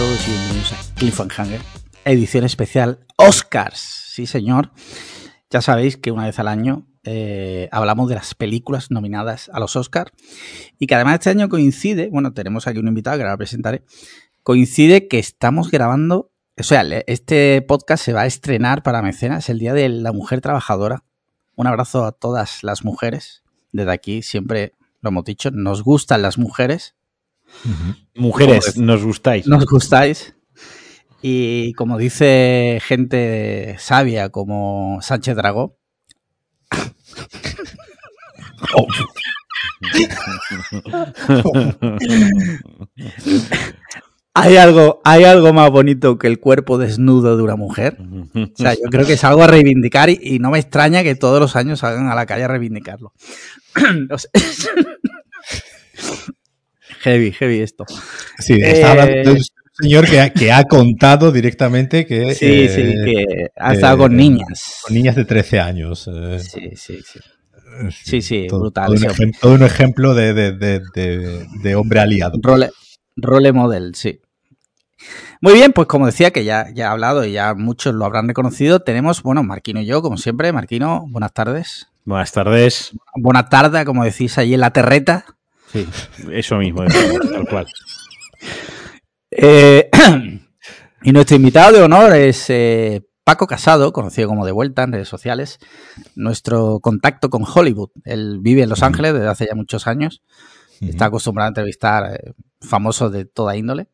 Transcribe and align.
todos 0.00 0.28
y 0.28 0.30
bienvenidos 0.30 0.72
a 0.72 0.94
Cliffhanger, 0.94 1.60
edición 2.06 2.44
especial 2.44 3.00
Oscars. 3.18 3.80
Sí, 4.08 4.24
señor. 4.24 4.70
Ya 5.50 5.60
sabéis 5.60 5.98
que 5.98 6.10
una 6.10 6.24
vez 6.24 6.38
al 6.38 6.48
año 6.48 6.86
eh, 7.04 7.68
hablamos 7.70 8.08
de 8.08 8.14
las 8.14 8.34
películas 8.34 8.90
nominadas 8.90 9.50
a 9.52 9.60
los 9.60 9.76
Oscars 9.76 10.10
y 10.78 10.86
que 10.86 10.94
además 10.94 11.16
este 11.16 11.28
año 11.28 11.50
coincide, 11.50 12.08
bueno, 12.08 12.32
tenemos 12.32 12.66
aquí 12.66 12.78
un 12.78 12.88
invitado 12.88 13.18
que 13.18 13.24
ahora 13.24 13.36
presentaré, 13.36 13.84
coincide 14.42 15.06
que 15.06 15.18
estamos 15.18 15.70
grabando, 15.70 16.32
o 16.58 16.62
sea, 16.62 16.80
este 17.06 17.60
podcast 17.60 18.02
se 18.02 18.14
va 18.14 18.22
a 18.22 18.26
estrenar 18.26 18.82
para 18.82 19.02
mecenas 19.02 19.50
el 19.50 19.58
Día 19.58 19.74
de 19.74 19.90
la 19.90 20.12
Mujer 20.12 20.40
Trabajadora. 20.40 21.04
Un 21.56 21.66
abrazo 21.66 22.06
a 22.06 22.12
todas 22.12 22.64
las 22.64 22.86
mujeres. 22.86 23.42
Desde 23.70 23.92
aquí 23.92 24.22
siempre 24.22 24.72
lo 25.02 25.10
hemos 25.10 25.26
dicho, 25.26 25.50
nos 25.50 25.82
gustan 25.82 26.22
las 26.22 26.38
mujeres. 26.38 26.94
Mujeres, 28.14 28.76
nos 28.76 29.04
gustáis. 29.04 29.46
Nos 29.46 29.66
gustáis. 29.66 30.34
Y 31.22 31.74
como 31.74 31.98
dice 31.98 32.80
gente 32.82 33.76
sabia 33.78 34.30
como 34.30 34.98
Sánchez 35.02 35.36
Dragó. 35.36 35.76
¿Hay 44.32 44.56
algo, 44.56 45.00
¿Hay 45.04 45.24
algo 45.24 45.52
más 45.52 45.70
bonito 45.70 46.16
que 46.16 46.28
el 46.28 46.38
cuerpo 46.38 46.78
desnudo 46.78 47.36
de 47.36 47.42
una 47.42 47.56
mujer? 47.56 47.98
O 48.34 48.46
sea, 48.54 48.74
yo 48.74 48.88
creo 48.90 49.04
que 49.04 49.14
es 49.14 49.24
algo 49.24 49.42
a 49.42 49.48
reivindicar 49.48 50.08
y, 50.08 50.38
no 50.38 50.50
me 50.50 50.58
extraña 50.58 51.02
que 51.02 51.16
todos 51.16 51.40
los 51.40 51.56
años 51.56 51.80
salgan 51.80 52.08
a 52.08 52.14
la 52.14 52.26
calle 52.26 52.44
a 52.44 52.48
reivindicarlo. 52.48 53.12
heavy, 57.00 57.32
heavy 57.32 57.60
esto. 57.60 57.84
Sí, 58.38 58.54
está 58.60 58.92
hablando 58.92 59.12
de 59.12 59.30
un 59.32 59.42
señor 59.80 60.06
que 60.08 60.52
ha, 60.52 60.64
contado 60.64 61.32
directamente 61.32 62.06
que... 62.06 62.34
Sí, 62.34 62.68
sí, 62.74 62.80
eh, 62.80 63.04
que 63.04 63.46
ha 63.56 63.74
estado 63.74 63.98
con 63.98 64.16
niñas. 64.16 64.80
Con 64.82 64.94
niñas 64.94 65.16
de 65.16 65.24
13 65.24 65.60
años. 65.60 66.08
Eh. 66.12 66.38
Sí, 66.38 66.70
sí, 66.76 67.00
sí. 67.04 67.20
Sí, 67.90 68.20
sí, 68.20 68.46
brutal. 68.48 68.86
Todo 68.86 68.96
un, 68.96 69.04
ejemplo, 69.04 69.38
todo 69.40 69.54
un 69.54 69.62
ejemplo 69.62 70.14
de, 70.14 70.34
de, 70.34 71.46
de, 71.62 71.74
hombre 71.76 72.00
aliado. 72.00 72.38
Role, 72.42 72.70
role 73.16 73.52
model, 73.52 73.94
sí. 73.94 74.20
Muy 75.40 75.54
bien, 75.54 75.72
pues 75.72 75.86
como 75.86 76.06
decía, 76.06 76.30
que 76.30 76.44
ya, 76.44 76.66
ya 76.74 76.86
he 76.86 76.88
hablado 76.88 77.24
y 77.24 77.32
ya 77.32 77.54
muchos 77.54 77.94
lo 77.94 78.04
habrán 78.04 78.28
reconocido, 78.28 78.80
tenemos, 78.80 79.22
bueno, 79.22 79.42
Marquino 79.42 79.80
y 79.80 79.86
yo, 79.86 80.02
como 80.02 80.18
siempre. 80.18 80.52
Marquino, 80.52 81.06
buenas 81.08 81.32
tardes. 81.32 81.86
Buenas 82.04 82.32
tardes. 82.32 82.92
Buenas 83.14 83.48
tardes, 83.48 83.84
como 83.84 84.04
decís 84.04 84.36
allí 84.36 84.54
en 84.54 84.60
la 84.60 84.72
terreta. 84.72 85.24
Sí, 85.72 85.86
eso 86.32 86.56
mismo, 86.56 86.84
tal 86.84 87.46
cual. 87.48 87.66
Eh, 89.30 89.88
y 91.02 91.12
nuestro 91.12 91.36
invitado 91.36 91.76
de 91.76 91.82
honor 91.82 92.14
es 92.16 92.50
eh, 92.50 93.02
Paco 93.24 93.46
Casado, 93.46 93.92
conocido 93.92 94.28
como 94.28 94.44
De 94.44 94.52
Vuelta 94.52 94.82
en 94.82 94.92
redes 94.92 95.08
sociales, 95.08 95.58
nuestro 96.16 96.80
contacto 96.80 97.30
con 97.30 97.44
Hollywood. 97.44 97.90
Él 98.04 98.38
vive 98.40 98.62
en 98.62 98.68
Los 98.68 98.82
Ángeles 98.82 99.14
desde 99.14 99.28
hace 99.28 99.46
ya 99.46 99.54
muchos 99.54 99.86
años. 99.86 100.22
Está 100.80 101.06
acostumbrado 101.06 101.46
a 101.46 101.50
entrevistar 101.50 102.14
eh, 102.14 102.32
famosos 102.60 103.12
de 103.12 103.26
toda 103.26 103.56
índole. 103.56 103.88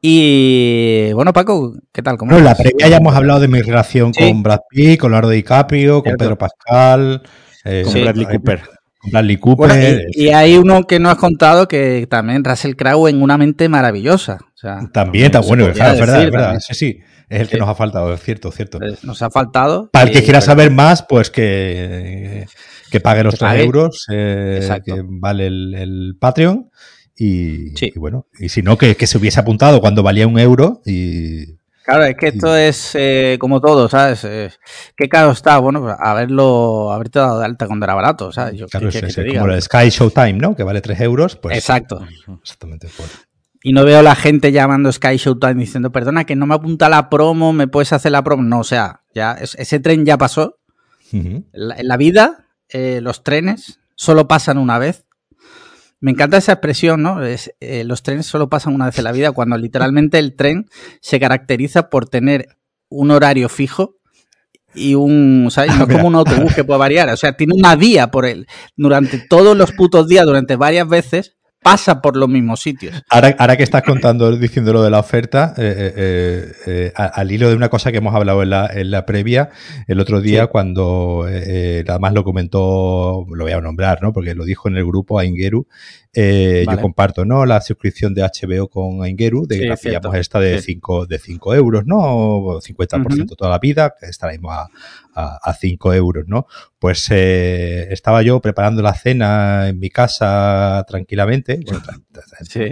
Y 0.00 1.10
bueno, 1.14 1.32
Paco, 1.32 1.74
¿qué 1.92 2.02
tal? 2.02 2.16
¿Cómo 2.16 2.38
la 2.38 2.54
previa 2.54 2.88
ya 2.88 2.98
hemos 2.98 3.14
hablado 3.14 3.40
de 3.40 3.48
mi 3.48 3.60
relación 3.60 4.12
con 4.12 4.42
Brad 4.42 4.60
Pitt, 4.68 5.00
con 5.00 5.10
Leonardo 5.10 5.30
DiCaprio, 5.30 6.02
con 6.02 6.14
Pedro 6.16 6.36
Pascal, 6.38 7.22
con 7.64 7.92
Bradley 7.94 8.26
Cooper. 8.26 8.62
Bradley 9.10 9.36
Cooper. 9.36 10.06
y, 10.12 10.28
hay 10.28 10.56
uno 10.56 10.84
que 10.84 10.98
no 10.98 11.10
has 11.10 11.16
contado 11.16 11.68
que 11.68 12.06
también 12.08 12.44
Russell 12.44 12.74
Crowe 12.74 13.08
en 13.08 13.22
una 13.22 13.38
mente 13.38 13.68
maravillosa. 13.68 14.38
también 14.92 15.26
está 15.26 15.40
bueno, 15.40 15.66
es 15.66 15.78
verdad, 15.78 16.22
es 16.24 16.30
verdad. 16.30 16.60
Sí, 16.60 16.74
sí, 16.74 17.00
es 17.28 17.40
el 17.40 17.48
que 17.48 17.58
nos 17.58 17.68
ha 17.68 17.74
faltado, 17.74 18.12
es 18.12 18.22
cierto, 18.22 18.50
cierto. 18.50 18.78
Nos 19.02 19.22
ha 19.22 19.30
faltado. 19.30 19.90
Para 19.92 20.06
el 20.06 20.12
que 20.12 20.22
quiera 20.22 20.40
saber 20.40 20.70
más, 20.70 21.02
pues 21.02 21.30
que, 21.30 22.46
que 22.90 23.00
pague 23.00 23.24
los 23.24 23.38
3 23.38 23.60
euros, 23.60 24.06
eh, 24.10 24.68
que 24.84 25.02
vale 25.04 25.46
el, 25.46 26.16
Patreon. 26.18 26.70
Y, 27.16 27.72
bueno, 27.96 28.26
y 28.40 28.48
si 28.48 28.62
no, 28.62 28.76
que, 28.76 28.96
que, 28.96 29.06
se 29.06 29.18
hubiese 29.18 29.38
apuntado 29.38 29.80
cuando 29.80 30.02
valía 30.02 30.26
un 30.26 30.36
euro 30.36 30.82
y 30.84 31.54
Claro, 31.84 32.04
es 32.04 32.16
que 32.16 32.28
esto 32.28 32.56
es 32.56 32.92
eh, 32.94 33.36
como 33.38 33.60
todo, 33.60 33.90
¿sabes? 33.90 34.26
¿Qué 34.96 35.08
caro 35.08 35.32
está? 35.32 35.58
Bueno, 35.58 35.82
pues, 35.82 35.94
haberlo, 35.98 36.90
haberte 36.90 37.18
dado 37.18 37.40
de 37.40 37.44
alta 37.44 37.66
cuando 37.66 37.84
era 37.84 37.94
barato, 37.94 38.32
¿sabes? 38.32 38.58
Yo, 38.58 38.66
claro, 38.68 38.88
es, 38.88 39.14
como 39.14 39.48
el 39.48 39.60
Sky 39.60 39.90
Showtime, 39.90 40.32
¿no? 40.34 40.56
Que 40.56 40.62
vale 40.62 40.80
3 40.80 40.98
euros. 41.02 41.36
Pues, 41.36 41.58
Exacto. 41.58 42.06
Exactamente. 42.40 42.88
Y 43.62 43.74
no 43.74 43.84
veo 43.84 43.98
a 43.98 44.02
la 44.02 44.14
gente 44.14 44.50
llamando 44.50 44.90
Sky 44.90 45.16
Showtime 45.18 45.56
diciendo, 45.56 45.92
perdona, 45.92 46.24
que 46.24 46.36
no 46.36 46.46
me 46.46 46.54
apunta 46.54 46.88
la 46.88 47.10
promo, 47.10 47.52
¿me 47.52 47.68
puedes 47.68 47.92
hacer 47.92 48.12
la 48.12 48.24
promo? 48.24 48.42
No, 48.42 48.60
o 48.60 48.64
sea, 48.64 49.02
ya 49.14 49.32
ese 49.32 49.78
tren 49.78 50.06
ya 50.06 50.16
pasó. 50.16 50.58
en, 51.12 51.46
la, 51.52 51.96
vida, 51.98 52.46
eh, 52.70 53.00
los 53.02 53.22
trenes 53.22 53.80
solo 53.94 54.26
pasan 54.26 54.56
una 54.56 54.78
vez 54.78 55.04
me 56.04 56.10
encanta 56.10 56.36
esa 56.36 56.52
expresión, 56.52 57.00
¿no? 57.02 57.24
Eh, 57.24 57.82
los 57.84 58.02
trenes 58.02 58.26
solo 58.26 58.50
pasan 58.50 58.74
una 58.74 58.84
vez 58.84 58.98
en 58.98 59.04
la 59.04 59.12
vida, 59.12 59.32
cuando 59.32 59.56
literalmente 59.56 60.18
el 60.18 60.36
tren 60.36 60.68
se 61.00 61.18
caracteriza 61.18 61.88
por 61.88 62.06
tener 62.06 62.58
un 62.90 63.10
horario 63.10 63.48
fijo 63.48 63.96
y 64.74 64.96
un, 64.96 65.48
¿sabes? 65.50 65.74
No 65.78 65.88
como 65.88 66.08
un 66.08 66.14
autobús 66.14 66.54
que 66.54 66.62
puede 66.62 66.78
variar, 66.78 67.08
o 67.08 67.16
sea, 67.16 67.38
tiene 67.38 67.54
una 67.56 67.74
vía 67.74 68.10
por 68.10 68.26
él. 68.26 68.46
Durante 68.76 69.18
todos 69.30 69.56
los 69.56 69.72
putos 69.72 70.06
días, 70.06 70.26
durante 70.26 70.56
varias 70.56 70.86
veces, 70.86 71.38
pasa 71.64 72.02
por 72.02 72.14
los 72.14 72.28
mismos 72.28 72.60
sitios. 72.60 73.02
Ahora, 73.08 73.34
ahora 73.38 73.56
que 73.56 73.62
estás 73.62 73.82
contando, 73.82 74.36
diciendo 74.36 74.74
lo 74.74 74.82
de 74.82 74.90
la 74.90 74.98
oferta, 74.98 75.54
eh, 75.56 75.94
eh, 75.96 76.52
eh, 76.66 76.92
al 76.94 77.32
hilo 77.32 77.48
de 77.48 77.56
una 77.56 77.70
cosa 77.70 77.90
que 77.90 77.98
hemos 77.98 78.14
hablado 78.14 78.42
en 78.42 78.50
la, 78.50 78.70
en 78.72 78.90
la 78.90 79.06
previa, 79.06 79.48
el 79.88 79.98
otro 79.98 80.20
día 80.20 80.46
cuando 80.48 81.24
además 81.26 82.12
lo 82.12 82.22
comentó, 82.22 83.26
lo 83.30 83.44
voy 83.44 83.52
a 83.52 83.60
nombrar, 83.62 84.02
¿no? 84.02 84.12
Porque 84.12 84.34
lo 84.34 84.44
dijo 84.44 84.68
en 84.68 84.76
el 84.76 84.84
grupo 84.84 85.18
a 85.18 85.24
Ingeru, 85.24 85.66
yo 86.14 86.80
comparto, 86.80 87.24
¿no? 87.24 87.44
La 87.46 87.60
suscripción 87.60 88.14
de 88.14 88.22
HBO 88.22 88.68
con 88.68 89.06
Ingeru, 89.06 89.46
de 89.46 89.60
que 89.60 89.72
hacíamos 89.72 90.14
esta 90.16 90.40
de 90.40 90.60
5 90.60 91.06
de 91.06 91.18
cinco 91.18 91.54
euros, 91.54 91.84
¿no? 91.86 92.60
50% 92.60 93.36
toda 93.36 93.50
la 93.50 93.58
vida, 93.58 93.94
que 93.98 94.06
estaremos 94.06 94.52
a, 94.54 94.68
a 95.14 95.54
5 95.54 95.94
euros, 95.94 96.24
¿no? 96.26 96.46
Pues 96.78 97.08
eh, 97.10 97.92
estaba 97.92 98.22
yo 98.22 98.40
preparando 98.40 98.82
la 98.82 98.94
cena 98.94 99.68
en 99.68 99.78
mi 99.78 99.90
casa 99.90 100.84
tranquilamente, 100.86 101.60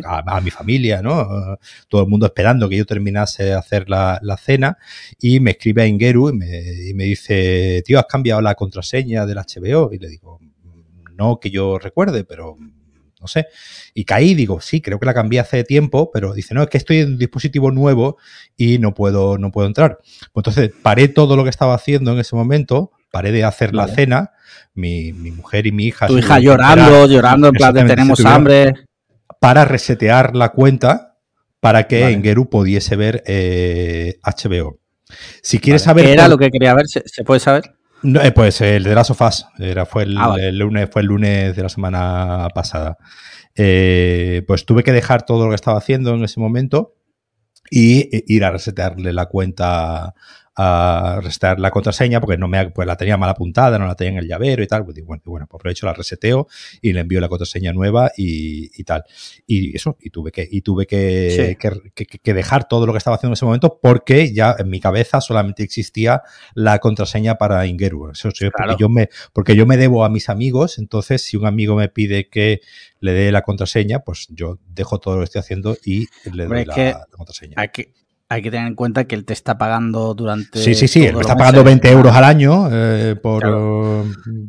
a, 0.05 0.41
mi 0.41 0.51
familia, 0.51 1.03
¿no? 1.03 1.59
Todo 1.89 2.03
el 2.03 2.09
mundo 2.09 2.27
esperando 2.27 2.69
que 2.69 2.77
yo 2.77 2.87
terminase 2.87 3.45
de 3.45 3.55
hacer 3.55 3.89
la, 3.89 4.21
cena 4.39 4.77
y 5.21 5.41
me 5.41 5.53
escribe 5.53 5.83
a 5.83 5.87
Ingeru 5.87 6.31
y 6.31 6.33
me, 6.33 6.89
y 6.89 6.95
me 6.95 7.05
dice, 7.05 7.83
tío, 7.85 7.99
¿has 7.99 8.07
cambiado 8.07 8.41
la 8.41 8.55
contraseña 8.55 9.25
del 9.25 9.39
HBO? 9.39 9.93
Y 9.93 9.99
le 9.99 10.09
digo, 10.09 10.41
no 11.17 11.39
que 11.39 11.51
yo 11.51 11.79
recuerde, 11.79 12.25
pero 12.25 12.57
no 13.23 13.29
sé. 13.29 13.47
Y 13.95 14.05
caí, 14.05 14.35
digo, 14.35 14.61
sí, 14.61 14.83
creo 14.83 14.99
que 14.99 15.07
la 15.07 15.15
cambié 15.15 15.41
hace 15.41 15.65
tiempo, 15.65 16.11
pero 16.13 16.35
dice, 16.35 16.55
no, 16.55 16.63
es 16.63 16.69
que 16.69 16.77
estoy 16.77 16.99
en 16.99 17.13
un 17.13 17.19
dispositivo 17.19 17.71
nuevo 17.71 18.19
y 18.57 18.79
no 18.79 18.93
puedo, 18.93 19.39
no 19.39 19.51
puedo 19.51 19.67
entrar. 19.67 19.99
Pues 20.33 20.47
entonces 20.47 20.73
paré 20.83 21.09
todo 21.09 21.37
lo 21.37 21.45
que 21.45 21.51
estaba 21.51 21.75
haciendo 21.75 22.13
en 22.13 22.19
ese 22.19 22.37
momento, 22.37 22.91
paré 23.11 23.33
de 23.33 23.45
hacer 23.45 23.75
la 23.75 23.89
cena, 23.89 24.33
mi, 24.75 25.13
mujer 25.13 25.67
y 25.67 25.73
mi 25.73 25.87
hija. 25.87 26.09
Tu 26.09 26.19
hija 26.19 26.41
llorando, 26.41 27.07
llorando, 27.07 27.49
en 27.49 27.55
plan 27.55 27.73
de 27.73 27.85
tenemos 27.85 28.25
hambre. 28.25 28.75
Para 29.41 29.65
resetear 29.65 30.37
la 30.37 30.51
cuenta 30.51 31.13
para 31.63 31.87
que 31.87 32.09
en 32.09 32.25
Geru 32.25 32.51
pudiese 32.51 32.97
ver 32.97 33.23
HBO. 33.25 34.71
Eh, 34.75 34.79
si 35.43 35.61
quieres 35.61 35.83
saber. 35.83 36.07
¿Qué 36.07 36.13
era 36.13 36.27
lo 36.27 36.37
que 36.37 36.51
quería 36.51 36.75
ver? 36.75 36.87
¿Se, 36.89 37.23
puede 37.23 37.39
saber? 37.39 37.77
No, 38.03 38.21
eh, 38.21 38.33
pues 38.33 38.61
el 38.61 38.83
de 38.83 38.95
las 38.95 39.07
sofás. 39.07 39.47
Era, 39.59 39.87
fue 39.87 40.07
ah, 40.19 40.37
el, 40.39 40.59
lunes, 40.59 40.89
fue 40.91 41.03
el 41.03 41.09
lunes 41.09 41.55
de 41.55 41.63
la 41.63 41.69
semana 41.69 42.49
pasada. 42.55 42.99
Eh, 43.55 44.43
pues 44.47 44.65
tuve 44.65 44.83
que 44.83 44.93
dejar 44.93 45.25
todo 45.25 45.45
lo 45.45 45.51
que 45.51 45.57
estaba 45.57 45.79
haciendo 45.79 46.15
en 46.15 46.25
ese 46.25 46.41
momento 46.41 46.95
y 47.71 48.15
e, 48.17 48.25
ir 48.27 48.45
a 48.45 48.51
resetearle 48.51 49.13
la 49.13 49.27
cuenta 49.27 50.15
a 50.55 51.19
restar 51.23 51.59
la 51.59 51.71
contraseña 51.71 52.21
porque 52.21 52.37
no 52.37 52.47
me 52.47 52.71
pues 52.71 52.87
la 52.87 52.97
tenía 52.97 53.17
mal 53.17 53.31
apuntada, 53.31 53.79
no 53.79 53.87
la 53.87 53.95
tenía 53.95 54.13
en 54.13 54.19
el 54.19 54.29
llavero 54.29 54.63
y 54.63 54.67
tal. 54.67 54.85
Pues 54.85 55.03
bueno, 55.05 55.23
bueno, 55.25 55.47
pues 55.47 55.61
aprovecho, 55.61 55.87
la 55.87 55.95
reseteo 55.95 56.47
y 56.81 56.93
le 56.93 57.01
envío 57.01 57.21
la 57.21 57.29
contraseña 57.29 57.73
nueva 57.73 58.11
y, 58.17 58.71
y 58.79 58.85
tal. 58.85 59.05
Y 59.47 59.75
eso, 59.75 59.97
y 60.01 60.11
tuve 60.11 60.31
que, 60.31 60.47
y 60.51 60.61
tuve 60.61 60.87
que, 60.87 61.57
que, 61.95 62.35
dejar 62.35 62.69
todo 62.69 62.87
lo 62.87 62.93
que 62.93 62.99
estaba 62.99 63.17
haciendo 63.17 63.33
en 63.33 63.35
ese 63.35 63.45
momento 63.45 63.79
porque 63.81 64.33
ya 64.33 64.55
en 64.59 64.69
mi 64.69 64.81
cabeza 64.81 65.21
solamente 65.21 65.63
existía 65.63 66.23
la 66.55 66.79
contraseña 66.79 67.37
para 67.37 67.67
Ingeru. 67.67 68.11
Eso, 68.11 68.29
porque 68.57 68.77
yo 68.79 68.89
me, 68.89 69.09
porque 69.33 69.57
yo 69.57 69.67
me 69.67 69.77
debo 69.77 70.05
a 70.05 70.11
mis 70.11 70.29
amigos, 70.29 70.79
entonces 70.79 71.23
si 71.23 71.37
un 71.37 71.47
amigo 71.47 71.77
me 71.77 71.89
pide 71.89 72.29
que 72.29 72.61
le 73.01 73.13
dé 73.13 73.33
la 73.33 73.43
contraseña, 73.43 74.01
pues 74.01 74.29
yo 74.31 74.59
dejo 74.69 74.99
todo 74.99 75.15
lo 75.15 75.21
que 75.21 75.25
estoy 75.25 75.41
haciendo 75.41 75.77
y 75.85 76.09
le 76.33 76.47
doy 76.47 76.65
la, 76.65 77.07
contraseña 77.11 77.57
hay 78.33 78.41
que 78.43 78.51
tener 78.51 78.67
en 78.67 78.75
cuenta 78.75 79.05
que 79.05 79.15
él 79.15 79.25
te 79.25 79.35
está 79.35 79.59
pagando 79.59 80.15
durante. 80.15 80.59
Sí, 80.59 80.75
sí, 80.75 80.89
sí, 80.89 81.05
él 81.05 81.15
me 81.15 81.21
está 81.21 81.37
pagando 81.37 81.63
20 81.63 81.91
euros 81.91 82.15
al 82.15 82.25
año 82.25 82.69
eh, 82.73 83.15
por, 83.15 83.43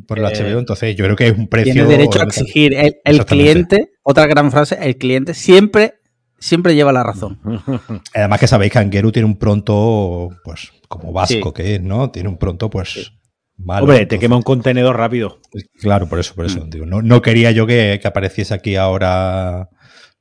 por 0.06 0.18
el 0.18 0.24
HBO, 0.24 0.46
eh, 0.46 0.58
entonces 0.58 0.96
yo 0.96 1.04
creo 1.04 1.16
que 1.16 1.28
es 1.28 1.38
un 1.38 1.48
precio. 1.48 1.72
Tiene 1.74 1.88
derecho 1.88 2.20
a 2.20 2.24
exigir 2.24 2.74
el, 2.74 3.24
cliente, 3.26 3.92
otra 4.02 4.26
gran 4.26 4.50
frase, 4.50 4.78
el 4.80 4.96
cliente 4.96 5.34
siempre, 5.34 5.96
siempre 6.38 6.74
lleva 6.74 6.92
la 6.92 7.02
razón. 7.02 7.38
Además 8.14 8.40
que 8.40 8.46
sabéis 8.46 8.72
que 8.72 8.78
Angeru 8.78 9.12
tiene 9.12 9.26
un 9.26 9.36
pronto, 9.36 10.30
pues, 10.42 10.72
como 10.88 11.12
vasco 11.12 11.52
que 11.52 11.74
es, 11.74 11.82
¿no? 11.82 12.10
Tiene 12.10 12.30
un 12.30 12.38
pronto, 12.38 12.70
pues, 12.70 13.12
malo. 13.58 13.84
Hombre, 13.84 14.06
te 14.06 14.18
quema 14.18 14.36
un 14.36 14.42
contenedor 14.42 14.96
rápido. 14.96 15.40
Claro, 15.78 16.08
por 16.08 16.18
eso, 16.20 16.34
por 16.34 16.46
eso. 16.46 16.64
Mm. 16.64 16.88
no, 16.88 17.02
no, 17.02 17.20
quería 17.20 17.50
yo 17.50 17.66
que, 17.66 18.00
apareciese 18.02 18.54
aquí 18.54 18.76
ahora 18.76 19.68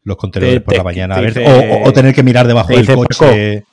los 0.03 0.17
contenedores 0.17 0.61
por 0.61 0.75
la 0.75 0.83
mañana. 0.83 1.15
a 1.15 1.21
ver, 1.21 1.43
o, 1.85 1.93
tener 1.93 2.13
que 2.13 2.23
mirar 2.23 2.47
debajo 2.47 2.73
del 2.73 2.85
coche. 2.87 3.65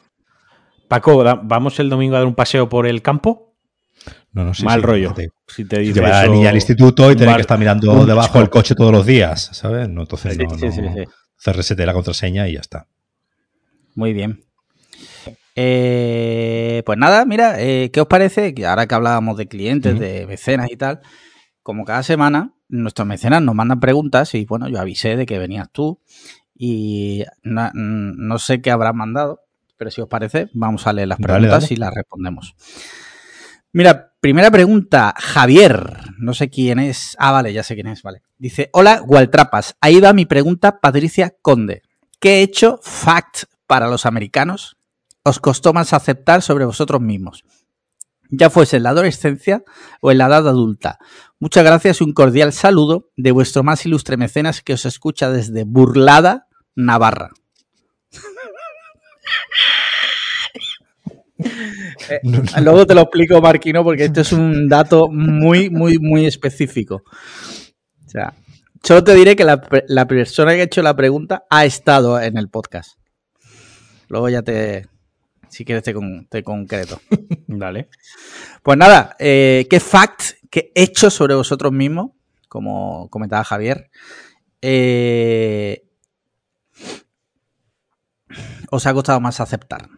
Paco, 0.89 1.23
¿vamos 1.43 1.79
el 1.79 1.89
domingo 1.89 2.17
a 2.17 2.19
dar 2.19 2.27
un 2.27 2.35
paseo 2.35 2.69
por 2.69 2.87
el 2.87 3.03
campo? 3.03 3.55
No, 4.33 4.45
no, 4.45 4.55
sí, 4.55 4.65
Mal 4.65 4.83
rollo. 4.83 5.15
Si 5.47 5.65
te 5.65 5.81
dice 5.81 5.95
Llevar 5.95 6.13
a 6.13 6.27
la 6.27 6.33
niña 6.33 6.51
al 6.51 6.55
instituto 6.55 7.11
y 7.11 7.17
tener 7.17 7.35
que 7.37 7.41
estar 7.43 7.59
mirando 7.59 8.07
debajo 8.07 8.39
del 8.39 8.49
coche 8.49 8.75
todos 8.75 8.93
los 8.93 9.07
días, 9.07 9.51
¿sabes? 9.53 9.89
No, 9.89 10.03
entonces 10.03 10.39
no, 10.39 10.45
no. 10.45 10.95
CRST 11.43 11.79
la 11.81 11.93
contraseña 11.93 12.49
y 12.49 12.55
ya 12.55 12.61
está. 12.61 12.87
Muy 13.95 14.13
bien. 14.13 14.45
Eh, 15.57 16.83
pues 16.87 16.99
nada, 16.99 17.25
mira, 17.25 17.61
eh, 17.61 17.91
¿qué 17.93 18.01
os 18.01 18.07
parece? 18.07 18.55
Ahora 18.67 18.87
que 18.87 18.95
hablábamos 18.95 19.37
de 19.37 19.49
clientes, 19.49 19.99
de 19.99 20.27
mecenas 20.27 20.71
y 20.71 20.77
tal, 20.77 21.01
como 21.63 21.85
cada 21.85 22.03
semana 22.03 22.55
nuestros 22.71 23.07
mecenas 23.07 23.43
nos 23.43 23.55
mandan 23.55 23.81
preguntas 23.81 24.35
y 24.35 24.45
bueno, 24.47 24.69
yo 24.69 24.81
avisé 24.81 25.17
de 25.17 25.27
que 25.27 25.39
venías 25.39 25.71
tú 25.71 26.01
y 26.55 27.25
no, 27.43 28.39
sé 28.39 28.61
qué 28.61 28.71
habrás 28.71 28.95
mandado, 28.95 29.43
pero 29.77 29.91
si 29.91 30.01
os 30.01 30.09
parece, 30.09 30.51
vamos 30.53 30.87
a 30.87 30.93
leer 30.93 31.09
las 31.09 31.19
preguntas 31.19 31.71
y 31.71 31.77
las 31.77 31.95
respondemos. 31.95 32.55
Mira, 33.73 34.13
primera 34.21 34.51
pregunta, 34.51 35.15
Javier, 35.17 36.01
no 36.19 36.35
sé 36.35 36.51
quién 36.51 36.79
es. 36.79 37.17
Ah, 37.19 37.33
vale, 37.33 37.53
ya 37.53 37.63
sé 37.63 37.75
quién 37.75 37.87
es, 37.87 38.03
vale. 38.03 38.23
Dice, 38.37 38.69
hola, 38.73 39.01
Waltrapas. 39.07 39.77
Ahí 39.81 40.01
va 40.01 40.13
mi 40.13 40.27
pregunta, 40.27 40.81
Patricia 40.81 41.35
Conde. 41.41 41.83
¿Qué 42.19 42.39
he 42.39 42.43
hecho 42.43 42.81
fact 42.83 43.45
para 43.67 43.89
los 43.89 44.07
americanos? 44.07 44.77
¿Os 45.23 45.39
costó 45.39 45.73
más 45.73 45.93
aceptar 45.93 46.43
sobre 46.43 46.65
vosotros 46.65 47.01
mismos? 47.01 47.45
Ya 48.29 48.51
fuese 48.51 48.77
en 48.77 48.85
la 48.85 48.91
adolescencia 48.91 49.65
o 50.01 50.11
en 50.11 50.19
la 50.19 50.27
edad 50.27 50.49
adulta. 50.49 50.99
Muchas 51.43 51.65
gracias 51.65 52.03
y 52.03 52.05
un 52.05 52.13
cordial 52.13 52.53
saludo 52.53 53.09
de 53.17 53.33
vuestro 53.33 53.63
más 53.63 53.87
ilustre 53.87 54.19
mecenas 54.19 54.61
que 54.61 54.75
os 54.75 54.85
escucha 54.85 55.31
desde 55.31 55.65
Burlada, 55.65 56.49
Navarra. 56.77 57.31
Eh, 62.11 62.21
luego 62.61 62.87
te 62.87 62.95
lo 62.95 63.03
explico, 63.03 63.41
Marquino, 63.41 63.83
porque 63.83 64.05
esto 64.05 64.21
es 64.21 64.33
un 64.33 64.69
dato 64.69 65.09
muy, 65.09 65.71
muy, 65.71 65.99
muy 65.99 66.27
específico. 66.27 67.03
O 68.05 68.11
sea, 68.11 68.35
solo 68.83 69.03
te 69.03 69.15
diré 69.15 69.37
que 69.37 69.45
la, 69.45 70.07
persona 70.07 70.53
que 70.53 70.61
ha 70.61 70.65
hecho 70.65 70.83
la 70.83 70.95
pregunta 70.95 71.45
ha 71.49 71.65
estado 71.65 72.21
en 72.21 72.37
el 72.37 72.51
podcast. 72.51 72.99
Luego 74.09 74.29
ya 74.29 74.43
te, 74.43 74.89
si 75.49 75.65
quieres 75.65 75.83
te, 75.83 75.95
te 76.29 76.43
concreto. 76.43 77.01
Dale. 77.47 77.89
Pues 78.63 78.77
nada, 78.77 79.17
eh, 79.19 79.67
¿qué 79.71 79.81
fact, 79.81 80.40
qué 80.51 80.73
hecho 80.75 81.11
sobre 81.11 81.35
vosotros 81.35 81.73
mismos? 81.73 82.11
Como 82.49 83.09
comentaba 83.11 83.45
Javier. 83.45 83.91
Eh, 84.61 85.89
os 88.71 88.87
ha 88.87 88.95
costado 88.95 89.21
más 89.21 89.41
aceptar. 89.41 89.89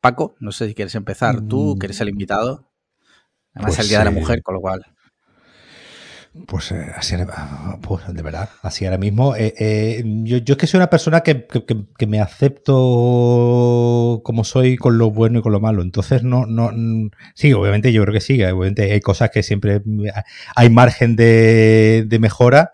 Paco, 0.00 0.34
no 0.40 0.50
sé 0.50 0.66
si 0.66 0.74
quieres 0.74 0.94
empezar 0.94 1.42
tú, 1.42 1.78
que 1.78 1.86
eres 1.86 2.00
el 2.00 2.08
mm. 2.08 2.10
invitado. 2.10 2.72
Además, 3.54 3.74
es 3.74 3.78
el 3.80 3.88
Día 3.88 3.98
de 4.00 4.04
la 4.06 4.10
pues, 4.10 4.22
Mujer, 4.22 4.42
con 4.42 4.54
lo 4.54 4.60
cual. 4.60 4.91
Pues 6.46 6.72
eh, 6.72 6.86
así, 6.96 7.14
pues, 7.82 8.04
de 8.08 8.22
verdad, 8.22 8.48
así 8.62 8.86
ahora 8.86 8.96
mismo. 8.96 9.36
Eh, 9.36 9.52
eh, 9.58 10.02
yo, 10.04 10.38
es 10.38 10.56
que 10.56 10.66
soy 10.66 10.78
una 10.78 10.88
persona 10.88 11.20
que, 11.20 11.46
me 12.06 12.20
acepto 12.20 14.22
como 14.24 14.44
soy 14.44 14.78
con 14.78 14.96
lo 14.96 15.10
bueno 15.10 15.40
y 15.40 15.42
con 15.42 15.52
lo 15.52 15.60
malo. 15.60 15.82
Entonces, 15.82 16.22
no, 16.22 16.46
no, 16.46 16.70
sí, 17.34 17.52
obviamente 17.52 17.92
yo 17.92 18.02
creo 18.02 18.14
que 18.14 18.20
sí. 18.20 18.42
Obviamente 18.42 18.92
hay 18.92 19.00
cosas 19.00 19.30
que 19.30 19.42
siempre 19.42 19.82
hay 20.56 20.70
margen 20.70 21.16
de, 21.16 22.18
mejora, 22.20 22.72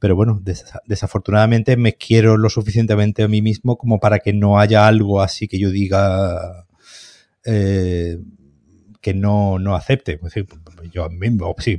pero 0.00 0.16
bueno, 0.16 0.42
desafortunadamente 0.86 1.76
me 1.76 1.94
quiero 1.94 2.36
lo 2.36 2.50
suficientemente 2.50 3.22
a 3.22 3.28
mí 3.28 3.42
mismo 3.42 3.78
como 3.78 4.00
para 4.00 4.18
que 4.20 4.32
no 4.32 4.58
haya 4.58 4.86
algo 4.88 5.20
así 5.20 5.48
que 5.48 5.58
yo 5.58 5.70
diga 5.70 6.66
eh, 7.44 8.18
que 9.00 9.14
no, 9.14 9.58
no 9.58 9.74
acepte. 9.74 10.18
Yo 10.92 11.04
a 11.04 11.08
mí, 11.08 11.28
sí, 11.58 11.78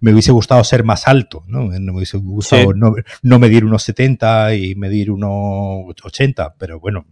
me 0.00 0.12
hubiese 0.12 0.32
gustado 0.32 0.62
ser 0.64 0.84
más 0.84 1.06
alto, 1.08 1.44
¿no? 1.46 1.66
Me 1.66 1.92
hubiese 1.92 2.18
gustado 2.18 2.72
no, 2.74 2.94
no, 3.22 3.38
medir 3.38 3.64
unos 3.64 3.82
70 3.82 4.54
y 4.54 4.74
medir 4.74 5.10
unos 5.10 5.94
80, 6.02 6.54
pero 6.58 6.80
bueno, 6.80 7.06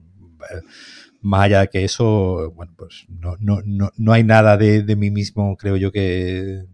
eh, 0.51 0.61
más 1.23 1.45
allá 1.45 1.61
de 1.61 1.69
que 1.69 1.85
eso, 1.85 2.53
bueno, 2.55 2.73
pues 2.77 3.07
no, 3.09 3.37
no, 3.41 3.61
no, 3.65 3.91
no 3.97 4.13
hay 4.13 4.25
nada 4.25 4.57
de, 4.57 4.83
de 4.83 4.97
mí 4.97 5.11
mismo, 5.11 5.57
creo 5.57 5.77
yo, 5.77 5.91
que, 5.93 6.65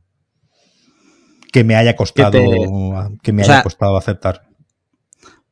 que 1.53 1.65
me 1.65 1.77
haya 1.77 1.97
costado, 1.97 2.39
que 3.23 3.33
me 3.33 3.43
haya 3.43 3.63
costado 3.63 3.97
aceptar. 3.97 4.49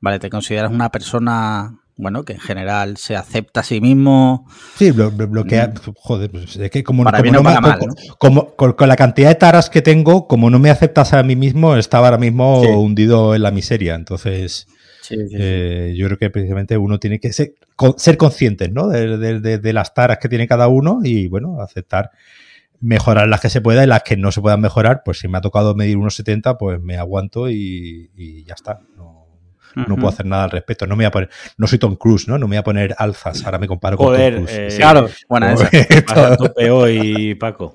Vale, 0.00 0.18
¿te 0.18 0.30
consideras 0.30 0.72
una 0.72 0.90
persona, 0.90 1.79
bueno, 2.00 2.24
que 2.24 2.32
en 2.34 2.40
general 2.40 2.96
se 2.96 3.16
acepta 3.16 3.60
a 3.60 3.62
sí 3.62 3.80
mismo? 3.80 4.46
Sí, 4.76 4.90
bloquea, 4.90 5.68
mm. 5.68 5.92
joder, 5.96 6.30
pues 6.30 6.56
es 6.56 6.70
que 6.70 6.82
como, 6.82 7.04
como, 8.18 8.56
con, 8.56 8.88
la 8.88 8.96
cantidad 8.96 9.28
de 9.28 9.34
taras 9.34 9.70
que 9.70 9.82
tengo, 9.82 10.26
como 10.26 10.50
no 10.50 10.58
me 10.58 10.70
aceptas 10.70 11.12
a 11.12 11.22
mí 11.22 11.36
mismo, 11.36 11.76
estaba 11.76 12.08
ahora 12.08 12.18
mismo 12.18 12.60
hundido 12.60 13.34
en 13.34 13.42
la 13.42 13.50
miseria. 13.50 13.94
Entonces, 13.94 14.66
eh, 15.10 15.94
yo 15.96 16.06
creo 16.06 16.18
que 16.18 16.30
precisamente 16.30 16.76
uno 16.76 16.98
tiene 16.98 17.20
que 17.20 17.32
ser, 17.32 17.54
ser 17.96 18.16
consciente, 18.16 18.68
¿no? 18.68 18.88
de 18.88 19.72
las 19.72 19.94
taras 19.94 20.18
que 20.18 20.28
tiene 20.28 20.48
cada 20.48 20.68
uno 20.68 21.00
y, 21.02 21.28
bueno, 21.28 21.60
aceptar 21.60 22.10
mejorar 22.80 23.28
las 23.28 23.40
que 23.40 23.50
se 23.50 23.60
pueda 23.60 23.84
y 23.84 23.86
las 23.86 24.02
que 24.02 24.16
no 24.16 24.32
se 24.32 24.40
puedan 24.40 24.60
mejorar, 24.60 25.02
pues 25.04 25.18
si 25.18 25.28
me 25.28 25.38
ha 25.38 25.42
tocado 25.42 25.74
medir 25.74 25.98
unos 25.98 26.14
70, 26.16 26.56
pues 26.58 26.80
me 26.80 26.96
aguanto 26.96 27.50
y, 27.50 28.10
ya 28.46 28.54
está. 28.54 28.80
No, 28.96 29.19
no, 29.74 29.96
puedo 29.96 30.08
hacer 30.08 30.26
nada 30.26 30.44
al 30.44 30.50
respecto. 30.50 30.86
No 30.86 30.96
me 30.96 31.04
voy 31.04 31.06
a 31.06 31.10
poner, 31.10 31.30
no 31.56 31.66
soy 31.66 31.78
Tom 31.78 31.96
Cruise, 31.96 32.28
¿no? 32.28 32.38
No 32.38 32.46
me 32.46 32.56
voy 32.56 32.58
a 32.58 32.64
poner 32.64 32.94
alzas. 32.98 33.44
Ahora 33.44 33.58
me 33.58 33.66
comparo 33.66 33.96
con 33.96 34.16
Tom 34.16 34.34
Cruise. 34.34 34.50
Eh, 34.52 34.68
claro, 34.76 35.08
buena 35.28 35.52
esa. 35.54 36.36
tope 36.36 36.70
hoy, 36.70 37.34
Paco. 37.34 37.74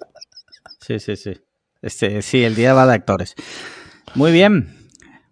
Sí, 0.80 1.00
sí, 1.00 1.16
sí. 1.16 1.34
Este, 1.82 2.22
sí, 2.22 2.44
el 2.44 2.56
día 2.56 2.74
va 2.74 2.86
de 2.88 2.94
actores. 2.94 3.36
Muy 4.14 4.32
bien. 4.32 4.86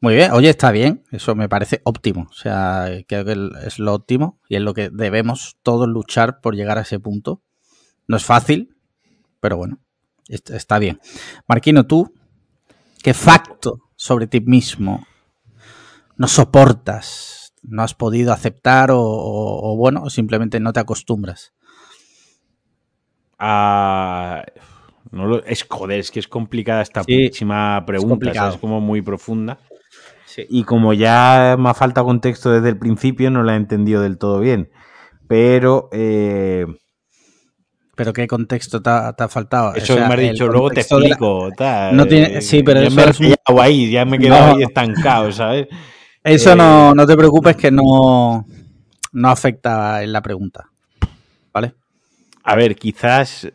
Muy 0.04 0.16
bien, 0.16 0.34
oye, 0.34 0.50
está 0.50 0.72
bien, 0.72 1.02
eso 1.12 1.34
me 1.34 1.48
parece 1.48 1.80
óptimo, 1.86 2.28
o 2.30 2.34
sea, 2.34 2.90
creo 3.08 3.24
que 3.24 3.38
es 3.66 3.80
lo 3.80 3.94
óptimo 3.94 4.38
y 4.50 4.58
es 4.58 4.62
lo 4.62 4.74
que 4.74 4.90
debemos 4.90 5.56
todos 5.64 5.88
luchar 5.88 6.42
por 6.42 6.58
llegar 6.58 6.78
a 6.78 6.82
ese 6.82 7.00
punto. 7.00 7.42
No 8.06 8.18
es 8.18 8.26
fácil, 8.26 8.76
pero 9.40 9.56
bueno, 9.56 9.80
está 10.28 10.78
bien. 10.78 11.00
Marquino, 11.48 11.88
tú, 11.88 12.14
¿qué 13.02 13.14
facto 13.14 13.80
sobre 13.96 14.28
ti 14.28 14.42
mismo 14.42 15.08
no 16.18 16.28
soportas? 16.28 17.54
¿No 17.64 17.82
has 17.82 17.94
podido 17.94 18.34
aceptar 18.34 18.90
o, 18.92 19.76
bueno, 19.78 20.10
simplemente 20.10 20.60
no 20.60 20.74
te 20.74 20.82
acostumbras? 20.82 21.54
Ah, 23.40 24.44
no 25.12 25.40
es 25.40 25.66
joder, 25.70 26.00
es 26.00 26.12
que 26.12 26.20
es 26.20 26.28
complicada 26.28 26.82
esta 26.82 27.04
próxima 27.04 27.84
pregunta, 27.86 28.50
es, 28.50 28.58
como 28.58 28.82
muy 28.82 29.02
profunda. 29.02 29.60
Y 30.50 30.64
como 30.64 30.94
ya 30.94 31.56
me 31.60 31.70
ha 31.70 31.74
faltado 31.74 32.08
contexto 32.08 32.52
desde 32.52 32.70
el 32.70 32.78
principio, 32.78 33.30
no 33.30 33.44
la 33.44 33.54
he 33.54 33.58
entendido 33.58 34.02
del 34.02 34.18
todo 34.18 34.40
bien. 34.40 34.72
Pero 35.28 35.90
eh, 35.92 36.66
¿Pero 37.96 38.12
qué 38.12 38.28
contexto 38.28 38.82
te 38.82 38.90
ha, 38.90 39.28
faltado? 39.30 39.76
Eso 39.76 39.96
me 39.96 40.02
has 40.02 40.20
dicho, 40.20 40.48
luego 40.48 40.72
te 40.72 40.82
explico. 40.82 41.50
no 41.92 42.06
tiene... 42.08 42.42
Sí, 42.42 42.64
pero 42.64 42.82
ya 42.82 42.90
me 42.90 43.04
he 43.04 43.62
ahí, 43.62 43.92
ya 43.92 44.04
me 44.04 44.18
he 44.18 44.20
quedado 44.20 44.56
ahí 44.56 44.64
estancado, 44.64 45.32
¿sabes? 45.32 45.68
Eso 46.24 46.56
no, 46.56 46.92
eh, 46.92 46.94
no 46.96 47.06
te 47.06 47.18
preocupes 47.18 47.56
que 47.56 47.72
no, 47.72 48.46
no 49.12 49.30
afecta 49.30 50.04
en 50.04 50.14
la 50.14 50.22
pregunta. 50.22 50.70
¿Vale? 51.54 51.74
A 52.44 52.56
ver, 52.56 52.76
quizás 52.76 53.48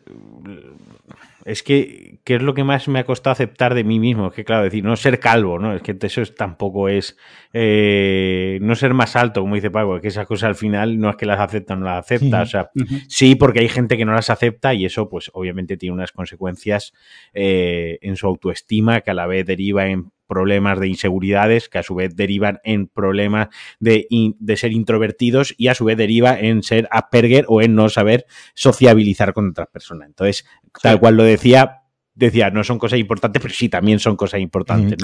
es 1.49 1.63
que, 1.63 2.19
¿qué 2.25 2.35
es 2.35 2.41
lo 2.43 2.53
que 2.53 2.63
más 2.63 2.87
me 2.87 2.99
ha 2.99 3.05
costado 3.05 3.31
aceptar 3.31 3.73
de 3.73 3.83
mí 3.83 3.99
mismo? 3.99 4.27
Es 4.27 4.33
que, 4.33 4.45
claro, 4.45 4.65
decir, 4.65 4.83
no 4.83 4.95
ser 4.95 5.19
calvo, 5.19 5.57
¿no? 5.57 5.73
Es 5.73 5.81
que 5.81 5.97
eso 5.99 6.21
tampoco 6.37 6.89
es. 6.89 7.17
Eh, 7.53 8.59
no 8.61 8.75
ser 8.75 8.93
más 8.93 9.15
alto, 9.15 9.41
como 9.41 9.55
dice 9.55 9.71
Paco, 9.71 9.95
es 9.95 10.01
que 10.03 10.09
esas 10.09 10.27
cosas 10.27 10.49
al 10.49 10.55
final 10.55 10.99
no 10.99 11.09
es 11.09 11.15
que 11.15 11.25
las 11.25 11.39
acepta 11.39 11.73
o 11.73 11.77
no 11.77 11.85
las 11.85 12.05
acepta. 12.05 12.41
O 12.41 12.45
sea, 12.45 12.69
sí, 13.07 13.33
porque 13.33 13.61
hay 13.61 13.69
gente 13.69 13.97
que 13.97 14.05
no 14.05 14.13
las 14.13 14.29
acepta 14.29 14.75
y 14.75 14.85
eso, 14.85 15.09
pues, 15.09 15.31
obviamente 15.33 15.75
tiene 15.75 15.93
unas 15.93 16.11
consecuencias 16.11 16.93
eh, 17.33 17.97
en 18.01 18.15
su 18.15 18.27
autoestima 18.27 19.01
que 19.01 19.09
a 19.09 19.15
la 19.15 19.25
vez 19.25 19.45
deriva 19.45 19.87
en 19.87 20.11
problemas 20.29 20.79
de 20.79 20.87
inseguridades 20.87 21.67
que 21.67 21.79
a 21.79 21.83
su 21.83 21.95
vez 21.95 22.15
derivan 22.15 22.59
en 22.63 22.87
problemas 22.87 23.49
de, 23.79 24.07
de, 24.09 24.57
ser 24.57 24.71
introvertidos 24.71 25.55
y 25.57 25.67
a 25.67 25.75
su 25.75 25.85
vez 25.85 25.97
deriva 25.97 26.39
en 26.39 26.63
ser 26.63 26.87
Asperger 26.91 27.45
o 27.47 27.61
en 27.61 27.75
no 27.75 27.89
saber 27.89 28.25
sociabilizar 28.53 29.33
con 29.33 29.49
otras 29.49 29.67
personas. 29.67 30.07
Entonces, 30.07 30.45
tal 30.81 30.99
cual 30.99 31.17
lo 31.17 31.23
decía, 31.23 31.81
decía, 32.13 32.51
no 32.51 32.63
son 32.63 32.77
cosas 32.77 32.99
importantes, 32.99 33.41
pero 33.41 33.53
sí 33.53 33.67
también 33.67 33.99
son 33.99 34.15
cosas 34.15 34.39
importantes. 34.39 34.97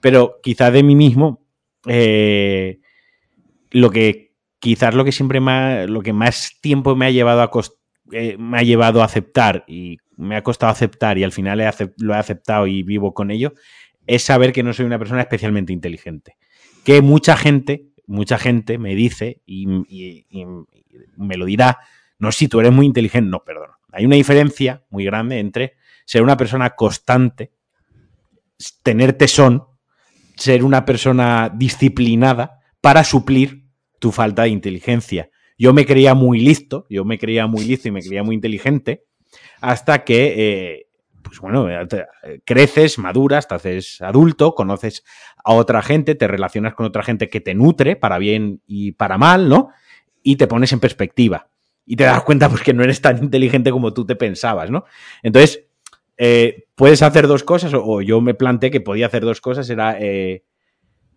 Pero 0.00 0.38
quizá 0.42 0.70
de 0.70 0.82
mí 0.82 0.94
mismo, 0.94 1.46
eh, 1.86 2.80
lo 3.70 3.90
que 3.90 4.34
quizás 4.58 4.94
lo 4.94 5.04
que 5.04 5.12
siempre 5.12 5.40
más, 5.40 5.88
lo 5.88 6.02
que 6.02 6.12
más 6.12 6.58
tiempo 6.60 6.94
me 6.94 7.06
ha 7.06 7.10
llevado 7.10 7.40
a 7.40 7.50
eh, 8.12 8.36
me 8.38 8.58
ha 8.58 8.62
llevado 8.62 9.02
a 9.02 9.06
aceptar 9.06 9.64
y 9.66 9.98
me 10.16 10.36
ha 10.36 10.42
costado 10.42 10.70
aceptar 10.70 11.16
y 11.16 11.24
al 11.24 11.32
final 11.32 11.58
lo 11.96 12.14
he 12.14 12.18
aceptado 12.18 12.66
y 12.66 12.82
vivo 12.82 13.14
con 13.14 13.30
ello, 13.30 13.54
es 14.10 14.24
saber 14.24 14.52
que 14.52 14.64
no 14.64 14.72
soy 14.72 14.86
una 14.86 14.98
persona 14.98 15.20
especialmente 15.20 15.72
inteligente. 15.72 16.36
Que 16.84 17.00
mucha 17.00 17.36
gente, 17.36 17.86
mucha 18.08 18.38
gente 18.38 18.76
me 18.76 18.96
dice 18.96 19.40
y, 19.46 19.68
me 21.16 21.36
lo 21.36 21.44
dirá, 21.44 21.78
no, 22.18 22.32
si 22.32 22.48
tú 22.48 22.58
eres 22.58 22.72
muy 22.72 22.86
inteligente, 22.86 23.30
no, 23.30 23.44
perdón. 23.44 23.70
Hay 23.92 24.04
una 24.06 24.16
diferencia 24.16 24.82
muy 24.90 25.04
grande 25.04 25.38
entre 25.38 25.74
ser 26.04 26.24
una 26.24 26.36
persona 26.36 26.70
constante, 26.70 27.52
tener 28.82 29.12
tesón, 29.12 29.62
ser 30.34 30.64
una 30.64 30.84
persona 30.84 31.48
disciplinada 31.54 32.58
para 32.80 33.04
suplir 33.04 33.62
tu 34.00 34.10
falta 34.10 34.42
de 34.42 34.48
inteligencia. 34.48 35.30
Yo 35.56 35.72
me 35.72 35.86
creía 35.86 36.14
muy 36.14 36.40
listo, 36.40 36.84
yo 36.90 37.04
me 37.04 37.16
creía 37.16 37.46
muy 37.46 37.64
listo 37.64 37.86
y 37.86 37.92
me 37.92 38.02
creía 38.02 38.24
muy 38.24 38.34
inteligente, 38.34 39.04
hasta 39.60 40.02
que, 40.02 40.34
eh, 40.36 40.86
pues 41.22 41.40
bueno, 41.40 41.68
creces, 42.44 42.98
maduras, 42.98 43.48
te 43.48 43.54
haces 43.54 44.00
adulto, 44.00 44.54
conoces 44.54 45.04
a 45.44 45.54
otra 45.54 45.82
gente, 45.82 46.14
te 46.14 46.26
relacionas 46.26 46.74
con 46.74 46.86
otra 46.86 47.02
gente 47.02 47.28
que 47.28 47.40
te 47.40 47.54
nutre 47.54 47.96
para 47.96 48.18
bien 48.18 48.62
y 48.66 48.92
para 48.92 49.18
mal, 49.18 49.48
¿no? 49.48 49.70
Y 50.22 50.36
te 50.36 50.46
pones 50.46 50.72
en 50.72 50.80
perspectiva. 50.80 51.48
Y 51.86 51.96
te 51.96 52.04
das 52.04 52.22
cuenta 52.22 52.48
pues 52.48 52.62
que 52.62 52.74
no 52.74 52.84
eres 52.84 53.00
tan 53.00 53.22
inteligente 53.22 53.70
como 53.70 53.92
tú 53.92 54.06
te 54.06 54.16
pensabas, 54.16 54.70
¿no? 54.70 54.84
Entonces, 55.22 55.64
eh, 56.16 56.66
puedes 56.74 57.02
hacer 57.02 57.26
dos 57.26 57.44
cosas, 57.44 57.72
o, 57.74 58.02
yo 58.02 58.20
me 58.20 58.34
planteé 58.34 58.70
que 58.70 58.80
podía 58.80 59.06
hacer 59.06 59.22
dos 59.22 59.40
cosas, 59.40 59.70
era 59.70 59.96
eh, 59.98 60.44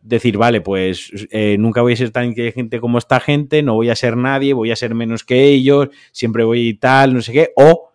decir, 0.01 0.37
vale, 0.37 0.61
pues 0.61 1.11
eh, 1.31 1.57
nunca 1.59 1.81
voy 1.81 1.93
a 1.93 1.97
ser 1.97 2.11
tan 2.11 2.25
inteligente 2.25 2.79
como 2.79 2.97
esta 2.97 3.19
gente, 3.19 3.63
no 3.63 3.73
voy 3.73 3.89
a 3.89 3.95
ser 3.95 4.17
nadie, 4.17 4.53
voy 4.53 4.71
a 4.71 4.75
ser 4.75 4.95
menos 4.95 5.23
que 5.23 5.45
ellos, 5.45 5.89
siempre 6.11 6.43
voy 6.43 6.69
y 6.69 6.73
tal, 6.75 7.13
no 7.13 7.21
sé 7.21 7.33
qué, 7.33 7.51
o 7.55 7.92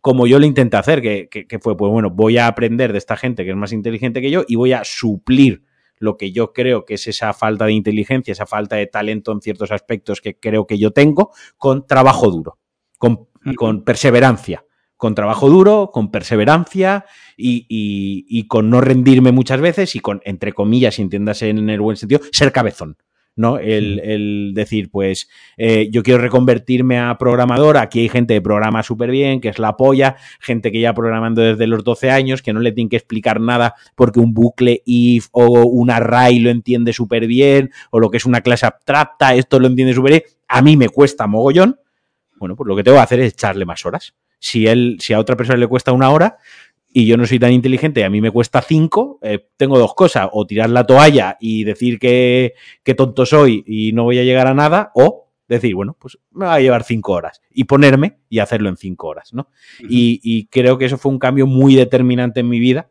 como 0.00 0.26
yo 0.26 0.38
lo 0.38 0.46
intenté 0.46 0.76
hacer, 0.76 1.02
que, 1.02 1.58
fue, 1.60 1.76
pues 1.76 1.90
bueno, 1.90 2.10
voy 2.10 2.38
a 2.38 2.46
aprender 2.46 2.92
de 2.92 2.98
esta 2.98 3.16
gente 3.16 3.44
que 3.44 3.50
es 3.50 3.56
más 3.56 3.72
inteligente 3.72 4.20
que 4.20 4.30
yo 4.30 4.44
y 4.46 4.56
voy 4.56 4.72
a 4.72 4.82
suplir 4.84 5.64
lo 5.98 6.16
que 6.16 6.32
yo 6.32 6.52
creo 6.52 6.84
que 6.84 6.94
es 6.94 7.06
esa 7.06 7.32
falta 7.34 7.66
de 7.66 7.72
inteligencia, 7.72 8.32
esa 8.32 8.46
falta 8.46 8.76
de 8.76 8.86
talento 8.86 9.32
en 9.32 9.42
ciertos 9.42 9.70
aspectos 9.70 10.20
que 10.20 10.38
creo 10.38 10.66
que 10.66 10.78
yo 10.78 10.92
tengo, 10.92 11.30
con 11.58 11.86
trabajo 11.86 12.30
duro, 12.30 12.58
con, 12.98 13.28
con 13.56 13.84
perseverancia 13.84 14.64
con 15.00 15.14
trabajo 15.14 15.48
duro, 15.48 15.90
con 15.94 16.10
perseverancia 16.10 17.06
y, 17.34 18.46
con 18.48 18.68
no 18.68 18.82
rendirme 18.82 19.32
muchas 19.32 19.58
veces 19.58 19.96
y 19.96 20.00
con, 20.00 20.20
entre 20.26 20.52
comillas, 20.52 20.96
si 20.96 21.02
entiendas 21.02 21.40
en 21.40 21.70
el 21.70 21.80
buen 21.80 21.96
sentido, 21.96 22.20
ser 22.32 22.52
cabezón. 22.52 22.98
¿No? 23.40 23.58
El, 23.58 24.52
decir, 24.54 24.90
pues, 24.90 25.28
eh, 25.56 25.88
yo 25.90 26.02
quiero 26.02 26.20
reconvertirme 26.20 26.98
a 26.98 27.16
programador, 27.18 27.78
aquí 27.78 28.00
hay 28.00 28.08
gente 28.08 28.34
que 28.34 28.40
programa 28.40 28.82
súper 28.82 29.10
bien, 29.10 29.40
que 29.40 29.48
es 29.48 29.58
la 29.58 29.76
polla, 29.76 30.16
gente 30.38 30.70
que 30.70 30.80
ya 30.80 30.92
programando 30.92 31.42
desde 31.42 31.66
los 31.66 31.82
12 31.82 32.10
años, 32.10 32.42
que 32.42 32.52
no 32.52 32.60
le 32.60 32.72
tienen 32.72 32.90
que 32.90 32.96
explicar 32.96 33.40
nada 33.40 33.74
porque 33.94 34.20
un 34.20 34.34
bucle 34.34 34.82
if 34.84 35.28
o 35.32 35.64
un 35.64 35.90
array 35.90 36.38
lo 36.38 36.50
entiende 36.50 36.92
súper 36.92 37.26
bien, 37.26 37.70
o 37.90 37.98
lo 37.98 38.10
que 38.10 38.18
es 38.18 38.26
una 38.26 38.42
clase 38.42 38.66
abstracta, 38.66 39.34
esto 39.34 39.58
lo 39.58 39.66
entiende 39.66 39.94
súper 39.94 40.12
bien, 40.12 40.22
a 40.46 40.62
mí 40.62 40.76
me 40.76 40.88
cuesta 40.88 41.26
mogollón, 41.26 41.80
bueno, 42.38 42.56
pues 42.56 42.68
lo 42.68 42.76
que 42.76 42.82
tengo 42.82 42.98
que 42.98 43.02
hacer 43.02 43.20
es 43.20 43.32
echarle 43.32 43.64
más 43.64 43.84
horas. 43.84 44.14
Si, 44.38 44.66
él, 44.66 44.96
si 45.00 45.12
a 45.12 45.18
otra 45.18 45.36
persona 45.36 45.58
le 45.58 45.66
cuesta 45.66 45.92
una 45.92 46.08
hora 46.10 46.38
y 46.92 47.06
yo 47.06 47.16
no 47.16 47.26
soy 47.26 47.38
tan 47.38 47.52
inteligente 47.52 48.00
y 48.00 48.02
a 48.02 48.10
mí 48.10 48.20
me 48.20 48.30
cuesta 48.30 48.60
cinco, 48.62 49.18
eh, 49.22 49.48
tengo 49.56 49.78
dos 49.78 49.94
cosas, 49.94 50.28
o 50.32 50.46
tirar 50.46 50.70
la 50.70 50.84
toalla 50.84 51.36
y 51.40 51.64
decir 51.64 51.98
que, 51.98 52.54
tonto 52.96 53.24
soy 53.24 53.62
y 53.66 53.92
no 53.92 54.04
voy 54.04 54.18
a 54.18 54.24
llegar 54.24 54.48
a 54.48 54.54
nada, 54.54 54.90
o 54.94 55.30
decir, 55.46 55.74
bueno, 55.74 55.96
pues 55.98 56.18
me 56.32 56.46
va 56.46 56.54
a 56.54 56.60
llevar 56.60 56.84
cinco 56.84 57.12
horas 57.12 57.40
y 57.50 57.64
ponerme 57.64 58.18
y 58.28 58.40
hacerlo 58.40 58.68
en 58.68 58.76
cinco 58.76 59.08
horas, 59.08 59.32
¿no? 59.32 59.48
y, 59.80 60.46
creo 60.46 60.78
que 60.78 60.86
eso 60.86 60.98
fue 60.98 61.12
un 61.12 61.18
cambio 61.18 61.46
muy 61.46 61.74
determinante 61.74 62.40
en 62.40 62.48
mi 62.48 62.58
vida. 62.58 62.90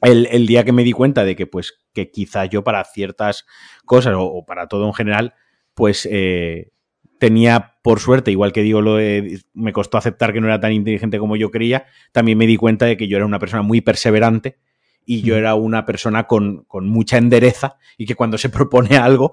El, 0.00 0.46
día 0.46 0.62
que 0.62 0.72
me 0.72 0.84
di 0.84 0.92
cuenta 0.92 1.24
de 1.24 1.34
que, 1.34 1.48
pues, 1.48 1.80
que 1.92 2.12
quizá 2.12 2.44
yo 2.44 2.62
para 2.62 2.84
ciertas 2.84 3.46
cosas 3.84 4.14
o, 4.16 4.44
para 4.46 4.68
todo 4.68 4.86
en 4.86 4.94
general, 4.94 5.34
pues 5.74 6.06
eh, 6.08 6.70
tenía, 7.18 7.74
por 7.82 8.00
suerte, 8.00 8.30
igual 8.30 8.52
que 8.52 8.62
digo, 8.62 8.80
lo 8.80 8.96
me 9.54 9.72
costó 9.72 9.98
aceptar 9.98 10.32
que 10.32 10.40
no 10.40 10.46
era 10.46 10.60
tan 10.60 10.72
inteligente 10.72 11.18
como 11.18 11.36
yo 11.36 11.50
creía, 11.50 11.86
también 12.12 12.38
me 12.38 12.46
di 12.46 12.56
cuenta 12.56 12.86
de 12.86 12.96
que 12.96 13.08
yo 13.08 13.16
era 13.16 13.26
una 13.26 13.38
persona 13.38 13.62
muy 13.62 13.80
perseverante 13.80 14.58
y 15.04 15.22
yo 15.22 15.36
era 15.36 15.54
una 15.54 15.86
persona 15.86 16.26
con, 16.26 16.66
mucha 16.70 17.16
endereza 17.16 17.78
y 17.96 18.06
que 18.06 18.14
cuando 18.14 18.36
se 18.38 18.48
propone 18.50 18.96
algo, 18.96 19.32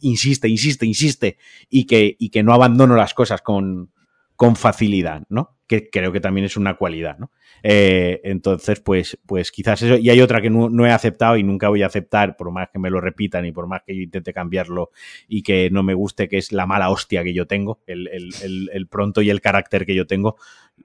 insiste, 0.00 0.48
insiste, 0.48 0.86
insiste 0.86 1.38
y 1.70 1.86
que, 1.86 2.16
y 2.18 2.28
que 2.28 2.42
no 2.42 2.52
abandono 2.52 2.94
las 2.94 3.14
cosas 3.14 3.42
con, 3.42 3.90
con 4.36 4.54
facilidad, 4.54 5.22
¿no? 5.28 5.53
Que 5.66 5.88
creo 5.88 6.12
que 6.12 6.20
también 6.20 6.44
es 6.44 6.56
una 6.56 6.74
cualidad, 6.76 7.18
¿no? 7.18 7.30
Eh, 7.62 8.20
entonces, 8.24 8.80
pues, 8.80 9.18
pues 9.26 9.50
quizás 9.50 9.80
eso. 9.80 9.96
Y 9.96 10.10
hay 10.10 10.20
otra 10.20 10.42
que 10.42 10.50
no, 10.50 10.86
he 10.86 10.90
aceptado 10.90 11.38
y 11.38 11.42
nunca 11.42 11.70
voy 11.70 11.82
a 11.82 11.86
aceptar, 11.86 12.36
por 12.36 12.50
más 12.50 12.68
que 12.70 12.78
me 12.78 12.90
lo 12.90 13.00
repitan 13.00 13.46
y 13.46 13.52
por 13.52 13.66
más 13.66 13.82
que 13.86 13.96
yo 13.96 14.02
intente 14.02 14.34
cambiarlo 14.34 14.90
y 15.28 15.42
que 15.42 15.70
no 15.70 15.82
me 15.82 15.94
guste, 15.94 16.28
que 16.28 16.36
es 16.36 16.52
la 16.52 16.66
mala 16.66 16.90
hostia 16.90 17.24
que 17.24 17.32
yo 17.32 17.46
tengo, 17.46 17.80
el, 17.86 18.86
pronto 18.90 19.22
y 19.22 19.30
el 19.30 19.40
carácter 19.40 19.86
que 19.86 19.94
yo 19.94 20.06
tengo. 20.06 20.36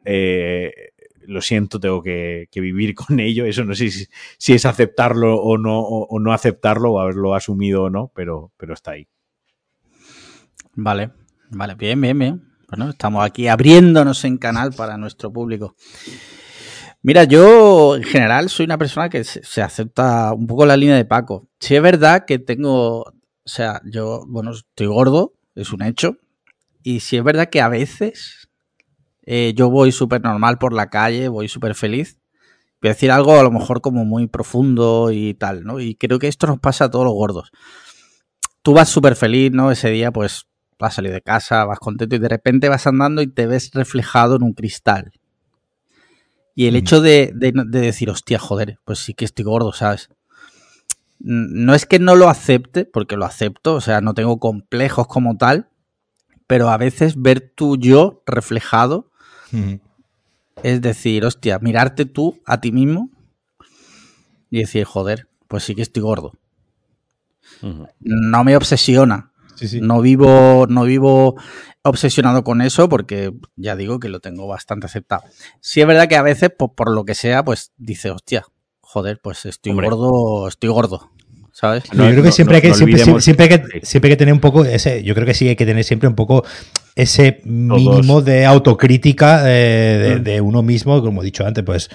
Eh, 0.06 0.94
lo 1.28 1.42
siento, 1.42 1.80
tengo 1.80 2.02
que, 2.02 2.48
vivir 2.56 2.96
con 3.08 3.20
ello. 3.20 3.46
Eso 3.46 3.66
no 3.66 3.76
sé 3.76 3.90
si, 4.38 4.54
es 4.54 4.66
aceptarlo 4.66 5.36
o 5.36 5.58
no, 5.58 5.80
o, 5.82 6.20
no 6.20 6.32
aceptarlo, 6.32 6.94
o 6.94 7.00
haberlo 7.00 7.36
asumido 7.36 7.84
o 7.84 7.90
no, 7.90 8.12
pero, 8.16 8.54
pero 8.58 8.74
está 8.74 8.92
ahí. 8.92 9.08
Vale, 10.76 11.12
vale, 11.50 11.76
bien, 11.76 12.00
bien, 12.00 12.18
bien. 12.18 12.49
Bueno, 12.70 12.92
estamos 12.92 13.26
aquí 13.26 13.48
abriéndonos 13.48 14.24
en 14.26 14.38
canal 14.38 14.74
para 14.74 14.96
nuestro 14.96 15.34
público. 15.34 15.76
Mira, 17.02 17.24
yo 17.24 17.96
en 17.96 18.04
general 18.04 18.50
soy 18.50 18.66
una 18.66 18.78
persona 18.78 19.10
que 19.10 19.24
se, 19.24 19.62
acepta 19.64 20.34
un 20.34 20.46
poco 20.46 20.68
la 20.68 20.78
línea 20.78 20.96
de 20.96 21.06
Paco. 21.06 21.48
Si 21.60 21.76
es 21.76 21.82
verdad 21.82 22.26
que 22.26 22.38
tengo, 22.38 23.00
o 23.00 23.14
sea, 23.46 23.82
yo, 23.86 24.24
bueno, 24.28 24.52
estoy 24.52 24.86
gordo, 24.86 25.34
es 25.56 25.74
un 25.74 25.82
hecho. 25.82 26.18
Y 26.84 27.00
si 27.00 27.18
es 27.18 27.24
verdad 27.24 27.50
que 27.50 27.62
a 27.62 27.70
veces 27.70 28.50
eh, 29.24 29.54
yo 29.56 29.72
voy 29.72 29.92
súper 29.92 30.22
normal 30.22 30.60
por 30.60 30.72
la 30.72 30.92
calle, 30.92 31.28
voy 31.28 31.48
súper 31.48 31.74
feliz. 31.74 32.20
Voy 32.82 32.90
a 32.90 32.94
decir 32.94 33.10
algo 33.10 33.40
a 33.40 33.44
lo 33.44 33.52
mejor 33.52 33.82
como 33.82 34.06
muy 34.06 34.28
profundo 34.28 35.10
y 35.12 35.34
tal, 35.34 35.64
¿no? 35.64 35.80
Y 35.80 35.96
creo 35.96 36.20
que 36.20 36.28
esto 36.28 36.46
nos 36.46 36.60
pasa 36.60 36.86
a 36.86 36.92
todos 36.92 37.06
los 37.06 37.16
gordos. 37.16 37.52
Tú 38.62 38.74
vas 38.74 38.90
súper 38.90 39.16
feliz, 39.16 39.52
¿no? 39.52 39.72
Ese 39.72 39.90
día, 39.90 40.12
pues 40.12 40.49
vas 40.80 40.94
a 40.94 40.96
salir 40.96 41.12
de 41.12 41.22
casa, 41.22 41.66
vas 41.66 41.80
contento 41.80 42.16
y 42.16 42.20
de 42.20 42.30
repente 42.30 42.70
vas 42.70 42.88
andando 42.88 43.22
y 43.22 43.28
te 43.28 43.46
ves 43.46 43.72
reflejado 43.74 44.38
en 44.38 44.44
un 44.44 44.54
cristal. 44.54 45.12
Y 46.56 46.68
el 46.68 46.76
hecho 46.76 47.02
de, 47.02 47.32
decir, 47.34 48.10
hostia, 48.10 48.40
joder, 48.40 48.80
pues 48.86 49.00
sí 49.00 49.14
que 49.14 49.26
estoy 49.26 49.46
gordo, 49.46 49.72
¿sabes? 49.72 50.10
No 51.20 51.74
es 51.74 51.86
que 51.86 52.00
no 52.00 52.16
lo 52.16 52.30
acepte, 52.30 52.86
porque 52.86 53.18
lo 53.18 53.26
acepto, 53.26 53.76
o 53.76 53.82
sea, 53.82 54.02
no 54.02 54.14
tengo 54.14 54.40
complejos 54.40 55.08
como 55.08 55.38
tal, 55.38 55.70
pero 56.48 56.70
a 56.70 56.78
veces 56.78 57.22
ver 57.22 57.40
tu 57.56 57.78
yo 57.78 58.24
reflejado 58.26 59.10
es 60.64 60.82
decir, 60.82 61.26
hostia, 61.26 61.60
mirarte 61.60 62.06
tú 62.06 62.42
a 62.46 62.60
ti 62.60 62.72
mismo 62.72 63.10
y 64.50 64.60
decir, 64.60 64.84
joder, 64.84 65.28
pues 65.48 65.64
sí 65.64 65.76
que 65.76 65.82
estoy 65.82 66.04
gordo. 66.04 66.34
No 68.00 68.44
me 68.44 68.56
obsesiona, 68.56 69.29
no 69.82 70.01
vivo, 70.01 70.66
no 70.70 70.84
vivo 70.84 71.36
obsesionado 71.82 72.44
con 72.44 72.62
eso 72.62 72.89
porque 72.89 73.32
ya 73.56 73.75
digo 73.75 74.00
que 74.00 74.10
lo 74.10 74.20
tengo 74.20 74.48
bastante 74.48 74.86
aceptado. 74.88 75.24
Sí 75.62 75.82
es 75.82 75.88
verdad 75.88 76.08
que 76.08 76.16
a 76.16 76.22
veces, 76.22 76.51
pues, 76.58 76.72
por 76.75 76.92
lo 76.92 77.06
que 77.06 77.16
sea, 77.16 77.44
pues 77.44 77.72
dice, 77.78 78.12
hostia, 78.12 78.46
joder, 78.82 79.20
pues 79.22 79.46
estoy 79.46 79.74
gordo, 79.74 80.48
estoy 80.48 80.70
gordo. 80.70 81.10
¿Sabes? 81.51 81.84
yo 81.92 82.06
creo 82.06 82.24
que 82.24 82.32
siempre 82.32 82.58
hay 82.58 82.62
que, 82.62 82.74
siempre, 82.74 83.50
que, 83.50 83.82
siempre 83.84 84.10
que 84.10 84.16
tener 84.16 84.34
un 84.34 84.39
poco 84.39 84.63
ese, 84.63 85.04
yo 85.04 85.13
creo 85.13 85.25
que 85.25 85.34
sí 85.34 85.50
hay 85.50 85.58
que 85.58 85.66
tener 85.66 85.84
siempre 85.84 86.08
un 86.08 86.16
poco 86.16 86.46
ese 86.96 87.42
mínimo 87.44 88.22
de 88.22 88.46
autocrítica 88.46 89.44
eh, 89.46 90.20
de, 90.24 90.42
uno 90.42 90.62
mismo, 90.62 91.01
como 91.01 91.22
he 91.22 91.25
dicho 91.25 91.46
antes, 91.46 91.66
pues, 91.66 91.89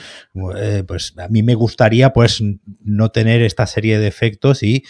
eh, 0.57 0.83
pues 0.87 1.15
a 1.17 1.29
mí 1.29 1.43
me 1.43 1.55
gustaría 1.55 2.13
pues 2.13 2.43
no 2.83 3.11
tener 3.11 3.41
esta 3.41 3.67
serie 3.67 3.99
de 3.99 4.07
efectos 4.07 4.63
y 4.63 4.85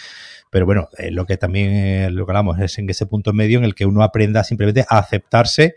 pero 0.54 0.66
bueno, 0.66 0.88
eh, 0.98 1.10
lo 1.10 1.26
que 1.26 1.36
también 1.36 1.72
eh, 1.74 2.10
lo 2.12 2.24
que 2.24 2.30
hablamos 2.30 2.60
es 2.60 2.78
en 2.78 2.88
ese 2.88 3.06
punto 3.06 3.32
medio 3.32 3.58
en 3.58 3.64
el 3.64 3.74
que 3.74 3.86
uno 3.86 4.04
aprenda 4.04 4.44
simplemente 4.44 4.86
a 4.88 4.98
aceptarse 4.98 5.74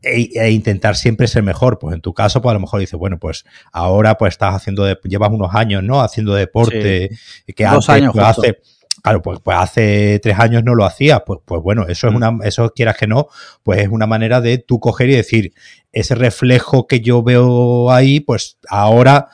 e, 0.00 0.30
e, 0.34 0.50
intentar 0.52 0.94
siempre 0.94 1.26
ser 1.26 1.42
mejor. 1.42 1.80
Pues 1.80 1.96
en 1.96 2.00
tu 2.00 2.14
caso, 2.14 2.40
pues 2.40 2.52
a 2.52 2.54
lo 2.54 2.60
mejor 2.60 2.78
dices, 2.78 2.96
bueno, 2.96 3.18
pues 3.18 3.44
ahora 3.72 4.16
pues 4.16 4.34
estás 4.34 4.54
haciendo, 4.54 4.84
de, 4.84 4.96
llevas 5.02 5.32
unos 5.32 5.52
años, 5.52 5.82
¿no? 5.82 6.00
Haciendo 6.00 6.32
deporte, 6.34 7.10
que 7.56 7.64
Dos 7.64 7.88
años 7.88 8.12
pues, 8.14 8.24
hace, 8.24 8.60
claro, 9.02 9.20
pues, 9.20 9.40
pues, 9.42 9.56
hace 9.58 10.20
tres 10.22 10.38
años 10.38 10.62
no 10.62 10.76
lo 10.76 10.84
hacías, 10.84 11.22
pues, 11.26 11.40
pues 11.44 11.60
bueno, 11.60 11.88
eso 11.88 12.06
es 12.06 12.12
mm. 12.12 12.16
una, 12.16 12.38
eso 12.44 12.70
quieras 12.70 12.96
que 12.96 13.08
no, 13.08 13.26
pues 13.64 13.80
es 13.80 13.88
una 13.88 14.06
manera 14.06 14.40
de 14.40 14.58
tú 14.58 14.78
coger 14.78 15.10
y 15.10 15.16
decir, 15.16 15.54
ese 15.90 16.14
reflejo 16.14 16.86
que 16.86 17.00
yo 17.00 17.24
veo 17.24 17.90
ahí, 17.90 18.20
pues 18.20 18.58
ahora 18.68 19.26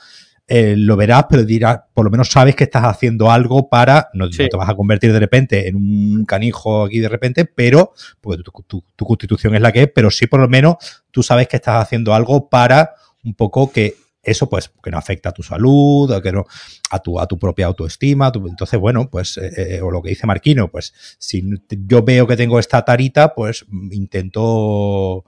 eh, 0.47 0.75
lo 0.77 0.95
verás, 0.95 1.25
pero 1.27 1.43
dirás, 1.43 1.79
por 1.93 2.05
lo 2.05 2.11
menos 2.11 2.29
sabes 2.29 2.55
que 2.55 2.65
estás 2.65 2.83
haciendo 2.83 3.31
algo 3.31 3.67
para, 3.67 4.09
no, 4.13 4.29
te 4.29 4.47
vas 4.55 4.69
a 4.69 4.75
convertir 4.75 5.11
de 5.11 5.19
repente 5.19 5.67
en 5.67 5.75
un 5.75 6.25
canijo 6.25 6.83
aquí 6.83 6.99
de 6.99 7.09
repente, 7.09 7.45
pero, 7.45 7.93
porque 8.21 8.43
tu, 8.67 8.83
constitución 8.95 9.55
es 9.55 9.61
la 9.61 9.71
que 9.71 9.83
es, 9.83 9.89
pero 9.93 10.11
sí 10.11 10.27
por 10.27 10.39
lo 10.39 10.47
menos 10.47 10.75
tú 11.09 11.23
sabes 11.23 11.47
que 11.47 11.55
estás 11.55 11.81
haciendo 11.81 12.13
algo 12.13 12.47
para 12.47 12.93
un 13.23 13.33
poco 13.33 13.71
que 13.71 13.95
eso 14.21 14.47
pues 14.47 14.71
que 14.83 14.91
no 14.91 14.99
afecta 14.99 15.29
a 15.29 15.31
tu 15.31 15.41
salud, 15.41 16.11
a, 16.11 16.21
que 16.21 16.31
no, 16.31 16.45
a, 16.91 16.99
tu, 16.99 17.19
a 17.19 17.27
tu 17.27 17.39
propia 17.39 17.65
autoestima. 17.67 18.31
entonces, 18.35 18.79
bueno, 18.79 19.09
pues, 19.09 19.37
eh, 19.37 19.77
eh, 19.77 19.81
o 19.81 19.89
lo 19.89 20.01
que 20.01 20.09
dice 20.09 20.27
Marquino, 20.27 20.69
pues 20.69 20.93
si 21.17 21.43
yo 21.69 22.03
veo 22.03 22.27
que 22.27 22.35
tengo 22.35 22.59
esta 22.59 22.83
tarita, 22.83 23.33
pues 23.33 23.65
intento 23.91 25.25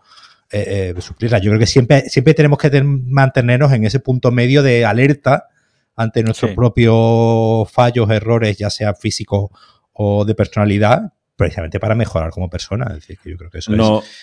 eh, 0.52 0.94
eh, 0.96 1.02
suplirla. 1.02 1.40
Yo 1.40 1.52
creo 1.52 1.60
que 1.60 1.66
siempre, 1.66 2.10
siempre 2.10 2.34
tenemos 2.34 2.58
que 2.58 2.82
mantenernos 2.84 3.72
en 3.74 3.86
ese 3.86 4.00
punto 4.00 4.32
medio 4.32 4.64
de 4.64 4.86
alerta 4.86 5.48
ante 5.96 6.24
nuestros 6.24 6.52
propios 6.52 7.70
fallos, 7.72 8.10
errores, 8.10 8.58
ya 8.58 8.70
sean 8.70 8.96
físicos 8.96 9.50
o 9.94 10.24
de 10.26 10.36
personalidad, 10.36 11.12
precisamente 11.36 11.80
para 11.80 11.96
mejorar 11.96 12.30
como 12.30 12.50
persona. 12.50 12.86
Es 12.90 12.96
decir, 12.96 13.18
que 13.22 13.32
yo 13.32 13.38
creo 13.38 13.50
que 13.50 13.58
eso 13.58 13.74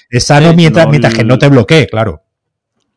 es, 0.08 0.24
sano 0.24 0.54
mientras, 0.54 0.88
mientras 0.88 1.14
que 1.14 1.24
no 1.24 1.38
te 1.38 1.48
bloquee, 1.48 1.86
claro. 1.88 2.22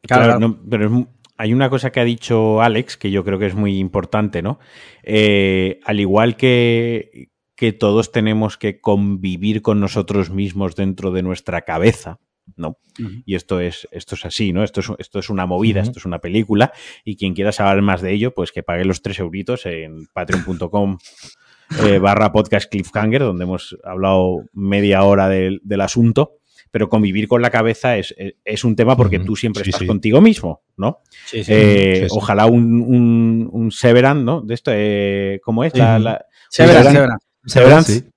Claro, 0.02 0.60
pero 0.70 1.08
hay 1.38 1.54
una 1.54 1.70
cosa 1.70 1.92
que 1.92 2.00
ha 2.00 2.06
dicho 2.06 2.62
Alex 2.62 2.98
que 2.98 3.12
yo 3.12 3.24
creo 3.26 3.40
que 3.40 3.48
es 3.48 3.56
muy 3.56 3.78
importante, 3.78 4.42
¿no? 4.42 4.60
Eh, 5.04 5.80
al 5.84 6.00
igual 6.00 6.38
que, 6.38 7.30
que 7.56 7.74
todos 7.74 8.12
tenemos 8.12 8.58
que 8.58 8.80
convivir 8.80 9.62
con 9.62 9.80
nosotros 9.80 10.30
mismos 10.30 10.76
dentro 10.76 11.12
de 11.12 11.24
nuestra 11.24 11.62
cabeza, 11.62 12.20
¿no? 12.56 12.78
Y 13.26 13.36
esto 13.36 13.60
es, 13.60 13.88
esto 13.92 14.16
es 14.16 14.26
así, 14.26 14.54
¿no? 14.54 14.64
Esto 14.64 14.80
es, 14.80 14.88
esto 14.98 15.20
es 15.20 15.30
una 15.30 15.46
movida, 15.46 15.82
esto 15.82 16.00
es 16.00 16.06
una 16.06 16.20
película, 16.20 16.72
y 17.04 17.16
quien 17.16 17.34
quiera 17.34 17.52
saber 17.52 17.82
más 17.82 18.02
de 18.02 18.14
ello, 18.14 18.34
pues 18.34 18.52
que 18.52 18.64
pague 18.64 18.86
los 18.86 19.02
tres 19.02 19.20
euritos 19.20 19.66
en 19.66 20.08
patreon.com 20.14 20.98
eh, 21.86 22.00
barra 22.00 22.32
podcast 22.32 22.70
cliffhanger, 22.70 23.22
donde 23.22 23.44
hemos 23.44 23.78
hablado 23.84 24.46
media 24.54 25.04
hora 25.04 25.30
del, 25.30 25.62
asunto. 25.82 26.34
Pero 26.70 26.90
convivir 26.90 27.30
con 27.30 27.42
la 27.42 27.50
cabeza 27.50 27.98
es, 27.98 28.14
es, 28.44 28.64
un 28.66 28.76
tema 28.76 28.98
porque 28.98 29.20
tú 29.20 29.38
siempre 29.38 29.64
estás 29.64 29.88
contigo 29.88 30.20
mismo, 30.20 30.64
¿no? 30.76 31.00
Eh, 31.32 32.08
ojalá 32.10 32.46
un, 32.46 32.82
un, 32.82 33.50
un, 33.50 33.72
Severance, 33.72 34.24
¿no? 34.24 34.42
De 34.42 34.54
esto, 34.54 34.72
eh, 34.74 35.40
¿cómo 35.44 35.64
es? 35.64 35.74
La, 35.76 36.26
Severance, 36.50 37.08
Severance, 37.46 38.12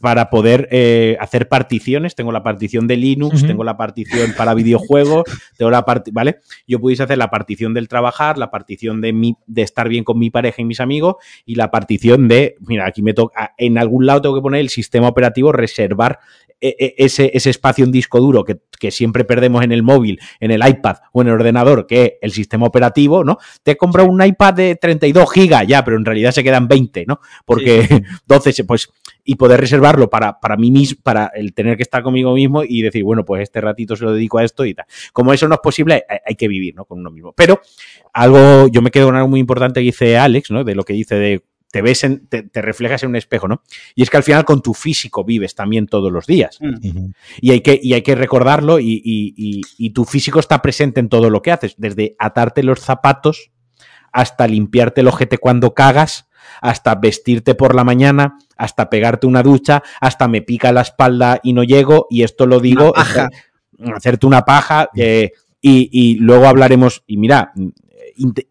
para 0.00 0.30
poder 0.30 0.68
eh, 0.70 1.16
hacer 1.20 1.48
particiones. 1.48 2.14
Tengo 2.14 2.32
la 2.32 2.42
partición 2.42 2.86
de 2.86 2.96
Linux, 2.96 3.46
tengo 3.46 3.64
la 3.64 3.76
partición 3.76 4.32
para 4.36 4.54
videojuegos, 4.54 5.24
tengo 5.56 5.70
la 5.70 5.84
parte, 5.84 6.10
¿vale? 6.12 6.40
Yo 6.66 6.80
pudiese 6.80 7.02
hacer 7.02 7.18
la 7.18 7.30
partición 7.30 7.74
del 7.74 7.88
trabajar, 7.88 8.38
la 8.38 8.50
partición 8.50 9.00
de 9.00 9.12
mi, 9.12 9.36
de 9.46 9.62
estar 9.62 9.88
bien 9.88 10.04
con 10.04 10.18
mi 10.18 10.30
pareja 10.30 10.62
y 10.62 10.64
mis 10.64 10.80
amigos, 10.80 11.16
y 11.44 11.54
la 11.54 11.70
partición 11.70 12.28
de, 12.28 12.56
mira, 12.60 12.86
aquí 12.86 13.02
me 13.02 13.14
toca, 13.14 13.54
en 13.56 13.78
algún 13.78 14.06
lado 14.06 14.22
tengo 14.22 14.34
que 14.34 14.42
poner 14.42 14.60
el 14.60 14.68
sistema 14.68 15.08
operativo, 15.08 15.52
reservar 15.52 16.20
ese, 16.60 17.30
ese 17.34 17.50
espacio 17.50 17.84
en 17.84 17.92
disco 17.92 18.18
duro 18.18 18.44
que, 18.44 18.58
que, 18.78 18.90
siempre 18.90 19.24
perdemos 19.24 19.62
en 19.62 19.72
el 19.72 19.82
móvil, 19.82 20.18
en 20.40 20.50
el 20.50 20.66
iPad 20.66 20.96
o 21.12 21.22
en 21.22 21.28
el 21.28 21.34
ordenador, 21.34 21.86
que 21.86 22.04
es 22.04 22.12
el 22.22 22.32
sistema 22.32 22.66
operativo, 22.66 23.24
¿no? 23.24 23.38
Te 23.62 23.72
he 23.72 23.76
comprado 23.76 24.08
un 24.08 24.22
iPad 24.22 24.54
de 24.54 24.76
32 24.76 25.30
gigas, 25.32 25.66
ya, 25.66 25.84
pero 25.84 25.96
en 25.96 26.04
realidad 26.04 26.30
se 26.32 26.42
quedan 26.42 26.68
20, 26.68 27.04
¿no? 27.06 27.20
Porque 27.44 28.02
12, 28.26 28.64
pues 28.66 28.88
y 29.26 29.34
poder 29.34 29.60
reservarlo 29.60 30.08
para, 30.08 30.38
para 30.40 30.56
mí 30.56 30.70
mismo, 30.70 31.00
para 31.02 31.30
el 31.34 31.52
tener 31.52 31.76
que 31.76 31.82
estar 31.82 32.02
conmigo 32.02 32.32
mismo 32.32 32.62
y 32.62 32.80
decir, 32.80 33.02
bueno, 33.02 33.24
pues 33.24 33.42
este 33.42 33.60
ratito 33.60 33.96
se 33.96 34.04
lo 34.04 34.12
dedico 34.12 34.38
a 34.38 34.44
esto 34.44 34.64
y 34.64 34.72
tal. 34.72 34.86
Como 35.12 35.32
eso 35.32 35.48
no 35.48 35.56
es 35.56 35.60
posible, 35.60 36.04
hay, 36.24 36.36
que 36.36 36.48
vivir, 36.48 36.74
¿no? 36.76 36.84
Con 36.84 37.00
uno 37.00 37.10
mismo. 37.10 37.32
Pero 37.32 37.60
algo, 38.12 38.68
yo 38.68 38.82
me 38.82 38.90
quedo 38.90 39.06
con 39.06 39.16
algo 39.16 39.28
muy 39.28 39.40
importante 39.40 39.80
que 39.80 39.86
dice 39.86 40.16
Alex, 40.16 40.50
¿no? 40.52 40.62
De 40.62 40.74
lo 40.74 40.84
que 40.84 40.92
dice 40.92 41.16
de 41.16 41.42
te 41.76 41.82
ves 41.82 42.04
en, 42.04 42.26
te, 42.26 42.62
reflejas 42.62 43.02
en 43.02 43.10
un 43.10 43.16
espejo, 43.16 43.48
¿no? 43.48 43.60
Y 43.94 44.02
es 44.02 44.08
que 44.08 44.16
al 44.16 44.22
final 44.22 44.46
con 44.46 44.62
tu 44.62 44.72
físico 44.72 45.24
vives 45.24 45.54
también 45.54 45.86
todos 45.86 46.10
los 46.10 46.26
días. 46.26 46.56
Mm. 46.58 47.10
Y, 47.38 47.50
hay 47.50 47.60
que, 47.60 47.78
y 47.82 47.92
hay 47.92 48.00
que 48.00 48.14
recordarlo 48.14 48.80
y, 48.80 49.02
y, 49.04 49.60
y, 49.76 49.90
tu 49.90 50.06
físico 50.06 50.40
está 50.40 50.62
presente 50.62 51.00
en 51.00 51.10
todo 51.10 51.28
lo 51.28 51.42
que 51.42 51.52
haces, 51.52 51.74
desde 51.76 52.16
atarte 52.18 52.62
los 52.62 52.80
zapatos 52.80 53.50
hasta 54.10 54.46
limpiarte 54.46 55.02
el 55.02 55.08
ojete 55.08 55.36
cuando 55.36 55.74
cagas, 55.74 56.30
hasta 56.62 56.94
vestirte 56.94 57.54
por 57.54 57.74
la 57.74 57.84
mañana, 57.84 58.38
hasta 58.56 58.88
pegarte 58.88 59.26
una 59.26 59.42
ducha, 59.42 59.82
hasta 60.00 60.28
me 60.28 60.40
pica 60.40 60.72
la 60.72 60.80
espalda 60.80 61.40
y 61.42 61.52
no 61.52 61.62
llego, 61.62 62.06
y 62.08 62.22
esto 62.22 62.46
lo 62.46 62.58
digo, 62.58 62.94
hacerte 63.94 64.26
una 64.26 64.46
paja, 64.46 64.88
eh, 64.96 65.32
y, 65.60 66.14
luego 66.20 66.46
hablaremos, 66.46 67.04
y 67.06 67.18
mira, 67.18 67.52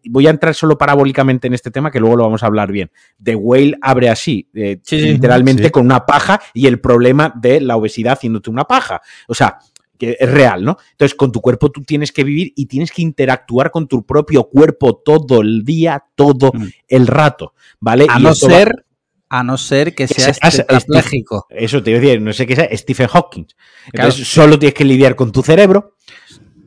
voy 0.08 0.26
a 0.26 0.30
entrar 0.30 0.54
solo 0.54 0.78
parabólicamente 0.78 1.46
en 1.46 1.54
este 1.54 1.70
tema, 1.70 1.90
que 1.90 2.00
luego 2.00 2.16
lo 2.16 2.24
vamos 2.24 2.42
a 2.42 2.46
hablar 2.46 2.72
bien. 2.72 2.90
The 3.22 3.36
Whale 3.36 3.76
abre 3.80 4.08
así, 4.08 4.48
eh, 4.54 4.80
literalmente 4.90 5.70
con 5.70 5.84
una 5.84 6.06
paja, 6.06 6.40
y 6.54 6.66
el 6.66 6.80
problema 6.80 7.32
de 7.34 7.60
la 7.60 7.76
obesidad 7.76 8.14
haciéndote 8.14 8.50
una 8.50 8.64
paja. 8.64 9.00
O 9.28 9.34
sea, 9.34 9.58
que 9.98 10.16
es 10.18 10.30
real, 10.30 10.64
¿no? 10.64 10.76
Entonces, 10.92 11.14
con 11.14 11.32
tu 11.32 11.40
cuerpo 11.40 11.70
tú 11.70 11.82
tienes 11.82 12.12
que 12.12 12.24
vivir 12.24 12.52
y 12.56 12.66
tienes 12.66 12.92
que 12.92 13.02
interactuar 13.02 13.70
con 13.70 13.88
tu 13.88 14.04
propio 14.04 14.44
cuerpo 14.44 14.96
todo 14.96 15.40
el 15.40 15.64
día, 15.64 16.04
todo 16.14 16.52
mm. 16.52 16.66
el 16.88 17.06
rato, 17.06 17.54
¿vale? 17.80 18.06
A 18.08 18.18
no 18.18 18.34
ser, 18.34 18.86
a 19.28 19.42
no 19.42 19.58
ser 19.58 19.94
que 19.94 20.06
seas 20.06 20.38
tetrapléjico. 20.38 21.46
Eso 21.50 21.82
te 21.82 21.90
iba 21.90 21.98
a 21.98 22.02
decir, 22.02 22.20
no 22.20 22.32
sé 22.32 22.46
qué 22.46 22.56
sea 22.56 22.68
Stephen 22.76 23.08
Hawking. 23.08 23.46
Entonces, 23.92 24.28
solo 24.28 24.58
tienes 24.58 24.74
que 24.74 24.84
lidiar 24.84 25.16
con 25.16 25.32
tu 25.32 25.42
cerebro. 25.42 25.95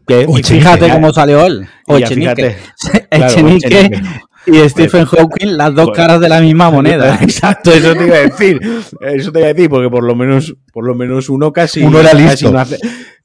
Que, 0.10 0.28
fíjate 0.43 0.89
cómo 0.89 1.13
salió 1.13 1.45
él. 1.45 1.67
O 1.86 2.00
Chenique. 2.02 2.58
y 4.48 4.69
Stephen 4.69 5.06
Hawking, 5.06 5.56
las 5.56 5.76
dos 5.76 5.91
caras 5.91 6.19
de 6.19 6.28
la 6.28 6.41
misma 6.41 6.72
moneda. 6.72 7.19
Exacto, 7.22 7.72
eso 7.72 7.93
te 7.93 8.08
iba 8.08 8.15
a 8.15 8.22
decir. 8.22 8.60
Eso 9.02 9.32
te 9.32 9.39
iba 9.39 9.50
a 9.50 9.54
decir, 9.54 9.69
porque 9.69 9.88
por 9.88 10.04
lo 10.04 10.15
menos, 10.15 10.56
por 10.74 10.84
lo 10.84 10.95
menos 10.95 11.30
uno 11.30 11.54
casi. 11.54 11.84
Uno 11.84 12.00
era 12.00 12.13
listo. 12.13 12.52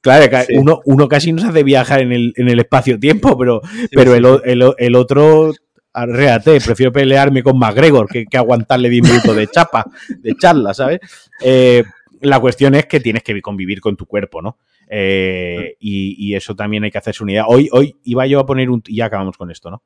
claro, 0.03 0.47
uno, 0.57 0.83
uno 0.85 1.09
casi 1.09 1.33
nos 1.33 1.45
hace 1.45 1.63
viajar 1.63 2.03
en 2.03 2.13
el, 2.13 2.35
en 2.37 2.51
el 2.51 2.61
espacio-tiempo, 2.61 3.39
pero, 3.39 3.63
pero 3.91 4.15
el, 4.15 4.27
el, 4.45 4.75
el, 4.77 4.95
otro 4.95 5.53
Arréate, 5.95 6.61
prefiero 6.61 6.93
pelearme 6.93 7.43
con 7.43 7.57
McGregor 7.57 8.09
que, 8.09 8.27
que 8.27 8.37
aguantarle 8.37 8.91
10 8.91 9.05
minutos 9.05 9.37
de 9.37 9.47
chapa, 9.47 9.87
de 10.19 10.35
charla, 10.35 10.75
¿sabes? 10.75 11.01
Eh, 11.41 11.83
la 12.21 12.41
cuestión 12.41 12.75
es 12.75 12.87
que 12.87 13.01
tienes 13.01 13.23
que 13.23 13.41
convivir 13.41 13.81
con 13.81 13.97
tu 13.97 14.05
cuerpo, 14.05 14.43
¿no? 14.43 14.59
Eh, 14.89 15.77
y, 15.81 16.35
eso 16.35 16.55
también 16.55 16.85
hay 16.85 16.91
que 16.91 16.99
hacerse 16.99 17.23
una 17.23 17.33
idea. 17.33 17.47
Hoy, 17.47 17.69
hoy 17.73 17.97
iba 18.05 18.27
yo 18.27 18.41
a 18.41 18.47
poner 18.47 18.71
un... 18.71 18.83
Ya 18.89 19.07
acabamos 19.07 19.37
con 19.37 19.51
esto, 19.51 19.71
¿no? 19.71 19.83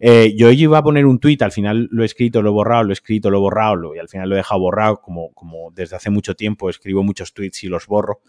Eh, 0.00 0.34
yo 0.36 0.50
iba 0.52 0.78
a 0.78 0.82
poner 0.82 1.06
un 1.06 1.18
tuit, 1.18 1.42
al 1.42 1.50
final 1.50 1.88
lo 1.90 2.04
he 2.04 2.06
escrito, 2.06 2.40
lo 2.40 2.50
he 2.50 2.52
borrado, 2.52 2.84
lo 2.84 2.90
he 2.90 2.92
escrito, 2.92 3.30
lo 3.30 3.38
he 3.38 3.40
borrado, 3.40 3.94
y 3.94 3.98
al 3.98 4.08
final 4.08 4.28
lo 4.28 4.36
he 4.36 4.38
dejado 4.38 4.60
borrado, 4.60 5.00
como, 5.00 5.32
como 5.32 5.72
desde 5.72 5.96
hace 5.96 6.10
mucho 6.10 6.36
tiempo 6.36 6.70
escribo 6.70 7.02
muchos 7.02 7.34
tweets 7.34 7.64
y 7.64 7.66
los 7.66 7.86
borro, 7.86 8.20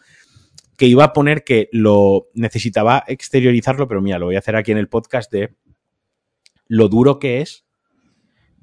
que 0.78 0.88
iba 0.88 1.04
a 1.04 1.14
poner 1.14 1.44
que 1.44 1.70
lo 1.72 2.30
necesitaba 2.34 3.04
exteriorizarlo, 3.08 3.88
pero 3.88 4.02
mira, 4.02 4.18
lo 4.18 4.26
voy 4.26 4.36
a 4.36 4.40
hacer 4.40 4.56
aquí 4.56 4.72
en 4.72 4.80
el 4.80 4.90
podcast 4.90 5.32
de 5.32 5.56
lo 6.68 6.88
duro 6.88 7.20
que 7.20 7.42
es 7.42 7.66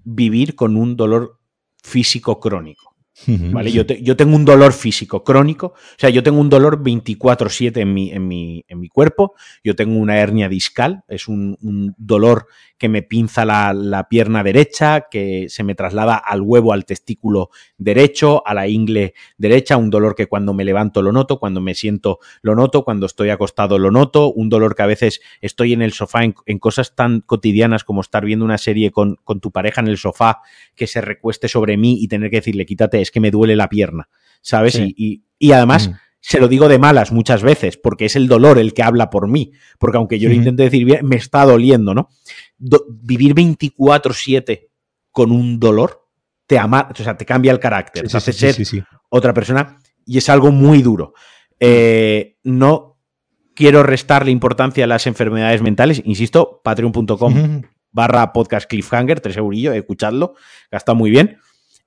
vivir 0.03 0.57
con 0.57 0.77
un 0.77 0.97
dolor 0.97 1.38
físico 1.83 2.40
crónico. 2.40 2.95
¿Vale? 3.26 3.72
Yo, 3.72 3.83
yo, 3.85 4.16
tengo 4.16 4.37
un 4.37 4.44
dolor 4.44 4.72
físico 4.72 5.24
crónico, 5.24 5.68
o 5.68 5.98
sea, 5.98 6.11
yo 6.11 6.22
tengo 6.22 6.38
un 6.38 6.50
dolor 6.50 6.83
24-7 6.83 7.79
en 7.79 7.94
mi, 7.94 8.11
en, 8.11 8.29
mi, 8.29 8.64
en 8.68 8.79
mi 8.79 8.88
cuerpo, 8.88 9.35
yo 9.64 9.74
tengo 9.74 9.98
una 9.98 10.18
hernia 10.18 10.48
discal, 10.48 11.02
es 11.09 11.26
un, 11.26 11.57
un 11.62 11.94
dolor 11.96 12.46
que 12.78 12.88
me 12.88 13.02
pinza 13.02 13.44
la, 13.44 13.72
la, 13.72 14.08
pierna 14.08 14.42
derecha, 14.42 15.06
que 15.10 15.46
se 15.48 15.64
me 15.64 15.74
traslada 15.74 16.16
al 16.16 16.42
huevo, 16.42 16.72
al 16.72 16.84
testículo 16.84 17.50
derecho, 17.78 18.46
a 18.46 18.54
la 18.54 18.68
ingle 18.68 19.14
derecha, 19.38 19.76
un 19.76 19.90
dolor 19.90 20.14
que 20.14 20.26
cuando 20.26 20.52
me 20.52 20.64
levanto 20.64 21.00
lo 21.00 21.12
noto, 21.12 21.38
cuando 21.38 21.60
me 21.60 21.74
siento 21.74 22.18
lo 22.42 22.54
noto, 22.54 22.84
cuando 22.84 23.06
estoy 23.06 23.30
acostado 23.30 23.78
lo 23.78 23.90
noto, 23.90 24.32
un 24.32 24.48
dolor 24.48 24.74
que 24.74 24.82
a 24.82 24.86
veces 24.86 25.20
estoy 25.40 25.72
en 25.72 25.82
el 25.82 25.92
sofá 25.92 26.24
en, 26.24 26.34
en 26.44 26.58
cosas 26.58 26.94
tan 26.94 27.20
cotidianas 27.20 27.84
como 27.84 28.00
estar 28.00 28.24
viendo 28.24 28.44
una 28.44 28.58
serie 28.58 28.90
con, 28.90 29.16
con, 29.24 29.40
tu 29.40 29.50
pareja 29.50 29.80
en 29.80 29.88
el 29.88 29.96
sofá, 29.96 30.40
que 30.74 30.86
se 30.86 31.00
recueste 31.00 31.48
sobre 31.48 31.76
mí 31.76 31.98
y 32.00 32.08
tener 32.08 32.30
que 32.30 32.36
decirle, 32.36 32.66
quítate, 32.66 33.00
es 33.00 33.10
que 33.10 33.20
me 33.20 33.30
duele 33.30 33.56
la 33.56 33.68
pierna, 33.68 34.08
¿sabes? 34.42 34.76
Y, 34.78 34.94
y, 34.96 35.22
y, 35.38 35.52
además... 35.52 35.88
Mm 35.88 35.94
se 36.26 36.40
lo 36.40 36.48
digo 36.48 36.66
de 36.66 36.80
malas 36.80 37.12
muchas 37.12 37.44
veces, 37.44 37.76
porque 37.76 38.06
es 38.06 38.16
el 38.16 38.26
dolor 38.26 38.58
el 38.58 38.74
que 38.74 38.82
habla 38.82 39.10
por 39.10 39.28
mí, 39.28 39.52
porque 39.78 39.96
aunque 39.96 40.18
yo 40.18 40.28
lo 40.28 40.34
intente 40.34 40.64
decir 40.64 40.84
bien, 40.84 41.06
me 41.06 41.14
está 41.14 41.44
doliendo, 41.44 41.94
¿no? 41.94 42.08
Vivir 42.59 43.35
24/7 43.35 44.69
con 45.11 45.33
un 45.33 45.59
dolor 45.59 46.07
te 46.47 46.59
ama, 46.59 46.88
o 46.90 46.95
sea, 46.95 47.16
te 47.16 47.27
cambia 47.27 47.53
el 47.53 47.59
carácter, 47.59 48.09
te 48.09 48.16
hace 48.16 48.33
ser 48.33 48.57
otra 49.09 49.35
persona 49.35 49.79
y 50.05 50.19
es 50.19 50.29
algo 50.29 50.53
muy 50.53 50.83
duro. 50.83 51.14
Eh, 51.59 52.37
no 52.45 52.99
quiero 53.55 53.83
restarle 53.83 54.31
importancia 54.31 54.85
a 54.85 54.87
las 54.87 55.07
enfermedades 55.07 55.62
mentales, 55.62 56.03
insisto, 56.05 56.61
patreon.com 56.62 57.62
barra 57.97 58.33
podcast 58.33 58.69
cliffhanger, 58.69 59.21
tres 59.21 59.38
eurillos, 59.38 59.75
escuchadlo, 59.75 60.35
que 60.71 60.77
está 60.77 60.92
muy 60.92 61.11
bien. 61.11 61.38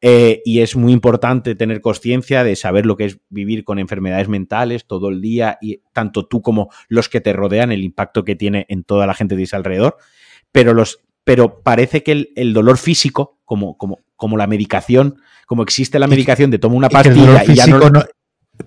Eh, 0.01 0.41
y 0.45 0.61
es 0.61 0.77
muy 0.77 0.93
importante 0.93 1.55
tener 1.55 1.81
conciencia 1.81 2.43
de 2.43 2.55
saber 2.55 2.85
lo 2.85 2.95
que 2.95 3.05
es 3.05 3.19
vivir 3.29 3.65
con 3.65 3.79
enfermedades 3.79 4.29
mentales 4.29 4.87
todo 4.87 5.09
el 5.09 5.21
día 5.21 5.57
y 5.61 5.81
tanto 5.91 6.25
tú 6.25 6.41
como 6.41 6.69
los 6.87 7.09
que 7.09 7.19
te 7.19 7.33
rodean, 7.33 7.71
el 7.71 7.83
impacto 7.83 8.23
que 8.23 8.35
tiene 8.35 8.65
en 8.69 8.83
toda 8.83 9.05
la 9.05 9.13
gente 9.13 9.35
de 9.35 9.43
ese 9.43 9.57
alrededor. 9.57 9.97
Pero 10.51 10.73
los, 10.73 10.99
pero 11.23 11.61
parece 11.61 12.03
que 12.03 12.31
el, 12.35 12.53
dolor 12.53 12.77
físico, 12.77 13.39
como, 13.45 13.77
como, 13.77 13.99
como 14.15 14.37
la 14.37 14.47
medicación, 14.47 15.21
como 15.45 15.63
existe 15.63 15.99
la 15.99 16.07
medicación 16.07 16.51
de 16.51 16.59
tomar 16.59 16.77
una 16.77 16.89
pastilla 16.89 17.43
y, 17.45 17.55
ya 17.55 17.67
no... 17.67 17.79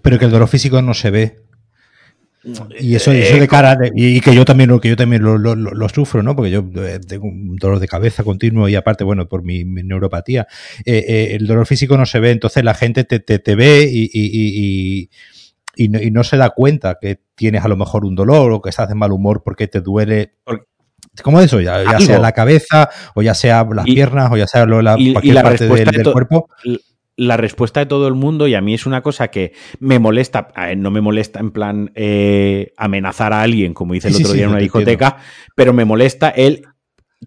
Pero 0.01 0.19
que 0.19 0.25
el 0.25 0.31
dolor 0.31 0.49
físico 0.49 0.81
no 0.81 0.95
se 0.95 1.11
ve. 1.11 1.43
Y 2.81 2.97
eso, 2.97 3.13
eso 3.13 3.37
de 3.37 3.47
cara, 3.47 3.79
y 3.95 4.21
que 4.21 4.35
yo 4.35 4.45
también, 4.45 4.81
que 4.81 4.89
yo 4.89 4.97
también 4.97 5.23
lo, 5.23 5.89
sufro, 5.89 6.25
¿no? 6.25 6.35
Porque 6.35 6.51
yo 6.51 6.65
eh, 6.77 6.99
tengo 6.99 7.27
un 7.27 7.57
dolor 7.57 7.79
de 7.79 7.87
cabeza 7.87 8.25
continuo 8.25 8.69
y 8.69 8.75
aparte, 8.75 9.05
bueno, 9.05 9.29
por 9.29 9.45
mi, 9.45 9.65
neuropatía, 9.65 10.49
eh, 10.85 11.05
eh, 11.07 11.29
el 11.37 11.47
dolor 11.47 11.67
físico 11.67 11.97
no 11.97 12.05
se 12.05 12.19
ve, 12.19 12.33
entonces 12.33 12.65
la 12.65 12.75
gente 12.75 13.05
te, 13.05 13.21
te, 13.21 13.55
ve 13.55 13.89
y, 13.89 15.09
y, 15.77 15.89
no, 15.89 16.25
se 16.25 16.37
da 16.37 16.51
cuenta 16.51 16.99
que 17.01 17.21
tienes 17.37 17.65
a 17.65 17.69
lo 17.69 17.77
mejor 17.77 18.05
un 18.05 18.17
dolor 18.17 18.51
o 18.51 18.61
que 18.61 18.71
estás 18.71 18.89
de 18.89 18.97
mal 18.97 19.13
humor 19.13 19.43
porque 19.45 19.69
te 19.69 19.81
duele. 19.81 20.35
¿Cómo 21.23 21.41
es 21.41 21.47
eso? 21.47 21.61
Ya, 21.61 21.99
sea 22.01 22.19
la 22.19 22.33
cabeza, 22.33 22.89
o 23.15 23.23
ya 23.23 23.35
sea 23.35 23.65
las 23.65 23.85
piernas, 23.85 24.31
o 24.33 24.37
ya 24.37 24.47
sea 24.47 24.67
la, 24.67 24.95
cualquier 24.95 25.43
parte 25.43 25.69
del, 25.69 26.13
cuerpo 26.13 26.49
la 27.17 27.37
respuesta 27.37 27.81
de 27.81 27.87
todo 27.87 28.09
el 28.09 28.15
mundo 28.15 28.49
y 28.49 28.55
a 28.55 28.61
mí 28.61 28.75
es 28.75 28.87
una 28.87 29.03
cosa 29.03 29.29
que 29.29 29.53
me 29.81 29.99
molesta, 29.99 30.49
no 30.77 30.91
me 30.91 31.01
molesta 31.01 31.41
en 31.41 31.51
plan 31.51 31.93
eh, 31.95 32.73
amenazar 32.77 33.33
a 33.33 33.43
alguien, 33.43 33.75
como 33.75 33.95
dice 33.95 34.09
el 34.09 34.17
otro 34.17 34.33
día 34.33 34.45
en 34.45 34.51
una 34.51 34.59
discoteca, 34.59 35.19
pero 35.55 35.73
me 35.73 35.85
molesta 35.85 36.31
el, 36.31 36.63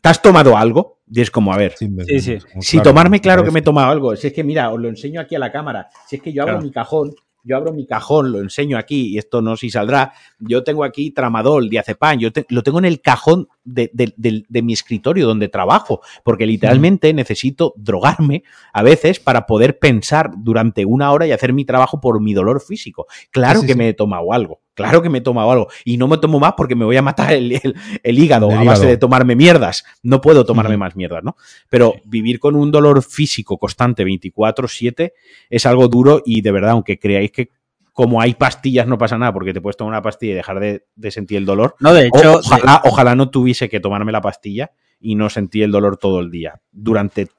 ¿te 0.01 0.09
has 0.09 0.21
tomado 0.21 0.57
algo? 0.57 1.01
Y 1.07 1.21
es 1.21 1.29
como, 1.29 1.53
a 1.53 1.57
ver, 1.57 1.75
si 1.77 2.79
tomarme 2.81 3.21
claro 3.21 3.43
que 3.43 3.51
me 3.51 3.59
he 3.59 3.63
tomado 3.63 3.91
algo, 3.91 4.15
si 4.15 4.27
es 4.27 4.33
que 4.33 4.43
mira, 4.43 4.71
os 4.71 4.79
lo 4.79 4.89
enseño 4.89 5.21
aquí 5.21 5.35
a 5.35 5.39
la 5.39 5.51
cámara, 5.51 5.89
si 6.07 6.15
es 6.15 6.21
que 6.21 6.33
yo 6.33 6.43
abro 6.43 6.61
mi 6.61 6.71
cajón 6.71 7.13
yo 7.47 7.55
abro 7.55 7.73
mi 7.73 7.85
cajón, 7.85 8.31
lo 8.31 8.39
enseño 8.39 8.75
aquí 8.75 9.09
y 9.09 9.19
esto 9.19 9.39
no 9.39 9.55
si 9.55 9.69
saldrá. 9.69 10.13
Yo 10.39 10.63
tengo 10.63 10.83
aquí 10.83 11.11
tramadol, 11.11 11.69
diazepam, 11.69 12.17
yo 12.17 12.29
lo 12.49 12.63
tengo 12.63 12.79
en 12.79 12.85
el 12.85 13.01
cajón 13.01 13.47
de, 13.65 14.61
mi 14.61 14.73
escritorio 14.73 15.27
donde 15.27 15.49
trabajo, 15.49 16.01
porque 16.23 16.45
literalmente 16.45 17.13
necesito 17.13 17.73
drogarme 17.75 18.43
a 18.73 18.83
veces 18.83 19.19
para 19.19 19.45
poder 19.45 19.79
pensar 19.79 20.31
durante 20.37 20.85
una 20.85 21.11
hora 21.11 21.27
y 21.27 21.31
hacer 21.31 21.53
mi 21.53 21.65
trabajo 21.65 21.99
por 21.99 22.21
mi 22.21 22.33
dolor 22.33 22.61
físico. 22.61 23.07
Claro 23.31 23.63
que 23.63 23.75
me 23.75 23.89
he 23.89 23.93
tomado 23.93 24.31
algo. 24.31 24.61
Claro 24.75 25.01
que 25.01 25.09
me 25.09 25.19
he 25.19 25.21
tomado 25.21 25.49
algo. 25.51 25.67
Y 25.85 25.97
no 25.97 26.07
me 26.07 26.17
tomo 26.17 26.39
más 26.39 26.53
porque 26.57 26.75
me 26.75 26.83
voy 26.83 26.97
a 26.97 27.01
matar 27.01 27.31
el, 27.33 27.61
hígado 28.03 28.51
a 28.51 28.63
base 28.63 28.85
de 28.85 28.97
tomarme 28.97 29.35
mierdas. 29.35 29.85
No 30.03 30.19
puedo 30.19 30.45
tomarme 30.45 30.75
más 30.77 30.95
mierdas, 30.95 31.23
¿no? 31.23 31.37
Pero 31.69 31.95
vivir 32.03 32.39
con 32.39 32.55
un 32.55 32.71
dolor 32.71 33.01
físico 33.01 33.57
constante 33.57 34.05
24-7 34.05 35.13
es 35.49 35.65
algo 35.65 35.87
duro 35.87 36.21
y 36.25 36.41
de 36.41 36.51
verdad, 36.51 36.71
aunque 36.71 36.99
creáis 36.99 37.31
que 37.31 37.49
como 37.95 38.19
hay 38.19 38.33
pastillas 38.33 38.87
no 38.87 38.97
pasa 38.97 39.17
nada 39.17 39.31
porque 39.31 39.53
te 39.53 39.61
puedes 39.61 39.77
tomar 39.77 39.93
una 39.93 40.01
pastilla 40.01 40.33
y 40.33 40.35
dejar 40.35 40.59
de, 40.59 41.11
sentir 41.11 41.37
el 41.37 41.45
dolor. 41.45 41.75
No, 41.79 41.93
de 41.93 42.07
hecho. 42.07 42.39
ojalá, 42.39 42.81
ojalá 42.83 43.15
no 43.15 43.29
tuviese 43.29 43.69
que 43.69 43.79
tomarme 43.79 44.11
la 44.11 44.19
pastilla 44.19 44.71
y 44.99 45.15
no 45.15 45.29
sentí 45.29 45.61
el 45.61 45.71
dolor 45.71 45.95
todo 45.95 46.19
el 46.19 46.29
día. 46.29 46.61
Durante 46.73 47.29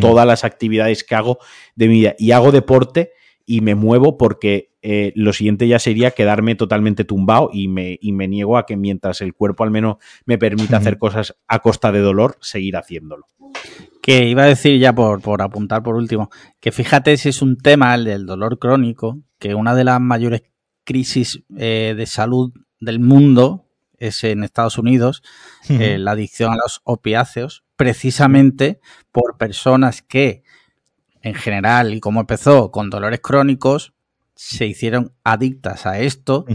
todas 0.00 0.26
las 0.26 0.44
actividades 0.44 1.04
que 1.04 1.14
hago 1.14 1.38
de 1.74 1.88
mi 1.88 1.94
vida. 1.94 2.14
Y 2.18 2.32
hago 2.32 2.52
deporte 2.52 3.12
y 3.46 3.62
me 3.62 3.74
muevo 3.74 4.18
porque 4.18 4.74
eh, 4.82 5.12
lo 5.16 5.32
siguiente 5.32 5.66
ya 5.66 5.78
sería 5.78 6.10
quedarme 6.10 6.54
totalmente 6.54 7.04
tumbado 7.04 7.48
y 7.50 7.68
me, 7.68 7.98
y 7.98 8.12
me 8.12 8.28
niego 8.28 8.58
a 8.58 8.66
que 8.66 8.76
mientras 8.76 9.22
el 9.22 9.32
cuerpo 9.32 9.64
al 9.64 9.70
menos 9.70 9.96
me 10.26 10.36
permita 10.36 10.76
hacer 10.76 10.98
cosas 10.98 11.34
a 11.48 11.60
costa 11.60 11.92
de 11.92 12.00
dolor, 12.00 12.36
seguir 12.42 12.76
haciéndolo. 12.76 13.28
Que 14.02 14.26
iba 14.26 14.42
a 14.42 14.48
decir 14.48 14.78
ya 14.78 14.94
por, 14.94 15.22
por 15.22 15.40
apuntar 15.40 15.82
por 15.82 15.94
último, 15.94 16.28
que 16.60 16.72
fíjate 16.72 17.16
si 17.16 17.30
es 17.30 17.40
un 17.40 17.56
tema, 17.56 17.94
el 17.94 18.04
del 18.04 18.26
dolor 18.26 18.58
crónico, 18.58 19.22
que 19.44 19.54
una 19.54 19.74
de 19.74 19.84
las 19.84 20.00
mayores 20.00 20.42
crisis 20.84 21.42
eh, 21.58 21.92
de 21.94 22.06
salud 22.06 22.54
del 22.80 22.98
mundo 22.98 23.66
es 23.98 24.24
en 24.24 24.42
Estados 24.42 24.78
Unidos, 24.78 25.22
eh, 25.68 25.98
la 25.98 26.12
adicción 26.12 26.54
a 26.54 26.56
los 26.56 26.80
opiáceos, 26.84 27.62
precisamente 27.76 28.80
por 29.12 29.36
personas 29.36 30.00
que 30.00 30.44
en 31.20 31.34
general 31.34 31.92
y 31.92 32.00
como 32.00 32.20
empezó 32.20 32.70
con 32.70 32.88
dolores 32.88 33.20
crónicos, 33.20 33.92
se 34.34 34.64
hicieron 34.64 35.12
adictas 35.24 35.84
a 35.84 35.98
esto 35.98 36.46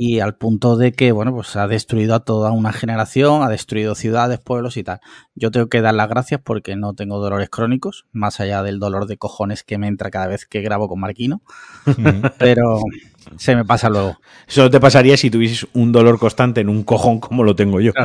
y 0.00 0.20
al 0.20 0.36
punto 0.36 0.76
de 0.76 0.92
que, 0.92 1.10
bueno, 1.10 1.34
pues 1.34 1.56
ha 1.56 1.66
destruido 1.66 2.14
a 2.14 2.20
toda 2.20 2.52
una 2.52 2.72
generación, 2.72 3.42
ha 3.42 3.48
destruido 3.48 3.96
ciudades, 3.96 4.38
pueblos 4.38 4.76
y 4.76 4.84
tal. 4.84 5.00
Yo 5.34 5.50
tengo 5.50 5.66
que 5.66 5.80
dar 5.80 5.92
las 5.92 6.08
gracias 6.08 6.40
porque 6.40 6.76
no 6.76 6.94
tengo 6.94 7.18
dolores 7.18 7.50
crónicos, 7.50 8.06
más 8.12 8.38
allá 8.38 8.62
del 8.62 8.78
dolor 8.78 9.08
de 9.08 9.16
cojones 9.16 9.64
que 9.64 9.76
me 9.76 9.88
entra 9.88 10.12
cada 10.12 10.28
vez 10.28 10.46
que 10.46 10.60
grabo 10.60 10.86
con 10.86 11.00
Marquino, 11.00 11.42
pero 12.38 12.78
se 13.38 13.56
me 13.56 13.64
pasa 13.64 13.90
luego. 13.90 14.18
Eso 14.46 14.70
te 14.70 14.78
pasaría 14.78 15.16
si 15.16 15.30
tuvieses 15.30 15.66
un 15.72 15.90
dolor 15.90 16.20
constante 16.20 16.60
en 16.60 16.68
un 16.68 16.84
cojón 16.84 17.18
como 17.18 17.42
lo 17.42 17.56
tengo 17.56 17.80
yo. 17.80 17.90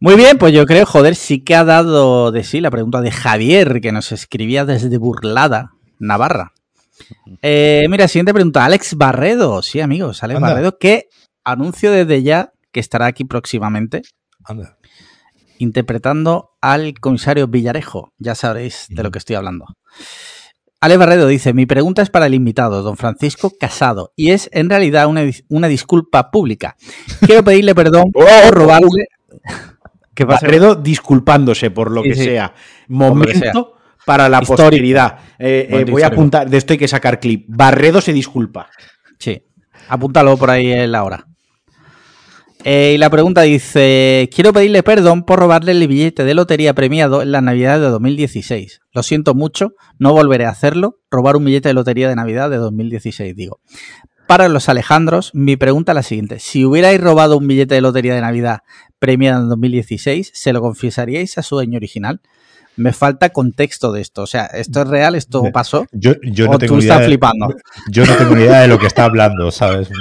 Muy 0.00 0.16
bien, 0.16 0.38
pues 0.38 0.52
yo 0.52 0.66
creo, 0.66 0.86
joder, 0.86 1.14
sí 1.14 1.44
que 1.44 1.54
ha 1.54 1.62
dado 1.62 2.32
de 2.32 2.42
sí 2.42 2.60
la 2.60 2.72
pregunta 2.72 3.00
de 3.00 3.12
Javier, 3.12 3.80
que 3.80 3.92
nos 3.92 4.10
escribía 4.10 4.64
desde 4.64 4.98
Burlada, 4.98 5.70
Navarra. 6.00 6.53
Eh, 7.42 7.86
mira, 7.90 8.08
siguiente 8.08 8.32
pregunta. 8.32 8.64
Alex 8.64 8.94
Barredo. 8.94 9.60
Sí, 9.62 9.80
amigos, 9.80 10.22
Alex 10.22 10.40
Barredo, 10.40 10.78
que 10.78 11.08
anuncio 11.44 11.90
desde 11.90 12.22
ya 12.22 12.52
que 12.72 12.80
estará 12.80 13.06
aquí 13.06 13.24
próximamente. 13.24 14.02
Interpretando 15.58 16.52
al 16.60 16.94
comisario 17.00 17.46
Villarejo. 17.46 18.12
Ya 18.18 18.34
sabréis 18.34 18.86
de 18.88 19.02
lo 19.02 19.10
que 19.10 19.18
estoy 19.18 19.36
hablando. 19.36 19.66
Alex 20.80 20.98
Barredo 20.98 21.26
dice, 21.26 21.54
mi 21.54 21.66
pregunta 21.66 22.02
es 22.02 22.10
para 22.10 22.26
el 22.26 22.34
invitado, 22.34 22.82
don 22.82 22.98
Francisco 22.98 23.52
Casado, 23.58 24.12
y 24.16 24.32
es 24.32 24.50
en 24.52 24.68
realidad 24.68 25.06
una, 25.06 25.68
disculpa 25.68 26.30
pública. 26.30 26.76
Quiero 27.20 27.42
pedirle 27.42 27.74
perdón 27.74 28.12
por 28.12 28.26
robarle... 28.50 29.06
Que 30.14 30.24
Barredo 30.24 30.76
disculpándose 30.76 31.72
por 31.72 31.90
lo 31.90 32.00
que 32.00 32.14
sea. 32.14 32.54
Momento 32.86 33.74
para 34.04 34.28
la 34.28 34.40
posteridad. 34.40 35.18
Eh, 35.38 35.68
eh, 35.70 35.84
voy 35.90 36.02
a 36.02 36.08
apuntar, 36.08 36.48
de 36.48 36.56
esto 36.56 36.72
hay 36.72 36.78
que 36.78 36.88
sacar 36.88 37.20
clip. 37.20 37.46
Barredo 37.48 38.00
se 38.00 38.12
disculpa. 38.12 38.68
Sí, 39.18 39.42
apúntalo 39.88 40.36
por 40.36 40.50
ahí 40.50 40.72
en 40.72 40.92
la 40.92 41.04
hora. 41.04 41.26
Eh, 42.66 42.92
y 42.94 42.98
la 42.98 43.10
pregunta 43.10 43.42
dice, 43.42 44.30
quiero 44.34 44.54
pedirle 44.54 44.82
perdón 44.82 45.24
por 45.24 45.38
robarle 45.38 45.72
el 45.72 45.86
billete 45.86 46.24
de 46.24 46.32
lotería 46.32 46.72
premiado 46.72 47.20
en 47.20 47.30
la 47.30 47.42
Navidad 47.42 47.78
de 47.78 47.88
2016. 47.88 48.80
Lo 48.94 49.02
siento 49.02 49.34
mucho, 49.34 49.72
no 49.98 50.14
volveré 50.14 50.46
a 50.46 50.50
hacerlo, 50.50 50.98
robar 51.10 51.36
un 51.36 51.44
billete 51.44 51.68
de 51.68 51.74
lotería 51.74 52.08
de 52.08 52.16
Navidad 52.16 52.48
de 52.48 52.56
2016, 52.56 53.36
digo. 53.36 53.60
Para 54.26 54.48
los 54.48 54.70
Alejandros, 54.70 55.30
mi 55.34 55.56
pregunta 55.56 55.92
es 55.92 55.96
la 55.96 56.02
siguiente. 56.02 56.38
Si 56.38 56.64
hubierais 56.64 56.98
robado 56.98 57.36
un 57.36 57.46
billete 57.46 57.74
de 57.74 57.82
lotería 57.82 58.14
de 58.14 58.22
Navidad 58.22 58.60
premiado 58.98 59.42
en 59.42 59.50
2016, 59.50 60.30
¿se 60.32 60.52
lo 60.54 60.62
confesaríais 60.62 61.36
a 61.36 61.42
su 61.42 61.56
dueño 61.56 61.76
original? 61.76 62.22
Me 62.76 62.92
falta 62.92 63.30
contexto 63.30 63.92
de 63.92 64.00
esto. 64.00 64.22
O 64.22 64.26
sea, 64.26 64.46
¿esto 64.46 64.82
es 64.82 64.88
real? 64.88 65.14
¿Esto 65.14 65.44
pasó? 65.52 65.86
Yo, 65.92 66.14
no 66.46 66.58
tengo 66.58 66.76
ni 66.76 66.84
idea 66.84 67.00
flipando? 67.00 67.54
yo 67.90 68.06
no 68.06 68.16
tengo 68.16 68.34
ni 68.34 68.42
idea 68.42 68.60
de 68.62 68.68
lo 68.68 68.78
que 68.78 68.86
está 68.86 69.04
hablando, 69.04 69.50
¿sabes? 69.50 69.88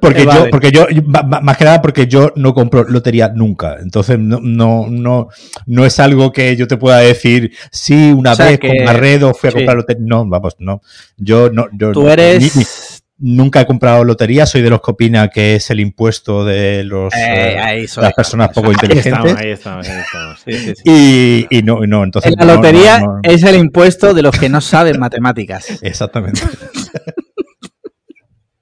porque 0.00 0.24
yo, 0.24 0.50
porque 0.50 0.70
yo, 0.70 0.86
más 1.04 1.56
que 1.56 1.64
nada 1.64 1.80
porque 1.80 2.06
yo 2.06 2.32
no 2.36 2.52
compro 2.54 2.84
lotería 2.84 3.30
nunca. 3.34 3.78
Entonces 3.80 4.18
no, 4.18 4.38
no, 4.42 4.88
no, 4.88 5.28
no 5.66 5.86
es 5.86 5.98
algo 5.98 6.30
que 6.32 6.54
yo 6.56 6.68
te 6.68 6.76
pueda 6.76 6.98
decir, 6.98 7.52
sí, 7.70 8.12
una 8.12 8.34
vez 8.34 8.60
con 8.60 8.70
Barredo 8.84 9.32
fui 9.34 9.48
a 9.50 9.52
comprar 9.52 9.76
lotería. 9.76 10.04
No, 10.06 10.26
vamos, 10.28 10.56
no. 10.58 10.82
Yo 11.16 11.50
no. 11.50 11.68
Yo, 11.72 11.92
Tú 11.92 12.08
eres. 12.08 12.91
Nunca 13.24 13.60
he 13.60 13.66
comprado 13.66 14.02
lotería, 14.02 14.46
soy 14.46 14.62
de 14.62 14.70
los 14.70 14.82
que 14.82 14.90
opina 14.90 15.28
que 15.28 15.54
es 15.54 15.70
el 15.70 15.78
impuesto 15.78 16.44
de 16.44 16.82
los, 16.82 17.14
eh, 17.14 17.54
eh, 17.54 17.86
las 17.98 18.12
personas 18.14 18.48
poco 18.48 18.72
inteligentes. 18.72 19.36
Ahí 19.36 19.50
estamos, 19.50 19.88
ahí 19.88 20.00
estamos. 20.00 20.42
Y, 20.82 21.46
y, 21.48 21.62
no, 21.62 21.86
no, 21.86 22.02
entonces. 22.02 22.34
La 22.36 22.44
lotería 22.44 23.00
es 23.22 23.44
el 23.44 23.54
impuesto 23.54 24.12
de 24.12 24.22
los 24.22 24.36
que 24.36 24.48
no 24.48 24.60
saben 24.60 24.98
matemáticas. 24.98 25.78
Exactamente. 25.82 26.40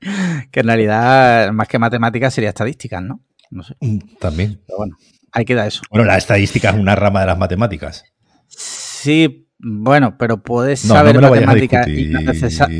que 0.50 0.60
en 0.60 0.66
realidad, 0.66 1.52
más 1.52 1.66
que 1.66 1.78
matemáticas, 1.78 2.34
sería 2.34 2.50
estadísticas, 2.50 3.02
¿no? 3.02 3.22
No 3.50 3.62
sé. 3.62 3.76
Mm, 3.80 3.98
también. 4.20 4.60
Pero 4.66 4.76
bueno, 4.76 4.96
hay 5.32 5.46
que 5.46 5.54
dar 5.54 5.68
eso. 5.68 5.80
Bueno, 5.90 6.04
la 6.04 6.18
estadística 6.18 6.68
es 6.68 6.76
una 6.76 6.94
rama 6.94 7.20
de 7.20 7.26
las 7.28 7.38
matemáticas. 7.38 8.04
Sí, 8.46 9.48
bueno, 9.62 10.16
pero 10.18 10.42
puedes 10.42 10.80
saber 10.80 11.20
matemática 11.20 11.88
y 11.88 12.10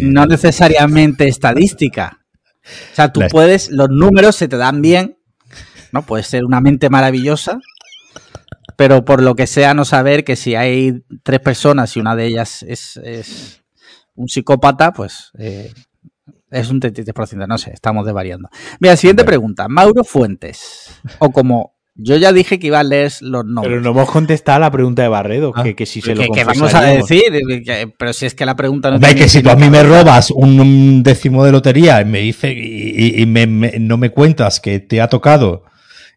no, 0.03 0.27
necesariamente 0.27 1.29
estadística. 1.29 2.21
O 2.93 2.95
sea, 2.95 3.13
tú 3.13 3.21
puedes, 3.31 3.71
los 3.71 3.89
números 3.91 4.37
se 4.37 4.49
te 4.49 4.57
dan 4.57 4.83
bien, 4.83 5.19
¿no? 5.93 6.03
Puedes 6.03 6.27
ser 6.27 6.45
una 6.45 6.61
mente 6.61 6.91
maravillosa, 6.91 7.59
pero 8.77 9.05
por 9.05 9.23
lo 9.23 9.35
que 9.35 9.47
sea 9.47 9.75
no 9.75 9.85
saber 9.85 10.25
que 10.25 10.37
si 10.37 10.55
hay 10.55 11.05
tres 11.23 11.41
personas 11.41 11.97
y 11.97 12.01
una 12.01 12.17
de 12.17 12.27
ellas 12.27 12.63
es, 12.63 13.61
un 14.15 14.29
psicópata, 14.29 14.93
pues 14.93 15.31
eh, 15.39 15.73
es 16.51 16.71
un 16.71 16.81
33%, 16.81 17.47
no 17.47 17.59
sé, 17.59 17.73
estamos 17.73 18.05
desvariando. 18.05 18.49
Mira, 18.81 18.97
siguiente 18.97 19.25
pregunta. 19.25 19.69
Mauro 19.69 20.05
Fuentes, 20.05 20.91
o 21.19 21.31
como 21.31 21.80
Yo 22.03 22.17
ya 22.17 22.33
dije 22.33 22.59
que 22.59 22.69
iba 22.69 22.81
a 22.81 22.83
leer 22.83 23.13
los 23.21 23.45
nombres. 23.45 23.71
Pero 23.71 23.81
no 23.83 23.91
hemos 23.91 24.11
contestado 24.11 24.57
a 24.57 24.61
la 24.61 24.71
pregunta 24.71 25.03
de 25.03 25.09
Barredo, 25.09 25.53
que, 25.53 25.75
que, 25.75 25.85
si 25.87 26.01
se 26.01 26.15
lo 26.15 26.33
que, 26.33 26.45
vamos 26.45 26.75
a 26.75 26.83
decir, 26.83 27.23
pero 27.99 28.13
si 28.13 28.27
es 28.27 28.35
que 28.35 28.47
la 28.47 28.57
pregunta 28.57 28.91
no 28.91 28.99
tiene 28.99 29.15
que 29.15 29.29
si 29.29 29.43
tú 29.43 29.51
a 29.51 29.57
mí 29.57 29.69
me 29.69 29.83
robas 29.83 30.31
un, 30.31 31.03
décimo 31.03 31.45
de 31.45 31.53
lotería 31.53 32.01
y 32.01 32.05
me 32.07 32.21
dice 32.21 32.53
y, 32.53 33.27
no 33.27 33.97
me 33.99 34.11
cuentas 34.11 34.61
que 34.61 34.81
te 34.81 35.01
ha 35.01 35.09
tocado 35.09 35.65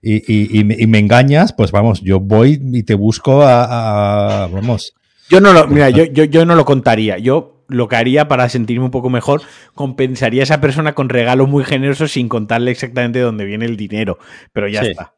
y, 0.02 0.63
me, 0.63 1.00
engañas, 1.00 1.54
pues 1.54 1.72
vamos, 1.72 2.02
yo 2.02 2.19
voy 2.19 2.62
y 2.62 2.84
te 2.84 2.93
busco 2.93 3.41
a, 3.43 4.48
vamos. 4.52 4.93
Yo 5.30 5.41
no 5.41 5.54
lo, 5.54 5.67
mira, 5.67 5.89
yo, 5.89 6.06
yo, 6.06 6.26
yo 6.26 6.46
no 6.46 6.56
lo 6.56 6.65
contaría. 6.65 7.17
Yo 7.17 7.65
lo 7.67 7.88
que 7.88 7.96
haría 7.96 8.28
para 8.28 8.50
sentirme 8.50 8.86
un 8.86 8.91
poco 8.91 9.10
mejor, 9.10 9.41
compensaría 9.74 10.41
a 10.41 10.43
esa 10.43 10.62
persona 10.62 10.93
con 10.93 11.10
regalos 11.10 11.50
muy 11.50 11.63
generosos 11.63 12.12
sin 12.12 12.30
contarle 12.30 12.72
exactamente 12.72 13.19
dónde 13.19 13.46
viene 13.46 13.65
el 13.65 13.78
dinero. 13.78 14.19
Pero 14.52 14.67
ya 14.67 14.82
está. 14.82 15.13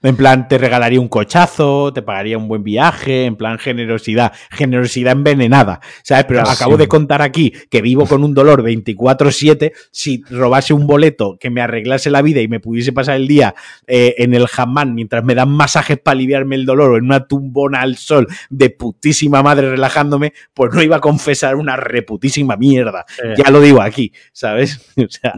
En 0.00 0.16
plan, 0.16 0.46
te 0.46 0.58
regalaría 0.58 1.00
un 1.00 1.08
cochazo, 1.08 1.92
te 1.92 2.02
pagaría 2.02 2.38
un 2.38 2.46
buen 2.46 2.62
viaje, 2.62 3.24
en 3.24 3.34
plan 3.34 3.58
generosidad, 3.58 4.32
generosidad 4.48 5.12
envenenada, 5.12 5.80
¿sabes? 6.04 6.24
Pero 6.26 6.40
ah, 6.40 6.52
acabo 6.52 6.76
de 6.76 6.86
contar 6.86 7.20
aquí 7.20 7.52
que 7.68 7.82
vivo 7.82 8.06
con 8.06 8.22
un 8.22 8.32
dolor 8.32 8.62
24/7, 8.62 9.72
si 9.90 10.22
robase 10.30 10.72
un 10.72 10.86
boleto 10.86 11.36
que 11.40 11.50
me 11.50 11.60
arreglase 11.62 12.10
la 12.10 12.22
vida 12.22 12.40
y 12.40 12.46
me 12.46 12.60
pudiese 12.60 12.92
pasar 12.92 13.16
el 13.16 13.26
día 13.26 13.56
eh, 13.88 14.14
en 14.18 14.34
el 14.34 14.46
jamán 14.46 14.94
mientras 14.94 15.24
me 15.24 15.34
dan 15.34 15.50
masajes 15.50 15.98
para 15.98 16.12
aliviarme 16.12 16.54
el 16.54 16.64
dolor 16.64 16.92
o 16.92 16.96
en 16.96 17.04
una 17.04 17.26
tumbona 17.26 17.80
al 17.80 17.96
sol 17.96 18.28
de 18.50 18.70
putísima 18.70 19.42
madre 19.42 19.68
relajándome, 19.68 20.32
pues 20.54 20.72
no 20.72 20.80
iba 20.80 20.98
a 20.98 21.00
confesar 21.00 21.56
una 21.56 21.76
reputísima 21.76 22.56
mierda. 22.56 23.04
Ya 23.36 23.50
lo 23.50 23.60
digo 23.60 23.82
aquí, 23.82 24.12
¿sabes? 24.32 24.80
O 25.08 25.10
sea, 25.10 25.32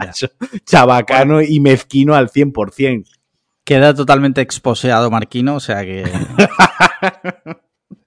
chabacano 0.64 1.40
y 1.40 1.60
mezquino 1.60 2.14
al 2.14 2.28
100%. 2.28 3.19
Queda 3.70 3.94
totalmente 3.94 4.40
exposeado 4.40 5.12
Marquino, 5.12 5.54
o 5.54 5.60
sea 5.60 5.84
que. 5.84 6.02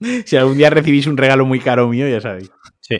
si 0.25 0.35
algún 0.35 0.57
día 0.57 0.69
recibís 0.69 1.07
un 1.07 1.15
regalo 1.15 1.45
muy 1.45 1.61
caro 1.61 1.87
mío, 1.87 2.05
ya 2.05 2.19
sabéis. 2.19 2.51
Sí. 2.81 2.99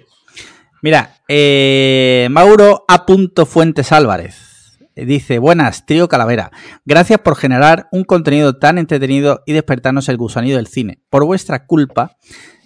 Mira, 0.82 1.18
eh, 1.28 2.30
Mauro 2.32 2.86
A. 2.88 3.06
Fuentes 3.46 3.92
Álvarez 3.92 4.80
dice: 4.96 5.40
Buenas, 5.40 5.86
trío 5.86 6.08
Calavera. 6.08 6.52
Gracias 6.86 7.20
por 7.20 7.36
generar 7.36 7.90
un 7.92 8.06
contenido 8.06 8.58
tan 8.58 8.78
entretenido 8.78 9.44
y 9.46 9.52
despertarnos 9.52 10.08
el 10.08 10.16
gusanillo 10.16 10.56
del 10.56 10.68
cine. 10.68 11.04
Por 11.10 11.26
vuestra 11.26 11.66
culpa, 11.66 12.16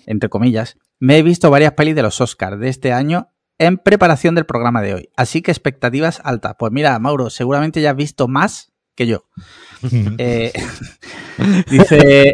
entre 0.05 0.29
comillas, 0.29 0.77
me 0.99 1.17
he 1.17 1.23
visto 1.23 1.49
varias 1.49 1.73
pelis 1.73 1.95
de 1.95 2.03
los 2.03 2.21
Oscars 2.21 2.59
de 2.59 2.69
este 2.69 2.93
año 2.93 3.31
en 3.57 3.79
preparación 3.79 4.35
del 4.35 4.45
programa 4.45 4.83
de 4.83 4.93
hoy. 4.93 5.09
Así 5.17 5.41
que 5.41 5.49
expectativas 5.49 6.21
altas. 6.23 6.53
Pues 6.59 6.71
mira, 6.71 6.99
Mauro, 6.99 7.31
seguramente 7.31 7.81
ya 7.81 7.89
has 7.89 7.95
visto 7.95 8.27
más 8.27 8.76
que 8.97 9.07
yo. 9.07 9.23
Eh, 10.17 10.51
dice, 11.69 12.33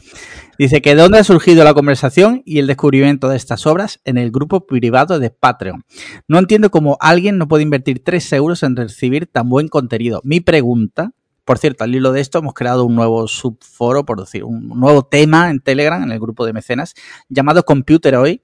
dice 0.58 0.80
que 0.80 0.94
dónde 0.94 1.18
ha 1.18 1.24
surgido 1.24 1.64
la 1.64 1.74
conversación 1.74 2.42
y 2.46 2.60
el 2.60 2.68
descubrimiento 2.68 3.28
de 3.28 3.36
estas 3.36 3.66
obras 3.66 4.00
en 4.04 4.18
el 4.18 4.30
grupo 4.30 4.68
privado 4.68 5.18
de 5.18 5.30
Patreon. 5.30 5.84
No 6.28 6.38
entiendo 6.38 6.70
cómo 6.70 6.96
alguien 7.00 7.38
no 7.38 7.48
puede 7.48 7.64
invertir 7.64 8.04
3 8.04 8.34
euros 8.34 8.62
en 8.62 8.76
recibir 8.76 9.26
tan 9.26 9.48
buen 9.48 9.66
contenido. 9.66 10.20
Mi 10.22 10.38
pregunta, 10.38 11.10
por 11.44 11.58
cierto, 11.58 11.82
al 11.82 11.92
hilo 11.92 12.12
de 12.12 12.20
esto 12.20 12.38
hemos 12.38 12.54
creado 12.54 12.84
un 12.84 12.94
nuevo 12.94 13.26
subforo, 13.26 14.06
por 14.06 14.20
decir, 14.20 14.44
un 14.44 14.68
nuevo 14.68 15.02
tema 15.02 15.50
en 15.50 15.58
Telegram, 15.58 16.00
en 16.04 16.12
el 16.12 16.20
grupo 16.20 16.46
de 16.46 16.52
mecenas, 16.52 16.94
llamado 17.28 17.64
Computer 17.64 18.14
Hoy, 18.14 18.42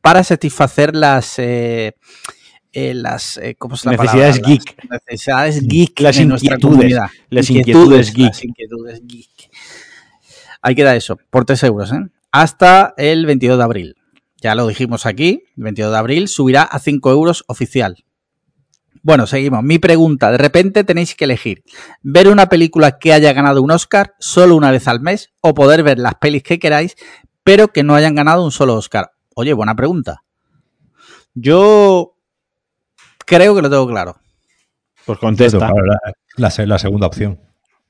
para 0.00 0.24
satisfacer 0.24 0.96
las... 0.96 1.38
Eh, 1.38 1.94
eh, 2.76 2.92
las 2.92 3.38
eh, 3.38 3.56
necesidades 3.86 4.42
geek. 4.42 4.76
necesidades 4.90 5.66
geek 5.66 5.98
las 6.00 6.18
inquietudes, 6.18 6.94
las 7.30 7.48
inquietudes, 7.48 8.12
geek. 8.12 8.28
Las 8.28 8.44
inquietudes 8.44 9.00
geek. 9.06 9.50
Ahí 10.60 10.74
queda 10.74 10.94
eso, 10.94 11.18
por 11.30 11.46
3 11.46 11.62
euros, 11.62 11.90
¿eh? 11.92 12.00
Hasta 12.32 12.92
el 12.98 13.24
22 13.24 13.56
de 13.56 13.64
abril. 13.64 13.96
Ya 14.42 14.54
lo 14.54 14.66
dijimos 14.66 15.06
aquí, 15.06 15.44
el 15.56 15.62
22 15.62 15.90
de 15.90 15.96
abril 15.96 16.28
subirá 16.28 16.64
a 16.64 16.78
5 16.78 17.10
euros 17.10 17.44
oficial. 17.46 18.04
Bueno, 19.02 19.26
seguimos. 19.26 19.62
Mi 19.62 19.78
pregunta, 19.78 20.30
de 20.30 20.36
repente 20.36 20.84
tenéis 20.84 21.14
que 21.14 21.24
elegir 21.24 21.64
ver 22.02 22.28
una 22.28 22.50
película 22.50 22.98
que 22.98 23.14
haya 23.14 23.32
ganado 23.32 23.62
un 23.62 23.70
Oscar 23.70 24.14
solo 24.18 24.54
una 24.54 24.70
vez 24.70 24.86
al 24.86 25.00
mes 25.00 25.30
o 25.40 25.54
poder 25.54 25.82
ver 25.82 25.98
las 25.98 26.16
pelis 26.16 26.42
que 26.42 26.58
queráis, 26.58 26.94
pero 27.42 27.68
que 27.68 27.82
no 27.82 27.94
hayan 27.94 28.14
ganado 28.14 28.44
un 28.44 28.52
solo 28.52 28.74
Oscar. 28.74 29.12
Oye, 29.34 29.54
buena 29.54 29.74
pregunta. 29.74 30.24
Yo 31.32 32.15
Creo 33.26 33.54
que 33.54 33.62
lo 33.62 33.68
tengo 33.68 33.86
claro. 33.86 34.16
Pues 35.04 35.18
contesta. 35.18 35.70
La, 36.36 36.50
la, 36.66 36.78
segunda 36.78 37.06
opción. 37.06 37.38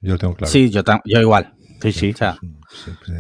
Yo 0.00 0.12
lo 0.12 0.18
tengo 0.18 0.34
claro. 0.34 0.50
Sí, 0.50 0.70
yo, 0.70 0.82
yo 1.04 1.20
igual. 1.20 1.54
Sí, 1.80 1.92
sí. 1.92 2.14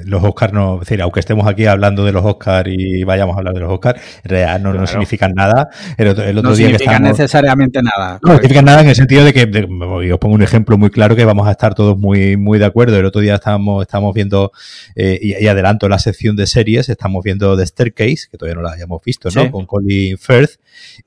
Los 0.04 0.22
Oscars 0.22 0.52
no, 0.52 0.74
es 0.74 0.80
decir, 0.80 1.02
aunque 1.02 1.20
estemos 1.20 1.46
aquí 1.46 1.66
hablando 1.66 2.04
de 2.04 2.12
los 2.12 2.24
Oscars 2.24 2.68
y 2.70 3.04
vayamos 3.04 3.36
a 3.36 3.38
hablar 3.38 3.54
de 3.54 3.60
los 3.60 3.72
Oscars, 3.72 4.00
en 4.24 4.30
realidad 4.30 4.60
no, 4.60 4.86
significan 4.86 5.32
nada. 5.34 5.68
El 5.96 6.08
otro, 6.08 6.24
no 6.32 6.54
día 6.54 6.68
significan 6.68 7.02
necesariamente 7.02 7.80
nada. 7.82 8.18
No 8.22 8.34
significan 8.34 8.64
nada 8.64 8.80
en 8.82 8.88
el 8.88 8.94
sentido 8.94 9.24
de 9.24 9.32
que, 9.32 9.42
os 9.42 10.18
pongo 10.18 10.34
un 10.34 10.42
ejemplo 10.42 10.78
muy 10.78 10.90
claro 10.90 11.16
que 11.16 11.24
vamos 11.24 11.46
a 11.48 11.52
estar 11.52 11.74
todos 11.74 11.98
muy, 11.98 12.36
muy 12.36 12.58
de 12.58 12.66
acuerdo. 12.66 12.98
El 12.98 13.06
otro 13.06 13.20
día 13.20 13.36
estábamos, 13.36 13.82
estamos 13.82 14.14
viendo, 14.14 14.52
eh, 14.94 15.18
y, 15.20 15.46
adelanto 15.46 15.88
la 15.88 15.98
sección 15.98 16.36
de 16.36 16.46
series, 16.46 16.88
estamos 16.88 17.22
viendo 17.22 17.56
The 17.56 17.66
Staircase, 17.66 18.28
que 18.30 18.38
todavía 18.38 18.56
no 18.56 18.62
la 18.62 18.72
hayamos 18.72 19.02
visto, 19.04 19.28
¿no? 19.34 19.50
Con 19.50 19.66
Colin 19.66 20.18
Firth, 20.18 20.58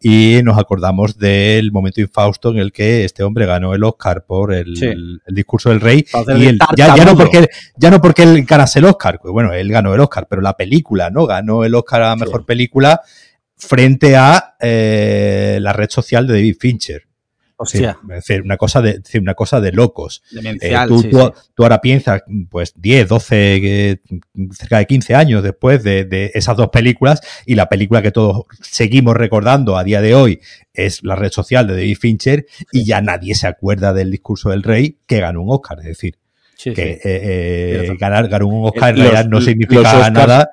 y 0.02 0.40
nos 0.44 0.58
acordamos 0.58 1.18
del 1.18 1.72
momento 1.72 2.02
infausto 2.02 2.52
en 2.52 2.58
el 2.58 2.72
que 2.72 3.06
este 3.06 3.24
hombre 3.24 3.46
ganó 3.46 3.74
el 3.74 3.84
Oscar 3.84 4.24
por 4.26 4.54
el, 4.54 5.20
discurso 5.28 5.70
del 5.70 5.82
rey. 5.82 6.06
Y 6.38 6.46
el, 6.46 6.60
ya, 6.76 6.96
ya, 6.96 7.06
no 7.06 7.16
porque, 7.16 7.48
ya 7.76 7.92
no 7.92 8.02
porque 8.02 8.29
él 8.30 8.46
ganase 8.46 8.80
el 8.80 8.86
Oscar, 8.86 9.20
pues 9.22 9.32
bueno, 9.32 9.54
él 9.54 9.70
ganó 9.72 9.94
el 9.94 10.00
Oscar, 10.00 10.28
pero 10.30 10.42
la 10.42 10.56
película, 10.56 11.10
¿no? 11.10 11.26
Ganó 11.26 11.64
el 11.64 11.76
Oscar 11.76 12.02
a 12.02 12.10
la 12.10 12.16
mejor 12.16 12.46
película 12.46 13.02
frente 13.56 14.16
a 14.16 14.56
eh, 14.60 15.58
la 15.62 15.74
red 15.74 15.90
social 15.90 16.26
de 16.26 16.34
David 16.34 16.56
Fincher. 16.60 17.10
Hostia. 17.62 18.00
Es 18.04 18.26
decir, 18.26 18.42
una 18.42 18.56
cosa 18.56 18.82
de, 18.82 19.02
una 19.20 19.34
cosa 19.34 19.60
de 19.60 19.74
locos. 19.74 20.24
Eh, 20.62 20.74
tú, 20.88 21.34
ahora 21.58 21.82
piensas, 21.82 22.24
pues 22.50 22.74
10, 22.78 23.10
12, 23.10 24.02
cerca 24.54 24.78
de 24.78 24.86
15 24.86 25.14
años 25.14 25.44
después 25.44 25.84
de, 25.84 26.32
esas 26.34 26.56
dos 26.56 26.70
películas 26.70 27.20
y 27.46 27.56
la 27.56 27.68
película 27.68 28.02
que 28.02 28.12
todos 28.12 28.46
seguimos 28.62 29.18
recordando 29.18 29.76
a 29.76 29.84
día 29.84 30.00
de 30.00 30.16
hoy 30.16 30.40
es 30.74 31.04
la 31.04 31.18
red 31.18 31.32
social 31.34 31.68
de 31.68 31.74
David 31.74 31.98
Fincher 32.00 32.46
y 32.72 32.86
ya 32.86 33.02
nadie 33.02 33.36
se 33.36 33.48
acuerda 33.48 33.92
del 33.92 34.10
discurso 34.10 34.52
del 34.52 34.64
rey 34.64 34.98
que 35.06 35.20
ganó 35.20 35.42
un 35.42 35.52
Oscar. 35.52 35.80
Es 35.80 35.86
decir, 35.86 36.16
que 36.64 36.72
eh, 36.72 37.00
eh, 37.04 37.96
ganar, 38.00 38.28
ganar, 38.28 38.44
un 38.44 38.66
Oscar 38.66 38.90
en 38.90 38.98
realidad 38.98 39.26
no 39.26 39.42
significa 39.42 40.10
nada. 40.10 40.50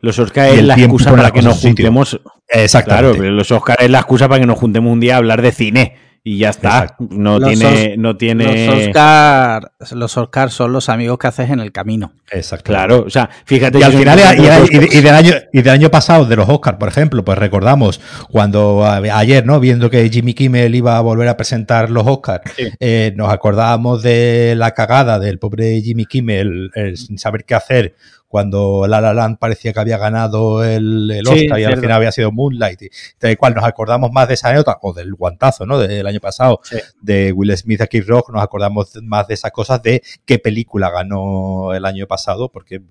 Los 0.00 0.18
Oscars 0.18 0.54
es 0.54 0.64
la 0.64 0.74
excusa 0.74 1.10
para 1.14 1.30
que 1.30 1.42
nos 1.42 1.60
juntemos. 1.60 2.20
Exactamente. 2.48 3.18
Claro, 3.18 3.32
los 3.32 3.50
Oscars 3.50 3.82
es 3.82 3.90
la 3.90 3.98
excusa 3.98 4.28
para 4.28 4.40
que 4.40 4.46
nos 4.46 4.58
juntemos 4.58 4.92
un 4.92 5.00
día 5.00 5.14
a 5.14 5.18
hablar 5.18 5.42
de 5.42 5.52
cine. 5.52 5.96
Y 6.28 6.38
ya 6.38 6.48
está. 6.48 6.96
No 6.98 7.40
tiene, 7.40 7.96
no 7.96 8.16
tiene. 8.16 8.66
Los 8.66 8.88
Oscars 8.88 9.66
los 9.92 10.16
Oscar 10.16 10.50
son 10.50 10.72
los 10.72 10.88
amigos 10.88 11.18
que 11.18 11.28
haces 11.28 11.50
en 11.50 11.60
el 11.60 11.70
camino. 11.70 12.14
Exacto. 12.32 12.64
Claro. 12.72 13.04
O 13.06 13.10
sea, 13.10 13.30
fíjate. 13.44 13.78
Y 13.78 13.84
al 13.84 13.92
final, 13.92 14.18
y, 14.18 15.00
del 15.02 15.14
año, 15.14 15.32
y 15.52 15.62
del 15.62 15.72
año 15.72 15.88
pasado, 15.88 16.24
de 16.24 16.34
los 16.34 16.48
Oscars, 16.48 16.78
por 16.78 16.88
ejemplo, 16.88 17.24
pues 17.24 17.38
recordamos 17.38 18.00
cuando 18.28 18.84
ayer, 18.84 19.46
¿no? 19.46 19.60
Viendo 19.60 19.88
que 19.88 20.10
Jimmy 20.10 20.34
Kimmel 20.34 20.74
iba 20.74 20.96
a 20.96 21.00
volver 21.00 21.28
a 21.28 21.36
presentar 21.36 21.90
los 21.90 22.04
Oscars, 22.04 22.42
eh, 22.80 23.12
nos 23.14 23.32
acordábamos 23.32 24.02
de 24.02 24.54
la 24.56 24.72
cagada 24.72 25.20
del 25.20 25.38
pobre 25.38 25.80
Jimmy 25.80 26.06
Kimmel 26.06 26.72
eh, 26.74 26.96
sin 26.96 27.18
saber 27.18 27.44
qué 27.44 27.54
hacer 27.54 27.94
cuando 28.28 28.86
La 28.86 29.00
La 29.00 29.14
Land 29.14 29.38
parecía 29.38 29.72
que 29.72 29.80
había 29.80 29.98
ganado 29.98 30.64
el, 30.64 31.10
Oscar 31.26 31.58
y 31.60 31.64
al 31.64 31.76
final 31.80 31.92
había 31.92 32.12
sido 32.12 32.32
Moonlight, 32.32 32.82
y, 32.82 32.90
de 33.20 33.36
cual 33.36 33.54
nos 33.54 33.64
acordamos 33.64 34.10
más 34.12 34.28
de 34.28 34.34
esa 34.34 34.48
anécdota, 34.48 34.78
o 34.82 34.92
del 34.92 35.14
guantazo, 35.14 35.66
¿no? 35.66 35.78
Del 35.78 36.06
año 36.06 36.20
pasado, 36.20 36.60
de 37.00 37.32
Will 37.32 37.56
Smith 37.56 37.80
a 37.80 37.86
Kid 37.86 38.04
Rock, 38.06 38.30
nos 38.30 38.42
acordamos 38.42 38.90
más 39.02 39.26
de 39.28 39.34
esas 39.34 39.50
cosas 39.52 39.82
de 39.82 40.02
qué 40.24 40.38
película 40.38 40.90
ganó 40.90 41.74
el 41.74 41.84
año 41.84 42.06
pasado, 42.06 42.50
porque 42.50 42.82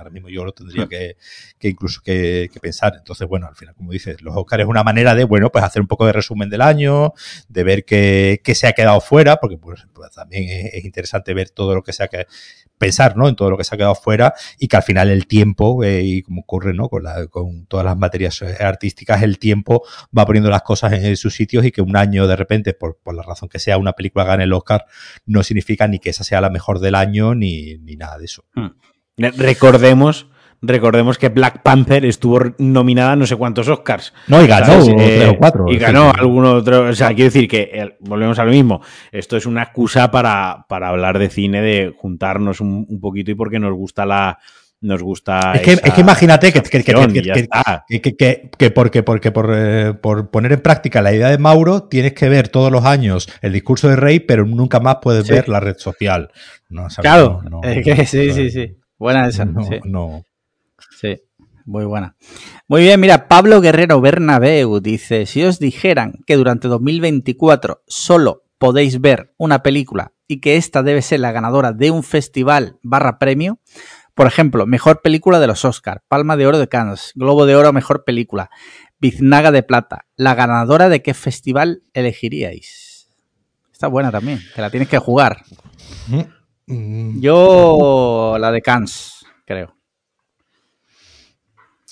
ahora 0.00 0.10
mismo 0.10 0.28
yo 0.28 0.44
lo 0.44 0.52
tendría 0.52 0.86
que, 0.86 1.16
incluso 1.60 2.00
que, 2.02 2.50
pensar. 2.60 2.94
Entonces, 2.98 3.26
bueno, 3.28 3.46
al 3.46 3.54
final, 3.54 3.74
como 3.74 3.92
dices, 3.92 4.20
los 4.22 4.36
Oscars 4.36 4.62
es 4.62 4.68
una 4.68 4.82
manera 4.82 5.14
de, 5.14 5.24
bueno, 5.24 5.50
pues 5.50 5.64
hacer 5.64 5.80
un 5.80 5.88
poco 5.88 6.06
de 6.06 6.12
resumen 6.12 6.50
del 6.50 6.60
año, 6.60 7.12
de 7.48 7.64
ver 7.64 7.84
qué, 7.84 8.40
se 8.54 8.66
ha 8.66 8.72
quedado 8.72 9.00
fuera, 9.00 9.36
porque 9.36 9.56
pues, 9.56 9.86
pues 9.92 10.10
también 10.12 10.48
es, 10.48 10.74
es, 10.74 10.84
interesante 10.84 11.32
ver 11.34 11.50
todo 11.50 11.74
lo 11.74 11.82
que 11.82 11.92
se 11.92 12.02
ha 12.02 12.08
quedado 12.08 12.26
pensar 12.80 13.14
¿no? 13.14 13.28
en 13.28 13.36
todo 13.36 13.50
lo 13.50 13.58
que 13.58 13.64
se 13.64 13.74
ha 13.74 13.78
quedado 13.78 13.94
fuera 13.94 14.32
y 14.58 14.66
que 14.66 14.76
al 14.76 14.82
final 14.82 15.10
el 15.10 15.26
tiempo, 15.26 15.84
eh, 15.84 16.02
y 16.02 16.22
como 16.22 16.40
ocurre 16.40 16.72
¿no? 16.72 16.88
con, 16.88 17.04
la, 17.04 17.26
con 17.26 17.66
todas 17.66 17.84
las 17.84 17.96
materias 17.96 18.40
eh, 18.40 18.56
artísticas, 18.58 19.22
el 19.22 19.38
tiempo 19.38 19.84
va 20.16 20.24
poniendo 20.24 20.48
las 20.48 20.62
cosas 20.62 20.94
en, 20.94 21.16
sus 21.16 21.34
sitios 21.34 21.66
y 21.66 21.72
que 21.72 21.82
un 21.82 21.94
año 21.94 22.26
de 22.26 22.36
repente, 22.36 22.72
por, 22.72 22.98
por, 23.02 23.14
la 23.14 23.22
razón 23.22 23.50
que 23.50 23.58
sea, 23.58 23.76
una 23.76 23.92
película 23.92 24.24
gane 24.24 24.44
el 24.44 24.52
Oscar, 24.54 24.86
no 25.26 25.42
significa 25.42 25.86
ni 25.86 25.98
que 25.98 26.08
esa 26.08 26.24
sea 26.24 26.40
la 26.40 26.48
mejor 26.48 26.80
del 26.80 26.94
año 26.94 27.34
ni, 27.34 27.76
ni 27.76 27.96
nada 27.96 28.16
de 28.16 28.24
eso. 28.24 28.46
Hmm. 28.54 28.68
Recordemos 29.36 30.26
recordemos 30.62 31.16
que 31.16 31.30
Black 31.30 31.62
Panther 31.62 32.04
estuvo 32.04 32.40
nominada 32.58 33.12
a 33.12 33.16
no 33.16 33.26
sé 33.26 33.36
cuántos 33.36 33.68
Oscars. 33.68 34.12
No, 34.26 34.42
y 34.42 34.46
ganó 34.46 34.78
o 34.78 35.36
cuatro. 35.38 35.66
Y 35.68 35.78
ganó 35.78 36.12
alguno 36.12 36.52
otro. 36.52 36.88
O 36.88 36.92
sea, 36.92 37.08
quiero 37.08 37.24
decir 37.24 37.48
que 37.48 37.96
volvemos 38.00 38.38
a 38.38 38.44
lo 38.44 38.50
mismo. 38.50 38.82
Esto 39.10 39.36
es 39.36 39.46
una 39.46 39.62
excusa 39.62 40.10
para, 40.10 40.66
para 40.68 40.88
hablar 40.88 41.18
de 41.18 41.30
cine, 41.30 41.62
de 41.62 41.94
juntarnos 41.96 42.60
un, 42.60 42.86
un 42.88 43.00
poquito 43.00 43.30
y 43.30 43.34
porque 43.34 43.58
nos 43.58 43.72
gusta 43.74 44.04
la, 44.04 44.38
nos 44.82 45.02
gusta. 45.02 45.52
Es 45.54 45.62
que, 45.62 45.72
es 45.72 45.92
que 45.94 46.00
imagínate 46.00 46.52
que, 46.52 46.62
que, 48.00 48.50
que, 48.56 48.70
porque, 48.70 49.02
porque 49.02 49.32
por, 49.32 49.52
eh, 49.54 49.94
por, 49.94 50.30
poner 50.30 50.52
en 50.52 50.60
práctica 50.60 51.02
la 51.02 51.12
idea 51.12 51.28
de 51.28 51.38
Mauro, 51.38 51.84
tienes 51.84 52.14
que 52.14 52.28
ver 52.28 52.48
todos 52.48 52.72
los 52.72 52.84
años 52.84 53.28
el 53.42 53.52
discurso 53.52 53.88
de 53.88 53.96
Rey, 53.96 54.20
pero 54.20 54.46
nunca 54.46 54.80
más 54.80 54.96
puedes 55.02 55.28
ver 55.28 55.48
la 55.48 55.60
red 55.60 55.76
social. 55.76 56.30
claro, 57.00 57.42
sí, 58.06 58.32
sí, 58.32 58.50
sí. 58.50 58.76
Buena 59.00 59.26
esa. 59.26 59.46
sí. 59.66 59.80
no. 59.84 60.26
Sí, 60.90 61.16
muy 61.64 61.86
buena. 61.86 62.16
Muy 62.68 62.82
bien, 62.82 63.00
mira, 63.00 63.28
Pablo 63.28 63.62
Guerrero 63.62 63.98
Bernabeu 64.02 64.78
dice: 64.80 65.24
Si 65.24 65.42
os 65.42 65.58
dijeran 65.58 66.20
que 66.26 66.36
durante 66.36 66.68
2024 66.68 67.82
solo 67.86 68.44
podéis 68.58 69.00
ver 69.00 69.32
una 69.38 69.62
película 69.62 70.12
y 70.28 70.42
que 70.42 70.56
esta 70.56 70.82
debe 70.82 71.00
ser 71.00 71.20
la 71.20 71.32
ganadora 71.32 71.72
de 71.72 71.90
un 71.90 72.02
festival 72.02 72.78
barra 72.82 73.18
premio, 73.18 73.58
por 74.14 74.26
ejemplo, 74.26 74.66
mejor 74.66 75.00
película 75.00 75.40
de 75.40 75.46
los 75.46 75.64
Oscars, 75.64 76.02
Palma 76.06 76.36
de 76.36 76.46
Oro 76.46 76.58
de 76.58 76.68
Cannes, 76.68 77.12
Globo 77.14 77.46
de 77.46 77.56
Oro 77.56 77.72
mejor 77.72 78.04
película, 78.04 78.50
Biznaga 78.98 79.50
de 79.50 79.62
Plata. 79.62 80.04
¿La 80.14 80.34
ganadora 80.34 80.90
de 80.90 81.00
qué 81.00 81.14
festival 81.14 81.84
elegiríais? 81.94 83.10
Está 83.72 83.86
buena 83.86 84.10
también, 84.10 84.40
te 84.54 84.60
la 84.60 84.68
tienes 84.68 84.90
que 84.90 84.98
jugar. 84.98 85.42
Mm. 86.08 86.39
Yo 87.20 88.36
la 88.38 88.52
de 88.52 88.62
Cannes, 88.62 89.24
creo. 89.44 89.74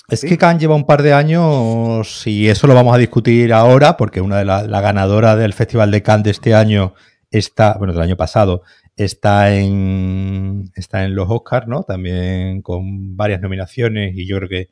Es 0.07 0.21
que 0.21 0.37
Cannes 0.37 0.61
lleva 0.61 0.75
un 0.75 0.85
par 0.85 1.03
de 1.03 1.13
años 1.13 2.25
y 2.25 2.49
eso 2.49 2.65
lo 2.65 2.73
vamos 2.73 2.95
a 2.95 2.97
discutir 2.97 3.53
ahora 3.53 3.95
porque 3.95 4.21
una 4.21 4.37
de 4.37 4.45
las 4.45 4.67
la 4.67 4.81
ganadora 4.81 5.35
del 5.35 5.53
Festival 5.53 5.91
de 5.91 6.01
Cannes 6.01 6.23
de 6.23 6.31
este 6.31 6.55
año 6.55 6.93
está, 7.29 7.75
bueno, 7.77 7.93
del 7.93 8.01
año 8.01 8.17
pasado, 8.17 8.63
está 8.95 9.53
en, 9.55 10.71
está 10.75 11.03
en 11.03 11.15
los 11.15 11.29
Oscars, 11.29 11.67
¿no? 11.67 11.83
También 11.83 12.61
con 12.61 13.15
varias 13.15 13.39
nominaciones 13.39 14.15
y 14.15 14.25
yo 14.25 14.37
creo 14.37 14.49
que 14.49 14.69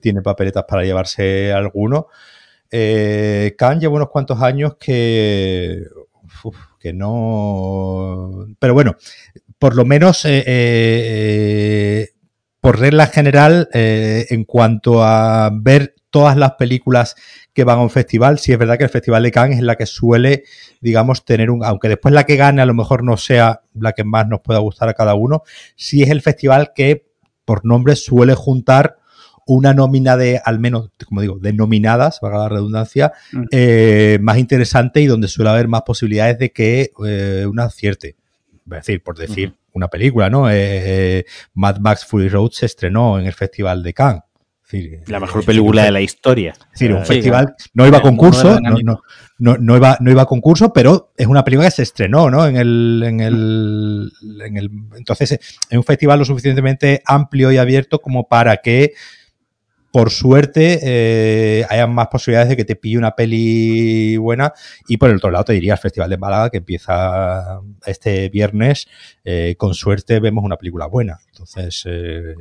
tiene 0.00 0.22
papeletas 0.22 0.64
para 0.66 0.84
llevarse 0.84 1.52
alguno. 1.52 2.06
Eh, 2.70 3.54
Khan 3.58 3.80
lleva 3.80 3.96
unos 3.96 4.08
cuantos 4.10 4.40
años 4.42 4.76
que, 4.78 5.84
que 6.80 6.92
no... 6.92 8.46
Pero 8.58 8.74
bueno, 8.74 8.96
por 9.58 9.76
lo 9.76 9.84
menos, 9.84 10.24
eh, 10.24 10.44
eh, 10.46 12.08
por 12.60 12.78
regla 12.78 13.06
general, 13.06 13.68
en 13.72 14.44
cuanto 14.44 15.02
a 15.02 15.50
ver 15.52 15.94
todas 16.10 16.36
las 16.36 16.52
películas 16.52 17.16
que 17.52 17.64
van 17.64 17.78
a 17.78 17.82
un 17.82 17.90
festival, 17.90 18.38
sí 18.38 18.52
es 18.52 18.58
verdad 18.58 18.78
que 18.78 18.84
el 18.84 18.90
Festival 18.90 19.22
de 19.22 19.30
Cannes 19.30 19.58
es 19.58 19.64
la 19.64 19.76
que 19.76 19.86
suele, 19.86 20.44
digamos, 20.80 21.24
tener 21.24 21.50
un, 21.50 21.64
aunque 21.64 21.88
después 21.88 22.14
la 22.14 22.24
que 22.24 22.36
gane 22.36 22.62
a 22.62 22.66
lo 22.66 22.74
mejor 22.74 23.04
no 23.04 23.16
sea 23.16 23.60
la 23.74 23.92
que 23.92 24.04
más 24.04 24.26
nos 24.28 24.40
pueda 24.40 24.58
gustar 24.60 24.88
a 24.88 24.94
cada 24.94 25.14
uno, 25.14 25.42
sí 25.76 26.02
es 26.02 26.10
el 26.10 26.22
festival 26.22 26.72
que 26.74 27.06
por 27.44 27.64
nombre 27.64 27.96
suele 27.96 28.34
juntar 28.34 28.98
una 29.46 29.72
nómina 29.72 30.16
de, 30.18 30.40
al 30.44 30.60
menos, 30.60 30.90
como 31.06 31.22
digo, 31.22 31.38
de 31.38 31.54
nominadas, 31.54 32.20
valga 32.20 32.38
la 32.38 32.48
redundancia, 32.50 33.12
mm. 33.32 33.44
eh, 33.50 34.18
más 34.20 34.36
interesante 34.36 35.00
y 35.00 35.06
donde 35.06 35.26
suele 35.26 35.50
haber 35.50 35.68
más 35.68 35.82
posibilidades 35.82 36.38
de 36.38 36.52
que 36.52 36.90
eh, 37.06 37.46
una 37.46 37.64
acierte. 37.64 38.16
Es 38.76 38.86
decir, 38.86 39.02
por 39.02 39.16
decir 39.16 39.54
una 39.72 39.88
película, 39.88 40.28
¿no? 40.30 40.50
Eh, 40.50 41.24
Mad 41.54 41.78
Max 41.78 42.04
Fury 42.04 42.28
Road 42.28 42.50
se 42.50 42.66
estrenó 42.66 43.18
en 43.18 43.26
el 43.26 43.32
Festival 43.32 43.82
de 43.82 43.94
Cannes 43.94 44.22
la 45.06 45.20
mejor 45.20 45.44
película 45.44 45.84
de 45.84 45.92
la 45.92 46.00
historia. 46.00 46.52
Es 46.52 46.72
decir, 46.72 46.92
un 46.92 47.04
festival 47.04 47.54
no 47.72 47.86
iba 47.86 47.98
a 47.98 48.02
concurso, 48.02 48.60
no, 48.60 49.00
no, 49.38 49.56
no, 49.56 49.76
iba, 49.76 49.96
no 50.00 50.10
iba 50.10 50.22
a 50.22 50.26
concurso, 50.26 50.72
pero 50.72 51.12
es 51.16 51.26
una 51.26 51.42
película 51.42 51.68
que 51.68 51.76
se 51.76 51.82
estrenó, 51.84 52.30
¿no? 52.30 52.46
En 52.46 52.56
el, 52.56 53.02
en 53.04 53.20
el, 53.20 54.12
en 54.44 54.56
el, 54.58 54.70
entonces, 54.96 55.32
es 55.32 55.76
un 55.76 55.84
festival 55.84 56.18
lo 56.18 56.24
suficientemente 56.26 57.02
amplio 57.06 57.50
y 57.50 57.56
abierto 57.56 58.00
como 58.00 58.28
para 58.28 58.58
que 58.58 58.92
por 59.90 60.10
suerte 60.10 60.80
eh, 60.82 61.66
hayan 61.70 61.94
más 61.94 62.08
posibilidades 62.08 62.50
de 62.50 62.56
que 62.56 62.64
te 62.64 62.76
pille 62.76 62.98
una 62.98 63.14
peli 63.14 64.16
buena. 64.16 64.52
Y 64.86 64.96
por 64.96 65.10
el 65.10 65.16
otro 65.16 65.30
lado 65.30 65.44
te 65.44 65.54
diría 65.54 65.74
el 65.74 65.78
Festival 65.78 66.10
de 66.10 66.18
Málaga 66.18 66.50
que 66.50 66.58
empieza 66.58 67.60
este 67.86 68.28
viernes. 68.28 68.88
Eh, 69.24 69.54
con 69.56 69.74
suerte 69.74 70.20
vemos 70.20 70.44
una 70.44 70.56
película 70.56 70.86
buena. 70.86 71.18
Entonces, 71.28 71.84
eh, 71.86 72.34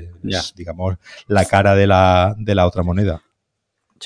digamos, 0.55 0.95
la 1.27 1.45
cara 1.45 1.75
de 1.75 1.87
la, 1.87 2.35
de 2.37 2.55
la 2.55 2.67
otra 2.67 2.83
moneda. 2.83 3.21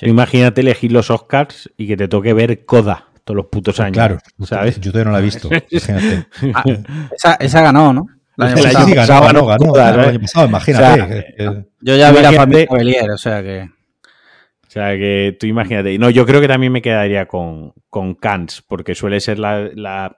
Imagínate 0.04 0.62
elegir 0.62 0.92
los 0.92 1.10
Oscars 1.10 1.70
y 1.76 1.88
que 1.88 1.98
te 1.98 2.08
toque 2.08 2.34
ver 2.34 2.66
Coda 2.66 3.08
todos 3.24 3.36
los 3.36 3.48
putos 3.48 3.80
años. 3.80 3.94
Claro, 3.94 4.18
¿sabes? 4.44 4.80
Yo 4.80 4.92
todavía 4.92 5.12
no 5.12 5.18
la 5.18 5.20
he 5.20 5.24
visto. 5.24 5.50
Ah, 6.54 6.64
esa, 7.14 7.34
esa 7.36 7.62
ganó, 7.62 7.94
¿no? 7.94 8.08
El 8.42 8.76
año, 8.76 8.96
pasado, 8.96 9.26
ganó, 9.26 9.46
ganó, 9.46 9.76
el 9.76 10.10
año 10.10 10.20
pasado, 10.20 10.48
imagínate. 10.48 11.36
yo 11.82 11.96
ya 11.96 12.12
vi 12.12 12.22
la 12.22 12.32
familia 12.32 12.68
Belier, 12.72 13.12
o 13.12 13.18
sea 13.18 13.42
que. 13.44 13.62
O 13.64 14.74
sea 14.74 14.92
que 14.92 15.36
tú 15.40 15.48
imagínate. 15.48 15.98
No, 16.00 16.10
yo 16.10 16.26
creo 16.26 16.40
que 16.40 16.48
también 16.48 16.72
me 16.72 16.82
quedaría 16.82 17.28
con, 17.28 17.74
con 17.90 18.16
Kants, 18.16 18.62
porque 18.62 18.96
suele 18.96 19.20
ser 19.20 19.38
la. 19.38 20.18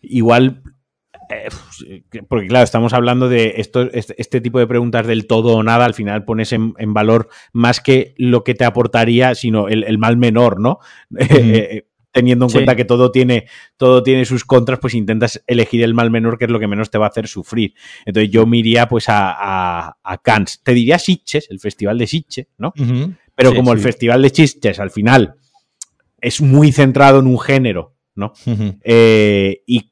igual. 0.00 0.62
Eh, 1.28 1.48
porque 2.28 2.46
claro, 2.46 2.64
estamos 2.64 2.92
hablando 2.92 3.28
de 3.28 3.54
esto, 3.56 3.82
este, 3.92 4.14
este, 4.16 4.40
tipo 4.40 4.60
de 4.60 4.66
preguntas 4.66 5.06
del 5.06 5.26
todo 5.26 5.56
o 5.56 5.62
nada, 5.62 5.84
al 5.84 5.94
final 5.94 6.24
pones 6.24 6.52
en, 6.52 6.72
valor 6.94 7.28
más 7.52 7.80
que 7.80 8.14
lo 8.16 8.44
que 8.44 8.54
te 8.54 8.64
aportaría, 8.64 9.34
sino 9.34 9.68
el, 9.68 9.98
mal 9.98 10.16
menor, 10.16 10.60
¿no? 10.60 10.78
teniendo 12.16 12.46
en 12.46 12.50
cuenta 12.50 12.74
que 12.74 12.86
todo 12.86 13.12
tiene, 13.12 13.46
todo 13.76 14.02
tiene 14.02 14.24
sus 14.24 14.46
contras, 14.46 14.78
pues 14.78 14.94
intentas 14.94 15.44
elegir 15.46 15.82
el 15.82 15.92
mal 15.92 16.10
menor, 16.10 16.38
que 16.38 16.46
es 16.46 16.50
lo 16.50 16.58
que 16.58 16.66
menos 16.66 16.90
te 16.90 16.96
va 16.96 17.04
a 17.04 17.08
hacer 17.10 17.28
sufrir. 17.28 17.74
Entonces 18.06 18.30
yo 18.30 18.46
me 18.46 18.56
iría 18.56 18.88
pues 18.88 19.10
a, 19.10 19.34
a, 19.36 19.98
a 20.02 20.18
Cannes. 20.18 20.62
Te 20.62 20.72
diría 20.72 20.98
Sitges, 20.98 21.50
el 21.50 21.60
festival 21.60 21.98
de 21.98 22.06
Sitges, 22.06 22.46
¿no? 22.56 22.72
Pero 23.34 23.54
como 23.54 23.74
el 23.74 23.80
festival 23.80 24.22
de 24.22 24.30
Sitges 24.30 24.80
al 24.80 24.90
final 24.90 25.34
es 26.18 26.40
muy 26.40 26.72
centrado 26.72 27.18
en 27.18 27.26
un 27.26 27.38
género, 27.38 27.94
¿no? 28.14 28.32
Eh, 28.82 29.62
y 29.66 29.90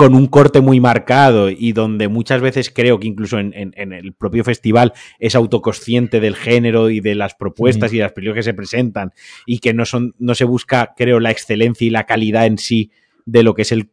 con 0.00 0.14
un 0.14 0.28
corte 0.28 0.62
muy 0.62 0.80
marcado 0.80 1.50
y 1.50 1.72
donde 1.72 2.08
muchas 2.08 2.40
veces 2.40 2.70
creo 2.74 2.98
que 2.98 3.06
incluso 3.06 3.38
en, 3.38 3.74
el 3.76 4.14
propio 4.14 4.44
festival 4.44 4.94
es 5.18 5.34
autoconsciente 5.34 6.20
del 6.20 6.36
género 6.36 6.88
y 6.88 7.00
de 7.00 7.14
las 7.14 7.34
propuestas 7.34 7.92
y 7.92 7.98
de 7.98 8.04
las 8.04 8.12
películas 8.12 8.36
que 8.36 8.50
se 8.50 8.54
presentan 8.54 9.12
y 9.44 9.58
que 9.58 9.74
no 9.74 9.84
son 9.84 10.14
no 10.18 10.34
se 10.34 10.44
busca 10.44 10.94
creo 10.96 11.20
la 11.20 11.30
excelencia 11.30 11.86
y 11.86 11.90
la 11.90 12.06
calidad 12.06 12.46
en 12.46 12.56
sí 12.56 12.90
de 13.26 13.42
lo 13.42 13.52
que 13.52 13.60
es 13.60 13.72
el 13.72 13.90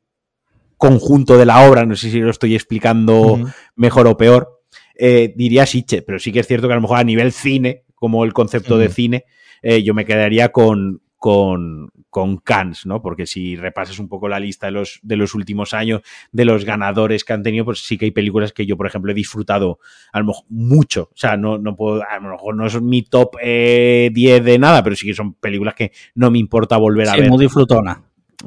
conjunto 0.78 1.38
de 1.38 1.46
la 1.46 1.70
obra. 1.70 1.86
No 1.86 1.98
sé 1.98 2.10
si 2.10 2.22
lo 2.22 2.32
estoy 2.32 2.56
explicando 2.56 3.42
mejor 3.76 4.08
o 4.08 4.16
peor. 4.16 4.62
Eh, 4.98 5.34
diría 5.36 5.66
Siche 5.66 6.04
pero 6.04 6.20
sí 6.20 6.32
que 6.32 6.40
es 6.40 6.48
cierto 6.48 6.68
que 6.68 6.74
a 6.74 6.78
lo 6.78 6.84
mejor 6.84 7.00
a 7.00 7.04
nivel 7.04 7.34
cine 7.34 7.84
como 7.96 8.24
el 8.24 8.32
concepto 8.32 8.78
de 8.78 8.88
cine 8.88 9.26
eh, 9.62 9.84
yo 9.84 9.94
me 9.94 10.06
quedaría 10.06 10.54
con, 10.54 11.02
con, 11.18 11.90
con 12.10 12.38
Cannes, 12.38 12.86
¿no? 12.86 13.02
Porque 13.02 13.26
si 13.26 13.56
repasas 13.56 14.00
un 14.00 14.08
poco 14.08 14.30
la 14.30 14.40
lista 14.40 14.68
de 14.68 14.72
los, 14.72 15.00
de 15.02 15.18
los 15.18 15.34
últimos 15.34 15.74
años, 15.74 16.02
de 16.32 16.46
los 16.46 16.64
ganadores 16.64 17.24
que 17.24 17.34
han 17.34 17.44
tenido, 17.44 17.66
pues 17.66 17.80
sí 17.80 17.98
que 17.98 18.06
hay 18.06 18.12
películas 18.12 18.54
que 18.54 18.66
yo, 18.66 18.78
por 18.78 18.88
ejemplo, 18.88 19.12
he 19.12 19.16
disfrutado 19.16 19.80
a 20.14 20.20
lo 20.20 20.26
mejor 20.26 20.46
mucho. 20.50 21.10
O 21.12 21.18
sea, 21.18 21.36
no, 21.36 21.58
no 21.58 21.76
puedo, 21.76 22.04
a 22.08 22.20
lo 22.20 22.32
mejor 22.32 22.56
no 22.56 22.68
es 22.68 22.80
mi 22.82 23.02
top 23.02 23.36
10 23.38 23.44
eh, 23.44 24.12
de 24.14 24.60
nada, 24.60 24.84
pero 24.84 24.96
sí 24.96 25.08
que 25.08 25.14
son 25.14 25.34
películas 25.34 25.74
que 25.74 25.92
no 26.16 26.30
me 26.30 26.38
importa 26.38 26.78
volver 26.78 27.10
a 27.10 27.16
ver. 27.16 27.30
muy 27.30 27.44
disfrutona. 27.44 28.04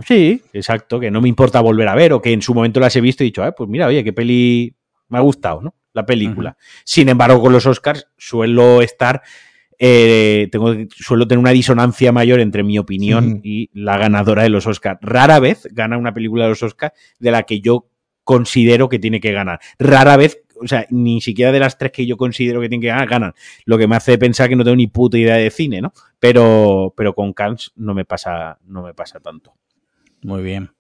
Sí, 0.07 0.41
exacto, 0.53 1.01
que 1.01 1.11
no 1.11 1.21
me 1.21 1.29
importa 1.29 1.61
volver 1.61 1.89
a 1.89 1.97
ver 1.97 2.13
o 2.13 2.23
que 2.23 2.33
en 2.33 2.43
su 2.43 2.55
momento 2.55 2.79
las 2.79 2.95
he 2.95 3.01
visto 3.01 3.25
y 3.25 3.27
he 3.27 3.31
dicho, 3.31 3.43
ah, 3.43 3.53
pues 3.53 3.69
mira, 3.69 3.89
oye, 3.89 4.05
qué 4.05 4.13
peli 4.13 4.73
me 5.09 5.19
ha 5.19 5.21
gustado, 5.21 5.61
¿no? 5.61 5.75
La 5.93 6.07
película. 6.07 6.57
Sin 6.85 7.09
embargo, 7.09 7.41
con 7.41 7.53
los 7.53 7.67
Oscars 7.67 8.07
suelo 8.17 8.81
estar 8.81 9.23
eh, 9.83 10.49
tengo, 10.53 10.75
suelo 10.95 11.27
tener 11.27 11.39
una 11.39 11.53
disonancia 11.53 12.13
mayor 12.13 12.41
entre 12.41 12.63
mi 12.63 12.79
opinión 12.79 13.41
y 13.43 13.71
la 13.73 13.97
ganadora 13.97 14.43
de 14.43 14.51
los 14.51 14.67
Oscars. 14.67 15.01
Rara 15.01 15.41
vez 15.41 15.67
gana 15.73 15.97
una 15.97 16.13
película 16.13 16.45
de 16.45 16.51
los 16.51 16.63
Oscars 16.63 16.93
de 17.19 17.31
la 17.31 17.45
que 17.45 17.61
yo 17.61 17.89
considero 18.23 18.91
que 18.91 18.99
tiene 18.99 19.21
que 19.21 19.33
ganar. 19.33 19.59
Rara 19.79 20.19
vez, 20.19 20.43
o 20.61 20.69
sea, 20.69 20.87
ni 20.91 21.23
siquiera 21.23 21.51
de 21.51 21.61
las 21.61 21.79
tres 21.79 21.93
que 21.93 22.05
yo 22.05 22.19
considero 22.19 22.61
que 22.61 22.69
tienen 22.69 22.83
que 22.83 22.89
ganar, 22.89 23.09
ganan. 23.09 23.35
Lo 23.65 23.79
que 23.79 23.89
me 23.89 23.97
hace 23.97 24.19
pensar 24.19 24.51
que 24.51 24.57
no 24.57 24.65
tengo 24.65 24.77
ni 24.77 24.87
puta 24.87 25.17
idea 25.17 25.37
de 25.37 25.51
cine, 25.51 25.81
¿no? 25.81 25.95
Pero, 26.19 26.93
pero 26.95 27.15
con 27.15 27.33
Cannes 27.33 27.73
no 27.77 27.95
me 27.95 28.05
pasa, 28.05 28.59
no 28.67 28.83
me 28.83 28.93
pasa 28.93 29.19
tanto. 29.19 29.55
Muy 30.21 30.43
bien. 30.43 30.73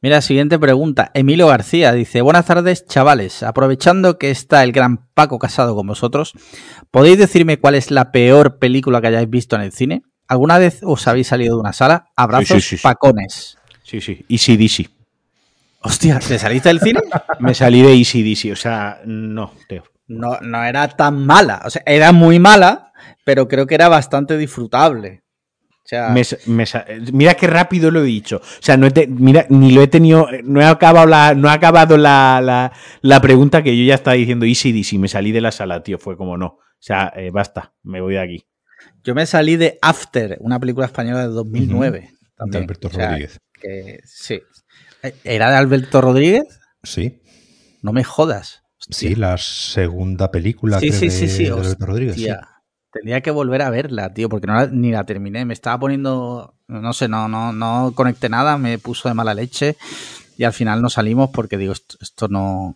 Mira, 0.00 0.20
siguiente 0.20 0.60
pregunta. 0.60 1.10
Emilio 1.12 1.48
García 1.48 1.92
dice, 1.92 2.20
buenas 2.20 2.46
tardes 2.46 2.86
chavales, 2.86 3.42
aprovechando 3.42 4.16
que 4.16 4.30
está 4.30 4.62
el 4.62 4.70
gran 4.70 5.08
Paco 5.12 5.40
casado 5.40 5.74
con 5.74 5.88
vosotros, 5.88 6.34
¿podéis 6.92 7.18
decirme 7.18 7.58
cuál 7.58 7.74
es 7.74 7.90
la 7.90 8.12
peor 8.12 8.58
película 8.58 9.00
que 9.00 9.08
hayáis 9.08 9.28
visto 9.28 9.56
en 9.56 9.62
el 9.62 9.72
cine? 9.72 10.02
¿Alguna 10.28 10.58
vez 10.58 10.80
os 10.84 11.08
habéis 11.08 11.26
salido 11.26 11.56
de 11.56 11.60
una 11.62 11.72
sala? 11.72 12.10
Abrazos, 12.14 12.76
pacones. 12.80 13.58
Sí, 13.82 14.00
sí, 14.00 14.24
Easy 14.28 14.88
Hostia, 15.80 16.20
¿te 16.20 16.38
saliste 16.38 16.68
del 16.68 16.80
cine? 16.80 17.00
Me 17.40 17.54
salí 17.54 17.82
de 17.82 17.94
Easy 17.94 18.52
o 18.52 18.56
sea, 18.56 19.00
no, 19.04 19.52
tío. 19.68 19.82
no, 20.06 20.38
no 20.40 20.62
era 20.62 20.86
tan 20.88 21.26
mala. 21.26 21.62
O 21.64 21.70
sea, 21.70 21.82
era 21.84 22.12
muy 22.12 22.38
mala, 22.38 22.92
pero 23.24 23.48
creo 23.48 23.66
que 23.66 23.74
era 23.74 23.88
bastante 23.88 24.36
disfrutable. 24.36 25.24
O 25.90 26.66
sea, 26.66 26.86
mira 27.12 27.34
qué 27.34 27.46
rápido 27.46 27.90
lo 27.90 28.02
he 28.02 28.06
dicho. 28.06 28.36
O 28.36 28.62
sea, 28.62 28.76
no 28.76 28.88
mira, 29.08 29.46
ni 29.48 29.72
lo 29.72 29.80
he 29.80 29.88
tenido, 29.88 30.28
no 30.44 30.60
he 30.60 30.64
acabado 30.66 31.06
la, 31.06 31.34
no 31.34 31.48
ha 31.48 31.54
acabado 31.54 31.96
la, 31.96 32.72
la, 33.00 33.20
pregunta 33.20 33.62
que 33.62 33.76
yo 33.76 33.84
ya 33.84 33.94
estaba 33.94 34.14
diciendo 34.14 34.44
easy 34.44 34.84
y 34.92 34.98
me 34.98 35.08
salí 35.08 35.32
de 35.32 35.40
la 35.40 35.50
sala, 35.50 35.82
tío. 35.82 35.98
Fue 35.98 36.16
como 36.16 36.36
no. 36.36 36.46
O 36.46 36.80
sea, 36.80 37.12
eh, 37.16 37.30
basta, 37.30 37.74
me 37.82 38.00
voy 38.00 38.14
de 38.14 38.20
aquí. 38.20 38.46
Yo 39.02 39.14
me 39.14 39.24
salí 39.24 39.56
de 39.56 39.78
After, 39.80 40.36
una 40.40 40.60
película 40.60 40.86
española 40.86 41.20
de 41.26 41.28
2009. 41.28 42.10
De 42.46 42.58
Alberto 42.58 42.88
Rodríguez. 42.88 43.40
sí. 44.04 44.42
¿Era 45.24 45.50
de 45.50 45.56
Alberto 45.56 46.00
Rodríguez? 46.00 46.60
Sí. 46.82 47.22
No 47.82 47.92
me 47.92 48.04
jodas. 48.04 48.62
Sí, 48.90 49.14
la 49.14 49.36
segunda 49.38 50.30
película 50.30 50.80
sí, 50.80 50.92
sí, 50.92 51.10
sí, 51.10 51.28
sí, 51.28 51.44
de 51.44 51.52
Alberto 51.52 51.86
Rodríguez. 51.86 52.16
Tendría 52.92 53.20
que 53.20 53.30
volver 53.30 53.62
a 53.62 53.70
verla, 53.70 54.12
tío, 54.14 54.28
porque 54.28 54.46
no 54.46 54.66
ni 54.68 54.90
la 54.90 55.04
terminé. 55.04 55.44
Me 55.44 55.54
estaba 55.54 55.78
poniendo, 55.78 56.54
no 56.68 56.92
sé, 56.92 57.08
no, 57.08 57.28
no, 57.28 57.52
no 57.52 57.92
conecté 57.94 58.28
nada, 58.28 58.58
me 58.58 58.78
puso 58.78 59.08
de 59.08 59.14
mala 59.14 59.34
leche 59.34 59.76
y 60.36 60.44
al 60.44 60.52
final 60.52 60.80
no 60.80 60.88
salimos 60.88 61.30
porque 61.30 61.58
digo, 61.58 61.72
esto, 61.72 62.28
no, 62.28 62.74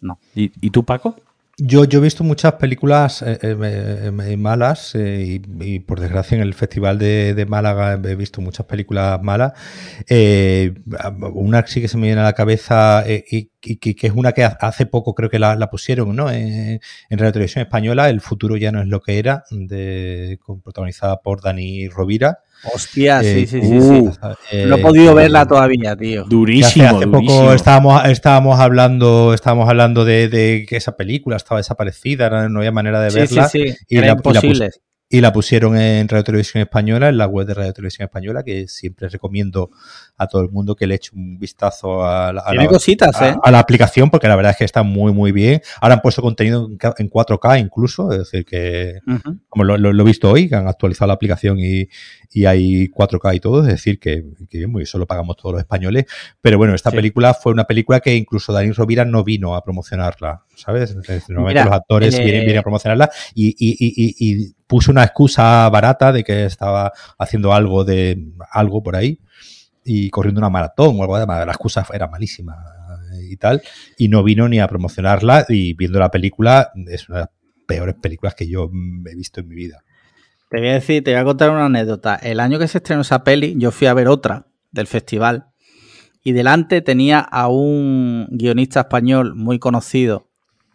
no. 0.00 0.18
¿Y 0.34 0.70
tú, 0.70 0.84
Paco? 0.84 1.16
Yo, 1.58 1.84
yo 1.84 1.98
he 1.98 2.02
visto 2.02 2.24
muchas 2.24 2.54
películas 2.54 3.20
eh, 3.20 3.38
eh, 3.42 4.10
eh, 4.10 4.36
malas 4.38 4.94
y, 4.94 5.38
por 5.80 6.00
desgracia 6.00 6.34
en 6.34 6.40
el 6.40 6.54
Festival 6.54 6.98
de, 6.98 7.46
Málaga 7.46 7.92
he 7.92 8.14
visto 8.14 8.40
muchas 8.40 8.64
películas 8.64 9.22
malas. 9.22 9.52
una 11.34 11.66
sí 11.66 11.82
que 11.82 11.88
se 11.88 11.98
me 11.98 12.06
viene 12.06 12.22
a 12.22 12.24
la 12.24 12.32
cabeza 12.32 13.04
y, 13.06 13.50
que, 13.60 14.06
es 14.06 14.12
una 14.12 14.32
que 14.32 14.44
hace 14.44 14.86
poco 14.86 15.14
creo 15.14 15.28
que 15.28 15.38
la, 15.38 15.70
pusieron 15.70 16.16
¿no? 16.16 16.30
en, 16.30 16.80
Radio 17.10 17.32
Televisión 17.32 17.62
Española, 17.62 18.08
El 18.08 18.22
futuro 18.22 18.56
ya 18.56 18.72
no 18.72 18.80
es 18.80 18.88
lo 18.88 19.00
que 19.00 19.18
era, 19.18 19.44
de, 19.50 20.38
protagonizada 20.64 21.20
por 21.20 21.42
Dani 21.42 21.86
Rovira. 21.88 22.38
Hostia, 22.64 23.22
sí, 23.22 23.46
sí, 23.46 23.60
sí, 23.60 23.80
sí. 23.80 24.10
Eh, 24.52 24.66
no 24.66 24.76
he 24.76 24.78
podido 24.78 25.14
verla 25.14 25.46
todavía, 25.46 25.96
tío. 25.96 26.24
Durísimo. 26.24 26.96
Hace, 26.96 27.06
poco 27.08 27.52
estábamos, 27.52 28.04
estábamos 28.06 28.60
hablando, 28.60 29.34
estábamos 29.34 29.68
hablando 29.68 30.04
de, 30.04 30.64
que 30.68 30.76
esa 30.76 30.96
película 30.96 31.36
estaba 31.36 31.58
desaparecida, 31.58 32.48
no, 32.48 32.60
había 32.60 32.72
manera 32.72 33.00
de 33.00 33.12
verla. 33.12 33.48
Sí, 33.48 33.64
sí, 33.66 33.72
sí. 33.72 33.96
Era 33.96 34.12
imposible 34.12 34.70
y 35.12 35.20
la 35.20 35.30
pusieron 35.30 35.76
en 35.76 36.08
Radio 36.08 36.24
Televisión 36.24 36.62
Española, 36.62 37.10
en 37.10 37.18
la 37.18 37.26
web 37.26 37.46
de 37.46 37.52
Radio 37.52 37.74
Televisión 37.74 38.06
Española, 38.06 38.42
que 38.42 38.66
siempre 38.66 39.10
recomiendo 39.10 39.68
a 40.16 40.26
todo 40.26 40.42
el 40.42 40.50
mundo 40.50 40.76
que 40.76 40.86
le 40.86 40.94
eche 40.94 41.10
un 41.14 41.38
vistazo 41.38 42.04
a, 42.04 42.32
la, 42.32 42.66
cositas, 42.68 43.20
¿eh? 43.22 43.34
a, 43.42 43.50
la 43.50 43.58
aplicación, 43.58 44.10
porque 44.10 44.28
la 44.28 44.36
verdad 44.36 44.52
es 44.52 44.58
que 44.58 44.64
está 44.64 44.82
muy, 44.82 45.12
muy 45.12 45.32
bien. 45.32 45.60
Ahora 45.80 45.96
han 45.96 46.00
puesto 46.00 46.22
contenido 46.22 46.68
en 46.70 47.10
4K 47.10 47.60
incluso, 47.60 48.12
es 48.12 48.18
decir, 48.18 48.44
que 48.44 49.00
como 49.48 49.64
lo, 49.64 49.90
he 49.90 50.04
visto 50.04 50.30
hoy, 50.30 50.48
que 50.48 50.54
han 50.54 50.68
actualizado 50.68 51.08
la 51.08 51.14
aplicación 51.14 51.58
y, 51.58 51.88
hay 52.46 52.88
4K 52.88 53.36
y 53.36 53.40
todo, 53.40 53.60
es 53.60 53.68
decir, 53.68 53.98
que, 53.98 54.24
que 54.48 54.66
muy 54.66 54.86
solo 54.86 55.06
pagamos 55.06 55.36
todos 55.36 55.52
los 55.52 55.60
españoles. 55.60 56.06
Pero 56.40 56.56
bueno, 56.56 56.74
esta 56.74 56.90
película 56.90 57.34
fue 57.34 57.52
una 57.52 57.64
película 57.64 58.00
que 58.00 58.14
incluso 58.14 58.52
Daniel 58.52 58.74
Rovira 58.74 59.04
no 59.04 59.24
vino 59.24 59.54
a 59.54 59.62
promocionarla, 59.62 60.44
¿sabes? 60.54 60.96
Normalmente 61.28 61.64
los 61.64 61.74
actores 61.74 62.16
vienen, 62.16 62.40
vienen, 62.40 62.56
a 62.56 62.60
eh, 62.60 62.62
promocionarla 62.62 63.10
y, 63.34 63.48
y, 63.48 63.76
y, 63.78 64.14
y 64.18 64.54
puso 64.66 64.90
una 64.90 65.04
excusa 65.04 65.68
barata 65.68 66.12
de 66.12 66.24
que 66.24 66.46
estaba 66.46 66.92
haciendo 67.18 67.52
algo 67.52 67.84
de 67.84 68.18
algo 68.50 68.82
por 68.82 68.96
ahí 68.96 69.18
y 69.84 70.10
corriendo 70.10 70.40
una 70.40 70.50
maratón 70.50 70.98
o 70.98 71.02
algo 71.02 71.18
de 71.18 71.26
La 71.26 71.44
excusa 71.44 71.86
era 71.92 72.08
malísima 72.08 72.56
y 73.28 73.36
tal. 73.36 73.62
Y 73.98 74.08
no 74.08 74.22
vino 74.22 74.48
ni 74.48 74.60
a 74.60 74.68
promocionarla 74.68 75.46
y 75.48 75.74
viendo 75.74 75.98
la 75.98 76.10
película 76.10 76.72
es 76.88 77.08
una 77.08 77.18
de 77.18 77.24
las 77.24 77.30
peores 77.66 77.94
películas 78.00 78.34
que 78.34 78.48
yo 78.48 78.70
he 79.06 79.16
visto 79.16 79.40
en 79.40 79.48
mi 79.48 79.54
vida. 79.54 79.84
Te 80.50 80.58
voy 80.58 80.68
a 80.68 80.74
decir, 80.74 81.02
te 81.02 81.12
voy 81.12 81.20
a 81.20 81.24
contar 81.24 81.50
una 81.50 81.66
anécdota. 81.66 82.16
El 82.16 82.38
año 82.40 82.58
que 82.58 82.68
se 82.68 82.78
estrenó 82.78 83.02
esa 83.02 83.24
peli, 83.24 83.54
yo 83.56 83.70
fui 83.70 83.86
a 83.86 83.94
ver 83.94 84.08
otra 84.08 84.46
del 84.70 84.86
festival 84.86 85.46
y 86.22 86.32
delante 86.32 86.82
tenía 86.82 87.20
a 87.20 87.48
un 87.48 88.28
guionista 88.30 88.80
español 88.80 89.34
muy 89.34 89.58
conocido, 89.58 90.28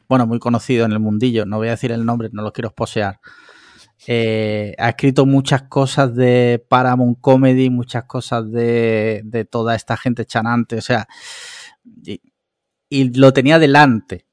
bueno, 0.10 0.26
muy 0.26 0.40
conocido 0.40 0.86
en 0.86 0.92
el 0.92 1.00
mundillo, 1.00 1.46
no 1.46 1.58
voy 1.58 1.68
a 1.68 1.72
decir 1.72 1.92
el 1.92 2.06
nombre, 2.06 2.30
no 2.32 2.42
lo 2.42 2.54
quiero 2.54 2.72
posear 2.72 3.20
eh, 4.06 4.76
ha 4.78 4.90
escrito 4.90 5.26
muchas 5.26 5.64
cosas 5.64 6.14
de 6.16 6.64
Paramount 6.70 7.18
Comedy, 7.20 7.70
muchas 7.70 8.04
cosas 8.04 8.52
de, 8.52 9.48
toda 9.50 9.76
esta 9.76 9.98
gente 9.98 10.26
chanante, 10.26 10.78
o 10.78 10.82
sea, 10.82 11.08
y, 12.04 12.22
lo 13.18 13.34
tenía 13.34 13.60
delante, 13.60 14.26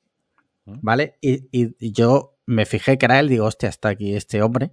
¿vale? 0.67 1.17
Y, 1.21 1.93
yo 1.93 2.37
me 2.47 2.67
fijé 2.67 2.99
que 2.99 3.07
era 3.07 3.19
él, 3.21 3.29
digo, 3.29 3.47
hostia, 3.47 3.69
está 3.69 3.89
aquí 3.89 4.15
este 4.15 4.43
hombre. 4.43 4.73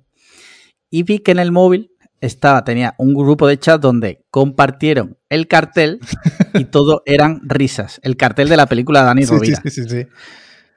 Y 0.90 1.04
vi 1.04 1.20
que 1.20 1.32
en 1.32 1.40
el 1.40 1.54
móvil 1.54 1.92
estaba, 2.20 2.66
tenía 2.66 2.96
un 2.98 3.14
grupo 3.14 3.48
de 3.48 3.58
chat 3.58 3.82
donde 3.82 4.26
compartieron 4.30 5.18
el 5.30 5.48
cartel 5.48 6.00
y 6.54 6.66
todo 6.66 7.02
eran 7.06 7.40
risas. 7.44 8.02
El 8.04 8.18
cartel 8.18 8.50
de 8.50 8.58
la 8.58 8.68
película 8.68 9.00
de 9.00 9.06
Dani 9.06 9.26
Rovira. 9.26 9.62
Sí, 9.64 9.70
sí, 9.70 9.90
sí, 9.90 10.08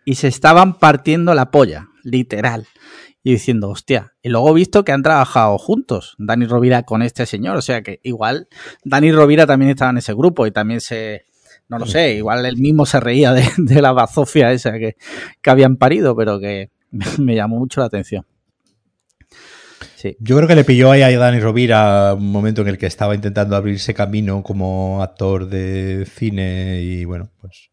y 0.04 0.14
se 0.14 0.28
estaban 0.28 0.78
partiendo 0.78 1.34
la 1.34 1.50
polla, 1.50 1.88
literal 2.04 2.66
y 3.26 3.32
diciendo, 3.32 3.70
hostia, 3.70 4.12
y 4.22 4.28
luego 4.28 4.50
he 4.50 4.54
visto 4.54 4.84
que 4.84 4.92
han 4.92 5.02
trabajado 5.02 5.56
juntos, 5.56 6.14
Dani 6.18 6.44
Rovira 6.44 6.82
con 6.82 7.00
este 7.00 7.24
señor, 7.24 7.56
o 7.56 7.62
sea 7.62 7.82
que 7.82 7.98
igual 8.02 8.48
Dani 8.84 9.10
Rovira 9.12 9.46
también 9.46 9.70
estaba 9.70 9.90
en 9.90 9.98
ese 9.98 10.12
grupo 10.12 10.46
y 10.46 10.50
también 10.50 10.82
se, 10.82 11.24
no 11.68 11.78
lo 11.78 11.86
sé, 11.86 12.12
igual 12.16 12.44
él 12.44 12.58
mismo 12.58 12.84
se 12.84 13.00
reía 13.00 13.32
de, 13.32 13.82
la 13.82 13.92
bazofia 13.92 14.52
esa 14.52 14.72
que, 14.72 14.96
que, 15.40 15.50
habían 15.50 15.76
parido, 15.76 16.14
pero 16.14 16.38
que 16.38 16.70
me 17.18 17.34
llamó 17.34 17.58
mucho 17.58 17.80
la 17.80 17.86
atención. 17.86 18.26
Sí. 19.96 20.18
Yo 20.20 20.36
creo 20.36 20.46
que 20.46 20.54
le 20.54 20.64
pilló 20.64 20.90
ahí 20.90 21.00
a 21.00 21.18
Dani 21.18 21.40
Rovira 21.40 22.12
un 22.12 22.30
momento 22.30 22.60
en 22.60 22.68
el 22.68 22.76
que 22.76 22.84
estaba 22.84 23.14
intentando 23.14 23.56
abrirse 23.56 23.94
camino 23.94 24.42
como 24.42 25.02
actor 25.02 25.48
de 25.48 26.06
cine 26.14 26.82
y 26.82 27.06
bueno, 27.06 27.30
pues 27.40 27.70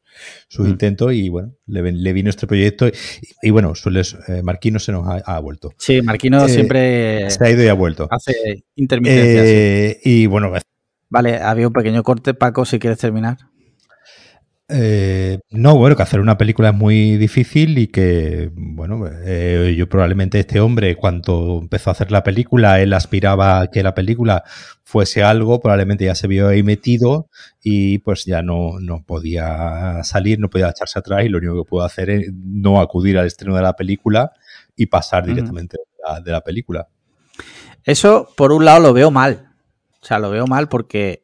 sus 0.47 0.67
mm. 0.67 0.69
intentos 0.69 1.13
y 1.13 1.29
bueno, 1.29 1.53
le, 1.67 1.91
le, 1.91 2.13
vino 2.13 2.29
este 2.29 2.47
proyecto 2.47 2.89
y, 3.41 3.49
bueno, 3.49 3.75
sueles, 3.75 4.17
eh, 4.27 4.41
Marquino 4.43 4.79
se 4.79 4.91
nos 4.91 5.07
ha, 5.07 5.39
vuelto. 5.39 5.73
Sí, 5.77 6.01
Marquino 6.01 6.45
eh, 6.45 6.49
siempre 6.49 7.29
se 7.29 7.43
ha 7.43 7.49
ido 7.49 7.63
y 7.63 7.67
ha 7.67 7.73
vuelto. 7.73 8.07
Hace 8.11 8.63
intermitencias. 8.75 9.45
Eh, 9.45 9.99
y 10.03 10.25
bueno, 10.27 10.51
vale, 11.09 11.37
había 11.37 11.67
un 11.67 11.73
pequeño 11.73 12.03
corte, 12.03 12.33
Paco, 12.33 12.65
si 12.65 12.79
quieres 12.79 12.99
terminar. 12.99 13.37
Eh, 14.73 15.39
no, 15.49 15.75
bueno, 15.75 15.97
que 15.97 16.03
hacer 16.03 16.21
una 16.21 16.37
película 16.37 16.69
es 16.69 16.75
muy 16.75 17.17
difícil 17.17 17.77
y 17.77 17.87
que, 17.87 18.51
bueno, 18.55 19.05
eh, 19.25 19.75
yo 19.77 19.89
probablemente 19.89 20.39
este 20.39 20.61
hombre, 20.61 20.95
cuando 20.95 21.59
empezó 21.61 21.89
a 21.89 21.93
hacer 21.93 22.11
la 22.11 22.23
película, 22.23 22.79
él 22.79 22.93
aspiraba 22.93 23.59
a 23.59 23.67
que 23.67 23.83
la 23.83 23.93
película 23.93 24.43
fuese 24.83 25.23
algo, 25.23 25.59
probablemente 25.59 26.05
ya 26.05 26.15
se 26.15 26.27
vio 26.27 26.47
ahí 26.47 26.63
metido 26.63 27.27
y 27.61 27.97
pues 27.99 28.23
ya 28.25 28.41
no, 28.41 28.79
no 28.79 29.03
podía 29.03 30.03
salir, 30.03 30.39
no 30.39 30.49
podía 30.49 30.69
echarse 30.69 30.99
atrás 30.99 31.25
y 31.25 31.29
lo 31.29 31.39
único 31.39 31.63
que 31.63 31.69
pudo 31.69 31.83
hacer 31.83 32.09
es 32.09 32.31
no 32.33 32.79
acudir 32.79 33.17
al 33.17 33.27
estreno 33.27 33.55
de 33.55 33.63
la 33.63 33.75
película 33.75 34.31
y 34.75 34.85
pasar 34.85 35.25
directamente 35.25 35.77
de 36.23 36.31
la 36.31 36.41
película. 36.41 36.87
Eso, 37.83 38.29
por 38.35 38.51
un 38.51 38.65
lado, 38.65 38.79
lo 38.79 38.93
veo 38.93 39.11
mal. 39.11 39.51
O 40.01 40.05
sea, 40.05 40.17
lo 40.17 40.29
veo 40.29 40.47
mal 40.47 40.67
porque 40.67 41.20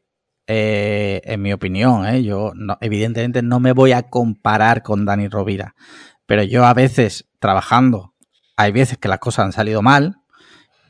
eh, 0.50 1.20
en 1.24 1.42
mi 1.42 1.52
opinión, 1.52 2.06
¿eh? 2.06 2.22
yo 2.22 2.52
evidentemente 2.80 3.42
no 3.42 3.60
me 3.60 3.72
voy 3.72 3.92
a 3.92 4.04
comparar 4.04 4.82
con 4.82 5.04
Dani 5.04 5.28
Rovira, 5.28 5.74
pero 6.24 6.42
yo 6.42 6.64
a 6.64 6.72
veces 6.72 7.28
trabajando, 7.38 8.14
hay 8.56 8.72
veces 8.72 8.96
que 8.96 9.08
las 9.08 9.18
cosas 9.18 9.44
han 9.44 9.52
salido 9.52 9.82
mal, 9.82 10.22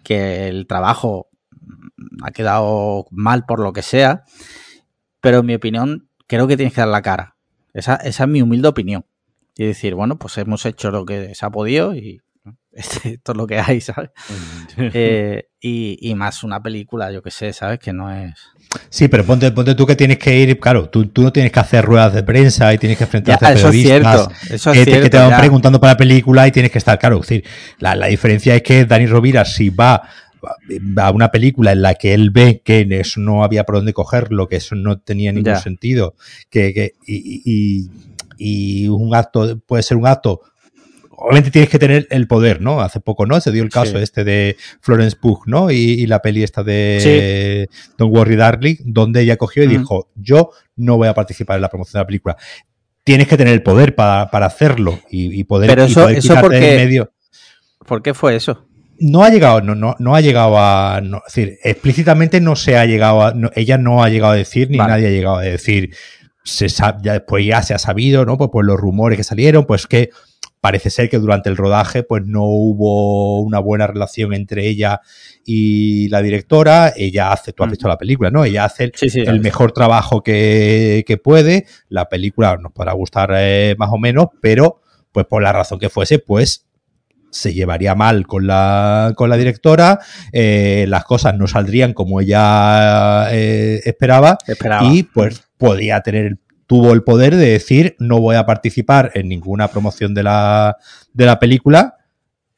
que 0.05 0.47
el 0.47 0.69
trabajo 0.69 1.29
ha 2.23 2.31
quedado 2.31 3.07
mal 3.11 3.47
por 3.47 3.59
lo 3.59 3.73
que 3.73 3.83
sea, 3.83 4.23
pero 5.21 5.39
en 5.41 5.47
mi 5.47 5.55
opinión 5.55 6.09
creo 6.29 6.47
que 6.47 6.57
tienes 6.57 6.73
que 6.73 6.83
dar 6.83 6.91
la 6.91 7.03
cara. 7.03 7.37
Esa, 7.73 7.97
esa 7.97 8.25
es 8.25 8.31
mi 8.31 8.41
humilde 8.41 8.69
opinión. 8.69 9.07
Y 9.57 9.67
decir, 9.67 9.97
bueno, 9.97 10.21
pues 10.21 10.39
hemos 10.39 10.65
hecho 10.67 10.93
lo 10.93 11.05
que 11.05 11.35
se 11.35 11.45
ha 11.45 11.51
podido 11.51 11.97
y 11.97 12.21
esto 12.73 13.33
es 13.33 13.37
lo 13.37 13.47
que 13.47 13.59
hay, 13.59 13.81
¿sabes? 13.81 14.11
Eh, 14.77 15.49
y, 15.61 16.15
más 16.15 16.45
una 16.45 16.63
película, 16.63 17.11
yo 17.11 17.23
que 17.23 17.31
sé, 17.31 17.53
¿sabes? 17.53 17.79
Que 17.79 17.93
no 17.93 18.13
es... 18.13 18.35
Sí, 18.91 19.09
pero 19.09 19.25
ponte, 19.25 19.51
ponte 19.51 19.75
tú 19.75 19.87
que 19.87 19.97
tienes 19.97 20.19
que 20.19 20.39
ir, 20.39 20.61
claro, 20.61 20.91
tú, 20.91 21.07
tú 21.07 21.23
no 21.23 21.33
tienes 21.33 21.51
que 21.51 21.61
hacer 21.61 21.85
ruedas 21.85 22.13
de 22.13 22.23
prensa 22.23 22.73
y 22.75 22.79
tienes 22.79 22.99
que 22.99 23.05
enfrentarte 23.05 23.47
a 23.47 23.55
periodistas 23.55 24.29
eso 24.51 24.73
es 24.73 24.85
que, 24.85 25.09
te 25.09 25.17
van 25.17 25.41
preguntando 25.41 25.81
para 25.81 25.95
la 25.95 25.97
película 25.97 26.47
y 26.47 26.53
tienes 26.53 26.71
que 26.71 26.77
estar, 26.77 26.99
claro, 26.99 27.17
es 27.17 27.23
decir, 27.23 27.45
la, 27.79 27.95
la 27.95 28.09
diferencia 28.09 28.55
es 28.55 28.63
que 28.63 28.85
Dani 28.85 29.07
Rovira 29.07 29.47
si 29.47 29.71
va 29.71 30.03
a 30.97 31.11
una 31.11 31.31
película 31.31 31.73
en 31.73 31.83
la 31.83 31.95
que 31.95 32.15
él 32.15 32.31
ve 32.31 32.63
que 32.65 32.87
eso 32.91 33.21
no 33.21 33.43
había 33.43 33.65
por 33.65 33.77
dónde 33.77 33.93
cogerlo, 33.93 34.49
que 34.49 34.57
eso 34.57 34.75
no 34.75 34.99
tenía 34.99 35.33
ningún 35.33 35.57
sentido, 35.57 36.15
que, 36.51 36.73
que 36.73 36.95
y, 37.07 37.43
y, 37.45 37.91
y, 38.37 38.89
un 38.89 39.15
acto 39.15 39.59
puede 39.67 39.83
ser 39.83 39.97
un 39.97 40.07
acto 40.07 40.43
obviamente 41.21 41.51
tienes 41.51 41.69
que 41.69 41.79
tener 41.79 42.07
el 42.11 42.27
poder, 42.29 42.61
¿no? 42.61 42.81
Hace 42.81 43.01
poco, 43.01 43.27
¿no? 43.27 43.41
Se 43.41 43.51
dio 43.51 43.63
el 43.63 43.71
caso 43.71 43.99
este 43.99 44.25
de 44.25 44.57
Florence 44.81 45.17
Pugh, 45.17 45.43
¿no? 45.47 45.71
Y, 45.71 46.07
la 46.07 46.23
peli 46.23 46.43
esta 46.43 46.63
de 46.63 47.69
Don't 47.99 48.15
Worry 48.15 48.37
Darling, 48.37 48.77
donde 48.85 49.23
ella 49.23 49.37
cogió 49.37 49.65
y 49.65 49.67
dijo, 49.67 50.11
yo 50.15 50.51
no 50.77 50.97
voy 50.97 51.09
a 51.09 51.15
participar 51.15 51.57
en 51.57 51.63
la 51.63 51.69
promoción 51.69 51.99
de 51.99 52.03
la 52.05 52.07
película. 52.07 52.37
tienes 53.05 53.27
que 53.27 53.37
tener 53.37 53.53
el 53.53 53.63
poder 53.63 53.95
para, 53.95 54.23
hacerlo 54.23 55.01
y, 55.11 55.43
poder, 55.45 55.69
Pero 55.71 55.85
eso, 55.85 56.09
eso 56.09 56.35
porque, 56.41 56.61
medio. 56.61 57.13
¿Por 57.85 58.03
qué 58.03 58.15
fue 58.15 58.37
eso? 58.37 58.65
No 59.01 59.23
ha 59.23 59.31
llegado, 59.31 59.61
no, 59.61 59.75
no, 59.75 59.97
no 59.99 60.15
ha 60.15 60.21
llegado 60.21 60.57
a. 60.59 61.01
es 61.01 61.35
decir, 61.35 61.59
explícitamente 61.63 62.41
no 62.41 62.57
se 62.57 62.77
ha 62.77 62.87
llegado 62.87 63.23
a. 63.23 63.35
ella 63.55 63.79
no 63.79 64.03
ha 64.03 64.09
llegado 64.09 64.33
a 64.33 64.37
decir, 64.37 64.71
ni 64.71 64.79
nadie 64.79 65.09
ha 65.09 65.11
llegado 65.11 65.37
a 65.37 65.43
decir. 65.43 65.95
Se 66.45 66.69
sabe, 66.69 67.01
ya 67.03 67.13
después 67.13 67.45
ya 67.45 67.63
se 67.63 67.75
ha 67.75 67.79
sabido, 67.79 68.25
¿no? 68.25 68.39
Pues, 68.39 68.51
pues 68.51 68.65
los 68.65 68.79
rumores 68.79 69.19
que 69.19 69.25
salieron, 69.25 69.67
pues 69.67 69.87
que 69.87 70.11
parece 70.61 70.91
ser 70.91 71.09
que 71.09 71.19
durante 71.19 71.49
el 71.49 71.57
rodaje 71.57 72.03
pues 72.03 72.25
no 72.27 72.45
hubo 72.45 73.41
una 73.41 73.59
buena 73.59 73.87
relación 73.87 74.35
entre 74.35 74.67
ella 74.67 75.01
y 75.45 76.09
la 76.09 76.23
directora. 76.23 76.93
Ella 76.97 77.33
hace, 77.33 77.53
tú 77.53 77.63
has 77.63 77.69
mm. 77.69 77.73
visto 77.73 77.89
la 77.89 77.99
película, 77.99 78.31
¿no? 78.31 78.45
Ella 78.45 78.65
hace 78.65 78.93
el, 79.01 79.41
mejor 79.41 79.73
trabajo 79.73 80.23
que, 80.23 81.21
puede. 81.23 81.67
La 81.89 82.09
película 82.09 82.57
nos 82.57 82.73
podrá 82.73 82.93
gustar 82.93 83.33
eh, 83.37 83.75
más 83.79 83.91
o 83.93 83.99
menos, 83.99 84.29
pero 84.41 84.81
pues 85.13 85.27
por 85.27 85.43
la 85.43 85.53
razón 85.53 85.79
que 85.79 85.89
fuese, 85.89 86.19
pues 86.19 86.67
se 87.31 87.53
llevaría 87.53 87.95
mal 87.95 88.27
con 88.27 88.47
la, 88.47 89.13
con 89.17 89.29
la 89.31 89.37
directora, 89.37 89.99
eh, 90.33 90.87
las 90.89 91.05
cosas 91.05 91.35
no 91.35 91.47
saldrían 91.47 91.93
como 91.93 92.21
ella 92.21 93.29
eh, 93.33 93.81
esperaba, 93.85 94.39
y 94.91 95.03
pues 95.03 95.43
podía 95.59 96.01
tener 96.01 96.39
tuvo 96.69 96.93
el 96.93 97.03
poder 97.03 97.35
de 97.35 97.49
decir 97.49 97.97
no 97.99 98.21
voy 98.21 98.37
a 98.37 98.47
participar 98.47 99.11
en 99.15 99.29
ninguna 99.29 99.69
promoción 99.69 100.15
de 100.15 100.23
la, 100.23 100.77
de 101.13 101.27
la 101.27 101.41
película 101.41 101.97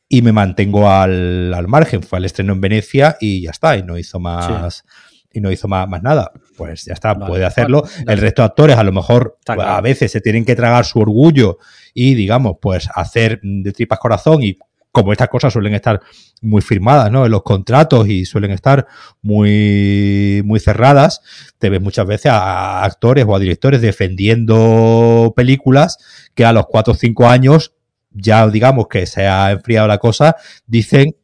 y 0.09 0.21
me 0.21 0.33
mantengo 0.33 0.91
al, 0.91 1.55
al, 1.55 1.69
margen. 1.69 2.03
Fue 2.03 2.19
al 2.19 2.25
estreno 2.25 2.53
en 2.53 2.61
Venecia 2.61 3.17
y 3.21 3.43
ya 3.43 3.51
está, 3.53 3.77
y 3.77 3.85
no 3.85 3.97
hizo 3.97 4.19
más. 4.19 4.85
Y 5.33 5.41
no 5.41 5.53
hizo 5.53 5.69
más, 5.69 5.89
más, 5.89 6.03
nada. 6.03 6.33
Pues 6.57 6.85
ya 6.85 6.93
está, 6.93 7.17
puede 7.17 7.45
hacerlo. 7.45 7.85
el 8.05 8.19
resto 8.19 8.43
de 8.43 8.47
actores, 8.47 8.77
a 8.77 8.83
lo 8.83 8.91
mejor, 8.91 9.39
a 9.47 9.81
veces 9.81 10.11
se 10.11 10.21
tienen 10.21 10.45
que 10.45 10.57
tragar 10.57 10.85
su 10.85 10.99
orgullo 10.99 11.59
y, 11.95 12.15
digamos, 12.15 12.57
pues 12.61 12.89
hacer 12.93 13.39
de 13.41 13.71
tripas 13.71 14.01
corazón 14.01 14.43
y 14.43 14.59
como 14.93 15.13
estas 15.13 15.29
cosas 15.29 15.53
suelen 15.53 15.75
estar 15.75 16.01
muy 16.43 16.63
firmadas 16.63 17.11
¿no? 17.11 17.25
en 17.25 17.31
los 17.31 17.43
contratos 17.43 18.09
y 18.09 18.25
suelen 18.25 18.51
estar 18.51 18.87
muy, 19.23 20.43
muy 20.45 20.59
cerradas, 20.59 21.21
te 21.59 21.71
ves 21.71 21.81
muchas 21.81 22.07
veces 22.07 22.33
a 22.33 22.85
actores 22.85 23.25
o 23.27 23.35
a 23.35 23.39
directores 23.39 23.81
defendiendo 23.81 25.33
películas 25.37 25.99
que 26.35 26.45
a 26.45 26.53
los 26.53 26.67
4 26.67 26.93
o 26.93 26.97
5 26.97 27.29
años, 27.29 27.75
ya 28.11 28.47
digamos 28.49 28.89
que 28.89 29.07
se 29.07 29.27
ha 29.27 29.53
enfriado 29.53 29.87
la 29.87 29.99
cosa, 29.99 30.37
dicen 30.67 31.17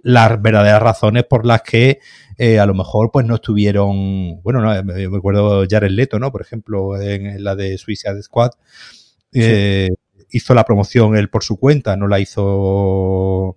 las 0.00 0.40
verdaderas 0.40 0.82
razones 0.82 1.24
por 1.24 1.44
las 1.44 1.62
que 1.62 1.98
eh, 2.38 2.60
a 2.60 2.66
lo 2.66 2.74
mejor 2.74 3.10
pues 3.12 3.26
no 3.26 3.34
estuvieron, 3.34 4.40
bueno, 4.42 4.60
no, 4.60 4.82
me 4.84 5.16
acuerdo 5.16 5.64
Jared 5.68 5.90
Leto, 5.90 6.20
¿no? 6.20 6.30
Por 6.30 6.40
ejemplo, 6.40 7.00
en, 7.00 7.42
la 7.42 7.56
de 7.56 7.76
Suicide 7.78 8.22
Squad. 8.22 8.52
Eh, 9.32 9.88
hizo 10.30 10.54
la 10.54 10.64
promoción 10.64 11.16
él 11.16 11.28
por 11.28 11.44
su 11.44 11.58
cuenta, 11.58 11.96
no 11.96 12.08
la 12.08 12.20
hizo 12.20 13.56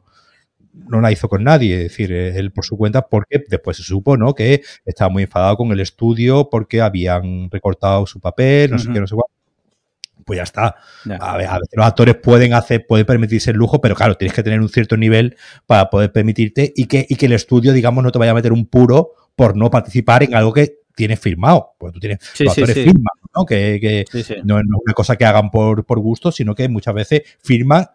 no 0.73 1.01
la 1.01 1.11
hizo 1.11 1.29
con 1.29 1.43
nadie, 1.43 1.75
es 1.75 1.83
decir, 1.83 2.11
él 2.11 2.51
por 2.51 2.65
su 2.65 2.77
cuenta, 2.77 3.07
porque 3.07 3.43
después 3.47 3.77
se 3.77 3.83
supo, 3.83 4.17
¿no? 4.17 4.33
Que 4.33 4.61
estaba 4.85 5.09
muy 5.09 5.23
enfadado 5.23 5.57
con 5.57 5.71
el 5.71 5.79
estudio 5.79 6.49
porque 6.49 6.81
habían 6.81 7.49
recortado 7.49 8.05
su 8.05 8.19
papel, 8.19 8.71
no 8.71 8.79
sé 8.79 8.91
qué, 8.91 8.99
no 8.99 9.07
sé 9.07 9.15
cuál. 9.15 9.25
Pues 10.25 10.37
ya 10.37 10.43
está. 10.43 10.75
A, 11.19 11.37
veces 11.37 11.51
los 11.73 11.85
actores 11.85 12.15
pueden 12.15 12.53
hacer, 12.53 12.85
pueden 12.85 13.05
permitirse 13.05 13.51
el 13.51 13.57
lujo, 13.57 13.81
pero 13.81 13.95
claro, 13.95 14.15
tienes 14.15 14.35
que 14.35 14.43
tener 14.43 14.61
un 14.61 14.69
cierto 14.69 14.95
nivel 14.95 15.35
para 15.65 15.89
poder 15.89 16.11
permitirte 16.11 16.71
y 16.75 16.85
que, 16.85 17.05
y 17.09 17.15
que 17.15 17.25
el 17.25 17.33
estudio, 17.33 17.73
digamos, 17.73 18.03
no 18.03 18.11
te 18.11 18.19
vaya 18.19 18.31
a 18.31 18.35
meter 18.35 18.53
un 18.53 18.65
puro 18.65 19.13
por 19.35 19.55
no 19.55 19.69
participar 19.69 20.23
en 20.23 20.35
algo 20.35 20.53
que 20.53 20.80
tienes 20.95 21.19
firmado. 21.19 21.73
Pues 21.77 21.93
tú 21.93 21.99
tienes, 21.99 22.19
los 22.39 22.57
actores 22.57 22.75
firman, 22.75 23.15
¿no? 23.35 23.45
Que, 23.45 24.05
no, 24.43 24.59
es 24.59 24.65
una 24.65 24.93
cosa 24.93 25.15
que 25.15 25.25
hagan 25.25 25.51
por, 25.51 25.85
por 25.85 25.99
gusto, 25.99 26.31
sino 26.31 26.55
que 26.55 26.67
muchas 26.69 26.93
veces 26.93 27.21
firman 27.41 27.87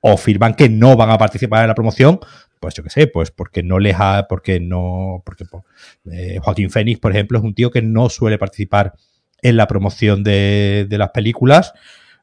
o 0.00 0.16
firman 0.16 0.54
que 0.54 0.68
no 0.68 0.96
van 0.96 1.10
a 1.10 1.18
participar 1.18 1.62
en 1.62 1.68
la 1.68 1.74
promoción, 1.74 2.20
pues 2.60 2.74
yo 2.74 2.82
qué 2.82 2.90
sé, 2.90 3.06
pues 3.06 3.30
porque 3.30 3.62
no 3.62 3.78
les 3.78 3.96
ha, 3.98 4.26
porque 4.28 4.60
no, 4.60 5.22
porque 5.24 5.44
pues, 5.46 5.64
eh, 6.12 6.38
Joaquín 6.42 6.70
Phoenix, 6.70 7.00
por 7.00 7.12
ejemplo, 7.12 7.38
es 7.38 7.44
un 7.44 7.54
tío 7.54 7.70
que 7.70 7.82
no 7.82 8.08
suele 8.10 8.38
participar 8.38 8.94
en 9.40 9.56
la 9.56 9.66
promoción 9.66 10.22
de, 10.22 10.86
de 10.88 10.98
las 10.98 11.10
películas, 11.10 11.72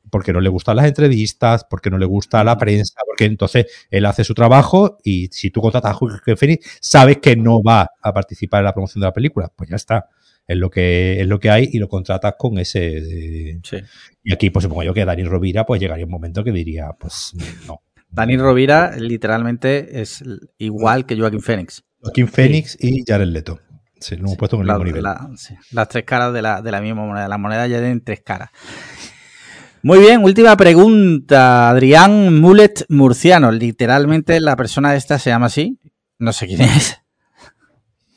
porque 0.10 0.34
no 0.34 0.42
le 0.42 0.50
gustan 0.50 0.76
las 0.76 0.86
entrevistas, 0.86 1.66
porque 1.70 1.90
no 1.90 1.98
le 1.98 2.06
gusta 2.06 2.44
la 2.44 2.58
prensa, 2.58 3.00
porque 3.06 3.26
entonces 3.26 3.66
él 3.90 4.06
hace 4.06 4.24
su 4.24 4.34
trabajo 4.34 4.98
y 5.04 5.28
si 5.32 5.52
tú 5.52 5.62
contratas 5.62 5.92
a 5.92 5.94
Joaquín 5.94 6.38
Phoenix, 6.38 6.78
sabes 6.82 7.18
que 7.18 7.36
no 7.36 7.64
va 7.64 7.88
a 8.02 8.14
participar 8.14 8.60
en 8.60 8.66
la 8.66 8.74
promoción 8.74 9.02
de 9.02 9.08
la 9.08 9.14
película, 9.14 9.52
pues 9.56 9.70
ya 9.70 9.76
está. 9.76 10.10
Es 10.48 10.58
lo 10.58 10.70
que 10.70 11.22
es 11.22 11.28
lo 11.28 11.40
que 11.40 11.50
hay 11.50 11.70
y 11.72 11.80
lo 11.80 11.88
contratas 11.88 12.34
con 12.38 12.58
ese 12.58 13.60
y 14.24 14.34
aquí 14.34 14.50
pues 14.50 14.64
supongo 14.64 14.84
yo 14.84 14.94
que 14.94 15.06
Dani 15.06 15.24
Rovira 15.24 15.66
pues 15.66 15.80
llegaría 15.80 16.06
un 16.06 16.12
momento 16.12 16.44
que 16.44 16.52
diría 16.52 16.92
pues 17.00 17.34
no. 17.68 17.82
Dani 18.10 18.36
Rovira 18.38 18.98
literalmente 18.98 20.02
es 20.02 20.24
igual 20.58 21.06
que 21.06 21.16
Joaquín 21.16 21.42
Phoenix 21.42 21.84
Joaquín 22.02 22.28
Phoenix 22.28 22.78
y 22.82 23.04
Jared 23.08 23.28
Leto. 23.28 23.60
Sí, 24.00 24.16
lo 24.16 24.24
hemos 24.24 24.38
puesto 24.38 24.56
en 24.56 24.64
el 24.64 24.68
mismo 24.68 24.84
nivel. 24.84 25.04
las 25.04 25.88
tres 25.88 26.04
caras 26.04 26.34
de 26.34 26.42
la, 26.42 26.62
de 26.64 26.72
la 26.72 26.82
misma 26.82 27.06
moneda 27.06 27.28
la 27.28 27.38
moneda 27.38 27.68
ya 27.68 27.78
tiene 27.78 28.00
tres 28.00 28.22
caras 28.22 28.50
muy 29.84 30.00
bien, 30.00 30.24
última 30.24 30.56
pregunta. 30.58 31.70
Adrián 31.70 32.40
Mulet 32.40 32.86
Murciano. 32.90 33.52
Literalmente 33.52 34.40
la 34.40 34.56
persona 34.56 34.96
esta 34.96 35.20
se 35.20 35.30
llama 35.30 35.48
así. 35.48 35.80
No 36.20 36.34
sé 36.34 36.48
quién 36.48 36.62
es. 36.62 37.00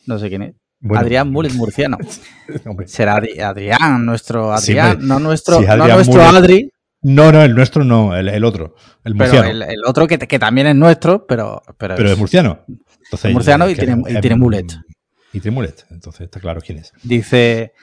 No 0.07 0.19
sé 0.19 0.29
quién 0.29 0.43
es. 0.43 0.55
Adrián 0.95 1.31
Mulet 1.31 1.53
Murciano. 1.55 1.97
Será 2.87 3.17
Adrián, 3.17 4.05
nuestro 4.05 4.53
Adrián, 4.53 4.99
no 5.01 5.19
nuestro, 5.19 5.61
no 5.61 5.89
nuestro 5.89 6.23
Adri. 6.23 6.71
No, 7.01 7.31
no, 7.33 7.43
el 7.43 7.55
nuestro 7.55 7.85
no, 7.85 8.17
el, 8.17 8.45
otro, 8.45 8.77
el 9.05 9.15
murciano. 9.15 9.47
el, 9.47 9.85
otro 9.87 10.07
que, 10.07 10.17
también 10.39 10.69
es 10.69 10.75
nuestro, 10.75 11.27
pero. 11.27 11.63
Pero, 11.77 11.97
es, 11.97 12.17
murciano. 12.17 12.65
Entonces, 13.05 13.31
murciano 13.31 13.69
y, 13.69 13.75
tiene, 13.75 14.03
y 14.09 14.21
tiene 14.21 14.37
mulet. 14.37 14.73
Y 15.35 15.41
tiene 15.41 15.55
mulet, 15.55 15.85
entonces 15.91 16.23
está 16.23 16.41
claro 16.41 16.63
quién 16.63 16.79
es. 16.79 16.93
Dice: 17.03 17.75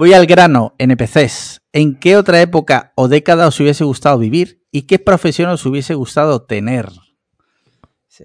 Voy 0.00 0.14
al 0.14 0.24
grano, 0.24 0.74
NPCs. 0.78 1.60
¿En 1.74 1.94
qué 1.94 2.16
otra 2.16 2.40
época 2.40 2.94
o 2.94 3.06
década 3.06 3.46
os 3.46 3.60
hubiese 3.60 3.84
gustado 3.84 4.16
vivir 4.16 4.62
y 4.72 4.86
qué 4.86 4.98
profesión 4.98 5.50
os 5.50 5.66
hubiese 5.66 5.92
gustado 5.92 6.40
tener? 6.40 6.88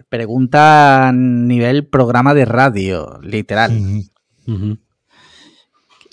pregunta 0.07 1.09
a 1.09 1.11
nivel 1.11 1.85
programa 1.85 2.33
de 2.33 2.45
radio, 2.45 3.19
literal. 3.21 3.73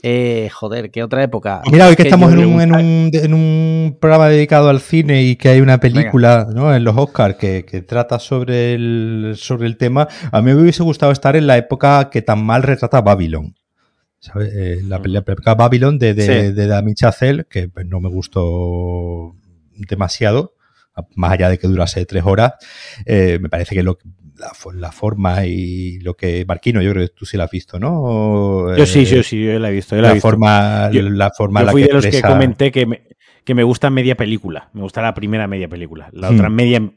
Eh, 0.02 0.50
joder, 0.52 0.90
¿qué 0.90 1.04
otra 1.04 1.22
época? 1.22 1.62
Mira, 1.70 1.86
hoy 1.86 1.94
que, 1.94 2.02
estamos 2.02 2.32
en 2.32 3.32
un, 3.32 3.96
programa 4.00 4.30
dedicado 4.30 4.68
al 4.68 4.80
cine 4.80 5.22
y 5.22 5.36
que 5.36 5.50
hay 5.50 5.60
una 5.60 5.78
película 5.78 6.48
¿no? 6.52 6.74
en 6.74 6.82
los 6.82 6.96
Oscars 6.96 7.36
que, 7.36 7.62
trata 7.86 8.18
sobre 8.18 8.74
el, 8.74 9.34
sobre 9.36 9.68
el 9.68 9.76
tema, 9.76 10.08
a 10.32 10.42
mí 10.42 10.52
me 10.52 10.60
hubiese 10.60 10.82
gustado 10.82 11.12
estar 11.12 11.36
en 11.36 11.46
la 11.46 11.56
época 11.56 12.10
que 12.10 12.20
tan 12.20 12.44
mal 12.44 12.64
retrata 12.64 13.00
Babylon. 13.00 13.54
¿Sabes? 14.22 14.52
Eh, 14.54 14.82
la, 14.86 15.00
mm. 15.00 15.24
película 15.24 15.54
Babylon 15.54 15.98
de, 15.98 16.14
de, 16.14 16.52
de 16.52 16.66
Damien 16.66 16.94
Chazelle, 16.94 17.44
que 17.50 17.68
pues, 17.68 17.86
no 17.86 18.00
me 18.00 18.08
gustó 18.08 19.34
demasiado, 19.74 20.54
más 21.16 21.32
allá 21.32 21.48
de 21.48 21.58
que 21.58 21.66
durase 21.66 22.06
tres 22.06 22.22
horas, 22.24 22.54
eh, 23.04 23.38
me 23.40 23.48
parece 23.48 23.74
que 23.74 23.82
lo, 23.82 23.98
la, 24.74 24.92
forma 24.92 25.44
y 25.44 25.98
lo 26.00 26.14
que 26.14 26.44
Marquino, 26.46 26.80
yo 26.82 26.92
creo 26.92 27.06
que 27.06 27.14
tú 27.14 27.26
sí 27.26 27.36
la 27.36 27.44
has 27.44 27.50
visto, 27.50 27.80
¿no? 27.80 28.76
Yo 28.76 28.86
sí, 28.86 29.04
yo 29.04 29.22
sí, 29.22 29.44
yo 29.44 29.58
la 29.58 29.70
he 29.70 29.72
visto. 29.72 29.96
la, 29.96 30.14
forma, 30.16 30.88
la 30.92 31.30
forma, 31.36 31.64
yo 31.64 31.70
fui 31.70 31.82
de 31.82 31.92
los 31.92 32.06
que 32.06 32.22
comenté 32.22 32.70
que 32.70 32.86
me, 32.86 33.02
que 33.44 33.54
me 33.54 33.64
gusta 33.64 33.90
media 33.90 34.16
película, 34.16 34.70
me 34.72 34.82
gusta 34.82 35.02
la 35.02 35.14
primera 35.14 35.48
media 35.48 35.68
película, 35.68 36.10
la 36.12 36.30
otra 36.30 36.48
hmm. 36.48 36.54
media 36.54 36.92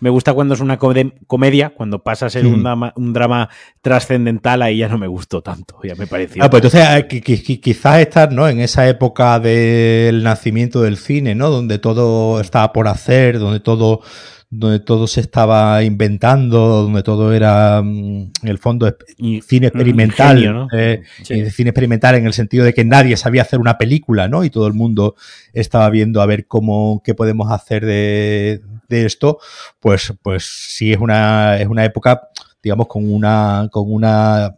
me 0.00 0.10
gusta 0.10 0.32
cuando 0.32 0.54
es 0.54 0.60
una 0.60 0.78
comedia, 0.78 1.70
cuando 1.70 2.02
pasa 2.02 2.26
a 2.26 2.30
ser 2.30 2.46
un 2.46 2.60
hmm. 2.60 3.12
drama, 3.12 3.48
trascendental, 3.80 4.62
ahí 4.62 4.78
ya 4.78 4.88
no 4.88 4.98
me 4.98 5.06
gustó 5.06 5.42
tanto, 5.42 5.78
ya 5.82 5.94
me 5.94 6.06
pareció. 6.06 6.42
Ah, 6.42 6.50
pues 6.50 6.64
entonces 6.64 7.06
eh, 7.10 7.60
quizás 7.60 8.00
estar 8.00 8.32
¿no? 8.32 8.48
en 8.48 8.60
esa 8.60 8.88
época 8.88 9.38
del 9.40 10.22
nacimiento 10.22 10.82
del 10.82 10.96
cine, 10.96 11.34
¿no? 11.34 11.50
Donde 11.50 11.78
todo 11.78 12.40
estaba 12.40 12.72
por 12.72 12.88
hacer, 12.88 13.38
donde 13.38 13.60
todo 13.60 14.02
donde 14.48 14.78
todo 14.78 15.06
se 15.06 15.20
estaba 15.20 15.82
inventando, 15.82 16.82
donde 16.82 17.02
todo 17.02 17.32
era, 17.32 17.82
mm, 17.82 18.30
en 18.42 18.48
el 18.48 18.58
fondo, 18.58 18.94
cine 19.42 19.66
experimental. 19.66 20.68
Eh, 20.72 21.02
cine 21.22 21.70
experimental 21.70 22.14
en 22.14 22.26
el 22.26 22.32
sentido 22.32 22.64
de 22.64 22.72
que 22.72 22.84
nadie 22.84 23.16
sabía 23.16 23.42
hacer 23.42 23.58
una 23.58 23.76
película, 23.76 24.28
¿no? 24.28 24.44
Y 24.44 24.50
todo 24.50 24.66
el 24.66 24.74
mundo 24.74 25.16
estaba 25.52 25.90
viendo 25.90 26.22
a 26.22 26.26
ver 26.26 26.46
cómo, 26.46 27.02
qué 27.04 27.14
podemos 27.14 27.50
hacer 27.50 27.84
de, 27.84 28.60
de 28.88 29.06
esto, 29.06 29.38
pues, 29.80 30.12
pues 30.22 30.44
sí 30.44 30.92
es 30.92 30.98
una, 30.98 31.58
es 31.58 31.68
una 31.68 31.84
época, 31.84 32.28
digamos, 32.62 32.86
con 32.86 33.10
una, 33.10 33.68
con 33.70 33.92
una, 33.92 34.54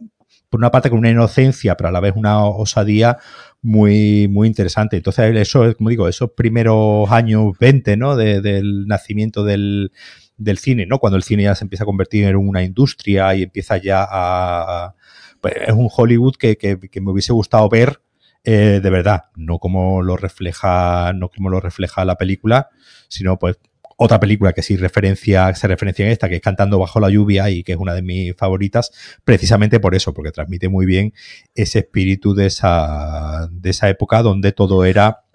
por 0.49 0.59
una 0.59 0.71
parte 0.71 0.89
con 0.89 0.99
una 0.99 1.09
inocencia, 1.09 1.75
pero 1.75 1.89
a 1.89 1.91
la 1.91 1.99
vez 1.99 2.13
una 2.15 2.45
osadía 2.45 3.17
muy, 3.61 4.27
muy 4.27 4.47
interesante. 4.47 4.97
Entonces, 4.97 5.35
eso, 5.35 5.73
como 5.75 5.89
digo, 5.89 6.07
esos 6.07 6.31
primeros 6.31 7.09
años 7.11 7.53
20, 7.59 7.97
¿no? 7.97 8.15
del 8.15 8.87
nacimiento 8.87 9.43
del, 9.43 9.91
del 10.37 10.57
cine, 10.57 10.85
¿no? 10.85 10.99
Cuando 10.99 11.17
el 11.17 11.23
cine 11.23 11.43
ya 11.43 11.55
se 11.55 11.65
empieza 11.65 11.83
a 11.83 11.85
convertir 11.85 12.25
en 12.25 12.35
una 12.35 12.63
industria 12.63 13.35
y 13.35 13.43
empieza 13.43 13.77
ya 13.77 14.07
a... 14.09 14.95
pues 15.41 15.55
es 15.67 15.73
un 15.73 15.89
Hollywood 15.95 16.35
que, 16.37 16.57
que, 16.57 16.79
que 16.79 17.01
me 17.01 17.11
hubiese 17.11 17.33
gustado 17.33 17.69
ver 17.69 18.01
eh, 18.43 18.79
de 18.81 18.89
verdad, 18.89 19.25
no 19.35 19.59
como 19.59 20.01
lo 20.01 20.15
refleja, 20.15 21.11
no 21.13 21.29
como 21.29 21.49
lo 21.49 21.59
refleja 21.59 22.05
la 22.05 22.15
película, 22.15 22.69
sino 23.09 23.37
pues 23.37 23.59
otra 24.01 24.19
película 24.19 24.53
que 24.53 24.63
sí 24.63 24.77
referencia, 24.77 25.53
se 25.53 25.67
referencia 25.67 26.05
en 26.05 26.11
esta, 26.11 26.29
que 26.29 26.35
es 26.35 26.41
Cantando 26.41 26.79
bajo 26.79 27.01
la 27.01 27.09
lluvia 27.09 27.49
y 27.49 27.63
que 27.63 27.73
es 27.73 27.77
una 27.77 27.93
de 27.93 28.01
mis 28.01 28.33
favoritas, 28.35 28.91
precisamente 29.25 29.81
por 29.81 29.93
eso, 29.93 30.13
porque 30.13 30.31
transmite 30.31 30.69
muy 30.69 30.85
bien 30.85 31.13
ese 31.53 31.79
espíritu 31.79 32.33
de 32.33 32.45
esa, 32.45 33.49
de 33.51 33.69
esa 33.69 33.89
época 33.89 34.21
donde 34.21 34.53
todo 34.53 34.85
era 34.85 35.25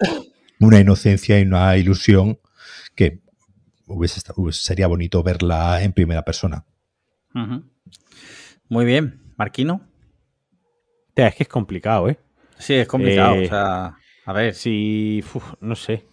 una 0.59 0.79
inocencia 0.79 1.39
y 1.39 1.43
una 1.43 1.77
ilusión 1.77 2.39
que 2.95 3.19
hubiese, 3.85 4.19
sería 4.51 4.87
bonito 4.87 5.21
verla 5.21 5.83
en 5.83 5.93
primera 5.93 6.23
persona. 6.23 6.65
Muy 8.67 8.85
bien, 8.85 9.21
Marquino. 9.37 9.81
Es 11.13 11.35
que 11.35 11.43
es 11.43 11.49
complicado, 11.49 12.09
¿eh? 12.09 12.17
Sí, 12.57 12.73
es 12.73 12.87
complicado. 12.87 13.35
Eh, 13.35 13.45
o 13.45 13.49
sea, 13.49 13.97
a 14.25 14.33
ver. 14.33 14.55
Si. 14.55 15.23
no 15.61 15.75
sé. 15.75 16.07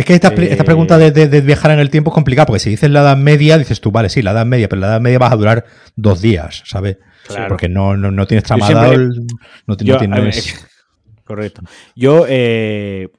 Es 0.00 0.06
que 0.06 0.14
esta, 0.14 0.28
esta 0.28 0.64
pregunta 0.64 0.96
de, 0.96 1.40
viajar 1.42 1.72
en 1.72 1.78
el 1.78 1.90
tiempo 1.90 2.10
es 2.10 2.14
complicada, 2.14 2.46
porque 2.46 2.60
si 2.60 2.70
dices 2.70 2.90
la 2.90 3.00
Edad 3.00 3.18
Media, 3.18 3.58
dices 3.58 3.82
tú, 3.82 3.90
vale, 3.90 4.08
sí, 4.08 4.22
la 4.22 4.30
Edad 4.30 4.46
Media, 4.46 4.66
pero 4.66 4.80
la 4.80 4.86
Edad 4.86 5.00
Media 5.02 5.18
vas 5.18 5.30
a 5.30 5.36
durar 5.36 5.66
dos 5.94 6.22
días, 6.22 6.62
¿sabes? 6.64 6.96
Porque 7.48 7.68
no, 7.68 7.98
no, 7.98 8.26
tienes 8.26 8.44
tramado, 8.44 8.96
no, 9.66 9.76
tienes... 9.76 10.66
correcto. 11.22 11.60
Yo 11.94 12.24
eh, 12.26 13.10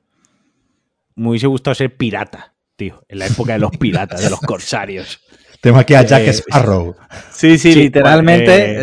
me 1.13 1.29
hubiese 1.29 1.45
gustado 1.45 1.75
ser 1.75 1.95
pirata, 1.95 2.55
tío, 2.75 3.05
en 3.07 3.19
la 3.19 3.27
época 3.27 3.53
de 3.53 3.59
los 3.59 3.77
piratas, 3.77 4.23
de 4.23 4.31
los 4.31 4.39
corsarios. 4.41 5.21
Tengo 5.61 5.77
aquí 5.77 5.93
a 5.93 6.01
Jack 6.01 6.23
eh, 6.23 6.33
Sparrow. 6.33 6.95
Sí, 7.31 7.59
sí, 7.59 7.75
literalmente 7.75 8.51
eh, 8.51 8.79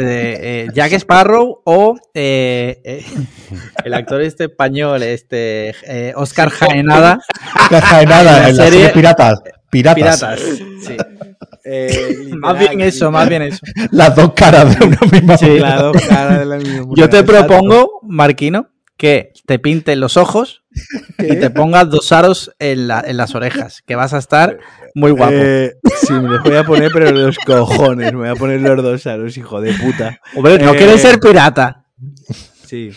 eh, 0.63 0.69
Jack 0.73 0.93
Sparrow 0.93 1.61
o 1.65 1.97
el 2.15 3.95
actor 3.95 4.23
este 4.23 4.45
español, 4.45 5.03
este 5.03 5.75
Oscar 6.15 6.51
Jaenada. 6.51 7.19
Oscar 7.63 7.83
Jaenada, 7.83 8.49
en 8.49 8.57
la 8.57 8.65
serie, 8.65 8.89
Piratas. 8.91 9.41
Piratas. 9.69 10.21
Piratas, 10.21 10.41
sí. 10.81 10.97
más 12.37 12.57
bien 12.57 12.81
eso, 12.81 13.11
más 13.11 13.29
bien 13.29 13.43
eso. 13.43 13.59
Las 13.91 14.15
dos 14.15 14.33
caras 14.35 14.79
de 14.79 14.87
una 14.87 15.01
misma 15.11 15.37
sí, 15.37 15.59
las 15.59 15.83
dos 15.83 16.01
caras 16.09 16.39
de 16.39 16.45
la 16.47 16.57
misma 16.59 16.95
Yo 16.95 17.09
te 17.09 17.25
propongo, 17.25 18.01
Marquino, 18.05 18.69
que 18.97 19.33
te 19.49 19.59
pinten 19.59 19.99
los 19.99 20.19
ojos 20.19 20.63
y 21.19 21.37
te 21.37 21.49
pongas 21.49 21.89
dos 21.89 22.13
aros 22.13 22.55
en, 22.59 22.87
las 22.87 23.35
orejas, 23.35 23.83
que 23.87 23.97
vas 23.97 24.13
a 24.13 24.19
estar 24.19 24.59
muy 24.95 25.11
guapo. 25.11 25.33
Eh, 25.33 25.73
sí, 26.07 26.13
me 26.13 26.29
los 26.29 26.43
voy 26.43 26.57
a 26.57 26.65
poner, 26.65 26.91
pero 26.93 27.11
los 27.13 27.39
cojones. 27.39 28.13
Me 28.13 28.19
voy 28.19 28.29
a 28.29 28.35
poner 28.35 28.61
los 28.61 28.83
dos 28.83 29.07
aros, 29.07 29.39
hijo 29.39 29.63
de 29.63 29.73
puta. 29.73 30.21
Hombre, 30.37 30.59
no 30.59 30.75
quieres 30.75 31.01
ser 31.01 31.19
pirata. 31.19 31.87
Sí. 32.67 32.91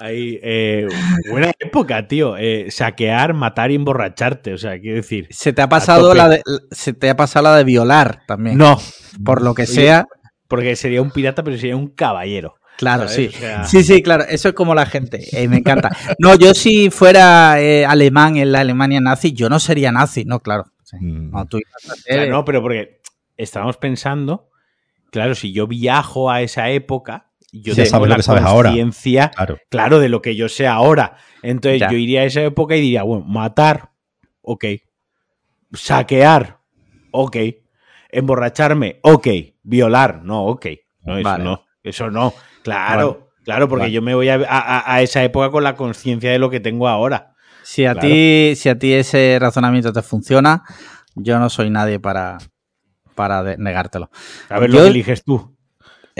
Ahí, 0.00 0.40
eh, 0.42 0.88
buena 1.30 1.52
época, 1.60 2.08
tío. 2.08 2.36
Eh, 2.36 2.72
saquear, 2.72 3.34
matar 3.34 3.70
y 3.70 3.76
emborracharte. 3.76 4.52
O 4.52 4.58
sea, 4.58 4.80
quiero 4.80 4.96
decir. 4.96 5.28
Se 5.30 5.52
te 5.52 5.62
ha 5.62 5.68
pasado 5.68 6.12
la 6.12 6.28
de, 6.28 6.42
se 6.72 6.92
te 6.92 7.08
ha 7.08 7.14
pasado 7.14 7.44
la 7.44 7.56
de 7.56 7.62
violar 7.62 8.22
también. 8.26 8.58
No. 8.58 8.80
Por 9.24 9.42
lo 9.42 9.54
que 9.54 9.66
sea. 9.66 10.06
Porque 10.48 10.74
sería 10.74 11.02
un 11.02 11.12
pirata, 11.12 11.44
pero 11.44 11.56
sería 11.56 11.76
un 11.76 11.86
caballero. 11.86 12.57
Claro, 12.78 13.08
sí. 13.08 13.28
Sí, 13.66 13.82
sí, 13.82 14.02
claro. 14.04 14.24
Eso 14.28 14.50
es 14.50 14.54
como 14.54 14.72
la 14.72 14.86
gente. 14.86 15.26
Eh, 15.32 15.48
me 15.48 15.56
encanta. 15.56 15.90
No, 16.20 16.36
yo 16.36 16.54
si 16.54 16.90
fuera 16.90 17.60
eh, 17.60 17.84
alemán 17.84 18.36
en 18.36 18.52
la 18.52 18.60
Alemania 18.60 19.00
nazi, 19.00 19.32
yo 19.32 19.48
no 19.48 19.58
sería 19.58 19.90
nazi, 19.90 20.24
no, 20.24 20.38
claro. 20.38 20.66
Mm. 20.92 21.32
No, 22.30 22.44
pero 22.44 22.62
porque 22.62 23.00
estábamos 23.36 23.78
pensando, 23.78 24.50
claro, 25.10 25.34
si 25.34 25.52
yo 25.52 25.66
viajo 25.66 26.30
a 26.30 26.40
esa 26.40 26.70
época, 26.70 27.32
yo 27.50 27.74
tengo 27.74 28.06
la 28.06 28.22
conciencia, 28.22 29.32
claro. 29.34 29.58
claro. 29.68 29.98
de 29.98 30.08
lo 30.08 30.22
que 30.22 30.36
yo 30.36 30.48
sé 30.48 30.68
ahora. 30.68 31.16
Entonces 31.42 31.82
yo 31.90 31.96
iría 31.96 32.20
a 32.20 32.24
esa 32.24 32.42
época 32.42 32.76
y 32.76 32.80
diría, 32.80 33.02
bueno, 33.02 33.24
matar, 33.24 33.90
ok. 34.40 34.66
Saquear, 35.72 36.60
ok. 37.10 37.36
Emborracharme, 38.10 39.00
ok. 39.02 39.26
Violar, 39.64 40.22
no, 40.22 40.44
ok. 40.46 40.66
No, 41.02 41.18
eso 41.18 41.38
no. 41.38 41.64
Eso 41.82 42.10
no. 42.10 42.34
Claro, 42.74 43.30
claro, 43.44 43.68
porque 43.68 43.90
yo 43.90 44.02
me 44.02 44.14
voy 44.14 44.28
a, 44.28 45.02
esa 45.02 45.22
época 45.24 45.50
con 45.50 45.64
la 45.64 45.74
conciencia 45.74 46.30
de 46.30 46.38
lo 46.38 46.50
que 46.50 46.60
tengo 46.60 46.88
ahora. 46.88 47.34
Si 47.62 47.84
a, 47.84 47.94
ti, 47.94 48.54
si 48.56 48.70
a 48.70 48.78
ti 48.78 48.94
ese 48.94 49.36
razonamiento 49.38 49.92
te 49.92 50.00
funciona, 50.02 50.64
yo 51.14 51.38
no 51.38 51.50
soy 51.50 51.68
nadie 51.68 52.00
para, 52.00 52.38
para 53.14 53.56
negártelo. 53.56 54.10
A 54.48 54.58
ver 54.58 54.70
lo 54.70 54.82
que 54.82 54.86
eliges 54.86 55.22
tú. 55.22 55.54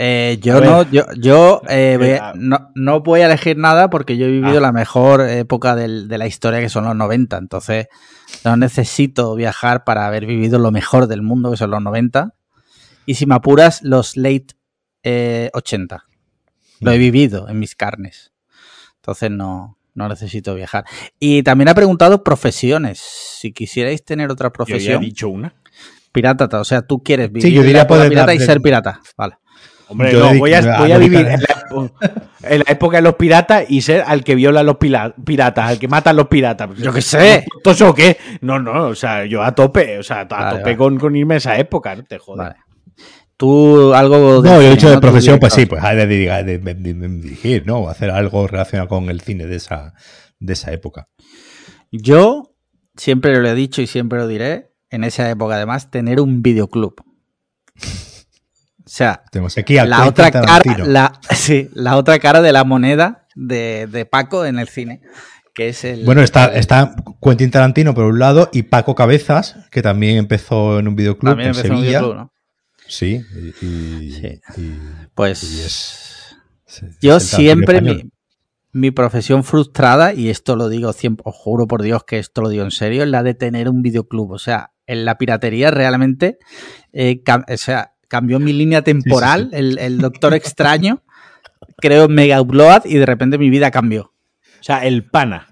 Eh, 0.01 0.37
yo 0.41 0.61
no, 0.61 0.83
yo, 0.83 1.03
yo 1.17 1.61
eh, 1.67 2.21
no, 2.35 3.01
voy 3.01 3.19
a 3.19 3.25
elegir 3.25 3.57
nada 3.57 3.89
porque 3.89 4.15
yo 4.15 4.27
he 4.27 4.31
vivido 4.31 4.59
ah. 4.59 4.61
la 4.61 4.71
mejor 4.71 5.19
época 5.19 5.75
de 5.75 6.17
la 6.17 6.25
historia 6.25 6.61
que 6.61 6.69
son 6.69 6.85
los 6.85 6.95
90. 6.95 7.37
Entonces, 7.37 7.87
no 8.45 8.55
necesito 8.55 9.35
viajar 9.35 9.83
para 9.83 10.07
haber 10.07 10.25
vivido 10.25 10.57
lo 10.57 10.71
mejor 10.71 11.07
del 11.07 11.21
mundo 11.21 11.51
que 11.51 11.57
son 11.57 11.71
los 11.71 11.81
90. 11.81 12.33
Y 13.05 13.15
si 13.15 13.25
me 13.25 13.35
apuras, 13.35 13.81
los 13.81 14.15
late 14.15 14.55
80. 15.51 16.05
Lo 16.79 16.91
he 16.91 16.97
vivido 16.97 17.49
en 17.49 17.59
mis 17.59 17.75
carnes. 17.75 18.31
Entonces 18.97 19.31
no, 19.31 19.77
no 19.93 20.07
necesito 20.07 20.55
viajar. 20.55 20.85
Y 21.19 21.43
también 21.43 21.69
ha 21.69 21.75
preguntado 21.75 22.23
profesiones. 22.23 22.99
Si 22.99 23.51
quisierais 23.51 24.03
tener 24.03 24.31
otra 24.31 24.51
profesión. 24.51 24.93
Yo 24.93 24.97
he 24.99 25.05
dicho 25.05 25.29
una. 25.29 25.53
Pirata, 26.11 26.47
o 26.59 26.63
sea, 26.63 26.81
tú 26.81 27.03
quieres 27.03 27.27
vivir 27.27 27.43
sí, 27.43 27.53
yo 27.53 27.61
diría 27.61 27.85
poder 27.85 28.09
pirata 28.09 28.33
y 28.33 28.39
ser 28.39 28.61
pirata. 28.61 28.99
Vale. 29.15 29.35
Hombre, 29.89 30.13
no, 30.13 30.35
voy 30.35 30.53
a, 30.53 30.97
vivir 30.99 31.27
en 31.27 32.59
la, 32.59 32.65
época 32.67 32.97
de 32.97 33.01
los 33.01 33.15
piratas 33.15 33.65
y 33.69 33.81
ser 33.81 34.03
al 34.05 34.23
que 34.23 34.35
viola 34.35 34.59
a 34.59 34.63
los 34.63 34.77
piratas, 34.77 35.65
al 35.67 35.79
que 35.79 35.87
mata 35.87 36.11
a 36.11 36.13
los 36.13 36.27
piratas. 36.27 36.69
Yo 36.77 36.93
qué 36.93 37.01
sé. 37.01 37.45
¿Todo 37.63 37.89
o 37.89 37.93
qué? 37.93 38.17
No, 38.41 38.59
no, 38.59 38.87
o 38.87 38.95
sea, 38.95 39.25
yo 39.25 39.41
a 39.41 39.55
tope, 39.55 39.97
o 39.97 40.03
sea, 40.03 40.27
a 40.29 40.57
tope 40.57 40.77
Con, 40.77 41.15
irme 41.15 41.35
a 41.35 41.37
esa 41.37 41.57
época, 41.57 41.95
no 41.95 42.03
te 42.03 42.19
jodas. 42.19 42.49
Vale. 42.49 42.68
Tú 43.39 43.93
algo 43.93 44.41
de... 44.41 44.49
No, 44.49 44.61
yo 44.61 44.67
he 44.67 44.71
dicho 44.71 44.89
de 44.89 44.99
profesión, 44.99 45.39
pues 45.39 45.53
sí, 45.53 45.65
pues 45.65 45.81
hay 45.81 45.95
de, 45.95 46.57
dirigir, 46.75 47.65
¿no? 47.65 47.87
Hacer 47.87 48.11
algo 48.11 48.45
relacionado 48.47 48.89
con 48.89 49.09
el 49.09 49.21
cine 49.21 49.45
de 49.47 49.55
esa, 49.55 49.93
de 50.39 50.51
esa 50.51 50.73
época. 50.73 51.07
Yo 51.89 52.53
siempre 52.97 53.39
lo 53.39 53.47
he 53.47 53.55
dicho 53.55 53.81
y 53.81 53.87
siempre 53.87 54.19
lo 54.19 54.27
diré, 54.27 54.73
en 54.89 55.05
esa 55.05 55.29
época 55.29 55.55
además, 55.55 55.89
tener 55.89 56.19
un 56.19 56.41
videoclub. 56.41 56.95
O 56.99 58.83
sea, 58.83 59.23
la 59.31 60.05
otra 60.05 60.31
cara, 60.31 60.61
la, 60.85 61.13
sí, 61.33 61.69
la 61.73 61.95
otra 61.95 62.19
cara 62.19 62.41
de 62.41 62.51
la 62.51 62.65
moneda 62.65 63.25
de, 63.37 64.05
Paco 64.11 64.43
en 64.43 64.59
el 64.59 64.67
cine. 64.67 64.99
Que 65.55 65.69
es 65.69 65.85
el, 65.85 66.03
bueno, 66.03 66.23
está, 66.23 66.47
está 66.47 66.93
Quentin 67.21 67.51
Tarantino 67.51 67.93
por 67.93 68.03
un 68.03 68.19
lado 68.19 68.49
y 68.51 68.63
Paco 68.63 68.95
Cabezas, 68.95 69.55
que 69.71 69.81
también 69.81 70.17
empezó 70.17 70.77
en 70.77 70.89
un 70.89 70.97
videoclub 70.97 71.39
en 71.39 71.53
Sevilla. 71.53 72.01
¿no? 72.01 72.33
Sí, 72.89 73.23
y, 73.61 74.39
pues 75.13 76.35
yo 77.01 77.19
siempre 77.19 77.81
mi, 78.71 78.91
profesión 78.91 79.43
frustrada, 79.43 80.13
y 80.13 80.29
esto 80.29 80.55
lo 80.55 80.69
digo, 80.69 80.89
os 80.89 81.35
juro 81.35 81.67
por 81.67 81.83
Dios 81.83 82.03
que 82.03 82.17
esto 82.17 82.41
lo 82.41 82.49
digo 82.49 82.63
en 82.63 82.71
serio, 82.71 83.03
es 83.03 83.09
la 83.09 83.23
de 83.23 83.35
tener 83.35 83.69
un 83.69 83.83
videoclub. 83.83 84.31
O 84.31 84.39
sea, 84.39 84.71
en 84.87 85.05
la 85.05 85.19
piratería 85.19 85.69
realmente 85.69 86.39
eh, 86.91 87.21
o 87.27 87.57
sea, 87.57 87.93
cambió 88.07 88.39
mi 88.39 88.53
línea 88.53 88.81
temporal, 88.81 89.51
El, 89.53 89.99
Doctor 89.99 90.33
Extraño, 90.33 91.03
creo 91.77 92.05
en 92.05 92.13
Mega 92.13 92.41
Upload 92.41 92.85
y 92.85 92.95
de 92.95 93.05
repente 93.05 93.37
mi 93.37 93.51
vida 93.51 93.69
cambió. 93.69 94.15
O 94.59 94.63
sea, 94.63 94.85
el 94.85 95.05
pana. 95.05 95.48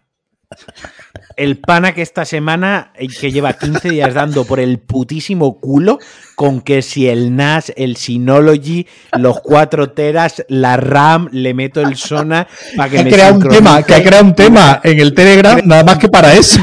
El 1.36 1.58
pana 1.58 1.94
que 1.94 2.02
esta 2.02 2.26
semana, 2.26 2.92
eh, 2.96 3.08
que 3.08 3.32
lleva 3.32 3.54
15 3.54 3.90
días 3.90 4.14
dando 4.14 4.46
por 4.46 4.60
el 4.60 4.80
putísimo 4.80 5.60
culo, 5.60 6.00
con 6.36 6.62
que 6.62 6.82
si 6.82 7.08
el 7.10 7.36
NAS, 7.36 7.74
el 7.76 7.98
Synology, 7.98 8.88
los 9.18 9.42
4 9.42 9.92
teras, 9.92 10.46
la 10.48 10.78
RAM, 10.78 11.28
le 11.32 11.54
meto 11.54 11.82
el 11.82 11.96
Sona 11.98 12.48
para 12.76 12.90
que, 12.90 13.04
me 13.04 13.12
crea 13.12 13.34
un 13.34 13.48
tema, 13.48 13.84
Que 13.84 13.96
ha 13.96 14.04
creado 14.04 14.26
un 14.26 14.36
tema 14.36 14.80
en 14.84 15.00
el 15.00 15.14
Telegram, 15.14 15.60
nada 15.64 15.84
más 15.84 15.98
que 15.98 16.08
para 16.08 16.34
eso. 16.34 16.62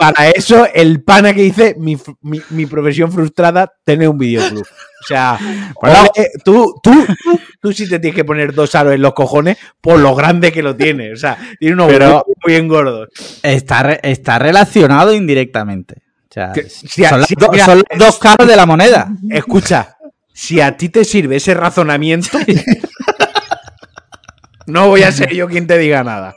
Para 0.00 0.30
eso, 0.30 0.66
el 0.72 1.02
pana 1.02 1.34
que 1.34 1.42
dice, 1.42 1.76
mi, 1.78 1.94
mi 2.22 2.64
profesión 2.64 3.12
frustrada, 3.12 3.70
tener 3.84 4.08
un 4.08 4.16
videoclub. 4.16 4.62
O 4.62 5.06
sea, 5.06 5.38
tú, 6.42 6.74
tú, 6.82 7.06
tú, 7.22 7.40
tú, 7.60 7.72
sí 7.74 7.86
te 7.86 7.98
tienes 7.98 8.16
que 8.16 8.24
poner 8.24 8.54
dos 8.54 8.74
aros 8.74 8.94
en 8.94 9.02
los 9.02 9.12
cojones 9.12 9.58
por 9.78 9.98
lo 9.98 10.14
grande 10.14 10.52
que 10.52 10.62
lo 10.62 10.74
tiene. 10.74 11.12
O 11.12 11.16
sea, 11.16 11.36
tiene 11.58 11.74
unos 11.74 11.88
Pero 11.88 12.24
muy 12.42 12.54
engordos. 12.54 13.10
Está, 13.42 13.92
está 13.92 14.38
relacionado 14.38 15.12
indirectamente. 15.12 15.96
O 16.30 16.32
sea, 16.32 16.54
son, 16.54 17.20
los 17.20 17.82
dos 17.98 18.18
caros 18.18 18.48
de 18.48 18.56
la 18.56 18.64
moneda. 18.64 19.12
Escucha, 19.28 19.98
si 20.32 20.62
a 20.62 20.78
ti 20.78 20.88
te 20.88 21.04
sirve 21.04 21.36
ese 21.36 21.52
razonamiento, 21.52 22.38
no 24.66 24.88
voy 24.88 25.02
a 25.02 25.12
ser 25.12 25.34
yo 25.34 25.46
quien 25.46 25.66
te 25.66 25.76
diga 25.76 26.02
nada. 26.04 26.36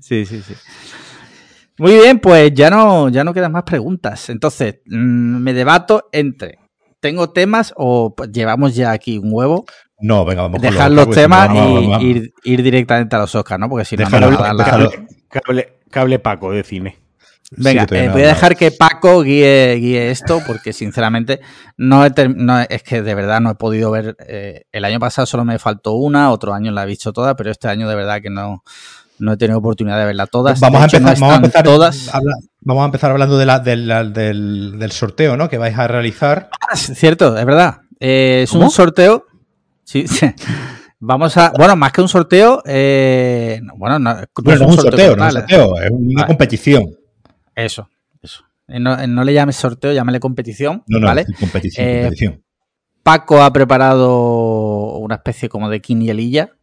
Sí, 0.00 0.24
sí, 0.24 0.40
sí. 0.46 0.54
Muy 1.78 1.94
bien, 1.94 2.18
pues 2.18 2.52
ya 2.54 2.70
no, 2.70 3.08
ya 3.08 3.24
no 3.24 3.34
quedan 3.34 3.52
más 3.52 3.64
preguntas. 3.64 4.30
Entonces, 4.30 4.80
mm, 4.86 5.38
me 5.38 5.52
debato 5.52 6.08
entre 6.12 6.58
tengo 7.00 7.30
temas 7.30 7.72
o 7.76 8.14
pues, 8.14 8.32
llevamos 8.32 8.74
ya 8.74 8.90
aquí 8.90 9.18
un 9.18 9.28
huevo. 9.32 9.64
No, 10.00 10.24
venga, 10.24 10.42
vamos 10.42 10.60
Dejar 10.60 10.90
los, 10.90 11.08
temas 11.10 11.50
y 11.54 12.04
ir, 12.04 12.34
ir, 12.44 12.62
directamente 12.62 13.16
a 13.16 13.20
los 13.20 13.34
Oscars, 13.34 13.60
¿no? 13.60 13.68
Porque 13.68 13.84
si 13.84 13.96
no, 13.96 14.08
no 14.10 14.30
la... 14.30 14.90
cable, 15.28 15.78
cable, 15.90 16.18
Paco 16.18 16.50
de 16.50 16.62
cine. 16.64 16.98
Venga, 17.52 17.86
eh, 17.90 18.08
voy 18.08 18.22
a 18.22 18.28
dejar 18.28 18.56
que 18.56 18.72
Paco 18.72 19.22
guíe, 19.22 19.76
guíe 19.76 20.10
esto 20.10 20.42
porque 20.44 20.72
sinceramente 20.72 21.40
no, 21.76 22.04
es 22.04 22.82
que 22.82 23.02
de 23.02 23.14
verdad 23.14 23.40
no 23.40 23.50
he 23.50 23.54
podido 23.54 23.92
ver. 23.92 24.16
Eh, 24.26 24.64
el 24.72 24.84
año 24.84 24.98
pasado 24.98 25.26
solo 25.26 25.44
me 25.44 25.58
faltó 25.60 25.92
una, 25.92 26.32
otro 26.32 26.52
año 26.52 26.72
la 26.72 26.82
he 26.82 26.86
visto 26.86 27.12
toda, 27.12 27.36
pero 27.36 27.52
este 27.52 27.68
año 27.68 27.88
de 27.88 27.94
verdad 27.94 28.20
que 28.20 28.30
no, 28.30 28.64
no 29.18 29.32
he 29.32 29.36
tenido 29.36 29.58
oportunidad 29.58 29.98
de 29.98 30.06
verla 30.06 30.26
todas. 30.26 30.60
Vamos, 30.60 30.80
a 30.80 30.84
empezar, 30.84 31.18
vamos 31.18 31.32
a 31.32 31.36
empezar, 31.36 31.64
todas. 31.64 32.10
vamos 32.60 32.82
a 32.82 32.86
empezar 32.86 33.10
hablando 33.10 33.38
de 33.38 33.46
la, 33.46 33.58
del, 33.60 34.92
sorteo, 34.92 35.36
¿no? 35.36 35.48
Que 35.48 35.58
vais 35.58 35.76
a 35.78 35.86
realizar. 35.86 36.50
Ah, 36.60 36.76
cierto, 36.76 37.36
es 37.36 37.44
verdad. 37.44 37.82
Eh, 38.00 38.42
es 38.44 38.52
un 38.52 38.70
sorteo. 38.70 39.26
Sí, 39.84 40.04
Vamos 40.98 41.36
a. 41.36 41.52
Bueno, 41.56 41.76
más 41.76 41.92
que 41.92 42.00
un 42.00 42.08
sorteo. 42.08 42.62
Eh, 42.64 43.60
bueno, 43.76 43.98
no, 43.98 44.12
es 44.12 44.60
un, 44.60 44.72
sorteo, 44.72 45.14
no 45.14 45.26
es 45.26 45.34
un 45.34 45.40
sorteo, 45.40 45.80
es 45.80 45.90
una 45.90 46.26
competición. 46.26 46.96
Eso, 47.54 47.88
eso. 48.22 48.44
Eh, 48.68 48.80
no, 48.80 49.24
le 49.24 49.32
llames 49.32 49.56
sorteo, 49.56 49.92
llámale 49.92 50.20
competición. 50.20 50.82
No, 50.86 50.98
no, 50.98 51.06
¿vale? 51.06 51.26
competición, 51.38 51.86
competición. 51.86 52.42
Paco 53.02 53.42
ha 53.42 53.52
preparado 53.52 54.96
una 54.96 55.16
especie 55.16 55.48
como 55.48 55.70
de 55.70 55.80
quinielilla 55.80 56.55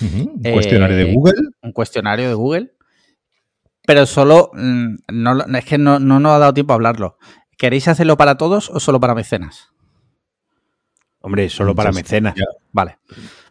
un 0.00 0.42
cuestionario 0.42 0.96
de 0.96 1.10
eh, 1.10 1.14
Google. 1.14 1.34
Un 1.62 1.72
cuestionario 1.72 2.28
de 2.28 2.34
Google. 2.34 2.72
Pero 3.86 4.04
solo, 4.06 4.50
mm, 4.54 4.96
no, 5.12 5.44
es 5.56 5.64
que 5.64 5.78
no, 5.78 5.98
nos 5.98 6.32
ha 6.32 6.38
dado 6.38 6.54
tiempo 6.54 6.72
a 6.72 6.76
hablarlo. 6.76 7.18
¿Queréis 7.56 7.88
hacerlo 7.88 8.16
para 8.16 8.36
todos 8.36 8.68
o 8.70 8.80
solo 8.80 9.00
para 9.00 9.14
mecenas? 9.14 9.68
Hombre, 11.20 11.48
solo 11.48 11.74
para 11.74 11.92
mecenas. 11.92 12.34
Vale, 12.72 12.98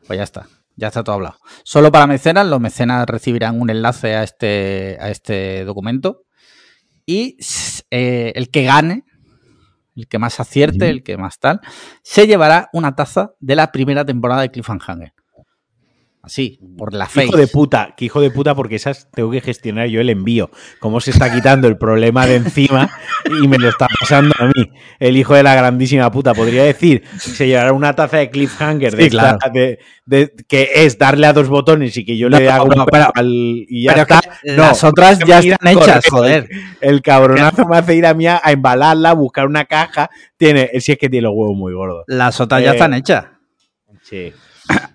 pues 0.05 0.17
ya 0.17 0.23
está. 0.23 0.47
Ya 0.77 0.87
está 0.87 1.03
todo 1.03 1.15
hablado. 1.15 1.37
Solo 1.63 1.91
para 1.91 2.05
mecenas, 2.05 2.45
los 2.45 2.59
mecenas 2.59 3.05
recibirán 3.07 3.59
un 3.59 3.69
enlace 3.69 4.15
a 4.15 4.23
este, 4.23 4.97
a 4.99 5.09
este 5.09 5.63
documento. 5.63 6.25
Y 7.05 7.37
eh, 7.91 8.33
el 8.35 8.49
que 8.49 8.63
gane, 8.63 9.05
el 9.95 10.07
que 10.07 10.19
más 10.19 10.39
acierte, 10.39 10.89
el 10.89 11.03
que 11.03 11.17
más 11.17 11.39
tal, 11.39 11.61
se 12.03 12.27
llevará 12.27 12.69
una 12.73 12.95
taza 12.95 13.33
de 13.39 13.55
la 13.55 13.71
primera 13.71 14.05
temporada 14.05 14.41
de 14.41 14.51
Cliffhanger. 14.51 15.13
Así, 16.25 16.59
por 16.75 16.93
la 16.95 17.05
fe. 17.05 17.25
Hijo 17.25 17.37
de 17.37 17.45
puta, 17.45 17.93
que 17.95 18.05
hijo 18.05 18.19
de 18.19 18.31
puta, 18.31 18.55
porque 18.55 18.75
esas 18.75 19.11
tengo 19.11 19.29
que 19.29 19.41
gestionar 19.41 19.87
yo 19.89 20.01
el 20.01 20.09
envío. 20.09 20.49
Cómo 20.79 20.99
se 20.99 21.11
está 21.11 21.31
quitando 21.31 21.67
el 21.67 21.77
problema 21.77 22.25
de 22.25 22.37
encima 22.37 22.89
y 23.43 23.47
me 23.47 23.59
lo 23.59 23.69
está 23.69 23.87
pasando 23.99 24.33
a 24.39 24.47
mí, 24.47 24.71
el 24.99 25.17
hijo 25.17 25.35
de 25.35 25.43
la 25.43 25.53
grandísima 25.53 26.09
puta. 26.11 26.33
Podría 26.33 26.63
decir, 26.63 27.03
se 27.19 27.47
llevará 27.47 27.73
una 27.73 27.93
taza 27.93 28.17
de 28.17 28.31
cliffhanger 28.31 28.95
de, 28.95 30.33
que 30.47 30.69
es 30.73 30.97
darle 30.97 31.27
a 31.27 31.33
dos 31.33 31.47
botones 31.47 31.95
y 31.95 32.03
que 32.03 32.17
yo 32.17 32.27
le 32.27 32.49
hago 32.49 32.69
no, 32.69 32.85
al, 33.13 33.27
y 33.27 33.83
ya 33.83 33.91
está. 33.91 34.21
las 34.41 34.83
otras 34.83 35.19
ya 35.19 35.39
están 35.39 35.67
hechas, 35.67 36.05
joder. 36.09 36.49
El 36.81 37.03
cabronazo 37.03 37.67
me 37.67 37.77
hace 37.77 37.95
ir 37.95 38.07
a 38.07 38.15
mí 38.15 38.25
a 38.25 38.41
embalarla, 38.47 39.13
buscar 39.13 39.45
una 39.45 39.65
caja. 39.65 40.09
Tiene, 40.37 40.71
si 40.79 40.91
es 40.91 40.97
que 40.97 41.07
tiene 41.07 41.25
los 41.25 41.33
huevos 41.35 41.55
muy 41.55 41.73
gordos. 41.73 42.03
Las 42.07 42.41
otras 42.41 42.63
ya 42.63 42.71
eh, 42.71 42.73
están 42.73 42.95
hechas. 42.95 43.25
Sí. 44.01 44.33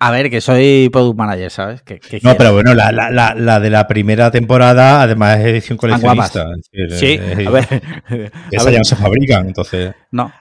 A 0.03 0.09
ver, 0.09 0.31
que 0.31 0.41
soy 0.41 0.89
product 0.91 1.15
manager, 1.15 1.51
¿sabes? 1.51 1.83
no, 2.23 2.35
pero 2.35 2.53
bueno, 2.53 2.73
la, 2.73 3.59
de 3.59 3.69
la 3.69 3.87
primera 3.87 4.31
temporada, 4.31 5.03
además 5.03 5.39
es 5.39 5.45
edición 5.45 5.77
coleccionista. 5.77 6.47
sí, 6.89 7.19
a 7.45 7.49
ver. 7.51 7.83
Esas 8.51 8.71
ya 8.71 8.79
no 8.79 8.83
se 8.83 8.95
fabrican, 8.95 9.45
entonces. 9.45 9.93
No. 10.09 10.33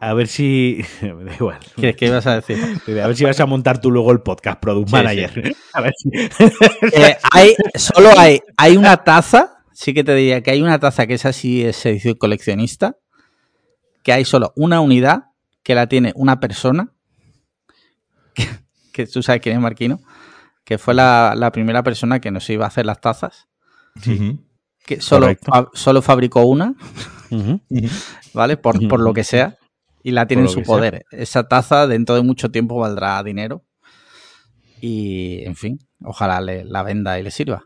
A 0.00 0.14
ver 0.14 0.28
si. 0.28 0.82
Me 1.02 1.24
da 1.24 1.34
igual. 1.34 1.58
¿Qué, 1.76 1.94
¿Qué, 1.94 2.06
ibas 2.06 2.26
a 2.26 2.36
decir? 2.36 2.56
A 2.86 3.06
ver 3.06 3.16
si 3.16 3.24
vas 3.24 3.38
a 3.38 3.44
montar 3.44 3.82
tú 3.82 3.90
luego 3.90 4.12
el 4.12 4.22
podcast, 4.22 4.58
Product 4.62 4.92
Manager. 4.92 5.54
A 5.74 5.82
ver 5.82 5.92
si. 5.98 6.08
Eh, 6.14 7.18
hay, 7.30 7.54
solo 7.74 8.08
hay, 8.16 8.40
hay 8.56 8.78
una 8.78 8.96
taza, 8.96 9.58
sí 9.74 9.92
que 9.92 10.04
te 10.04 10.14
diría 10.14 10.42
que 10.42 10.52
hay 10.52 10.62
una 10.62 10.78
taza 10.78 11.06
que 11.06 11.12
es 11.12 11.26
así, 11.26 11.66
es 11.66 11.84
edición 11.84 12.14
coleccionista, 12.14 12.96
que 14.02 14.14
hay 14.14 14.24
solo 14.24 14.54
una 14.56 14.80
unidad 14.80 15.24
que 15.62 15.74
la 15.74 15.86
tiene 15.86 16.12
una 16.14 16.40
persona 16.40 16.94
que, 18.92 19.06
tú 19.06 19.22
sabes 19.22 19.40
quién 19.40 19.56
es 19.56 19.62
Marquino, 19.62 20.00
que 20.64 20.78
fue 20.78 20.94
la, 20.94 21.50
primera 21.52 21.82
persona 21.82 22.20
que 22.20 22.30
nos 22.30 22.48
iba 22.50 22.64
a 22.64 22.68
hacer 22.68 22.86
las 22.86 23.00
tazas. 23.00 23.48
Que 24.84 25.00
solo, 25.00 25.28
solo 25.74 26.02
fabricó 26.02 26.42
una, 26.44 26.74
¿vale? 28.34 28.56
Por, 28.56 29.00
lo 29.00 29.12
que 29.12 29.24
sea. 29.24 29.56
Y 30.02 30.12
la 30.12 30.26
tiene 30.26 30.44
en 30.44 30.48
su 30.48 30.62
poder. 30.62 31.04
Esa 31.10 31.48
taza 31.48 31.86
dentro 31.86 32.14
de 32.14 32.22
mucho 32.22 32.50
tiempo 32.50 32.76
valdrá 32.76 33.22
dinero. 33.22 33.64
Y, 34.80 35.42
en 35.44 35.56
fin, 35.56 35.78
ojalá 36.02 36.40
le, 36.40 36.64
la 36.64 36.82
venda 36.82 37.18
y 37.18 37.22
le 37.22 37.30
sirva. 37.30 37.64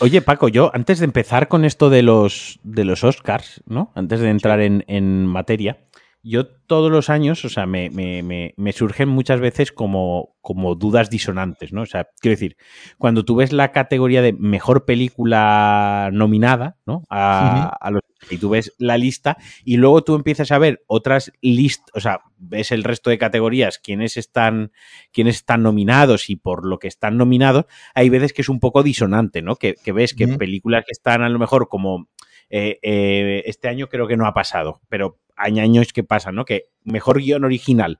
Oye, 0.00 0.22
Paco, 0.22 0.48
yo 0.48 0.70
antes 0.74 0.98
de 0.98 1.04
empezar 1.04 1.48
con 1.48 1.64
esto 1.64 1.90
de 1.90 2.02
los, 2.02 2.60
de 2.62 2.84
los 2.84 3.04
Oscars, 3.04 3.62
¿no? 3.66 3.92
Antes 3.94 4.20
de 4.20 4.30
entrar 4.30 4.60
en, 4.60 4.84
en 4.88 5.26
materia, 5.26 5.78
yo 6.22 6.46
todos 6.46 6.90
los 6.90 7.08
años, 7.08 7.44
o 7.44 7.48
sea, 7.48 7.66
me, 7.66 7.88
me, 7.90 8.52
me, 8.54 8.72
surgen 8.72 9.08
muchas 9.08 9.40
veces 9.40 9.72
como, 9.72 10.36
como, 10.42 10.74
dudas 10.74 11.08
disonantes, 11.08 11.72
¿no? 11.72 11.82
O 11.82 11.86
sea, 11.86 12.08
quiero 12.20 12.34
decir, 12.34 12.56
cuando 12.98 13.24
tú 13.24 13.36
ves 13.36 13.52
la 13.52 13.72
categoría 13.72 14.20
de 14.20 14.34
mejor 14.34 14.84
película 14.84 16.10
nominada, 16.12 16.76
¿no? 16.84 17.04
A, 17.08 17.90
los, 17.90 18.02
y 18.30 18.36
tú 18.36 18.50
ves 18.50 18.74
la 18.78 18.98
lista 18.98 19.38
y 19.64 19.78
luego 19.78 20.04
tú 20.04 20.14
empiezas 20.14 20.52
a 20.52 20.58
ver 20.58 20.82
otras 20.86 21.32
listas, 21.40 21.90
o 21.94 22.00
sea, 22.00 22.20
ves 22.36 22.70
el 22.70 22.84
resto 22.84 23.08
de 23.08 23.18
categorías, 23.18 23.78
quiénes 23.78 24.18
están, 24.18 24.72
quiénes 25.12 25.36
están 25.36 25.62
nominados 25.62 26.28
y 26.28 26.36
por 26.36 26.66
lo 26.66 26.78
que 26.78 26.88
están 26.88 27.16
nominados, 27.16 27.64
hay 27.94 28.10
veces 28.10 28.34
que 28.34 28.42
es 28.42 28.50
un 28.50 28.60
poco 28.60 28.82
disonante, 28.82 29.40
¿no? 29.40 29.56
Que, 29.56 29.74
ves 29.92 30.14
que 30.14 30.28
películas 30.28 30.84
que 30.84 30.92
están 30.92 31.22
a 31.22 31.30
lo 31.30 31.38
mejor 31.38 31.68
como 31.68 32.08
eh, 32.50 32.78
eh, 32.82 33.42
este 33.46 33.68
año 33.68 33.88
creo 33.88 34.06
que 34.06 34.16
no 34.16 34.26
ha 34.26 34.34
pasado, 34.34 34.82
pero 34.88 35.18
años 35.40 35.92
que 35.92 36.04
pasa, 36.04 36.32
¿no? 36.32 36.44
Que 36.44 36.70
mejor 36.84 37.18
guion 37.18 37.44
original. 37.44 37.98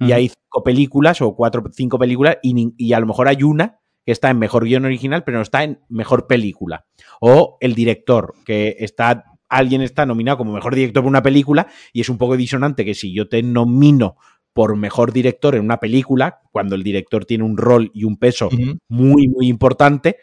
Y 0.00 0.12
hay 0.12 0.28
cinco 0.28 0.64
películas 0.64 1.22
o 1.22 1.34
cuatro, 1.36 1.62
cinco 1.72 1.98
películas 1.98 2.38
y, 2.42 2.92
a 2.92 3.00
lo 3.00 3.06
mejor 3.06 3.28
hay 3.28 3.42
una 3.44 3.78
que 4.04 4.12
está 4.12 4.28
en 4.28 4.38
mejor 4.38 4.64
guion 4.64 4.84
original, 4.84 5.22
pero 5.24 5.38
no 5.38 5.42
está 5.42 5.62
en 5.62 5.80
mejor 5.88 6.26
película. 6.26 6.84
O 7.20 7.56
el 7.60 7.74
director, 7.74 8.34
que 8.44 8.76
está, 8.80 9.24
alguien 9.48 9.82
está 9.82 10.04
nominado 10.04 10.38
como 10.38 10.52
mejor 10.52 10.74
director 10.74 11.02
por 11.02 11.08
una 11.08 11.22
película 11.22 11.68
y 11.92 12.00
es 12.00 12.08
un 12.08 12.18
poco 12.18 12.36
disonante 12.36 12.84
que 12.84 12.94
si 12.94 13.14
yo 13.14 13.28
te 13.28 13.42
nomino 13.42 14.16
por 14.52 14.76
mejor 14.76 15.12
director 15.12 15.54
en 15.54 15.64
una 15.64 15.80
película, 15.80 16.40
cuando 16.52 16.74
el 16.74 16.82
director 16.82 17.24
tiene 17.24 17.44
un 17.44 17.56
rol 17.56 17.90
y 17.94 18.04
un 18.04 18.16
peso 18.16 18.48
muy, 18.88 19.28
muy 19.28 19.48
importante, 19.48 20.16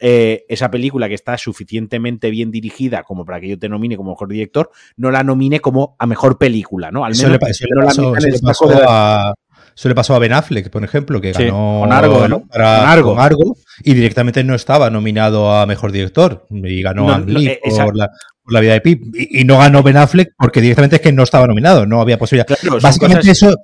eh, 0.00 0.46
esa 0.48 0.70
película 0.70 1.08
que 1.08 1.14
está 1.14 1.36
suficientemente 1.36 2.30
bien 2.30 2.50
dirigida 2.50 3.02
como 3.02 3.26
para 3.26 3.38
que 3.40 3.48
yo 3.48 3.58
te 3.58 3.68
nomine 3.68 3.96
como 3.96 4.12
mejor 4.12 4.28
director, 4.28 4.70
no 4.96 5.10
la 5.10 5.22
nomine 5.22 5.60
como 5.60 5.94
a 5.98 6.06
mejor 6.06 6.38
película, 6.38 6.90
¿no? 6.90 7.04
Al 7.04 7.12
menos 7.12 7.38
eso 7.48 7.68
le 9.88 9.94
pasó, 9.94 10.14
a, 10.14 10.18
Ben 10.18 10.32
Affleck, 10.32 10.70
por 10.70 10.82
ejemplo, 10.84 11.20
que 11.20 11.32
ganó 11.32 11.80
con 11.82 11.92
Argo, 11.92 12.28
¿no? 12.28 12.42
con 13.02 13.20
Argo. 13.20 13.56
y 13.82 13.94
directamente 13.94 14.42
no 14.42 14.54
estaba 14.54 14.88
nominado 14.88 15.54
a 15.54 15.66
mejor 15.66 15.92
director 15.92 16.46
y 16.50 16.82
ganó 16.82 17.10
a 17.10 17.18
eh, 17.18 17.60
por, 17.84 17.94
la, 17.96 18.60
vida 18.60 18.72
de 18.72 18.80
Pip 18.80 19.14
y, 19.14 19.44
no 19.44 19.58
ganó 19.58 19.82
Ben 19.82 19.98
Affleck 19.98 20.32
porque 20.38 20.62
directamente 20.62 20.96
es 20.96 21.02
que 21.02 21.12
no 21.12 21.22
estaba 21.22 21.46
nominado, 21.46 21.84
no 21.84 22.00
había 22.00 22.18
posibilidad. 22.18 22.48
Básicamente 22.82 23.30
eso, 23.30 23.54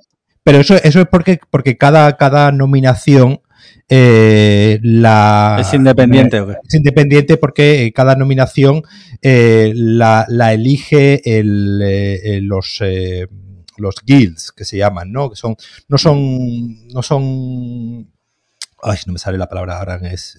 pero 0.43 0.59
eso, 0.59 0.75
eso 0.75 1.01
es 1.01 1.07
porque, 1.07 1.39
porque 1.49 1.77
cada, 1.77 2.15
cada 2.15 2.51
nominación 2.51 3.41
eh, 3.89 4.79
la, 4.81 5.57
es 5.59 5.73
independiente. 5.73 6.43
Es 6.67 6.75
independiente 6.75 7.37
porque 7.37 7.91
cada 7.95 8.15
nominación 8.15 8.83
eh, 9.21 9.71
la, 9.75 10.25
elige 10.51 11.39
el, 11.39 11.81
eh, 11.83 12.39
los, 12.41 12.81
los 13.77 13.95
guilds 14.05 14.51
que 14.51 14.65
se 14.65 14.77
llaman, 14.77 15.11
¿no? 15.11 15.29
Que 15.29 15.35
son, 15.35 15.55
no 15.87 15.97
son, 15.97 16.87
no 16.87 17.01
son, 17.01 18.11
ay, 18.83 18.97
no 19.05 19.13
me 19.13 19.19
sale 19.19 19.37
la 19.37 19.47
palabra 19.47 19.79
ahora, 19.79 19.95
es 20.11 20.37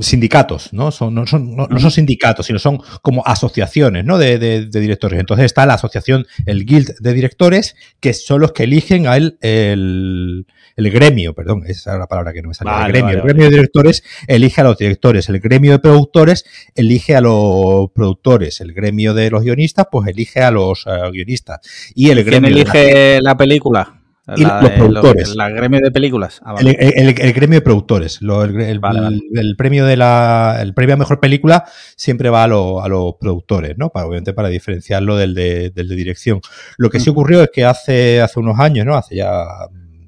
sindicatos, 0.00 0.72
¿no? 0.72 0.90
Son, 0.90 1.14
no, 1.14 1.26
son, 1.26 1.54
no, 1.54 1.68
son 1.78 1.90
sindicatos, 1.90 2.46
sino 2.46 2.58
son 2.58 2.80
como 3.02 3.22
asociaciones, 3.26 4.04
¿no? 4.04 4.18
De, 4.18 4.38
de, 4.38 4.66
directores. 4.66 5.20
Entonces 5.20 5.46
está 5.46 5.66
la 5.66 5.74
asociación, 5.74 6.26
el 6.46 6.64
guild 6.64 6.98
de 6.98 7.12
directores, 7.12 7.76
que 8.00 8.12
son 8.12 8.40
los 8.40 8.52
que 8.52 8.64
eligen 8.64 9.06
a 9.06 9.16
él 9.16 9.38
el, 9.40 10.46
el 10.76 10.90
gremio, 10.90 11.34
perdón, 11.34 11.62
esa 11.66 11.92
es 11.92 11.98
la 11.98 12.06
palabra 12.06 12.32
que 12.32 12.42
no 12.42 12.48
me 12.48 12.54
sale. 12.54 12.70
el 12.86 12.92
gremio, 12.92 13.14
el 13.16 13.22
gremio 13.22 13.44
de 13.44 13.50
directores 13.50 14.02
elige 14.26 14.60
a 14.60 14.64
los 14.64 14.78
directores, 14.78 15.28
el 15.28 15.38
gremio 15.38 15.72
de 15.72 15.78
productores 15.78 16.44
elige 16.74 17.14
a 17.14 17.20
los 17.20 17.90
productores, 17.92 18.60
el 18.60 18.72
gremio 18.72 19.14
de 19.14 19.30
los 19.30 19.42
guionistas, 19.42 19.86
pues 19.90 20.08
elige 20.08 20.40
a 20.40 20.50
los 20.50 20.86
guionistas. 21.12 21.60
Y 21.94 22.10
el 22.10 22.24
¿Quién 22.24 22.44
elige 22.44 23.20
la 23.22 23.36
película? 23.36 24.03
Y 24.36 24.42
los 24.42 24.70
productores. 24.70 25.34
¿La 25.34 25.50
gremio 25.50 25.80
de 25.80 25.90
películas? 25.90 26.40
Ah, 26.44 26.54
el, 26.58 27.34
gremio 27.34 27.58
de 27.58 27.62
productores. 27.62 28.20
el, 28.22 29.56
premio 29.56 29.84
de 29.84 29.96
la, 29.96 30.58
el 30.60 30.74
premio 30.74 30.94
a 30.94 30.98
mejor 30.98 31.20
película 31.20 31.64
siempre 31.96 32.30
va 32.30 32.44
a, 32.44 32.48
los 32.48 33.14
productores, 33.20 33.76
¿no? 33.76 33.90
Para, 33.90 34.06
obviamente 34.06 34.32
para 34.32 34.48
diferenciarlo 34.48 35.16
del 35.16 35.34
de, 35.34 35.70
del 35.70 35.88
de 35.88 35.94
dirección. 35.94 36.40
Lo 36.78 36.90
que 36.90 37.00
sí 37.00 37.10
ocurrió 37.10 37.42
es 37.42 37.50
que 37.52 37.64
hace, 37.64 38.20
hace 38.20 38.40
unos 38.40 38.58
años, 38.58 38.86
¿no? 38.86 38.96
Hace 38.96 39.16
ya 39.16 39.44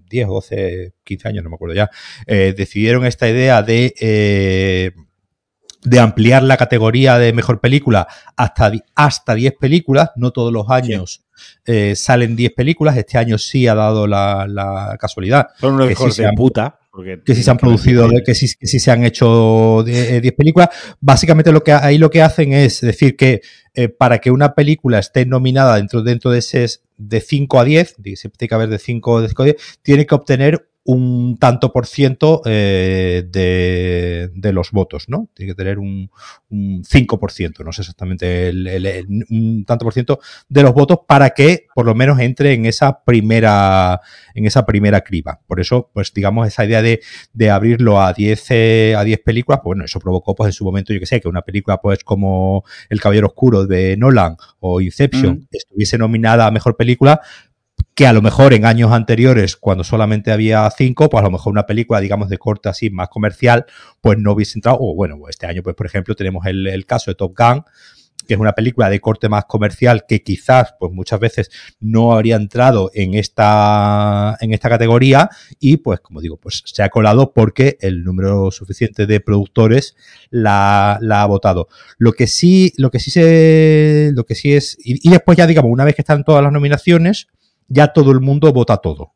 10, 0.08 0.28
12, 0.28 0.94
15 1.04 1.28
años, 1.28 1.44
no 1.44 1.50
me 1.50 1.56
acuerdo 1.56 1.74
ya, 1.74 1.90
eh, 2.26 2.54
decidieron 2.56 3.04
esta 3.04 3.28
idea 3.28 3.62
de 3.62 3.94
eh, 4.00 4.92
de 5.86 6.00
ampliar 6.00 6.42
la 6.42 6.56
categoría 6.56 7.16
de 7.16 7.32
mejor 7.32 7.60
película 7.60 8.08
hasta, 8.36 8.72
hasta 8.94 9.34
10 9.34 9.54
películas. 9.58 10.10
No 10.16 10.32
todos 10.32 10.52
los 10.52 10.68
años 10.68 11.24
eh, 11.64 11.94
salen 11.94 12.34
10 12.34 12.52
películas. 12.54 12.96
Este 12.96 13.18
año 13.18 13.38
sí 13.38 13.68
ha 13.68 13.74
dado 13.74 14.06
la, 14.06 14.96
casualidad. 15.00 15.48
Son 15.58 15.74
unos 15.74 16.16
de 16.16 16.32
puta. 16.36 16.80
que 17.24 17.34
sí 17.34 17.42
se 17.42 17.50
han 17.50 17.56
producido, 17.56 18.08
que 18.24 18.34
sí 18.34 18.48
se 18.80 18.90
han 18.90 19.04
hecho 19.04 19.84
10 19.84 20.24
eh, 20.24 20.32
películas. 20.32 20.70
Básicamente 21.00 21.52
lo 21.52 21.62
que 21.62 21.72
ahí 21.72 21.98
lo 21.98 22.10
que 22.10 22.22
hacen 22.22 22.52
es 22.52 22.80
decir 22.80 23.16
que 23.16 23.42
eh, 23.74 23.88
para 23.88 24.18
que 24.18 24.32
una 24.32 24.54
película 24.54 24.98
esté 24.98 25.24
nominada 25.24 25.76
dentro, 25.76 26.02
dentro 26.02 26.32
de 26.32 26.40
ese 26.40 26.66
de 26.96 27.20
5 27.20 27.60
a 27.60 27.64
10, 27.64 27.96
siempre 28.16 28.38
tiene 28.38 28.48
que 28.48 28.54
haber 28.54 28.68
de 28.70 28.78
5 28.78 29.22
de 29.22 29.28
5 29.28 29.42
a 29.42 29.44
10, 29.44 29.56
tiene 29.82 30.06
que 30.06 30.14
obtener 30.16 30.68
un 30.86 31.36
tanto 31.38 31.72
por 31.72 31.86
ciento 31.86 32.42
eh, 32.44 33.24
de, 33.26 34.52
los 34.52 34.70
votos, 34.70 35.08
¿no? 35.08 35.28
Tiene 35.34 35.52
que 35.52 35.56
tener 35.56 35.78
un, 35.78 36.10
un 36.48 36.84
5%, 36.84 37.64
no 37.64 37.72
sé 37.72 37.82
exactamente, 37.82 38.50
un 39.30 39.64
tanto 39.66 39.84
por 39.84 39.92
ciento 39.92 40.20
de 40.48 40.62
los 40.62 40.72
votos 40.72 41.00
para 41.06 41.30
que 41.30 41.66
por 41.74 41.84
lo 41.86 41.94
menos 41.94 42.20
entre 42.20 42.52
en 42.54 42.66
esa 42.66 43.02
primera, 43.04 44.00
en 44.34 44.46
esa 44.46 44.64
primera 44.64 45.00
criba. 45.00 45.40
Por 45.46 45.60
eso, 45.60 45.90
pues 45.92 46.12
digamos, 46.14 46.46
esa 46.46 46.64
idea 46.64 46.82
de, 46.82 47.00
de 47.32 47.50
abrirlo 47.50 48.00
a 48.00 48.12
10, 48.12 48.46
eh, 48.50 48.94
a 48.96 49.02
10 49.02 49.20
películas, 49.24 49.60
pues 49.62 49.70
bueno, 49.70 49.84
eso 49.84 49.98
provocó 49.98 50.36
pues 50.36 50.48
en 50.48 50.52
su 50.52 50.64
momento, 50.64 50.92
yo 50.92 51.00
que 51.00 51.06
sé, 51.06 51.20
que 51.20 51.28
una 51.28 51.42
película 51.42 51.78
pues 51.78 52.04
como 52.04 52.64
El 52.88 53.00
Caballero 53.00 53.26
Oscuro 53.26 53.66
de 53.66 53.96
Nolan 53.96 54.36
o 54.60 54.80
Inception 54.80 55.40
mm. 55.40 55.46
estuviese 55.50 55.98
nominada 55.98 56.46
a 56.46 56.52
Mejor 56.52 56.76
Película, 56.76 57.20
que 57.96 58.06
a 58.06 58.12
lo 58.12 58.20
mejor 58.20 58.52
en 58.52 58.66
años 58.66 58.92
anteriores, 58.92 59.56
cuando 59.56 59.82
solamente 59.82 60.30
había 60.30 60.70
cinco, 60.70 61.08
pues 61.08 61.22
a 61.22 61.24
lo 61.24 61.30
mejor 61.30 61.50
una 61.50 61.64
película, 61.64 61.98
digamos, 61.98 62.28
de 62.28 62.36
corte 62.36 62.68
así, 62.68 62.90
más 62.90 63.08
comercial, 63.08 63.64
pues 64.02 64.18
no 64.18 64.32
hubiese 64.32 64.58
entrado. 64.58 64.76
O 64.80 64.94
bueno, 64.94 65.16
este 65.30 65.46
año, 65.46 65.62
pues 65.62 65.74
por 65.74 65.86
ejemplo, 65.86 66.14
tenemos 66.14 66.44
el, 66.44 66.84
caso 66.86 67.10
de 67.10 67.14
Top 67.14 67.34
Gun, 67.34 67.64
que 68.28 68.34
es 68.34 68.40
una 68.40 68.52
película 68.52 68.90
de 68.90 69.00
corte 69.00 69.30
más 69.30 69.46
comercial 69.46 70.04
que 70.06 70.22
quizás, 70.22 70.74
pues 70.78 70.92
muchas 70.92 71.20
veces 71.20 71.50
no 71.80 72.12
habría 72.12 72.36
entrado 72.36 72.90
en 72.92 73.14
esta, 73.14 74.36
en 74.40 74.52
esta 74.52 74.68
categoría 74.68 75.30
y 75.58 75.78
pues 75.78 76.00
como 76.00 76.20
digo, 76.20 76.36
pues 76.36 76.62
se 76.66 76.82
ha 76.82 76.90
colado 76.90 77.32
porque 77.32 77.78
el 77.80 78.04
número 78.04 78.50
suficiente 78.50 79.06
de 79.06 79.20
productores 79.20 79.96
la, 80.28 80.96
ha 80.96 81.26
votado. 81.26 81.68
Lo 81.96 82.12
que 82.12 82.26
sí, 82.26 82.74
lo 82.76 82.90
que 82.90 83.00
sí 83.00 83.10
se, 83.10 84.10
lo 84.12 84.24
que 84.24 84.34
sí 84.34 84.52
es, 84.52 84.76
y, 84.84 85.08
y 85.08 85.10
después 85.10 85.38
ya 85.38 85.46
digamos, 85.46 85.70
una 85.70 85.84
vez 85.84 85.94
que 85.94 86.02
están 86.02 86.24
todas 86.24 86.42
las 86.42 86.52
nominaciones, 86.52 87.28
ya 87.68 87.92
todo 87.92 88.10
el 88.12 88.20
mundo 88.20 88.52
vota 88.52 88.76
todo. 88.78 89.12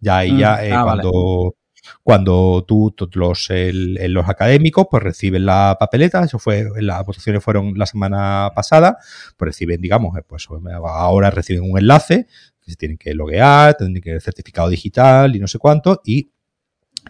Ya 0.00 0.18
ahí 0.18 0.38
ya 0.38 0.56
mm, 0.56 0.64
eh, 0.64 0.72
ah, 0.72 0.82
cuando, 0.84 1.54
cuando 2.02 2.64
tú, 2.66 2.94
los, 3.14 3.48
los 3.50 4.28
académicos, 4.28 4.86
pues 4.90 5.02
reciben 5.02 5.46
la 5.46 5.76
papeleta, 5.78 6.24
eso 6.24 6.38
fue, 6.38 6.66
las 6.80 7.04
votaciones 7.04 7.42
fueron 7.42 7.74
la 7.76 7.86
semana 7.86 8.50
pasada, 8.54 8.98
pues 9.36 9.48
reciben, 9.50 9.80
digamos, 9.80 10.16
eh, 10.18 10.22
pues 10.26 10.48
ahora 10.84 11.30
reciben 11.30 11.70
un 11.70 11.78
enlace, 11.78 12.26
que 12.60 12.70
se 12.70 12.76
tienen 12.76 12.98
que 12.98 13.14
loguear, 13.14 13.76
tienen 13.76 14.02
que 14.02 14.12
el 14.12 14.20
certificado 14.20 14.68
digital 14.68 15.34
y 15.36 15.40
no 15.40 15.46
sé 15.46 15.58
cuánto, 15.58 16.00
y 16.04 16.30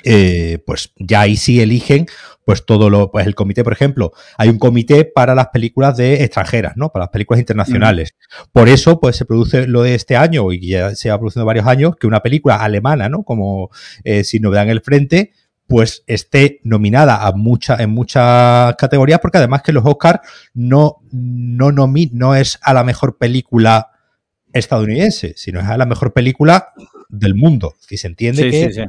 eh, 0.05 0.59
pues 0.67 0.93
ya 0.97 1.23
ahí 1.23 1.37
sí 1.37 1.61
eligen 1.61 2.07
pues 2.45 2.67
todo 2.67 2.91
lo, 2.91 3.11
pues 3.11 3.27
el 3.27 3.35
comité, 3.35 3.63
por 3.63 3.73
ejemplo, 3.73 4.13
hay 4.37 4.49
un 4.49 4.59
comité 4.59 5.05
para 5.05 5.35
las 5.35 5.49
películas 5.49 5.97
de 5.97 6.25
extranjeras, 6.25 6.73
¿no? 6.77 6.91
Para 6.91 7.05
las 7.05 7.11
películas 7.11 7.41
internacionales. 7.41 8.17
Por 8.53 8.69
eso, 8.69 8.99
pues 8.99 9.17
se 9.17 9.25
produce 9.25 9.67
lo 9.67 9.83
de 9.83 9.95
este 9.95 10.17
año, 10.17 10.53
y 10.53 10.69
ya 10.69 10.95
se 10.95 11.11
ha 11.11 11.19
producido 11.19 11.45
varios 11.45 11.67
años, 11.67 11.95
que 11.97 12.07
una 12.07 12.21
película 12.21 12.57
alemana, 12.57 13.09
¿no? 13.09 13.23
Como 13.23 13.71
eh, 14.05 14.25
Si 14.25 14.41
novedad 14.41 14.65
en 14.65 14.71
el 14.71 14.81
frente, 14.81 15.33
pues 15.69 16.03
esté 16.07 16.61
nominada 16.65 17.27
a 17.27 17.33
mucha, 17.33 17.77
en 17.77 17.91
muchas 17.91 18.75
categorías, 18.77 19.21
porque 19.21 19.39
además 19.39 19.63
que 19.63 19.73
los 19.73 19.87
Oscars 19.87 20.21
no, 20.53 20.99
no, 21.13 21.71
no 21.71 22.35
es 22.35 22.59
a 22.61 22.75
la 22.75 22.85
mejor 22.85 23.19
película 23.19 23.92
estadounidense, 24.53 25.35
sino 25.37 25.61
es 25.61 25.67
a 25.67 25.77
la 25.77 25.87
mejor 25.87 26.13
película 26.13 26.73
del 27.13 27.35
mundo. 27.35 27.75
Si 27.79 27.99
se 27.99 28.07
entiende 28.07 28.51
que 28.51 28.87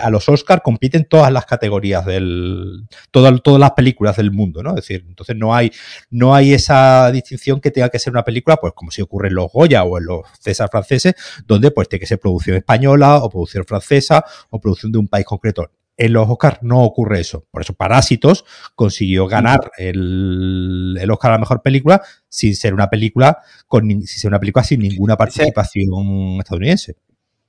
A, 0.00 0.10
los 0.10 0.28
Oscars 0.28 0.62
compiten 0.62 1.04
todas 1.04 1.30
las 1.30 1.44
categorías 1.44 2.04
del. 2.06 2.86
Todas, 3.10 3.40
todas 3.42 3.60
las 3.60 3.72
películas 3.72 4.16
del 4.16 4.32
mundo, 4.32 4.62
¿no? 4.62 4.70
Es 4.70 4.76
decir, 4.76 5.04
entonces 5.06 5.36
no 5.36 5.54
hay, 5.54 5.70
no 6.10 6.34
hay 6.34 6.54
esa 6.54 7.12
distinción 7.12 7.60
que 7.60 7.70
tenga 7.70 7.90
que 7.90 7.98
ser 7.98 8.12
una 8.12 8.24
película, 8.24 8.56
pues 8.56 8.72
como 8.74 8.90
si 8.90 9.02
ocurre 9.02 9.28
en 9.28 9.34
los 9.34 9.52
Goya 9.52 9.84
o 9.84 9.98
en 9.98 10.06
los 10.06 10.22
César 10.40 10.68
franceses, 10.70 11.14
donde 11.46 11.70
pues 11.70 11.88
tiene 11.88 12.00
que 12.00 12.06
ser 12.06 12.18
producción 12.18 12.56
española 12.56 13.18
o 13.18 13.28
producción 13.28 13.64
francesa 13.64 14.24
o 14.50 14.58
producción 14.58 14.90
de 14.90 14.98
un 14.98 15.08
país 15.08 15.26
concreto. 15.26 15.70
En 15.96 16.12
los 16.12 16.28
Oscars 16.28 16.58
no 16.62 16.82
ocurre 16.82 17.20
eso. 17.20 17.46
Por 17.50 17.62
eso 17.62 17.72
Parásitos 17.74 18.44
consiguió 18.74 19.26
ganar 19.26 19.70
el, 19.78 20.98
el 21.00 21.10
Oscar 21.10 21.30
a 21.30 21.34
la 21.34 21.40
mejor 21.40 21.62
película 21.62 22.02
sin 22.28 22.54
ser 22.54 22.74
una 22.74 22.90
película 22.90 23.38
con 23.66 23.88
sin 23.88 24.06
ser 24.06 24.28
una 24.28 24.40
película 24.40 24.62
sin 24.62 24.80
ninguna 24.80 25.16
participación 25.16 26.38
estadounidense. 26.38 26.96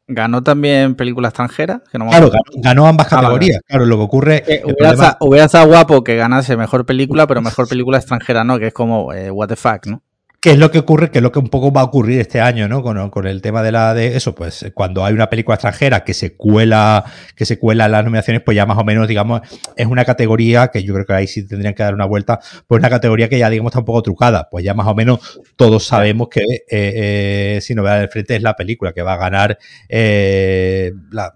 ¿Ganó 0.10 0.42
también 0.42 0.96
película 0.96 1.28
extranjera? 1.28 1.84
claro, 1.92 2.32
ganó, 2.64 2.88
ambas 2.88 3.08
ah, 3.08 3.18
categorías. 3.18 3.60
Claro, 3.68 3.86
lo 3.86 3.98
que 3.98 4.04
ocurre. 4.04 4.44
Eh, 4.48 4.62
hubiera, 4.64 5.44
estado 5.44 5.68
guapo 5.68 6.02
que 6.02 6.16
ganase 6.16 6.56
mejor 6.56 6.86
película, 6.86 7.28
pero 7.28 7.42
mejor 7.42 7.68
película 7.68 7.98
extranjera 7.98 8.46
no, 8.46 8.58
que 8.58 8.68
es 8.68 8.74
como 8.74 9.12
eh, 9.12 9.30
what 9.30 9.50
the 9.50 9.58
fuck, 9.58 9.86
¿no? 9.86 10.02
¿Qué 10.40 10.52
es 10.52 10.60
lo 10.60 10.70
que 10.70 10.78
ocurre? 10.78 11.10
Que 11.10 11.18
es 11.18 11.24
lo 11.24 11.32
que 11.32 11.40
un 11.40 11.50
poco 11.50 11.72
va 11.72 11.82
a 11.82 11.86
ocurrir 11.86 12.20
este 12.22 12.40
año, 12.40 12.68
¿no? 12.68 12.84
Con, 12.84 13.26
el 13.26 13.42
tema 13.42 13.64
de 13.64 13.72
la 13.72 13.96
de 13.96 14.16
eso, 14.16 14.36
pues 14.36 14.72
cuando 14.76 15.04
hay 15.04 15.14
una 15.14 15.32
película 15.32 15.56
extranjera 15.56 16.04
que 16.04 16.14
se 16.14 16.36
cuela, 16.36 17.04
que 17.36 17.44
se 17.44 17.58
cuela 17.58 17.86
en 17.86 17.92
las 17.92 18.04
nominaciones, 18.04 18.44
pues 18.44 18.56
ya 18.56 18.68
más 18.68 18.78
o 18.78 18.84
menos, 18.84 19.08
digamos, 19.08 19.42
es 19.76 19.88
una 19.88 20.06
categoría 20.06 20.68
que 20.68 20.84
yo 20.84 20.94
creo 20.94 21.06
que 21.08 21.14
ahí 21.14 21.28
sí 21.28 21.48
tendrían 21.48 21.74
que 21.74 21.82
dar 21.82 21.96
una 21.96 22.06
vuelta, 22.06 22.40
pues 22.68 22.78
una 22.78 22.90
categoría 22.90 23.30
que 23.30 23.40
ya 23.40 23.50
digamos 23.50 23.72
está 23.72 23.80
un 23.80 23.86
poco 23.86 24.04
trucada. 24.04 24.48
Pues 24.50 24.64
ya 24.64 24.76
más 24.76 24.86
o 24.86 24.94
menos 24.94 25.42
todos 25.56 25.84
sabemos 25.84 26.28
que 26.30 26.42
eh, 26.42 26.66
eh, 26.70 27.60
si 27.62 27.74
no 27.74 27.82
vean 27.82 28.02
el 28.02 28.10
frente 28.10 28.36
es 28.36 28.44
la 28.44 28.56
película 28.56 28.94
que 28.94 29.02
va 29.02 29.14
a 29.14 29.18
ganar 29.18 29.58
eh, 29.90 30.94
la, 31.12 31.34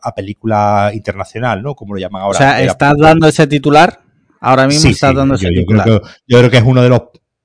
a 0.00 0.14
película 0.14 0.92
internacional, 0.94 1.60
¿no? 1.60 1.74
Como 1.74 1.94
lo 1.94 2.00
llaman 2.00 2.22
ahora. 2.22 2.36
O 2.36 2.40
sea, 2.40 2.62
¿estás 2.62 2.94
dando 2.96 3.26
ese 3.26 3.48
titular? 3.48 4.00
Ahora 4.40 4.68
mismo 4.68 4.90
estás 4.90 5.14
dando 5.14 5.34
ese 5.34 5.48
titular. 5.48 5.88
yo 5.88 6.38
creo 6.38 6.50
que 6.50 6.58
es 6.58 6.64
uno 6.64 6.80
de 6.80 6.88
los 6.88 7.02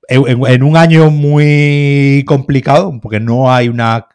en, 0.10 0.64
un 0.64 0.78
año 0.78 1.12
muy 1.12 2.24
complicado, 2.28 3.00
porque 3.02 3.20
no 3.20 3.52
hay 3.52 3.70
una, 3.70 4.08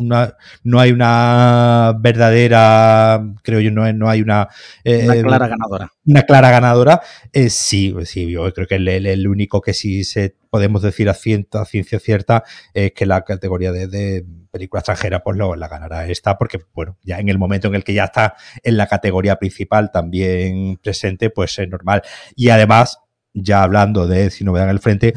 no 0.00 0.80
hay 0.80 0.92
una 0.92 1.94
verdadera, 1.98 3.22
creo 3.42 3.60
yo, 3.60 3.70
no, 3.70 3.92
no 3.92 4.08
hay 4.08 4.22
una, 4.22 4.48
eh, 4.84 5.04
una 5.04 5.22
clara 5.22 5.48
ganadora. 5.48 5.92
Una 6.06 6.22
clara 6.22 6.50
ganadora, 6.50 7.00
eh, 7.32 7.50
sí, 7.50 7.94
sí, 8.04 8.30
yo 8.30 8.52
creo 8.52 8.66
que 8.66 8.76
el, 8.76 9.28
único 9.28 9.60
que 9.60 9.74
sí 9.74 10.04
se 10.04 10.36
podemos 10.50 10.82
decir 10.82 11.08
a 11.08 11.14
ciencia, 11.14 11.64
ciencia 11.64 11.98
cierta 12.00 12.44
es 12.72 12.92
que 12.92 13.06
la 13.06 13.22
categoría 13.22 13.72
de, 13.72 14.24
película 14.50 14.80
extranjera, 14.80 15.22
pues 15.22 15.36
lo, 15.36 15.54
la 15.54 15.68
ganará 15.68 16.06
esta, 16.08 16.36
porque 16.36 16.58
bueno, 16.74 16.96
ya 17.02 17.18
en 17.18 17.28
el 17.28 17.38
momento 17.38 17.68
en 17.68 17.74
el 17.74 17.84
que 17.84 17.94
ya 17.94 18.04
está 18.04 18.34
en 18.62 18.76
la 18.76 18.86
categoría 18.86 19.36
principal 19.36 19.90
también 19.92 20.76
presente, 20.82 21.30
pues 21.30 21.58
es 21.58 21.68
normal. 21.68 22.02
Y 22.34 22.48
además, 22.48 22.98
ya 23.32 23.62
hablando 23.62 24.08
de 24.08 24.30
si 24.30 24.44
no 24.44 24.52
me 24.52 24.58
dan 24.58 24.70
el 24.70 24.80
frente, 24.80 25.14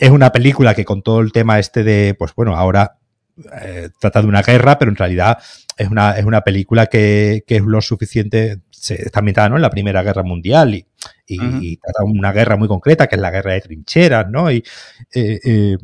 es 0.00 0.10
una 0.10 0.32
película 0.32 0.74
que 0.74 0.84
con 0.84 1.02
todo 1.02 1.20
el 1.20 1.30
tema 1.30 1.58
este 1.58 1.84
de, 1.84 2.14
pues 2.18 2.34
bueno, 2.34 2.56
ahora 2.56 2.96
eh, 3.62 3.90
trata 4.00 4.22
de 4.22 4.28
una 4.28 4.42
guerra, 4.42 4.78
pero 4.78 4.90
en 4.90 4.96
realidad 4.96 5.38
es 5.76 5.88
una, 5.88 6.12
es 6.12 6.24
una 6.24 6.40
película 6.40 6.86
que, 6.86 7.44
es 7.46 7.62
lo 7.62 7.82
suficiente, 7.82 8.60
se, 8.70 8.94
está 8.94 9.18
ambientada 9.18 9.50
¿no? 9.50 9.56
en 9.56 9.62
la 9.62 9.70
Primera 9.70 10.02
Guerra 10.02 10.22
Mundial 10.22 10.74
y, 10.74 10.86
y, 11.26 11.76
trata 11.76 12.04
una 12.04 12.32
guerra 12.32 12.56
muy 12.56 12.66
concreta, 12.66 13.06
que 13.06 13.16
es 13.16 13.20
la 13.20 13.30
guerra 13.30 13.52
de 13.52 13.60
trincheras, 13.60 14.28
¿no? 14.30 14.50
Y, 14.50 14.64
eh, 15.14 15.38
eh, 15.44 15.76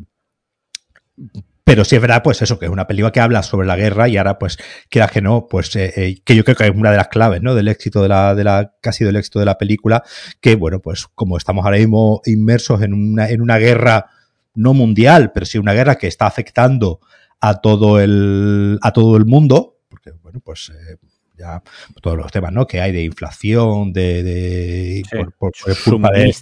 pero 1.67 1.83
sí 1.83 1.97
es 1.97 2.01
verdad, 2.01 2.23
pues 2.23 2.41
eso, 2.41 2.57
que 2.57 2.63
es 2.63 2.71
una 2.71 2.87
película 2.87 3.11
que 3.11 3.19
habla 3.19 3.43
sobre 3.43 3.67
la 3.67 3.75
guerra 3.75 4.07
y 4.07 4.15
ahora, 4.15 4.39
pues, 4.39 4.57
queda 4.89 5.09
que 5.09 5.21
no, 5.21 5.47
pues, 5.49 5.75
eh, 5.75 5.91
eh, 5.97 6.21
que 6.23 6.33
yo 6.33 6.45
creo 6.45 6.55
que 6.55 6.63
es 6.63 6.71
una 6.73 6.91
de 6.91 6.95
las 6.95 7.09
claves, 7.09 7.41
¿no? 7.41 7.55
Del 7.55 7.67
éxito 7.67 8.01
de 8.01 8.07
la, 8.07 8.35
de 8.35 8.45
la, 8.45 8.73
casi 8.79 9.03
del 9.03 9.17
éxito 9.17 9.39
de 9.39 9.45
la 9.47 9.57
película, 9.57 10.01
que, 10.39 10.55
bueno, 10.55 10.79
pues, 10.79 11.07
como 11.07 11.35
estamos 11.35 11.65
ahora 11.65 11.75
mismo 11.75 12.21
inmersos 12.23 12.81
en 12.83 12.93
una, 12.93 13.29
en 13.29 13.41
una 13.41 13.57
guerra 13.57 14.05
no 14.55 14.73
mundial, 14.73 15.33
pero 15.33 15.45
sí 15.45 15.57
una 15.57 15.73
guerra 15.73 15.95
que 15.95 16.07
está 16.07 16.25
afectando 16.25 17.01
a 17.41 17.59
todo 17.59 17.99
el, 17.99 18.79
a 18.81 18.93
todo 18.93 19.17
el 19.17 19.25
mundo, 19.25 19.81
porque, 19.89 20.11
bueno, 20.23 20.39
pues, 20.39 20.69
eh, 20.69 20.95
ya 21.37 21.61
todos 22.01 22.17
los 22.17 22.31
temas 22.31 22.51
¿no? 22.51 22.65
que 22.65 22.81
hay 22.81 22.91
de 22.91 23.03
inflación, 23.03 23.93
de, 23.93 24.23
de 24.23 25.03
por, 25.37 25.53
culpa 25.83 26.09
de, 26.11 26.33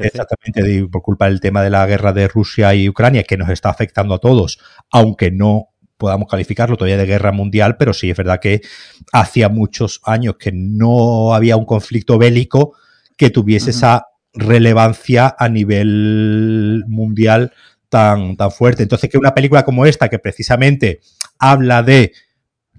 exactamente 0.00 0.86
por 0.90 1.02
culpa 1.02 1.26
del 1.26 1.40
tema 1.40 1.62
de 1.62 1.70
la 1.70 1.86
guerra 1.86 2.12
de 2.12 2.28
Rusia 2.28 2.74
y 2.74 2.88
Ucrania 2.88 3.24
que 3.24 3.36
nos 3.36 3.48
está 3.50 3.70
afectando 3.70 4.14
a 4.14 4.18
todos, 4.18 4.58
aunque 4.90 5.30
no 5.30 5.70
podamos 5.96 6.28
calificarlo 6.28 6.76
todavía 6.76 6.96
de 6.96 7.06
guerra 7.06 7.32
mundial, 7.32 7.76
pero 7.76 7.92
sí 7.92 8.10
es 8.10 8.16
verdad 8.16 8.40
que 8.40 8.60
hacía 9.12 9.48
muchos 9.48 10.00
años 10.04 10.36
que 10.38 10.52
no 10.52 11.34
había 11.34 11.56
un 11.56 11.64
conflicto 11.64 12.18
bélico 12.18 12.74
que 13.16 13.30
tuviese 13.30 13.70
esa 13.70 14.06
relevancia 14.32 15.34
a 15.38 15.48
nivel 15.48 16.84
mundial 16.88 17.52
tan, 17.88 18.36
tan 18.36 18.50
fuerte. 18.50 18.82
Entonces, 18.82 19.08
que 19.08 19.18
una 19.18 19.34
película 19.34 19.64
como 19.64 19.86
esta, 19.86 20.08
que 20.08 20.18
precisamente 20.18 21.00
habla 21.38 21.82
de 21.82 22.12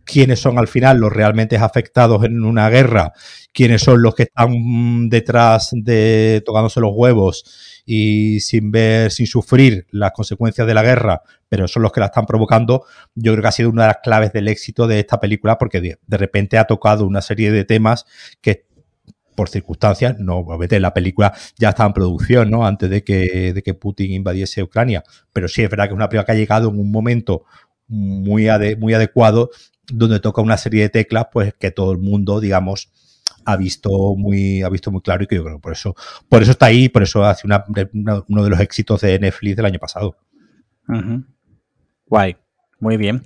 quiénes 0.06 0.40
son 0.40 0.58
al 0.58 0.68
final 0.68 1.00
los 1.00 1.12
realmente 1.12 1.58
afectados 1.58 2.24
en 2.24 2.44
una 2.44 2.70
guerra, 2.70 3.12
quiénes 3.52 3.82
son 3.82 4.02
los 4.02 4.16
que 4.16 4.24
están 4.24 5.10
detrás 5.10 5.72
de 5.74 6.42
tocándose 6.46 6.80
los 6.80 6.92
huevos 6.94 7.82
y 7.86 8.40
sin 8.40 8.72
ver, 8.72 9.12
sin 9.12 9.28
sufrir 9.28 9.88
las 9.92 10.12
consecuencias 10.12 10.68
de 10.68 10.74
la 10.74 10.84
guerra, 10.84 11.22
pero 11.50 11.68
son 11.68 11.84
los 11.84 11.92
que 11.92 12.00
la 12.00 12.08
están 12.08 12.26
provocando, 12.26 12.86
yo 13.16 13.34
creo 13.34 13.42
que 13.42 13.48
ha 13.48 13.52
sido 13.52 13.70
una 13.70 13.84
de 13.84 13.88
las 13.90 13.98
claves 14.04 14.32
del 14.32 14.48
éxito 14.48 14.88
de 14.88 15.00
esta 15.00 15.20
película 15.20 15.58
porque 15.58 15.82
de, 15.82 16.18
repente 16.18 16.58
ha 16.58 16.66
tocado 16.66 17.06
una 17.06 17.22
serie 17.22 17.52
de 17.52 17.66
temas 17.66 18.06
que 18.42 18.66
por 19.36 19.50
circunstancias, 19.50 20.18
no, 20.18 20.38
obviamente 20.38 20.80
la 20.80 20.94
película 20.94 21.34
ya 21.58 21.70
estaba 21.70 21.88
en 21.88 21.94
producción, 21.94 22.50
¿no? 22.50 22.66
Antes 22.66 22.90
de 22.90 23.04
que, 23.04 23.52
de 23.52 23.64
que 23.64 23.74
Putin 23.74 24.14
invadiese 24.14 24.64
Ucrania. 24.64 25.04
Pero 25.34 25.50
sí 25.50 25.62
es 25.62 25.70
verdad 25.70 25.88
que 25.88 25.90
es 25.90 25.96
una 25.96 26.08
película 26.08 26.26
que 26.26 26.32
ha 26.32 26.36
llegado 26.36 26.70
en 26.70 26.80
un 26.80 26.90
momento 26.90 27.44
muy, 27.88 28.48
muy 28.78 28.94
adecuado 28.94 29.50
donde 29.92 30.20
toca 30.20 30.42
una 30.42 30.58
serie 30.58 30.84
de 30.84 30.90
teclas, 30.90 31.28
pues 31.32 31.54
que 31.54 31.72
todo 31.72 31.92
el 31.92 31.98
mundo, 31.98 32.40
digamos, 32.40 32.90
ha 33.46 33.58
visto 33.58 34.16
muy, 34.16 34.64
ha 34.64 34.70
visto 34.70 34.92
muy 34.92 35.02
claro 35.02 35.24
y 35.24 35.28
que 35.28 35.36
yo 35.36 35.44
creo 35.44 35.58
que 35.58 35.62
por 35.62 35.74
eso, 35.74 35.96
por 36.28 36.42
eso 36.42 36.52
está 36.52 36.68
ahí, 36.68 36.90
por 36.90 37.04
eso 37.04 37.24
hace 37.24 37.46
una, 37.46 37.64
uno 38.28 38.44
de 38.44 38.50
los 38.50 38.60
éxitos 38.60 39.02
de 39.02 39.20
Netflix 39.20 39.56
del 39.56 39.66
año 39.66 39.80
pasado. 39.80 40.18
Guay, 42.08 42.36
muy 42.80 42.98
bien. 42.98 43.24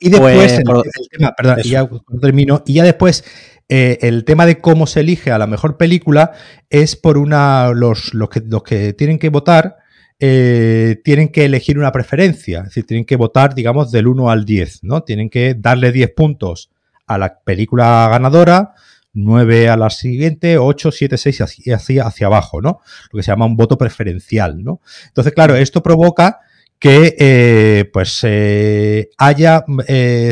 Y 0.00 0.10
después 0.10 0.60
pues, 0.64 0.86
el, 0.96 1.08
tema, 1.10 1.32
perdón, 1.36 1.58
y 1.64 1.70
ya 1.70 1.88
termino, 2.20 2.62
y 2.66 2.74
ya 2.74 2.84
después 2.84 3.24
eh, 3.68 3.98
el 4.02 4.24
tema 4.24 4.46
de 4.46 4.60
cómo 4.60 4.86
se 4.86 5.00
elige 5.00 5.30
a 5.30 5.38
la 5.38 5.46
mejor 5.46 5.76
película 5.78 6.32
es 6.68 6.96
por 6.96 7.16
una, 7.16 7.70
los, 7.70 8.12
los, 8.14 8.28
que, 8.28 8.40
los 8.40 8.62
que 8.62 8.92
tienen 8.92 9.18
que 9.18 9.30
votar 9.30 9.81
eh, 10.24 11.00
tienen 11.02 11.30
que 11.30 11.46
elegir 11.46 11.80
una 11.80 11.90
preferencia, 11.90 12.60
es 12.60 12.66
decir, 12.66 12.86
tienen 12.86 13.04
que 13.04 13.16
votar, 13.16 13.56
digamos, 13.56 13.90
del 13.90 14.06
1 14.06 14.30
al 14.30 14.44
10, 14.44 14.84
¿no? 14.84 15.02
Tienen 15.02 15.28
que 15.28 15.56
darle 15.58 15.90
10 15.90 16.12
puntos 16.12 16.70
a 17.08 17.18
la 17.18 17.40
película 17.40 18.06
ganadora, 18.08 18.72
9 19.14 19.68
a 19.68 19.76
la 19.76 19.90
siguiente, 19.90 20.58
8, 20.58 20.92
7, 20.92 21.18
6 21.18 21.42
y 21.64 21.72
así 21.72 21.98
hacia 21.98 22.26
abajo, 22.28 22.62
¿no? 22.62 22.82
Lo 23.10 23.16
que 23.16 23.24
se 23.24 23.32
llama 23.32 23.46
un 23.46 23.56
voto 23.56 23.76
preferencial, 23.76 24.62
¿no? 24.62 24.80
Entonces, 25.08 25.32
claro, 25.32 25.56
esto 25.56 25.82
provoca 25.82 26.38
que, 26.78 27.16
eh, 27.18 27.90
pues, 27.92 28.20
eh, 28.22 29.10
haya, 29.18 29.64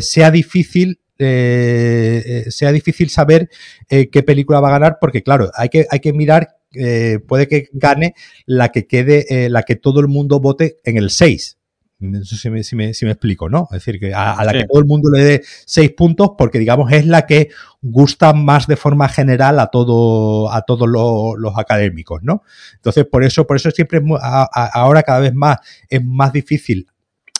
sea 0.02 0.30
difícil 0.30 1.00
sea 1.18 2.72
difícil 2.72 3.10
saber 3.10 3.50
qué 3.88 4.22
película 4.22 4.60
va 4.60 4.68
a 4.68 4.78
ganar, 4.78 4.98
porque 5.00 5.24
claro, 5.24 5.50
hay 5.54 5.68
que, 5.68 5.86
hay 5.90 5.98
que 5.98 6.12
mirar 6.12 6.59
eh, 6.74 7.18
puede 7.26 7.48
que 7.48 7.68
gane 7.72 8.14
la 8.46 8.70
que 8.70 8.86
quede, 8.86 9.26
eh, 9.46 9.50
la 9.50 9.62
que 9.62 9.76
todo 9.76 10.00
el 10.00 10.08
mundo 10.08 10.40
vote 10.40 10.78
en 10.84 10.96
el 10.96 11.10
6. 11.10 11.58
No 12.00 12.24
sé 12.24 12.36
si 12.36 12.48
me, 12.48 12.62
si 12.62 12.76
me, 13.04 13.10
explico, 13.10 13.50
¿no? 13.50 13.68
Es 13.72 13.84
decir, 13.84 14.00
que 14.00 14.14
a, 14.14 14.42
la 14.42 14.52
que 14.52 14.64
todo 14.64 14.78
el 14.78 14.86
mundo 14.86 15.10
le 15.10 15.22
dé 15.22 15.42
6 15.66 15.92
puntos 15.92 16.30
porque, 16.38 16.58
digamos, 16.58 16.90
es 16.92 17.04
la 17.04 17.26
que 17.26 17.50
gusta 17.82 18.32
más 18.32 18.66
de 18.66 18.76
forma 18.76 19.06
general 19.10 19.60
a, 19.60 19.66
todo, 19.66 20.50
a 20.50 20.62
todos 20.62 20.88
los, 20.88 21.58
académicos, 21.58 22.22
¿no? 22.22 22.42
Entonces, 22.76 23.04
por 23.04 23.22
eso, 23.22 23.46
por 23.46 23.56
eso 23.56 23.70
siempre 23.70 23.98
es 23.98 24.04
ahora 24.20 25.02
cada 25.02 25.20
vez 25.20 25.34
más 25.34 25.58
es 25.90 26.02
más 26.02 26.32
difícil, 26.32 26.86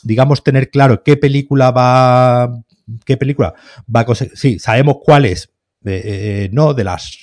digamos, 0.02 0.44
tener 0.44 0.68
claro 0.70 1.02
qué 1.02 1.16
película 1.16 1.70
va, 1.70 2.62
qué 3.06 3.16
película 3.16 3.54
va 3.94 4.00
a 4.00 4.04
conseguir. 4.04 4.36
Sí, 4.36 4.58
sabemos 4.58 4.96
cuál 5.02 5.24
es, 5.24 5.50
eh, 5.86 6.50
no, 6.52 6.74
de 6.74 6.84
las 6.84 7.18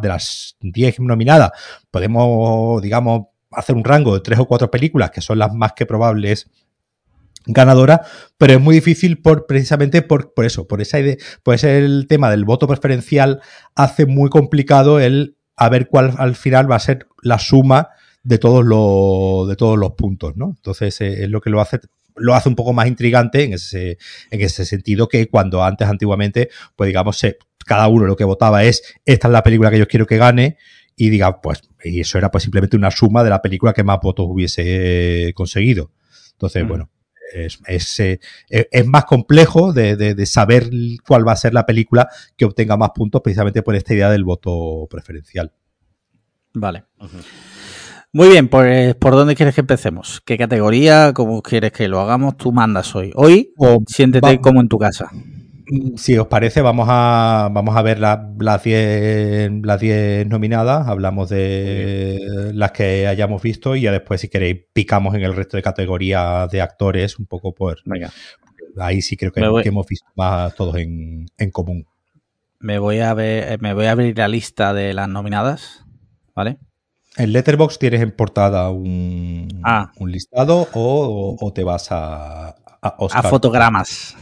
de 0.00 0.08
las 0.08 0.56
10 0.60 1.00
nominadas, 1.00 1.52
podemos, 1.90 2.80
digamos, 2.82 3.26
hacer 3.50 3.76
un 3.76 3.84
rango 3.84 4.14
de 4.14 4.20
tres 4.20 4.38
o 4.38 4.46
cuatro 4.46 4.70
películas 4.70 5.10
que 5.10 5.20
son 5.20 5.38
las 5.38 5.52
más 5.52 5.72
que 5.72 5.86
probables 5.86 6.50
ganadoras, 7.46 8.00
pero 8.38 8.54
es 8.54 8.60
muy 8.60 8.76
difícil 8.76 9.20
por 9.20 9.46
precisamente 9.46 10.02
por, 10.02 10.32
por 10.32 10.44
eso, 10.44 10.66
por 10.66 10.80
esa 10.80 10.98
idea, 10.98 11.16
pues 11.42 11.64
el 11.64 12.06
tema 12.08 12.30
del 12.30 12.44
voto 12.44 12.66
preferencial 12.66 13.40
hace 13.74 14.06
muy 14.06 14.30
complicado 14.30 14.98
el 14.98 15.36
a 15.56 15.68
ver 15.68 15.88
cuál 15.88 16.14
al 16.18 16.34
final 16.34 16.70
va 16.70 16.76
a 16.76 16.80
ser 16.80 17.06
la 17.22 17.38
suma 17.38 17.90
de 18.22 18.38
todos 18.38 18.64
los 18.64 19.46
de 19.48 19.56
todos 19.56 19.78
los 19.78 19.92
puntos, 19.92 20.36
¿no? 20.36 20.54
Entonces 20.56 21.00
eh, 21.00 21.24
es 21.24 21.28
lo 21.28 21.40
que 21.40 21.50
lo 21.50 21.60
hace 21.60 21.80
lo 22.16 22.34
hace 22.34 22.48
un 22.48 22.54
poco 22.54 22.72
más 22.72 22.86
intrigante 22.86 23.44
en 23.44 23.54
ese, 23.54 23.98
en 24.30 24.40
ese 24.40 24.64
sentido 24.64 25.08
que 25.08 25.28
cuando 25.28 25.64
antes, 25.64 25.88
antiguamente, 25.88 26.50
pues 26.76 26.88
digamos, 26.88 27.18
se, 27.18 27.38
cada 27.66 27.88
uno 27.88 28.06
lo 28.06 28.16
que 28.16 28.24
votaba 28.24 28.64
es, 28.64 28.82
esta 29.04 29.28
es 29.28 29.32
la 29.32 29.42
película 29.42 29.70
que 29.70 29.78
yo 29.78 29.88
quiero 29.88 30.06
que 30.06 30.16
gane, 30.16 30.58
y 30.96 31.10
diga, 31.10 31.40
pues, 31.40 31.62
y 31.82 32.00
eso 32.00 32.18
era 32.18 32.30
pues 32.30 32.44
simplemente 32.44 32.76
una 32.76 32.90
suma 32.90 33.24
de 33.24 33.30
la 33.30 33.42
película 33.42 33.72
que 33.72 33.82
más 33.82 33.98
votos 34.00 34.26
hubiese 34.28 35.32
conseguido. 35.34 35.90
Entonces, 36.32 36.64
mm. 36.64 36.68
bueno, 36.68 36.90
es, 37.32 37.58
es, 37.66 38.00
eh, 38.00 38.20
es, 38.48 38.86
más 38.86 39.04
complejo 39.04 39.72
de, 39.72 39.96
de, 39.96 40.26
saber 40.26 40.70
cuál 41.06 41.26
va 41.26 41.32
a 41.32 41.36
ser 41.36 41.52
la 41.52 41.66
película 41.66 42.08
que 42.36 42.44
obtenga 42.44 42.76
más 42.76 42.90
puntos 42.94 43.22
precisamente 43.22 43.62
por 43.62 43.74
esta 43.74 43.94
idea 43.94 44.10
del 44.10 44.24
voto 44.24 44.86
preferencial. 44.88 45.52
Vale. 46.52 46.84
Muy 48.14 48.28
bien, 48.28 48.46
pues 48.46 48.94
¿por 48.94 49.14
dónde 49.14 49.34
quieres 49.34 49.56
que 49.56 49.62
empecemos? 49.62 50.20
¿Qué 50.24 50.38
categoría? 50.38 51.12
¿Cómo 51.12 51.42
quieres 51.42 51.72
que 51.72 51.88
lo 51.88 51.98
hagamos? 51.98 52.36
Tú 52.36 52.52
mandas 52.52 52.94
hoy. 52.94 53.10
Hoy, 53.16 53.52
o 53.58 53.82
siéntete 53.88 54.40
como 54.40 54.60
en 54.60 54.68
tu 54.68 54.78
casa. 54.78 55.10
Mm, 55.12 55.96
si 55.96 56.16
os 56.16 56.28
parece, 56.28 56.62
vamos 56.62 56.86
a, 56.88 57.48
vamos 57.50 57.74
a 57.74 57.82
ver 57.82 57.98
las 57.98 58.20
10 58.38 59.50
las 59.64 59.80
diez 59.80 60.28
nominadas, 60.28 60.86
hablamos 60.86 61.28
de 61.28 62.52
las 62.54 62.70
que 62.70 63.08
hayamos 63.08 63.42
visto 63.42 63.74
y 63.74 63.80
ya 63.80 63.90
después, 63.90 64.20
si 64.20 64.28
queréis, 64.28 64.60
picamos 64.72 65.16
en 65.16 65.22
el 65.22 65.34
resto 65.34 65.56
de 65.56 65.64
categorías 65.64 66.48
de 66.52 66.62
actores 66.62 67.18
un 67.18 67.26
poco 67.26 67.52
por... 67.52 67.78
Venga. 67.84 68.12
Ahí 68.78 69.02
sí 69.02 69.16
creo 69.16 69.32
que, 69.32 69.40
hemos 69.40 69.86
visto 69.88 70.06
más 70.14 70.54
todos 70.54 70.76
en, 70.76 71.26
común. 71.50 71.84
Me 72.60 72.78
voy, 72.78 73.00
a 73.00 73.12
ver, 73.12 73.60
me 73.60 73.74
voy 73.74 73.86
a 73.86 73.90
abrir 73.90 74.16
la 74.16 74.28
lista 74.28 74.72
de 74.72 74.94
las 74.94 75.08
nominadas, 75.08 75.84
¿vale? 76.32 76.58
En 77.16 77.32
Letterbox 77.32 77.78
tienes 77.78 78.00
en 78.00 78.10
portada 78.10 78.70
un, 78.70 79.48
ah. 79.62 79.92
un 79.98 80.10
listado 80.10 80.68
o, 80.72 81.52
te 81.54 81.62
vas 81.62 81.92
a, 81.92 82.56
a, 82.82 83.22
fotogramas. 83.22 84.16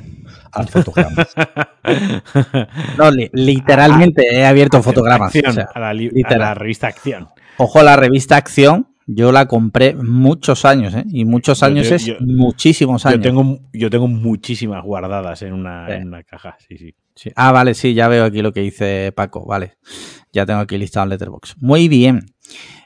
A 0.53 0.65
fotogramas. 0.65 1.35
no, 2.99 3.11
literalmente 3.33 4.23
he 4.31 4.45
abierto 4.45 4.83
fotogramas. 4.83 5.33
a, 5.75 5.95
la, 5.95 6.55
revista 6.55 6.89
Acción. 6.89 7.29
Ojo, 7.57 7.83
la 7.83 7.97
revista 7.97 8.37
Acción, 8.37 8.89
yo 9.07 9.33
la 9.33 9.49
compré 9.49 9.95
muchos 9.95 10.67
años, 10.67 10.95
¿eh? 10.95 11.05
Y 11.09 11.25
muchos 11.25 11.63
años 11.63 11.91
es 11.91 12.13
muchísimos 12.21 13.07
años. 13.07 13.21
Yo 13.21 13.23
tengo, 13.23 13.59
yo 13.73 13.89
tengo 13.89 14.07
muchísimas 14.07 14.85
guardadas 14.85 15.41
en 15.41 15.55
una, 15.55 15.89
en 15.97 16.09
una 16.09 16.23
caja, 16.25 16.57
sí, 16.69 16.77
sí, 16.77 16.95
sí. 17.15 17.33
Ah, 17.37 17.53
vale, 17.53 17.73
sí, 17.73 17.95
ya 17.95 18.09
veo 18.09 18.25
aquí 18.25 18.43
lo 18.43 18.53
que 18.53 18.61
dice 18.61 19.13
Paco, 19.17 19.47
vale. 19.47 19.79
Ya 20.31 20.45
tengo 20.45 20.61
aquí 20.61 20.77
listado 20.77 21.05
en 21.05 21.11
Letterbox. 21.11 21.57
Muy 21.59 21.89
bien. 21.89 22.27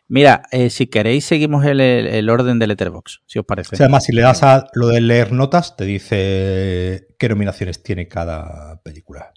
Mira, 0.08 0.42
eh, 0.52 0.70
si 0.70 0.86
queréis, 0.86 1.24
seguimos 1.24 1.64
el, 1.64 2.30
orden 2.30 2.58
de 2.60 2.68
Letterbox, 2.68 3.22
si 3.26 3.40
os 3.40 3.44
parece. 3.44 3.74
además, 3.76 4.04
si 4.04 4.12
le 4.12 4.22
das 4.22 4.42
a 4.44 4.68
lo 4.74 4.88
de 4.88 5.00
leer 5.00 5.32
notas, 5.32 5.76
te 5.76 5.84
dice 5.84 7.08
qué 7.18 7.28
nominaciones 7.28 7.82
tiene 7.82 8.06
cada 8.06 8.80
película. 8.82 9.32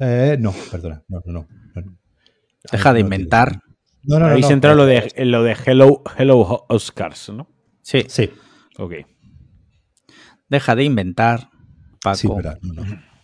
Eh, 0.00 0.36
no, 0.40 0.52
perdona, 0.70 1.02
no, 1.08 1.22
no, 1.24 1.46
no. 1.74 1.98
Deja 2.70 2.92
de 2.92 3.00
inventar. 3.00 3.60
No, 4.02 4.18
no, 4.18 4.26
Habéis 4.26 4.50
entrado 4.50 4.76
lo 4.76 4.86
de, 4.86 5.12
lo 5.24 5.42
de 5.42 5.56
Hello, 5.64 6.02
Hello 6.16 6.66
Oscars, 6.68 7.30
¿no? 7.30 7.48
Sí. 7.82 8.04
Sí. 8.08 8.30
Ok. 8.78 8.94
Deja 10.48 10.74
de 10.74 10.84
inventar, 10.84 11.50
Paco. 12.02 12.16
Sí, 12.16 12.28
verdad, 12.28 12.58
no, 12.62 12.84
no. 12.84 13.15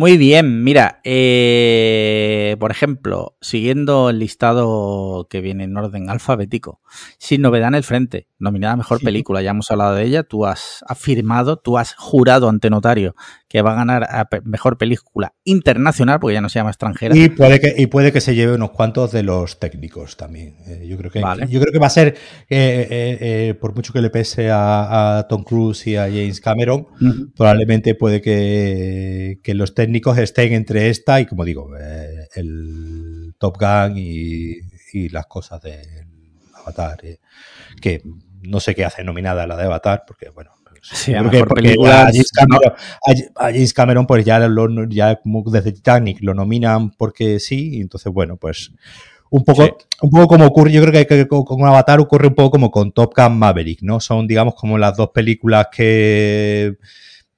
Muy 0.00 0.16
bien, 0.16 0.64
mira, 0.64 1.02
eh, 1.04 2.56
por 2.58 2.70
ejemplo, 2.70 3.36
siguiendo 3.42 4.08
el 4.08 4.18
listado 4.18 5.26
que 5.28 5.42
viene 5.42 5.64
en 5.64 5.76
orden 5.76 6.08
alfabético, 6.08 6.80
sin 7.18 7.42
novedad 7.42 7.68
en 7.68 7.74
el 7.74 7.84
frente, 7.84 8.26
nominada 8.38 8.76
mejor 8.76 9.02
película, 9.02 9.42
ya 9.42 9.50
hemos 9.50 9.70
hablado 9.70 9.96
de 9.96 10.04
ella, 10.04 10.22
tú 10.22 10.46
has 10.46 10.82
afirmado, 10.88 11.58
tú 11.58 11.76
has 11.76 11.94
jurado 11.96 12.48
ante 12.48 12.70
notario 12.70 13.14
que 13.50 13.62
va 13.62 13.72
a 13.72 13.74
ganar 13.74 14.04
a 14.04 14.28
mejor 14.44 14.78
película 14.78 15.34
internacional, 15.42 16.20
porque 16.20 16.34
ya 16.34 16.40
no 16.40 16.48
se 16.48 16.60
llama 16.60 16.70
extranjera. 16.70 17.16
Y 17.16 17.30
puede 17.30 17.58
que, 17.58 17.74
y 17.76 17.88
puede 17.88 18.12
que 18.12 18.20
se 18.20 18.36
lleve 18.36 18.54
unos 18.54 18.70
cuantos 18.70 19.10
de 19.10 19.24
los 19.24 19.58
técnicos 19.58 20.16
también. 20.16 20.54
Eh, 20.68 20.86
yo, 20.86 20.96
creo 20.96 21.10
que, 21.10 21.20
yo 21.48 21.60
creo 21.60 21.72
que 21.72 21.80
va 21.80 21.88
a 21.88 21.90
ser, 21.90 22.16
eh, 22.48 23.18
eh, 23.20 23.54
por 23.60 23.74
mucho 23.74 23.92
que 23.92 24.02
le 24.02 24.10
pese 24.10 24.50
a, 24.52 25.26
Tom 25.28 25.42
Cruise 25.42 25.84
y 25.88 25.96
a 25.96 26.02
James 26.04 26.40
Cameron, 26.40 26.86
probablemente 27.36 27.96
puede 27.96 28.20
que, 28.20 29.40
los 29.44 29.74
técnicos 29.74 30.16
estén 30.18 30.52
entre 30.52 30.88
esta 30.88 31.20
y, 31.20 31.26
como 31.26 31.44
digo, 31.44 31.70
el 32.36 33.34
Top 33.36 33.56
Gun 33.58 33.98
y, 33.98 34.58
y 34.92 35.08
las 35.08 35.26
cosas 35.26 35.60
de 35.60 36.06
Avatar, 36.54 37.00
que 37.80 38.00
no 38.42 38.60
sé 38.60 38.76
qué 38.76 38.84
hace 38.84 39.02
nominada 39.02 39.48
la 39.48 39.56
de 39.56 39.64
Avatar, 39.64 40.04
porque, 40.06 40.28
bueno, 40.28 40.52
Sí, 40.82 41.12
porque, 41.46 41.76
a, 41.86 42.10
James 43.36 43.74
Cameron, 43.74 44.06
pues 44.06 44.24
ya, 44.24 44.40
ya 44.88 45.16
como 45.16 45.42
desde 45.50 45.72
Titanic 45.72 46.18
lo 46.22 46.34
nominan 46.34 46.90
porque 46.90 47.38
sí, 47.38 47.76
y 47.76 47.80
entonces 47.80 48.12
bueno, 48.12 48.36
pues 48.36 48.72
un 49.30 49.44
poco, 49.44 49.62
un 50.02 50.10
poco 50.10 50.26
como 50.26 50.46
ocurre, 50.46 50.72
yo 50.72 50.82
creo 50.82 51.06
que, 51.06 51.28
con 51.28 51.64
Avatar 51.66 52.00
ocurre 52.00 52.28
un 52.28 52.34
poco 52.34 52.50
como 52.50 52.70
con 52.70 52.92
Top 52.92 53.12
Gun 53.16 53.38
Maverick, 53.38 53.82
¿no? 53.82 54.00
Son, 54.00 54.26
digamos, 54.26 54.54
como 54.54 54.76
las 54.76 54.96
dos 54.96 55.10
películas 55.10 55.68
que 55.70 56.76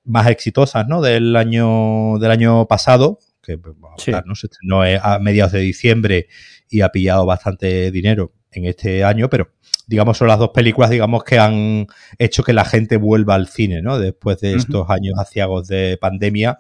más 0.05 0.27
exitosas, 0.29 0.89
¿no? 0.89 1.03
Del 1.03 1.37
año, 1.37 2.19
del 2.19 2.31
año 2.31 2.67
pasado, 2.67 3.19
que 3.43 3.59
pues, 3.59 3.77
¿no? 3.79 4.35
se 4.35 4.47
estrenó 4.47 4.83
a 4.83 5.19
mediados 5.19 5.53
de 5.53 5.61
diciembre 5.61 6.29
y 6.71 6.81
ha 6.81 6.89
pillado 6.89 7.27
bastante 7.27 7.91
dinero 7.91 8.33
en 8.53 8.67
este 8.67 9.05
año, 9.05 9.29
pero 9.29 9.51
digamos 9.87 10.19
son 10.19 10.29
las 10.29 10.39
dos 10.39 10.51
películas, 10.51 10.91
digamos, 10.91 11.25
que 11.25 11.39
han 11.39 11.87
hecho 12.19 12.43
que 12.43 12.53
la 12.53 12.65
gente 12.65 12.97
vuelva 12.97 13.35
al 13.35 13.49
cine, 13.49 13.83
¿no? 13.83 13.99
Después 13.99 14.41
de 14.41 14.55
estos 14.55 14.89
años 14.91 15.19
aciagos 15.19 15.69
de 15.69 15.99
pandemia. 16.01 16.59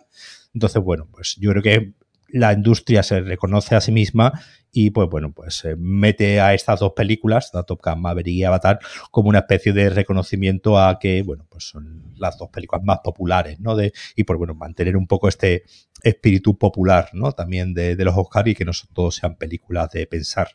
Entonces, 0.54 0.82
bueno, 0.82 1.08
pues 1.10 1.36
yo 1.38 1.50
creo 1.50 1.62
que 1.62 1.92
la 2.28 2.52
industria 2.52 3.02
se 3.02 3.20
reconoce 3.20 3.74
a 3.74 3.80
sí 3.80 3.92
misma 3.92 4.32
y 4.74 4.90
pues 4.90 5.08
bueno, 5.10 5.32
pues 5.32 5.64
mete 5.76 6.40
a 6.40 6.54
estas 6.54 6.80
dos 6.80 6.92
películas, 6.96 7.50
la 7.52 7.62
Top 7.62 7.80
Gun 7.84 8.00
Maverick 8.00 8.34
y 8.34 8.44
Avatar, 8.44 8.80
como 9.10 9.28
una 9.28 9.40
especie 9.40 9.74
de 9.74 9.90
reconocimiento 9.90 10.78
a 10.78 10.98
que, 10.98 11.22
bueno, 11.22 11.46
pues 11.50 11.64
son 11.64 12.14
las 12.16 12.38
dos 12.38 12.48
películas 12.48 12.82
más 12.82 13.00
populares, 13.04 13.60
¿no? 13.60 13.76
De, 13.76 13.92
y 14.16 14.24
por 14.24 14.38
bueno, 14.38 14.54
mantener 14.54 14.96
un 14.96 15.06
poco 15.06 15.28
este 15.28 15.64
espíritu 16.02 16.56
popular, 16.56 17.10
¿no? 17.12 17.32
También 17.32 17.74
de, 17.74 17.96
los 17.96 18.16
Oscars 18.16 18.48
y 18.48 18.54
que 18.54 18.64
no 18.64 18.72
todos 18.94 19.16
sean 19.16 19.36
películas 19.36 19.90
de 19.90 20.06
pensar. 20.06 20.48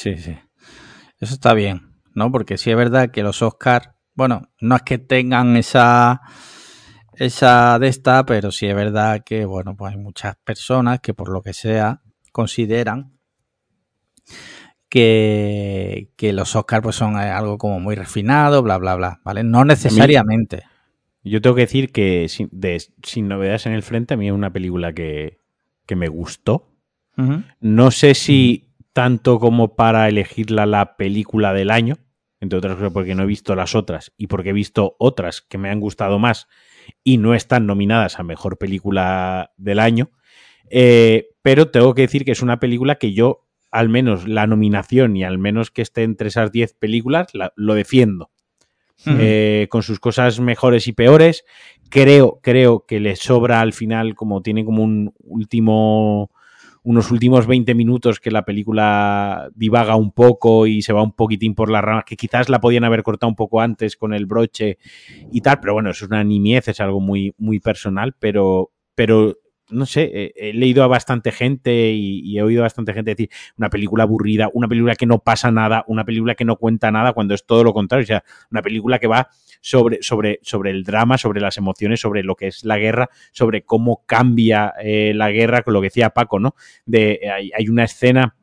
Sí, 0.00 0.16
sí. 0.16 0.38
Eso 1.18 1.34
está 1.34 1.54
bien, 1.54 1.96
¿no? 2.14 2.30
Porque 2.30 2.56
sí 2.56 2.70
es 2.70 2.76
verdad 2.76 3.10
que 3.10 3.24
los 3.24 3.42
Oscars, 3.42 3.90
bueno, 4.14 4.48
no 4.60 4.76
es 4.76 4.82
que 4.82 4.98
tengan 4.98 5.56
esa 5.56 6.20
esa 7.14 7.80
de 7.80 7.88
esta, 7.88 8.24
pero 8.24 8.52
sí 8.52 8.68
es 8.68 8.76
verdad 8.76 9.24
que, 9.26 9.44
bueno, 9.44 9.74
pues 9.76 9.92
hay 9.92 9.98
muchas 9.98 10.36
personas 10.44 11.00
que 11.00 11.14
por 11.14 11.30
lo 11.30 11.42
que 11.42 11.52
sea 11.52 12.00
consideran 12.30 13.18
que, 14.88 16.10
los 16.32 16.54
Oscars 16.54 16.84
pues 16.84 16.94
son 16.94 17.16
algo 17.16 17.58
como 17.58 17.80
muy 17.80 17.96
refinado, 17.96 18.62
bla, 18.62 18.78
bla, 18.78 18.94
bla, 18.94 19.20
¿vale? 19.24 19.42
No 19.42 19.64
necesariamente. 19.64 20.62
yo 21.24 21.40
tengo 21.40 21.56
que 21.56 21.62
decir 21.62 21.90
que 21.90 22.28
sin, 22.28 22.48
sin, 23.02 23.26
novedades 23.26 23.66
en 23.66 23.72
el 23.72 23.82
frente, 23.82 24.14
a 24.14 24.16
mí 24.16 24.28
es 24.28 24.32
una 24.32 24.52
película 24.52 24.92
que, 24.92 25.40
me 25.96 26.06
gustó. 26.06 26.70
No 27.58 27.90
sé 27.90 28.14
si 28.14 28.67
tanto 28.92 29.38
como 29.38 29.76
para 29.76 30.08
elegirla 30.08 30.66
la 30.66 30.96
película 30.96 31.52
del 31.52 31.70
año, 31.70 31.96
entre 32.40 32.58
otras 32.58 32.76
cosas 32.76 32.92
porque 32.92 33.14
no 33.14 33.24
he 33.24 33.26
visto 33.26 33.54
las 33.54 33.74
otras 33.74 34.12
y 34.16 34.26
porque 34.26 34.50
he 34.50 34.54
visto 34.54 34.96
otras 34.98 35.42
que 35.42 35.58
me 35.58 35.70
han 35.70 35.80
gustado 35.80 36.18
más 36.18 36.48
y 37.04 37.18
no 37.18 37.34
están 37.34 37.66
nominadas 37.66 38.18
a 38.18 38.22
Mejor 38.22 38.58
Película 38.58 39.52
del 39.56 39.78
Año. 39.78 40.10
Eh, 40.70 41.28
pero 41.42 41.70
tengo 41.70 41.94
que 41.94 42.02
decir 42.02 42.24
que 42.24 42.32
es 42.32 42.42
una 42.42 42.60
película 42.60 42.96
que 42.96 43.12
yo 43.12 43.48
al 43.70 43.88
menos 43.88 44.26
la 44.26 44.46
nominación 44.46 45.16
y 45.16 45.24
al 45.24 45.38
menos 45.38 45.70
que 45.70 45.82
esté 45.82 46.02
entre 46.02 46.28
esas 46.28 46.52
10 46.52 46.74
películas, 46.74 47.28
lo 47.56 47.74
defiendo. 47.74 48.30
Eh, 49.06 49.68
con 49.70 49.84
sus 49.84 50.00
cosas 50.00 50.40
mejores 50.40 50.88
y 50.88 50.92
peores. 50.92 51.44
Creo, 51.88 52.40
creo 52.42 52.84
que 52.84 52.98
le 52.98 53.14
sobra 53.14 53.60
al 53.60 53.72
final, 53.72 54.16
como 54.16 54.42
tiene 54.42 54.64
como 54.64 54.82
un 54.82 55.14
último 55.20 56.32
unos 56.82 57.10
últimos 57.10 57.46
20 57.46 57.74
minutos 57.74 58.20
que 58.20 58.30
la 58.30 58.44
película 58.44 59.50
divaga 59.54 59.96
un 59.96 60.12
poco 60.12 60.66
y 60.66 60.82
se 60.82 60.92
va 60.92 61.02
un 61.02 61.12
poquitín 61.12 61.54
por 61.54 61.70
las 61.70 61.82
ramas, 61.82 62.04
que 62.04 62.16
quizás 62.16 62.48
la 62.48 62.60
podían 62.60 62.84
haber 62.84 63.02
cortado 63.02 63.28
un 63.28 63.36
poco 63.36 63.60
antes 63.60 63.96
con 63.96 64.14
el 64.14 64.26
broche 64.26 64.78
y 65.32 65.40
tal, 65.40 65.60
pero 65.60 65.74
bueno, 65.74 65.90
es 65.90 66.02
una 66.02 66.22
nimiez, 66.24 66.68
es 66.68 66.80
algo 66.80 67.00
muy, 67.00 67.34
muy 67.38 67.60
personal, 67.60 68.14
pero, 68.18 68.72
pero 68.94 69.36
no 69.70 69.86
sé, 69.86 70.32
he, 70.34 70.52
leído 70.52 70.82
a 70.82 70.86
bastante 70.86 71.32
gente 71.32 71.92
y, 71.92 72.38
he 72.38 72.42
oído 72.42 72.62
a 72.62 72.64
bastante 72.64 72.92
gente 72.94 73.10
decir 73.10 73.30
una 73.56 73.68
película 73.68 74.04
aburrida, 74.04 74.48
una 74.52 74.68
película 74.68 74.94
que 74.94 75.06
no 75.06 75.18
pasa 75.18 75.50
nada, 75.50 75.84
una 75.88 76.04
película 76.04 76.34
que 76.34 76.44
no 76.44 76.56
cuenta 76.56 76.90
nada, 76.90 77.12
cuando 77.12 77.34
es 77.34 77.44
todo 77.44 77.64
lo 77.64 77.72
contrario. 77.72 78.04
O 78.04 78.06
sea, 78.06 78.24
una 78.50 78.62
película 78.62 78.98
que 78.98 79.06
va 79.06 79.28
sobre, 79.60 80.02
sobre, 80.02 80.38
sobre 80.42 80.70
el 80.70 80.84
drama, 80.84 81.18
sobre 81.18 81.40
las 81.40 81.56
emociones, 81.56 82.00
sobre 82.00 82.22
lo 82.22 82.34
que 82.34 82.48
es 82.48 82.64
la 82.64 82.78
guerra, 82.78 83.08
sobre 83.32 83.62
cómo 83.62 84.04
cambia 84.06 84.74
eh, 84.82 85.12
la 85.14 85.30
guerra, 85.30 85.62
con 85.62 85.74
lo 85.74 85.80
que 85.80 85.86
decía 85.86 86.10
Paco, 86.10 86.38
¿no? 86.38 86.54
De, 86.86 87.20
hay, 87.56 87.68
una 87.68 87.84
escena. 87.84 88.36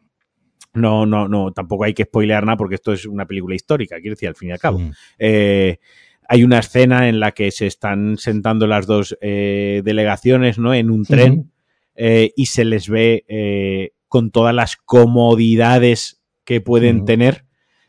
No, 0.74 1.06
no, 1.06 1.30
no, 1.30 1.54
tampoco 1.54 1.86
hay 1.86 1.94
que 1.94 2.04
spoilear 2.04 2.46
nada 2.46 2.58
porque 2.58 2.76
esto 2.76 2.92
es 2.92 3.06
una 3.06 3.26
película 3.26 3.56
histórica, 3.56 3.96
quiero 4.02 4.16
decir, 4.16 4.28
al 4.28 4.36
fin 4.36 4.50
y 4.50 4.52
al 4.52 4.60
cabo. 4.60 4.82
Eh, 5.18 5.80
hay 6.28 6.44
una 6.44 6.60
escena 6.60 7.08
en 7.08 7.20
la 7.20 7.32
que 7.32 7.52
se 7.52 7.68
están 7.68 8.18
sentando 8.18 8.68
las 8.68 8.88
dos 8.88 9.18
eh, 9.22 9.82
delegaciones 9.84 10.58
¿no? 10.58 10.74
en 10.74 10.90
un 10.90 11.06
tren 11.06 11.52
eh, 11.96 12.32
y 12.36 12.48
se 12.48 12.66
les 12.66 12.90
ve 12.90 13.26
eh, 13.28 13.92
con 14.08 14.32
todas 14.32 14.54
las 14.54 14.76
comodidades 14.76 16.22
que 16.44 16.62
pueden 16.62 17.06
tener 17.06 17.46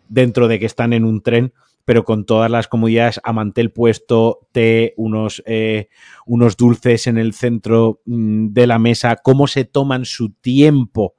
dentro 0.09 0.49
de 0.49 0.59
que 0.59 0.67
están 0.67 0.93
en 0.93 1.05
un 1.05 1.23
tren, 1.23 1.53
pero 1.87 2.05
con 2.05 2.27
todas 2.27 2.51
las 2.51 2.69
comodidades 2.69 3.19
a 3.25 3.33
mantel 3.33 3.73
puesto, 3.73 4.47
té, 4.53 4.93
unos, 4.99 5.43
unos 6.27 6.57
dulces 6.59 7.07
en 7.07 7.17
el 7.17 7.33
centro 7.33 8.03
mm, 8.05 8.49
de 8.49 8.67
la 8.67 8.79
mesa, 8.79 9.17
cómo 9.17 9.47
se 9.47 9.65
toman 9.65 10.05
su 10.05 10.33
tiempo 10.33 11.15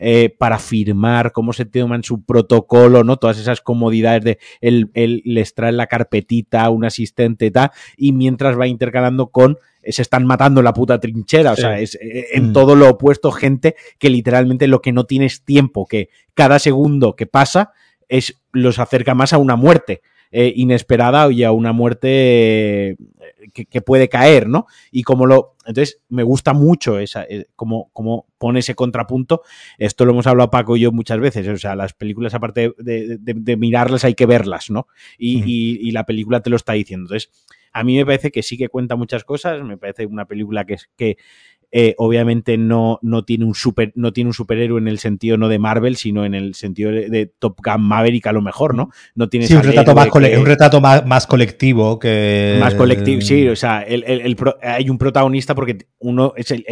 eh, 0.00 0.32
para 0.38 0.60
firmar, 0.60 1.32
cómo 1.32 1.52
se 1.52 1.64
toman 1.64 2.04
su 2.04 2.22
protocolo, 2.22 3.02
¿no? 3.02 3.16
Todas 3.16 3.36
esas 3.36 3.60
comodidades 3.60 4.22
de 4.22 4.38
él, 4.60 5.22
les 5.24 5.54
trae 5.54 5.72
la 5.72 5.88
carpetita, 5.88 6.70
un 6.70 6.84
asistente 6.84 7.46
y 7.46 7.50
tal, 7.50 7.72
y 7.96 8.12
mientras 8.12 8.56
va 8.56 8.68
intercalando 8.68 9.30
con 9.30 9.58
eh, 9.82 9.90
se 9.90 10.02
están 10.02 10.24
matando 10.24 10.60
en 10.60 10.66
la 10.66 10.72
puta 10.72 11.00
trinchera, 11.00 11.50
o 11.50 11.56
sea, 11.56 11.80
es 11.80 11.96
eh, 11.96 12.28
en 12.34 12.50
mm. 12.50 12.52
todo 12.52 12.76
lo 12.76 12.90
opuesto 12.90 13.32
gente 13.32 13.74
que 13.98 14.08
literalmente 14.08 14.68
lo 14.68 14.80
que 14.80 14.92
no 14.92 15.04
tienes 15.04 15.42
tiempo, 15.44 15.84
que 15.84 16.10
cada 16.32 16.60
segundo 16.60 17.16
que 17.16 17.26
pasa 17.26 17.72
es 18.08 18.34
los 18.52 18.78
acerca 18.78 19.14
más 19.14 19.32
a 19.32 19.38
una 19.38 19.56
muerte. 19.56 20.02
inesperada 20.30 21.32
y 21.32 21.42
a 21.42 21.52
una 21.52 21.72
muerte 21.72 22.96
que, 23.52 23.80
puede 23.80 24.08
caer, 24.08 24.48
¿no? 24.48 24.66
Y 24.90 25.02
como 25.02 25.26
lo. 25.26 25.54
Entonces, 25.66 26.00
me 26.08 26.22
gusta 26.22 26.52
mucho 26.52 26.98
esa, 26.98 27.24
eh, 27.24 27.46
como, 27.56 27.90
como 27.92 28.26
pone 28.38 28.60
ese 28.60 28.74
contrapunto. 28.74 29.42
Esto 29.78 30.04
lo 30.04 30.12
hemos 30.12 30.26
hablado 30.26 30.50
Paco 30.50 30.76
y 30.76 30.80
yo 30.80 30.92
muchas 30.92 31.20
veces. 31.20 31.46
O 31.48 31.56
sea, 31.56 31.76
las 31.76 31.92
películas, 31.92 32.34
aparte 32.34 32.72
de, 32.78 33.56
mirarlas, 33.56 34.04
hay 34.04 34.14
que 34.14 34.26
verlas, 34.26 34.70
¿no? 34.70 34.86
Y, 35.18 35.90
la 35.92 36.04
película 36.04 36.40
te 36.40 36.50
lo 36.50 36.56
está 36.56 36.74
diciendo. 36.74 37.06
Entonces, 37.06 37.30
a 37.72 37.84
mí 37.84 37.96
me 37.96 38.06
parece 38.06 38.30
que 38.30 38.42
sí 38.42 38.56
que 38.56 38.68
cuenta 38.68 38.96
muchas 38.96 39.24
cosas. 39.24 39.62
Me 39.62 39.76
parece 39.76 40.06
una 40.06 40.24
película 40.24 40.64
que, 40.64 40.74
es 40.74 40.88
que 40.96 41.16
eh, 41.70 41.94
obviamente 41.98 42.56
no, 42.56 42.98
no, 43.02 43.24
tiene 43.24 43.44
un 43.44 43.54
super, 43.54 43.92
no 43.94 44.12
tiene 44.12 44.28
un 44.28 44.34
superhéroe 44.34 44.80
en 44.80 44.88
el 44.88 44.98
sentido 44.98 45.36
no 45.36 45.48
de 45.48 45.58
Marvel, 45.58 45.96
sino 45.96 46.24
en 46.24 46.34
el 46.34 46.54
sentido 46.54 46.90
de, 46.90 47.30
Top 47.38 47.58
Gun 47.62 47.82
Maverick 47.82 48.26
a 48.26 48.32
lo 48.32 48.40
mejor, 48.40 48.74
¿no? 48.74 48.90
No 49.14 49.28
tiene 49.28 49.46
sí, 49.46 49.54
un 49.54 49.62
retrato, 49.62 49.94
más, 49.94 50.08
un 50.12 50.46
retrato 50.46 50.80
más, 50.80 51.26
colectivo 51.26 51.98
que... 51.98 52.56
Más 52.60 52.74
colectivo, 52.74 53.20
sí, 53.20 53.48
o 53.48 53.56
sea, 53.56 53.84
hay 54.62 54.88
un 54.88 54.98
protagonista 54.98 55.54
porque 55.54 55.78
uno 55.98 56.32
es 56.36 56.50
el, 56.50 56.64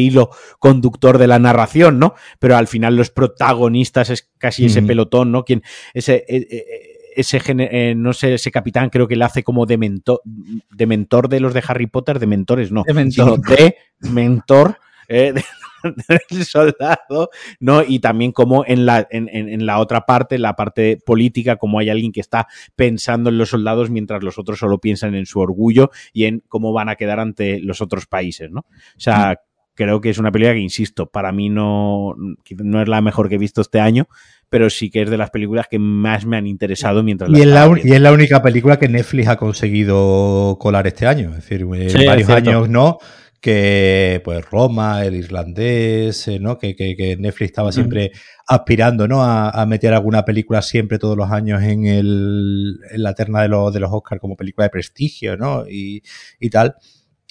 hilo 0.00 0.30
conductor 0.58 1.18
de 1.18 1.26
la 1.26 1.38
narración, 1.38 1.98
¿no? 1.98 2.14
Pero 2.38 2.56
al 2.56 2.66
final 2.66 2.96
los 2.96 3.10
protagonistas 3.10 4.10
es 4.10 4.30
casi 4.38 4.66
ese 4.66 4.82
pelotón, 4.82 5.32
¿no? 5.32 5.44
Quien, 5.44 5.62
ese... 5.94 6.24
Eh, 6.28 6.46
eh, 6.50 6.91
ese 7.16 7.40
eh, 7.46 7.94
no 7.94 8.12
sé, 8.12 8.34
ese 8.34 8.50
capitán 8.50 8.90
creo 8.90 9.08
que 9.08 9.16
le 9.16 9.24
hace 9.24 9.42
como 9.42 9.66
de 9.66 9.78
mentor, 9.78 10.20
de 10.24 10.86
mentor 10.86 11.28
de 11.28 11.40
los 11.40 11.54
de 11.54 11.62
Harry 11.66 11.86
Potter, 11.86 12.18
de 12.18 12.26
mentores, 12.26 12.72
no, 12.72 12.82
de 12.86 12.94
mentor, 12.94 13.40
de 13.40 13.76
mentor 14.00 14.78
eh, 15.08 15.34
del 16.30 16.44
soldado, 16.44 17.30
¿no? 17.60 17.82
Y 17.82 17.98
también 17.98 18.32
como 18.32 18.64
en 18.66 18.86
la, 18.86 19.06
en, 19.10 19.66
la 19.66 19.78
otra 19.78 20.06
parte, 20.06 20.38
la 20.38 20.54
parte 20.54 20.98
política, 21.04 21.56
como 21.56 21.78
hay 21.78 21.90
alguien 21.90 22.12
que 22.12 22.20
está 22.20 22.46
pensando 22.76 23.30
en 23.30 23.38
los 23.38 23.50
soldados 23.50 23.90
mientras 23.90 24.22
los 24.22 24.38
otros 24.38 24.58
solo 24.58 24.78
piensan 24.78 25.14
en 25.14 25.26
su 25.26 25.40
orgullo 25.40 25.90
y 26.12 26.24
en 26.24 26.42
cómo 26.48 26.72
van 26.72 26.88
a 26.88 26.96
quedar 26.96 27.20
ante 27.20 27.60
los 27.60 27.80
otros 27.80 28.06
países, 28.06 28.50
¿no? 28.50 28.60
O 28.60 29.00
sea, 29.00 29.32
mm. 29.32 29.36
creo 29.74 30.00
que 30.00 30.10
es 30.10 30.18
una 30.18 30.30
película 30.30 30.54
que, 30.54 30.60
insisto, 30.60 31.06
para 31.06 31.32
mí 31.32 31.48
no, 31.48 32.14
no 32.16 32.82
es 32.82 32.88
la 32.88 33.00
mejor 33.00 33.28
que 33.28 33.36
he 33.36 33.38
visto 33.38 33.60
este 33.60 33.80
año, 33.80 34.08
pero 34.52 34.68
sí 34.68 34.90
que 34.90 35.00
es 35.00 35.08
de 35.08 35.16
las 35.16 35.30
películas 35.30 35.66
que 35.66 35.78
más 35.78 36.26
me 36.26 36.36
han 36.36 36.46
interesado 36.46 37.02
mientras 37.02 37.30
y, 37.30 37.40
es 37.40 37.46
la, 37.46 37.74
y 37.82 37.90
es 37.90 38.00
la 38.02 38.12
única 38.12 38.42
película 38.42 38.78
que 38.78 38.86
Netflix 38.86 39.28
ha 39.28 39.36
conseguido 39.36 40.58
colar 40.60 40.86
este 40.86 41.06
año. 41.06 41.30
Es 41.30 41.36
decir, 41.36 41.62
en 41.62 42.06
varios 42.06 42.28
años 42.28 42.68
no, 42.68 42.98
que 43.40 44.20
pues 44.22 44.44
Roma, 44.50 45.06
el 45.06 45.14
irlandés, 45.14 46.28
eh, 46.28 46.38
¿no? 46.38 46.58
Que, 46.58 46.76
que, 46.76 47.16
Netflix 47.18 47.52
estaba 47.52 47.72
siempre 47.72 48.12
aspirando, 48.46 49.08
¿no? 49.08 49.24
A, 49.24 49.64
meter 49.64 49.94
alguna 49.94 50.22
película 50.26 50.60
siempre 50.60 50.98
todos 50.98 51.16
los 51.16 51.30
años 51.30 51.62
en, 51.62 51.86
el, 51.86 52.78
en 52.90 53.02
la 53.02 53.14
terna 53.14 53.40
de, 53.40 53.48
los, 53.48 53.72
de 53.72 53.80
los 53.80 53.90
Oscars 53.90 54.20
como 54.20 54.36
película 54.36 54.66
de 54.66 54.70
prestigio, 54.70 55.34
¿no? 55.38 55.64
Y, 55.66 56.02
y 56.38 56.50
tal. 56.50 56.76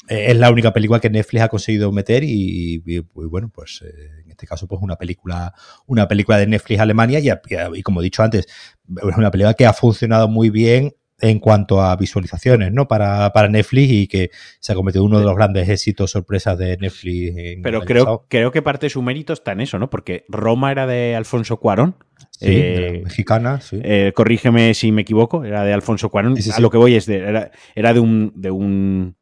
Eh, 0.09 0.31
es 0.31 0.37
la 0.37 0.51
única 0.51 0.73
película 0.73 0.99
que 0.99 1.09
Netflix 1.09 1.43
ha 1.43 1.49
conseguido 1.49 1.91
meter 1.91 2.23
y, 2.23 2.79
bueno, 3.13 3.51
pues 3.53 3.83
eh, 3.85 4.20
en 4.31 4.33
este 4.33 4.47
caso 4.47 4.67
pues 4.67 4.81
una 4.81 4.95
película, 4.95 5.53
una 5.85 6.07
película 6.07 6.37
de 6.37 6.47
Netflix 6.47 6.79
Alemania 6.79 7.19
y, 7.19 7.29
y, 7.77 7.83
como 7.83 8.01
he 8.01 8.03
dicho 8.03 8.23
antes, 8.23 8.47
es 8.47 9.17
una 9.17 9.29
película 9.29 9.53
que 9.53 9.65
ha 9.65 9.73
funcionado 9.73 10.27
muy 10.27 10.49
bien 10.49 10.93
en 11.21 11.39
cuanto 11.39 11.81
a 11.81 11.95
visualizaciones, 11.95 12.71
¿no? 12.73 12.87
Para, 12.87 13.31
para 13.31 13.47
Netflix 13.47 13.91
y 13.91 14.07
que 14.07 14.31
se 14.59 14.71
ha 14.71 14.75
convertido 14.75 15.05
en 15.05 15.11
uno 15.11 15.19
de 15.19 15.25
los 15.25 15.35
grandes 15.35 15.69
éxitos 15.69 16.11
sorpresas 16.11 16.57
de 16.57 16.77
Netflix. 16.77 17.59
Pero 17.61 17.81
creo, 17.81 18.25
creo 18.27 18.51
que 18.51 18.61
parte 18.61 18.87
de 18.87 18.89
su 18.89 19.01
mérito 19.01 19.33
está 19.33 19.51
en 19.51 19.61
eso, 19.61 19.77
¿no? 19.77 19.89
Porque 19.89 20.25
Roma 20.27 20.71
era 20.71 20.87
de 20.87 21.15
Alfonso 21.15 21.57
Cuarón. 21.57 21.95
Sí, 22.31 22.47
eh, 22.49 23.01
mexicana, 23.03 23.61
sí. 23.61 23.79
Eh, 23.83 24.13
corrígeme 24.15 24.73
si 24.73 24.91
me 24.91 25.03
equivoco, 25.03 25.43
era 25.43 25.63
de 25.63 25.73
Alfonso 25.73 26.09
Cuarón. 26.09 26.35
A 26.55 26.59
lo 26.59 26.71
que 26.71 26.77
voy 26.77 26.95
es 26.95 27.05
de, 27.05 27.17
era, 27.17 27.51
era 27.75 27.93
de 27.93 27.99
un, 27.99 28.33
de 28.35 28.49
un 28.49 29.15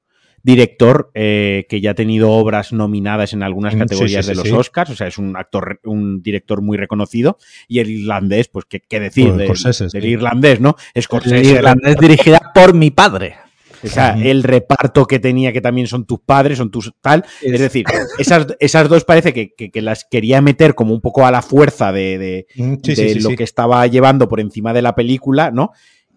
director 0.43 1.11
eh, 1.13 1.65
que 1.69 1.81
ya 1.81 1.91
ha 1.91 1.95
tenido 1.95 2.31
obras 2.31 2.71
nominadas 2.73 3.33
en 3.33 3.43
algunas 3.43 3.75
mm, 3.75 3.79
categorías 3.79 4.25
de 4.25 4.35
los 4.35 4.51
Oscars, 4.51 4.91
o 4.91 4.95
sea, 4.95 5.07
es 5.07 5.17
un 5.17 5.35
actor, 5.35 5.79
un 5.83 6.21
director 6.21 6.61
muy 6.61 6.77
reconocido, 6.77 7.37
y 7.67 7.79
el 7.79 7.89
irlandés, 7.89 8.47
pues 8.47 8.65
qué, 8.65 8.79
qué 8.79 8.99
decir 8.99 9.33
del 9.33 10.05
irlandés, 10.05 10.59
¿no? 10.59 10.75
El 10.93 11.45
irlandés 11.45 11.95
dirigida 11.99 12.51
por 12.53 12.73
mi 12.73 12.91
padre. 12.91 13.35
O 13.83 13.87
sea, 13.87 14.17
el 14.21 14.43
reparto 14.43 15.05
que 15.05 15.19
tenía, 15.19 15.53
que 15.53 15.61
también 15.61 15.87
son 15.87 16.05
tus 16.05 16.19
padres, 16.19 16.57
son 16.57 16.69
tus 16.69 16.91
tal. 17.01 17.23
Es, 17.41 17.59
decir, 17.59 17.85
esas, 18.17 18.47
esas 18.59 18.89
dos 18.89 19.05
parece 19.05 19.33
que, 19.33 19.53
que, 19.53 19.81
las 19.81 20.05
quería 20.09 20.41
meter 20.41 20.75
como 20.75 20.93
un 20.93 21.01
poco 21.01 21.25
a 21.25 21.31
la 21.31 21.41
fuerza 21.41 21.91
de, 21.91 22.17
de, 22.17 22.47
mm, 22.55 22.75
de 22.81 23.15
lo 23.21 23.29
que 23.29 23.43
estaba 23.43 23.85
llevando 23.87 24.27
por 24.27 24.39
encima 24.39 24.73
de 24.73 24.81
la 24.81 24.95
película, 24.95 25.51
¿no? 25.51 25.71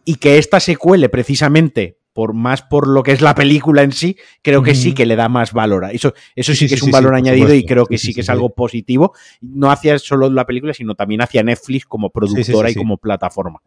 Y 0.04 0.16
que 0.16 0.38
esta 0.38 0.58
se 0.58 0.76
cuele 0.76 1.08
precisamente 1.08 1.98
por 2.12 2.34
más 2.34 2.62
por 2.62 2.88
lo 2.88 3.02
que 3.02 3.12
es 3.12 3.20
la 3.20 3.34
película 3.34 3.82
en 3.82 3.92
sí, 3.92 4.16
creo 4.42 4.62
que 4.62 4.74
sí 4.74 4.94
que 4.94 5.06
le 5.06 5.16
da 5.16 5.28
más 5.28 5.52
valor. 5.52 5.86
Eso, 5.92 6.14
eso 6.36 6.54
sí, 6.54 6.68
que 6.68 6.74
es 6.74 6.82
un 6.82 6.90
valor 6.90 7.14
añadido 7.14 7.54
y 7.54 7.64
creo 7.64 7.86
que 7.86 7.98
sí, 7.98 8.14
que 8.14 8.20
es 8.20 8.30
algo 8.30 8.50
positivo, 8.50 9.14
no 9.40 9.70
hacia 9.70 9.98
solo 9.98 10.28
la 10.30 10.46
película, 10.46 10.74
sino 10.74 10.94
también 10.94 11.22
hacia 11.22 11.42
Netflix 11.42 11.86
como 11.86 12.10
productora 12.10 12.70
y 12.70 12.74
como 12.74 12.98
plataforma. 12.98 13.60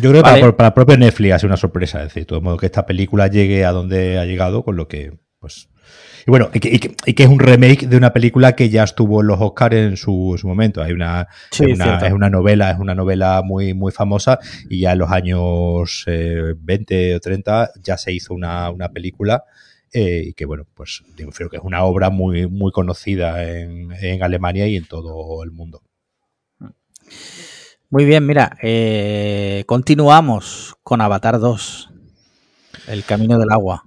Yo 0.00 0.10
creo 0.10 0.22
que 0.22 0.30
para, 0.30 0.56
para, 0.56 0.74
propio 0.74 0.96
Netflix 0.96 1.34
ha 1.34 1.38
sido 1.38 1.48
una 1.48 1.56
sorpresa, 1.56 1.98
es 1.98 2.08
decir, 2.08 2.22
de 2.22 2.26
todo 2.26 2.40
modo 2.40 2.56
que 2.56 2.66
esta 2.66 2.86
película 2.86 3.28
llegue 3.28 3.64
a 3.64 3.72
donde 3.72 4.18
ha 4.18 4.24
llegado, 4.24 4.62
con 4.62 4.76
lo 4.76 4.88
que, 4.88 5.18
pues, 5.38 5.68
y 6.26 6.30
bueno, 6.30 6.50
y 6.52 6.58
que, 6.58 7.22
es 7.22 7.28
un 7.28 7.38
remake 7.38 7.86
de 7.86 7.96
una 7.96 8.12
película 8.12 8.56
que 8.56 8.68
ya 8.68 8.82
estuvo 8.82 9.20
en 9.20 9.28
los 9.28 9.40
Oscars 9.40 9.76
en 9.76 9.96
su, 9.96 10.36
momento. 10.42 10.82
Hay 10.82 10.90
una, 10.90 11.28
es, 11.52 12.12
una, 12.12 12.28
novela, 12.28 12.72
es 12.72 12.78
una 12.80 12.96
novela 12.96 13.42
muy, 13.44 13.74
muy 13.74 13.92
famosa 13.92 14.40
y 14.68 14.80
ya 14.80 14.92
en 14.92 14.98
los 14.98 15.12
años 15.12 16.04
20 16.04 17.10
eh, 17.10 17.14
o 17.14 17.20
30 17.20 17.70
ya 17.80 17.96
se 17.96 18.12
hizo 18.12 18.34
una, 18.34 18.72
película. 18.92 19.44
Eh, 19.92 20.24
y 20.26 20.32
que 20.32 20.46
bueno, 20.46 20.66
pues 20.74 21.04
creo 21.32 21.48
que 21.48 21.58
es 21.58 21.62
una 21.62 21.84
obra 21.84 22.10
muy, 22.10 22.48
muy 22.48 22.72
conocida 22.72 23.44
en, 23.48 24.20
Alemania 24.20 24.66
y 24.66 24.74
en 24.74 24.84
todo 24.84 25.44
el 25.44 25.52
mundo. 25.52 25.82
Muy 27.88 28.04
bien, 28.04 28.26
mira, 28.26 28.58
eh, 28.62 29.62
continuamos 29.66 30.74
con 30.82 31.00
Avatar 31.00 31.38
2, 31.38 31.90
El 32.88 33.04
Camino 33.04 33.38
del 33.38 33.52
Agua. 33.52 33.84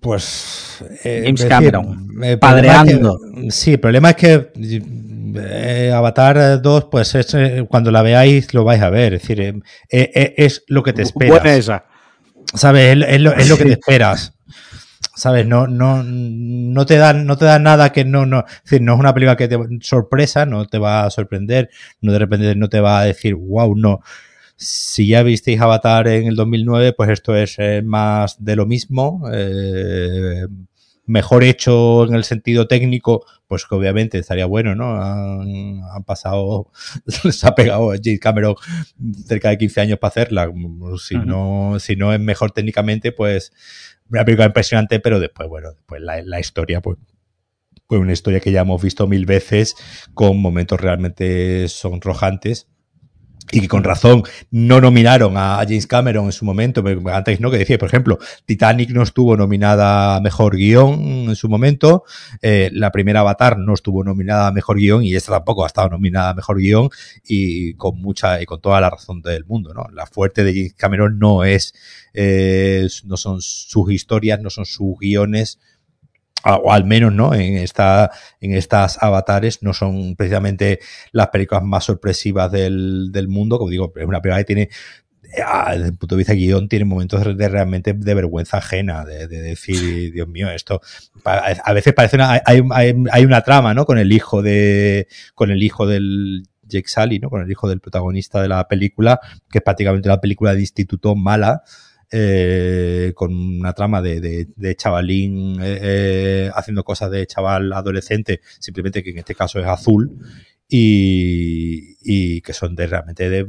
Pues. 0.00 0.84
Eh, 1.04 1.22
James 1.24 1.44
Cameron. 1.44 2.08
padreando. 2.40 3.18
sí, 3.50 3.72
el 3.72 3.80
problema 3.80 4.10
es 4.10 4.16
que 4.16 4.52
eh, 5.36 5.92
Avatar 5.94 6.60
2, 6.60 6.84
pues 6.90 7.14
es, 7.14 7.34
eh, 7.34 7.64
cuando 7.68 7.90
la 7.90 8.02
veáis 8.02 8.52
lo 8.54 8.64
vais 8.64 8.82
a 8.82 8.90
ver. 8.90 9.14
Es 9.14 9.22
decir, 9.22 9.62
es 9.88 10.64
lo 10.68 10.82
que 10.82 10.92
te 10.92 11.02
esperas. 11.02 11.40
Buena 11.40 11.56
esa. 11.56 11.84
¿Sabes? 12.54 12.96
Es, 13.06 13.20
lo, 13.20 13.56
que 13.56 13.64
te 13.64 13.72
esperas. 13.72 14.34
¿Sabes? 15.14 15.46
No, 15.46 15.66
no, 15.66 16.02
no 16.02 16.86
te 16.86 16.96
dan, 16.96 17.26
no 17.26 17.36
te 17.36 17.44
dan 17.44 17.62
nada 17.62 17.92
que 17.92 18.04
no, 18.04 18.26
no. 18.26 18.40
Es 18.40 18.62
decir, 18.64 18.82
no 18.82 18.94
es 18.94 19.00
una 19.00 19.14
película 19.14 19.36
que 19.36 19.48
te 19.48 19.58
sorpresa, 19.80 20.44
no 20.44 20.66
te 20.66 20.78
va 20.78 21.04
a 21.04 21.10
sorprender, 21.10 21.70
no 22.00 22.12
de 22.12 22.18
repente 22.18 22.54
no 22.56 22.68
te 22.68 22.80
va 22.80 23.00
a 23.00 23.04
decir, 23.04 23.34
wow, 23.34 23.76
no 23.76 24.00
si 24.62 25.08
ya 25.08 25.22
visteis 25.22 25.60
Avatar 25.60 26.08
en 26.08 26.26
el 26.26 26.36
2009, 26.36 26.92
pues 26.92 27.10
esto 27.10 27.34
es 27.36 27.56
eh, 27.58 27.82
más 27.82 28.42
de 28.42 28.56
lo 28.56 28.66
mismo. 28.66 29.22
Eh, 29.32 30.46
mejor 31.04 31.42
hecho 31.42 32.06
en 32.06 32.14
el 32.14 32.24
sentido 32.24 32.68
técnico, 32.68 33.26
pues 33.48 33.66
que 33.66 33.74
obviamente 33.74 34.18
estaría 34.18 34.46
bueno, 34.46 34.74
¿no? 34.74 35.02
Han, 35.02 36.04
pasado, 36.04 36.70
se 37.30 37.46
ha 37.46 37.54
pegado 37.54 37.92
James 38.02 38.20
Cameron 38.20 38.54
cerca 39.26 39.50
de 39.50 39.58
15 39.58 39.80
años 39.80 39.98
para 39.98 40.10
hacerla. 40.10 40.50
Si, 40.98 41.16
no, 41.16 41.76
si 41.80 41.96
no 41.96 42.12
es 42.14 42.20
mejor 42.20 42.52
técnicamente, 42.52 43.12
pues 43.12 43.52
una 44.08 44.24
película 44.24 44.46
impresionante, 44.46 45.00
pero 45.00 45.20
después, 45.20 45.48
bueno, 45.48 45.72
después 45.72 46.00
la, 46.00 46.22
la 46.22 46.40
historia, 46.40 46.80
pues 46.80 46.98
pues 47.86 48.00
una 48.00 48.12
historia 48.12 48.40
que 48.40 48.52
ya 48.52 48.62
hemos 48.62 48.82
visto 48.82 49.06
mil 49.06 49.26
veces 49.26 49.74
con 50.14 50.40
momentos 50.40 50.80
realmente 50.80 51.68
sonrojantes 51.68 52.71
y 53.50 53.60
que 53.60 53.68
con 53.68 53.82
razón 53.82 54.22
no 54.50 54.80
nominaron 54.80 55.36
a 55.36 55.56
James 55.58 55.86
Cameron 55.86 56.26
en 56.26 56.32
su 56.32 56.44
momento, 56.44 56.84
antes 57.12 57.40
no, 57.40 57.50
que 57.50 57.58
decía, 57.58 57.78
por 57.78 57.88
ejemplo, 57.88 58.18
Titanic 58.46 58.90
no 58.90 59.02
estuvo 59.02 59.36
nominada 59.36 60.16
a 60.16 60.20
Mejor 60.20 60.56
Guión 60.56 61.00
en 61.28 61.36
su 61.36 61.48
momento, 61.48 62.04
eh, 62.40 62.70
la 62.72 62.92
primera 62.92 63.20
Avatar 63.20 63.58
no 63.58 63.74
estuvo 63.74 64.04
nominada 64.04 64.48
a 64.48 64.52
Mejor 64.52 64.76
Guión 64.76 65.02
y 65.02 65.14
esta 65.14 65.32
tampoco 65.32 65.64
ha 65.64 65.66
estado 65.66 65.90
nominada 65.90 66.30
a 66.30 66.34
Mejor 66.34 66.58
Guión 66.58 66.90
y 67.26 67.74
con 67.74 68.00
mucha 68.00 68.40
y 68.40 68.46
con 68.46 68.60
toda 68.60 68.80
la 68.80 68.90
razón 68.90 69.22
del 69.22 69.44
mundo, 69.44 69.74
¿no? 69.74 69.86
La 69.92 70.06
fuerte 70.06 70.44
de 70.44 70.52
James 70.54 70.74
Cameron 70.74 71.18
no 71.18 71.44
es, 71.44 71.74
eh, 72.14 72.86
no 73.04 73.16
son 73.16 73.40
sus 73.40 73.90
historias, 73.92 74.40
no 74.40 74.50
son 74.50 74.66
sus 74.66 74.98
guiones, 74.98 75.58
o 76.44 76.72
al 76.72 76.84
menos 76.84 77.12
no 77.12 77.34
en 77.34 77.56
esta 77.56 78.10
en 78.40 78.54
estas 78.54 79.02
avatares 79.02 79.62
no 79.62 79.72
son 79.72 80.16
precisamente 80.16 80.80
las 81.12 81.28
películas 81.28 81.62
más 81.62 81.84
sorpresivas 81.84 82.50
del, 82.50 83.10
del 83.12 83.28
mundo. 83.28 83.58
Como 83.58 83.70
digo 83.70 83.92
es 83.96 84.06
una 84.06 84.20
película 84.20 84.38
que 84.38 84.44
tiene 84.44 84.68
desde 85.32 85.86
el 85.86 85.96
punto 85.96 86.14
de 86.14 86.18
vista 86.18 86.32
de 86.32 86.38
guion 86.38 86.68
tiene 86.68 86.84
momentos 86.84 87.36
de 87.36 87.48
realmente 87.48 87.94
de 87.94 88.14
vergüenza 88.14 88.58
ajena 88.58 89.04
de, 89.04 89.26
decir 89.26 90.12
Dios 90.12 90.28
mío 90.28 90.50
esto 90.50 90.80
a 91.24 91.72
veces 91.72 91.94
parece 91.94 92.16
una, 92.16 92.32
hay, 92.32 92.62
hay, 92.70 92.94
hay, 93.10 93.24
una 93.24 93.40
trama 93.42 93.72
no 93.72 93.86
con 93.86 93.98
el 93.98 94.12
hijo 94.12 94.42
de 94.42 95.08
con 95.34 95.50
el 95.50 95.62
hijo 95.62 95.86
del 95.86 96.44
Jake 96.64 96.88
Sully 96.88 97.18
no 97.18 97.30
con 97.30 97.42
el 97.42 97.50
hijo 97.50 97.68
del 97.68 97.80
protagonista 97.80 98.42
de 98.42 98.48
la 98.48 98.68
película 98.68 99.20
que 99.50 99.58
es 99.58 99.64
prácticamente 99.64 100.08
una 100.08 100.20
película 100.20 100.54
de 100.54 100.60
instituto 100.60 101.14
mala 101.14 101.62
eh, 102.12 103.12
con 103.14 103.34
una 103.34 103.72
trama 103.72 104.02
de, 104.02 104.76
chavalín 104.76 105.60
eh, 105.62 105.78
eh, 105.80 106.50
haciendo 106.54 106.84
cosas 106.84 107.10
de 107.10 107.26
chaval 107.26 107.72
adolescente, 107.72 108.40
simplemente 108.58 109.02
que 109.02 109.10
en 109.10 109.18
este 109.18 109.34
caso 109.34 109.58
es 109.58 109.66
azul, 109.66 110.18
y, 110.68 111.96
y 112.02 112.40
que 112.42 112.52
son 112.52 112.74
de 112.76 112.86
realmente 112.86 113.28
de 113.28 113.46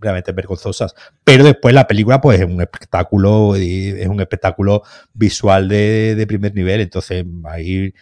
realmente 0.00 0.32
vergonzosas. 0.32 0.94
Pero 1.24 1.44
después 1.44 1.74
la 1.74 1.86
película, 1.88 2.20
pues, 2.20 2.40
es 2.40 2.46
un 2.46 2.60
espectáculo, 2.60 3.56
es 3.56 4.06
un 4.06 4.20
espectáculo 4.20 4.82
visual 5.12 5.68
de, 5.68 6.14
de 6.14 6.26
primer 6.26 6.54
nivel. 6.54 6.80
Entonces, 6.80 7.24
ahí 7.44 7.92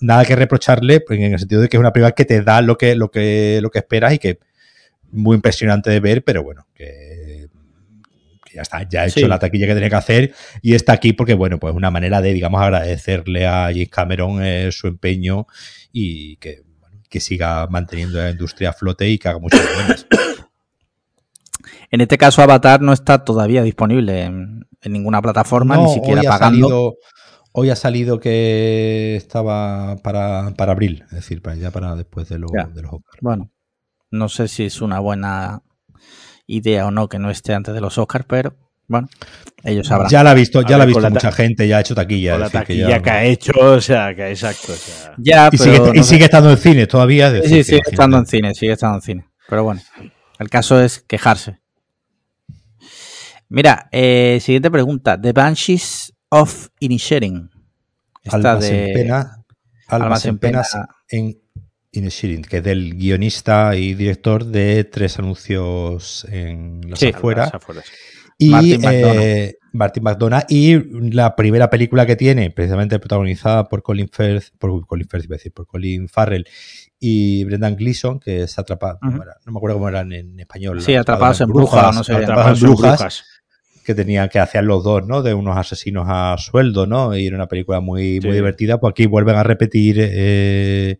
nada 0.00 0.24
que 0.24 0.34
reprocharle, 0.34 1.00
pues, 1.00 1.20
en 1.20 1.32
el 1.32 1.38
sentido 1.38 1.60
de 1.60 1.68
que 1.68 1.76
es 1.76 1.80
una 1.80 1.92
película 1.92 2.12
que 2.12 2.24
te 2.24 2.42
da 2.42 2.62
lo 2.62 2.76
que, 2.76 2.96
lo 2.96 3.10
que, 3.10 3.60
lo 3.62 3.70
que 3.70 3.78
esperas 3.78 4.14
y 4.14 4.18
que 4.18 4.40
muy 5.12 5.36
impresionante 5.36 5.90
de 5.90 6.00
ver, 6.00 6.24
pero 6.24 6.42
bueno, 6.42 6.66
que 6.74 7.29
ya 8.54 8.62
está, 8.62 8.88
ya 8.88 9.02
ha 9.02 9.06
hecho 9.06 9.28
la 9.28 9.38
taquilla 9.38 9.66
que 9.66 9.74
tenía 9.74 9.90
que 9.90 9.96
hacer 9.96 10.34
y 10.62 10.74
está 10.74 10.92
aquí 10.92 11.12
porque, 11.12 11.34
bueno, 11.34 11.58
pues 11.58 11.74
una 11.74 11.90
manera 11.90 12.20
de, 12.20 12.32
digamos, 12.32 12.60
agradecerle 12.60 13.46
a 13.46 13.66
James 13.66 13.88
Cameron 13.88 14.42
eh, 14.42 14.70
su 14.72 14.86
empeño 14.86 15.46
y 15.92 16.36
que, 16.36 16.62
que 17.08 17.20
siga 17.20 17.66
manteniendo 17.68 18.18
la 18.18 18.30
industria 18.30 18.70
a 18.70 18.72
flote 18.72 19.08
y 19.08 19.18
que 19.18 19.28
haga 19.28 19.38
muchas 19.38 19.62
buenas. 19.74 20.06
En 21.90 22.00
este 22.00 22.18
caso, 22.18 22.40
Avatar 22.42 22.80
no 22.80 22.92
está 22.92 23.24
todavía 23.24 23.62
disponible 23.62 24.22
en, 24.22 24.66
ninguna 24.84 25.20
plataforma, 25.20 25.76
ni 25.76 25.92
siquiera 25.92 26.22
pagando. 26.22 26.94
hoy 27.52 27.70
ha 27.70 27.76
salido 27.76 28.20
que 28.20 29.16
estaba 29.16 29.96
para, 29.96 30.54
para 30.56 30.72
abril, 30.72 31.04
es 31.06 31.16
decir, 31.16 31.42
para 31.42 31.56
ya 31.56 31.70
para 31.72 31.96
después 31.96 32.28
de, 32.28 32.38
los 32.38 32.50
de 32.52 32.82
los 32.82 32.92
Oscars. 32.92 33.18
Bueno, 33.20 33.50
no 34.10 34.28
sé 34.28 34.46
si 34.46 34.64
es 34.64 34.80
una 34.80 35.00
buena 35.00 35.62
idea 36.50 36.86
o 36.86 36.90
no 36.90 37.08
que 37.08 37.18
no 37.18 37.30
esté 37.30 37.54
antes 37.54 37.74
de 37.74 37.80
los 37.80 37.98
Oscars, 37.98 38.24
pero 38.28 38.54
bueno, 38.88 39.08
ellos 39.62 39.86
sabrán. 39.86 40.10
Ya 40.10 40.24
la 40.24 40.32
ha 40.32 40.34
visto, 40.34 40.62
ya 40.62 40.76
la 40.76 40.82
ha 40.82 40.86
visto 40.86 41.08
mucha 41.08 41.30
gente, 41.30 41.68
ya 41.68 41.76
ha 41.76 41.80
hecho 41.80 41.94
taquilla. 41.94 42.36
la 42.36 42.50
taquilla 42.50 43.00
que, 43.00 43.10
ha 43.10 43.24
hecho, 43.24 43.52
o 43.56 43.80
sea, 43.80 44.14
que 44.14 44.30
exacto. 44.30 44.72
Ya, 45.16 45.48
y, 45.52 45.58
sigue, 46.02 46.24
estando 46.24 46.50
en 46.50 46.58
cine 46.58 46.86
todavía. 46.86 47.30
sí, 47.42 47.62
sigue 47.62 47.82
estando 47.86 48.18
en 48.18 48.26
cine, 48.26 48.54
sigue 48.54 48.72
estando 48.72 48.96
en 48.96 49.02
cine. 49.02 49.28
Pero 49.48 49.64
bueno, 49.64 49.80
el 50.38 50.50
caso 50.50 50.80
es 50.80 51.00
quejarse. 51.00 51.60
Mira, 53.48 53.88
eh, 53.92 54.38
siguiente 54.40 54.70
pregunta. 54.70 55.20
The 55.20 55.32
Banshees 55.32 56.12
of 56.28 56.68
Inisherin. 56.78 57.50
Esta 58.22 58.56
de... 58.56 58.88
en 58.88 58.94
pena. 58.94 59.44
Almas, 59.88 60.24
en, 60.26 60.38
pena 60.38 60.62
en 61.08 61.40
que 61.92 62.56
es 62.58 62.64
del 62.64 62.94
guionista 62.94 63.74
y 63.76 63.94
director 63.94 64.44
de 64.44 64.84
tres 64.84 65.18
anuncios 65.18 66.26
en 66.30 66.82
las 66.88 67.02
afueras. 67.02 67.52
Y 68.38 68.78
Martin 69.72 70.02
McDonough. 70.02 70.44
Y 70.48 70.78
la 71.12 71.36
primera 71.36 71.68
película 71.68 72.06
que 72.06 72.16
tiene, 72.16 72.50
precisamente 72.50 72.98
protagonizada 72.98 73.68
por 73.68 73.82
Colin 73.82 74.08
Firth, 74.08 74.50
por 74.58 74.86
Colin 74.86 75.08
Firth, 75.08 75.26
decir, 75.26 75.52
por 75.52 75.66
Colin 75.66 76.08
Farrell 76.08 76.46
y 76.98 77.44
Brendan 77.44 77.76
Gleeson, 77.76 78.20
que 78.20 78.42
es 78.42 78.58
atrapado, 78.58 78.98
no 79.02 79.52
me 79.52 79.58
acuerdo 79.58 79.76
cómo 79.76 79.88
eran 79.88 80.12
en, 80.12 80.38
español. 80.38 80.80
Sí, 80.80 80.94
atrapados 80.94 81.40
en 81.40 81.48
brujas, 81.48 81.94
no 81.94 82.04
sé, 82.04 82.14
atrapados 82.14 82.62
en 82.62 82.68
brujas, 82.68 83.24
que 83.84 83.94
tenían 83.94 84.28
que 84.28 84.38
hacer 84.38 84.64
los 84.64 84.84
dos, 84.84 85.06
¿no? 85.06 85.22
De 85.22 85.34
unos 85.34 85.56
asesinos 85.56 86.06
a 86.08 86.36
sueldo, 86.38 86.86
¿no? 86.86 87.16
Y 87.16 87.26
era 87.26 87.36
una 87.36 87.48
película 87.48 87.80
muy, 87.80 88.20
muy 88.20 88.32
divertida. 88.32 88.78
Pues 88.78 88.92
aquí 88.92 89.06
vuelven 89.06 89.36
a 89.36 89.42
repetir. 89.42 89.96
Eh, 89.98 90.98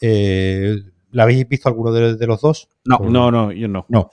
eh, 0.00 0.76
¿La 1.12 1.22
habéis 1.22 1.48
visto 1.48 1.68
alguno 1.68 1.92
de, 1.92 2.26
los 2.26 2.40
dos? 2.40 2.68
No, 2.84 2.98
no, 2.98 3.30
no, 3.30 3.52
yo 3.52 3.68
no. 3.68 3.86
No. 3.88 4.10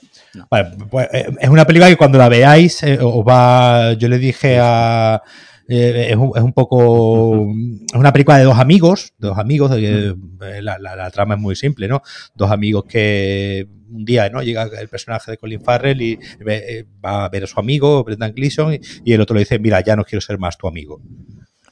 Vale, 0.50 0.72
pues, 0.90 1.10
eh, 1.12 1.28
es 1.40 1.50
una 1.50 1.66
película 1.66 1.90
que 1.90 1.98
cuando 1.98 2.18
la 2.18 2.30
veáis 2.30 2.82
os 3.02 3.26
va. 3.26 3.94
Yo 3.94 4.08
le 4.08 4.18
dije 4.20 4.58
a 4.62 5.22
eh, 5.68 6.08
es, 6.10 6.18
un, 6.18 6.32
es, 6.36 6.44
un, 6.44 6.54
poco. 6.54 7.48
Es 7.92 7.96
una 7.96 8.12
película 8.12 8.38
de 8.38 8.44
dos 8.44 8.58
amigos, 8.58 9.14
dos 9.18 9.38
amigos, 9.38 9.72
eh, 9.78 10.14
la, 10.62 10.78
la, 10.78 11.12
trama 11.12 11.36
es 11.36 11.40
muy 11.40 11.56
simple, 11.56 11.88
¿no? 11.88 12.02
Dos 12.36 12.52
amigos 12.52 12.84
que 12.86 13.68
un 13.90 14.04
día, 14.04 14.30
¿no? 14.30 14.42
Llega 14.42 14.64
el 14.64 14.90
personaje 14.90 15.32
de 15.32 15.38
Colin 15.38 15.62
Farrell 15.62 16.02
y 16.02 16.20
eh, 16.46 16.86
va 17.04 17.26
a 17.26 17.30
ver 17.30 17.46
a 17.46 17.48
su 17.48 17.60
amigo, 17.60 18.04
Brendan 18.04 18.34
Gleeson, 18.34 18.78
y 19.06 19.14
el 19.14 19.22
otro 19.22 19.36
le 19.36 19.42
dice: 19.42 19.60
Mira, 19.60 19.82
ya 19.82 19.96
no 19.96 20.04
quiero 20.04 20.22
ser 20.22 20.38
más 20.38 20.58
tu 20.58 20.68
amigo. 20.68 21.02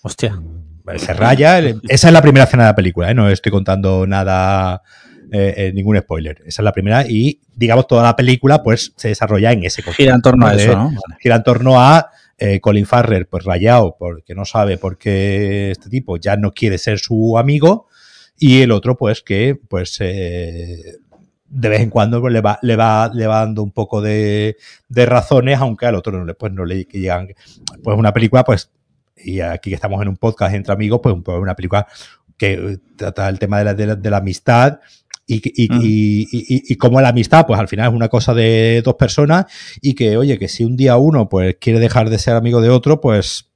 Hostia. 0.01 0.41
Se 0.97 1.13
raya. 1.13 1.59
Esa 1.59 2.07
es 2.07 2.13
la 2.13 2.21
primera 2.21 2.45
escena 2.45 2.63
de 2.63 2.69
la 2.69 2.75
película, 2.75 3.11
¿eh? 3.11 3.13
No 3.13 3.29
estoy 3.29 3.51
contando 3.51 4.05
nada. 4.07 4.81
Eh, 5.33 5.71
ningún 5.73 5.97
spoiler. 5.97 6.39
Esa 6.45 6.61
es 6.61 6.63
la 6.65 6.73
primera 6.73 7.05
y, 7.07 7.39
digamos, 7.55 7.87
toda 7.87 8.03
la 8.03 8.17
película 8.17 8.61
pues 8.61 8.91
se 8.97 9.07
desarrolla 9.07 9.53
en 9.53 9.63
ese 9.63 9.81
contexto. 9.81 10.03
Gira 10.03 10.15
en 10.15 10.21
torno 10.21 10.45
a 10.45 10.55
eso, 10.55 10.75
¿no? 10.75 10.91
Gira 11.21 11.37
en 11.37 11.43
torno 11.43 11.79
a 11.79 12.09
eh, 12.37 12.59
Colin 12.59 12.85
Farrer, 12.85 13.27
pues 13.29 13.45
rayado, 13.45 13.95
porque 13.97 14.35
no 14.35 14.43
sabe 14.43 14.77
por 14.77 14.97
qué 14.97 15.71
este 15.71 15.89
tipo 15.89 16.17
ya 16.17 16.35
no 16.35 16.51
quiere 16.51 16.77
ser 16.77 16.99
su 16.99 17.37
amigo, 17.37 17.87
y 18.37 18.61
el 18.61 18.71
otro, 18.71 18.97
pues 18.97 19.21
que, 19.21 19.55
pues, 19.69 19.97
eh, 20.01 20.97
de 21.47 21.69
vez 21.69 21.81
en 21.81 21.91
cuando 21.91 22.19
pues, 22.19 22.33
le, 22.33 22.41
va, 22.41 22.57
le, 22.63 22.75
va, 22.75 23.11
le 23.13 23.27
va 23.27 23.41
dando 23.41 23.61
un 23.61 23.71
poco 23.71 24.01
de, 24.01 24.57
de 24.89 25.05
razones, 25.05 25.59
aunque 25.59 25.85
al 25.85 25.95
otro 25.95 26.11
no 26.17 26.25
le, 26.25 26.33
pues, 26.33 26.51
no 26.51 26.65
le 26.65 26.85
llegan. 26.85 27.27
Pues 27.83 27.97
una 27.97 28.11
película, 28.11 28.43
pues, 28.43 28.71
y 29.23 29.39
aquí 29.41 29.69
que 29.69 29.75
estamos 29.75 30.01
en 30.01 30.07
un 30.09 30.17
podcast 30.17 30.55
entre 30.55 30.73
amigos, 30.73 30.99
pues 31.01 31.15
una 31.25 31.55
película 31.55 31.87
que 32.37 32.79
trata 32.95 33.29
el 33.29 33.39
tema 33.39 33.59
de 33.59 33.65
la, 33.65 33.73
de 33.73 33.85
la, 33.85 33.95
de 33.95 34.09
la 34.09 34.17
amistad, 34.17 34.79
y, 35.27 35.41
y, 36.25 36.75
como 36.75 36.99
la 36.99 37.09
amistad, 37.09 37.45
pues 37.47 37.59
al 37.59 37.67
final 37.67 37.89
es 37.89 37.95
una 37.95 38.09
cosa 38.09 38.33
de 38.33 38.81
dos 38.83 38.95
personas 38.95 39.45
y 39.81 39.93
que, 39.93 40.17
oye, 40.17 40.37
que 40.37 40.47
si 40.47 40.63
un 40.63 40.75
día 40.75 40.97
uno 40.97 41.29
pues 41.29 41.55
quiere 41.59 41.79
dejar 41.79 42.09
de 42.09 42.19
ser 42.19 42.35
amigo 42.35 42.61
de 42.61 42.69
otro, 42.69 42.99
pues 42.99 43.47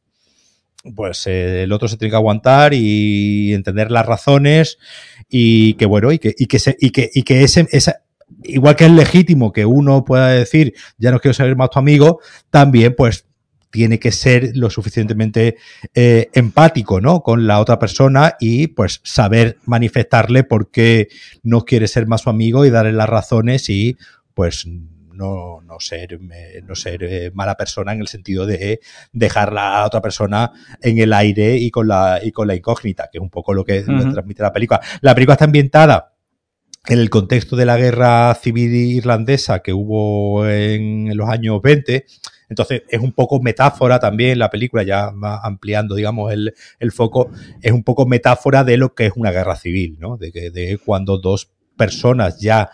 pues 0.95 1.25
eh, 1.25 1.63
el 1.63 1.71
otro 1.71 1.87
se 1.87 1.97
tiene 1.97 2.11
que 2.11 2.17
aguantar 2.17 2.73
y 2.73 3.53
entender 3.53 3.89
las 3.89 4.05
razones 4.05 4.77
y 5.27 5.73
que 5.73 5.85
bueno 5.87 6.11
y 6.11 6.19
que 6.19 6.33
y 6.37 6.45
que 6.45 6.59
se, 6.59 6.77
y 6.79 6.91
que 6.91 7.09
y 7.13 7.23
que 7.23 7.43
ese 7.43 7.67
esa, 7.71 8.03
igual 8.43 8.75
que 8.75 8.85
es 8.85 8.91
legítimo 8.91 9.51
que 9.51 9.65
uno 9.65 10.05
pueda 10.05 10.29
decir 10.29 10.75
ya 10.97 11.11
no 11.11 11.19
quiero 11.19 11.33
ser 11.33 11.55
más 11.55 11.71
tu 11.71 11.79
amigo 11.79 12.19
también 12.51 12.93
pues 12.95 13.25
tiene 13.75 13.99
que 13.99 14.13
ser 14.13 14.51
lo 14.55 14.69
suficientemente 14.69 15.57
eh, 15.93 16.29
empático, 16.31 17.01
¿no? 17.01 17.21
Con 17.21 17.45
la 17.45 17.59
otra 17.59 17.77
persona 17.77 18.37
y 18.39 18.67
pues 18.67 19.01
saber 19.03 19.57
manifestarle 19.65 20.45
por 20.45 20.71
qué 20.71 21.09
no 21.43 21.65
quiere 21.65 21.89
ser 21.89 22.07
más 22.07 22.21
su 22.21 22.29
amigo 22.29 22.63
y 22.63 22.69
darle 22.69 22.93
las 22.93 23.09
razones 23.09 23.69
y 23.69 23.97
pues 24.33 24.65
no, 24.65 25.59
no 25.59 25.79
ser, 25.81 26.17
no 26.63 26.73
ser 26.73 27.03
eh, 27.03 27.31
mala 27.33 27.57
persona 27.57 27.91
en 27.91 27.99
el 27.99 28.07
sentido 28.07 28.45
de 28.45 28.79
dejar 29.11 29.49
a 29.49 29.81
la 29.81 29.85
otra 29.85 30.01
persona 30.01 30.53
en 30.81 30.97
el 30.97 31.11
aire 31.11 31.57
y 31.57 31.69
con 31.69 31.89
la, 31.89 32.21
y 32.23 32.31
con 32.31 32.47
la 32.47 32.55
incógnita, 32.55 33.09
que 33.11 33.17
es 33.17 33.21
un 33.21 33.29
poco 33.29 33.53
lo 33.53 33.65
que 33.65 33.81
transmite 33.81 34.41
la 34.41 34.53
película. 34.53 34.79
La 35.01 35.13
película 35.13 35.33
está 35.33 35.45
ambientada 35.45 36.13
en 36.87 36.99
el 36.99 37.09
contexto 37.09 37.57
de 37.57 37.65
la 37.65 37.75
guerra 37.75 38.33
civil 38.35 38.73
irlandesa 38.73 39.59
que 39.59 39.73
hubo 39.73 40.47
en 40.47 41.17
los 41.17 41.27
años 41.27 41.61
20 41.61 42.05
entonces 42.49 42.83
es 42.89 42.99
un 42.99 43.11
poco 43.11 43.39
metáfora 43.39 43.99
también 43.99 44.39
la 44.39 44.49
película, 44.49 44.83
ya 44.83 45.11
ampliando, 45.43 45.95
digamos, 45.95 46.31
el, 46.31 46.53
el 46.79 46.91
foco, 46.91 47.31
es 47.61 47.71
un 47.71 47.83
poco 47.83 48.05
metáfora 48.05 48.63
de 48.63 48.77
lo 48.77 48.93
que 48.93 49.07
es 49.07 49.13
una 49.15 49.31
guerra 49.31 49.55
civil, 49.55 49.97
¿no? 49.99 50.17
De, 50.17 50.31
que, 50.31 50.51
de 50.51 50.77
cuando 50.77 51.17
dos 51.17 51.49
personas 51.75 52.39
ya 52.39 52.69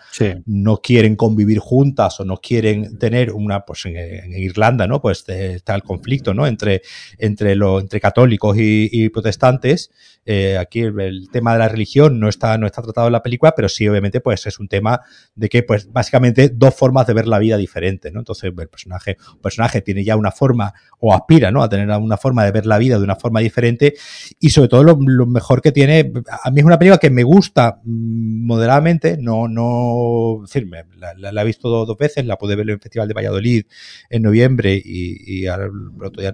no 0.46 0.78
quieren 0.78 1.16
convivir 1.16 1.58
juntas 1.58 2.20
o 2.20 2.24
no 2.24 2.38
quieren 2.38 2.98
tener 2.98 3.32
una, 3.32 3.64
pues 3.64 3.86
en, 3.86 4.32
Irlanda, 4.32 4.86
¿no? 4.86 5.00
Pues 5.00 5.24
eh, 5.28 5.54
está 5.54 5.74
el 5.74 5.82
conflicto, 5.82 6.34
¿no? 6.34 6.46
Entre, 6.46 6.82
entre, 7.18 7.54
lo, 7.54 7.80
entre 7.80 8.00
católicos 8.00 8.56
y, 8.58 9.08
protestantes. 9.10 9.90
Eh, 10.24 10.56
aquí 10.56 10.80
el, 10.80 11.28
tema 11.30 11.52
de 11.52 11.58
la 11.58 11.68
religión 11.68 12.20
no 12.20 12.28
está, 12.28 12.56
no 12.58 12.66
está 12.66 12.82
tratado 12.82 13.08
en 13.08 13.12
la 13.12 13.22
película, 13.22 13.54
pero 13.54 13.68
sí, 13.68 13.88
obviamente, 13.88 14.20
pues 14.20 14.46
es 14.46 14.58
un 14.60 14.68
tema 14.68 15.00
de 15.34 15.48
que, 15.48 15.62
pues, 15.62 15.90
básicamente 15.92 16.48
dos 16.48 16.74
formas 16.74 17.06
de 17.06 17.14
ver 17.14 17.26
la 17.26 17.38
vida 17.38 17.56
diferentes, 17.56 18.12
¿no? 18.12 18.20
Entonces, 18.20 18.52
el 18.56 18.68
personaje, 18.68 19.16
personaje 19.42 19.80
tiene 19.80 20.04
ya 20.04 20.16
una 20.16 20.30
forma, 20.30 20.72
o 21.00 21.12
aspira, 21.14 21.50
¿no? 21.50 21.62
A 21.62 21.68
tener 21.68 21.88
una 21.88 22.16
forma 22.16 22.44
de 22.44 22.52
ver 22.52 22.66
la 22.66 22.78
vida 22.78 22.98
de 22.98 23.04
una 23.04 23.16
forma 23.16 23.40
diferente, 23.40 23.94
y 24.38 24.50
sobre 24.50 24.68
todo 24.68 24.84
lo, 24.84 24.96
mejor 25.26 25.60
que 25.62 25.72
tiene, 25.72 26.12
a 26.44 26.50
mí 26.50 26.60
es 26.60 26.66
una 26.66 26.78
película 26.78 26.98
que 26.98 27.10
me 27.10 27.22
gusta 27.22 27.80
mm, 27.84 28.46
moderadamente 28.46 29.16
no, 29.18 29.48
no, 29.48 30.44
la, 31.16 31.42
he 31.42 31.44
visto 31.44 31.68
dos, 31.68 31.96
veces, 31.98 32.24
la 32.26 32.36
pude 32.36 32.56
ver 32.56 32.66
en 32.68 32.74
el 32.74 32.80
Festival 32.80 33.08
de 33.08 33.14
Valladolid 33.14 33.64
en 34.10 34.22
noviembre 34.22 34.74
y, 34.74 35.40
y 35.40 35.42
ya 35.42 35.58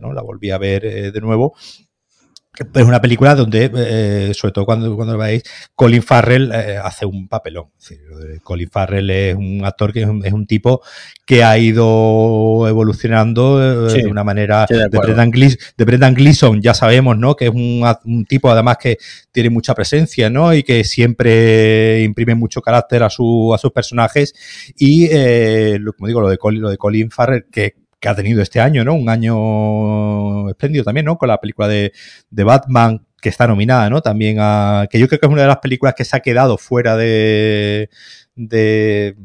no, 0.00 0.12
la 0.12 0.22
volví 0.22 0.50
a 0.50 0.58
ver 0.58 0.84
eh, 0.84 1.12
de 1.12 1.20
nuevo 1.20 1.54
es 2.74 2.84
una 2.84 3.00
película 3.00 3.34
donde, 3.34 3.70
eh, 3.74 4.32
sobre 4.34 4.52
todo 4.52 4.64
cuando, 4.64 4.94
cuando 4.96 5.14
lo 5.14 5.18
veis, 5.18 5.42
Colin 5.74 6.02
Farrell 6.02 6.50
eh, 6.52 6.78
hace 6.82 7.06
un 7.06 7.28
papelón. 7.28 7.66
Colin 8.42 8.70
Farrell 8.70 9.10
es 9.10 9.34
un 9.36 9.62
actor 9.64 9.92
que 9.92 10.02
es 10.02 10.32
un, 10.32 10.46
tipo 10.46 10.82
que 11.26 11.44
ha 11.44 11.58
ido 11.58 12.66
evolucionando 12.68 13.88
de 13.88 14.06
una 14.06 14.24
manera 14.24 14.66
de, 14.68 14.88
Brendan 14.88 15.30
de, 15.30 15.84
Brendan 15.84 16.14
Gleeson, 16.14 16.60
ya 16.60 16.74
sabemos, 16.74 17.18
¿no? 17.18 17.36
Que 17.36 17.46
es 17.46 17.50
un, 17.50 17.84
un, 18.04 18.24
tipo 18.24 18.50
además 18.50 18.78
que 18.78 18.98
tiene 19.30 19.50
mucha 19.50 19.74
presencia, 19.74 20.30
¿no? 20.30 20.54
Y 20.54 20.62
que 20.62 20.84
siempre 20.84 22.02
imprime 22.02 22.34
mucho 22.34 22.60
carácter 22.60 23.02
a, 23.02 23.10
su, 23.10 23.52
a 23.54 23.58
sus 23.58 23.72
personajes. 23.72 24.34
Y, 24.76 25.08
eh, 25.10 25.78
como 25.96 26.08
digo, 26.08 26.20
lo 26.20 26.28
de 26.28 26.38
Colin, 26.38 26.62
lo 26.62 26.70
de 26.70 26.76
Colin 26.76 27.10
Farrell, 27.10 27.46
que 27.50 27.74
que 28.00 28.08
ha 28.08 28.14
tenido 28.14 28.42
este 28.42 28.60
año, 28.60 28.84
¿no? 28.84 28.94
Un 28.94 29.08
año 29.08 30.48
espléndido 30.50 30.84
también, 30.84 31.06
¿no? 31.06 31.18
Con 31.18 31.28
la 31.28 31.40
película 31.40 31.68
de, 31.68 31.92
de 32.30 32.44
Batman, 32.44 33.06
que 33.20 33.28
está 33.28 33.46
nominada, 33.46 33.90
¿no? 33.90 34.00
También 34.00 34.38
a. 34.40 34.86
que 34.90 34.98
yo 34.98 35.08
creo 35.08 35.20
que 35.20 35.26
es 35.26 35.32
una 35.32 35.42
de 35.42 35.48
las 35.48 35.58
películas 35.58 35.94
que 35.94 36.04
se 36.04 36.16
ha 36.16 36.20
quedado 36.20 36.58
fuera 36.58 36.96
de. 36.96 37.90
de 38.34 39.16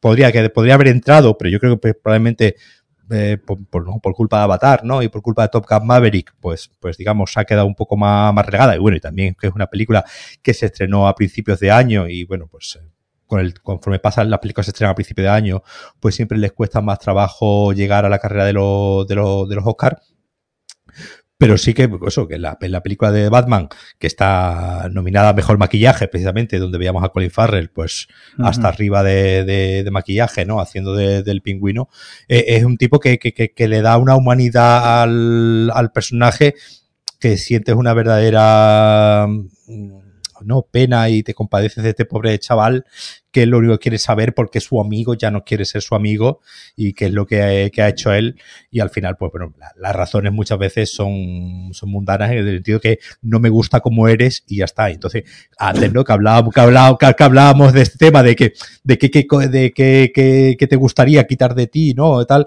podría, 0.00 0.32
que 0.32 0.48
podría 0.50 0.74
haber 0.74 0.88
entrado, 0.88 1.36
pero 1.38 1.50
yo 1.50 1.60
creo 1.60 1.78
que 1.78 1.94
probablemente 1.94 2.56
eh, 3.10 3.38
por, 3.44 3.58
por, 4.00 4.14
culpa 4.14 4.38
de 4.38 4.44
Avatar, 4.44 4.84
¿no? 4.84 5.02
Y 5.02 5.08
por 5.08 5.22
culpa 5.22 5.42
de 5.42 5.48
Top 5.48 5.66
Gun 5.68 5.86
Maverick, 5.86 6.34
pues, 6.40 6.70
pues 6.80 6.96
digamos, 6.96 7.32
se 7.32 7.40
ha 7.40 7.44
quedado 7.44 7.66
un 7.66 7.74
poco 7.74 7.96
más, 7.96 8.32
más 8.32 8.46
relegada. 8.46 8.74
Y 8.74 8.78
bueno, 8.78 8.96
y 8.96 9.00
también 9.00 9.34
que 9.38 9.48
es 9.48 9.54
una 9.54 9.66
película 9.66 10.04
que 10.42 10.54
se 10.54 10.66
estrenó 10.66 11.06
a 11.06 11.14
principios 11.14 11.60
de 11.60 11.70
año 11.70 12.08
y 12.08 12.24
bueno, 12.24 12.48
pues 12.50 12.78
con 13.32 13.40
el, 13.40 13.54
conforme 13.62 13.98
pasan 13.98 14.28
las 14.28 14.40
películas 14.40 14.66
se 14.66 14.72
estrenan 14.72 14.92
a 14.92 14.94
principio 14.94 15.24
de 15.24 15.30
año, 15.30 15.62
pues 16.00 16.14
siempre 16.14 16.36
les 16.36 16.52
cuesta 16.52 16.82
más 16.82 16.98
trabajo 16.98 17.72
llegar 17.72 18.04
a 18.04 18.10
la 18.10 18.18
carrera 18.18 18.44
de, 18.44 18.52
los 18.52 19.08
de, 19.08 19.14
los, 19.14 19.48
de 19.48 19.54
los 19.54 19.64
Oscars. 19.66 19.96
Pero 21.38 21.56
sí 21.56 21.72
que, 21.72 21.88
eso, 22.06 22.28
que 22.28 22.38
la, 22.38 22.58
la 22.60 22.82
película 22.82 23.10
de 23.10 23.30
Batman, 23.30 23.70
que 23.98 24.06
está 24.06 24.86
nominada 24.92 25.30
a 25.30 25.32
Mejor 25.32 25.56
Maquillaje, 25.56 26.08
precisamente, 26.08 26.58
donde 26.58 26.76
veíamos 26.76 27.02
a 27.02 27.08
Colin 27.08 27.30
Farrell, 27.30 27.70
pues 27.70 28.06
hasta 28.38 28.68
arriba 28.68 29.02
de, 29.02 29.44
de, 29.82 29.90
maquillaje, 29.90 30.44
¿no? 30.44 30.60
Haciendo 30.60 30.94
del 30.94 31.40
pingüino, 31.40 31.88
eh, 32.28 32.44
es 32.48 32.64
un 32.64 32.76
tipo 32.76 33.00
que, 33.00 33.18
que, 33.18 33.32
que, 33.32 33.68
le 33.68 33.80
da 33.80 33.96
una 33.96 34.14
humanidad 34.14 35.02
al, 35.02 35.70
al 35.74 35.90
personaje 35.90 36.54
que 37.18 37.38
sientes 37.38 37.74
una 37.76 37.94
verdadera 37.94 39.26
no 40.44 40.62
pena 40.62 41.08
y 41.08 41.22
te 41.22 41.34
compadeces 41.34 41.84
de 41.84 41.90
este 41.90 42.04
pobre 42.04 42.38
chaval 42.38 42.84
que 43.30 43.46
lo 43.46 43.58
único 43.58 43.72
que 43.74 43.78
quiere 43.84 43.98
saber 43.98 44.34
porque 44.34 44.60
su 44.60 44.80
amigo 44.80 45.14
ya 45.14 45.30
no 45.30 45.42
quiere 45.42 45.64
ser 45.64 45.80
su 45.80 45.94
amigo 45.94 46.40
y 46.76 46.92
qué 46.92 47.06
es 47.06 47.12
lo 47.12 47.26
que, 47.26 47.42
ha 47.42 47.88
hecho 47.88 48.12
él. 48.12 48.36
Y 48.70 48.80
al 48.80 48.90
final 48.90 49.16
pues 49.16 49.32
bueno 49.32 49.54
las 49.76 49.96
razones 49.96 50.32
muchas 50.32 50.58
veces 50.58 50.92
son, 50.92 51.70
son 51.72 51.90
mundanas 51.90 52.30
en 52.30 52.38
el 52.38 52.54
sentido 52.56 52.80
que 52.80 52.98
no 53.22 53.40
me 53.40 53.48
gusta 53.48 53.80
como 53.80 54.06
eres 54.06 54.44
y 54.46 54.58
ya 54.58 54.66
está. 54.66 54.90
Entonces 54.90 55.24
antes 55.58 55.92
no 55.92 56.04
que 56.04 56.12
hablábamos 56.12 56.52
que 56.52 56.60
hablábamos, 56.60 56.98
que 56.98 57.24
hablábamos 57.24 57.72
de 57.72 57.82
este 57.82 57.98
tema 57.98 58.22
de 58.22 58.36
que 58.36 58.52
de 58.84 58.98
que, 58.98 59.08
de 59.48 59.72
que, 59.72 60.56
que, 60.58 60.66
te 60.66 60.76
gustaría 60.76 61.26
quitar 61.26 61.54
de 61.54 61.66
ti 61.66 61.94
no 61.94 62.24
tal 62.26 62.46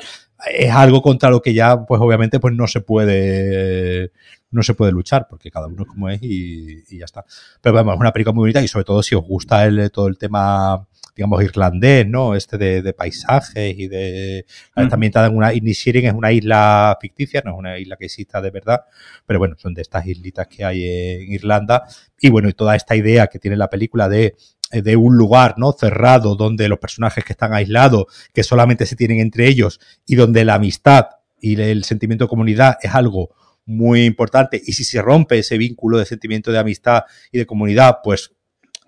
es 0.52 0.72
algo 0.72 1.02
contra 1.02 1.30
lo 1.30 1.42
que 1.42 1.54
ya 1.54 1.86
pues 1.86 2.00
obviamente 2.02 2.40
pues 2.40 2.54
no 2.54 2.68
se 2.68 2.82
puede 2.82 4.12
no 4.56 4.64
se 4.64 4.74
puede 4.74 4.92
luchar 4.92 5.28
porque 5.30 5.52
cada 5.52 5.68
uno 5.68 5.84
es 5.84 5.88
como 5.88 6.10
es 6.10 6.20
y, 6.22 6.98
ya 6.98 7.06
está. 7.06 7.26
Pero 7.62 7.74
bueno, 7.74 7.94
es 7.94 8.00
una 8.00 8.12
película 8.12 8.34
muy 8.34 8.44
bonita 8.44 8.62
y 8.62 8.68
sobre 8.68 8.86
todo 8.86 9.04
si 9.04 9.16
os 9.16 9.24
gusta 9.24 9.66
el, 9.66 9.92
todo 9.92 10.08
el 10.08 10.18
tema 10.18 10.88
digamos, 11.16 11.42
irlandés, 11.44 12.06
¿no? 12.06 12.36
Este 12.36 12.58
de, 12.58 12.94
paisajes 12.94 13.78
y 13.78 13.88
de... 13.88 14.46
Mm. 14.76 14.88
También 14.90 15.10
está 15.10 15.26
en 15.26 15.38
una... 15.38 15.52
Es 15.52 16.14
una 16.14 16.32
isla 16.32 16.98
ficticia, 17.00 17.42
no 17.46 17.52
es 17.52 17.58
una 17.58 17.78
isla 17.78 17.96
que 17.96 18.06
exista 18.06 18.42
de 18.42 18.52
verdad, 18.52 18.82
pero 19.26 19.40
bueno, 19.40 19.56
son 19.58 19.74
de 19.74 19.82
estas 19.82 20.06
islitas 20.06 20.48
que 20.48 20.66
hay 20.66 20.84
en 20.84 21.32
Irlanda. 21.32 21.84
Y 22.20 22.30
bueno, 22.30 22.50
y 22.50 22.54
toda 22.54 22.76
esta 22.76 22.96
idea 22.96 23.28
que 23.28 23.40
tiene 23.40 23.56
la 23.56 23.70
película 23.70 24.10
de 24.10 24.36
de 24.72 24.96
un 24.96 25.16
lugar, 25.16 25.56
¿no? 25.58 25.74
Cerrado, 25.74 26.36
donde 26.36 26.68
los 26.68 26.80
personajes 26.80 27.24
que 27.24 27.34
están 27.34 27.54
aislados, 27.54 28.06
que 28.34 28.44
solamente 28.44 28.86
se 28.86 28.96
tienen 28.96 29.20
entre 29.20 29.48
ellos, 29.48 29.80
y 30.06 30.16
donde 30.16 30.44
la 30.44 30.56
amistad 30.56 31.06
y 31.40 31.62
el 31.62 31.84
sentimiento 31.84 32.26
de 32.26 32.30
comunidad 32.30 32.78
es 32.82 32.94
algo 32.94 33.30
muy 33.66 34.06
importante. 34.06 34.62
Y 34.64 34.74
si 34.74 34.84
se 34.84 35.02
rompe 35.02 35.40
ese 35.40 35.58
vínculo 35.58 35.98
de 35.98 36.06
sentimiento 36.06 36.52
de 36.52 36.60
amistad 36.60 37.04
y 37.32 37.38
de 37.38 37.46
comunidad, 37.46 37.98
pues 38.04 38.32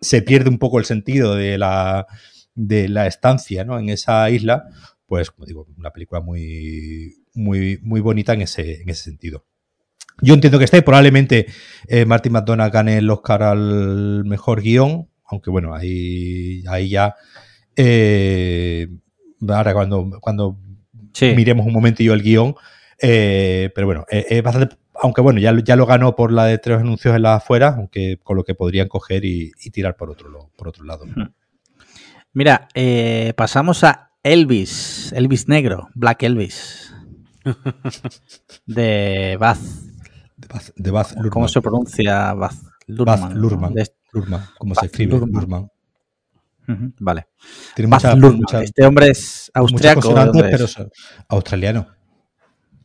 se 0.01 0.21
pierde 0.21 0.49
un 0.49 0.59
poco 0.59 0.79
el 0.79 0.85
sentido 0.85 1.35
de 1.35 1.57
la, 1.57 2.07
de 2.55 2.87
la 2.87 3.07
estancia 3.07 3.63
¿no? 3.63 3.79
en 3.79 3.89
esa 3.89 4.29
isla. 4.29 4.65
Pues, 5.05 5.31
como 5.31 5.45
digo, 5.45 5.67
una 5.77 5.91
película 5.91 6.21
muy, 6.21 7.23
muy, 7.33 7.79
muy 7.81 8.01
bonita 8.01 8.33
en 8.33 8.41
ese, 8.41 8.81
en 8.81 8.89
ese 8.89 9.03
sentido. 9.03 9.45
Yo 10.21 10.33
entiendo 10.33 10.57
que 10.57 10.65
está 10.65 10.77
y 10.77 10.81
probablemente 10.81 11.45
eh, 11.87 12.05
Martin 12.05 12.33
McDonagh 12.33 12.71
gane 12.71 12.97
el 12.97 13.09
Oscar 13.09 13.43
al 13.43 14.25
mejor 14.25 14.61
guion, 14.61 15.09
aunque 15.23 15.51
bueno, 15.51 15.75
ahí, 15.75 16.63
ahí 16.67 16.89
ya. 16.89 17.15
Eh, 17.75 18.87
ahora 19.47 19.73
cuando, 19.73 20.09
cuando 20.19 20.57
miremos 21.21 21.67
un 21.67 21.73
momentillo 21.73 22.13
el 22.13 22.23
guion, 22.23 22.55
eh, 23.01 23.71
pero 23.73 23.87
bueno, 23.87 24.05
es 24.09 24.41
bastante. 24.43 24.75
Aunque 24.99 25.21
bueno, 25.21 25.39
ya, 25.39 25.55
ya 25.63 25.75
lo 25.75 25.85
ganó 25.85 26.15
por 26.15 26.31
la 26.31 26.45
de 26.45 26.57
tres 26.57 26.79
anuncios 26.79 27.15
en 27.15 27.21
la 27.21 27.35
afuera, 27.35 27.75
aunque 27.77 28.17
con 28.23 28.35
lo 28.35 28.43
que 28.43 28.55
podrían 28.55 28.87
coger 28.87 29.25
y, 29.25 29.51
tirar 29.71 29.95
por 29.95 30.09
otro, 30.09 30.51
por 30.55 30.67
otro 30.67 30.83
lado. 30.85 31.05
Hmm. 31.05 31.33
Mira, 32.33 32.67
pasamos 33.35 33.83
a 33.83 34.11
Elvis, 34.23 35.13
Elvis 35.13 35.47
Negro, 35.47 35.89
Black 35.93 36.23
Elvis. 36.23 36.93
de 38.65 39.37
Bath. 39.39 39.59
De 40.75 40.91
Bath, 40.91 41.13
¿Cómo 41.29 41.47
se 41.47 41.61
pronuncia 41.61 42.33
Bath? 42.33 42.55
Lurman. 42.87 43.39
Lurman. 43.39 43.73
Lurman. 44.13 44.45
¿Cómo 44.57 44.75
se 44.75 44.85
escribe? 44.87 45.17
Lurman. 45.17 45.69
vale. 46.99 47.27
Este 48.61 48.85
hombre 48.85 49.09
es 49.09 49.51
austriaco. 49.53 50.13
pero 50.33 50.65
australiano. 51.29 51.87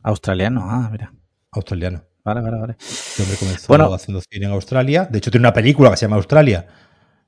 Australiano, 0.03 0.67
ah, 0.69 0.89
mira. 0.91 1.13
Australiano. 1.51 2.03
Vale, 2.23 2.41
vale, 2.41 2.57
vale. 2.57 2.75
Este 2.79 3.23
hombre 3.23 3.37
comenzó 3.37 3.67
bueno, 3.67 3.93
haciendo 3.93 4.21
cine 4.21 4.45
en 4.45 4.51
Australia. 4.51 5.07
De 5.09 5.17
hecho, 5.17 5.31
tiene 5.31 5.45
una 5.45 5.53
película 5.53 5.89
que 5.91 5.97
se 5.97 6.05
llama 6.05 6.15
Australia. 6.17 6.65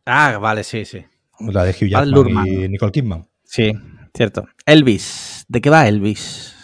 Ah, 0.06 0.38
vale, 0.38 0.64
sí, 0.64 0.85
sí. 0.85 1.06
La 1.39 1.64
de 1.64 1.72
Hugh 1.72 1.89
Jackman 1.89 2.47
y 2.47 2.69
Nicole 2.69 2.91
Kidman. 2.91 3.27
Sí, 3.43 3.73
cierto. 4.14 4.47
Elvis. 4.65 5.45
¿De 5.47 5.61
qué 5.61 5.69
va 5.69 5.88
Elvis? 5.88 6.56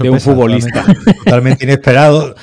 de 0.00 0.10
un 0.10 0.20
futbolista. 0.20 0.84
Totalmente, 1.24 1.64
inesperado. 1.64 2.34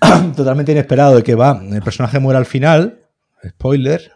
totalmente 0.36 0.72
inesperado 0.72 1.16
de 1.16 1.22
que 1.22 1.34
va. 1.34 1.60
El 1.70 1.82
personaje 1.82 2.18
muere 2.18 2.38
al 2.38 2.46
final. 2.46 3.00
Spoiler. 3.46 4.12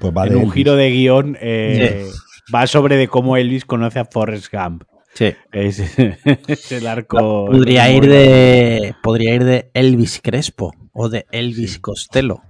Pues 0.00 0.12
va 0.14 0.26
en 0.26 0.36
un 0.36 0.50
giro 0.50 0.76
de 0.76 0.90
guion 0.90 1.38
eh, 1.40 2.06
va 2.54 2.66
sobre 2.66 2.96
de 2.96 3.08
cómo 3.08 3.38
Elvis 3.38 3.64
conoce 3.64 3.98
a 3.98 4.04
Forrest 4.04 4.52
Gump. 4.52 4.84
Sí. 5.18 5.34
Es, 5.50 5.82
el 6.70 6.86
arco. 6.86 7.46
Podría 7.46 7.90
ir 7.90 8.06
de. 8.06 8.94
Podría 9.02 9.34
ir 9.34 9.42
de 9.42 9.70
Elvis 9.74 10.20
Crespo 10.22 10.72
o 10.92 11.08
de 11.08 11.26
Elvis 11.32 11.80
Costello. 11.80 12.42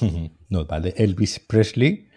No, 0.50 0.66
va 0.66 0.80
de 0.80 0.92
Elvis 0.96 1.38
Presley. 1.38 2.08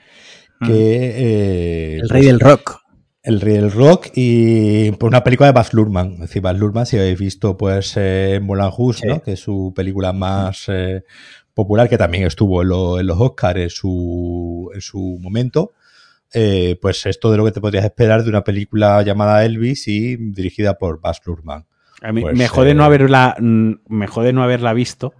Que, 0.59 0.71
eh, 0.71 1.99
el 2.01 2.09
rey 2.09 2.25
del 2.25 2.39
rock 2.39 2.79
el 3.21 3.39
rey 3.39 3.53
del 3.53 3.71
rock 3.71 4.07
y 4.15 4.91
por 4.93 5.07
una 5.07 5.23
película 5.23 5.47
de 5.47 5.53
Baz 5.53 5.71
Luhrmann. 5.73 6.13
Es 6.13 6.19
decir, 6.21 6.41
Baz 6.41 6.57
Luhrmann, 6.57 6.87
si 6.87 6.97
habéis 6.97 7.19
visto 7.19 7.55
pues 7.55 7.93
eh, 7.95 8.39
Moulin 8.41 8.71
Rouge, 8.75 9.07
¿no? 9.07 9.21
que 9.21 9.33
es 9.33 9.39
su 9.39 9.71
película 9.75 10.13
más 10.13 10.65
eh, 10.67 11.03
popular, 11.53 11.87
que 11.87 11.97
también 11.97 12.25
estuvo 12.25 12.63
en, 12.63 13.05
los 13.05 13.19
Oscars 13.19 13.59
en 13.59 13.69
su, 13.69 14.71
en 14.73 14.81
su 14.81 15.19
momento, 15.21 15.73
eh, 16.33 16.77
pues 16.81 17.05
esto 17.05 17.31
de 17.31 17.37
lo 17.37 17.45
que 17.45 17.51
te 17.51 17.61
podrías 17.61 17.85
esperar 17.85 18.23
de 18.23 18.29
una 18.29 18.43
película 18.43 19.01
llamada 19.03 19.45
Elvis 19.45 19.87
y 19.87 20.15
dirigida 20.17 20.77
por 20.77 20.99
Baz 20.99 21.21
Luhrmann. 21.25 21.65
A 22.01 22.11
mí 22.11 22.21
pues, 22.21 22.35
me 22.35 22.47
jode 22.47 22.73
no 22.73 22.83
haberla, 22.83 23.35
mm, 23.39 23.71
me 23.87 24.07
jode 24.07 24.33
no 24.33 24.43
haberla 24.43 24.73
visto. 24.73 25.13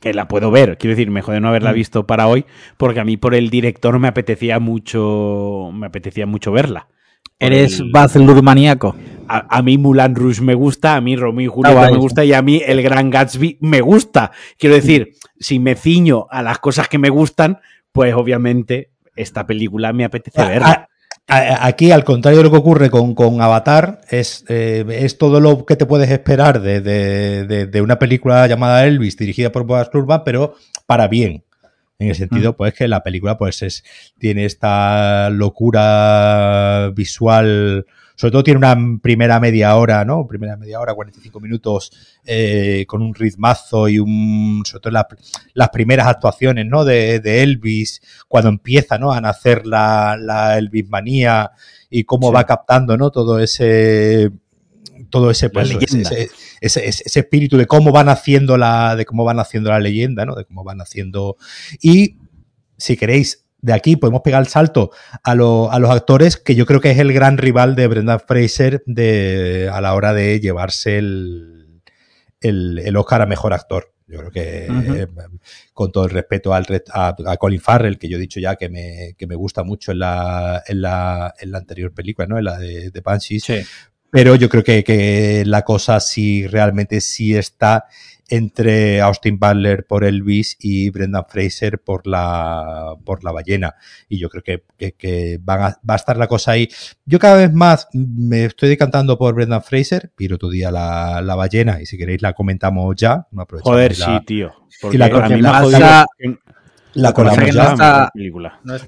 Que, 0.00 0.14
la 0.14 0.28
puedo 0.28 0.50
ver, 0.50 0.78
quiero 0.78 0.96
decir, 0.96 1.10
me 1.10 1.20
jode 1.20 1.40
no 1.40 1.48
haberla 1.48 1.72
mm. 1.72 1.74
visto 1.74 2.06
para 2.06 2.26
hoy, 2.26 2.46
porque 2.78 3.00
a 3.00 3.04
mí 3.04 3.18
por 3.18 3.34
el 3.34 3.50
director 3.50 3.98
me 3.98 4.08
apetecía 4.08 4.58
mucho, 4.58 5.70
me 5.74 5.88
apetecía 5.88 6.24
mucho 6.24 6.52
verla. 6.52 6.88
Eres 7.38 7.82
Baz 7.92 8.16
Luhrmanniaco. 8.16 8.96
A, 9.26 9.62
mí 9.62 9.76
Mulan 9.76 10.14
Rouge 10.14 10.40
me 10.40 10.54
gusta, 10.54 10.96
a 10.96 11.00
mí 11.00 11.16
Romeo 11.16 11.46
y 11.46 11.48
Julieta 11.48 11.90
me 11.90 11.98
gusta 11.98 12.24
y 12.24 12.32
a 12.32 12.40
mí 12.40 12.62
El 12.64 12.82
Gran 12.82 13.10
Gatsby 13.10 13.58
me 13.60 13.80
gusta. 13.80 14.30
Quiero 14.58 14.76
decir, 14.76 15.14
si 15.38 15.58
me 15.58 15.74
ciño 15.74 16.26
a 16.30 16.42
las 16.42 16.58
cosas 16.58 16.88
que 16.88 16.98
me 16.98 17.10
gustan, 17.10 17.58
pues 17.92 18.14
obviamente 18.14 18.90
esta 19.16 19.46
película 19.46 19.92
me 19.92 20.04
apetece 20.04 20.44
verla. 20.44 20.88
Aquí, 21.26 21.90
al 21.90 22.04
contrario 22.04 22.38
de 22.38 22.44
lo 22.44 22.50
que 22.50 22.58
ocurre 22.58 22.90
con, 22.90 23.14
con 23.14 23.40
Avatar, 23.40 24.02
es, 24.10 24.44
eh, 24.48 24.84
es, 24.90 25.16
todo 25.16 25.40
lo 25.40 25.64
que 25.64 25.76
te 25.76 25.86
puedes 25.86 26.10
esperar 26.10 26.60
de, 26.60 26.82
de, 26.82 27.80
una 27.80 27.98
película 27.98 28.46
llamada 28.46 28.84
Elvis, 28.86 29.16
dirigida 29.16 29.50
por 29.50 29.64
Boaz 29.64 29.88
Luhrmann, 29.92 30.22
pero 30.24 30.54
para 30.86 31.08
bien. 31.08 31.42
En 31.98 32.08
el 32.08 32.14
sentido, 32.14 32.52
mm. 32.52 32.54
pues, 32.56 32.74
que 32.74 32.88
la 32.88 33.02
película, 33.02 33.38
pues, 33.38 33.62
es, 33.62 33.84
tiene 34.18 34.44
esta 34.44 35.30
locura 35.30 36.92
visual. 36.94 37.86
Sobre 38.16 38.30
todo 38.30 38.44
tiene 38.44 38.58
una 38.58 38.76
primera 39.02 39.40
media 39.40 39.76
hora, 39.76 40.04
¿no? 40.04 40.26
Primera 40.26 40.56
media 40.56 40.78
hora, 40.80 40.94
45 40.94 41.40
minutos, 41.40 41.90
eh, 42.24 42.84
con 42.86 43.02
un 43.02 43.14
ritmazo 43.14 43.88
y 43.88 43.98
un. 43.98 44.62
Sobre 44.64 44.82
todo 44.82 45.04
las 45.54 45.68
primeras 45.70 46.06
actuaciones, 46.06 46.66
¿no? 46.66 46.84
De, 46.84 47.18
de, 47.20 47.42
Elvis, 47.42 48.00
cuando 48.28 48.50
empieza, 48.50 48.98
¿no? 48.98 49.12
A 49.12 49.20
nacer 49.20 49.66
la, 49.66 50.16
la 50.18 50.56
Elvis 50.58 50.88
manía 50.88 51.50
y 51.90 52.04
cómo 52.04 52.32
va 52.32 52.44
captando, 52.44 52.96
¿no? 52.96 53.10
Todo 53.10 53.40
ese 53.40 54.30
todo 55.10 55.30
ese, 55.30 55.48
pues, 55.48 55.70
ese, 55.80 56.88
ese, 56.88 57.20
espíritu 57.20 57.56
de 57.56 57.66
cómo 57.66 57.92
van 57.92 58.08
haciendo 58.08 58.56
la, 58.56 58.96
de 58.96 59.04
cómo 59.04 59.24
van 59.24 59.38
haciendo 59.38 59.70
la 59.70 59.78
leyenda, 59.78 60.24
¿no? 60.24 60.34
De 60.34 60.44
cómo 60.44 60.64
van 60.64 60.80
haciendo. 60.80 61.36
Y 61.80 62.16
si 62.76 62.96
queréis, 62.96 63.43
de 63.64 63.72
aquí 63.72 63.96
podemos 63.96 64.20
pegar 64.20 64.42
el 64.42 64.48
salto 64.48 64.90
a, 65.22 65.32
a 65.32 65.34
los 65.34 65.90
actores, 65.90 66.36
que 66.36 66.54
yo 66.54 66.66
creo 66.66 66.82
que 66.82 66.90
es 66.90 66.98
el 66.98 67.14
gran 67.14 67.38
rival 67.38 67.74
de 67.74 67.86
Brendan 67.86 68.20
Fraser 68.20 68.82
de, 68.84 69.70
a 69.72 69.80
la 69.80 69.94
hora 69.94 70.12
de 70.12 70.38
llevarse 70.38 70.98
el, 70.98 71.80
el, 72.40 72.96
Oscar 72.96 73.22
a 73.22 73.26
mejor 73.26 73.54
actor. 73.54 73.94
Yo 74.06 74.18
creo 74.18 74.30
que, 74.30 74.66
eh, 74.68 75.06
con 75.72 75.90
todo 75.90 76.04
el 76.04 76.10
respeto 76.10 76.52
al, 76.52 76.66
a, 76.92 77.16
a, 77.26 77.36
Colin 77.38 77.60
Farrell, 77.60 77.98
que 77.98 78.06
yo 78.06 78.18
he 78.18 78.20
dicho 78.20 78.38
ya 78.38 78.56
que 78.56 78.68
me, 78.68 79.14
que 79.16 79.26
me 79.26 79.34
gusta 79.34 79.64
mucho 79.64 79.92
en 79.92 80.00
la, 80.00 80.62
en 80.66 80.82
la, 80.82 81.32
en 81.40 81.50
la 81.50 81.58
anterior 81.58 81.94
película, 81.94 82.26
¿no? 82.26 82.36
En 82.36 82.44
la 82.44 82.58
de, 82.58 82.90
de 82.90 83.00
Banshees, 83.00 83.44
sí. 83.44 83.62
Pero 84.14 84.36
yo 84.36 84.48
creo 84.48 84.62
que, 84.62 85.42
la 85.44 85.62
cosa 85.62 85.98
sí 85.98 86.46
realmente 86.46 87.00
sí 87.00 87.34
está 87.34 87.86
entre 88.28 89.00
Austin 89.00 89.38
Butler 89.38 89.86
por 89.86 90.04
Elvis 90.04 90.56
y 90.60 90.90
Brendan 90.90 91.24
Fraser 91.28 91.78
por 91.78 92.06
la, 92.06 92.94
por 93.04 93.22
la 93.24 93.32
ballena. 93.32 93.74
Y 94.08 94.18
yo 94.18 94.28
creo 94.28 94.42
que, 94.42 94.92
que, 94.92 95.38
va 95.38 95.78
a 95.86 95.96
estar 95.96 96.16
la 96.16 96.26
cosa 96.26 96.52
ahí. 96.52 96.68
Yo 97.04 97.18
cada 97.18 97.36
vez 97.36 97.52
más 97.52 97.88
me 97.92 98.46
estoy 98.46 98.68
decantando 98.68 99.18
por 99.18 99.34
Brendan 99.34 99.62
Fraser, 99.62 100.12
pero 100.16 100.36
otro 100.36 100.50
día 100.50 100.70
la, 100.70 101.20
la 101.22 101.34
ballena, 101.34 101.80
y 101.80 101.86
si 101.86 101.98
queréis 101.98 102.22
la 102.22 102.32
comentamos 102.32 102.96
ya. 102.96 103.26
Joder, 103.62 103.94
sí, 103.94 104.10
tío. 104.26 104.52
y 104.90 104.96
la, 104.96 105.06
a 105.06 106.06
la 106.94 107.12
colamos 107.12 107.50
ya. 107.50 108.10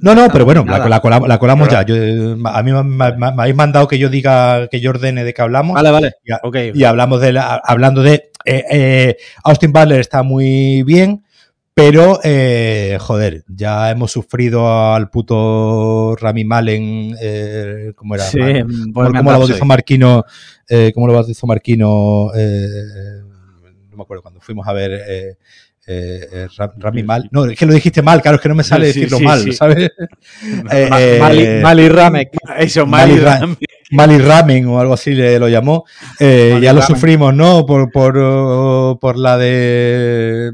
No, 0.00 0.14
no, 0.14 0.28
pero 0.30 0.44
bueno, 0.44 0.64
la, 0.64 1.00
colamos, 1.38 1.68
ya. 1.68 1.80
a 1.80 2.62
mí 2.62 2.72
me, 2.72 3.04
habéis 3.04 3.56
mandado 3.56 3.88
que 3.88 3.98
yo 3.98 4.08
diga, 4.08 4.68
que 4.68 4.80
yo 4.80 4.90
ordene 4.90 5.24
de 5.24 5.34
que 5.34 5.42
hablamos. 5.42 5.74
Vale, 5.74 5.90
vale. 5.90 6.12
Y, 6.74 6.84
hablamos 6.84 7.20
de 7.20 7.38
hablando 7.38 8.02
de 8.02 8.30
eh, 8.44 8.64
eh, 8.70 9.16
Austin 9.42 9.72
Butler 9.72 10.00
está 10.00 10.22
muy 10.22 10.84
bien, 10.84 11.24
pero 11.74 12.20
eh, 12.22 12.96
joder, 13.00 13.44
ya 13.48 13.90
hemos 13.90 14.12
sufrido 14.12 14.94
al 14.94 15.10
puto 15.10 16.14
Rami 16.16 16.44
Malen, 16.44 17.16
eh, 17.20 17.92
¿cómo 17.96 18.14
era? 18.14 18.24
Sí, 18.24 18.38
¿Cómo, 18.94 19.08
lo 19.10 19.22
bautizó 19.22 19.64
Marquino? 19.64 20.24
¿Cómo 20.94 21.06
lo 21.08 21.12
bautizó 21.12 21.46
Marquino? 21.46 22.30
no 22.32 23.96
me 23.96 24.02
acuerdo 24.02 24.22
cuando 24.22 24.40
fuimos 24.40 24.66
a 24.68 24.72
ver 24.72 25.36
eh, 25.86 26.28
eh 26.32 26.48
Rami 26.78 27.02
Mal. 27.02 27.28
No, 27.30 27.44
es 27.46 27.58
que 27.58 27.66
lo 27.66 27.74
dijiste 27.74 28.02
mal, 28.02 28.20
claro, 28.22 28.36
es 28.36 28.42
que 28.42 28.48
no 28.48 28.54
me 28.54 28.64
sale 28.64 28.86
decirlo 28.88 29.20
mal, 29.20 29.52
¿sabes? 29.52 29.90
eh, 30.72 31.20
Mali 31.62 31.88
Ramen. 31.88 32.28
Eso, 32.58 32.86
Mali 32.86 33.18
Ramen. 33.18 33.56
Mali 33.92 34.18
Ramen 34.18 34.66
o 34.66 34.80
algo 34.80 34.94
así 34.94 35.14
le, 35.14 35.38
lo 35.38 35.48
llamó. 35.48 35.84
Eh, 36.18 36.58
ya 36.62 36.72
lo 36.72 36.80
sufrimos, 36.80 37.34
¿no? 37.34 37.66
Por, 37.66 37.90
por, 37.90 38.98
por 38.98 39.18
la 39.18 39.36
de 39.36 40.50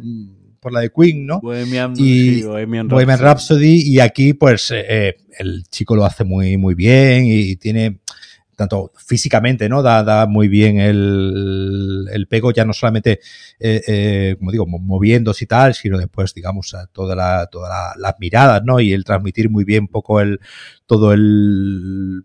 por 0.59 0.73
la 0.73 0.81
de 0.81 0.91
Queen, 0.91 1.27
¿no? 1.27 1.41
Bohemian, 1.41 1.95
y 1.97 2.43
Bohemian, 2.43 3.19
Rhapsody. 3.19 3.83
y 3.83 4.01
aquí 4.01 4.33
pues 4.33 4.73
eh, 4.73 5.17
el 5.39 5.65
chico 5.69 5.97
lo 5.97 6.05
hace 6.05 6.25
muy 6.25 6.57
muy 6.57 6.75
bien 6.75 7.27
y, 7.27 7.57
tiene 7.57 7.99
tanto 8.57 8.93
físicamente, 8.97 9.69
¿no? 9.69 9.83
Da, 9.83 10.03
da 10.05 10.27
muy 10.27 10.49
bien 10.49 10.79
el, 10.79 12.09
el, 12.13 12.27
pego, 12.29 12.53
ya 12.53 12.65
no 12.65 12.73
solamente, 12.73 13.21
eh, 13.59 13.83
eh, 13.87 14.37
como 14.39 14.51
digo, 14.53 14.67
moviéndose 14.67 15.45
y 15.45 15.47
tal, 15.47 15.75
sino 15.75 15.99
después, 15.99 16.35
digamos, 16.35 16.75
a 16.75 16.87
toda 16.87 17.17
la, 17.17 17.47
todas 17.47 17.97
las 17.97 18.15
miradas, 18.19 18.63
¿no? 18.65 18.81
Y 18.81 18.93
el 18.93 19.05
transmitir 19.05 19.51
muy 19.51 19.65
bien 19.65 19.85
un 19.85 19.89
poco 19.89 20.21
el, 20.21 20.41
todo 20.87 21.13
el 21.13 22.25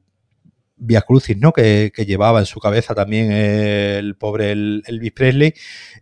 Via 0.79 1.01
Crucis, 1.01 1.37
¿no? 1.37 1.53
Que, 1.53 1.91
que, 1.93 2.05
llevaba 2.05 2.39
en 2.39 2.45
su 2.45 2.59
cabeza 2.59 2.93
también 2.93 3.31
el 3.31 4.15
pobre 4.15 4.51
Elvis 4.51 5.11
Presley. 5.11 5.53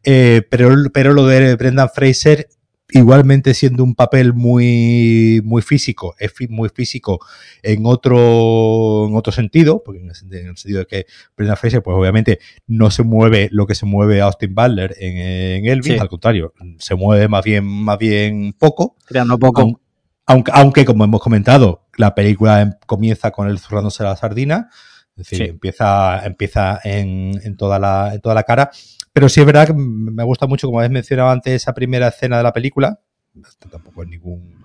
Eh, 0.03 0.41
pero, 0.49 0.75
pero 0.93 1.13
lo 1.13 1.25
de 1.25 1.55
Brendan 1.55 1.89
Fraser 1.93 2.49
igualmente 2.89 3.53
siendo 3.53 3.83
un 3.83 3.95
papel 3.95 4.33
muy, 4.33 5.41
muy 5.43 5.61
físico, 5.61 6.15
es 6.19 6.33
muy 6.49 6.69
físico 6.69 7.19
en 7.63 7.85
otro, 7.85 9.07
en 9.07 9.15
otro 9.15 9.33
sentido, 9.33 9.81
porque 9.83 10.01
en 10.01 10.09
el, 10.09 10.15
sentido 10.15 10.79
de 10.79 10.85
que 10.85 11.05
Brendan 11.35 11.57
Fraser, 11.57 11.81
pues 11.81 11.97
obviamente 11.97 12.39
no 12.67 12.91
se 12.91 13.03
mueve 13.03 13.49
lo 13.51 13.65
que 13.65 13.75
se 13.75 13.85
mueve 13.85 14.21
Austin 14.21 14.53
Butler 14.53 14.95
en, 14.99 15.65
Elvis, 15.65 15.99
al 15.99 16.09
contrario, 16.09 16.53
se 16.77 16.95
mueve 16.95 17.27
más 17.27 17.43
bien, 17.43 17.65
más 17.65 17.97
bien 17.97 18.53
poco. 18.57 18.95
Creando 19.05 19.39
poco. 19.39 19.81
Aunque, 20.27 20.51
aunque, 20.55 20.85
como 20.85 21.03
hemos 21.03 21.21
comentado, 21.21 21.85
la 21.97 22.15
película 22.15 22.61
em, 22.61 22.73
comienza 22.87 23.29
con 23.29 23.47
él 23.47 23.59
zurrándose 23.59 24.03
la 24.03 24.15
sardina, 24.15 24.69
es 25.15 25.29
decir, 25.29 25.49
empieza, 25.49 26.25
empieza 26.25 26.79
en, 26.83 27.39
en, 27.43 27.55
toda 27.55 27.77
la, 27.77 28.15
en 28.15 28.21
toda 28.21 28.33
la 28.33 28.43
cara 28.43 28.71
pero 29.15 29.29
sí 29.29 29.39
es 29.39 29.45
verdad 29.45 29.67
que 29.67 29.73
me 29.73 30.23
gusta 30.25 30.45
mucho, 30.45 30.67
como 30.67 30.79
habéis 30.79 30.91
mencionado 30.91 31.29
antes, 31.29 31.53
esa 31.53 31.73
primera 31.73 32.09
escena 32.09 32.35
de 32.35 32.43
la 32.43 32.51
película. 32.51 32.99
Esto 33.33 33.69
tampoco 33.69 34.03
es 34.03 34.09
ningún, 34.09 34.55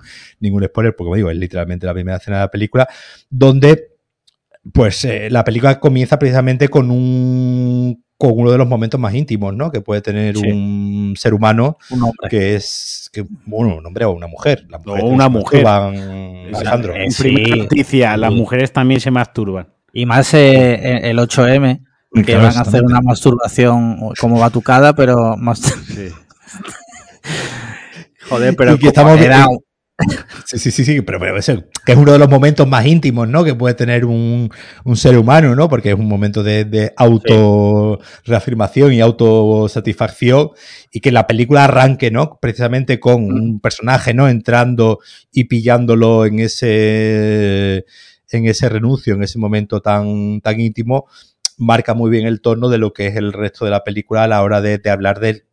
ningún 0.40 0.64
spoiler, 0.64 0.92
porque 0.96 1.06
como 1.06 1.14
digo, 1.14 1.30
es 1.30 1.36
literalmente 1.36 1.86
la 1.86 1.94
primera 1.94 2.16
escena 2.16 2.38
de 2.38 2.42
la 2.42 2.50
película, 2.50 2.88
donde 3.28 3.90
pues 4.72 5.04
eh, 5.04 5.30
la 5.30 5.44
película 5.44 5.78
comienza 5.78 6.18
precisamente 6.18 6.68
con 6.68 6.90
un 6.90 8.02
con 8.18 8.32
uno 8.34 8.50
de 8.50 8.58
los 8.58 8.66
momentos 8.66 8.98
más 8.98 9.14
íntimos, 9.14 9.54
¿no? 9.54 9.70
Que 9.70 9.82
puede 9.82 10.02
tener 10.02 10.36
un 10.36 11.14
ser 11.16 11.32
humano 11.32 11.78
que 12.28 12.56
es 12.56 13.08
que, 13.12 13.24
bueno, 13.46 13.76
un 13.76 13.86
hombre 13.86 14.04
o 14.04 14.10
una 14.10 14.26
mujer. 14.26 14.66
o 14.84 15.06
una 15.06 15.28
mujer. 15.28 15.64
Alejandro. 15.64 16.96
En 16.96 17.12
primera 17.12 17.54
noticia, 17.54 18.16
las 18.16 18.32
mujeres 18.32 18.72
también 18.72 19.00
se 19.00 19.12
masturban. 19.12 19.68
Y 19.92 20.06
más 20.06 20.34
eh, 20.34 21.08
el 21.08 21.18
8M, 21.18 21.82
que 22.24 22.36
van 22.36 22.56
a 22.56 22.60
hacer 22.60 22.82
una 22.82 23.00
masturbación 23.00 24.12
como 24.18 24.38
batucada, 24.38 24.94
pero 24.94 25.36
más... 25.36 25.60
Joder, 28.28 28.54
pero 28.54 28.78
que 28.78 28.88
estamos 28.88 29.18
Sí, 30.46 30.58
sí, 30.58 30.70
sí, 30.70 30.84
sí, 30.84 31.00
pero, 31.02 31.18
pero 31.20 31.34
que 31.84 31.92
es 31.92 31.98
uno 31.98 32.12
de 32.12 32.18
los 32.18 32.28
momentos 32.28 32.66
más 32.66 32.86
íntimos, 32.86 33.28
¿no? 33.28 33.44
Que 33.44 33.54
puede 33.54 33.74
tener 33.74 34.06
un, 34.06 34.50
un 34.84 34.96
ser 34.96 35.18
humano, 35.18 35.54
¿no? 35.54 35.68
Porque 35.68 35.90
es 35.90 35.94
un 35.94 36.08
momento 36.08 36.42
de, 36.42 36.64
de 36.64 36.92
auto-reafirmación 36.96 38.94
y 38.94 39.00
autosatisfacción 39.00 40.50
y 40.90 41.00
que 41.00 41.12
la 41.12 41.26
película 41.26 41.64
arranque, 41.64 42.10
¿no? 42.10 42.38
Precisamente 42.40 42.98
con 42.98 43.24
mm. 43.24 43.34
un 43.34 43.60
personaje, 43.60 44.14
¿no? 44.14 44.28
Entrando 44.28 45.00
y 45.32 45.44
pillándolo 45.44 46.24
en 46.24 46.40
ese, 46.40 47.84
en 48.30 48.46
ese 48.46 48.68
renuncio, 48.68 49.14
en 49.14 49.22
ese 49.22 49.38
momento 49.38 49.80
tan, 49.80 50.40
tan 50.40 50.60
íntimo, 50.60 51.06
marca 51.60 51.94
muy 51.94 52.10
bien 52.10 52.26
el 52.26 52.40
tono 52.40 52.68
de 52.68 52.78
lo 52.78 52.92
que 52.92 53.06
es 53.06 53.16
el 53.16 53.32
resto 53.32 53.64
de 53.64 53.70
la 53.70 53.84
película 53.84 54.24
a 54.24 54.28
la 54.28 54.42
hora 54.42 54.60
de, 54.60 54.80
hablar 54.90 55.20
de, 55.20 55.44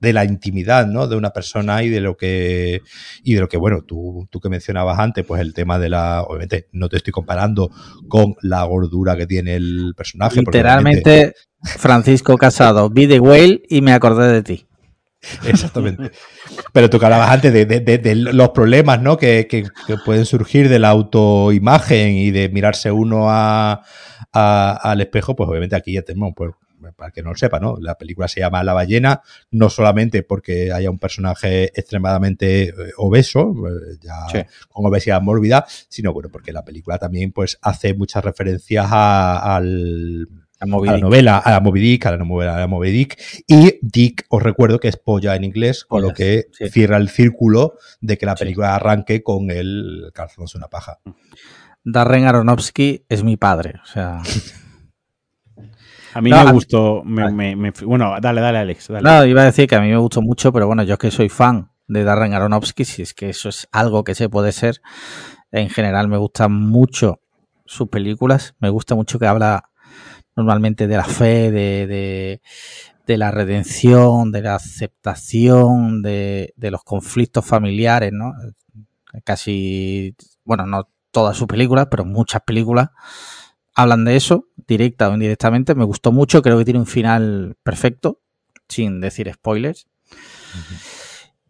de, 0.00 0.12
la 0.12 0.24
intimidad, 0.24 0.86
¿no? 0.86 1.06
De 1.06 1.16
una 1.16 1.30
persona 1.30 1.82
y 1.82 1.88
de 1.88 2.00
lo 2.00 2.16
que, 2.16 2.82
y 3.22 3.34
de 3.34 3.40
lo 3.40 3.48
que, 3.48 3.56
bueno, 3.56 3.82
tú, 3.82 4.26
tú 4.30 4.40
que 4.40 4.48
mencionabas 4.48 4.98
antes, 4.98 5.24
pues 5.24 5.40
el 5.40 5.54
tema 5.54 5.78
de 5.78 5.88
la, 5.88 6.22
obviamente 6.22 6.68
no 6.72 6.88
te 6.88 6.96
estoy 6.96 7.12
comparando 7.12 7.70
con 8.08 8.34
la 8.42 8.64
gordura 8.64 9.16
que 9.16 9.26
tiene 9.26 9.54
el 9.54 9.94
personaje. 9.96 10.40
Literalmente, 10.40 11.34
Francisco 11.62 12.36
Casado, 12.36 12.90
vi 12.90 13.06
The 13.06 13.20
Whale 13.20 13.62
y 13.68 13.80
me 13.80 13.92
acordé 13.92 14.32
de 14.32 14.42
ti. 14.42 14.66
Exactamente. 15.46 16.10
Pero 16.72 16.90
tú 16.90 16.98
que 16.98 17.04
hablabas 17.04 17.30
antes 17.30 17.52
de, 17.52 17.64
de, 17.66 18.14
los 18.14 18.50
problemas 18.50 19.00
¿no? 19.00 19.16
Que, 19.16 19.46
que, 19.48 19.64
pueden 20.04 20.26
surgir 20.26 20.68
de 20.68 20.78
la 20.78 20.90
autoimagen 20.90 22.14
y 22.14 22.30
de 22.30 22.48
mirarse 22.48 22.90
uno 22.90 23.30
a, 23.30 23.82
al 24.32 25.00
espejo, 25.00 25.36
pues 25.36 25.48
obviamente 25.48 25.76
aquí 25.76 25.92
ya 25.92 26.02
tenemos, 26.02 26.32
pues, 26.34 26.52
para 26.96 27.10
que 27.10 27.22
no 27.22 27.30
lo 27.30 27.36
sepa, 27.36 27.60
¿no? 27.60 27.76
La 27.80 27.96
película 27.96 28.28
se 28.28 28.40
llama 28.40 28.62
La 28.62 28.72
ballena, 28.72 29.22
no 29.50 29.70
solamente 29.70 30.22
porque 30.22 30.72
haya 30.72 30.90
un 30.90 30.98
personaje 30.98 31.64
extremadamente 31.74 32.68
eh, 32.68 32.74
obeso, 32.98 33.54
eh, 33.68 33.96
ya 34.00 34.46
con 34.68 34.86
obesidad 34.86 35.22
mórbida, 35.22 35.64
sino 35.88 36.12
bueno, 36.12 36.28
porque 36.30 36.52
la 36.52 36.64
película 36.64 36.98
también 36.98 37.32
pues 37.32 37.58
hace 37.62 37.94
muchas 37.94 38.24
referencias 38.24 38.86
a, 38.90 39.56
al 39.56 40.28
a, 40.64 40.92
la 40.92 40.98
novela, 40.98 41.38
a 41.38 41.50
la 41.50 41.60
Moby 41.60 41.80
Dick, 41.80 42.06
a 42.06 42.10
la 42.12 42.18
novela 42.18 42.56
a 42.56 42.60
la 42.60 42.66
Moby 42.66 42.90
Dick. 42.90 43.44
Y 43.46 43.78
Dick, 43.82 44.26
os 44.28 44.42
recuerdo 44.42 44.78
que 44.78 44.88
es 44.88 44.96
polla 44.96 45.36
en 45.36 45.44
inglés, 45.44 45.84
con 45.84 46.02
lo 46.02 46.10
que 46.10 46.46
cierra 46.70 46.96
el 46.96 47.08
círculo 47.08 47.74
de 48.00 48.18
que 48.18 48.26
la 48.26 48.34
película 48.34 48.74
arranque 48.74 49.22
con 49.22 49.50
el 49.50 50.10
calzándose 50.14 50.58
una 50.58 50.68
paja. 50.68 50.98
Darren 51.84 52.24
Aronofsky 52.24 53.04
es 53.08 53.22
mi 53.22 53.36
padre, 53.36 53.74
o 53.82 53.86
sea. 53.86 54.22
A 56.14 56.20
mí 56.20 56.30
me 56.30 56.52
gustó. 56.52 57.02
bueno, 57.04 58.14
dale, 58.20 58.40
dale, 58.40 58.58
Alex. 58.58 58.88
No, 58.90 59.24
iba 59.24 59.42
a 59.42 59.46
decir 59.46 59.68
que 59.68 59.74
a 59.74 59.80
mí 59.80 59.88
me 59.88 59.98
gustó 59.98 60.22
mucho, 60.22 60.52
pero 60.52 60.66
bueno, 60.66 60.84
yo 60.84 60.96
que 60.96 61.10
soy 61.10 61.28
fan 61.28 61.70
de 61.88 62.04
Darren 62.04 62.32
Aronofsky, 62.32 62.84
si 62.84 63.02
es 63.02 63.14
que 63.14 63.28
eso 63.28 63.48
es 63.48 63.68
algo 63.72 64.04
que 64.04 64.14
se 64.14 64.28
puede 64.28 64.52
ser. 64.52 64.80
En 65.50 65.70
general 65.70 66.08
me 66.08 66.16
gustan 66.16 66.52
mucho 66.52 67.20
sus 67.66 67.88
películas. 67.88 68.54
Me 68.60 68.70
gusta 68.70 68.94
mucho 68.94 69.18
que 69.18 69.26
habla 69.26 69.70
normalmente 70.36 70.86
de 70.86 70.96
la 70.96 71.04
fe, 71.04 71.50
de, 71.50 72.40
de, 73.06 73.16
la 73.18 73.30
redención, 73.30 74.32
de 74.32 74.42
la 74.42 74.56
aceptación, 74.56 76.02
de, 76.02 76.54
de, 76.56 76.70
los 76.70 76.82
conflictos 76.84 77.44
familiares, 77.44 78.12
¿no? 78.12 78.32
Casi, 79.24 80.16
bueno, 80.44 80.66
no 80.66 80.88
todas 81.10 81.36
sus 81.36 81.46
películas, 81.46 81.88
pero 81.90 82.04
muchas 82.04 82.42
películas 82.42 82.90
hablan 83.74 84.04
de 84.04 84.16
eso, 84.16 84.48
directa 84.66 85.08
o 85.08 85.14
indirectamente. 85.14 85.74
Me 85.74 85.84
gustó 85.84 86.12
mucho, 86.12 86.42
creo 86.42 86.58
que 86.58 86.64
tiene 86.64 86.80
un 86.80 86.86
final 86.86 87.56
perfecto, 87.62 88.20
sin 88.68 89.00
decir 89.00 89.30
spoilers. 89.32 89.86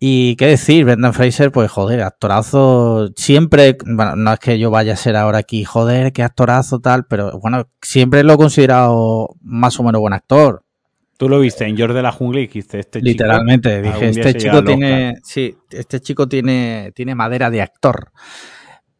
Y 0.07 0.37
qué 0.37 0.49
decir, 0.49 0.85
Brendan 0.85 1.15
Fraser, 1.15 1.51
pues 1.51 1.71
joder, 1.71 2.03
actorazo, 2.03 3.09
siempre, 3.17 3.79
bueno, 3.87 4.17
no 4.17 4.35
es 4.35 4.39
que 4.39 4.59
yo 4.59 4.71
vaya 4.71 4.93
a 4.93 4.97
ser 4.97 5.17
ahora 5.17 5.39
aquí, 5.39 5.65
joder, 5.65 6.13
qué 6.13 6.23
actorazo 6.23 6.79
tal, 6.79 7.07
pero 7.07 7.41
bueno, 7.41 7.71
siempre 7.81 8.23
lo 8.23 8.35
he 8.35 8.37
considerado 8.37 9.31
más 9.41 9.81
o 9.81 9.83
menos 9.83 10.03
buen 10.03 10.13
actor. 10.13 10.63
Tú 11.17 11.31
lo 11.31 11.41
viste 11.41 11.65
en 11.65 11.75
George 11.75 11.95
de 11.95 12.03
la 12.03 12.13
Jungla 12.13 12.41
y 12.41 12.49
dijiste, 12.49 12.81
este 12.81 12.99
chico... 12.99 13.09
Literalmente, 13.09 13.81
dije, 13.81 14.09
este 14.11 14.35
chico 14.35 14.63
tiene, 14.63 15.15
sí, 15.25 15.57
este 15.71 16.01
chico 16.03 16.29
tiene, 16.29 16.93
tiene 16.95 17.15
madera 17.15 17.49
de 17.49 17.63
actor. 17.63 18.13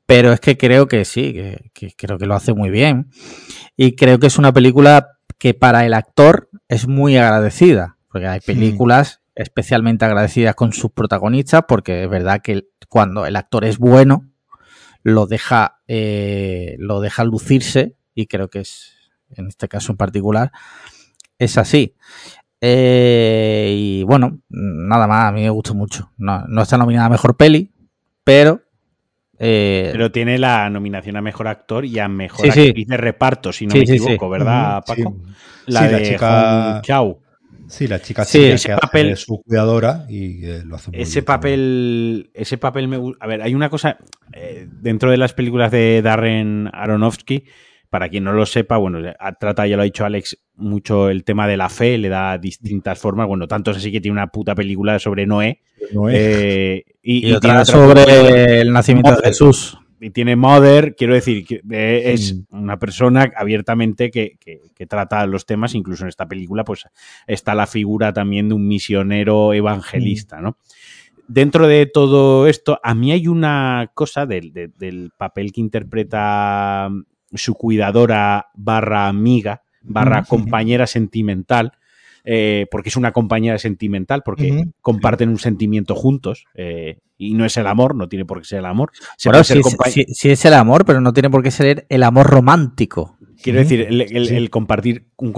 Pero 0.07 0.33
es 0.33 0.41
que 0.41 0.57
creo 0.57 0.89
que 0.89 1.05
sí, 1.05 1.35
que, 1.35 1.93
creo 1.99 2.17
que 2.17 2.25
lo 2.25 2.35
hace 2.35 2.55
muy 2.55 2.71
bien. 2.71 3.11
Y 3.77 3.95
creo 3.95 4.19
que 4.19 4.29
es 4.29 4.39
una 4.39 4.55
película 4.55 5.19
que 5.37 5.53
para 5.53 5.85
el 5.85 5.93
actor 5.93 6.49
es 6.67 6.89
muy 6.89 7.19
agradecida. 7.19 7.99
Porque 8.11 8.27
hay 8.27 8.41
películas 8.41 9.21
especialmente 9.35 10.05
agradecidas 10.05 10.55
con 10.55 10.73
sus 10.73 10.93
protagonistas, 10.93 11.65
porque 11.67 12.05
es 12.05 12.11
verdad 12.11 12.41
que 12.43 12.69
cuando 12.89 13.27
el 13.27 13.37
actor 13.37 13.65
es 13.65 13.79
bueno, 13.79 14.31
lo 15.03 15.27
deja, 15.27 15.81
eh, 15.89 16.77
lo 16.79 17.01
deja 17.01 17.25
lucirse, 17.25 17.97
y 18.15 18.27
creo 18.27 18.49
que 18.49 18.61
es, 18.61 18.95
en 19.31 19.49
este 19.49 19.69
caso 19.69 19.93
en 19.93 19.99
particular, 19.99 20.53
es 21.39 21.59
así. 21.59 21.97
Eh, 22.61 23.75
y 23.77 24.03
bueno, 24.05 24.41
nada 24.49 25.07
más, 25.07 25.29
a 25.29 25.33
mí 25.33 25.43
me 25.43 25.51
gustó 25.51 25.75
mucho. 25.75 26.13
No, 26.17 26.45
no 26.47 26.63
está 26.63 26.79
nominada 26.79 27.07
a 27.07 27.11
mejor 27.11 27.37
peli, 27.37 27.73
pero 28.23 28.65
eh, 29.39 29.91
Pero 29.93 30.13
tiene 30.13 30.39
la 30.39 30.71
nominación 30.71 31.17
a 31.17 31.23
mejor 31.23 31.49
actor 31.49 31.85
y 31.85 31.99
a 31.99 32.09
mejor 32.09 32.47
actriz 32.47 32.87
de 32.87 32.97
reparto, 32.97 33.53
si 33.53 33.67
no 33.67 33.75
me 33.75 33.81
equivoco, 33.81 34.29
¿verdad, 34.29 34.83
Paco? 34.87 35.17
La 35.67 35.89
de 35.89 36.03
chica... 36.03 36.81
Chao. 36.83 37.21
Sí, 37.69 37.87
la 37.87 38.01
chica 38.01 38.25
sí, 38.25 38.45
ese 38.45 38.77
papel, 38.77 39.17
su 39.17 39.43
cuidadora 39.43 40.07
y 40.09 40.45
eh, 40.45 40.63
lo 40.65 40.77
hace 40.77 40.91
muy 40.91 41.01
Ese 41.01 41.23
papel, 41.23 42.31
ese 42.35 42.59
papel 42.59 42.89
me 42.89 42.99
A 43.21 43.27
ver, 43.27 43.43
hay 43.43 43.55
una 43.55 43.71
cosa 43.71 43.99
eh, 44.33 44.67
dentro 44.71 45.11
de 45.11 45.17
las 45.17 45.33
películas 45.33 45.71
de 45.71 46.03
Darren 46.03 46.71
Aronofsky 46.73 47.45
para 47.95 48.09
quien 48.09 48.25
no 48.25 48.33
lo 48.33 48.45
sepa, 48.45 48.77
bueno, 48.77 48.99
trata, 49.39 49.69
ya 49.69 49.77
lo 49.77 49.83
ha 49.83 49.85
dicho 49.85 50.05
Alex, 50.05 50.37
mucho 50.57 51.11
el 51.11 51.23
tema 51.23 51.47
de 51.47 51.57
la 51.57 51.69
fe, 51.69 51.97
le 51.97 52.09
da 52.09 52.39
distintas 52.39 52.99
formas. 52.99 53.29
Bueno, 53.29 53.47
tanto 53.47 53.71
es 53.71 53.77
así 53.77 53.93
que 53.93 54.01
tiene 54.01 54.19
una 54.19 54.27
puta 54.27 54.57
película 54.57 54.99
sobre 54.99 55.27
Noé. 55.27 55.61
Eh, 56.11 56.83
y, 57.01 57.33
otra 57.33 57.65
sobre 57.65 58.61
el 58.61 58.73
nacimiento 58.73 59.15
de 59.15 59.29
Jesús. 59.29 59.79
Y 60.01 60.11
tiene 60.11 60.37
Mother, 60.37 60.95
quiero 60.97 61.15
decir, 61.15 61.47
que 61.47 61.63
es 62.13 62.35
una 62.51 62.79
persona 62.79 63.33
abiertamente 63.37 64.11
que, 64.11 64.39
trata 64.89 65.27
los 65.27 65.47
temas, 65.47 65.75
incluso 65.75 66.05
en 66.05 66.09
esta 66.09 66.27
película, 66.27 66.65
pues 66.65 66.85
está 67.27 67.55
la 67.55 67.67
figura 67.67 68.13
también 68.13 68.49
de 68.49 68.55
un 68.55 68.67
misionero 68.67 69.53
evangelista, 69.53 70.41
¿no? 70.41 70.59
Dentro 71.27 71.67
de 71.67 71.87
todo 71.87 72.47
esto, 72.47 72.79
a 72.83 72.95
mí 72.95 73.13
hay 73.13 73.29
una 73.29 73.91
cosa 73.95 74.27
del 74.27 75.13
papel 75.17 75.53
que 75.53 75.61
interpreta 75.63 76.91
su 77.33 77.55
cuidadora 77.55 78.49
barra 78.55 79.09
amiga, 79.09 79.63
barra 79.83 80.25
compañera 80.25 80.87
sentimental, 80.87 81.73
eh, 82.25 82.67
porque 82.71 82.89
es 82.89 82.97
una 82.97 83.13
compañera 83.13 83.59
sentimental, 83.59 84.23
porque 84.25 84.67
comparten 84.81 85.29
un 85.29 85.39
sentimiento 85.39 85.95
juntos, 85.95 86.47
eh, 86.55 86.99
y 87.17 87.35
no 87.35 87.45
es 87.45 87.57
el 87.57 87.67
amor, 87.67 87.95
no 87.95 88.09
tiene 88.09 88.25
por 88.25 88.41
qué 88.41 88.47
ser 88.47 88.59
el 88.61 88.67
amor. 88.67 88.91
Si 89.17 89.29
es, 90.31 90.45
el 90.45 90.55
amor, 90.55 90.85
pero 90.85 91.01
no 91.01 91.13
tiene 91.13 91.31
por 91.31 91.43
qué 91.43 91.51
ser 91.51 91.87
el 91.89 92.03
amor 92.03 92.27
romántico. 92.27 93.17
Quiero 93.43 93.59
decir, 93.59 93.87
el, 93.89 94.51
compartir 94.51 95.11
un, 95.17 95.33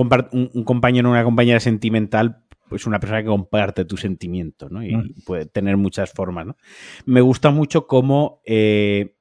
un, 0.53 0.65
compañero 0.65 1.09
o 1.09 1.13
una 1.13 1.25
compañera 1.25 1.61
sentimental 1.61 2.43
pues 2.69 2.87
una 2.87 2.99
persona 2.99 3.23
que 3.23 3.29
comparte 3.29 3.85
tu 3.85 3.97
sentimiento, 3.97 4.69
¿no? 4.69 4.85
Y 4.85 5.15
puede 5.25 5.47
tener 5.47 5.77
muchas 5.77 6.11
formas, 6.13 6.47
¿no? 6.47 6.57
Me 7.05 7.21
gusta 7.21 7.51
mucho 7.51 7.87
cómo, 7.87 8.41
eh, 8.45 9.17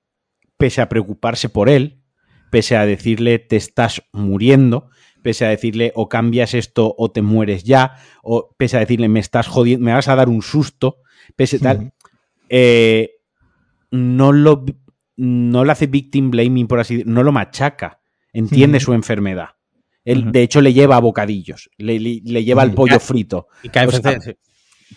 pese 0.57 0.81
a 0.81 0.89
preocuparse 0.89 1.49
por 1.49 1.69
él, 1.69 2.01
pese 2.49 2.75
a 2.75 2.85
decirle 2.85 3.39
te 3.39 3.55
estás 3.55 4.03
muriendo, 4.11 4.89
pese 5.21 5.45
a 5.45 5.49
decirle 5.49 5.91
o 5.95 6.09
cambias 6.09 6.53
esto 6.53 6.95
o 6.97 7.11
te 7.11 7.21
mueres 7.21 7.63
ya, 7.63 7.97
o 8.23 8.55
pese 8.57 8.77
a 8.77 8.79
decirle 8.79 9.09
me 9.09 9.19
estás 9.19 9.47
jodiendo, 9.47 9.85
me 9.85 9.93
vas 9.93 10.07
a 10.07 10.15
dar 10.15 10.29
un 10.29 10.41
susto, 10.41 10.97
pese 11.35 11.57
a 11.57 11.59
tal, 11.59 11.93
eh, 12.49 13.11
no 13.91 14.31
lo 14.31 14.65
no 15.17 15.63
lo 15.63 15.71
hace 15.71 15.87
victim 15.87 16.29
blaming, 16.29 16.67
por 16.67 16.79
así 16.79 16.95
decirlo, 16.95 17.13
no 17.13 17.23
lo 17.23 17.31
machaca, 17.31 18.01
entiende 18.33 18.79
su 18.79 18.93
enfermedad. 18.93 19.49
Él, 20.03 20.31
de 20.31 20.43
hecho, 20.43 20.61
le 20.61 20.73
lleva 20.73 20.99
bocadillos, 20.99 21.69
le, 21.77 21.99
lleva 21.99 22.63
el 22.63 22.73
pollo 22.73 22.99
frito. 22.99 23.47
Y 23.63 23.69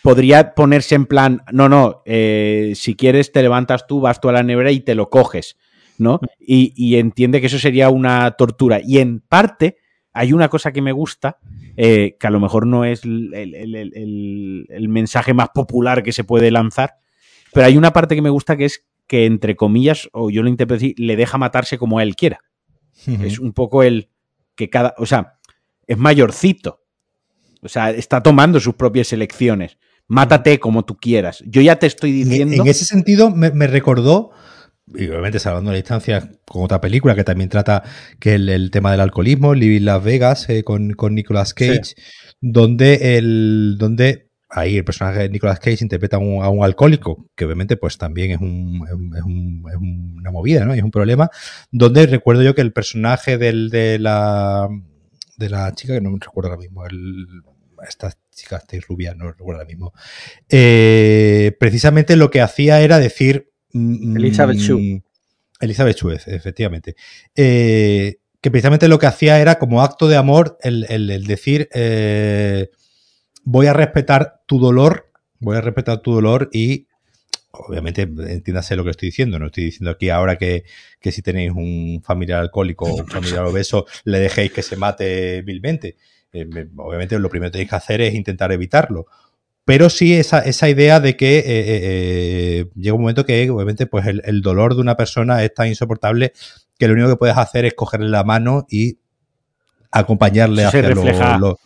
podría 0.03 0.55
ponerse 0.55 0.95
en 0.95 1.07
plan, 1.07 1.43
no, 1.51 1.69
no, 1.69 2.03
eh, 2.05 2.73
si 2.75 2.95
quieres 2.95 3.33
te 3.33 3.43
levantas 3.43 3.87
tú, 3.87 4.01
vas 4.01 4.21
tú 4.21 4.29
a 4.29 4.33
la 4.33 4.43
nevera 4.43 4.71
y 4.71 4.81
te 4.81 4.95
lo 4.95 5.09
coges, 5.09 5.57
¿no? 5.97 6.21
Y, 6.39 6.97
entiende 6.97 7.41
que 7.41 7.47
eso 7.47 7.59
sería 7.59 7.89
una 7.89 8.31
tortura. 8.33 8.81
Y 8.85 8.99
en 8.99 9.21
parte 9.21 9.79
hay 10.13 10.35
una 10.35 10.49
cosa 10.49 10.73
que 10.73 10.83
me 10.83 10.93
gusta, 10.93 11.39
eh, 11.77 12.17
que 12.21 12.27
a 12.27 12.31
lo 12.31 12.41
mejor 12.41 12.67
no 12.67 12.85
es 12.85 13.03
el, 13.05 13.35
mensaje 14.89 15.33
más 15.33 15.49
popular 15.55 16.03
que 16.03 16.13
se 16.13 16.25
puede 16.25 16.51
lanzar, 16.51 16.97
pero 17.53 17.67
hay 17.67 17.77
una 17.77 17.93
parte 17.93 18.15
que 18.15 18.23
me 18.23 18.31
gusta 18.31 18.57
que 18.57 18.67
es 18.67 18.85
que, 19.07 19.27
entre 19.27 19.57
comillas, 19.57 20.09
o 20.13 20.31
yo 20.31 20.43
lo 20.43 20.49
interpreto 20.49 20.85
le 20.97 21.17
deja 21.17 21.39
matarse 21.39 21.79
como 21.79 22.01
él 22.01 22.15
quiera. 22.15 22.41
Es 23.07 23.39
un 23.39 23.53
poco 23.53 23.83
el 23.83 24.11
que 24.55 24.69
cada, 24.69 24.95
o 24.99 25.07
sea, 25.07 25.39
es 25.87 25.97
mayorcito. 25.97 26.85
O 27.63 27.69
sea, 27.69 27.91
está 27.91 28.23
tomando 28.23 28.61
sus 28.61 28.75
propias 28.75 29.13
elecciones. 29.13 29.79
Mátate 30.07 30.59
como 30.59 30.85
tú 30.85 30.97
quieras. 30.97 31.43
Yo 31.47 31.61
ya 31.61 31.77
te 31.77 31.87
estoy 31.87 32.13
diciendo. 32.13 32.63
En 32.63 32.69
ese 32.69 32.85
sentido, 32.85 33.31
me, 33.31 33.67
recordó, 33.67 34.31
y 34.95 35.09
obviamente 35.09 35.39
salvando 35.39 35.71
la 35.71 35.77
distancia, 35.77 36.31
con 36.47 36.63
otra 36.63 36.81
película 36.81 37.15
que 37.15 37.25
también 37.25 37.51
trata 37.51 37.83
que 38.19 38.35
el, 38.35 38.71
tema 38.71 38.91
del 38.91 39.01
alcoholismo, 39.01 39.55
Living 39.55 39.85
Las 39.85 40.03
Vegas, 40.03 40.49
eh, 40.49 40.65
con, 40.65 40.93
con, 40.93 41.15
Nicolas 41.15 41.55
Cage, 41.55 41.95
donde, 42.41 43.19
el, 43.19 43.77
donde 43.79 44.28
ahí 44.49 44.79
el 44.79 44.85
personaje 44.85 45.21
de 45.21 45.29
Nicolas 45.29 45.61
Cage 45.61 45.79
interpreta 45.83 46.17
a 46.17 46.21
un, 46.21 46.65
alcohólico, 46.65 47.27
que 47.35 47.45
obviamente 47.45 47.77
pues 47.77 47.99
también 47.99 48.31
es, 48.33 48.41
una 48.41 50.31
movida, 50.31 50.65
¿no? 50.65 50.75
Y 50.75 50.79
es 50.79 50.85
un 50.85 50.91
problema, 50.91 51.31
donde 51.71 52.07
recuerdo 52.07 52.43
yo 52.43 52.55
que 52.55 52.63
el 52.63 52.73
personaje 52.73 53.39
del, 53.39 53.71
de, 53.71 53.99
la, 53.99 54.69
de 55.37 55.51
la 55.51 55.73
chica, 55.75 55.95
que 55.95 56.01
no 56.01 56.11
me 56.11 56.19
recuerdo 56.21 56.51
ahora 56.51 56.61
mismo, 56.61 56.87
el, 56.87 57.27
esta 57.87 58.13
chica, 58.31 58.57
esta 58.57 58.77
rubia, 58.87 59.15
no 59.15 59.31
recuerdo 59.31 59.61
ahora 59.61 59.69
mismo, 59.69 59.93
eh, 60.49 61.55
precisamente 61.61 62.17
lo 62.17 62.31
que 62.31 62.41
hacía 62.41 62.81
era 62.81 62.99
decir... 62.99 63.53
Mm, 63.73 64.17
Elizabeth 64.17 64.59
Chu. 64.59 65.03
Elizabeth 65.61 65.97
Chu, 65.97 66.11
efectivamente. 66.11 66.97
Eh, 67.35 68.21
que 68.41 68.51
precisamente 68.51 68.89
lo 68.89 68.99
que 68.99 69.07
hacía 69.07 69.41
era 69.41 69.59
como 69.59 69.83
acto 69.83 70.09
de 70.09 70.17
amor 70.17 70.57
el, 70.63 70.87
el 70.89 71.27
decir... 71.27 71.69
Eh, 71.75 72.71
voy 73.51 73.67
a 73.67 73.73
respetar 73.73 74.43
tu 74.45 74.59
dolor, 74.61 75.11
voy 75.41 75.57
a 75.57 75.63
respetar 75.63 76.03
tu 76.03 76.13
dolor 76.13 76.51
y 76.53 76.87
obviamente 77.51 78.03
entiéndase 78.03 78.77
lo 78.77 78.85
que 78.85 78.91
estoy 78.91 79.09
diciendo, 79.09 79.39
no 79.39 79.47
estoy 79.47 79.65
diciendo 79.65 79.91
aquí 79.91 80.11
ahora 80.11 80.37
que, 80.37 80.65
si 81.01 81.23
tenéis 81.23 81.53
un 81.53 82.03
familiar 82.05 82.41
alcohólico 82.41 82.85
o 82.85 82.97
un 82.97 83.07
familiar 83.07 83.47
obeso 83.47 83.87
le 84.05 84.19
dejéis 84.19 84.53
que 84.53 84.63
se 84.63 84.77
mate 84.77 85.41
vilmente. 85.41 85.97
Eh, 86.31 86.47
obviamente 86.77 87.19
lo 87.19 87.31
primero 87.31 87.49
que 87.49 87.53
tenéis 87.53 87.71
que 87.71 87.77
hacer 87.77 88.01
es 88.03 88.15
intentar 88.15 88.53
evitarlo. 88.53 89.07
Pero 89.65 89.89
sí 89.89 90.15
esa, 90.15 90.41
esa 90.41 90.69
idea 90.69 91.01
de 91.01 91.17
que 91.17 91.39
eh, 91.39 91.45
eh, 91.47 92.67
llega 92.75 92.95
un 92.95 93.01
momento 93.01 93.25
que 93.25 93.49
obviamente 93.49 93.87
pues 93.87 94.07
el, 94.07 94.43
dolor 94.43 94.75
de 94.75 94.83
una 94.83 94.97
persona 94.97 95.43
es 95.43 95.55
tan 95.55 95.69
insoportable 95.69 96.33
que 96.79 96.87
lo 96.87 96.93
único 96.93 97.09
que 97.09 97.17
puedes 97.17 97.37
hacer 97.39 97.65
es 97.65 97.73
cogerle 97.73 98.11
la 98.11 98.25
mano 98.25 98.67
y 98.69 98.99
acompañarle 99.91 100.65
a 100.65 100.71
lo, 100.71 101.39
lo 101.39 101.59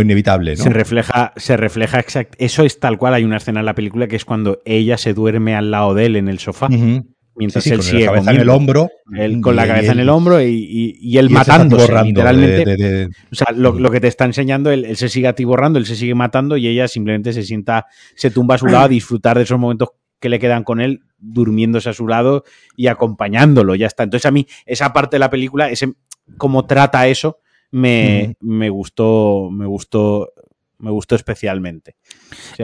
inevitable, 0.00 0.56
¿no? 0.56 0.62
Se 0.62 0.70
refleja, 0.70 1.32
se 1.36 1.56
refleja 1.56 2.00
exacto. 2.00 2.36
Eso 2.38 2.64
es 2.64 2.78
tal 2.80 2.98
cual. 2.98 3.14
Hay 3.14 3.24
una 3.24 3.36
escena 3.36 3.60
en 3.60 3.66
la 3.66 3.74
película 3.74 4.06
que 4.08 4.16
es 4.16 4.24
cuando 4.24 4.60
ella 4.64 4.98
se 4.98 5.14
duerme 5.14 5.54
al 5.54 5.70
lado 5.70 5.94
de 5.94 6.06
él 6.06 6.16
en 6.16 6.28
el 6.28 6.38
sofá. 6.38 6.68
Mientras 7.38 7.66
él 7.66 7.82
sigue 7.82 8.06
la 8.06 8.12
cabeza 8.12 8.30
en 8.30 8.40
el 8.40 8.48
hombro. 8.48 8.88
Él 9.14 9.40
con 9.42 9.56
la 9.56 9.66
cabeza 9.66 9.92
en 9.92 10.00
el 10.00 10.08
hombro 10.08 10.40
y, 10.40 11.18
él 11.18 11.30
matándose, 11.30 11.92
literalmente. 12.02 13.08
O 13.30 13.34
sea, 13.34 13.48
lo, 13.54 13.90
que 13.90 14.00
te 14.00 14.08
está 14.08 14.24
enseñando, 14.24 14.70
él, 14.70 14.96
se 14.96 15.08
sigue 15.08 15.28
atiborrando, 15.28 15.78
él 15.78 15.86
se 15.86 15.96
sigue 15.96 16.14
matando 16.14 16.56
y 16.56 16.66
ella 16.66 16.88
simplemente 16.88 17.32
se 17.32 17.42
sienta, 17.42 17.86
se 18.14 18.30
tumba 18.30 18.54
a 18.54 18.58
su 18.58 18.66
lado 18.66 18.84
a 18.84 18.88
disfrutar 18.88 19.36
de 19.36 19.42
esos 19.42 19.58
momentos 19.58 19.90
que 20.18 20.30
le 20.30 20.38
quedan 20.38 20.64
con 20.64 20.80
él, 20.80 21.00
durmiéndose 21.18 21.90
a 21.90 21.92
su 21.92 22.08
lado 22.08 22.44
y 22.74 22.86
acompañándolo. 22.86 23.74
Ya 23.74 23.86
está. 23.86 24.02
Entonces, 24.02 24.24
a 24.24 24.30
mí, 24.30 24.46
esa 24.64 24.94
parte 24.94 25.16
de 25.16 25.20
la 25.20 25.28
película, 25.28 25.68
ese, 25.68 25.92
cómo 26.38 26.64
trata 26.66 27.06
eso, 27.06 27.38
me, 27.70 28.36
me 28.40 28.70
gustó, 28.70 29.48
me 29.50 29.66
gustó, 29.66 30.32
me 30.78 30.90
gustó 30.90 31.14
especialmente. 31.14 31.96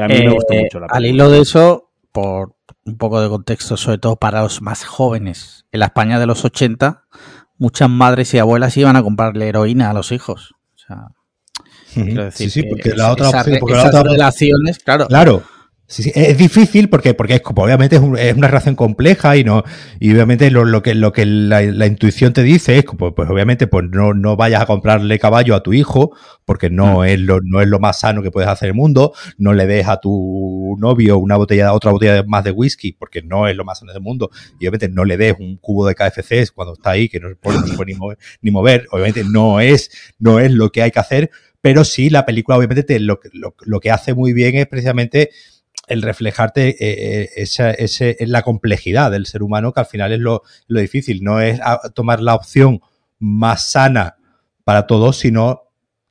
a 0.00 0.08
mí 0.08 0.14
me 0.18 0.30
gustó 0.32 0.54
eh, 0.54 0.62
mucho 0.62 0.80
la 0.80 0.86
Al 0.90 1.06
hilo 1.06 1.30
de 1.30 1.40
eso, 1.40 1.90
por 2.12 2.54
un 2.84 2.96
poco 2.98 3.20
de 3.20 3.28
contexto, 3.28 3.76
sobre 3.76 3.98
todo 3.98 4.16
para 4.16 4.42
los 4.42 4.62
más 4.62 4.84
jóvenes, 4.84 5.66
en 5.72 5.80
la 5.80 5.86
España 5.86 6.18
de 6.18 6.26
los 6.26 6.44
80, 6.44 7.04
muchas 7.58 7.88
madres 7.88 8.34
y 8.34 8.38
abuelas 8.38 8.76
iban 8.76 8.96
a 8.96 9.02
comprarle 9.02 9.48
heroína 9.48 9.90
a 9.90 9.94
los 9.94 10.12
hijos. 10.12 10.54
O 10.74 10.78
sea, 10.78 11.08
sí, 12.32 12.50
sí, 12.50 12.62
porque 12.64 12.90
la 12.94 13.12
otra 13.12 13.42
relaciones, 14.02 14.78
claro. 14.78 15.06
Claro, 15.06 15.42
es 15.98 16.38
difícil 16.38 16.88
porque, 16.88 17.14
porque 17.14 17.34
es, 17.34 17.42
obviamente 17.44 17.96
es, 17.96 18.02
una 18.02 18.48
relación 18.48 18.74
compleja 18.74 19.36
y 19.36 19.44
no 19.44 19.62
y 20.00 20.12
obviamente 20.12 20.50
lo, 20.50 20.82
que, 20.82 20.94
lo 20.94 21.12
que 21.12 21.26
la, 21.26 21.86
intuición 21.86 22.32
te 22.32 22.42
dice 22.42 22.78
es 22.78 22.84
pues, 22.84 23.12
pues 23.14 23.28
obviamente 23.28 23.66
pues 23.66 23.84
no, 23.90 24.14
no, 24.14 24.36
vayas 24.36 24.62
a 24.62 24.66
comprarle 24.66 25.18
caballo 25.18 25.54
a 25.54 25.62
tu 25.62 25.72
hijo 25.72 26.12
porque 26.44 26.70
no, 26.70 27.00
mm. 27.00 27.04
es 27.04 27.20
lo, 27.20 27.40
no 27.42 27.60
es 27.60 27.68
lo 27.68 27.78
más 27.78 28.00
sano 28.00 28.22
que 28.22 28.30
puedes 28.30 28.48
hacer 28.48 28.68
en 28.68 28.74
el 28.74 28.76
mundo, 28.76 29.12
no 29.38 29.52
le 29.52 29.66
des 29.66 29.86
a 29.86 29.98
tu 29.98 30.76
novio 30.78 31.18
una 31.18 31.36
botella, 31.36 31.72
otra 31.72 31.92
botella 31.92 32.22
más 32.26 32.44
de 32.44 32.50
whisky 32.50 32.92
porque 32.92 33.22
no 33.22 33.46
es 33.48 33.56
lo 33.56 33.64
más 33.64 33.78
sano 33.78 33.92
del 33.92 34.02
mundo. 34.02 34.30
Y 34.58 34.64
obviamente 34.66 34.88
no 34.88 35.04
le 35.04 35.16
des 35.16 35.34
un 35.38 35.56
cubo 35.56 35.86
de 35.86 35.94
KFC 35.94 36.52
cuando 36.54 36.74
está 36.74 36.90
ahí 36.90 37.08
que 37.08 37.20
no 37.20 37.28
se 37.28 37.36
puede, 37.36 37.60
ni, 37.62 37.94
mover, 37.94 38.18
ni 38.40 38.50
mover, 38.50 38.86
obviamente 38.90 39.24
no 39.24 39.60
es, 39.60 39.90
no 40.18 40.38
es 40.38 40.50
lo 40.50 40.70
que 40.70 40.82
hay 40.82 40.90
que 40.90 41.00
hacer, 41.00 41.30
pero 41.60 41.84
sí 41.84 42.10
la 42.10 42.26
película 42.26 42.56
obviamente 42.56 42.98
lo, 42.98 43.20
lo, 43.32 43.54
lo 43.60 43.80
que 43.80 43.90
hace 43.90 44.14
muy 44.14 44.32
bien 44.32 44.56
es 44.56 44.66
precisamente 44.66 45.30
el 45.88 46.02
reflejarte 46.02 46.68
eh, 46.68 46.76
eh, 46.80 47.30
esa, 47.36 47.70
ese, 47.70 48.16
la 48.20 48.42
complejidad 48.42 49.10
del 49.10 49.26
ser 49.26 49.42
humano, 49.42 49.72
que 49.72 49.80
al 49.80 49.86
final 49.86 50.12
es 50.12 50.20
lo, 50.20 50.42
difícil. 50.68 51.22
No 51.22 51.40
es 51.40 51.60
tomar 51.94 52.20
la 52.20 52.34
opción 52.34 52.80
más 53.18 53.70
sana 53.70 54.16
para 54.64 54.86
todos, 54.86 55.18
sino 55.18 55.62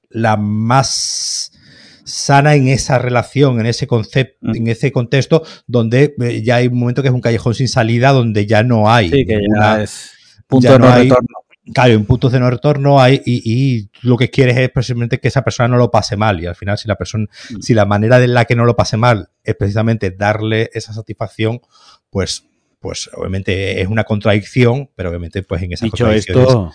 la 0.10 0.38
más 0.38 1.52
sana 2.04 2.56
en 2.56 2.68
esa 2.68 3.00
relación, 3.00 3.60
en 3.60 3.66
ese 3.66 3.88
concepto, 3.88 4.38
mm. 4.42 4.56
en 4.56 4.68
ese 4.68 4.92
contexto 4.92 5.44
donde 5.68 6.16
eh, 6.20 6.42
ya 6.44 6.58
hay 6.58 6.68
un 6.68 6.78
momento 6.78 7.02
que 7.02 7.08
es 7.08 7.14
un 7.14 7.22
callejón 7.22 7.54
sin 7.54 7.68
salida, 7.68 8.12
donde 8.12 8.46
ya 8.46 8.64
no 8.64 8.92
hay. 8.92 9.10
Sí, 9.10 9.26
que 9.26 9.40
ya 9.58 9.82
es 9.82 10.12
punto 10.48 10.72
de 10.74 10.80
no 10.80 10.94
retorno. 10.94 11.41
Claro, 11.74 11.94
en 11.94 12.06
puntos 12.06 12.32
de 12.32 12.40
no 12.40 12.50
retorno 12.50 13.00
hay, 13.00 13.22
y, 13.24 13.90
lo 14.02 14.18
que 14.18 14.30
quieres 14.30 14.58
es 14.58 14.70
precisamente 14.72 15.20
que 15.20 15.28
esa 15.28 15.44
persona 15.44 15.68
no 15.68 15.78
lo 15.78 15.92
pase 15.92 16.18
mal. 16.18 16.42
Y 16.42 16.48
al 16.48 16.56
final, 16.56 16.78
si 16.78 16.88
la 16.88 16.96
persona, 16.96 17.26
mm. 17.52 17.62
si 17.62 17.74
la 17.74 17.86
manera 17.86 18.20
de 18.20 18.28
la 18.28 18.46
que 18.46 18.56
no 18.56 18.66
lo 18.66 18.76
pase 18.76 18.98
mal 18.98 19.30
es 19.44 19.56
precisamente 19.56 20.10
darle 20.12 20.72
esa 20.74 20.92
satisfacción, 20.92 21.62
pues, 22.10 22.48
pues 22.80 23.10
obviamente 23.14 23.80
es 23.80 23.88
una 23.88 24.04
contradicción, 24.04 24.90
pero 24.96 25.10
obviamente, 25.10 25.44
pues 25.44 25.62
en 25.62 25.74
esa 25.74 25.86
dicho 25.86 26.10
esto, 26.10 26.72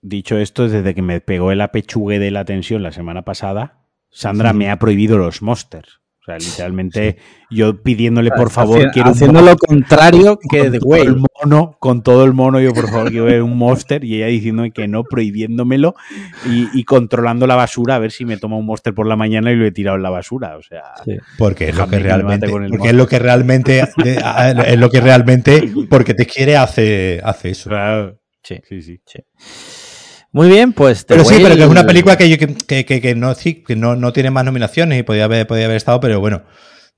dicho 0.00 0.38
esto, 0.38 0.68
desde 0.68 0.94
que 0.94 1.02
me 1.02 1.20
pegó 1.20 1.50
el 1.50 1.60
apechugue 1.60 2.20
de 2.20 2.30
la 2.30 2.44
tensión 2.44 2.84
la 2.84 2.92
semana 2.92 3.22
pasada, 3.22 3.80
Sandra 4.10 4.52
me 4.52 4.70
ha 4.70 4.78
prohibido 4.78 5.18
los 5.18 5.42
monsters 5.42 6.00
sea, 6.28 6.38
literalmente 6.38 7.16
yo 7.50 7.82
pidiéndole 7.82 8.30
por 8.30 8.50
favor 8.50 8.90
quiero 8.92 9.10
haciendo 9.10 9.40
lo 9.40 9.56
contrario 9.56 10.38
que 10.50 10.70
de 10.70 10.78
güey. 10.78 11.08
Mono, 11.40 11.76
con 11.78 12.02
todo 12.02 12.24
el 12.24 12.32
mono, 12.32 12.60
yo 12.60 12.72
por 12.72 12.88
favor 12.88 13.10
quiero 13.10 13.26
ver 13.26 13.42
un 13.42 13.56
monster 13.56 14.04
y 14.04 14.16
ella 14.16 14.26
diciéndome 14.26 14.70
que 14.70 14.88
no, 14.88 15.04
prohibiéndomelo 15.04 15.94
y, 16.46 16.84
controlando 16.84 17.46
la 17.46 17.54
basura 17.54 17.96
a 17.96 17.98
ver 17.98 18.12
si 18.12 18.24
me 18.24 18.36
toma 18.36 18.56
un 18.56 18.66
monster 18.66 18.94
por 18.94 19.06
la 19.06 19.16
mañana 19.16 19.52
y 19.52 19.56
lo 19.56 19.66
he 19.66 19.72
tirado 19.72 19.96
en 19.96 20.02
la 20.02 20.10
basura. 20.10 20.56
O 20.56 20.62
sea, 20.62 20.82
porque 21.36 21.68
es 21.68 21.76
lo 21.76 21.88
que 21.88 21.98
realmente, 21.98 22.48
porque 22.48 22.88
es 22.88 22.94
lo 22.94 23.06
que 23.06 23.18
realmente, 23.18 23.80
es 23.80 24.78
lo 24.78 24.90
que 24.90 25.00
realmente, 25.00 25.70
porque 25.88 26.14
te 26.14 26.26
quiere 26.26 26.56
hace, 26.56 27.20
hace 27.22 27.50
eso. 27.50 27.70
Sí, 28.42 28.60
sí, 28.66 28.82
sí. 28.82 29.18
Muy 30.30 30.48
bien, 30.48 30.72
pues 30.72 31.04
Pero 31.04 31.24
sí, 31.24 31.36
pero 31.42 31.56
que 31.56 31.62
es 31.62 31.68
una 31.68 31.84
película 31.84 32.16
que, 32.16 32.36
que, 32.38 32.84
que, 32.84 33.00
que 33.00 33.14
no, 33.14 33.34
sí, 33.34 33.62
que 33.66 33.76
no, 33.76 33.96
no, 33.96 34.12
tiene 34.12 34.30
más 34.30 34.44
nominaciones 34.44 34.98
y 34.98 35.02
podía 35.02 35.24
haber, 35.24 35.46
podía 35.46 35.64
haber 35.64 35.78
estado, 35.78 36.00
pero 36.00 36.20
bueno, 36.20 36.42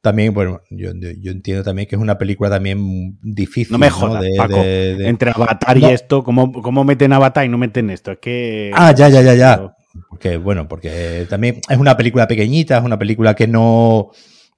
también, 0.00 0.32
bueno, 0.32 0.62
yo, 0.70 0.92
yo, 0.94 1.30
entiendo 1.30 1.62
también 1.62 1.86
que 1.86 1.94
es 1.94 2.00
una 2.00 2.16
película 2.16 2.48
también 2.48 3.18
difícil. 3.22 3.72
No 3.72 3.78
me 3.78 3.90
jodas, 3.90 4.24
Paco. 4.36 4.56
Entre 4.56 5.30
Avatar 5.30 5.76
y 5.76 5.84
esto, 5.84 6.24
¿cómo, 6.24 6.52
¿cómo, 6.52 6.84
meten 6.84 7.12
Avatar 7.12 7.44
y 7.44 7.48
no 7.48 7.58
meten 7.58 7.90
esto? 7.90 8.12
Es 8.12 8.18
que... 8.18 8.70
Ah, 8.74 8.92
ya, 8.92 9.08
ya, 9.08 9.20
ya, 9.20 9.34
ya. 9.34 9.74
Porque, 10.08 10.38
bueno, 10.38 10.68
porque 10.68 11.26
también 11.28 11.60
es 11.68 11.76
una 11.76 11.96
película 11.96 12.26
pequeñita, 12.26 12.78
es 12.78 12.84
una 12.84 12.98
película 12.98 13.34
que 13.34 13.46
no... 13.46 14.10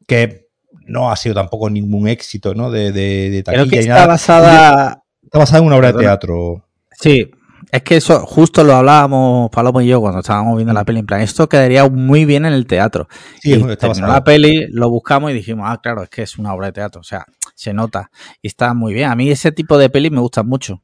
que 0.07 0.49
no 0.87 1.11
ha 1.11 1.17
sido 1.17 1.35
tampoco 1.35 1.71
ningún 1.71 2.09
éxito, 2.09 2.55
¿no? 2.55 2.71
De, 2.71 2.93
de, 2.93 3.31
de 3.31 3.43
taquilla 3.43 3.65
Creo 3.65 3.71
que 3.71 3.81
está 3.81 4.07
basada... 4.07 5.03
Está 5.25 5.39
basada 5.39 5.59
en 5.61 5.67
una 5.67 5.77
obra 5.77 5.93
de 5.93 5.99
teatro. 5.99 6.69
Sí, 6.93 7.31
es 7.73 7.83
que 7.83 7.97
eso 7.97 8.27
justo 8.27 8.63
lo 8.65 8.75
hablábamos 8.75 9.51
Palomo 9.51 9.81
y 9.81 9.87
yo 9.87 10.01
cuando 10.01 10.21
estábamos 10.21 10.57
viendo 10.57 10.75
la 10.75 10.85
peli. 10.85 11.01
En 11.01 11.07
plan, 11.07 11.23
esto 11.23 11.49
quedaría 11.49 11.89
muy 11.89 12.27
bien 12.27 12.45
en 12.45 12.53
el 12.53 12.67
teatro. 12.67 13.09
Sí, 13.41 13.55
y 13.55 13.77
terminó 13.77 14.09
la 14.09 14.23
peli, 14.23 14.67
lo 14.71 14.91
buscamos 14.91 15.31
y 15.31 15.35
dijimos, 15.35 15.65
ah, 15.69 15.81
claro, 15.83 16.03
es 16.03 16.11
que 16.11 16.21
es 16.23 16.37
una 16.37 16.53
obra 16.53 16.67
de 16.67 16.75
teatro. 16.75 17.01
O 17.01 17.05
sea, 17.05 17.25
se 17.55 17.73
nota 17.73 18.11
y 18.43 18.49
está 18.49 18.75
muy 18.75 18.93
bien. 18.93 19.11
A 19.11 19.17
mí 19.17 19.31
ese 19.31 19.53
tipo 19.53 19.79
de 19.79 19.89
peli 19.89 20.11
me 20.11 20.21
gustan 20.21 20.47
mucho. 20.47 20.83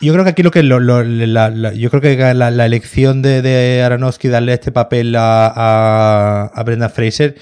Yo 0.00 0.12
creo 0.12 0.24
que 0.24 0.30
aquí 0.30 0.42
lo 0.42 0.50
que 0.50 0.66
yo 0.66 1.90
creo 1.90 2.00
que 2.00 2.34
la, 2.34 2.66
elección 2.66 3.22
de, 3.22 3.40
de, 3.40 3.84
Aronofsky 3.84 4.26
darle 4.26 4.54
este 4.54 4.72
papel 4.72 5.14
a, 5.14 6.50
a, 6.52 6.62
Brenda 6.64 6.88
Fraser 6.88 7.36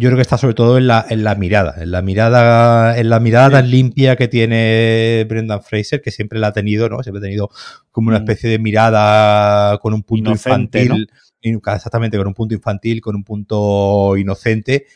yo 0.00 0.08
creo 0.08 0.16
que 0.16 0.22
está 0.22 0.38
sobre 0.38 0.54
todo 0.54 0.78
en 0.78 0.86
la, 0.86 1.04
en 1.10 1.22
la 1.24 1.34
mirada, 1.34 1.74
en 1.76 1.90
la 1.90 2.00
mirada, 2.00 2.98
en 2.98 3.10
la 3.10 3.20
mirada 3.20 3.50
tan 3.50 3.70
limpia 3.70 4.16
que 4.16 4.28
tiene 4.28 5.26
Brendan 5.28 5.62
Fraser, 5.62 6.00
que 6.00 6.10
siempre 6.10 6.38
la 6.38 6.48
ha 6.48 6.52
tenido, 6.54 6.88
¿no? 6.88 7.02
Siempre 7.02 7.18
ha 7.18 7.22
tenido 7.22 7.50
como 7.92 8.08
una 8.08 8.18
mm. 8.18 8.22
especie 8.22 8.48
de 8.48 8.58
mirada 8.58 9.76
con 9.78 9.92
un 9.92 10.02
punto 10.02 10.30
infantil, 10.30 11.10
exactamente, 11.42 12.16
con 12.16 12.26
un 12.26 12.32
punto 12.32 12.54
infantil, 12.54 13.02
con 13.02 13.14
un 13.14 13.24
punto 13.24 14.16
inocente. 14.16 14.86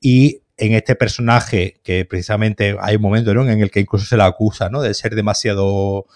Y 0.00 0.40
en 0.56 0.72
este 0.72 0.94
personaje, 0.94 1.74
que 1.84 2.06
precisamente 2.06 2.74
hay 2.80 2.96
un 2.96 3.02
momento 3.02 3.34
¿no? 3.34 3.46
en 3.46 3.60
el 3.60 3.70
que 3.70 3.80
incluso 3.80 4.06
se 4.06 4.16
la 4.16 4.24
acusa, 4.24 4.70
¿no? 4.70 4.80
De 4.80 4.94
ser 4.94 5.14
demasiado 5.14 6.06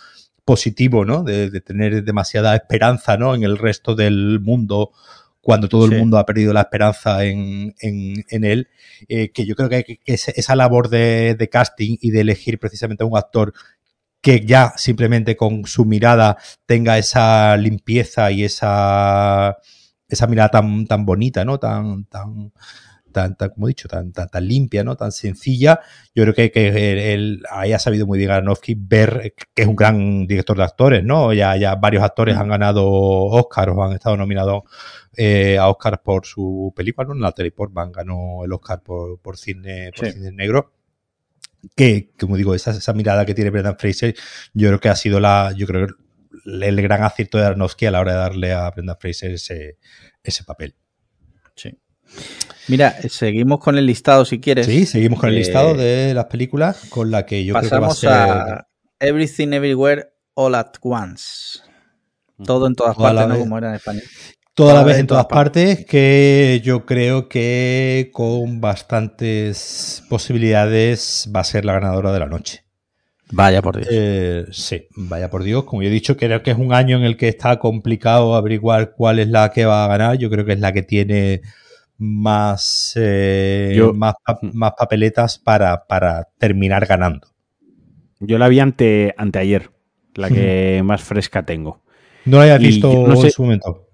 positivo, 0.47 1.05
¿no? 1.05 1.23
De, 1.23 1.51
de 1.51 1.61
tener 1.61 2.03
demasiada 2.03 2.57
esperanza, 2.57 3.19
¿no? 3.19 3.35
En 3.35 3.43
el 3.43 3.59
resto 3.59 3.95
del 3.95 4.41
mundo 4.41 4.93
cuando 5.49 5.67
todo 5.67 5.87
el 5.87 5.99
mundo 5.99 6.19
ha 6.19 6.27
perdido 6.27 6.53
la 6.53 6.61
esperanza 6.61 7.25
en, 7.25 7.75
él, 7.81 8.69
eh, 9.09 9.31
que 9.33 9.47
yo 9.47 9.55
creo 9.55 9.71
que, 9.71 9.99
esa 10.05 10.55
labor 10.55 10.91
de, 10.91 11.49
casting 11.51 11.97
y 12.03 12.11
de 12.11 12.21
elegir 12.21 12.59
precisamente 12.59 13.03
a 13.03 13.07
un 13.07 13.17
actor 13.17 13.55
que 14.21 14.45
ya 14.45 14.75
simplemente 14.77 15.39
con 15.39 15.65
su 15.65 15.87
mirada 15.87 16.37
tenga 16.67 16.99
esa 16.99 17.57
limpieza 17.57 18.31
y 18.31 18.45
esa, 18.45 19.57
esa 20.07 20.27
mirada 20.27 20.51
tan, 20.51 20.87
tan 20.87 21.07
bonita, 21.07 21.47
¿no? 21.47 21.59
Tan, 21.59 22.05
tan, 22.05 22.53
tan, 23.11 23.35
como 23.55 23.69
he 23.69 23.71
dicho, 23.71 23.89
tan, 23.89 24.13
tan, 24.13 24.47
limpia, 24.47 24.85
¿no? 24.85 24.97
Tan 24.97 25.13
sencilla. 25.13 25.81
Yo 26.15 26.25
creo 26.25 26.35
que, 26.35 26.51
que 26.51 27.15
él, 27.15 27.43
ahí 27.51 27.73
ha 27.73 27.79
sabido 27.79 28.07
muy 28.07 28.19
bien 28.19 28.33
Aronofsky 28.33 28.75
ver 28.79 29.33
que 29.55 29.63
es 29.63 29.67
un 29.67 29.77
gran 29.77 30.27
director 30.27 30.59
de 30.59 30.65
actores, 30.65 31.05
¿no? 31.05 31.33
Ya, 31.33 31.57
ya 31.57 31.75
varios 31.77 32.03
actores 32.03 32.37
mm. 32.37 32.41
han 32.41 32.49
ganado 32.49 32.87
Oscar 32.87 33.71
o 33.71 33.83
han 33.83 33.93
estado 33.93 34.19
nominados 34.19 34.65
eh, 35.21 35.59
a 35.59 35.69
Oscar 35.69 36.01
por 36.01 36.25
su 36.25 36.73
película, 36.77 37.09
¿no? 37.09 37.15
Natalie 37.15 37.51
Portman 37.51 37.91
ganó 37.91 38.45
el 38.45 38.53
Oscar 38.53 38.81
por, 38.85 39.19
por 39.21 39.37
cine, 39.37 39.91
por 39.97 40.13
cine 40.13 40.31
negro. 40.31 40.73
Que, 41.75 42.13
como 42.17 42.37
digo, 42.37 42.55
esa, 42.55 42.71
esa 42.71 42.93
mirada 42.93 43.27
que 43.27 43.35
tiene 43.35 43.51
Brendan 43.51 43.77
Fraser, 43.77 44.15
yo 44.55 44.69
creo 44.69 44.79
que 44.79 44.89
ha 44.89 44.95
sido 44.95 45.19
la, 45.19 45.53
yo 45.57 45.67
creo 45.67 45.89
el 46.47 46.83
gran 46.83 47.03
acierto 47.03 47.37
de 47.37 47.47
Aronofsky 47.47 47.87
a 47.87 47.91
la 47.91 47.99
hora 47.99 48.13
de 48.13 48.19
darle 48.19 48.53
a 48.53 48.71
Brendan 48.71 48.97
Fraser 49.01 49.33
ese, 49.33 49.79
ese 50.23 50.45
papel. 50.45 50.77
Sí. 51.57 51.77
Mira, 52.69 52.95
seguimos 53.09 53.59
con 53.59 53.77
el 53.77 53.87
listado 53.87 54.25
si 54.25 54.39
quieres. 54.39 54.67
Sí, 54.67 54.87
seguimos 54.87 55.19
con 55.19 55.31
el 55.31 55.35
listado 55.35 55.75
de 55.75 56.15
las 56.15 56.27
películas 56.27 56.87
con 56.91 57.11
la 57.11 57.27
que 57.27 57.45
yo 57.45 57.55
creo 57.55 57.69
que 57.69 57.79
va 57.79 57.89
a 57.89 57.91
ser. 57.91 58.11
A 58.11 58.69
Everything 59.01 59.53
Everywhere 59.53 60.13
All 60.35 60.55
at 60.55 60.75
Once. 60.81 61.59
Todo 62.45 62.69
en 62.69 62.77
todas 62.77 62.97
partes, 62.97 63.27
¿no? 63.27 63.37
Como 63.37 63.59
era 63.59 63.71
en 63.71 63.75
español. 63.75 64.05
Toda 64.59 64.75
la 64.75 64.83
vez 64.83 64.99
en 64.99 65.07
todas 65.07 65.27
partes, 65.27 65.87
que 65.87 66.61
yo 66.65 66.85
creo 66.85 67.29
que 67.29 68.11
con 68.13 68.61
bastantes 68.61 70.03
posibilidades 70.09 71.31
va 71.33 71.39
a 71.39 71.45
ser 71.45 71.65
la 71.65 71.75
ganadora 71.75 72.13
de 72.13 72.19
la 72.19 72.27
noche. 72.27 72.65
Vaya 73.31 73.63
por 73.63 73.77
Dios. 73.77 73.87
Eh, 73.89 74.47
sí, 74.51 74.89
vaya 74.97 75.31
por 75.31 75.45
Dios. 75.45 75.63
Como 75.63 75.83
yo 75.83 75.89
he 75.89 75.93
dicho, 75.93 76.17
creo 76.17 76.43
que 76.43 76.51
es 76.51 76.59
un 76.59 76.75
año 76.75 76.97
en 76.97 77.05
el 77.05 77.17
que 77.17 77.29
está 77.29 77.61
complicado 77.61 78.35
averiguar 78.35 78.95
cuál 78.97 79.21
es 79.21 79.29
la 79.29 79.49
que 79.53 79.65
va 79.65 79.85
a 79.85 79.87
ganar. 79.87 80.19
Yo 80.19 80.29
creo 80.29 80.45
que 80.45 80.55
es 80.55 80.61
la 80.61 80.73
que 80.73 80.83
tiene 80.83 81.43
más, 81.97 82.95
eh, 82.97 83.81
más, 83.95 84.15
más, 84.55 84.73
papeletas 84.77 85.39
para, 85.39 85.87
para, 85.87 86.31
terminar 86.37 86.85
ganando. 86.87 87.29
Yo 88.19 88.39
la 88.39 88.49
vi 88.49 88.59
ante, 88.59 89.15
anteayer, 89.17 89.71
la 90.17 90.31
que 90.31 90.83
más 90.85 91.01
fresca 91.01 91.45
tengo. 91.45 91.81
No 92.25 92.39
la 92.39 92.43
hayas 92.43 92.59
visto 92.59 92.91
en 92.91 93.31
su 93.31 93.43
momento. 93.43 93.88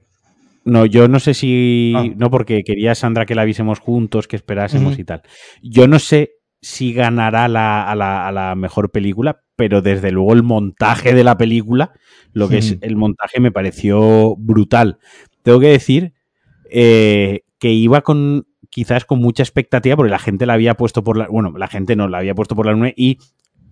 No, 0.65 0.87
yo 0.87 1.09
no 1.09 1.21
sé 1.21 1.35
si. 1.35 1.93
Ah. 1.97 2.05
No, 2.17 2.31
porque 2.31 2.65
quería 2.65 2.95
Sandra 2.95 3.27
que 3.27 3.35
la 3.35 3.45
viésemos 3.45 3.81
juntos, 3.81 4.27
que 4.27 4.37
esperásemos 4.37 4.99
y 4.99 5.05
tal. 5.05 5.23
Yo 5.63 5.87
no 5.89 5.99
sé 5.99 6.33
si 6.61 6.95
ganará 6.95 7.47
la, 7.49 7.85
a, 7.85 7.95
la, 7.95 8.27
a, 8.27 8.33
la, 8.33 8.55
mejor 8.55 8.91
película, 8.91 9.43
pero 9.55 9.83
desde 9.83 10.11
luego 10.11 10.33
el 10.33 10.43
montaje 10.43 11.15
de 11.15 11.23
la 11.23 11.37
película, 11.37 11.93
lo 12.33 12.49
que 12.49 12.59
es 12.59 12.79
el 12.81 12.97
montaje 12.97 13.41
me 13.41 13.53
pareció 13.53 14.35
brutal. 14.37 14.99
Tengo 15.43 15.61
que 15.61 15.69
decir 15.69 16.15
eh, 16.71 17.43
que 17.59 17.71
iba 17.71 18.01
con 18.01 18.47
quizás 18.71 19.05
con 19.05 19.21
mucha 19.21 19.43
expectativa 19.43 19.95
porque 19.95 20.11
la 20.11 20.19
gente 20.19 20.47
la 20.47 20.55
había 20.55 20.75
puesto 20.75 21.05
por 21.05 21.17
la 21.17 21.29
bueno 21.29 21.53
la 21.57 21.69
gente 21.69 21.95
no 21.95 22.09
la 22.09 22.19
había 22.19 22.35
puesto 22.35 22.57
por 22.57 22.67
la 22.67 22.75
nube 22.75 22.93
y 22.97 23.19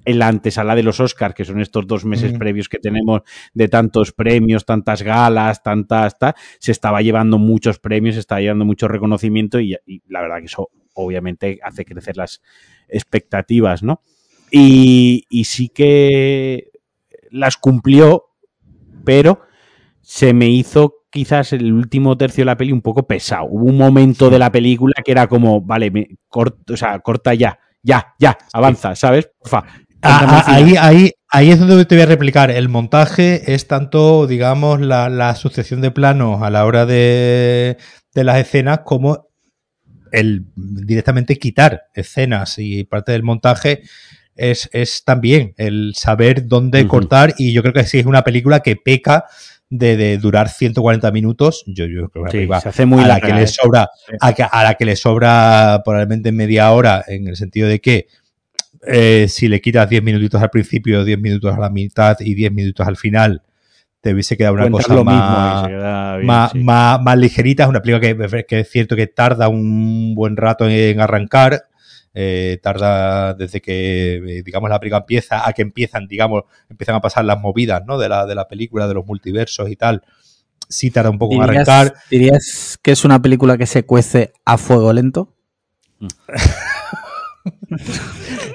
en 0.05 0.19
la 0.19 0.29
antesala 0.29 0.75
de 0.75 0.83
los 0.83 1.01
Oscars, 1.01 1.35
que 1.35 1.45
son 1.45 1.61
estos 1.61 1.87
dos 1.87 2.05
meses 2.05 2.33
previos 2.39 2.69
que 2.69 2.79
tenemos 2.79 3.23
de 3.55 3.69
tantos 3.69 4.13
premios, 4.13 4.65
tantas 4.65 5.03
galas, 5.03 5.63
tantas, 5.63 6.17
se 6.59 6.73
estaba 6.73 7.03
llevando 7.03 7.39
muchos 7.39 7.79
premios, 7.79 8.15
se 8.15 8.21
estaba 8.21 8.41
llevando 8.41 8.65
mucho 8.65 8.89
reconocimiento 8.89 9.61
y, 9.61 9.77
la 10.09 10.21
verdad 10.21 10.39
que 10.39 10.47
eso 10.47 10.71
obviamente 10.95 11.59
hace 11.63 11.85
crecer 11.85 12.17
las 12.17 12.43
expectativas, 12.89 13.83
¿no? 13.83 14.03
Y, 14.51 15.25
y 15.31 15.45
sí 15.45 15.69
que 15.69 16.71
las 17.31 17.57
cumplió, 17.57 18.27
pero 19.05 19.41
se 20.03 20.35
me 20.35 20.49
hizo 20.49 21.03
quizás 21.13 21.53
el 21.53 21.73
último 21.73 22.17
tercio 22.17 22.43
de 22.43 22.47
la 22.47 22.57
peli 22.57 22.73
un 22.73 22.81
poco 22.81 23.07
pesado. 23.07 23.45
Hubo 23.45 23.67
un 23.67 23.77
momento 23.77 24.31
de 24.31 24.39
la 24.39 24.51
película 24.51 24.95
que 25.05 25.13
era 25.13 25.29
como, 25.29 25.61
vale, 25.61 25.91
me 25.91 26.09
corto, 26.29 26.73
o 26.73 26.77
sea, 26.77 26.99
corta 27.01 27.35
ya, 27.35 27.59
ya, 27.83 28.15
ya, 28.19 28.39
avanza, 28.53 28.97
¿sabes? 28.97 29.31
Porfa, 29.39 29.65
Ah, 30.03 30.45
ah, 30.47 30.55
ahí, 30.55 30.75
ahí, 30.79 31.13
ahí 31.29 31.51
es 31.51 31.61
donde 31.61 31.85
te 31.85 31.95
voy 31.95 32.03
a 32.03 32.07
replicar. 32.07 32.51
El 32.51 32.69
montaje 32.69 33.55
es 33.55 33.69
tanto, 33.69 34.27
digamos, 34.27 34.81
la, 34.81 35.09
la 35.09 35.35
sucesión 35.37 35.81
de 35.81 35.91
planos 35.91 36.43
a 36.43 36.51
la 36.51 36.65
hora 36.65 36.87
de, 36.87 37.77
de 38.15 38.25
las 38.25 38.39
escenas 38.39 38.81
como 38.85 39.29
el 40.11 40.45
directamente 40.57 41.39
quitar 41.39 41.85
escenas 41.95 42.59
y 42.59 42.85
parte 42.85 43.13
del 43.13 43.23
montaje 43.23 43.83
es, 44.35 44.69
es 44.73 45.05
también 45.05 45.55
el 45.57 45.95
saber 45.97 46.47
dónde 46.47 46.87
cortar 46.87 47.35
y 47.39 47.53
yo 47.53 47.63
creo 47.63 47.75
que 47.75 47.85
sí 47.85 47.99
es 47.99 48.07
una 48.07 48.23
película 48.23 48.61
que 48.61 48.77
peca 48.77 49.25
de, 49.71 49.97
de 49.97 50.19
durar 50.19 50.51
140 50.51 51.11
minutos, 51.13 51.65
yo, 51.67 51.87
yo 51.87 52.11
creo 52.11 52.27
que 52.27 52.47
se 52.61 52.69
hace 52.69 52.85
muy 52.85 53.05
a 53.05 53.07
la 53.07 53.21
que 53.21 53.33
le 53.33 53.45
¿eh? 53.45 53.47
sobra, 53.47 53.89
a, 54.21 54.29
a, 54.29 54.65
la 54.65 54.75
que 54.75 54.85
le 54.85 54.97
sobra 54.97 55.81
probablemente 55.83 56.31
media 56.31 56.71
hora, 56.73 57.03
en 57.07 57.27
el 57.27 57.37
sentido 57.37 57.69
de 57.69 57.81
que 57.81 58.07
eh, 58.85 59.27
si 59.29 59.49
le 59.49 59.61
quitas 59.61 59.89
10 59.89 60.03
minutitos 60.03 60.43
al 60.43 60.51
principio, 60.51 61.05
10 61.05 61.19
minutos 61.21 61.55
a 61.55 61.61
la 61.61 61.71
mitad 61.71 62.17
y 62.21 62.35
10 62.35 62.53
minutos 62.53 62.87
al 62.87 62.97
final, 62.97 63.43
te 64.01 64.13
hubiese 64.13 64.37
quedado 64.37 64.55
una 64.55 64.69
cosa 64.69 65.05
más, 65.05 66.55
más, 67.01 67.17
ligerita. 67.17 67.63
Es 67.63 67.69
una 67.69 67.81
película 67.81 68.45
que, 68.45 68.61
es 68.61 68.71
cierto 68.71 68.97
que 68.97 69.07
tarda 69.07 69.49
un 69.49 70.15
buen 70.15 70.37
rato 70.37 70.69
en 70.69 71.01
arrancar. 71.01 71.65
Eh, 72.15 72.59
tarda 72.63 73.33
desde 73.33 73.63
que, 73.63 74.17
eh, 74.17 74.43
digamos, 74.45 74.69
la 74.69 74.79
película 74.79 74.99
empieza 74.99 75.49
a 75.49 75.53
que 75.55 75.63
empiezan, 75.63 76.07
digamos, 76.09 76.43
empiezan 76.69 76.97
a 76.97 77.01
pasar 77.01 77.25
las 77.25 77.41
movidas, 77.41 77.85
¿no? 77.87 77.97
De 77.97 78.09
la, 78.09 78.27
de 78.27 78.35
la 78.35 78.49
película, 78.49 78.87
de 78.87 78.95
los 78.95 79.07
multiversos 79.07 79.71
y 79.71 79.77
tal. 79.77 80.03
Sí 80.69 80.91
tarda 80.91 81.09
un 81.09 81.19
poco 81.19 81.37
en 81.37 81.43
arrancar. 81.43 81.95
¿Dirías 82.11 82.79
que 82.83 82.91
es 82.91 83.05
una 83.05 83.23
película 83.23 83.57
que 83.57 83.67
se 83.67 83.85
cuece 83.85 84.33
a 84.45 84.59
fuego 84.59 84.93
lento? 84.93 85.35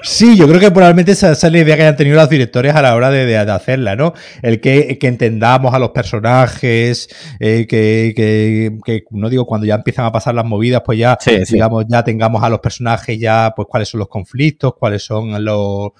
Sí, 0.02 0.36
yo 0.36 0.46
creo 0.46 0.60
que 0.60 0.70
probablemente 0.70 1.12
esa, 1.12 1.32
es 1.32 1.42
la 1.42 1.58
idea 1.58 1.76
que 1.76 1.82
hayan 1.82 1.96
tenido 1.96 2.16
los 2.16 2.30
directores 2.30 2.74
a 2.74 2.82
la 2.82 2.94
hora 2.94 3.10
de, 3.10 3.36
hacerla, 3.36 3.96
¿no? 3.96 4.14
El 4.42 4.60
que, 4.60 4.98
entendamos 5.02 5.74
a 5.74 5.78
los 5.78 5.90
personajes, 5.90 7.08
eh, 7.40 7.66
que, 7.68 8.78
no 9.10 9.28
digo 9.28 9.46
cuando 9.46 9.66
ya 9.66 9.74
empiezan 9.74 10.06
a 10.06 10.12
pasar 10.12 10.34
las 10.34 10.44
movidas, 10.44 10.82
pues 10.84 10.98
ya, 10.98 11.18
digamos, 11.50 11.84
ya 11.88 12.04
tengamos 12.04 12.42
a 12.42 12.48
los 12.48 12.60
personajes 12.60 13.18
ya, 13.18 13.52
pues 13.54 13.68
cuáles 13.68 13.88
son 13.88 14.00
los 14.00 14.08
conflictos, 14.08 14.74
cuáles 14.78 15.04
son 15.04 15.44
los, 15.44 15.92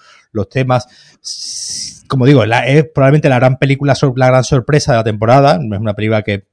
temas. 0.51 0.87
como 2.07 2.25
digo, 2.25 2.45
es 2.45 2.85
probablemente 2.95 3.29
la 3.29 3.39
gran 3.39 3.59
película, 3.59 3.95
la 4.17 4.27
gran 4.29 4.45
sorpresa 4.45 4.93
de 4.93 4.99
la 4.99 5.05
temporada. 5.05 5.57
Es 5.57 5.81
una 5.81 5.95
película 5.95 6.23
que, 6.23 6.45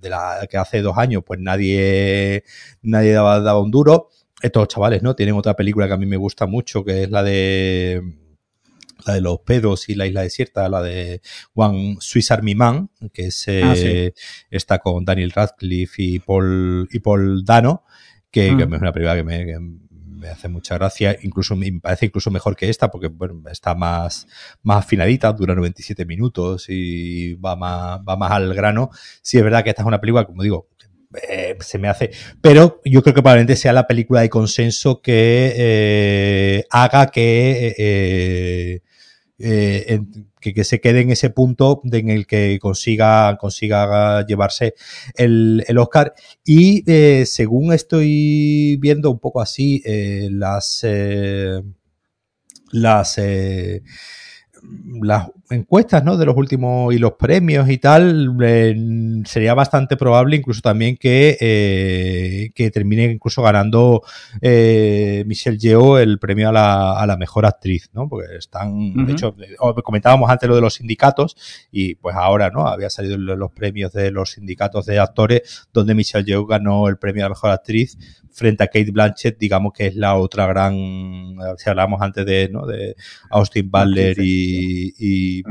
de 0.00 0.08
la, 0.08 0.46
que 0.48 0.56
hace 0.56 0.80
dos 0.80 0.96
años, 0.96 1.22
pues 1.26 1.40
nadie, 1.40 2.44
nadie 2.82 3.12
daba, 3.12 3.40
daba 3.40 3.60
un 3.60 3.70
duro. 3.70 4.08
Estos 4.40 4.68
chavales, 4.68 5.02
¿no? 5.02 5.14
Tienen 5.14 5.34
otra 5.34 5.54
película 5.54 5.86
que 5.86 5.94
a 5.94 5.96
mí 5.96 6.06
me 6.06 6.16
gusta 6.16 6.46
mucho, 6.46 6.84
que 6.84 7.04
es 7.04 7.10
la 7.10 7.22
de 7.22 8.02
la 9.06 9.14
de 9.14 9.20
los 9.20 9.40
pedos 9.40 9.88
y 9.88 9.94
la 9.94 10.06
isla 10.06 10.22
desierta, 10.22 10.68
la 10.68 10.82
de 10.82 11.20
One 11.54 11.96
Swiss 12.00 12.30
Army 12.30 12.54
Man, 12.54 12.90
que 13.12 13.26
es, 13.26 13.46
ah, 13.48 13.74
está 14.50 14.78
con 14.78 15.04
Daniel 15.04 15.32
Radcliffe 15.32 16.02
y 16.02 16.18
Paul, 16.18 16.88
y 16.90 16.98
Paul 17.00 17.44
Dano, 17.44 17.84
que, 18.30 18.52
mm. 18.52 18.74
es 18.74 18.80
una 18.80 18.92
película 18.92 19.14
que 19.14 19.22
me, 19.22 19.44
me 20.16 20.28
hace 20.28 20.48
mucha 20.48 20.76
gracia, 20.76 21.16
incluso 21.22 21.54
me 21.56 21.70
parece 21.80 22.06
incluso 22.06 22.30
mejor 22.30 22.56
que 22.56 22.68
esta, 22.68 22.90
porque 22.90 23.08
bueno, 23.08 23.42
está 23.50 23.74
más, 23.74 24.26
más 24.62 24.78
afinadita, 24.78 25.32
dura 25.32 25.54
97 25.54 26.04
minutos 26.04 26.66
y 26.68 27.34
va 27.34 27.54
más, 27.54 28.00
va 28.00 28.16
más 28.16 28.32
al 28.32 28.52
grano. 28.54 28.90
Sí, 29.22 29.38
es 29.38 29.44
verdad 29.44 29.62
que 29.62 29.70
esta 29.70 29.82
es 29.82 29.88
una 29.88 30.00
película, 30.00 30.24
como 30.24 30.42
digo, 30.42 30.68
eh, 31.28 31.56
se 31.60 31.78
me 31.78 31.88
hace. 31.88 32.10
Pero 32.40 32.80
yo 32.84 33.02
creo 33.02 33.14
que 33.14 33.22
probablemente 33.22 33.56
sea 33.56 33.72
la 33.72 33.86
película 33.86 34.20
de 34.20 34.30
consenso 34.30 35.00
que 35.00 35.52
eh, 35.56 36.64
haga 36.70 37.06
que 37.08 37.74
eh, 37.78 38.80
eh, 39.38 40.00
que, 40.40 40.64
se 40.64 40.80
quede 40.80 41.00
en 41.00 41.10
ese 41.10 41.30
punto 41.30 41.82
en 41.92 42.08
el 42.08 42.26
que 42.26 42.58
consiga, 42.60 43.36
consiga 43.38 44.24
llevarse 44.26 44.74
el, 45.14 45.64
Oscar. 45.78 46.14
Y 46.44 46.84
según 47.26 47.72
estoy 47.72 48.76
viendo 48.80 49.10
un 49.10 49.18
poco 49.18 49.40
así, 49.40 49.82
las, 50.30 50.86
las 52.70 53.18
las 55.02 55.28
encuestas 55.50 56.04
¿no? 56.04 56.16
de 56.16 56.26
los 56.26 56.36
últimos 56.36 56.94
y 56.94 56.98
los 56.98 57.12
premios 57.12 57.68
y 57.68 57.78
tal, 57.78 58.36
sería 59.24 59.54
bastante 59.54 59.96
probable 59.96 60.36
incluso 60.36 60.60
también 60.60 60.96
que, 60.96 61.36
eh, 61.40 62.50
que 62.54 62.70
termine 62.70 63.04
incluso 63.04 63.42
ganando 63.42 64.02
eh, 64.40 65.24
Michelle 65.26 65.58
Yeoh 65.58 65.98
el 65.98 66.18
premio 66.18 66.48
a 66.48 66.52
la, 66.52 66.98
a 66.98 67.06
la 67.06 67.16
mejor 67.16 67.46
actriz, 67.46 67.90
¿no? 67.92 68.08
Porque 68.08 68.36
están, 68.36 69.06
de 69.06 69.12
hecho, 69.12 69.34
comentábamos 69.82 70.30
antes 70.30 70.48
lo 70.48 70.54
de 70.54 70.60
los 70.60 70.74
sindicatos 70.74 71.36
y 71.70 71.94
pues 71.96 72.16
ahora, 72.16 72.50
¿no? 72.50 72.66
Había 72.66 72.90
salido 72.90 73.16
los 73.16 73.52
premios 73.52 73.92
de 73.92 74.10
los 74.10 74.32
sindicatos 74.32 74.86
de 74.86 74.98
actores 74.98 75.68
donde 75.72 75.94
Michelle 75.94 76.24
Yeoh 76.24 76.46
ganó 76.46 76.88
el 76.88 76.96
premio 76.96 77.24
a 77.24 77.28
la 77.28 77.30
mejor 77.30 77.50
actriz 77.50 77.96
frente 78.36 78.62
a 78.62 78.66
Kate 78.66 78.90
Blanchett, 78.90 79.38
digamos 79.38 79.72
que 79.72 79.86
es 79.86 79.96
la 79.96 80.16
otra 80.16 80.46
gran, 80.46 81.36
si 81.56 81.70
hablamos 81.70 82.02
antes 82.02 82.26
de, 82.26 82.50
¿no? 82.50 82.66
de 82.66 82.94
Austin 83.30 83.70
Butler 83.70 84.16
y, 84.20 84.92
y, 84.98 85.42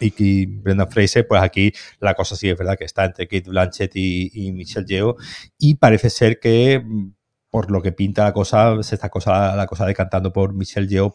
y, 0.00 0.46
Brendan 0.46 0.90
Fraser, 0.90 1.28
pues 1.28 1.40
aquí 1.40 1.72
la 2.00 2.14
cosa 2.14 2.34
sí 2.34 2.48
es 2.48 2.58
verdad 2.58 2.76
que 2.76 2.84
está 2.84 3.04
entre 3.04 3.28
Kate 3.28 3.48
Blanchett 3.48 3.92
y, 3.94 4.50
Michelle 4.52 4.86
Yeoh 4.86 5.16
y 5.58 5.76
parece 5.76 6.10
ser 6.10 6.40
que 6.40 6.82
por 7.50 7.70
lo 7.70 7.80
que 7.80 7.92
pinta 7.92 8.24
la 8.24 8.32
cosa, 8.32 8.82
se 8.82 8.96
está 8.96 9.08
cosa, 9.08 9.54
la 9.54 9.66
cosa 9.66 9.86
decantando 9.86 10.32
por 10.32 10.52
Michelle 10.52 10.88
Yeoh 10.88 11.14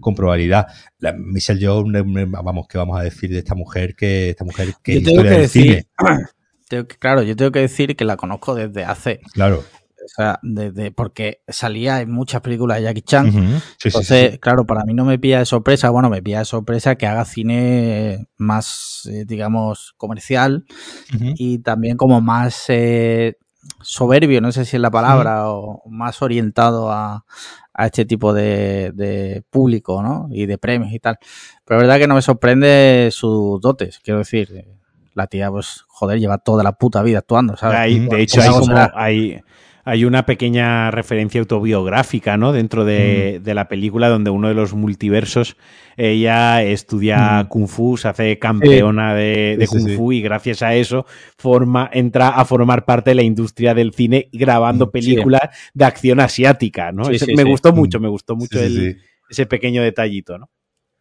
con 0.00 0.14
probabilidad. 0.14 0.66
La, 0.98 1.12
Michelle 1.12 1.60
Yeoh, 1.60 1.84
vamos, 1.84 2.66
¿qué 2.66 2.78
vamos 2.78 2.98
a 2.98 3.02
decir 3.02 3.30
de 3.30 3.38
esta 3.38 3.54
mujer? 3.54 3.94
Que 3.94 4.30
esta 4.30 4.44
mujer 4.44 4.74
que 4.82 4.94
historia 4.94 5.30
del 5.32 5.48
cine. 5.48 5.86
claro, 6.98 7.22
yo 7.22 7.36
tengo 7.36 7.52
que 7.52 7.60
decir 7.60 7.94
que 7.94 8.04
la 8.04 8.16
conozco 8.16 8.54
desde 8.54 8.84
hace 8.84 9.20
claro. 9.32 9.62
O 10.04 10.08
sea, 10.08 10.38
de, 10.42 10.90
porque 10.92 11.42
salía 11.48 12.00
en 12.00 12.10
muchas 12.10 12.40
películas 12.40 12.78
de 12.78 12.84
Jackie 12.84 13.02
Chan. 13.02 13.62
Entonces, 13.84 14.38
claro, 14.38 14.66
para 14.66 14.84
mí 14.84 14.94
no 14.94 15.04
me 15.04 15.18
pilla 15.18 15.40
de 15.40 15.46
sorpresa. 15.46 15.90
Bueno, 15.90 16.10
me 16.10 16.22
pilla 16.22 16.40
de 16.40 16.44
sorpresa 16.44 16.96
que 16.96 17.06
haga 17.06 17.24
cine 17.24 18.28
más, 18.36 19.08
eh, 19.10 19.24
digamos, 19.26 19.94
comercial 19.96 20.64
y 21.10 21.58
también 21.58 21.96
como 21.96 22.20
más 22.20 22.64
eh, 22.68 23.36
soberbio, 23.82 24.40
no 24.40 24.52
sé 24.52 24.64
si 24.64 24.76
es 24.76 24.82
la 24.82 24.90
palabra, 24.90 25.50
o 25.50 25.82
más 25.88 26.22
orientado 26.22 26.90
a, 26.90 27.24
a 27.72 27.86
este 27.86 28.04
tipo 28.04 28.32
de, 28.32 28.92
de, 28.94 29.42
público, 29.50 30.02
¿no? 30.02 30.28
Y 30.30 30.46
de 30.46 30.58
premios 30.58 30.92
y 30.92 30.98
tal. 30.98 31.18
Pero 31.64 31.80
es 31.80 31.86
verdad 31.86 31.98
que 31.98 32.08
no 32.08 32.14
me 32.14 32.22
sorprende 32.22 33.08
sus 33.12 33.60
dotes, 33.60 34.00
quiero 34.02 34.18
decir. 34.18 34.66
La 35.12 35.26
tía, 35.26 35.50
pues, 35.50 35.84
joder, 35.88 36.20
lleva 36.20 36.38
toda 36.38 36.62
la 36.62 36.72
puta 36.72 37.02
vida 37.02 37.18
actuando, 37.18 37.56
¿sabes? 37.56 38.08
de 38.08 38.22
hecho, 38.22 38.40
hay 38.40 38.48
como, 38.48 38.76
hay, 38.94 39.42
hay 39.90 40.04
una 40.04 40.24
pequeña 40.24 40.92
referencia 40.92 41.40
autobiográfica, 41.40 42.36
¿no? 42.36 42.52
Dentro 42.52 42.84
de, 42.84 43.42
la 43.44 43.66
película, 43.66 44.08
donde 44.08 44.30
uno 44.30 44.46
de 44.46 44.54
los 44.54 44.72
multiversos, 44.72 45.56
ella 45.96 46.62
estudia 46.62 47.44
Kung 47.48 47.66
Fu, 47.66 47.96
se 47.96 48.06
hace 48.06 48.38
campeona 48.38 49.16
de, 49.16 49.66
Kung 49.68 49.96
Fu 49.96 50.12
y 50.12 50.22
gracias 50.22 50.62
a 50.62 50.76
eso 50.76 51.06
forma, 51.36 51.90
entra 51.92 52.28
a 52.28 52.44
formar 52.44 52.84
parte 52.84 53.10
de 53.10 53.16
la 53.16 53.24
industria 53.24 53.74
del 53.74 53.92
cine 53.92 54.28
grabando 54.32 54.92
películas 54.92 55.50
de 55.74 55.84
acción 55.84 56.20
asiática, 56.20 56.92
¿no? 56.92 57.08
me 57.36 57.42
gustó 57.42 57.72
mucho, 57.72 57.98
me 57.98 58.08
gustó 58.08 58.36
mucho 58.36 58.60
ese 58.60 59.46
pequeño 59.46 59.82
detallito, 59.82 60.38
¿no? 60.38 60.50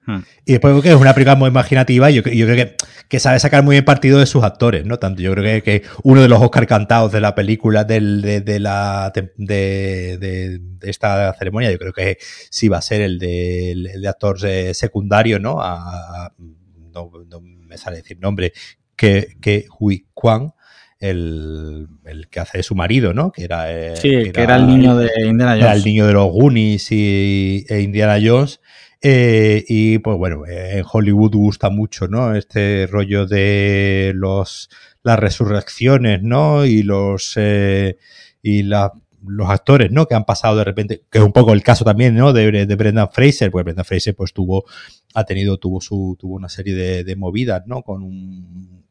Hmm. 0.05 0.19
Y 0.45 0.53
después 0.53 0.71
creo 0.71 0.81
que 0.81 0.89
es 0.89 0.95
una 0.95 1.13
película 1.13 1.35
muy 1.35 1.49
imaginativa 1.49 2.09
y 2.09 2.15
yo, 2.15 2.23
creo 2.23 2.55
que, 2.55 2.75
que, 3.07 3.19
sabe 3.19 3.39
sacar 3.39 3.63
muy 3.63 3.75
bien 3.75 3.85
partido 3.85 4.17
de 4.19 4.25
sus 4.25 4.43
actores, 4.43 4.85
¿no? 4.85 4.97
Tanto 4.97 5.21
yo 5.21 5.33
creo 5.33 5.61
que, 5.61 5.83
uno 6.03 6.21
de 6.21 6.27
los 6.27 6.41
Oscar 6.41 6.65
cantados 6.67 7.11
de 7.11 7.21
la 7.21 7.35
película 7.35 7.83
del, 7.83 8.21
de, 8.21 8.59
la 8.59 9.11
de, 9.35 10.61
esta 10.81 11.33
ceremonia, 11.33 11.71
yo 11.71 11.77
creo 11.77 11.93
que 11.93 12.17
sí 12.49 12.69
va 12.69 12.77
a 12.77 12.81
ser 12.81 13.01
el 13.01 13.19
de, 13.19 13.71
el 13.71 14.01
de 14.01 14.07
actor 14.07 14.37
eh, 14.43 14.73
secundario, 14.73 15.39
¿no? 15.39 15.59
no, 16.93 17.41
me 17.41 17.77
sale 17.77 17.97
decir 17.97 18.19
nombre, 18.19 18.53
que, 18.95 19.35
que 19.39 19.65
Hui 19.79 20.07
Kwan. 20.13 20.53
El, 20.99 21.87
que 22.29 22.39
hace 22.39 22.57
de 22.57 22.63
su 22.63 22.75
marido, 22.75 23.13
¿no? 23.13 23.31
Que 23.31 23.45
era, 23.45 23.71
eh, 23.71 23.95
sí, 23.95 24.31
que 24.31 24.41
era, 24.41 24.57
el 24.57 24.67
niño 24.67 24.97
de 24.97 25.09
Indiana 25.25 25.51
Jones. 25.51 25.63
Era 25.63 25.73
el 25.73 25.83
niño 25.83 26.07
de 26.07 26.13
los 26.13 26.27
Goonies 26.27 26.91
y, 26.91 27.65
e 27.69 27.81
Indiana 27.81 28.19
Jones. 28.21 28.59
Eh, 29.01 29.63
y 29.67 29.99
pues 29.99 30.17
bueno, 30.17 30.43
en 30.45 30.83
Hollywood 30.91 31.31
gusta 31.31 31.69
mucho, 31.69 32.07
¿no? 32.07 32.35
Este 32.35 32.85
rollo 32.87 33.25
de 33.25 34.11
los 34.13 34.69
las 35.03 35.19
resurrecciones, 35.19 36.21
¿no? 36.21 36.65
Y 36.65 36.83
los 36.83 37.33
eh, 37.37 37.97
y 38.41 38.63
la, 38.63 38.91
los 39.25 39.49
actores, 39.49 39.91
¿no? 39.91 40.05
Que 40.05 40.15
han 40.15 40.25
pasado 40.25 40.57
de 40.57 40.63
repente, 40.63 41.03
que 41.09 41.19
es 41.19 41.23
un 41.23 41.31
poco 41.31 41.53
el 41.53 41.63
caso 41.63 41.85
también, 41.85 42.15
¿no? 42.15 42.33
De, 42.33 42.65
de 42.65 42.75
Brendan 42.75 43.09
Fraser, 43.11 43.51
pues 43.51 43.63
Brendan 43.63 43.85
Fraser 43.85 44.15
pues 44.15 44.33
tuvo, 44.33 44.65
ha 45.13 45.23
tenido, 45.23 45.57
tuvo 45.57 45.81
su, 45.81 46.17
tuvo 46.19 46.35
una 46.35 46.49
serie 46.49 46.73
de, 46.73 47.03
de 47.03 47.15
movidas, 47.15 47.63
¿no? 47.67 47.81
Con 47.83 48.03
un 48.03 48.83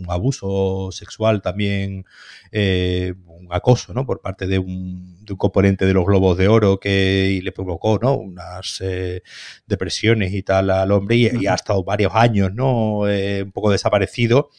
un 0.00 0.10
abuso 0.10 0.90
sexual 0.92 1.42
también, 1.42 2.04
eh, 2.52 3.14
un 3.26 3.48
acoso, 3.50 3.92
¿no? 3.94 4.06
Por 4.06 4.20
parte 4.20 4.46
de 4.46 4.58
un, 4.58 5.24
de 5.24 5.32
un, 5.32 5.38
componente 5.38 5.86
de 5.86 5.94
los 5.94 6.04
globos 6.04 6.36
de 6.36 6.48
oro 6.48 6.80
que 6.80 7.40
le 7.42 7.52
provocó, 7.52 7.98
¿no? 7.98 8.14
Unas 8.16 8.80
eh, 8.80 9.22
depresiones 9.66 10.32
y 10.32 10.42
tal 10.42 10.70
al 10.70 10.90
hombre 10.92 11.16
y, 11.16 11.46
ha 11.46 11.54
estado 11.54 11.84
varios 11.84 12.12
años, 12.14 12.52
¿no? 12.52 13.08
Eh, 13.08 13.42
un 13.42 13.52
poco 13.52 13.70
desaparecido 13.70 14.50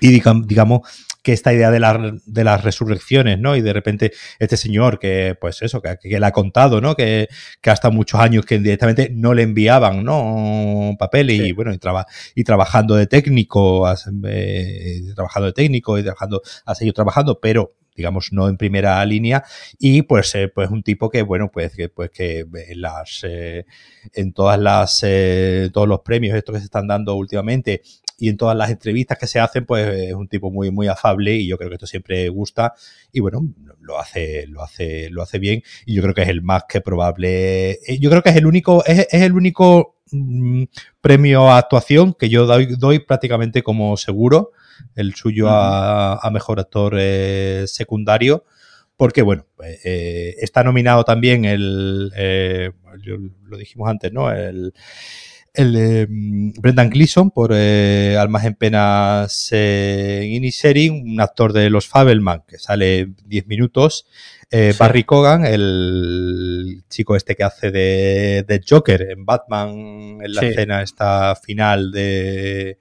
y 0.00 0.10
digamos 0.10 0.80
que 1.24 1.32
esta 1.32 1.52
idea 1.52 1.70
de, 1.70 2.20
de 2.26 2.44
las 2.44 2.62
resurrecciones, 2.62 3.40
¿no? 3.40 3.56
Y 3.56 3.62
de 3.62 3.72
repente 3.72 4.12
este 4.38 4.56
señor 4.56 4.98
que, 4.98 5.36
pues 5.40 5.62
eso, 5.62 5.80
que, 5.82 5.96
que 6.00 6.20
le 6.20 6.26
ha 6.26 6.32
contado, 6.32 6.80
¿no? 6.80 6.94
Que, 6.94 7.28
que, 7.60 7.70
hasta 7.70 7.90
muchos 7.90 8.20
años 8.20 8.44
que 8.44 8.58
directamente 8.58 9.10
no 9.10 9.32
le 9.34 9.42
enviaban, 9.42 10.04
¿no? 10.04 10.94
Papeles 10.98 11.40
y 11.40 11.52
bueno, 11.52 11.72
y, 11.72 11.78
y 12.34 12.44
trabajando 12.44 12.94
de 12.94 13.06
técnico, 13.06 13.90
eh, 14.26 15.00
trabajando 15.14 15.46
de 15.46 15.52
técnico 15.54 15.98
y 15.98 16.02
trabajando, 16.02 16.42
ha 16.66 16.74
seguido 16.74 16.92
trabajando, 16.94 17.40
pero 17.40 17.74
digamos, 17.96 18.30
no 18.32 18.48
en 18.48 18.56
primera 18.56 19.04
línea, 19.04 19.44
y 19.78 20.02
pues, 20.02 20.34
eh, 20.34 20.48
pues 20.48 20.70
un 20.70 20.82
tipo 20.82 21.10
que, 21.10 21.22
bueno, 21.22 21.50
pues 21.52 21.74
que, 21.74 21.88
pues 21.88 22.10
que 22.10 22.40
en 22.40 22.80
las, 22.80 23.20
eh, 23.24 23.66
en 24.12 24.32
todas 24.32 24.58
las, 24.58 25.00
eh, 25.04 25.70
todos 25.72 25.88
los 25.88 26.00
premios 26.00 26.36
estos 26.36 26.54
que 26.54 26.58
se 26.58 26.64
están 26.64 26.88
dando 26.88 27.14
últimamente, 27.14 27.82
y 28.18 28.28
en 28.28 28.36
todas 28.36 28.56
las 28.56 28.70
entrevistas 28.70 29.18
que 29.18 29.26
se 29.26 29.40
hacen, 29.40 29.66
pues 29.66 29.86
es 29.88 30.14
un 30.14 30.28
tipo 30.28 30.50
muy, 30.50 30.70
muy 30.70 30.88
afable 30.88 31.34
y 31.34 31.46
yo 31.46 31.56
creo 31.56 31.68
que 31.68 31.74
esto 31.74 31.86
siempre 31.86 32.28
gusta 32.28 32.74
y 33.12 33.20
bueno, 33.20 33.46
lo 33.80 33.98
hace, 33.98 34.46
lo 34.46 34.62
hace, 34.62 35.10
lo 35.10 35.22
hace 35.22 35.38
bien 35.38 35.62
y 35.84 35.94
yo 35.94 36.02
creo 36.02 36.14
que 36.14 36.22
es 36.22 36.28
el 36.28 36.42
más 36.42 36.64
que 36.68 36.80
probable, 36.80 37.72
eh, 37.72 37.98
yo 38.00 38.10
creo 38.10 38.22
que 38.22 38.30
es 38.30 38.36
el 38.36 38.46
único, 38.46 38.84
es, 38.84 39.06
el 39.12 39.32
único 39.32 39.96
mm, 40.10 40.64
premio 41.00 41.50
a 41.50 41.58
actuación 41.58 42.14
que 42.14 42.28
yo 42.28 42.46
doy, 42.46 42.76
doy 42.76 43.00
prácticamente 43.00 43.62
como 43.62 43.96
seguro, 43.96 44.52
el 44.94 45.14
suyo 45.14 45.48
a, 45.48 46.28
mejor 46.32 46.60
actor 46.60 46.96
eh, 46.98 47.64
secundario 47.66 48.44
porque 48.96 49.22
bueno, 49.22 49.46
pues, 49.56 49.80
eh, 49.84 50.36
está 50.38 50.62
nominado 50.62 51.04
también 51.04 51.44
el, 51.44 52.08
lo 52.08 53.56
dijimos 53.56 53.88
antes, 53.88 54.12
¿no? 54.12 54.30
El, 54.30 54.72
el 55.54 55.72
de 55.72 56.06
mm, 56.10 56.60
Brendan 56.60 56.90
Gleeson 56.90 57.30
por 57.30 57.52
eh, 57.54 58.16
Almas 58.18 58.44
en 58.44 58.54
Penas 58.54 59.48
eh, 59.52 60.28
Inisherin, 60.28 61.12
un 61.12 61.20
actor 61.20 61.52
de 61.52 61.70
los 61.70 61.86
Fabelman 61.86 62.42
que 62.46 62.58
sale 62.58 63.12
10 63.24 63.46
minutos. 63.46 64.06
Eh, 64.50 64.74
Barry 64.78 65.04
Cogan, 65.04 65.46
el 65.46 66.82
chico 66.88 67.16
este 67.16 67.36
que 67.36 67.44
hace 67.44 67.70
de, 67.70 68.60
Joker 68.68 69.10
en 69.10 69.24
Batman 69.24 70.18
en 70.22 70.34
la 70.34 70.42
escena 70.42 70.82
esta 70.82 71.34
final 71.36 71.90
de... 71.90 72.78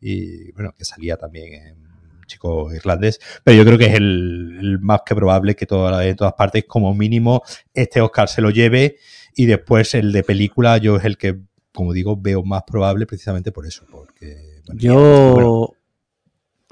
Y 0.00 0.52
bueno, 0.52 0.74
que 0.76 0.84
salía 0.84 1.16
también 1.16 1.54
en 1.54 1.86
chico 2.26 2.72
irlandés, 2.74 3.20
pero 3.44 3.56
yo 3.56 3.64
creo 3.64 3.78
que 3.78 3.86
es 3.86 3.94
el, 3.94 4.78
más 4.80 5.00
que 5.06 5.14
probable 5.14 5.54
que 5.54 5.64
toda, 5.64 6.04
en 6.04 6.16
todas 6.16 6.34
partes, 6.34 6.64
como 6.66 6.92
mínimo, 6.92 7.42
este 7.72 8.00
Oscar 8.00 8.28
se 8.28 8.42
lo 8.42 8.50
lleve 8.50 8.96
y 9.34 9.46
después 9.46 9.94
el 9.94 10.12
de 10.12 10.22
película 10.22 10.78
yo 10.78 10.96
es 10.96 11.04
el 11.04 11.16
que 11.16 11.36
como 11.76 11.92
digo, 11.92 12.16
veo 12.16 12.42
más 12.42 12.62
probable 12.62 13.06
precisamente 13.06 13.52
por 13.52 13.66
eso. 13.66 13.84
Porque, 13.90 14.62
Yo 14.74 15.74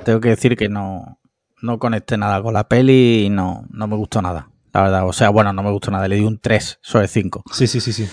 tengo 0.02 0.20
que 0.20 0.30
decir 0.30 0.56
que 0.56 0.70
no, 0.70 1.20
no 1.60 1.78
conecté 1.78 2.16
nada 2.16 2.42
con 2.42 2.54
la 2.54 2.66
peli 2.68 3.26
y 3.26 3.30
no, 3.30 3.66
no 3.70 3.86
me 3.86 3.96
gustó 3.96 4.22
nada. 4.22 4.48
La 4.72 4.82
verdad, 4.82 5.06
o 5.06 5.12
sea, 5.12 5.28
bueno, 5.28 5.52
no 5.52 5.62
me 5.62 5.70
gustó 5.70 5.90
nada, 5.90 6.08
le 6.08 6.16
di 6.16 6.24
un 6.24 6.38
3 6.38 6.78
sobre 6.80 7.06
5. 7.06 7.44
Sí, 7.52 7.66
sí, 7.66 7.80
sí, 7.80 7.92
sí. 7.92 8.08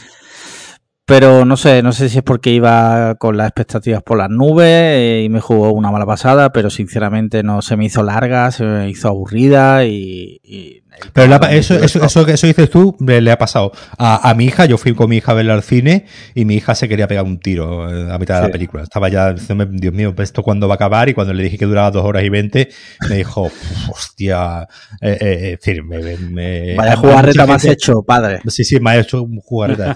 Pero 1.05 1.45
no 1.45 1.55
sé, 1.55 1.81
no 1.81 1.93
sé 1.93 2.09
si 2.09 2.17
es 2.17 2.23
porque 2.23 2.51
iba 2.51 3.15
con 3.15 3.37
las 3.37 3.47
expectativas 3.47 4.03
por 4.03 4.17
las 4.17 4.29
nubes 4.29 5.25
y 5.25 5.29
me 5.29 5.39
jugó 5.39 5.71
una 5.71 5.91
mala 5.91 6.05
pasada, 6.05 6.51
pero 6.51 6.69
sinceramente 6.69 7.41
no 7.41 7.61
se 7.61 7.77
me 7.77 7.85
hizo 7.85 8.03
larga, 8.03 8.51
se 8.51 8.65
me 8.65 8.89
hizo 8.89 9.07
aburrida 9.07 9.85
y 9.85 10.80
pero 11.13 11.35
eso, 11.49 11.75
eso, 11.75 12.03
eso, 12.03 12.27
eso 12.27 12.47
dices 12.47 12.69
tú 12.69 12.95
le, 12.99 13.31
ha 13.31 13.37
pasado 13.37 13.71
a, 13.97 14.33
mi 14.35 14.45
hija. 14.45 14.65
Yo 14.65 14.77
fui 14.77 14.93
con 14.93 15.09
mi 15.09 15.17
hija 15.17 15.31
a 15.31 15.35
verla 15.35 15.53
al 15.53 15.63
cine 15.63 16.05
y 16.35 16.45
mi 16.45 16.55
hija 16.55 16.75
se 16.75 16.87
quería 16.87 17.07
pegar 17.07 17.25
un 17.25 17.39
tiro 17.39 17.89
eh, 17.89 18.11
a 18.11 18.17
mitad 18.17 18.41
de 18.41 18.47
la 18.47 18.51
película. 18.51 18.83
Estaba 18.83 19.09
ya 19.09 19.33
Dios 19.33 19.93
mío, 19.93 20.13
¿esto 20.17 20.43
cuándo 20.43 20.67
va 20.67 20.75
a 20.75 20.75
acabar? 20.75 21.09
Y 21.09 21.13
cuando 21.13 21.33
le 21.33 21.43
dije 21.43 21.57
que 21.57 21.65
duraba 21.65 21.91
dos 21.91 22.05
horas 22.05 22.23
y 22.23 22.29
veinte, 22.29 22.69
me 23.09 23.17
dijo, 23.17 23.49
hostia. 23.89 24.67
Eh, 25.01 25.17
eh, 25.19 25.57
decir, 25.61 25.83
me, 25.83 25.99
me, 26.17 26.75
Vaya 26.75 26.95
jugarreta 26.95 27.45
más 27.45 27.65
hecho, 27.65 28.03
padre. 28.03 28.41
Sí, 28.47 28.63
sí, 28.63 28.79
me 28.79 28.91
ha 28.91 28.97
hecho 28.97 29.23
un 29.23 29.39
jugarreta. 29.39 29.95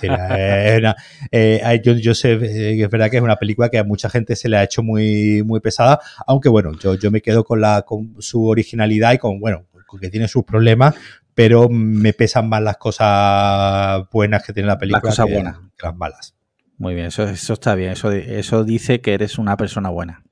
yo, 1.83 1.93
yo 1.93 2.15
sé 2.15 2.39
que 2.39 2.83
es 2.83 2.89
verdad 2.89 3.09
que 3.09 3.17
es 3.17 3.23
una 3.23 3.35
película 3.35 3.69
que 3.69 3.77
a 3.77 3.83
mucha 3.83 4.09
gente 4.09 4.35
se 4.35 4.49
le 4.49 4.57
ha 4.57 4.63
hecho 4.63 4.81
muy, 4.81 5.43
muy 5.43 5.59
pesada, 5.59 5.99
aunque 6.25 6.49
bueno, 6.49 6.71
yo, 6.79 6.95
yo 6.95 7.11
me 7.11 7.21
quedo 7.21 7.43
con, 7.43 7.61
la, 7.61 7.83
con 7.83 8.15
su 8.19 8.45
originalidad 8.47 9.13
y 9.13 9.17
con, 9.17 9.39
bueno, 9.39 9.65
que 9.99 10.09
tiene 10.09 10.27
sus 10.27 10.43
problemas, 10.43 10.95
pero 11.33 11.69
me 11.69 12.13
pesan 12.13 12.49
más 12.49 12.61
las 12.61 12.77
cosas 12.77 14.03
buenas 14.11 14.43
que 14.43 14.53
tiene 14.53 14.67
la 14.67 14.77
película 14.77 15.01
las 15.03 15.15
cosas 15.15 15.31
buenas. 15.31 15.57
que 15.77 15.85
las 15.85 15.95
malas. 15.95 16.35
Muy 16.77 16.93
bien, 16.93 17.07
eso, 17.07 17.23
eso 17.23 17.53
está 17.53 17.75
bien, 17.75 17.91
eso, 17.91 18.11
eso 18.11 18.63
dice 18.63 19.01
que 19.01 19.13
eres 19.13 19.37
una 19.37 19.55
persona 19.57 19.89
buena. 19.89 20.23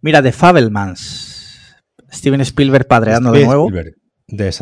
Mira, 0.00 0.22
de 0.22 0.32
Fabelmans, 0.32 1.76
Steven 2.12 2.40
Spielberg 2.40 2.86
padreando 2.86 3.32
de 3.32 3.44
nuevo. 3.44 3.70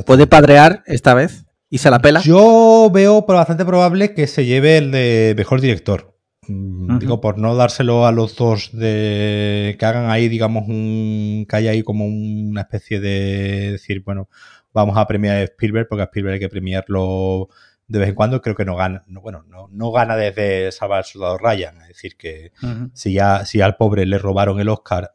¿Puede 0.06 0.26
padrear 0.26 0.82
esta 0.86 1.14
vez? 1.14 1.44
¿Y 1.68 1.78
se 1.78 1.90
la 1.90 1.98
pela? 1.98 2.20
Yo 2.20 2.90
veo 2.92 3.26
bastante 3.26 3.64
probable 3.64 4.14
que 4.14 4.26
se 4.26 4.46
lleve 4.46 4.78
el 4.78 4.92
de 4.92 5.34
mejor 5.36 5.60
director. 5.60 6.15
Digo, 6.48 7.20
por 7.20 7.38
no 7.38 7.54
dárselo 7.54 8.06
a 8.06 8.12
los 8.12 8.36
dos 8.36 8.70
de 8.72 9.76
que 9.78 9.86
hagan 9.86 10.10
ahí, 10.10 10.28
digamos, 10.28 10.68
un 10.68 11.46
que 11.48 11.56
haya 11.56 11.70
ahí 11.72 11.82
como 11.82 12.06
una 12.06 12.62
especie 12.62 13.00
de 13.00 13.72
decir, 13.72 14.02
bueno, 14.04 14.28
vamos 14.72 14.96
a 14.96 15.06
premiar 15.06 15.36
a 15.36 15.42
Spielberg, 15.42 15.88
porque 15.88 16.02
a 16.02 16.06
Spielberg 16.06 16.34
hay 16.34 16.40
que 16.40 16.48
premiarlo 16.48 17.48
de 17.88 17.98
vez 17.98 18.08
en 18.08 18.14
cuando, 18.14 18.42
creo 18.42 18.56
que 18.56 18.64
no 18.64 18.76
gana, 18.76 19.04
no, 19.06 19.20
bueno, 19.20 19.44
no, 19.48 19.68
no 19.70 19.92
gana 19.92 20.16
desde 20.16 20.72
Salvar 20.72 20.98
al 20.98 21.04
Soldado 21.04 21.38
Ryan, 21.38 21.80
es 21.82 21.88
decir, 21.88 22.16
que 22.16 22.52
si 22.92 23.12
ya, 23.12 23.44
si 23.44 23.60
al 23.60 23.76
pobre 23.76 24.06
le 24.06 24.18
robaron 24.18 24.60
el 24.60 24.68
Oscar 24.68 25.12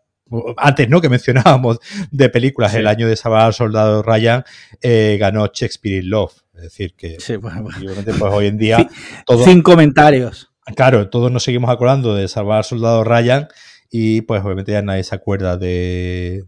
antes, 0.58 0.90
¿no? 0.90 1.02
Que 1.02 1.10
mencionábamos 1.10 1.80
de 2.10 2.30
películas, 2.30 2.74
el 2.74 2.88
año 2.88 3.08
de 3.08 3.16
Salvar 3.16 3.42
al 3.42 3.54
Soldado 3.54 4.02
Ryan 4.02 4.44
eh, 4.82 5.18
ganó 5.20 5.48
Shakespeare 5.48 6.04
in 6.04 6.10
Love. 6.10 6.34
Es 6.56 6.62
decir, 6.64 6.94
que 6.96 7.20
sí, 7.20 7.36
bueno, 7.38 7.64
pues 7.64 8.22
hoy 8.22 8.48
en 8.48 8.58
día. 8.58 8.88
Sin 9.46 9.62
comentarios. 9.62 10.51
Claro, 10.76 11.10
todos 11.10 11.32
nos 11.32 11.44
seguimos 11.44 11.70
acordando 11.70 12.16
de 12.16 12.28
salvar 12.28 12.60
al 12.60 12.64
soldado 12.64 13.04
Ryan 13.04 13.48
y 13.90 14.22
pues 14.22 14.44
obviamente 14.44 14.72
ya 14.72 14.82
nadie 14.82 15.04
se 15.04 15.16
acuerda 15.16 15.58
de, 15.58 16.44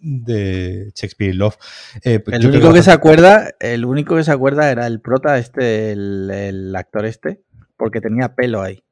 de 0.00 0.92
Shakespeare 0.94 1.34
Love. 1.34 1.56
Eh, 2.02 2.20
pues 2.20 2.38
el 2.38 2.46
único 2.48 2.72
que, 2.72 2.82
se 2.82 2.90
acuerda, 2.90 3.50
el 3.60 3.84
único 3.84 4.16
que 4.16 4.24
se 4.24 4.32
acuerda 4.32 4.70
era 4.70 4.86
el 4.86 5.00
prota 5.00 5.38
este, 5.38 5.92
el, 5.92 6.74
actor 6.76 7.06
este, 7.06 7.42
porque 7.76 8.00
tenía 8.00 8.34
pelo 8.34 8.60
ahí. 8.60 8.82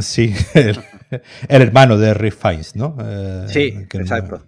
Sí, 0.00 0.34
el, 0.54 0.78
hermano 1.48 1.98
de 1.98 2.14
Rick 2.14 2.34
Fiennes, 2.34 2.76
¿no? 2.76 2.96
Eh, 3.00 3.44
sí, 3.48 3.86
exacto. 3.92 4.46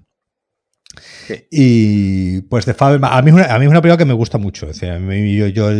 Y 1.51 2.41
pues 2.43 2.67
de 2.67 2.75
Fabelman, 2.75 3.13
a 3.13 3.23
mí, 3.23 3.31
es 3.31 3.35
una, 3.35 3.45
a 3.55 3.59
mí 3.59 3.65
es 3.65 3.71
una 3.71 3.81
película 3.81 3.99
que 3.99 4.05
me 4.05 4.15
gusta 4.15 4.39
mucho. 4.39 4.69
O 4.69 4.73
sea, 4.73 4.99
yo, 4.99 5.47
yo, 5.47 5.71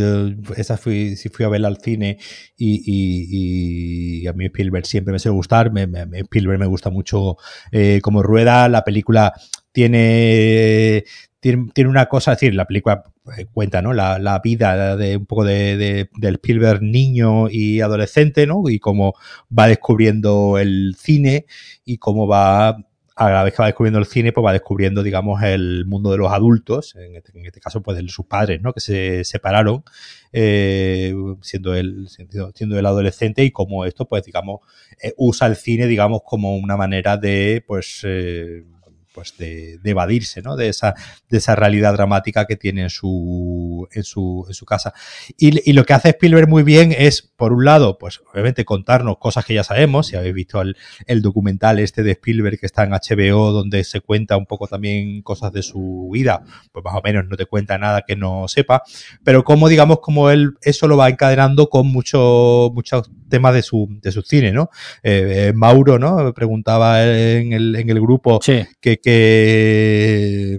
esa 0.57 0.77
fui, 0.77 1.17
si 1.17 1.29
fui 1.29 1.45
a 1.45 1.49
verla 1.49 1.69
al 1.69 1.79
cine 1.79 2.19
y, 2.57 4.23
y, 4.23 4.27
a 4.27 4.33
mí 4.33 4.47
Spielberg 4.47 4.87
siempre 4.87 5.13
me 5.13 5.19
suele 5.19 5.35
gustar. 5.35 5.73
Me, 5.73 5.89
Spielberg 6.21 6.59
me 6.59 6.67
gusta 6.67 6.91
mucho 6.91 7.37
eh, 7.73 8.01
como 8.03 8.23
rueda. 8.23 8.69
La 8.69 8.85
película 8.85 9.33
tiene, 9.73 11.05
tiene, 11.41 11.89
una 11.89 12.07
cosa, 12.07 12.33
es 12.33 12.41
decir, 12.41 12.55
la 12.55 12.67
película 12.67 13.05
eh, 13.37 13.47
cuenta, 13.53 13.83
¿no? 13.83 13.93
La, 13.93 14.19
la 14.19 14.39
vida 14.39 14.97
de 14.97 15.17
un 15.17 15.27
poco 15.27 15.45
de, 15.45 15.77
de, 15.77 16.11
del 16.19 16.35
Spielberg 16.37 16.83
niño 16.83 17.49
y 17.51 17.81
adolescente, 17.81 18.47
¿no? 18.47 18.69
Y 18.69 18.79
cómo 18.79 19.15
va 19.57 19.67
descubriendo 19.67 20.59
el 20.59 20.95
cine 20.99 21.47
y 21.85 21.99
cómo 21.99 22.29
va 22.29 22.77
a 23.21 23.31
la 23.31 23.45
vez 23.45 23.53
que 23.53 23.61
va 23.61 23.67
descubriendo 23.67 23.99
el 23.99 24.07
cine, 24.07 24.33
pues 24.33 24.47
va 24.47 24.53
descubriendo, 24.53 25.03
digamos, 25.03 25.43
el 25.43 25.85
mundo 25.85 26.11
de 26.11 26.17
los 26.17 26.33
adultos, 26.33 26.97
en 26.97 27.17
este, 27.17 27.33
este 27.45 27.61
caso, 27.61 27.83
pues 27.83 27.99
de 27.99 28.09
sus 28.09 28.25
padres, 28.25 28.63
¿no? 28.63 28.73
Que 28.73 28.81
se 28.81 29.25
separaron, 29.25 29.85
eh, 30.33 31.15
siendo 31.43 31.75
él, 31.75 32.09
siendo, 32.55 32.79
el 32.79 32.87
adolescente, 32.87 33.45
y 33.45 33.51
cómo 33.51 33.85
esto, 33.85 34.09
pues, 34.09 34.25
digamos, 34.25 34.61
eh, 35.03 35.13
usa 35.19 35.49
el 35.49 35.57
cine, 35.57 35.87
digamos, 35.87 36.23
como 36.25 36.57
una 36.57 36.79
manera 36.79 37.19
de, 37.19 37.63
pues, 37.67 38.01
eh, 38.05 38.65
pues 39.13 39.37
de, 39.39 39.81
evadirse 39.85 40.43
¿no? 40.43 40.57
de, 40.57 40.69
esa, 40.69 40.95
de 41.29 41.39
esa 41.39 41.57
realidad 41.57 41.95
dramática 41.95 42.47
que 42.47 42.57
tiene 42.57 42.83
en 42.83 42.91
su, 42.91 43.89
en 43.93 44.05
su, 44.05 44.45
en 44.49 44.55
su 44.55 44.65
casa. 44.65 44.95
Y, 45.37 45.73
lo 45.73 45.85
que 45.85 45.95
hace 45.95 46.11
Spielberg 46.11 46.49
muy 46.49 46.63
bien 46.63 46.95
es, 46.97 47.23
por 47.23 47.53
un 47.53 47.65
lado, 47.65 47.99
pues 47.99 48.21
obviamente 48.33 48.65
contarnos 48.65 49.19
cosas 49.19 49.45
que 49.45 49.55
ya 49.55 49.65
sabemos, 49.65 50.09
si 50.09 50.17
habéis 50.17 50.35
visto 50.35 50.61
el, 50.61 50.77
documental 51.23 51.79
este 51.79 52.03
de 52.03 52.13
Spielberg 52.13 52.59
que 52.59 52.67
está 52.67 52.85
en 52.85 52.91
HBO, 52.91 53.53
donde 53.53 53.85
se 53.85 54.01
cuenta 54.01 54.37
un 54.37 54.47
poco 54.47 54.67
también 54.67 55.23
cosas 55.23 55.53
de 55.53 55.63
su 55.63 56.09
vida, 56.13 56.43
pues 56.73 56.85
más 56.85 56.95
o 56.95 57.01
menos 57.03 57.27
no 57.29 57.37
te 57.37 57.47
cuenta 57.47 57.79
nada 57.79 58.03
que 58.07 58.17
no 58.17 58.49
sepa, 58.49 58.83
pero 59.25 59.45
como 59.45 59.69
digamos, 59.69 60.01
como 60.01 60.31
él 60.31 60.55
eso 60.63 60.89
lo 60.89 60.97
va 60.97 61.09
encadenando 61.09 61.69
con 61.69 61.87
muchos 61.87 62.73
muchos 62.73 63.11
temas 63.31 63.55
de 63.55 63.63
su, 63.63 63.89
de 64.03 64.13
su 64.13 64.23
cine, 64.23 64.53
¿no? 64.53 64.69
Eh, 65.03 65.49
eh, 65.49 65.53
Mauro, 65.55 65.99
¿no? 65.99 66.35
Preguntaba 66.35 67.03
en 67.03 67.53
el, 67.55 67.77
en 67.77 67.89
el 67.89 68.01
grupo 68.01 68.41
que 68.41 68.99
que 69.01 70.59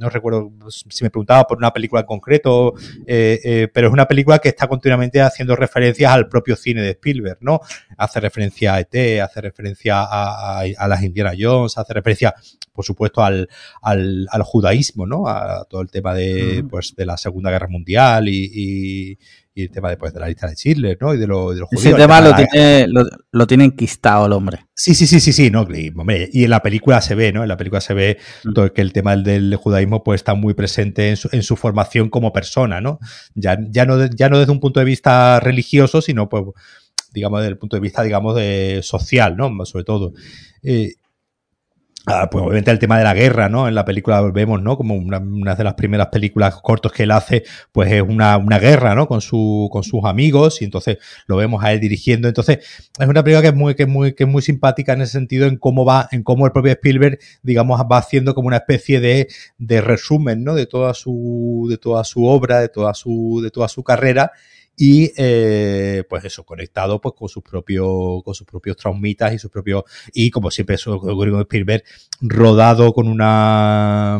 no 0.00 0.08
recuerdo 0.08 0.50
si 0.70 1.04
me 1.04 1.10
preguntaba 1.10 1.46
por 1.46 1.58
una 1.58 1.72
película 1.72 2.00
en 2.00 2.06
concreto, 2.06 2.72
eh, 3.06 3.38
eh, 3.44 3.68
pero 3.72 3.88
es 3.88 3.92
una 3.92 4.08
película 4.08 4.38
que 4.38 4.48
está 4.48 4.66
continuamente 4.66 5.20
haciendo 5.20 5.54
referencias 5.54 6.10
al 6.10 6.26
propio 6.26 6.56
cine 6.56 6.80
de 6.80 6.90
Spielberg, 6.92 7.36
¿no? 7.42 7.60
Hace 7.98 8.18
referencia 8.18 8.74
a 8.74 8.80
ET, 8.80 9.20
hace 9.20 9.42
referencia 9.42 10.02
a, 10.02 10.88
las 10.88 11.02
Indiana 11.02 11.32
Jones, 11.38 11.76
hace 11.76 11.92
referencia, 11.92 12.34
por 12.72 12.84
supuesto, 12.84 13.22
al, 13.22 13.46
al, 13.82 14.42
judaísmo, 14.42 15.06
¿no? 15.06 15.28
A 15.28 15.66
todo 15.68 15.82
el 15.82 15.90
tema 15.90 16.14
de, 16.14 16.64
pues, 16.68 16.94
de 16.96 17.04
la 17.04 17.18
Segunda 17.18 17.50
Guerra 17.50 17.68
Mundial 17.68 18.28
y 18.28 18.50
y 18.52 19.18
el 19.54 19.70
tema 19.70 19.88
después 19.88 20.12
de 20.12 20.20
la 20.20 20.28
lista 20.28 20.46
de 20.46 20.54
Schindler, 20.54 20.96
¿no? 21.00 21.14
Y 21.14 21.18
de, 21.18 21.26
lo, 21.26 21.52
de 21.52 21.60
los 21.60 21.68
judíos. 21.68 21.86
Ese 21.86 21.94
tema 21.94 22.20
lo, 22.20 22.34
tiene, 22.34 22.86
lo, 23.32 23.46
tiene 23.46 23.64
enquistado 23.64 24.26
el 24.26 24.32
hombre. 24.32 24.66
Sí, 24.74 24.94
sí, 24.94 25.06
sí, 25.06 25.20
sí, 25.20 25.32
sí, 25.32 25.50
no, 25.50 25.66
y, 25.74 25.92
hombre, 25.96 26.28
y 26.32 26.44
en 26.44 26.50
la 26.50 26.62
película 26.62 27.00
se 27.00 27.14
ve, 27.14 27.32
¿no? 27.32 27.42
En 27.42 27.48
la 27.48 27.56
película 27.56 27.80
se 27.80 27.94
ve 27.94 28.18
mm. 28.44 28.52
todo 28.52 28.72
que 28.72 28.80
el 28.80 28.92
tema 28.92 29.16
del, 29.16 29.54
judaísmo 29.56 30.02
pues 30.04 30.20
está 30.20 30.34
muy 30.34 30.54
presente 30.54 31.10
en 31.10 31.16
su, 31.16 31.28
en 31.32 31.42
su, 31.42 31.56
formación 31.56 32.08
como 32.08 32.32
persona, 32.32 32.80
¿no? 32.80 32.98
Ya, 33.34 33.58
ya, 33.70 33.84
no 33.84 34.06
ya 34.06 34.28
no 34.28 34.38
desde 34.38 34.52
un 34.52 34.60
punto 34.60 34.80
de 34.80 34.86
vista 34.86 35.40
religioso, 35.40 36.00
sino 36.00 36.28
pues 36.28 36.44
digamos 37.12 37.40
desde 37.40 37.50
el 37.52 37.58
punto 37.58 37.76
de 37.76 37.80
vista, 37.80 38.02
digamos, 38.02 38.36
de 38.36 38.80
social, 38.82 39.36
¿no? 39.36 39.64
Sobre 39.64 39.84
todo. 39.84 40.12
Eh, 40.62 40.94
Ah, 42.06 42.30
pues 42.30 42.42
obviamente 42.42 42.70
el 42.70 42.78
tema 42.78 42.96
de 42.96 43.04
la 43.04 43.12
guerra, 43.12 43.50
¿no? 43.50 43.68
En 43.68 43.74
la 43.74 43.84
película 43.84 44.22
vemos, 44.22 44.62
¿no? 44.62 44.76
Como 44.78 44.94
una, 44.94 45.20
de 45.54 45.64
las 45.64 45.74
primeras 45.74 46.08
películas 46.08 46.54
cortos 46.62 46.92
que 46.92 47.02
él 47.02 47.10
hace, 47.10 47.44
pues 47.72 47.92
es 47.92 48.00
una, 48.00 48.38
una, 48.38 48.58
guerra, 48.58 48.94
¿no? 48.94 49.06
Con, 49.06 49.20
su, 49.20 49.68
con 49.70 49.82
sus 49.82 50.04
amigos 50.04 50.62
y 50.62 50.64
entonces 50.64 50.96
lo 51.26 51.36
vemos 51.36 51.62
a 51.62 51.72
él 51.72 51.80
dirigiendo. 51.80 52.26
Entonces 52.26 52.58
es 52.98 53.06
una 53.06 53.22
película 53.22 53.42
que 53.42 53.48
es 53.48 53.54
muy, 53.54 53.74
que 53.74 53.82
es 53.82 53.88
muy, 53.88 54.14
que 54.14 54.24
es 54.24 54.30
muy 54.30 54.40
simpática 54.40 54.94
en 54.94 55.02
ese 55.02 55.12
sentido, 55.12 55.46
en 55.46 55.58
cómo 55.58 55.84
va, 55.84 56.08
en 56.10 56.22
cómo 56.22 56.46
el 56.46 56.52
propio 56.52 56.72
Spielberg, 56.72 57.18
digamos, 57.42 57.78
va 57.80 57.98
haciendo 57.98 58.34
como 58.34 58.48
una 58.48 58.56
especie 58.56 59.00
de, 59.00 59.28
de 59.58 59.80
resumen, 59.82 60.42
¿no? 60.42 60.54
De 60.54 60.66
toda 60.66 60.94
su, 60.94 61.66
de 61.68 61.76
toda 61.76 62.04
su 62.04 62.24
obra, 62.24 62.60
de 62.60 62.70
toda 62.70 62.94
su, 62.94 63.40
de 63.42 63.50
toda 63.50 63.68
su 63.68 63.84
carrera 63.84 64.32
y 64.82 65.12
eh, 65.18 66.04
pues 66.08 66.24
eso, 66.24 66.42
conectado 66.42 67.02
pues 67.02 67.14
con 67.14 67.28
sus 67.28 67.42
propios, 67.42 68.22
con 68.24 68.34
sus 68.34 68.46
propios 68.46 68.78
traumitas 68.78 69.34
y 69.34 69.38
sus 69.38 69.50
propios, 69.50 69.84
y 70.14 70.30
como 70.30 70.50
siempre 70.50 70.76
eso 70.76 70.98
con 70.98 71.40
Spielberg, 71.42 71.84
rodado 72.22 72.90
con 72.94 73.06
una 73.06 74.18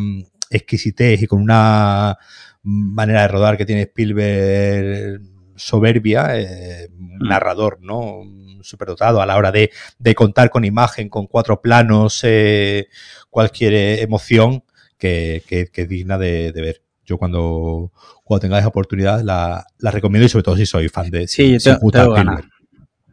exquisitez 0.51 1.23
y 1.23 1.27
con 1.27 1.41
una 1.41 2.19
manera 2.63 3.23
de 3.23 3.29
rodar 3.29 3.57
que 3.57 3.65
tiene 3.65 3.83
Spielberg 3.85 5.23
soberbia, 5.57 6.39
eh, 6.39 6.91
mm. 6.91 7.27
narrador, 7.27 7.79
¿no? 7.81 8.21
Superdotado 8.61 9.23
a 9.23 9.27
la 9.27 9.39
hora 9.39 9.51
de, 9.53 9.71
contar 10.15 10.51
con 10.51 10.67
imagen, 10.67 11.09
con 11.09 11.27
cuatro 11.27 11.63
planos, 11.63 12.21
eh, 12.25 12.89
cualquier 13.31 14.03
emoción 14.03 14.63
que, 14.99 15.43
es 15.49 15.89
digna 15.89 16.19
de, 16.19 16.53
ver. 16.55 16.83
Yo 17.11 17.19
cuando, 17.19 17.93
cuando 18.25 18.41
tengáis 18.41 18.65
oportunidad 18.65 19.23
la, 19.23 19.67
recomiendo 19.81 20.27
y 20.27 20.29
sobre 20.29 20.45
todo 20.45 20.57
si 20.57 20.67
soy 20.67 20.89
fan 20.89 21.11
de 21.11 21.29
sí, 21.29 21.59
te, 21.59 21.77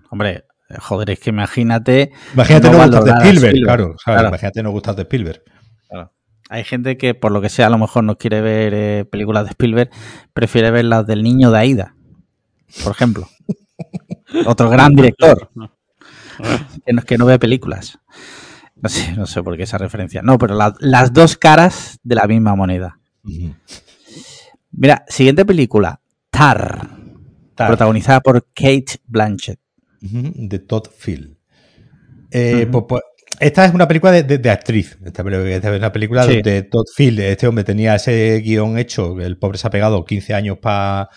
Hombre, 0.10 0.46
joder, 0.80 1.10
es 1.10 1.20
que 1.20 1.32
imagínate. 1.32 2.12
Imagínate 2.34 2.72
no, 2.72 2.78
gustas 2.78 3.04
de 3.04 3.12
Spielberg, 3.12 3.56
Claro, 3.64 3.96
Imagínate 4.06 4.64
no 4.64 4.72
gustas 4.72 4.96
de 4.96 5.02
Spielberg. 5.02 5.44
Hay 6.50 6.64
gente 6.64 6.98
que, 6.98 7.14
por 7.14 7.34
lo 7.34 7.42
que 7.42 7.50
sea, 7.50 7.68
a 7.68 7.70
lo 7.70 7.78
mejor 7.78 8.06
no 8.06 8.18
quiere 8.18 8.40
ver 8.40 8.74
eh, 8.74 9.04
películas 9.04 9.44
de 9.44 9.50
Spielberg, 9.50 9.90
prefiere 10.34 10.72
ver 10.72 10.86
las 10.86 11.06
del 11.06 11.22
niño 11.22 11.52
de 11.52 11.60
Aida 11.60 11.98
por 12.84 12.92
ejemplo. 12.92 13.28
Otro 14.46 14.70
gran 14.70 14.96
director 14.96 15.50
que 16.86 16.94
no, 16.94 17.02
que 17.02 17.18
no 17.18 17.26
ve 17.26 17.40
películas. 17.40 18.00
No 18.76 18.90
sé, 18.90 19.14
no 19.14 19.26
sé 19.26 19.42
por 19.42 19.58
qué 19.58 19.64
esa 19.64 19.78
referencia. 19.78 20.22
No, 20.22 20.38
pero 20.38 20.56
las 20.80 21.14
dos 21.14 21.38
caras 21.38 22.00
de 22.04 22.16
la 22.16 22.28
misma 22.28 22.56
moneda. 22.56 23.00
Mira, 24.78 25.04
siguiente 25.10 25.46
película. 25.46 26.00
Tar, 26.30 26.90
Protagonizada 27.56 28.22
por 28.22 28.46
Kate 28.54 29.02
Blanchett. 29.06 29.60
De 30.00 30.60
Todd 30.60 30.88
Field. 30.96 31.36
Eh, 32.32 32.68
pues, 32.72 32.86
pues, 32.88 33.02
esta 33.40 33.66
es 33.66 33.74
una 33.74 33.88
película 33.88 34.12
de, 34.12 34.50
actriz. 34.50 34.98
Esta, 35.04 35.24
es 35.24 35.66
una 35.66 35.92
película 35.92 36.26
de 36.26 36.62
Todd 36.64 36.86
Field. 36.96 37.20
Este 37.20 37.48
hombre 37.48 37.64
tenía 37.64 37.96
ese 37.96 38.40
guion 38.40 38.78
hecho. 38.78 39.20
El 39.20 39.38
pobre 39.38 39.58
se 39.58 39.68
ha 39.68 39.72
pegado 39.72 40.06
15 40.06 40.34
años 40.34 40.60
para 40.60 41.10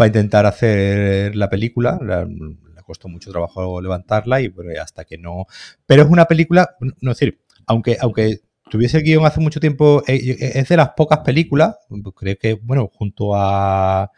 para 0.00 0.08
intentar 0.08 0.46
hacer 0.46 1.36
la 1.36 1.50
película. 1.50 1.98
le 2.00 2.82
costó 2.86 3.06
mucho 3.08 3.30
trabajo 3.30 3.82
levantarla 3.82 4.40
y 4.40 4.48
bueno, 4.48 4.70
hasta 4.82 5.04
que 5.04 5.18
no. 5.18 5.44
Pero 5.84 6.04
es 6.04 6.08
una 6.08 6.24
película, 6.24 6.70
no 6.80 7.10
es 7.10 7.18
decir, 7.18 7.42
aunque, 7.66 7.98
aunque 8.00 8.40
tuviese 8.70 8.98
el 8.98 9.04
guion 9.04 9.26
hace 9.26 9.40
mucho 9.40 9.60
tiempo, 9.60 10.02
eh, 10.06 10.14
eh, 10.14 10.52
es 10.54 10.68
de 10.68 10.76
las 10.76 10.90
pocas 10.96 11.18
películas, 11.18 11.76
creo 12.14 12.36
que, 12.38 12.54
bueno, 12.54 12.90
junto 12.94 13.34
a 13.34 14.10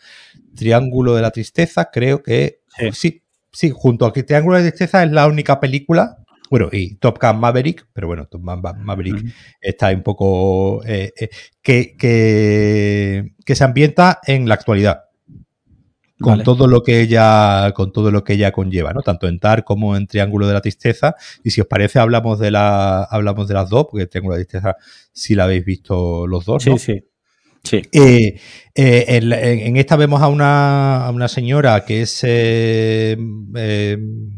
Triángulo 0.54 1.14
de 1.14 1.22
la 1.22 1.30
Tristeza, 1.30 1.90
creo 1.90 2.22
que 2.22 2.60
sí, 2.92 3.22
sí, 3.52 3.70
junto 3.74 4.06
a 4.06 4.12
Triángulo 4.12 4.56
de 4.56 4.64
la 4.64 4.70
Tristeza 4.70 5.02
es 5.02 5.10
la 5.10 5.26
única 5.26 5.58
película 5.58 6.18
bueno, 6.52 6.68
y 6.70 6.96
Top 6.96 7.18
Gun 7.18 7.40
Maverick, 7.40 7.88
pero 7.94 8.08
bueno, 8.08 8.26
Top 8.26 8.42
Gun 8.42 8.84
Maverick 8.84 9.24
está 9.58 9.88
un 9.88 10.02
poco. 10.02 10.82
Eh, 10.84 11.10
que, 11.62 11.96
que, 11.96 13.54
se 13.54 13.64
ambienta 13.64 14.20
en 14.26 14.46
la 14.46 14.56
actualidad 14.56 15.04
con 16.22 16.42
todo 16.42 16.66
lo 16.66 16.82
que 16.82 17.00
ella 17.00 17.72
con 17.74 17.92
todo 17.92 18.10
lo 18.10 18.24
que 18.24 18.34
ella 18.34 18.52
conlleva, 18.52 18.92
¿no? 18.92 19.02
Tanto 19.02 19.28
en 19.28 19.38
TAR 19.38 19.64
como 19.64 19.96
en 19.96 20.06
Triángulo 20.06 20.46
de 20.46 20.54
la 20.54 20.60
Tristeza. 20.60 21.14
Y 21.44 21.50
si 21.50 21.60
os 21.60 21.66
parece, 21.66 21.98
hablamos 21.98 22.38
de 22.38 22.50
la 22.50 23.02
hablamos 23.02 23.48
de 23.48 23.54
las 23.54 23.68
dos, 23.68 23.86
porque 23.90 24.06
Triángulo 24.06 24.36
de 24.36 24.40
la 24.40 24.44
Tristeza 24.46 24.76
sí 25.12 25.34
la 25.34 25.44
habéis 25.44 25.64
visto 25.64 26.26
los 26.26 26.44
dos, 26.44 26.66
¿no? 26.66 26.78
Sí, 26.78 26.94
sí. 26.94 27.08
Sí. 27.64 27.80
Eh, 27.92 28.40
eh, 28.74 29.04
en, 29.64 29.76
esta 29.76 29.94
vemos 29.94 30.20
a 30.20 30.26
una, 30.26 31.06
a 31.06 31.10
una 31.12 31.28
señora 31.28 31.84
que 31.84 32.02
es 32.02 32.20
eh, 32.24 33.16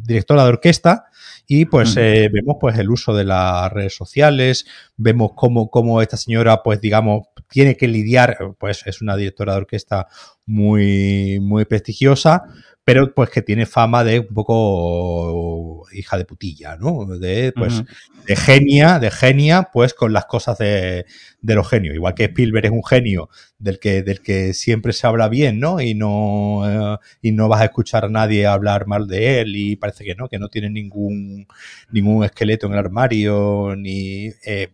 directora 0.02 0.42
de 0.42 0.48
orquesta 0.50 1.06
y 1.46 1.66
pues 1.66 1.94
vemos 1.94 2.56
pues 2.60 2.78
el 2.78 2.90
uso 2.90 3.14
de 3.14 3.24
las 3.24 3.72
redes 3.72 3.94
sociales, 3.94 4.66
vemos 4.96 5.32
cómo, 5.34 5.70
cómo 5.70 6.00
esta 6.00 6.16
señora 6.16 6.62
pues 6.62 6.80
digamos 6.80 7.28
tiene 7.48 7.76
que 7.76 7.88
lidiar, 7.88 8.54
pues 8.58 8.82
es 8.86 9.02
una 9.02 9.16
directora 9.16 9.52
de 9.52 9.58
orquesta 9.58 10.08
muy, 10.46 11.38
muy 11.40 11.64
prestigiosa, 11.64 12.44
pero 12.84 13.14
pues 13.14 13.30
que 13.30 13.40
tiene 13.40 13.64
fama 13.64 14.04
de 14.04 14.20
un 14.20 14.34
poco 14.34 15.86
hija 15.92 16.18
de 16.18 16.26
putilla, 16.26 16.76
¿no? 16.76 17.06
De, 17.06 17.52
pues, 17.56 17.82
de 18.26 18.36
genia, 18.36 18.98
de 18.98 19.10
genia, 19.10 19.70
pues 19.72 19.94
con 19.94 20.12
las 20.12 20.26
cosas 20.26 20.58
de, 20.58 21.06
de 21.40 21.54
los 21.54 21.66
genios. 21.66 21.94
Igual 21.94 22.14
que 22.14 22.24
Spielberg 22.24 22.66
es 22.66 22.72
un 22.72 22.84
genio 22.84 23.30
del 23.58 23.78
que, 23.78 24.02
del 24.02 24.20
que 24.20 24.52
siempre 24.52 24.92
se 24.92 25.06
habla 25.06 25.28
bien, 25.28 25.60
¿no? 25.60 25.80
Y 25.80 25.94
no, 25.94 26.62
eh, 26.66 26.98
y 27.22 27.32
no 27.32 27.48
vas 27.48 27.62
a 27.62 27.66
escuchar 27.66 28.04
a 28.04 28.10
nadie 28.10 28.46
hablar 28.46 28.86
mal 28.86 29.06
de 29.06 29.40
él 29.40 29.56
y 29.56 29.76
parece 29.76 30.04
que 30.04 30.14
no, 30.14 30.28
que 30.28 30.38
no 30.38 30.48
tiene 30.48 30.68
ningún, 30.68 31.46
ningún 31.90 32.22
esqueleto 32.22 32.66
en 32.66 32.74
el 32.74 32.80
armario, 32.80 33.74
ni, 33.78 34.26
eh, 34.44 34.72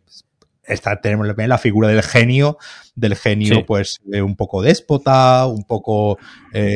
está, 0.65 1.01
tenemos 1.01 1.29
la 1.37 1.59
figura 1.59 1.87
del 1.87 2.03
genio, 2.03 2.59
del 2.97 3.15
genio, 3.15 3.65
pues, 3.65 4.01
eh, 4.13 4.21
un 4.21 4.35
poco 4.35 4.63
déspota, 4.63 5.47
un 5.47 5.63
poco. 5.63 6.19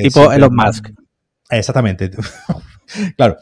Tipo 0.03 0.33
Elon 0.33 0.55
Musk. 0.55 0.91
Exactamente. 1.59 2.11
claro. 3.17 3.37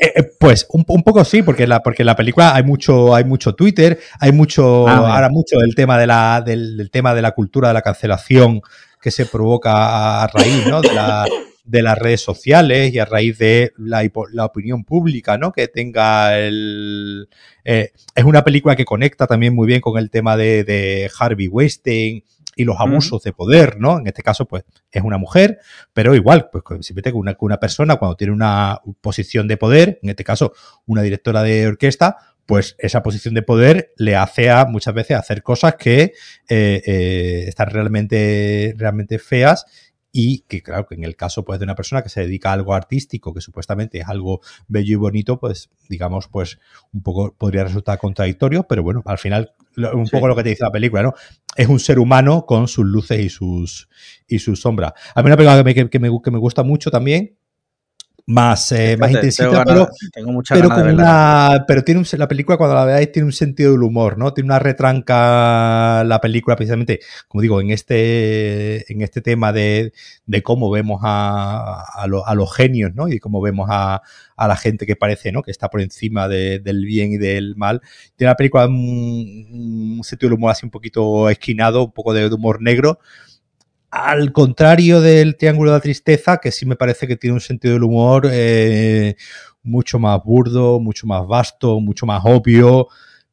Eh, 0.00 0.22
pues 0.38 0.66
un, 0.70 0.84
poco 0.84 1.24
sí, 1.24 1.42
porque 1.42 1.66
la, 1.66 1.80
porque 1.80 2.04
la 2.04 2.16
película 2.16 2.54
hay 2.54 2.62
mucho, 2.62 3.14
hay 3.14 3.24
mucho 3.24 3.54
Twitter, 3.54 3.98
hay 4.18 4.32
mucho, 4.32 4.88
ah, 4.88 5.14
ahora 5.14 5.28
mucho 5.28 5.58
del 5.58 5.74
tema 5.74 5.98
de 5.98 6.06
la, 6.06 6.42
del, 6.44 6.88
tema 6.90 7.14
de 7.14 7.22
la 7.22 7.32
cultura 7.32 7.68
de 7.68 7.74
la 7.74 7.82
cancelación 7.82 8.62
que 9.00 9.10
se 9.10 9.26
provoca 9.26 10.22
a 10.22 10.26
raíz, 10.28 10.66
¿no? 10.66 10.80
De 10.80 10.94
la, 10.94 11.26
de 11.64 11.82
las 11.82 11.98
redes 11.98 12.20
sociales 12.20 12.92
y 12.92 12.98
a 12.98 13.04
raíz 13.04 13.38
de 13.38 13.72
la, 13.76 14.02
la 14.32 14.44
opinión 14.44 14.84
pública, 14.84 15.38
¿no? 15.38 15.52
Que 15.52 15.68
tenga 15.68 16.38
el... 16.38 17.28
Eh, 17.64 17.92
es 18.14 18.24
una 18.24 18.44
película 18.44 18.76
que 18.76 18.84
conecta 18.84 19.26
también 19.26 19.54
muy 19.54 19.66
bien 19.66 19.80
con 19.80 19.98
el 19.98 20.10
tema 20.10 20.36
de, 20.36 20.64
de 20.64 21.10
Harvey 21.18 21.48
Weinstein 21.48 22.22
y 22.56 22.64
los 22.64 22.76
abusos 22.78 23.22
de 23.22 23.32
poder, 23.32 23.78
¿no? 23.78 23.98
En 23.98 24.06
este 24.06 24.22
caso, 24.22 24.46
pues, 24.46 24.64
es 24.90 25.02
una 25.02 25.18
mujer, 25.18 25.58
pero 25.92 26.14
igual, 26.14 26.48
pues, 26.50 26.64
siempre 26.86 27.02
que 27.02 27.12
una, 27.12 27.36
una 27.40 27.58
persona 27.58 27.96
cuando 27.96 28.16
tiene 28.16 28.32
una 28.32 28.80
posición 29.00 29.48
de 29.48 29.56
poder, 29.56 29.98
en 30.02 30.10
este 30.10 30.24
caso, 30.24 30.52
una 30.86 31.02
directora 31.02 31.42
de 31.42 31.66
orquesta, 31.66 32.16
pues 32.46 32.76
esa 32.78 33.02
posición 33.02 33.34
de 33.34 33.42
poder 33.42 33.92
le 33.96 34.16
hace 34.16 34.50
a 34.50 34.66
muchas 34.66 34.94
veces 34.94 35.16
hacer 35.16 35.42
cosas 35.42 35.76
que 35.76 36.12
eh, 36.48 36.82
eh, 36.86 37.44
están 37.48 37.70
realmente, 37.70 38.74
realmente 38.76 39.18
feas 39.18 39.64
y 40.16 40.44
que 40.46 40.62
claro 40.62 40.86
que 40.86 40.94
en 40.94 41.02
el 41.02 41.16
caso 41.16 41.44
pues 41.44 41.58
de 41.58 41.64
una 41.64 41.74
persona 41.74 42.00
que 42.00 42.08
se 42.08 42.20
dedica 42.20 42.50
a 42.50 42.52
algo 42.52 42.72
artístico 42.72 43.34
que 43.34 43.40
supuestamente 43.40 43.98
es 43.98 44.06
algo 44.06 44.40
bello 44.68 44.92
y 44.92 44.94
bonito 44.94 45.40
pues 45.40 45.70
digamos 45.88 46.28
pues 46.28 46.60
un 46.92 47.02
poco 47.02 47.34
podría 47.36 47.64
resultar 47.64 47.98
contradictorio 47.98 48.62
pero 48.62 48.84
bueno 48.84 49.02
al 49.06 49.18
final 49.18 49.52
un 49.76 50.06
poco 50.06 50.28
lo 50.28 50.36
que 50.36 50.44
te 50.44 50.50
dice 50.50 50.62
la 50.62 50.70
película 50.70 51.02
no 51.02 51.14
es 51.56 51.66
un 51.66 51.80
ser 51.80 51.98
humano 51.98 52.46
con 52.46 52.68
sus 52.68 52.86
luces 52.86 53.18
y 53.18 53.28
sus 53.28 53.88
y 54.28 54.38
sus 54.38 54.60
sombras. 54.60 54.92
A 55.14 55.22
mí 55.22 55.26
una 55.26 55.36
película 55.36 55.58
que 55.58 55.64
me, 55.64 55.90
que, 55.90 55.98
me, 55.98 56.10
que 56.22 56.30
me 56.30 56.38
gusta 56.38 56.62
mucho 56.62 56.90
también 56.90 57.36
más, 58.26 58.72
eh, 58.72 58.96
más 58.96 59.10
intensita, 59.10 59.64
pero, 59.64 59.88
pero, 60.48 60.68
una, 60.92 61.64
pero 61.68 61.84
tiene 61.84 62.02
la 62.12 62.28
película 62.28 62.56
cuando 62.56 62.74
la 62.74 62.86
veáis 62.86 63.12
tiene 63.12 63.26
un 63.26 63.32
sentido 63.32 63.72
del 63.72 63.82
humor, 63.82 64.16
¿no? 64.16 64.32
Tiene 64.32 64.46
una 64.46 64.58
retranca 64.58 66.02
la 66.04 66.20
película 66.22 66.56
precisamente, 66.56 67.00
como 67.28 67.42
digo, 67.42 67.60
en 67.60 67.70
este, 67.70 68.90
en 68.90 69.02
este 69.02 69.20
tema 69.20 69.52
de, 69.52 69.92
de 70.24 70.42
cómo 70.42 70.70
vemos 70.70 71.00
a, 71.04 71.82
a, 71.82 72.04
a, 72.04 72.34
los 72.34 72.54
genios, 72.54 72.94
¿no? 72.94 73.08
Y 73.08 73.18
cómo 73.18 73.42
vemos 73.42 73.68
a, 73.70 74.00
a 74.36 74.48
la 74.48 74.56
gente 74.56 74.86
que 74.86 74.96
parece, 74.96 75.30
¿no? 75.30 75.42
Que 75.42 75.50
está 75.50 75.68
por 75.68 75.82
encima 75.82 76.26
de, 76.26 76.60
del 76.60 76.84
bien 76.86 77.12
y 77.12 77.18
del 77.18 77.56
mal. 77.56 77.82
Tiene 78.16 78.30
la 78.30 78.36
película 78.36 78.66
un, 78.66 79.96
un 79.98 80.04
sentido 80.04 80.30
del 80.30 80.38
humor 80.38 80.52
así 80.52 80.64
un 80.64 80.70
poquito 80.70 81.28
esquinado, 81.28 81.84
un 81.84 81.92
poco 81.92 82.14
de 82.14 82.26
humor 82.32 82.62
negro, 82.62 82.98
al 83.94 84.32
contrario 84.32 85.00
del 85.00 85.36
Triángulo 85.36 85.70
de 85.70 85.76
la 85.76 85.80
Tristeza, 85.80 86.38
que 86.38 86.50
sí 86.50 86.66
me 86.66 86.74
parece 86.74 87.06
que 87.06 87.16
tiene 87.16 87.34
un 87.34 87.40
sentido 87.40 87.74
del 87.74 87.84
humor 87.84 88.28
eh, 88.28 89.14
mucho 89.62 90.00
más 90.00 90.20
burdo, 90.24 90.80
mucho 90.80 91.06
más 91.06 91.24
vasto, 91.28 91.78
mucho 91.78 92.04
más 92.04 92.20
obvio 92.24 92.88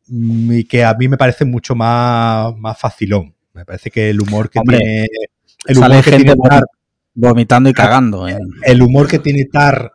mm, 0.08 0.52
y 0.52 0.64
que 0.66 0.84
a 0.84 0.94
mí 0.94 1.08
me 1.08 1.18
parece 1.18 1.46
mucho 1.46 1.74
más, 1.74 2.56
más 2.58 2.78
facilón. 2.78 3.34
Me 3.54 3.66
parece 3.66 3.90
que 3.90 4.12
el 4.12 4.22
humor 4.22 4.52
que 4.52 4.60
tiene... 4.60 5.08
El 5.66 5.80
humor 5.80 6.04
que 6.04 6.12
tiene 6.12 6.36
Tar, 6.36 6.64
vomitando 7.16 7.68
y 7.68 7.74
cagando. 7.74 8.28
¿eh? 8.28 8.38
El 8.62 8.84
humor 8.84 9.08
que 9.08 9.18
tiene 9.18 9.46
Tar, 9.46 9.94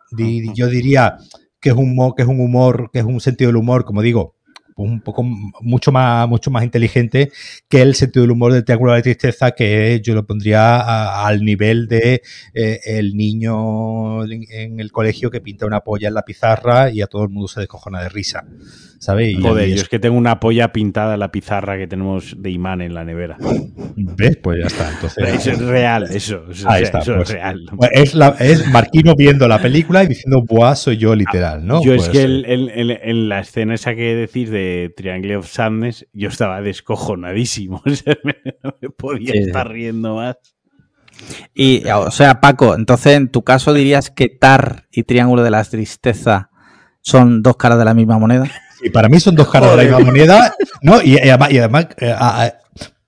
yo 0.53 0.67
diría 0.67 1.15
que 1.61 1.69
es 1.69 1.75
un 1.75 1.95
que 2.13 2.23
es 2.23 2.27
un 2.27 2.41
humor, 2.41 2.89
que 2.91 2.99
es 2.99 3.05
un 3.05 3.21
sentido 3.21 3.49
del 3.49 3.57
humor, 3.57 3.85
como 3.85 4.01
digo, 4.01 4.35
un 4.77 5.01
poco 5.01 5.23
mucho 5.23 5.91
más, 5.91 6.27
mucho 6.27 6.51
más 6.51 6.63
inteligente 6.63 7.31
que 7.67 7.81
el 7.81 7.95
sentido 7.95 8.23
del 8.23 8.31
humor 8.31 8.53
del 8.53 8.63
Triángulo 8.63 8.93
de 8.93 9.01
Tristeza, 9.01 9.51
que 9.51 9.99
yo 10.03 10.13
lo 10.13 10.25
pondría 10.25 11.25
al 11.25 11.43
nivel 11.43 11.87
de 11.87 12.21
eh, 12.53 12.79
el 12.85 13.15
niño 13.15 14.23
en, 14.25 14.79
el 14.79 14.91
colegio 14.91 15.31
que 15.31 15.41
pinta 15.41 15.65
una 15.65 15.81
polla 15.81 16.07
en 16.07 16.13
la 16.13 16.23
pizarra 16.23 16.91
y 16.91 17.01
a 17.01 17.07
todo 17.07 17.23
el 17.23 17.29
mundo 17.29 17.47
se 17.47 17.61
descojona 17.61 18.01
de 18.01 18.09
risa. 18.09 18.45
¿Sabes? 18.99 19.35
Joder, 19.39 19.69
yo 19.69 19.75
es 19.75 19.89
que 19.89 19.99
tengo 19.99 20.17
una 20.17 20.39
polla 20.39 20.71
pintada 20.71 21.13
en 21.13 21.19
la 21.19 21.31
pizarra 21.31 21.77
que 21.77 21.87
tenemos 21.87 22.35
de 22.37 22.49
imán 22.49 22.81
en 22.81 22.93
la 22.93 23.05
nevera. 23.05 23.37
¿Ves? 23.95 24.37
Pues 24.41 24.59
ya 24.61 24.67
está. 24.67 24.91
Entonces, 24.91 25.47
es 25.47 25.59
real, 25.59 26.03
eso. 26.11 26.43
Ahí 26.65 26.83
está, 26.83 26.99
es 26.99 27.09
pues. 27.09 27.29
real. 27.29 27.65
Pues 27.75 27.91
es, 27.93 28.15
es, 28.39 28.67
Marquino 28.71 29.13
viendo 29.15 29.47
la 29.47 29.61
película 29.61 30.03
y 30.03 30.07
diciendo, 30.07 30.43
buah, 30.43 30.75
soy 30.75 30.97
yo 30.97 31.15
literal, 31.15 31.65
¿no? 31.65 31.83
Yo 31.83 31.93
es 31.93 32.09
pues, 32.09 32.09
que 32.09 32.23
en 32.23 33.29
la 33.29 33.39
escena 33.39 33.75
esa 33.75 33.95
que 33.95 34.15
decís 34.15 34.49
de 34.49 34.93
Triangle 34.95 35.37
of 35.37 35.47
Sadness, 35.47 36.07
yo 36.13 36.29
estaba 36.29 36.61
descojonadísimo. 36.61 37.83
no 38.63 38.75
me 38.81 38.89
podía 38.89 39.33
estar 39.33 39.69
riendo 39.69 40.15
más. 40.15 40.37
Y, 41.53 41.83
o 41.89 42.11
sea, 42.11 42.41
Paco, 42.41 42.75
entonces 42.75 43.13
en 43.13 43.29
tu 43.29 43.43
caso 43.43 43.73
dirías 43.73 44.11
que 44.11 44.29
Tar 44.29 44.85
y 44.91 45.03
Triángulo 45.03 45.43
de 45.43 45.51
la 45.51 45.63
Tristeza 45.63 46.49
son 47.01 47.41
dos 47.41 47.57
caras 47.57 47.79
de 47.79 47.85
la 47.85 47.93
misma 47.93 48.19
moneda. 48.19 48.49
Y 48.81 48.89
para 48.89 49.09
mí 49.09 49.19
son 49.19 49.35
dos 49.35 49.49
caras 49.49 49.71
de 49.71 49.77
la 49.77 49.83
misma 49.83 49.99
moneda. 49.99 50.55
No, 50.81 51.01
y, 51.01 51.17
además, 51.17 51.87
eh, 51.99 52.51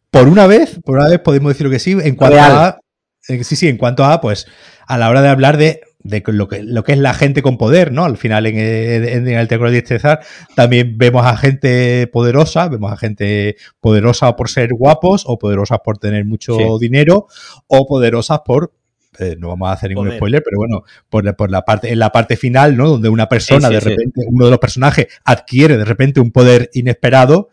por 0.10 0.28
una 0.28 0.48
vez, 0.48 0.80
por 0.84 0.98
una 0.98 1.08
vez 1.08 1.20
podemos 1.20 1.50
decirlo 1.52 1.72
que 1.72 1.80
sí, 1.80 1.92
en 1.92 2.16
cuanto 2.16 2.40
a. 2.40 2.80
Eh, 3.28 3.44
sí, 3.44 3.56
sí, 3.56 3.68
en 3.68 3.78
cuanto 3.78 4.04
a, 4.06 4.22
pues, 4.22 4.48
a 4.88 4.98
la 4.98 5.10
hora 5.10 5.22
de 5.22 5.30
hablar 5.30 5.58
de 5.58 5.82
de 6.04 6.24
lo 6.28 6.48
que, 6.48 6.64
lo 6.64 6.84
que 6.84 6.94
es 6.94 6.98
la 6.98 7.14
gente 7.14 7.42
con 7.42 7.58
poder, 7.58 7.92
¿no? 7.92 8.06
Al 8.06 8.18
final 8.18 8.46
en, 8.46 8.58
el 8.58 9.48
Triángulo 9.48 9.72
de 9.72 9.82
César 9.82 10.22
también 10.56 10.98
vemos 10.98 11.26
a 11.26 11.36
gente 11.36 12.08
poderosa, 12.08 12.70
vemos 12.70 12.92
a 12.92 12.98
gente 12.98 13.58
poderosa 13.82 14.36
por 14.36 14.50
ser 14.50 14.74
guapos 14.74 15.24
o 15.26 15.38
poderosas 15.38 15.80
por 15.84 15.98
tener 15.98 16.26
mucho 16.26 16.58
dinero 16.80 17.28
o 17.68 17.86
poderosas 17.86 18.40
por 18.46 18.74
eh, 19.20 19.36
no 19.38 19.50
vamos 19.50 19.70
a 19.70 19.74
hacer 19.74 19.90
ningún 19.90 20.12
spoiler, 20.12 20.42
pero 20.44 20.58
bueno, 20.58 20.84
por, 21.10 21.36
por, 21.36 21.52
la 21.52 21.64
parte, 21.64 21.92
en 21.92 22.00
la 22.00 22.12
parte 22.12 22.38
final, 22.38 22.76
¿no? 22.78 22.90
Donde 22.90 23.10
una 23.10 23.28
persona, 23.28 23.70
de 23.70 23.80
repente, 23.80 24.22
uno 24.28 24.46
de 24.46 24.52
los 24.52 24.60
personajes 24.60 25.08
adquiere 25.26 25.78
de 25.78 25.86
repente 25.86 26.20
un 26.20 26.32
poder 26.32 26.70
inesperado 26.74 27.50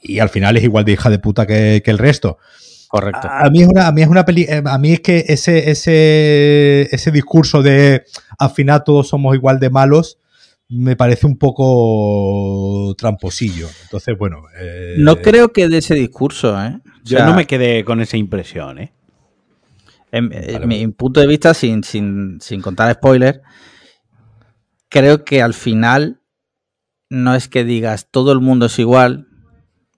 y 0.00 0.18
al 0.18 0.28
final 0.28 0.56
es 0.56 0.64
igual 0.64 0.84
de 0.84 0.92
hija 0.92 1.10
de 1.10 1.18
puta 1.18 1.46
que, 1.46 1.82
que 1.84 1.90
el 1.90 1.98
resto. 1.98 2.38
Correcto. 2.88 3.28
A, 3.30 3.50
mí 3.50 3.62
es 3.62 3.68
una, 3.68 3.86
a 3.86 3.92
mí 3.92 4.02
es 4.02 4.08
una 4.08 4.24
peli, 4.24 4.44
eh, 4.44 4.62
a 4.64 4.78
mí 4.78 4.92
es 4.92 5.00
que 5.00 5.24
ese, 5.28 5.70
ese, 5.70 6.88
ese 6.90 7.10
discurso 7.10 7.62
de 7.62 8.04
al 8.38 8.50
final 8.50 8.82
todos 8.82 9.08
somos 9.08 9.34
igual 9.34 9.60
de 9.60 9.68
malos 9.68 10.18
me 10.68 10.96
parece 10.96 11.26
un 11.26 11.38
poco 11.38 12.94
tramposillo. 12.96 13.68
Entonces, 13.84 14.16
bueno. 14.18 14.44
Eh, 14.60 14.96
no 14.98 15.16
creo 15.16 15.52
que 15.52 15.68
de 15.68 15.78
ese 15.78 15.94
discurso, 15.94 16.62
¿eh? 16.62 16.78
Yo 17.04 17.24
no 17.24 17.34
me 17.34 17.46
quedé 17.46 17.84
con 17.84 18.00
esa 18.00 18.18
impresión, 18.18 18.78
¿eh? 18.78 18.92
En, 20.10 20.30
mi 20.66 20.86
punto 20.88 21.20
de 21.20 21.26
vista, 21.26 21.54
sin, 21.54 21.84
sin, 21.84 22.40
sin 22.40 22.62
contar 22.62 22.92
spoilers, 22.94 23.40
creo 24.88 25.24
que 25.24 25.42
al 25.42 25.54
final 25.54 26.22
no 27.10 27.34
es 27.34 27.48
que 27.48 27.64
digas 27.64 28.08
todo 28.10 28.32
el 28.32 28.40
mundo 28.40 28.66
es 28.66 28.78
igual, 28.78 29.28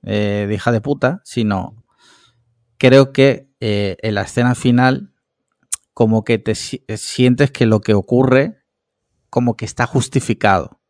eh, 0.02 0.46
de 0.48 0.54
hija 0.54 0.72
de 0.72 0.80
puta, 0.80 1.20
sino 1.24 1.84
creo 2.78 3.12
que 3.12 3.50
eh, 3.60 3.96
en 4.00 4.14
la 4.14 4.22
escena 4.22 4.54
final 4.54 5.12
como 5.92 6.24
que 6.24 6.38
te 6.38 6.54
sientes 6.54 7.50
que 7.50 7.66
lo 7.66 7.80
que 7.80 7.94
ocurre 7.94 8.62
como 9.28 9.56
que 9.56 9.64
está 9.64 9.86
justificado. 9.86 10.80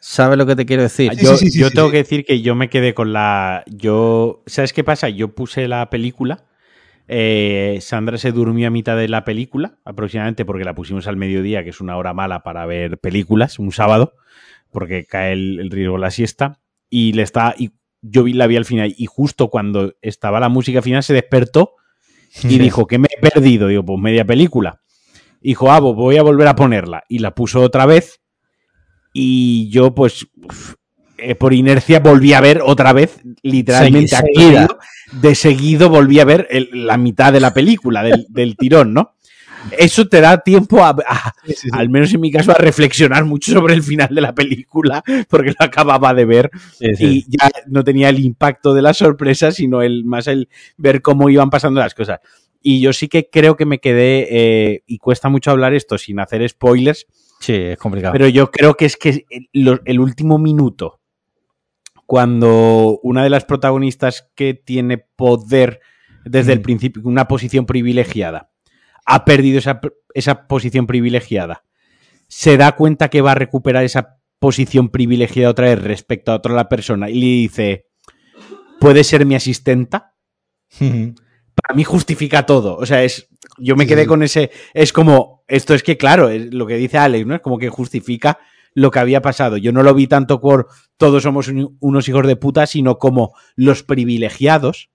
¿Sabes 0.00 0.38
lo 0.38 0.46
que 0.46 0.56
te 0.56 0.64
quiero 0.64 0.82
decir? 0.82 1.12
yo, 1.16 1.36
yo 1.38 1.70
tengo 1.70 1.90
que 1.90 1.98
decir 1.98 2.24
que 2.24 2.40
yo 2.40 2.54
me 2.54 2.70
quedé 2.70 2.94
con 2.94 3.12
la... 3.12 3.64
Yo, 3.66 4.42
¿Sabes 4.46 4.72
qué 4.72 4.82
pasa? 4.82 5.08
Yo 5.10 5.34
puse 5.34 5.68
la 5.68 5.90
película. 5.90 6.47
Eh, 7.08 7.78
Sandra 7.80 8.18
se 8.18 8.32
durmió 8.32 8.68
a 8.68 8.70
mitad 8.70 8.96
de 8.96 9.08
la 9.08 9.24
película, 9.24 9.78
aproximadamente 9.84 10.44
porque 10.44 10.64
la 10.64 10.74
pusimos 10.74 11.06
al 11.06 11.16
mediodía, 11.16 11.64
que 11.64 11.70
es 11.70 11.80
una 11.80 11.96
hora 11.96 12.12
mala 12.12 12.42
para 12.42 12.66
ver 12.66 12.98
películas, 12.98 13.58
un 13.58 13.72
sábado, 13.72 14.14
porque 14.70 15.06
cae 15.06 15.32
el, 15.32 15.70
riesgo 15.70 15.94
de 15.94 16.00
la 16.00 16.10
siesta. 16.10 16.60
Y 16.90 17.12
le 17.12 17.22
está, 17.22 17.54
y 17.56 17.72
yo 18.02 18.24
vi, 18.24 18.34
la 18.34 18.46
vi 18.46 18.56
al 18.56 18.64
final 18.64 18.94
y 18.96 19.06
justo 19.06 19.48
cuando 19.48 19.94
estaba 20.02 20.38
la 20.38 20.48
música 20.48 20.82
final 20.82 21.02
se 21.02 21.14
despertó 21.14 21.74
y 22.44 22.58
dijo 22.58 22.86
que 22.86 22.98
me 22.98 23.08
he 23.10 23.20
perdido. 23.20 23.68
Digo, 23.68 23.84
pues 23.84 23.98
media 23.98 24.24
película. 24.24 24.82
Dijo, 25.40 25.72
ah, 25.72 25.80
pues 25.80 25.94
voy 25.94 26.16
a 26.18 26.22
volver 26.22 26.48
a 26.48 26.56
ponerla. 26.56 27.04
Y 27.08 27.20
la 27.20 27.34
puso 27.34 27.62
otra 27.62 27.86
vez 27.86 28.20
y 29.12 29.68
yo 29.70 29.94
pues 29.94 30.28
eh, 31.18 31.34
por 31.34 31.52
inercia 31.52 32.00
volví 32.00 32.32
a 32.32 32.40
ver 32.40 32.62
otra 32.64 32.92
vez, 32.92 33.20
literalmente 33.42 34.16
aquí, 34.16 34.54
de 35.12 35.34
seguido 35.34 35.88
volví 35.88 36.20
a 36.20 36.24
ver 36.24 36.48
la 36.72 36.96
mitad 36.96 37.32
de 37.32 37.40
la 37.40 37.52
película, 37.52 38.02
del, 38.02 38.26
del 38.30 38.56
tirón, 38.56 38.94
¿no? 38.94 39.14
eso 39.76 40.08
te 40.08 40.20
da 40.20 40.38
tiempo 40.38 40.84
a, 40.84 40.94
al 41.72 41.88
menos 41.90 42.12
en 42.14 42.20
mi 42.20 42.30
caso, 42.30 42.52
a 42.52 42.54
reflexionar 42.54 43.24
mucho 43.24 43.52
sobre 43.52 43.74
el 43.74 43.82
final 43.82 44.14
de 44.14 44.20
la 44.20 44.34
película, 44.34 45.02
porque 45.28 45.50
lo 45.50 45.66
acababa 45.66 46.14
de 46.14 46.24
ver 46.24 46.50
y 46.80 47.24
ya 47.28 47.50
no 47.66 47.84
tenía 47.84 48.08
el 48.08 48.20
impacto 48.20 48.74
de 48.74 48.82
la 48.82 48.94
sorpresa, 48.94 49.52
sino 49.52 49.82
el 49.82 50.04
más 50.04 50.26
el 50.26 50.48
ver 50.76 51.02
cómo 51.02 51.28
iban 51.28 51.50
pasando 51.50 51.80
las 51.80 51.94
cosas. 51.94 52.20
Y 52.62 52.80
yo 52.80 52.92
sí 52.92 53.08
que 53.08 53.28
creo 53.30 53.56
que 53.56 53.66
me 53.66 53.78
quedé, 53.78 54.26
eh, 54.30 54.82
y 54.86 54.98
cuesta 54.98 55.28
mucho 55.28 55.50
hablar 55.50 55.74
esto 55.74 55.96
sin 55.96 56.18
hacer 56.20 56.46
spoilers. 56.48 57.06
Sí, 57.40 57.54
es 57.54 57.78
complicado. 57.78 58.12
Pero 58.12 58.28
yo 58.28 58.50
creo 58.50 58.74
que 58.74 58.84
es 58.84 58.96
que 58.96 59.24
el, 59.52 60.00
último 60.00 60.38
minuto, 60.38 60.97
cuando 62.08 63.00
una 63.02 63.22
de 63.22 63.28
las 63.28 63.44
protagonistas 63.44 64.30
que 64.34 64.54
tiene 64.54 64.96
poder 64.96 65.80
desde 66.24 66.54
el 66.54 66.62
principio, 66.62 67.02
una 67.04 67.28
posición 67.28 67.66
privilegiada, 67.66 68.50
ha 69.04 69.26
perdido 69.26 69.60
esa, 70.14 70.46
posición 70.48 70.86
privilegiada, 70.86 71.64
se 72.26 72.56
da 72.56 72.72
cuenta 72.76 73.10
que 73.10 73.20
va 73.20 73.32
a 73.32 73.34
recuperar 73.34 73.84
esa 73.84 74.16
posición 74.38 74.88
privilegiada 74.88 75.50
otra 75.50 75.66
vez 75.66 75.82
respecto 75.82 76.32
a 76.32 76.36
otra 76.36 76.66
persona 76.70 77.10
y 77.10 77.20
le 77.20 77.26
dice, 77.26 77.86
¿puede 78.80 79.04
ser 79.04 79.26
mi 79.26 79.34
asistenta? 79.34 80.14
Para 80.80 81.76
mí 81.76 81.84
justifica 81.84 82.46
todo. 82.46 82.76
O 82.76 82.86
sea, 82.86 83.04
es. 83.04 83.28
Yo 83.58 83.76
me 83.76 83.86
quedé 83.86 84.06
con 84.06 84.22
ese. 84.22 84.50
Es 84.72 84.94
como. 84.94 85.44
Esto 85.46 85.74
es 85.74 85.82
que, 85.82 85.98
claro, 85.98 86.30
es 86.30 86.54
lo 86.54 86.66
que 86.66 86.76
dice 86.76 86.96
Alex, 86.96 87.26
¿no? 87.26 87.34
Es 87.34 87.42
como 87.42 87.58
que 87.58 87.68
justifica 87.68 88.38
lo 88.78 88.90
que 88.90 89.00
había 89.00 89.22
pasado. 89.22 89.56
Yo 89.56 89.72
no 89.72 89.82
lo 89.82 89.94
vi 89.94 90.06
tanto 90.06 90.40
por 90.40 90.68
todos 90.96 91.24
somos 91.24 91.50
unos 91.80 92.08
hijos 92.08 92.26
de 92.26 92.36
puta, 92.36 92.66
sino 92.66 92.98
como 92.98 93.34
los 93.56 93.82
privilegiados 93.82 94.90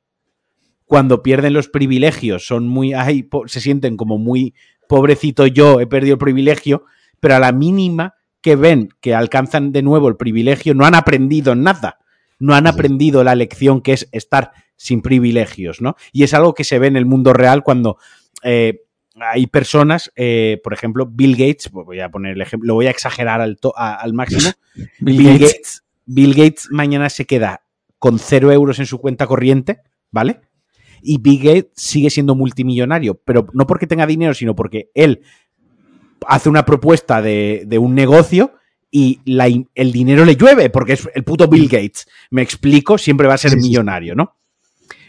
cuando 0.85 1.23
pierden 1.23 1.53
los 1.53 1.69
privilegios, 1.69 2.45
son 2.45 2.67
muy, 2.67 2.93
ay, 2.93 3.27
se 3.47 3.61
sienten 3.61 3.97
como 3.97 4.17
muy, 4.17 4.53
pobrecito 4.87 5.47
yo, 5.47 5.79
he 5.79 5.87
perdido 5.87 6.13
el 6.13 6.19
privilegio, 6.19 6.83
pero 7.19 7.35
a 7.35 7.39
la 7.39 7.51
mínima 7.51 8.15
que 8.41 8.55
ven 8.55 8.89
que 9.01 9.15
alcanzan 9.15 9.71
de 9.71 9.81
nuevo 9.81 10.07
el 10.07 10.17
privilegio, 10.17 10.75
no 10.75 10.85
han 10.85 10.93
aprendido 10.93 11.55
nada, 11.55 11.99
no 12.37 12.53
han 12.53 12.67
aprendido 12.67 13.23
la 13.23 13.33
lección 13.33 13.81
que 13.81 13.93
es 13.93 14.07
estar 14.11 14.51
sin 14.75 15.01
privilegios, 15.01 15.81
¿no? 15.81 15.95
Y 16.11 16.23
es 16.23 16.33
algo 16.33 16.53
que 16.53 16.65
se 16.65 16.77
ve 16.77 16.87
en 16.87 16.97
el 16.97 17.05
mundo 17.05 17.33
real 17.33 17.63
cuando 17.63 17.97
eh, 18.43 18.82
hay 19.15 19.47
personas, 19.47 20.11
eh, 20.15 20.59
por 20.63 20.73
ejemplo, 20.73 21.05
Bill 21.05 21.35
Gates, 21.35 21.69
voy 21.71 21.99
a 21.99 22.09
poner 22.09 22.33
el 22.33 22.41
ejemplo, 22.41 22.67
lo 22.67 22.73
voy 22.75 22.87
a 22.87 22.91
exagerar 22.91 23.41
al, 23.41 23.57
al 23.75 24.13
máximo. 24.13 24.51
Bill, 24.99 25.39
Gates. 25.39 25.83
Bill 26.05 26.33
Gates 26.33 26.67
mañana 26.71 27.09
se 27.09 27.25
queda 27.25 27.63
con 27.99 28.19
cero 28.19 28.51
euros 28.51 28.79
en 28.79 28.85
su 28.85 28.99
cuenta 28.99 29.27
corriente, 29.27 29.79
¿vale? 30.11 30.41
y 31.03 31.17
Big 31.17 31.43
Gates 31.43 31.71
sigue 31.75 32.09
siendo 32.09 32.33
multimillonario, 32.33 33.15
pero 33.25 33.47
no 33.53 33.67
porque 33.67 33.87
tenga 33.87 34.07
dinero, 34.07 34.33
sino 34.33 34.55
porque 34.55 34.89
él 34.95 35.21
hace 36.25 36.49
una 36.49 36.65
propuesta 36.65 37.21
de, 37.21 37.77
un 37.79 37.93
negocio 37.93 38.53
y 38.89 39.19
el 39.25 39.91
dinero 39.91 40.23
le 40.23 40.35
llueve, 40.35 40.69
porque 40.69 40.93
es 40.93 41.09
el 41.13 41.23
puto 41.23 41.47
Bill 41.47 41.67
Gates. 41.67 42.07
Me 42.31 42.41
explico, 42.41 42.97
siempre 42.97 43.27
va 43.27 43.33
a 43.33 43.39
ser 43.39 43.57
millonario, 43.57 44.15
¿no? 44.15 44.37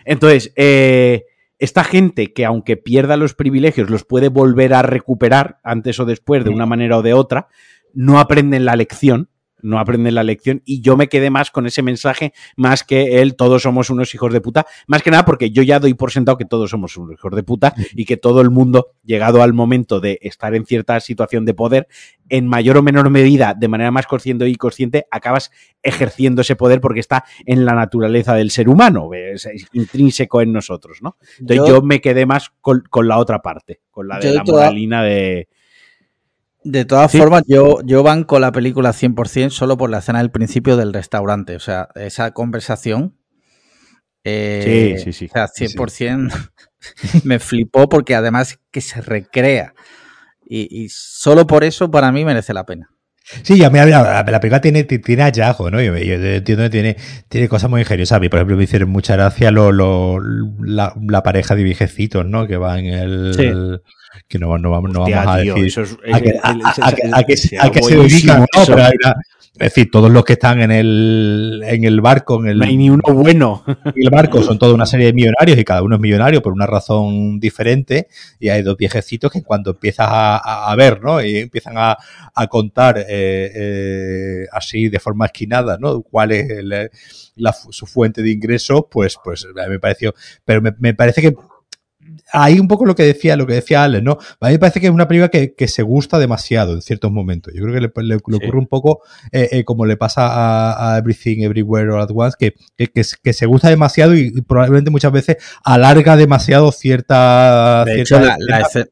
Entonces, 0.04 0.52
eh, 0.56 1.24
esta 1.64 1.82
gente 1.82 2.32
que 2.32 2.44
aunque 2.44 2.76
pierda 2.76 3.16
los 3.16 3.34
privilegios, 3.34 3.90
los 3.90 4.04
puede 4.04 4.28
volver 4.28 4.74
a 4.74 4.82
recuperar 4.82 5.58
antes 5.64 5.98
o 5.98 6.04
después 6.04 6.44
de 6.44 6.50
una 6.50 6.66
manera 6.66 6.98
o 6.98 7.02
de 7.02 7.14
otra, 7.14 7.48
no 7.92 8.18
aprenden 8.18 8.64
la 8.64 8.76
lección 8.76 9.30
no 9.64 9.78
aprenden 9.78 10.14
la 10.14 10.22
lección 10.22 10.62
y 10.64 10.80
yo 10.82 10.96
me 10.96 11.08
quedé 11.08 11.30
más 11.30 11.50
con 11.50 11.66
ese 11.66 11.82
mensaje 11.82 12.32
más 12.56 12.84
que 12.84 13.22
él, 13.22 13.34
todos 13.34 13.62
somos 13.62 13.90
unos 13.90 14.14
hijos 14.14 14.32
de 14.32 14.40
puta, 14.40 14.66
más 14.86 15.02
que 15.02 15.10
nada 15.10 15.24
porque 15.24 15.50
yo 15.50 15.62
ya 15.62 15.80
doy 15.80 15.94
por 15.94 16.12
sentado 16.12 16.36
que 16.36 16.44
todos 16.44 16.70
somos 16.70 16.96
unos 16.96 17.14
hijos 17.14 17.34
de 17.34 17.42
puta 17.42 17.74
y 17.94 18.04
que 18.04 18.16
todo 18.16 18.42
el 18.42 18.50
mundo, 18.50 18.92
llegado 19.04 19.42
al 19.42 19.54
momento 19.54 20.00
de 20.00 20.18
estar 20.22 20.54
en 20.54 20.66
cierta 20.66 21.00
situación 21.00 21.44
de 21.46 21.54
poder, 21.54 21.88
en 22.28 22.46
mayor 22.46 22.76
o 22.76 22.82
menor 22.82 23.08
medida, 23.10 23.54
de 23.54 23.68
manera 23.68 23.90
más 23.90 24.06
consciente 24.06 24.48
y 24.48 24.54
consciente, 24.54 25.06
acabas 25.10 25.50
ejerciendo 25.82 26.42
ese 26.42 26.56
poder 26.56 26.80
porque 26.80 27.00
está 27.00 27.24
en 27.46 27.64
la 27.64 27.74
naturaleza 27.74 28.34
del 28.34 28.50
ser 28.50 28.68
humano, 28.68 29.12
es, 29.14 29.48
intrínseco 29.72 30.42
en 30.42 30.52
nosotros, 30.52 30.98
¿no? 31.02 31.16
Entonces 31.38 31.66
yo, 31.66 31.82
me 31.82 32.00
quedé 32.00 32.26
más 32.26 32.52
con, 32.60 32.82
la 33.08 33.18
otra 33.18 33.40
parte, 33.40 33.80
con 33.90 34.08
la 34.08 34.18
de 34.18 34.34
la 34.34 34.44
moralina 34.44 35.02
de 35.02 35.48
De 36.64 36.86
todas 36.86 37.12
formas, 37.12 37.42
yo, 37.46 37.80
yo 37.84 38.02
banco 38.02 38.38
la 38.38 38.50
película 38.50 38.92
100% 38.92 39.50
solo 39.50 39.76
por 39.76 39.90
la 39.90 39.98
escena 39.98 40.20
del 40.20 40.30
principio 40.30 40.78
del 40.78 40.94
restaurante. 40.94 41.56
O 41.56 41.60
sea, 41.60 41.88
esa 41.94 42.30
conversación. 42.32 43.18
Eh, 44.24 44.94
sí, 44.96 45.04
sí, 45.04 45.12
sí. 45.12 45.26
O 45.26 45.32
sea, 45.32 45.46
100% 45.46 46.50
me 47.24 47.38
flipó 47.38 47.90
porque 47.90 48.14
además 48.14 48.58
que 48.70 48.80
se 48.80 49.02
recrea. 49.02 49.74
Y, 50.46 50.88
solo 50.90 51.46
por 51.46 51.64
eso 51.64 51.90
para 51.90 52.12
mí 52.12 52.24
merece 52.24 52.54
la 52.54 52.64
pena. 52.64 52.88
Sí, 53.42 53.62
a 53.64 53.70
mí 53.70 53.78
la, 53.78 54.22
la, 54.22 54.40
película 54.40 54.60
tiene, 54.60 54.84
tiene 54.84 55.22
hallazgo, 55.22 55.70
¿no? 55.70 55.80
Yo, 55.80 55.94
entiendo 55.96 56.64
que 56.64 56.70
tiene, 56.70 56.96
tiene 57.28 57.48
cosas 57.48 57.70
muy 57.70 57.80
ingeniosas. 57.80 58.16
A 58.16 58.20
mí, 58.20 58.28
por 58.28 58.38
ejemplo, 58.38 58.56
me 58.56 58.64
hicieron 58.64 58.90
mucha 58.90 59.16
gracia 59.16 59.50
lo, 59.50 59.72
lo, 59.72 60.18
la, 60.60 60.94
la, 61.08 61.22
pareja 61.22 61.54
de 61.54 61.62
viejecitos, 61.62 62.26
¿no? 62.26 62.46
Que 62.46 62.58
va 62.58 62.78
en 62.78 62.86
el 62.86 63.82
que 64.28 64.38
no, 64.38 64.56
no, 64.58 64.70
vamos, 64.70 64.92
no 64.92 65.00
vamos 65.00 65.26
a 65.26 65.36
decir 65.38 65.86
a 67.12 67.70
que 67.70 67.82
se 67.82 67.96
dedican, 67.96 68.40
¿no? 68.40 68.64
Pero 68.66 68.82
es 69.56 69.72
decir, 69.72 69.88
todos 69.88 70.10
los 70.10 70.24
que 70.24 70.32
están 70.32 70.60
en 70.60 70.72
el, 70.72 71.62
en 71.64 71.84
el 71.84 72.00
barco, 72.00 72.40
en 72.40 72.48
el, 72.48 72.58
no 72.58 72.64
hay 72.64 72.76
ni 72.76 72.90
uno 72.90 73.04
bueno. 73.12 73.62
el 73.94 74.10
barco 74.10 74.42
son 74.42 74.58
toda 74.58 74.74
una 74.74 74.84
serie 74.84 75.06
de 75.06 75.12
millonarios 75.12 75.56
y 75.56 75.62
cada 75.62 75.80
uno 75.82 75.94
es 75.94 76.00
millonario 76.00 76.42
por 76.42 76.52
una 76.52 76.66
razón 76.66 77.38
diferente. 77.38 78.08
Y 78.40 78.48
hay 78.48 78.62
dos 78.62 78.76
viejecitos 78.76 79.30
que 79.30 79.44
cuando 79.44 79.70
empiezas 79.70 80.08
a, 80.10 80.72
a 80.72 80.74
ver, 80.74 81.00
¿no? 81.00 81.22
Y 81.22 81.36
empiezan 81.36 81.74
a, 81.76 81.96
a 82.34 82.46
contar 82.48 82.98
eh, 82.98 83.04
eh, 83.08 84.46
así 84.50 84.88
de 84.88 84.98
forma 84.98 85.26
esquinada, 85.26 85.78
¿no? 85.78 86.02
Cuál 86.02 86.32
es 86.32 86.50
el, 86.50 86.90
la, 87.36 87.52
su 87.52 87.86
fuente 87.86 88.22
de 88.22 88.32
ingresos, 88.32 88.86
pues, 88.90 89.16
pues 89.22 89.46
me 89.68 89.78
pareció. 89.78 90.16
Pero 90.44 90.62
me, 90.62 90.74
me 90.80 90.94
parece 90.94 91.22
que 91.22 91.32
ahí 92.32 92.58
un 92.58 92.68
poco 92.68 92.84
lo 92.84 92.94
que 92.94 93.04
decía, 93.04 93.36
lo 93.36 93.46
que 93.46 93.54
decía 93.54 93.84
Alex, 93.84 94.02
¿no? 94.02 94.18
A 94.40 94.46
mí 94.46 94.52
me 94.52 94.58
parece 94.58 94.80
que 94.80 94.86
es 94.86 94.92
una 94.92 95.08
película 95.08 95.28
que, 95.28 95.54
que 95.54 95.68
se 95.68 95.82
gusta 95.82 96.18
demasiado 96.18 96.74
en 96.74 96.82
ciertos 96.82 97.12
momentos. 97.12 97.52
Yo 97.54 97.62
creo 97.62 97.74
que 97.74 97.80
le, 97.80 97.92
le, 98.08 98.14
ocurre 98.16 98.58
un 98.58 98.66
poco 98.66 99.02
eh, 99.32 99.48
eh, 99.52 99.64
como 99.64 99.86
le 99.86 99.96
pasa 99.96 100.26
a, 100.26 100.94
a, 100.94 100.98
Everything 100.98 101.42
Everywhere 101.42 101.90
All 101.90 102.02
at 102.02 102.10
Once, 102.14 102.36
que, 102.38 102.54
que, 102.76 102.88
que, 103.22 103.32
se 103.32 103.46
gusta 103.46 103.68
demasiado 103.68 104.14
y, 104.14 104.32
y, 104.34 104.40
probablemente 104.42 104.90
muchas 104.90 105.12
veces 105.12 105.36
alarga 105.64 106.16
demasiado 106.16 106.72
cierta. 106.72 107.84
De 107.84 108.04
cierta 108.04 108.16
hecho, 108.16 108.20
la, 108.20 108.36
la, 108.38 108.60
escena, 108.60 108.86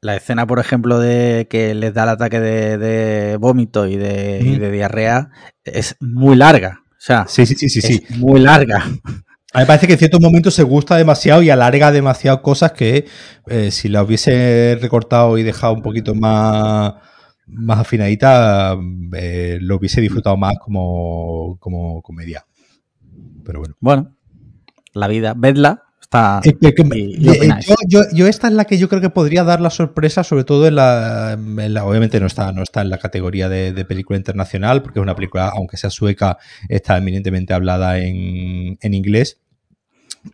la, 0.00 0.16
escena, 0.16 0.46
por 0.46 0.58
ejemplo, 0.58 0.98
de 0.98 1.46
que 1.48 1.74
les 1.74 1.94
da 1.94 2.04
el 2.04 2.10
ataque 2.10 2.40
de, 2.40 2.78
de 2.78 3.36
vómito 3.36 3.86
y 3.86 3.96
de, 3.96 4.40
mm. 4.42 4.46
y 4.46 4.58
de, 4.58 4.70
diarrea 4.70 5.30
es 5.64 5.96
muy 6.00 6.36
larga. 6.36 6.82
O 6.90 7.00
sea, 7.00 7.26
sí, 7.28 7.46
sí, 7.46 7.54
sí, 7.54 7.68
sí, 7.68 7.80
sí. 7.80 8.04
muy 8.16 8.40
larga. 8.40 8.84
A 9.52 9.58
mí 9.58 9.62
me 9.62 9.66
parece 9.66 9.86
que 9.86 9.94
en 9.94 9.98
ciertos 9.98 10.20
momentos 10.20 10.54
se 10.54 10.62
gusta 10.62 10.96
demasiado 10.96 11.42
y 11.42 11.48
alarga 11.48 11.90
demasiado 11.90 12.42
cosas 12.42 12.72
que 12.72 13.06
eh, 13.46 13.70
si 13.70 13.88
la 13.88 14.02
hubiese 14.02 14.76
recortado 14.80 15.38
y 15.38 15.42
dejado 15.42 15.72
un 15.72 15.80
poquito 15.80 16.14
más, 16.14 16.94
más 17.46 17.78
afinadita, 17.78 18.76
eh, 19.16 19.58
lo 19.62 19.76
hubiese 19.76 20.02
disfrutado 20.02 20.36
más 20.36 20.58
como, 20.58 21.56
como 21.60 22.02
comedia. 22.02 22.44
Pero 23.42 23.60
bueno. 23.60 23.74
Bueno, 23.80 24.16
la 24.92 25.08
vida, 25.08 25.32
vedla. 25.34 25.87
Está, 26.10 26.40
eh, 26.42 26.56
que, 26.58 26.72
y, 26.94 27.16
y 27.20 27.48
yo, 27.60 27.74
yo, 27.86 28.00
yo, 28.14 28.26
esta 28.28 28.48
es 28.48 28.54
la 28.54 28.64
que 28.64 28.78
yo 28.78 28.88
creo 28.88 29.02
que 29.02 29.10
podría 29.10 29.44
dar 29.44 29.60
la 29.60 29.68
sorpresa, 29.68 30.24
sobre 30.24 30.44
todo 30.44 30.66
en 30.66 30.76
la, 30.76 31.32
en 31.34 31.74
la 31.74 31.84
obviamente 31.84 32.18
no 32.18 32.26
está, 32.26 32.50
no 32.50 32.62
está 32.62 32.80
en 32.80 32.88
la 32.88 32.96
categoría 32.96 33.50
de, 33.50 33.74
de, 33.74 33.84
película 33.84 34.16
internacional, 34.16 34.80
porque 34.82 35.00
es 35.00 35.02
una 35.02 35.14
película, 35.14 35.52
aunque 35.54 35.76
sea 35.76 35.90
sueca, 35.90 36.38
está 36.70 36.96
eminentemente 36.96 37.52
hablada 37.52 37.98
en, 37.98 38.78
en 38.80 38.94
inglés. 38.94 39.38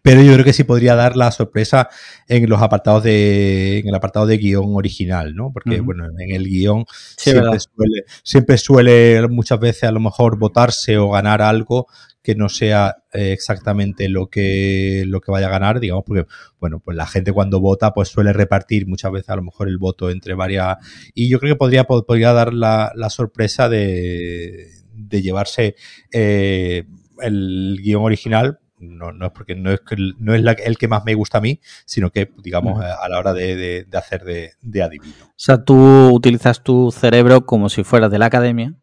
Pero 0.03 0.23
yo 0.23 0.33
creo 0.35 0.45
que 0.45 0.53
sí 0.53 0.63
podría 0.63 0.95
dar 0.95 1.17
la 1.17 1.33
sorpresa 1.33 1.89
en 2.29 2.49
los 2.49 2.63
apartados 2.63 3.03
de, 3.03 3.81
en 3.81 3.89
el 3.89 3.95
apartado 3.97 4.27
de 4.27 4.39
guion 4.39 4.77
original, 4.77 5.35
¿no? 5.35 5.51
Porque, 5.53 5.81
uh 5.81 5.83
-huh. 5.83 5.85
bueno, 5.85 6.07
en 6.07 6.31
el 6.31 6.45
guion 6.45 6.85
sí, 7.17 7.33
siempre, 7.33 7.59
suele, 7.59 8.05
siempre, 8.23 8.59
suele, 8.59 9.29
muchas 9.29 9.59
veces 9.59 9.85
a 9.85 9.93
lo 9.93 10.01
mejor 10.01 10.39
votarse 10.39 10.99
o 10.99 11.11
ganar 11.11 11.43
algo 11.43 11.89
que 12.25 12.35
no 12.35 12.49
sea 12.49 12.97
eh, 13.13 13.33
exactamente 13.33 14.09
lo 14.09 14.29
que, 14.29 15.05
lo 15.07 15.21
que 15.21 15.31
vaya 15.31 15.49
a 15.49 15.51
ganar, 15.51 15.79
digamos, 15.79 16.05
porque, 16.07 16.27
bueno, 16.59 16.81
pues 16.81 16.97
la 16.97 17.07
gente 17.07 17.33
cuando 17.33 17.61
vota, 17.61 17.93
pues 17.93 18.09
suele 18.09 18.33
repartir 18.33 18.87
muchas 18.87 19.13
veces 19.13 19.29
a 19.29 19.37
lo 19.37 19.43
mejor 19.43 19.69
el 19.69 19.77
voto 19.77 20.11
entre 20.11 20.33
varias, 20.33 20.79
y 21.13 21.29
yo 21.29 21.39
creo 21.39 21.55
que 21.55 21.59
podría, 21.59 21.85
podría 21.85 22.33
dar 22.33 22.55
la, 22.55 22.93
la 22.97 23.11
sorpresa 23.11 23.69
de, 23.69 24.71
de 24.95 25.21
llevarse 25.21 25.77
eh, 26.13 26.85
el 27.21 27.79
guion 27.83 28.03
original, 28.03 28.59
no, 28.79 29.13
no, 29.13 29.27
es 29.27 29.33
porque 29.33 29.55
no 29.55 29.71
es, 29.71 29.83
no 30.19 30.35
es 30.35 30.43
la, 30.43 30.53
el 30.53 30.79
que 30.79 30.89
más 30.89 31.05
me 31.05 31.15
gusta 31.15 31.39
a 31.39 31.41
mí, 31.43 31.61
sino 31.85 32.11
que, 32.11 32.33
digamos, 32.43 32.83
a 32.83 33.07
la 33.07 33.19
hora 33.19 33.35
de, 33.35 33.55
de, 33.55 33.85
de 33.85 33.99
hacer 33.99 34.25
de, 34.25 34.53
de, 34.63 34.83
adivino. 34.83 35.27
O 35.27 35.35
sea, 35.37 35.63
tú 35.63 36.09
utilizas 36.09 36.63
tu 36.63 36.91
cerebro 36.91 37.45
como 37.45 37.69
si 37.69 37.85
fueras 37.85 38.11
de 38.11 38.19
la 38.19 38.27
academia 38.27 38.75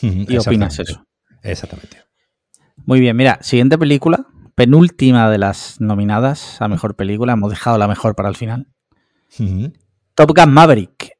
y 0.00 0.38
opinas 0.38 0.78
eso. 0.78 1.06
Exactamente. 1.42 2.11
Muy 2.84 3.00
bien, 3.00 3.16
mira, 3.16 3.38
siguiente 3.42 3.78
película, 3.78 4.26
penúltima 4.54 5.30
de 5.30 5.38
las 5.38 5.80
nominadas 5.80 6.60
a 6.60 6.68
mejor 6.68 6.96
película, 6.96 7.34
hemos 7.34 7.50
dejado 7.50 7.78
la 7.78 7.86
mejor 7.86 8.14
para 8.16 8.28
el 8.28 8.36
final. 8.36 8.66
Uh 9.38 9.42
-huh. 9.42 9.72
Top 10.14 10.32
Gun 10.36 10.52
Maverick. 10.52 11.12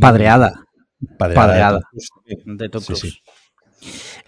Padreada. 0.00 0.64
Padreada. 1.18 1.44
Padreada. 1.44 1.80
De 2.44 2.68
Top 2.68 2.84
Cruise. 2.84 3.00
Sí, 3.00 3.10
sí. 3.10 3.22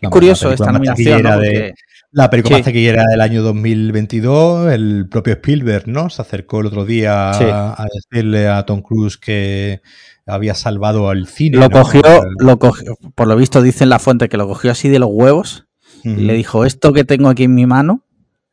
Es 0.00 0.08
curioso 0.10 0.52
esta 0.52 0.70
nominación, 0.70 1.22
¿no? 1.22 1.38
De, 1.38 1.74
la 2.12 2.28
película 2.28 2.56
sí. 2.56 2.60
más 2.60 2.64
taquillera 2.66 3.04
del 3.10 3.20
año 3.20 3.42
2022, 3.42 4.72
el 4.72 5.08
propio 5.08 5.34
Spielberg, 5.34 5.88
¿no? 5.88 6.10
Se 6.10 6.22
acercó 6.22 6.60
el 6.60 6.66
otro 6.66 6.84
día 6.84 7.30
a 7.30 7.86
decirle 7.94 8.48
a 8.48 8.64
Tom 8.66 8.82
Cruise 8.82 9.16
que 9.16 9.80
había 10.26 10.54
salvado 10.54 11.08
al 11.08 11.26
cine. 11.26 11.58
Lo, 11.58 11.68
¿no? 11.68 11.70
cogió, 11.70 12.02
lo 12.38 12.58
cogió, 12.58 12.96
por 13.14 13.26
lo 13.26 13.36
visto 13.36 13.62
dice 13.62 13.84
en 13.84 13.90
la 13.90 13.98
fuente 13.98 14.28
que 14.28 14.36
lo 14.36 14.46
cogió 14.46 14.70
así 14.70 14.88
de 14.88 14.98
los 14.98 15.08
huevos 15.10 15.66
y 16.04 16.16
le 16.16 16.34
dijo, 16.34 16.64
esto 16.64 16.92
que 16.92 17.04
tengo 17.04 17.28
aquí 17.28 17.44
en 17.44 17.54
mi 17.54 17.66
mano 17.66 18.04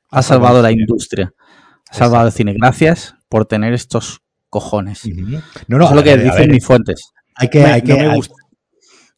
ha 0.10 0.22
salvado 0.22 0.62
la 0.62 0.72
industria, 0.72 1.34
ha 1.90 1.94
salvado 1.94 2.28
el 2.28 2.34
cine. 2.34 2.54
Gracias 2.54 3.16
por 3.30 3.46
tener 3.46 3.74
estos 3.74 4.22
cojones. 4.50 5.06
-huh. 5.06 5.44
no, 5.68 5.78
no, 5.78 5.86
Eso 5.86 5.94
es 5.94 5.96
lo 5.96 6.04
que 6.04 6.16
ver, 6.16 6.24
dicen 6.24 6.52
mis 6.52 6.66
fuentes. 6.66 7.12
Hay 7.36 7.50
que... 7.50 7.60
Me, 7.62 7.66
hay 7.66 7.82
que 7.82 7.94
no 7.94 8.10
me 8.10 8.16
gusta. 8.16 8.36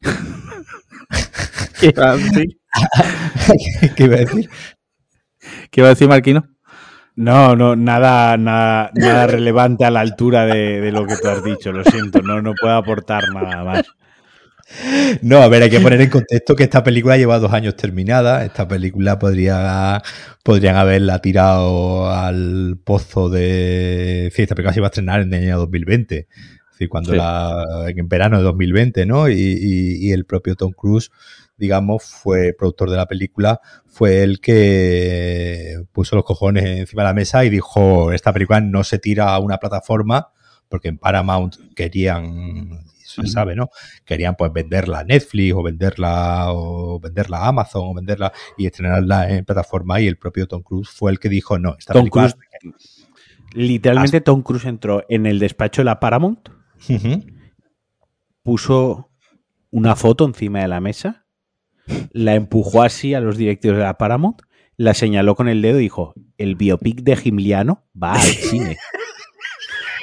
¿Qué 1.79 1.87
iba 1.87 2.11
a 2.11 2.17
decir? 2.17 2.57
¿Qué 3.95 4.03
iba 4.03 4.15
a 4.15 4.19
decir? 4.19 4.49
¿Qué 5.71 5.81
iba 5.81 5.87
a 5.87 5.91
decir 5.91 6.07
Marquino? 6.07 6.45
No, 7.15 7.55
no, 7.55 7.75
nada, 7.75 8.37
nada, 8.37 8.91
nada 8.95 9.27
relevante 9.27 9.83
a 9.83 9.91
la 9.91 9.99
altura 9.99 10.45
de, 10.45 10.79
de, 10.79 10.91
lo 10.91 11.05
que 11.05 11.17
tú 11.17 11.27
has 11.27 11.43
dicho, 11.43 11.71
lo 11.73 11.83
siento, 11.83 12.21
no, 12.21 12.41
no 12.41 12.53
puedo 12.53 12.73
aportar 12.73 13.29
nada 13.33 13.63
más. 13.63 13.83
No, 15.21 15.41
a 15.41 15.47
ver, 15.47 15.63
hay 15.63 15.69
que 15.69 15.79
poner 15.79 15.99
en 16.01 16.09
contexto 16.09 16.55
que 16.55 16.63
esta 16.63 16.83
película 16.83 17.17
lleva 17.17 17.39
dos 17.39 17.53
años 17.53 17.75
terminada. 17.75 18.45
Esta 18.45 18.67
película 18.67 19.17
podría, 19.17 20.01
podrían 20.43 20.75
haberla 20.75 21.19
tirado 21.19 22.11
al 22.11 22.77
pozo 22.83 23.29
de. 23.29 24.31
Sí, 24.33 24.43
esta 24.43 24.55
película 24.55 24.73
se 24.73 24.79
iba 24.79 24.87
a 24.87 24.89
estrenar 24.89 25.21
en 25.21 25.33
el 25.33 25.43
año 25.43 25.57
2020. 25.57 26.17
Es 26.17 26.27
decir, 26.71 26.89
cuando 26.89 27.11
sí. 27.11 27.17
la. 27.17 27.85
en 27.87 28.07
verano 28.07 28.37
de 28.37 28.43
2020, 28.43 29.05
¿no? 29.05 29.29
Y, 29.29 29.33
y, 29.33 30.07
y 30.07 30.11
el 30.11 30.25
propio 30.25 30.55
Tom 30.55 30.71
Cruise 30.71 31.11
digamos, 31.59 32.03
fue 32.03 32.55
productor 32.57 32.89
de 32.89 32.95
la 32.95 33.05
película, 33.05 33.59
fue 33.85 34.23
el 34.23 34.39
que 34.39 35.83
puso 35.91 36.15
los 36.15 36.23
cojones 36.23 36.63
encima 36.65 37.03
de 37.03 37.09
la 37.09 37.13
mesa 37.13 37.43
y 37.43 37.49
dijo, 37.49 38.13
esta 38.13 38.31
película 38.31 38.61
no 38.61 38.85
se 38.85 38.97
tira 38.97 39.35
a 39.35 39.39
una 39.39 39.57
plataforma, 39.57 40.29
porque 40.69 40.87
en 40.87 40.97
Paramount 40.97 41.57
querían, 41.75 42.85
se 43.21 43.27
sabe, 43.27 43.55
¿no? 43.55 43.69
Querían 44.05 44.35
pues 44.35 44.51
venderla 44.53 44.99
a 44.99 45.03
Netflix 45.03 45.53
o 45.53 45.63
venderla 45.63 46.47
o 46.49 46.99
venderla 46.99 47.37
a 47.39 47.47
Amazon 47.47 47.83
o 47.85 47.93
venderla 47.93 48.31
y 48.57 48.65
estrenarla 48.65 49.29
en 49.29 49.45
plataforma 49.45 49.99
y 50.01 50.07
el 50.07 50.17
propio 50.17 50.47
Tom 50.47 50.61
Cruise 50.61 50.89
fue 50.89 51.11
el 51.11 51.19
que 51.19 51.29
dijo, 51.29 51.59
no, 51.59 51.75
esta 51.77 51.93
Tom. 51.93 52.07
Cruise, 52.07 52.35
literalmente 53.53 54.21
Tom 54.21 54.41
Cruise 54.41 54.65
entró 54.65 55.05
en 55.09 55.25
el 55.25 55.39
despacho 55.39 55.81
de 55.81 55.85
la 55.85 55.99
Paramount, 55.99 56.49
uh 56.49 56.93
-huh. 56.93 57.33
puso 58.43 59.11
una 59.71 59.95
foto 59.95 60.25
encima 60.25 60.61
de 60.61 60.67
la 60.67 60.79
mesa 60.79 61.25
la 62.11 62.35
empujó 62.35 62.83
así 62.83 63.13
a 63.13 63.19
los 63.19 63.37
directivos 63.37 63.77
de 63.77 63.83
la 63.83 63.97
Paramount, 63.97 64.41
la 64.77 64.93
señaló 64.93 65.35
con 65.35 65.47
el 65.47 65.61
dedo 65.61 65.79
y 65.79 65.83
dijo, 65.83 66.13
el 66.37 66.55
biopic 66.55 67.01
de 67.01 67.15
Gimliano 67.15 67.85
va 68.01 68.13
al 68.13 68.21
cine. 68.21 68.77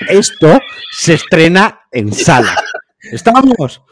Esto 0.08 0.60
se 0.90 1.14
estrena 1.14 1.80
en 1.92 2.12
sala. 2.12 2.54
¿Estamos? 3.12 3.82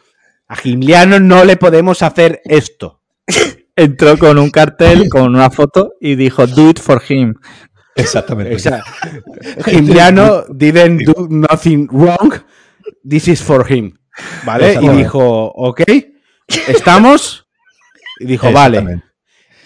A 0.46 0.56
Gimliano 0.56 1.20
no 1.20 1.44
le 1.44 1.56
podemos 1.56 2.02
hacer 2.02 2.40
esto. 2.44 3.00
Entró 3.76 4.18
con 4.18 4.38
un 4.38 4.50
cartel, 4.50 5.08
con 5.08 5.34
una 5.34 5.50
foto 5.50 5.94
y 6.00 6.14
dijo, 6.14 6.46
do 6.46 6.70
it 6.70 6.78
for 6.78 7.02
him. 7.08 7.34
Exactamente. 7.96 8.54
O 8.54 8.58
sea, 8.58 8.82
Gimliano 9.64 10.44
didn't 10.48 11.02
do 11.06 11.28
nothing 11.28 11.88
wrong. 11.90 12.34
This 13.08 13.28
is 13.28 13.42
for 13.42 13.70
him. 13.70 13.96
¿Vale? 14.44 14.78
Y 14.80 14.88
dijo, 14.90 15.46
ok, 15.46 15.82
estamos. 16.68 17.46
Y 18.20 18.26
dijo, 18.26 18.52
vale. 18.52 19.02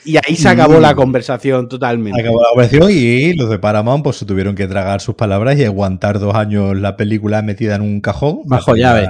Y 0.04 0.16
ahí 0.16 0.36
se 0.36 0.48
acabó 0.48 0.80
la 0.80 0.94
conversación 0.94 1.68
totalmente. 1.68 2.20
acabó 2.20 2.40
la 2.40 2.48
conversación 2.50 2.90
y 2.90 3.34
los 3.34 3.50
de 3.50 3.58
Paramount 3.58 4.04
pues 4.04 4.16
se 4.16 4.24
tuvieron 4.24 4.54
que 4.54 4.66
tragar 4.66 5.00
sus 5.00 5.14
palabras 5.14 5.58
y 5.58 5.64
aguantar 5.64 6.18
dos 6.18 6.34
años 6.34 6.76
la 6.76 6.96
película 6.96 7.42
metida 7.42 7.74
en 7.74 7.82
un 7.82 8.00
cajón. 8.00 8.40
Bajo 8.44 8.74
llave. 8.74 9.08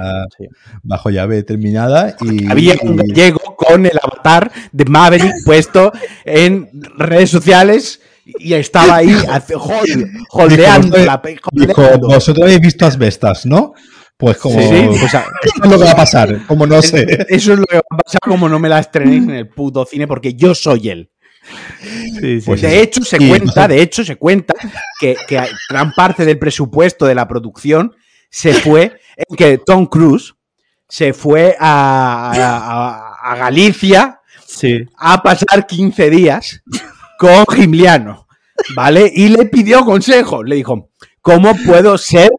Bajo 0.83 1.09
llave 1.09 1.43
terminada. 1.43 2.15
Y, 2.21 2.49
Había 2.49 2.75
un 2.81 2.97
gallego 2.97 3.55
con 3.55 3.85
el 3.85 3.97
avatar 4.01 4.51
de 4.71 4.85
Maverick 4.85 5.33
puesto 5.45 5.91
en 6.25 6.69
redes 6.97 7.29
sociales 7.29 8.01
y 8.25 8.53
estaba 8.53 8.97
ahí 8.97 9.15
holdeando 10.31 10.97
la 10.97 11.21
Vosotros 12.01 12.43
habéis 12.43 12.61
visto 12.61 12.85
asbestas, 12.85 13.45
¿no? 13.45 13.73
Pues 14.19 14.35
como. 14.35 14.59
eso 14.59 14.73
es 14.75 14.85
lo 15.63 15.77
que 15.77 15.85
va 15.85 15.91
a 15.91 15.95
pasar, 15.95 16.45
como 16.45 16.67
no 16.67 16.81
sé. 16.81 17.25
Eso 17.29 17.53
es 17.53 17.59
lo 17.59 17.65
que 17.65 17.77
va 17.77 17.83
a 17.89 17.97
pasar, 17.99 18.19
como 18.19 18.49
no 18.49 18.59
me 18.59 18.67
la 18.67 18.79
estrenéis 18.79 19.23
en 19.23 19.29
el 19.29 19.47
puto 19.47 19.85
cine, 19.85 20.07
porque 20.07 20.33
yo 20.33 20.53
soy 20.53 20.89
él. 20.89 21.09
Pues 22.45 22.61
de 22.61 22.81
hecho, 22.81 23.01
se 23.05 23.17
cuenta, 23.17 23.65
de 23.65 23.81
hecho, 23.81 24.03
se 24.03 24.17
cuenta 24.17 24.53
que, 24.99 25.15
gran 25.69 25.93
parte 25.93 26.25
del 26.25 26.37
presupuesto 26.37 27.05
de 27.05 27.15
la 27.15 27.29
producción 27.29 27.95
se 28.29 28.53
fue 28.53 28.99
en 29.15 29.37
que 29.37 29.57
Tom 29.57 29.85
Cruise 29.85 30.35
se 30.89 31.13
fue 31.13 31.55
a, 31.57 33.35
Galicia 33.37 34.19
a 34.97 35.23
pasar 35.23 35.65
15 35.65 36.09
días 36.09 36.61
con 37.17 37.45
Gimliano, 37.47 38.27
¿vale? 38.75 39.09
Y 39.15 39.29
le 39.29 39.45
pidió 39.45 39.85
consejo. 39.85 40.43
Le 40.43 40.57
dijo, 40.57 40.89
¿cómo 41.21 41.55
puedo 41.65 41.97
ser 41.97 42.29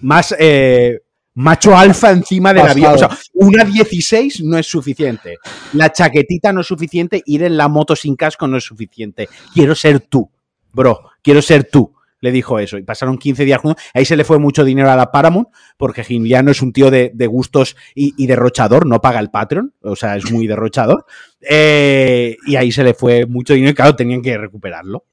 más 0.00 0.34
eh, 0.38 1.00
macho 1.38 1.76
alfa 1.76 2.10
encima 2.10 2.52
del 2.52 2.66
avión. 2.66 2.94
O 2.94 2.98
sea, 2.98 3.10
una 3.34 3.64
16 3.64 4.42
no 4.42 4.58
es 4.58 4.66
suficiente. 4.66 5.36
La 5.72 5.92
chaquetita 5.92 6.52
no 6.52 6.62
es 6.62 6.66
suficiente. 6.66 7.22
Ir 7.26 7.44
en 7.44 7.56
la 7.56 7.68
moto 7.68 7.94
sin 7.94 8.16
casco 8.16 8.46
no 8.48 8.56
es 8.56 8.64
suficiente. 8.64 9.28
Quiero 9.54 9.74
ser 9.74 10.00
tú, 10.00 10.30
bro. 10.72 11.00
Quiero 11.22 11.40
ser 11.40 11.64
tú. 11.64 11.94
Le 12.20 12.32
dijo 12.32 12.58
eso. 12.58 12.78
Y 12.78 12.82
pasaron 12.82 13.16
15 13.16 13.44
días 13.44 13.60
juntos. 13.60 13.82
Ahí 13.94 14.04
se 14.04 14.16
le 14.16 14.24
fue 14.24 14.40
mucho 14.40 14.64
dinero 14.64 14.90
a 14.90 14.96
la 14.96 15.12
Paramount, 15.12 15.48
porque 15.76 16.02
Gimliano 16.02 16.50
es 16.50 16.60
un 16.60 16.72
tío 16.72 16.90
de, 16.90 17.12
gustos 17.28 17.76
y, 17.94 18.26
derrochador. 18.26 18.86
No 18.86 19.00
paga 19.00 19.20
el 19.20 19.30
Patreon. 19.30 19.72
O 19.82 19.94
sea, 19.94 20.16
es 20.16 20.30
muy 20.32 20.48
derrochador. 20.48 21.06
Eh, 21.48 22.36
y 22.46 22.56
ahí 22.56 22.72
se 22.72 22.82
le 22.82 22.94
fue 22.94 23.26
mucho 23.26 23.54
dinero 23.54 23.70
y 23.70 23.74
claro, 23.74 23.94
tenían 23.94 24.22
que 24.22 24.36
recuperarlo. 24.36 25.04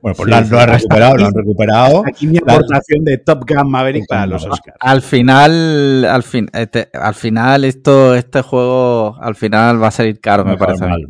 Bueno, 0.00 0.16
pues 0.16 0.28
lo, 0.28 0.36
han 0.36 0.68
recuperado, 0.68 1.16
lo 1.16 1.26
han 1.26 1.34
recuperado. 1.34 2.02
Aquí 2.06 2.26
mi 2.26 2.38
aportación 2.38 3.04
de 3.04 3.18
Top 3.18 3.44
Gun 3.48 3.70
Maverick 3.70 4.06
para 4.06 4.26
los 4.26 4.44
Oscars. 4.44 4.76
Al 4.80 5.02
final, 5.02 6.04
al, 6.04 6.22
fin, 6.22 6.48
este, 6.52 6.88
al 6.92 7.14
final 7.14 7.64
esto, 7.64 8.14
este 8.14 8.42
juego, 8.42 9.16
al 9.20 9.34
final 9.34 9.82
va 9.82 9.88
a 9.88 9.90
salir 9.90 10.20
caro, 10.20 10.44
me 10.44 10.56
parece. 10.56 10.86
Mal, 10.86 11.06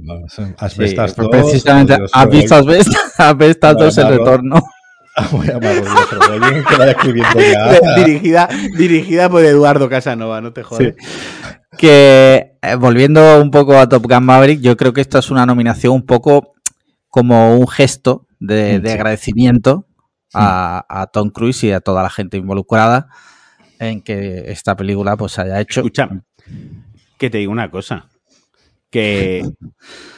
Asbestas 0.56 1.12
sí, 1.12 1.23
precisamente, 1.31 1.97
has 2.12 2.31
visto 2.31 2.55
Asbestas 3.19 3.77
2 3.77 3.98
el 3.98 4.09
retorno. 4.09 4.62
dirigida, 7.97 8.48
dirigida 8.77 9.28
por 9.28 9.44
Eduardo 9.44 9.89
Casanova, 9.89 10.40
no 10.40 10.52
te 10.52 10.62
jodas. 10.62 10.94
Que 11.77 12.56
eh, 12.62 12.74
volviendo 12.77 13.40
un 13.40 13.51
poco 13.51 13.77
a 13.77 13.89
Top 13.89 14.06
Gun 14.09 14.24
Maverick, 14.24 14.60
yo 14.60 14.77
creo 14.77 14.93
que 14.93 15.01
esto 15.01 15.19
es 15.19 15.31
una 15.31 15.44
nominación 15.44 15.93
un 15.93 16.06
poco 16.06 16.55
como 17.09 17.56
un 17.56 17.66
gesto 17.66 18.28
de, 18.40 18.93
agradecimiento 18.93 19.86
a, 20.35 21.09
Tom 21.12 21.31
Cruise 21.31 21.65
y 21.65 21.73
a 21.73 21.81
toda 21.81 22.02
la 22.02 22.10
gente 22.10 22.36
involucrada 22.36 23.09
en 23.78 24.02
que 24.02 24.51
esta 24.51 24.77
película 24.77 25.16
pues 25.16 25.39
haya 25.39 25.60
hecho. 25.60 25.81
Escucha, 25.81 26.09
que 27.19 27.31
te 27.31 27.39
digo 27.39 27.52
una 27.52 27.70
cosa. 27.70 28.09
Que, 28.90 29.44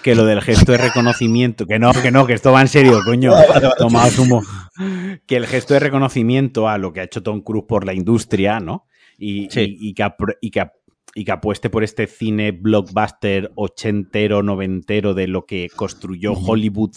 que 0.04 0.14
lo 0.14 0.24
del 0.24 0.42
gesto 0.42 0.70
de 0.70 0.78
reconocimiento, 0.78 1.66
que 1.66 1.80
no, 1.80 1.92
que 1.92 2.12
no, 2.12 2.24
que 2.24 2.34
esto 2.34 2.52
va 2.52 2.60
en 2.60 2.68
serio, 2.68 3.00
coño. 3.04 3.32
Toma, 3.78 4.04
asumo. 4.04 4.42
Que 5.26 5.36
el 5.36 5.46
gesto 5.48 5.74
de 5.74 5.80
reconocimiento 5.80 6.68
a 6.68 6.78
lo 6.78 6.92
que 6.92 7.00
ha 7.00 7.04
hecho 7.04 7.22
Tom 7.22 7.40
Cruise 7.40 7.64
por 7.66 7.84
la 7.84 7.94
industria, 7.94 8.60
¿no? 8.60 8.86
Y, 9.18 9.48
y, 9.52 9.92
que, 9.92 10.36
y 10.40 10.50
que 10.50 10.66
y 11.14 11.24
que 11.24 11.32
apueste 11.32 11.70
por 11.70 11.82
este 11.82 12.06
cine 12.06 12.52
blockbuster 12.52 13.50
ochentero, 13.56 14.42
noventero 14.42 15.12
de 15.12 15.26
lo 15.26 15.44
que 15.44 15.68
construyó 15.74 16.34
Hollywood 16.34 16.92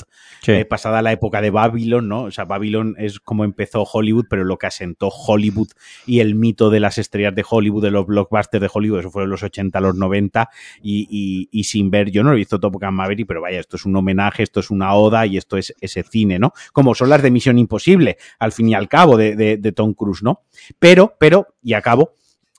eh, 0.46 0.66
pasada 0.66 1.02
la 1.02 1.12
época 1.12 1.42
de 1.42 1.50
Babylon, 1.50 2.08
¿no? 2.08 2.24
O 2.24 2.32
sea, 2.32 2.46
Babylon 2.46 2.96
es 3.00 3.20
como 3.20 3.44
empezó 3.44 3.84
Hollywood, 3.84 4.26
pero 4.30 4.44
lo 4.44 4.58
que 4.58 4.68
asentó 4.68 5.08
Hollywood 5.08 5.70
y 6.06 6.20
el 6.20 6.36
mito 6.36 6.70
de 6.70 6.80
las 6.80 6.98
estrellas 6.98 7.34
de 7.34 7.44
Hollywood, 7.50 7.84
de 7.84 7.92
los 7.92 8.06
blockbusters 8.06 8.62
de 8.62 8.70
Hollywood, 8.72 9.00
eso 9.00 9.10
fueron 9.10 9.32
los 9.32 9.42
80, 9.42 9.80
los 9.80 9.96
90, 9.96 10.50
y, 10.82 11.50
y, 11.52 11.64
sin 11.64 11.90
ver, 11.90 12.12
yo 12.12 12.24
no 12.24 12.34
he 12.34 12.36
visto 12.36 12.60
Top 12.60 12.76
Gun 12.80 12.94
Maverick, 12.94 13.28
pero 13.28 13.42
vaya, 13.42 13.60
esto 13.60 13.78
es 13.78 13.86
un 13.86 13.96
homenaje, 13.96 14.44
esto 14.44 14.60
es 14.60 14.70
una 14.70 14.94
oda 14.94 15.26
y 15.26 15.38
esto 15.38 15.58
es 15.58 15.74
ese 15.82 16.04
cine, 16.04 16.40
¿no? 16.40 16.54
Como 16.72 16.94
son 16.94 17.10
las 17.10 17.24
de 17.24 17.32
Misión 17.32 17.58
Imposible, 17.58 18.18
al 18.40 18.52
fin 18.52 18.70
y 18.70 18.76
al 18.76 18.88
cabo, 18.88 19.18
de, 19.18 19.36
de, 19.36 19.58
de 19.58 19.72
Tom 19.72 19.94
Cruise, 19.94 20.24
¿no? 20.24 20.42
Pero, 20.78 21.16
pero, 21.20 21.48
y 21.64 21.74
acabo, 21.74 22.16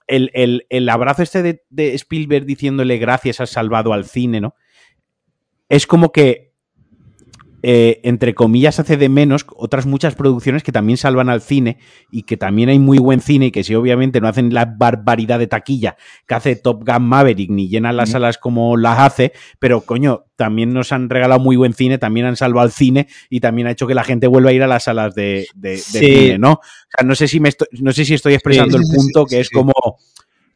el, 0.06 0.89
abrazo 0.89 1.22
este 1.22 1.60
de, 1.70 1.94
Spielberg 1.94 2.44
diciéndole 2.44 2.98
gracias, 2.98 3.40
has 3.40 3.51
salvado 3.51 3.93
al 3.93 4.05
cine, 4.05 4.40
¿no? 4.40 4.55
Es 5.68 5.86
como 5.86 6.12
que, 6.12 6.43
eh, 7.66 8.02
entre 8.02 8.34
comillas, 8.34 8.78
hace 8.78 8.98
de 8.98 9.08
menos 9.08 9.46
otras 9.56 9.86
muchas 9.86 10.14
producciones 10.14 10.62
que 10.62 10.70
también 10.70 10.98
salvan 10.98 11.30
al 11.30 11.40
cine 11.40 11.78
y 12.10 12.24
que 12.24 12.36
también 12.36 12.68
hay 12.68 12.78
muy 12.78 12.98
buen 12.98 13.22
cine 13.22 13.46
y 13.46 13.50
que 13.52 13.64
sí, 13.64 13.74
obviamente, 13.74 14.20
no 14.20 14.28
hacen 14.28 14.52
la 14.52 14.66
barbaridad 14.66 15.38
de 15.38 15.46
taquilla 15.46 15.96
que 16.26 16.34
hace 16.34 16.56
Top 16.56 16.86
Gun 16.86 17.04
Maverick 17.04 17.48
ni 17.48 17.70
llenan 17.70 17.96
las 17.96 18.10
salas 18.10 18.36
como 18.36 18.76
las 18.76 18.98
hace, 18.98 19.32
pero 19.58 19.80
coño, 19.80 20.26
también 20.36 20.74
nos 20.74 20.92
han 20.92 21.08
regalado 21.08 21.40
muy 21.40 21.56
buen 21.56 21.72
cine, 21.72 21.96
también 21.96 22.26
han 22.26 22.36
salvado 22.36 22.66
al 22.66 22.70
cine 22.70 23.08
y 23.30 23.40
también 23.40 23.66
ha 23.66 23.70
hecho 23.70 23.86
que 23.86 23.94
la 23.94 24.04
gente 24.04 24.26
vuelva 24.26 24.50
a 24.50 24.52
ir 24.52 24.62
a 24.62 24.66
las 24.66 24.84
salas 24.84 25.14
de, 25.14 25.46
cine, 25.78 26.36
¿no? 26.36 26.52
O 26.52 26.60
sea, 26.94 27.06
no 27.06 27.14
sé 27.14 27.28
si, 27.28 27.40
me 27.40 27.48
estoy, 27.48 27.68
no 27.80 27.92
sé 27.92 28.04
si 28.04 28.12
estoy 28.12 28.34
expresando 28.34 28.76
el 28.76 28.82
punto 28.94 29.24
que 29.24 29.40
es 29.40 29.48
como 29.48 29.72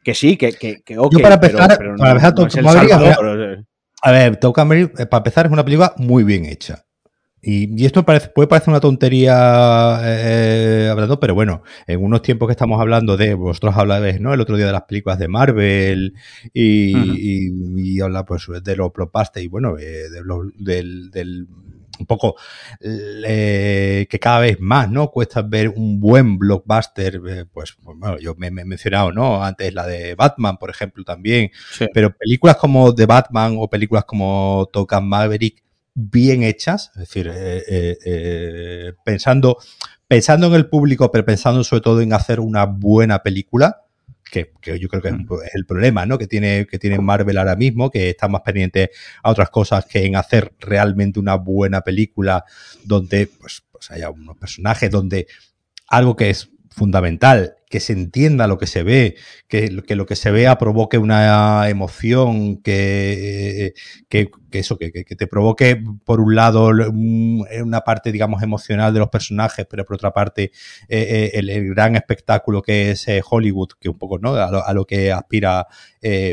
que 0.05 0.13
sí, 0.13 0.37
que, 0.37 0.53
que, 0.53 0.83
que 0.83 0.99
okay, 0.99 1.23
para 1.23 1.37
empezar, 1.37 1.79
pero, 1.79 1.97
para 1.97 2.11
empezar, 2.11 2.35
no, 2.37 3.65
a 4.03 4.13
ver, 4.13 4.37
Top 4.37 4.55
Gun 4.55 4.69
Maverick, 4.69 5.01
eh, 5.01 5.07
para 5.07 5.21
empezar, 5.21 5.47
es 5.47 5.53
una 5.53 5.65
película 5.65 5.95
muy 5.97 6.23
bien 6.23 6.45
hecha. 6.45 6.85
Y, 7.41 7.85
esto 7.85 8.05
parece, 8.05 8.29
puede 8.29 8.49
parecer 8.49 8.71
una 8.71 8.81
tontería 8.81 10.01
eh, 10.03 10.89
hablando, 10.91 11.21
pero 11.21 11.35
bueno, 11.35 11.63
en 11.87 12.03
unos 12.03 12.23
tiempos 12.23 12.49
que 12.49 12.53
estamos 12.53 12.81
hablando 12.81 13.17
de, 13.17 13.35
vosotros 13.35 13.77
hablabais, 13.77 14.21
¿no? 14.21 14.35
El 14.35 14.41
otro 14.41 14.57
día 14.57 14.67
de 14.67 14.73
las 14.73 14.83
películas 14.83 15.19
de 15.19 15.29
Marvel 15.29 16.15
y, 16.53 17.97
y, 17.97 18.01
habla 18.01 18.25
pues 18.25 18.47
de 18.63 18.77
los 18.77 18.93
blockbusters 18.93 19.45
y 19.45 19.49
bueno, 19.49 19.79
eh, 19.79 20.09
de 20.11 20.23
del, 20.59 21.11
del 21.11 21.47
un 21.99 22.07
poco 22.07 22.37
que 22.81 24.19
cada 24.21 24.41
vez 24.41 24.61
más, 24.61 24.91
¿no? 24.91 25.11
Cuesta 25.11 25.43
ver 25.43 25.69
un 25.69 26.01
buen 26.01 26.39
blockbuster, 26.39 27.21
eh, 27.29 27.45
pues, 27.53 27.77
pues, 27.83 27.99
bueno, 27.99 28.19
yo 28.19 28.35
me, 28.37 28.49
he 28.49 28.51
mencionado, 28.51 29.13
¿no? 29.13 29.43
Antes 29.43 29.75
la 29.75 29.87
de 29.87 30.15
Batman, 30.15 30.57
por 30.59 30.71
ejemplo, 30.71 31.05
también, 31.05 31.51
pero 31.93 32.15
películas 32.17 32.57
como 32.57 32.93
de 32.93 33.07
Batman 33.07 33.57
o 33.59 33.69
películas 33.69 34.05
como 34.05 34.69
Tocan 34.73 35.09
Maverick 35.09 35.63
bien 35.95 36.43
hechas, 36.43 36.91
es 36.95 37.01
decir, 37.01 37.29
eh, 37.29 37.63
eh, 37.69 37.99
eh, 38.05 38.93
pensando, 39.05 39.59
pensando 40.07 40.47
en 40.49 40.55
el 40.55 40.69
público, 40.69 41.11
pero 41.11 41.25
pensando 41.25 41.65
sobre 41.65 41.83
todo 41.83 42.01
en 42.01 42.13
hacer 42.13 42.41
una 42.41 42.65
buena 42.67 43.23
película, 43.23 43.83
que, 44.31 44.53
yo 44.79 44.89
creo 44.89 45.03
que 45.03 45.09
es 45.09 45.55
el 45.55 45.65
problema, 45.67 46.05
¿no? 46.05 46.19
Que 46.19 46.27
tiene, 46.27 46.67
que 46.67 46.79
tiene 46.79 46.99
Marvel 46.99 47.39
ahora 47.39 47.57
mismo, 47.57 47.91
que 47.91 48.11
está 48.11 48.29
más 48.29 48.43
pendiente 48.43 48.91
a 49.23 49.31
otras 49.31 49.51
cosas 49.51 49.87
que 49.87 50.05
en 50.05 50.17
hacer 50.17 50.53
realmente 50.59 51.19
una 51.19 51.37
buena 51.37 51.81
película 51.81 52.45
donde 52.85 53.27
pues, 53.27 53.63
pues 53.71 53.91
haya 53.91 54.11
unos 54.11 54.37
personajes, 54.37 54.91
donde 54.91 55.27
algo 55.89 56.15
que 56.15 56.31
es 56.31 56.51
fundamental, 56.79 57.57
que 57.69 57.81
se 57.81 57.93
entienda 57.93 58.47
lo 58.47 58.57
que 58.57 58.67
se 58.67 58.83
ve, 58.83 59.17
que, 59.49 59.83
que 59.83 59.97
lo 59.97 60.07
que 60.07 60.17
se 60.17 60.31
vea 60.31 60.57
provoque 60.57 60.97
una 60.97 61.69
emoción, 61.69 62.63
que, 62.63 63.75
que, 64.09 64.31
eso, 64.53 64.79
que, 64.79 64.91
te 64.91 65.27
provoque 65.27 65.83
por 66.05 66.21
un 66.21 66.35
lado 66.35 66.69
una 66.69 67.81
parte, 67.83 68.13
digamos, 68.13 68.43
emocional 68.43 68.95
de 68.95 69.01
los 69.01 69.09
personajes, 69.11 69.67
pero 69.69 69.85
por 69.85 69.97
otra 69.97 70.13
parte 70.13 70.53
eh, 70.89 71.31
eh, 71.35 71.39
el, 71.39 71.75
gran 71.75 71.97
espectáculo 71.97 72.63
que 72.63 72.93
es 72.93 73.07
eh, 73.09 73.21
Hollywood, 73.29 73.71
que 73.79 73.89
un 73.89 73.99
poco, 73.99 74.19
¿no? 74.19 74.35
A 74.35 74.73
lo, 74.73 74.87
que 74.87 75.13
aspira 75.13 75.67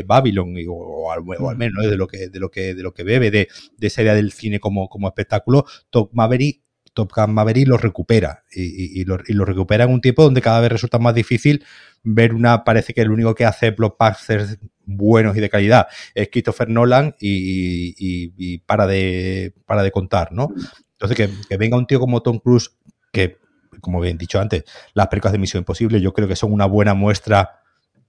Babylon, 0.06 0.54
o, 0.68 1.12
al, 1.12 1.56
menos 1.56 1.84
de 1.84 1.96
lo 1.96 2.06
que, 2.06 2.28
de 2.28 2.40
lo 2.40 2.50
que, 2.50 2.74
de 2.74 2.82
lo 2.82 2.94
que 2.94 3.04
bebe 3.04 3.30
de, 3.30 3.48
de 3.76 3.86
esa 3.86 4.02
idea 4.02 4.14
del 4.14 4.32
cine 4.32 4.60
como, 4.60 4.88
como 4.88 5.08
espectáculo, 5.08 5.66
Top 5.90 6.10
Maverick 6.14 6.65
Top 6.96 7.12
Gun 7.14 7.34
Maverick 7.34 7.68
lo 7.68 7.76
recupera 7.76 8.42
y, 8.50 9.04
lo, 9.04 9.44
recupera 9.44 9.84
en 9.84 9.90
un 9.90 10.00
tiempo 10.00 10.24
donde 10.24 10.40
cada 10.40 10.60
vez 10.60 10.72
resulta 10.72 10.98
más 10.98 11.14
difícil 11.14 11.62
ver 12.02 12.32
una, 12.32 12.64
parece 12.64 12.94
que 12.94 13.02
el 13.02 13.10
único 13.10 13.34
que 13.34 13.44
hace 13.44 13.70
blockbusters 13.70 14.58
buenos 14.86 15.36
y 15.36 15.40
de 15.40 15.50
calidad 15.50 15.88
es 16.14 16.30
Christopher 16.32 16.70
Nolan 16.70 17.14
y, 17.20 18.58
para, 18.60 18.86
de, 18.86 19.52
para 19.66 19.82
de 19.82 19.90
contar, 19.90 20.32
¿no? 20.32 20.48
Entonces 20.92 21.30
que, 21.48 21.56
venga 21.58 21.76
un 21.76 21.86
tío 21.86 22.00
como 22.00 22.22
Tom 22.22 22.38
Cruise, 22.38 22.74
que 23.12 23.36
como 23.82 24.00
bien 24.00 24.16
dicho 24.16 24.40
antes, 24.40 24.64
las 24.94 25.08
películas 25.08 25.32
de 25.32 25.38
Misión 25.38 25.60
Imposible 25.60 26.00
yo 26.00 26.14
creo 26.14 26.26
que 26.26 26.34
son 26.34 26.50
una 26.50 26.64
buena 26.64 26.94
muestra 26.94 27.60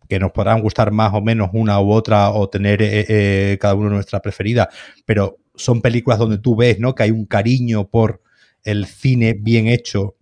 que 0.07 0.17
nos 0.17 0.31
podrán 0.31 0.61
gustar 0.61 0.91
más 0.91 1.13
o 1.13 1.19
menos 1.19 1.49
una 1.51 1.81
u 1.81 1.91
otra 1.91 2.29
o 2.29 2.47
tener 2.47 2.81
eh, 2.81 3.05
eh, 3.09 3.57
cada 3.59 3.75
uno 3.75 3.89
nuestra 3.89 4.21
preferida, 4.21 4.69
pero 5.05 5.39
son 5.55 5.81
películas 5.81 6.19
donde 6.19 6.37
tú 6.37 6.55
ves, 6.55 6.79
¿no? 6.79 6.95
Que 6.95 7.03
hay 7.03 7.11
un 7.11 7.25
cariño 7.25 7.89
por 7.89 8.21
el 8.67 8.85
cine 8.85 9.33
bien 9.33 9.67
hecho 9.67 10.17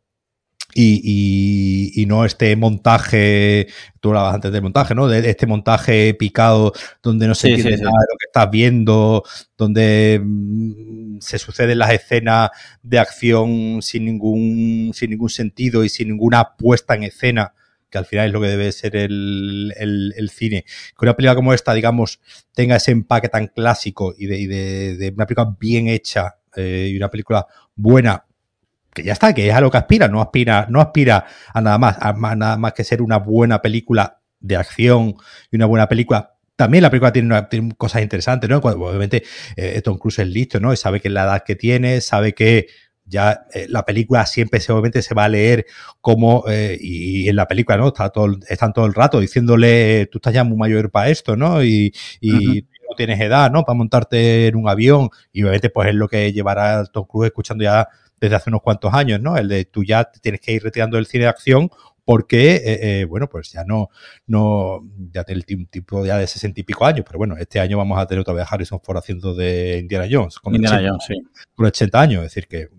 y, 0.77 2.05
no 2.07 2.25
este 2.25 2.55
montaje, 2.55 3.67
tú 4.01 4.09
hablabas 4.09 4.35
antes 4.35 4.51
del 4.51 4.61
montaje, 4.61 4.93
¿no? 4.93 5.07
De 5.07 5.29
este 5.29 5.47
montaje 5.47 6.13
picado 6.13 6.73
donde 7.01 7.27
no 7.27 7.35
se 7.35 7.49
entiende 7.49 7.77
nada 7.77 7.91
de 7.91 8.13
lo 8.13 8.17
que 8.19 8.25
estás 8.27 8.51
viendo, 8.51 9.23
donde 9.57 10.21
mm, 10.21 11.19
se 11.19 11.39
suceden 11.39 11.79
las 11.79 11.93
escenas 11.93 12.49
de 12.83 12.99
acción 12.99 13.81
sin 13.81 14.05
ningún, 14.05 14.91
sin 14.93 15.11
ningún 15.11 15.29
sentido 15.29 15.83
y 15.83 15.89
sin 15.89 16.09
ninguna 16.09 16.55
puesta 16.57 16.95
en 16.95 17.03
escena 17.03 17.53
que 17.89 17.97
al 17.97 18.05
final 18.05 18.27
es 18.27 18.33
lo 18.33 18.41
que 18.41 18.47
debe 18.47 18.71
ser 18.73 18.97
el, 18.97 20.29
cine. 20.33 20.65
Que 20.97 21.05
una 21.05 21.15
película 21.15 21.35
como 21.35 21.53
esta, 21.53 21.73
digamos, 21.73 22.19
tenga 22.53 22.75
ese 22.75 22.91
empaque 22.91 23.29
tan 23.29 23.47
clásico 23.47 24.13
y 24.17 24.25
de, 24.25 25.13
una 25.15 25.25
película 25.25 25.55
bien 25.57 25.87
hecha 25.87 26.35
eh, 26.57 26.89
y 26.91 26.97
una 26.97 27.09
película 27.09 27.47
buena, 27.75 28.25
que 28.95 29.03
ya 29.03 29.13
está, 29.13 29.33
que 29.33 29.49
es 29.49 29.53
a 29.53 29.61
lo 29.61 29.69
que 29.69 29.77
aspira, 29.77 30.07
no 30.07 30.21
aspira, 30.21 30.65
no 30.69 30.81
aspira 30.81 31.25
a 31.53 31.61
nada 31.61 31.77
más, 31.77 31.97
a, 31.99 32.13
nada 32.13 32.57
más 32.57 32.73
que 32.73 32.83
ser 32.83 33.01
una 33.01 33.17
buena 33.17 33.61
película 33.61 34.21
de 34.39 34.55
acción 34.55 35.15
y 35.51 35.55
una 35.55 35.67
buena 35.67 35.87
película 35.87 36.31
también 36.55 36.83
la 36.83 36.89
película 36.89 37.11
tiene, 37.11 37.43
cosas 37.77 38.01
interesantes, 38.01 38.49
¿no? 38.49 38.57
obviamente 38.59 39.23
eh, 39.57 39.81
Tom 39.81 39.97
Cruise 39.97 40.19
es 40.19 40.27
listo, 40.27 40.57
¿no? 40.61 40.71
Y 40.71 40.77
sabe 40.77 41.01
que 41.01 41.09
la 41.09 41.23
edad 41.23 41.43
que 41.45 41.57
tiene, 41.57 41.99
sabe 41.99 42.33
que 42.33 42.67
ya 43.05 43.45
eh, 43.53 43.67
la 43.69 43.85
película 43.85 44.25
siempre 44.25 44.59
obviamente 44.69 45.01
se 45.01 45.13
va 45.13 45.25
a 45.25 45.29
leer 45.29 45.65
como, 46.01 46.45
eh, 46.47 46.77
y, 46.79 47.29
en 47.29 47.35
la 47.35 47.47
película, 47.47 47.77
¿no? 47.77 47.87
Está 47.87 48.09
todo, 48.09 48.37
están 48.47 48.73
todo 48.73 48.85
el 48.85 48.93
rato 48.93 49.19
diciéndole, 49.19 50.07
tú 50.07 50.17
estás 50.17 50.33
ya 50.33 50.43
muy 50.43 50.57
mayor 50.57 50.89
para 50.91 51.09
esto, 51.09 51.35
¿no? 51.35 51.63
Y, 51.63 51.93
no 52.21 52.95
tienes 52.95 53.19
edad, 53.19 53.51
¿no? 53.51 53.63
Para 53.63 53.75
montarte 53.75 54.47
en 54.47 54.55
un 54.55 54.69
avión. 54.69 55.09
Y 55.33 55.41
obviamente, 55.41 55.69
pues 55.71 55.89
es 55.89 55.95
lo 55.95 56.07
que 56.07 56.31
llevará 56.31 56.79
a 56.79 56.85
Tom 56.85 57.05
Cruise 57.07 57.27
escuchando 57.27 57.63
ya 57.63 57.89
desde 58.19 58.35
hace 58.35 58.49
unos 58.49 58.61
cuantos 58.61 58.93
años, 58.93 59.21
¿no? 59.21 59.37
El 59.37 59.47
de 59.47 59.65
tú 59.65 59.83
ya 59.83 60.05
tienes 60.05 60.41
que 60.41 60.53
ir 60.53 60.63
retirando 60.63 60.97
del 60.97 61.05
cine 61.05 61.25
de 61.25 61.29
acción 61.29 61.69
porque, 62.05 62.55
eh, 62.57 62.61
eh, 63.01 63.05
bueno, 63.05 63.27
pues 63.27 63.51
ya 63.51 63.63
no, 63.65 63.89
no, 64.27 64.87
ya 65.11 65.23
tiene 65.23 65.43
el 65.47 65.67
tipo 65.67 66.05
ya 66.05 66.19
de 66.19 66.27
sesenta 66.27 66.59
y 66.59 66.63
pico 66.63 66.85
años, 66.85 67.03
pero 67.05 67.17
bueno, 67.17 67.35
este 67.35 67.59
año 67.59 67.79
vamos 67.79 67.97
a 67.99 68.05
tener 68.05 68.21
otra 68.21 68.35
vez 68.35 68.45
a 68.45 68.53
Harrison 68.53 68.79
Ford 68.79 68.97
haciendo 68.97 69.33
de 69.33 69.79
Indiana 69.79 70.07
Jones. 70.09 70.37
Con 70.37 70.53
Indiana 70.53 70.87
Jones, 70.87 71.03
sí. 71.07 71.15
Con 71.55 71.65
80 71.65 71.99
años, 71.99 72.23
es 72.23 72.31
decir, 72.31 72.47
que, 72.47 72.69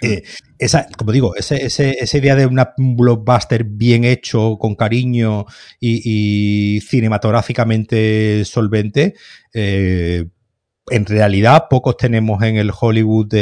eh, 0.00 0.22
esa, 0.58 0.86
como 0.96 1.10
digo, 1.10 1.34
ese, 1.34 1.66
ese, 1.66 1.96
esa 1.98 2.18
idea 2.18 2.36
de 2.36 2.46
una, 2.46 2.72
un 2.78 2.96
blockbuster 2.96 3.64
bien 3.64 4.04
hecho, 4.04 4.58
con 4.60 4.76
cariño 4.76 5.46
y, 5.80 6.80
cinematográficamente 6.82 8.44
solvente, 8.44 9.14
en 10.90 11.06
realidad 11.06 11.66
pocos 11.70 11.96
tenemos 11.96 12.42
en 12.42 12.56
el 12.56 12.72
Hollywood 12.78 13.34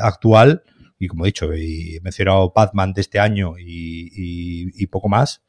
actual 0.00 0.62
y 1.04 1.08
como 1.08 1.24
he 1.24 1.28
dicho, 1.28 1.52
he 1.52 2.00
mencionado 2.02 2.52
Batman 2.54 2.92
de 2.92 3.00
este 3.00 3.18
año 3.18 3.54
y, 3.58 4.86
poco 4.86 5.08
más, 5.08 5.42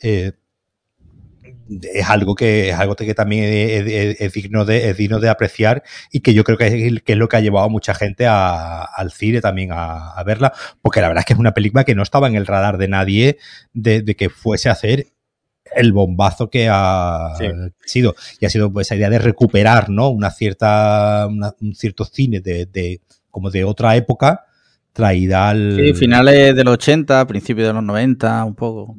eh, 0.00 0.32
es 1.92 2.08
algo 2.08 2.34
que 2.34 2.70
es 2.70 2.76
algo 2.76 2.94
que 2.94 3.14
también 3.14 3.44
es, 3.44 4.32
digno 4.32 4.64
de 4.64 4.94
digno 4.94 5.18
de 5.18 5.28
apreciar 5.28 5.82
y 6.12 6.20
que 6.20 6.32
yo 6.32 6.44
creo 6.44 6.56
que 6.56 6.66
es, 6.66 7.02
que 7.02 7.12
es 7.12 7.18
lo 7.18 7.28
que 7.28 7.36
ha 7.36 7.40
llevado 7.40 7.66
a 7.66 7.68
mucha 7.68 7.92
gente 7.94 8.26
al 8.26 9.10
cine 9.10 9.40
también 9.40 9.70
a, 9.72 10.22
verla 10.24 10.52
porque 10.80 11.00
la 11.00 11.08
verdad 11.08 11.22
es 11.22 11.26
que 11.26 11.32
es 11.32 11.38
una 11.38 11.54
película 11.54 11.84
que 11.84 11.96
no 11.96 12.04
estaba 12.04 12.28
en 12.28 12.36
el 12.36 12.46
radar 12.46 12.78
de 12.78 12.88
nadie 12.88 13.38
de, 13.72 14.04
que 14.16 14.28
fuese 14.30 14.68
a 14.68 14.72
hacer 14.72 15.06
el 15.74 15.92
bombazo 15.92 16.48
que 16.48 16.68
ha 16.70 17.34
sido 17.84 18.14
y 18.40 18.46
ha 18.46 18.50
sido 18.50 18.72
pues, 18.72 18.86
esa 18.86 18.96
idea 18.96 19.10
de 19.10 19.18
recuperar 19.18 19.90
no 19.90 20.08
una 20.08 20.30
cierta 20.30 21.26
un 21.28 21.74
cierto 21.74 22.04
cine 22.04 22.40
de, 22.40 22.66
de 22.66 23.00
como 23.30 23.50
de 23.50 23.64
otra 23.64 23.96
época 23.96 24.46
traída 24.96 25.50
al... 25.50 25.76
Sí, 25.76 25.92
finales 25.92 26.56
de 26.56 26.64
los 26.64 26.74
80, 26.74 27.26
principios 27.26 27.68
de 27.68 27.74
los 27.74 27.82
90, 27.82 28.44
un 28.44 28.54
poco. 28.54 28.98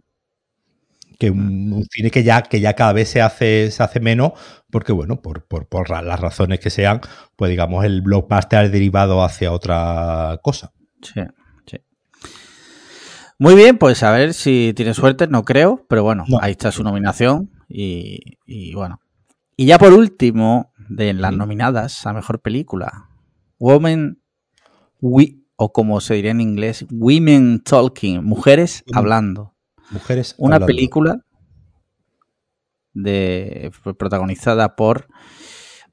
Que 1.18 1.32
un, 1.32 1.84
cine 1.92 2.12
que 2.12 2.24
ya, 2.24 2.44
que 2.44 2.60
ya 2.60 2.76
cada 2.76 2.94
vez 2.94 3.10
se 3.10 3.20
hace, 3.20 3.72
se 3.72 3.82
hace 3.82 4.00
menos, 4.00 4.34
porque 4.70 4.92
bueno, 4.92 5.20
por, 5.20 5.46
por, 5.46 5.66
por 5.66 5.90
las 5.90 6.20
razones 6.20 6.60
que 6.60 6.70
sean, 6.70 7.02
pues 7.36 7.50
digamos 7.50 7.84
el 7.84 8.02
blockbuster 8.02 8.60
ha 8.60 8.70
derivado 8.70 9.24
hacia 9.24 9.52
otra 9.52 10.40
cosa. 10.44 10.72
Sí. 11.02 11.22
Muy 13.40 13.56
bien, 13.56 13.78
pues 13.78 14.02
a 14.04 14.12
ver 14.12 14.34
si 14.34 14.74
tiene 14.76 14.94
suerte, 14.94 15.28
no 15.28 15.46
creo, 15.46 15.86
pero 15.88 16.04
bueno, 16.04 16.26
ahí 16.42 16.52
está 16.52 16.72
su 16.72 16.84
nominación 16.84 17.52
y, 17.70 18.38
y, 18.46 18.74
bueno. 18.74 19.00
Y 19.56 19.66
ya 19.68 19.78
por 19.78 19.94
último, 19.94 20.72
de 20.90 21.14
las 21.14 21.34
nominadas 21.34 22.06
a 22.08 22.14
Mejor 22.14 22.42
Película, 22.42 23.10
Woman 23.60 24.22
We 25.02 25.38
o 25.56 25.72
como 25.74 26.02
se 26.02 26.16
diría 26.16 26.32
en 26.32 26.42
inglés, 26.42 26.86
Women 26.92 27.62
Talking, 27.64 28.24
mujeres 28.24 28.84
hablando. 28.94 29.56
Mujeres 29.90 30.36
Una 30.38 30.60
película 30.60 31.22
de 32.94 33.72
protagonizada 33.98 34.76
por 34.76 35.08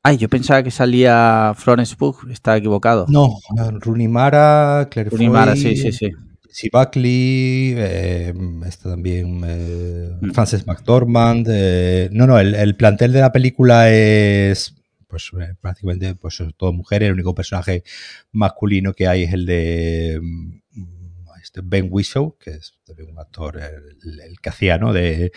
Ay, 0.03 0.19
yo 0.19 0.29
pensaba 0.29 0.63
que 0.63 0.71
salía 0.71 1.55
Florence 1.57 1.97
Pugh, 1.97 2.29
estaba 2.31 2.59
equivocado. 2.59 3.07
No, 3.09 3.39
Runimara, 3.81 4.89
Claire 4.91 5.09
Runimara, 5.09 5.57
sí, 5.57 5.77
sí, 5.77 5.93
sí. 5.93 6.11
Si 6.55 6.71
Buckley, 6.71 7.75
eh, 7.77 8.33
está 8.65 8.91
también 8.91 9.43
eh, 9.45 10.17
mm. 10.21 10.31
Frances 10.31 10.65
McDormand. 10.69 11.49
Eh, 11.51 12.09
no, 12.13 12.29
no, 12.29 12.39
el, 12.39 12.77
plantel 12.77 13.13
de 13.13 13.19
la 13.19 13.33
película 13.33 13.91
es 13.91 14.73
pues 15.09 15.33
eh, 15.41 15.57
prácticamente 15.61 16.15
pues 16.15 16.41
todo 16.57 16.73
mujeres, 16.73 17.09
el 17.09 17.15
único 17.15 17.35
personaje 17.35 17.83
masculino 18.31 18.93
que 18.93 19.09
hay 19.09 19.25
es 19.25 19.33
el 19.33 19.47
de 19.47 20.21
mm, 20.23 20.61
este 21.43 21.61
Ben 21.65 21.89
Whishaw, 21.91 22.37
que 22.39 22.51
es 22.51 22.79
un 23.05 23.19
actor, 23.19 23.61
el, 23.61 24.41
que 24.41 24.49
hacía 24.49 24.79
¿no? 24.79 24.93
de, 24.93 25.33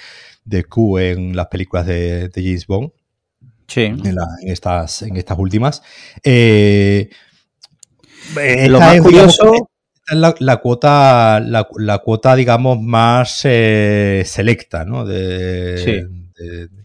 de 0.46 0.64
Q 0.66 1.00
en 1.00 1.36
las 1.36 1.48
películas 1.48 1.88
de, 1.88 2.30
James 2.36 2.68
Bond. 2.68 2.92
Sí. 3.68 3.86
En, 3.86 4.04
estas, 4.44 5.02
en 5.02 5.18
estas 5.18 5.40
últimas. 5.40 5.82
Lo 8.36 8.80
más 8.80 9.02
curioso. 9.02 9.72
Es 10.10 10.18
la, 10.40 10.58
cuota, 10.58 11.40
la, 11.40 11.98
cuota, 12.00 12.36
digamos, 12.36 12.82
más 12.82 13.42
eh, 13.44 14.24
selecta, 14.26 14.86
¿no? 14.86 15.06
De, 15.06 15.78
sí. 15.78 16.18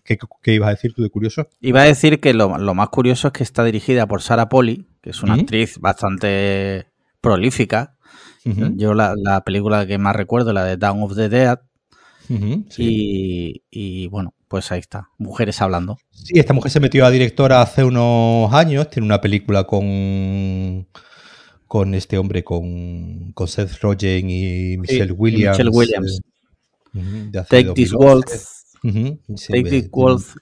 ¿qué, 0.04 0.54
ibas 0.54 0.68
a 0.68 0.70
decir 0.72 0.94
tú 0.94 1.02
de 1.02 1.10
curioso? 1.10 1.48
Iba 1.60 1.82
a 1.82 1.84
decir 1.84 2.20
que 2.20 2.34
lo, 2.34 2.48
más 2.48 2.88
curioso 2.88 3.28
es 3.28 3.32
que 3.32 3.42
está 3.42 3.64
dirigida 3.64 4.06
por 4.06 4.22
Sarah 4.22 4.48
Polly, 4.48 4.86
que 5.00 5.10
es 5.10 5.22
una 5.22 5.34
actriz 5.34 5.78
bastante 5.78 6.86
prolífica. 7.20 7.96
Yo 8.44 8.94
la, 8.94 9.42
película 9.44 9.86
que 9.86 9.98
más 9.98 10.16
recuerdo, 10.16 10.52
la 10.52 10.64
de 10.64 10.76
Down 10.76 11.02
of 11.02 11.14
the 11.14 11.28
Dead. 11.28 11.58
y, 12.28 14.06
bueno, 14.08 14.34
pues 14.48 14.70
ahí 14.72 14.80
está, 14.80 15.08
mujeres 15.16 15.62
hablando. 15.62 15.96
Sí, 16.10 16.38
esta 16.38 16.52
mujer 16.52 16.70
se 16.70 16.80
metió 16.80 17.06
a 17.06 17.10
directora 17.10 17.62
hace 17.62 17.84
unos 17.84 18.52
años, 18.52 18.90
tiene 18.90 19.06
una 19.06 19.20
película 19.20 19.64
con 19.64 20.86
con 21.72 21.94
este 21.94 22.18
hombre, 22.18 22.44
con, 22.44 23.32
con 23.32 23.48
Seth 23.48 23.80
Rogen 23.80 24.28
y 24.28 24.76
Michelle 24.76 25.12
Williams. 25.12 25.56
Michelle 25.56 25.70
Williams. 25.70 26.20
Eh, 26.94 27.30
Take 27.48 27.72
This 27.72 27.94
World 27.94 28.26
Take 29.48 29.88
Wolf, 29.90 30.36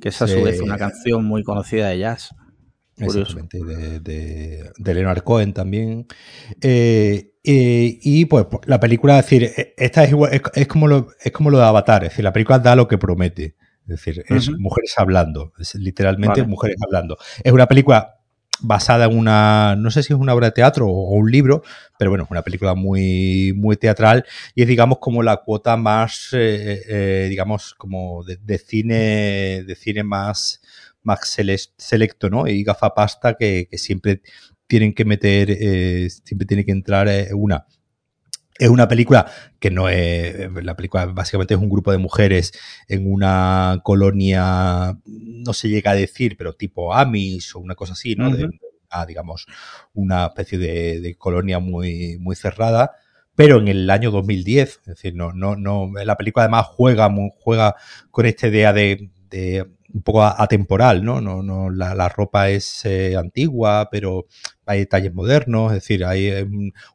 que 0.00 0.08
es 0.08 0.22
a 0.22 0.26
su 0.26 0.42
vez 0.42 0.62
una 0.62 0.78
canción 0.78 1.26
muy 1.26 1.44
conocida 1.44 1.88
de 1.88 1.98
jazz. 1.98 2.34
Exactamente, 2.96 3.62
de, 3.62 4.00
de, 4.00 4.70
de, 4.78 4.94
Leonard 4.94 5.22
Cohen 5.24 5.52
también. 5.52 6.06
Eh, 6.62 7.34
eh, 7.44 7.98
y 8.00 8.24
pues 8.24 8.46
la 8.64 8.80
película, 8.80 9.18
es 9.18 9.26
decir, 9.26 9.44
e, 9.44 9.74
esta 9.76 10.04
es, 10.04 10.10
igual, 10.10 10.40
es, 10.54 10.66
como 10.68 10.88
lo, 10.88 11.08
es 11.22 11.32
como 11.32 11.50
lo 11.50 11.58
de 11.58 11.64
Avatar, 11.64 12.04
es 12.04 12.12
decir, 12.12 12.24
la 12.24 12.32
película 12.32 12.58
da 12.58 12.74
lo 12.74 12.88
que 12.88 12.96
promete. 12.96 13.56
Es 13.82 14.02
decir, 14.02 14.24
es 14.26 14.50
mujeres 14.58 14.94
hablando, 14.96 15.52
es 15.58 15.74
literalmente 15.74 16.44
mujeres 16.44 16.78
hablando. 16.82 17.18
Es 17.44 17.52
una 17.52 17.66
película 17.66 18.19
basada 18.62 19.06
en 19.06 19.16
una, 19.16 19.76
no 19.76 19.90
sé 19.90 20.02
si 20.02 20.12
es 20.12 20.18
una 20.18 20.34
obra 20.34 20.48
de 20.48 20.52
teatro 20.52 20.86
o, 20.88 21.14
un 21.14 21.30
libro, 21.30 21.62
pero 21.98 22.10
bueno, 22.10 22.24
es 22.24 22.30
una 22.30 22.42
película 22.42 22.74
muy, 22.74 23.52
muy 23.56 23.76
teatral 23.76 24.24
y 24.54 24.62
es, 24.62 24.68
digamos, 24.68 24.98
como 24.98 25.22
la 25.22 25.38
cuota 25.38 25.76
más, 25.76 26.30
eh, 26.32 26.82
eh, 26.88 27.26
digamos, 27.28 27.74
como 27.74 28.24
de, 28.24 28.58
cine, 28.58 29.64
de 29.64 29.74
cine 29.76 30.02
más, 30.02 30.60
más 31.02 31.20
selecto, 31.76 32.30
¿no? 32.30 32.46
Y 32.46 32.62
gafapasta 32.64 33.34
que, 33.34 33.68
que 33.70 33.78
siempre 33.78 34.22
tienen 34.66 34.94
que 34.94 35.04
meter, 35.04 35.50
eh, 35.50 36.08
siempre 36.24 36.46
tiene 36.46 36.64
que 36.64 36.72
entrar 36.72 37.08
una. 37.34 37.66
Es 38.60 38.68
una 38.68 38.86
película 38.86 39.26
que 39.58 39.70
no 39.70 39.88
es. 39.88 40.52
La 40.62 40.76
película 40.76 41.06
básicamente 41.06 41.54
es 41.54 41.60
un 41.60 41.70
grupo 41.70 41.92
de 41.92 41.98
mujeres 41.98 42.52
en 42.88 43.10
una 43.10 43.80
colonia, 43.82 44.98
no 45.06 45.52
se 45.54 45.70
llega 45.70 45.92
a 45.92 45.94
decir, 45.94 46.36
pero 46.36 46.52
tipo 46.52 46.92
Amish 46.92 47.56
o 47.56 47.60
una 47.60 47.74
cosa 47.74 47.94
así, 47.94 48.16
¿no? 48.16 48.30
de, 48.30 48.50
digamos, 49.08 49.46
una 49.94 50.26
especie 50.26 50.58
de, 50.58 51.16
colonia 51.16 51.58
muy, 51.58 52.18
muy 52.18 52.36
cerrada 52.36 52.92
pero 53.34 53.58
en 53.58 53.68
el 53.68 53.88
año 53.88 54.10
2010. 54.10 54.68
Es 54.68 54.84
decir, 54.84 55.14
no, 55.14 55.32
no, 55.32 55.56
no, 55.56 55.90
la 56.04 56.18
película 56.18 56.44
además 56.44 56.66
juega, 56.66 57.10
juega 57.38 57.74
con 58.10 58.26
esta 58.26 58.48
idea 58.48 58.74
de, 58.74 59.10
de 59.30 59.66
un 59.94 60.02
poco 60.02 60.22
atemporal, 60.22 61.02
¿no? 61.02 61.22
no, 61.22 61.42
no 61.42 61.70
la, 61.70 61.94
la 61.94 62.10
ropa 62.10 62.50
es 62.50 62.84
eh, 62.84 63.16
antigua, 63.16 63.88
pero 63.90 64.26
hay 64.66 64.80
detalles 64.80 65.14
modernos, 65.14 65.72
es 65.72 65.76
decir, 65.78 66.04
hay 66.04 66.26
eh, 66.26 66.46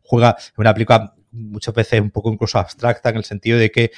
juega 0.03 0.37
una 0.57 0.73
película 0.73 1.14
muchas 1.35 1.73
veces 1.73 2.01
un 2.01 2.11
poco 2.11 2.31
incluso 2.31 2.57
abstracta 2.57 3.09
en 3.09 3.17
el 3.17 3.25
sentido 3.25 3.57
de 3.59 3.71
que 3.71 3.91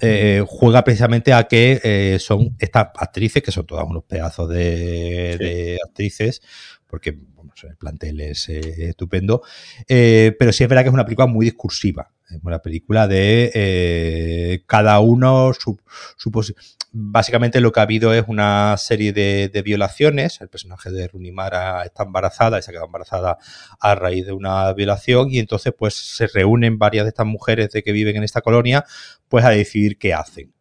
eh, 0.00 0.44
juega 0.46 0.84
precisamente 0.84 1.32
a 1.32 1.44
que 1.44 1.80
eh, 1.82 2.18
son 2.20 2.54
estas 2.58 2.88
actrices, 2.96 3.42
que 3.42 3.50
son 3.50 3.66
todas 3.66 3.86
unos 3.86 4.04
pedazos 4.04 4.48
de, 4.50 5.38
de 5.38 5.78
actrices, 5.82 6.42
porque 6.86 7.18
el 7.62 7.76
plantel 7.78 8.20
es 8.20 8.50
eh, 8.50 8.88
estupendo, 8.90 9.42
pero 9.86 10.52
sí 10.52 10.64
es 10.64 10.68
verdad 10.68 10.82
que 10.82 10.88
es 10.88 10.94
una 10.94 11.06
película 11.06 11.26
muy 11.26 11.46
discursiva, 11.46 12.12
una 12.42 12.60
película 12.60 13.06
de 13.06 13.50
eh, 13.54 14.62
cada 14.66 14.98
uno 15.00 15.52
su, 15.54 15.78
su 16.16 16.30
básicamente 16.92 17.60
lo 17.60 17.72
que 17.72 17.80
ha 17.80 17.84
habido 17.84 18.14
es 18.14 18.24
una 18.26 18.76
serie 18.78 19.12
de, 19.12 19.48
de, 19.48 19.62
violaciones. 19.62 20.40
El 20.40 20.48
personaje 20.48 20.90
de 20.90 21.08
Runimara 21.08 21.84
está 21.84 22.04
embarazada 22.04 22.58
y 22.58 22.62
se 22.62 22.70
ha 22.70 22.72
quedado 22.72 22.86
embarazada 22.86 23.38
a 23.80 23.94
raíz 23.94 24.26
de 24.26 24.32
una 24.32 24.72
violación 24.72 25.30
y 25.30 25.38
entonces 25.38 25.74
pues 25.76 25.94
se 25.94 26.26
reúnen 26.26 26.78
varias 26.78 27.04
de 27.04 27.10
estas 27.10 27.26
mujeres 27.26 27.70
de 27.70 27.82
que 27.82 27.92
viven 27.92 28.16
en 28.16 28.22
esta 28.22 28.40
colonia 28.40 28.84
pues 29.28 29.44
a 29.44 29.50
decidir 29.50 29.98
qué 29.98 30.14
hacen. 30.14 30.52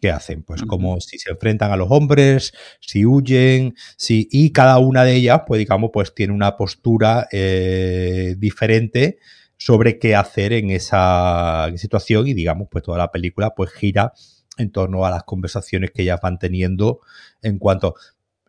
¿Qué 0.00 0.10
hacen? 0.10 0.42
Pues 0.42 0.62
como 0.62 1.00
si 1.00 1.16
se 1.20 1.30
enfrentan 1.30 1.70
a 1.70 1.76
los 1.76 1.88
hombres, 1.88 2.52
si 2.80 3.06
huyen, 3.06 3.76
si, 3.96 4.26
y 4.32 4.50
cada 4.50 4.78
una 4.78 5.04
de 5.04 5.14
ellas, 5.14 5.42
pues 5.46 5.60
digamos, 5.60 5.90
pues 5.92 6.12
tiene 6.12 6.32
una 6.32 6.56
postura 6.56 7.28
eh, 7.30 8.34
diferente 8.36 9.20
sobre 9.64 9.98
qué 9.98 10.16
hacer 10.16 10.52
en 10.52 10.70
esa 10.70 11.70
situación 11.76 12.26
y 12.26 12.34
digamos, 12.34 12.66
pues 12.70 12.82
toda 12.82 12.98
la 12.98 13.12
película 13.12 13.54
pues 13.54 13.70
gira 13.70 14.12
en 14.58 14.72
torno 14.72 15.06
a 15.06 15.10
las 15.10 15.22
conversaciones 15.22 15.92
que 15.92 16.02
ellas 16.02 16.18
van 16.20 16.38
teniendo 16.38 17.00
en 17.42 17.58
cuanto 17.58 17.94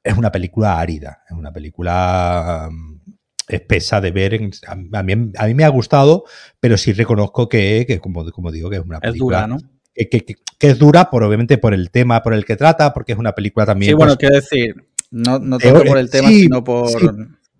es 0.04 0.18
una 0.18 0.32
película 0.32 0.80
árida, 0.80 1.24
es 1.30 1.38
una 1.38 1.54
película 1.54 2.68
um, 2.68 3.00
espesa 3.48 4.02
de 4.02 4.12
ver. 4.12 4.42
A, 4.66 4.76
mí, 4.76 5.32
a, 5.38 5.46
mí, 5.46 5.54
me 5.54 5.64
ha 5.64 5.70
gustado, 5.70 6.26
pero 6.60 6.78
sí 6.78 6.94
reconozco 6.94 7.48
que, 7.48 7.86
que 7.88 8.00
como, 8.00 8.30
como, 8.32 8.52
digo, 8.52 8.70
que 8.70 8.78
es 8.78 8.84
una 8.84 9.00
película. 9.00 9.44
Es 9.44 9.48
dura, 9.48 9.56
¿no? 9.56 9.58
Que, 9.94 10.10
que, 10.10 10.26
que, 10.26 10.36
es 10.60 10.80
dura, 10.80 11.12
por, 11.12 11.24
obviamente 11.24 11.60
por 11.60 11.76
el 11.76 11.92
tema 11.92 12.24
por 12.24 12.34
el 12.34 12.44
que 12.44 12.56
trata, 12.56 12.92
porque 12.92 13.14
es 13.14 13.20
una 13.20 13.34
película 13.34 13.68
también. 13.68 13.92
Sí, 13.92 13.94
bueno, 13.94 14.18
pues, 14.18 14.20
quiero 14.20 14.36
decir, 14.36 14.88
no, 15.12 15.38
no 15.38 15.60
tanto 15.60 15.84
por 15.86 16.00
el 16.00 16.10
tema, 16.10 16.28
sí, 16.30 16.42
sino 16.42 16.64
por. 16.64 16.90
Sí 16.90 17.08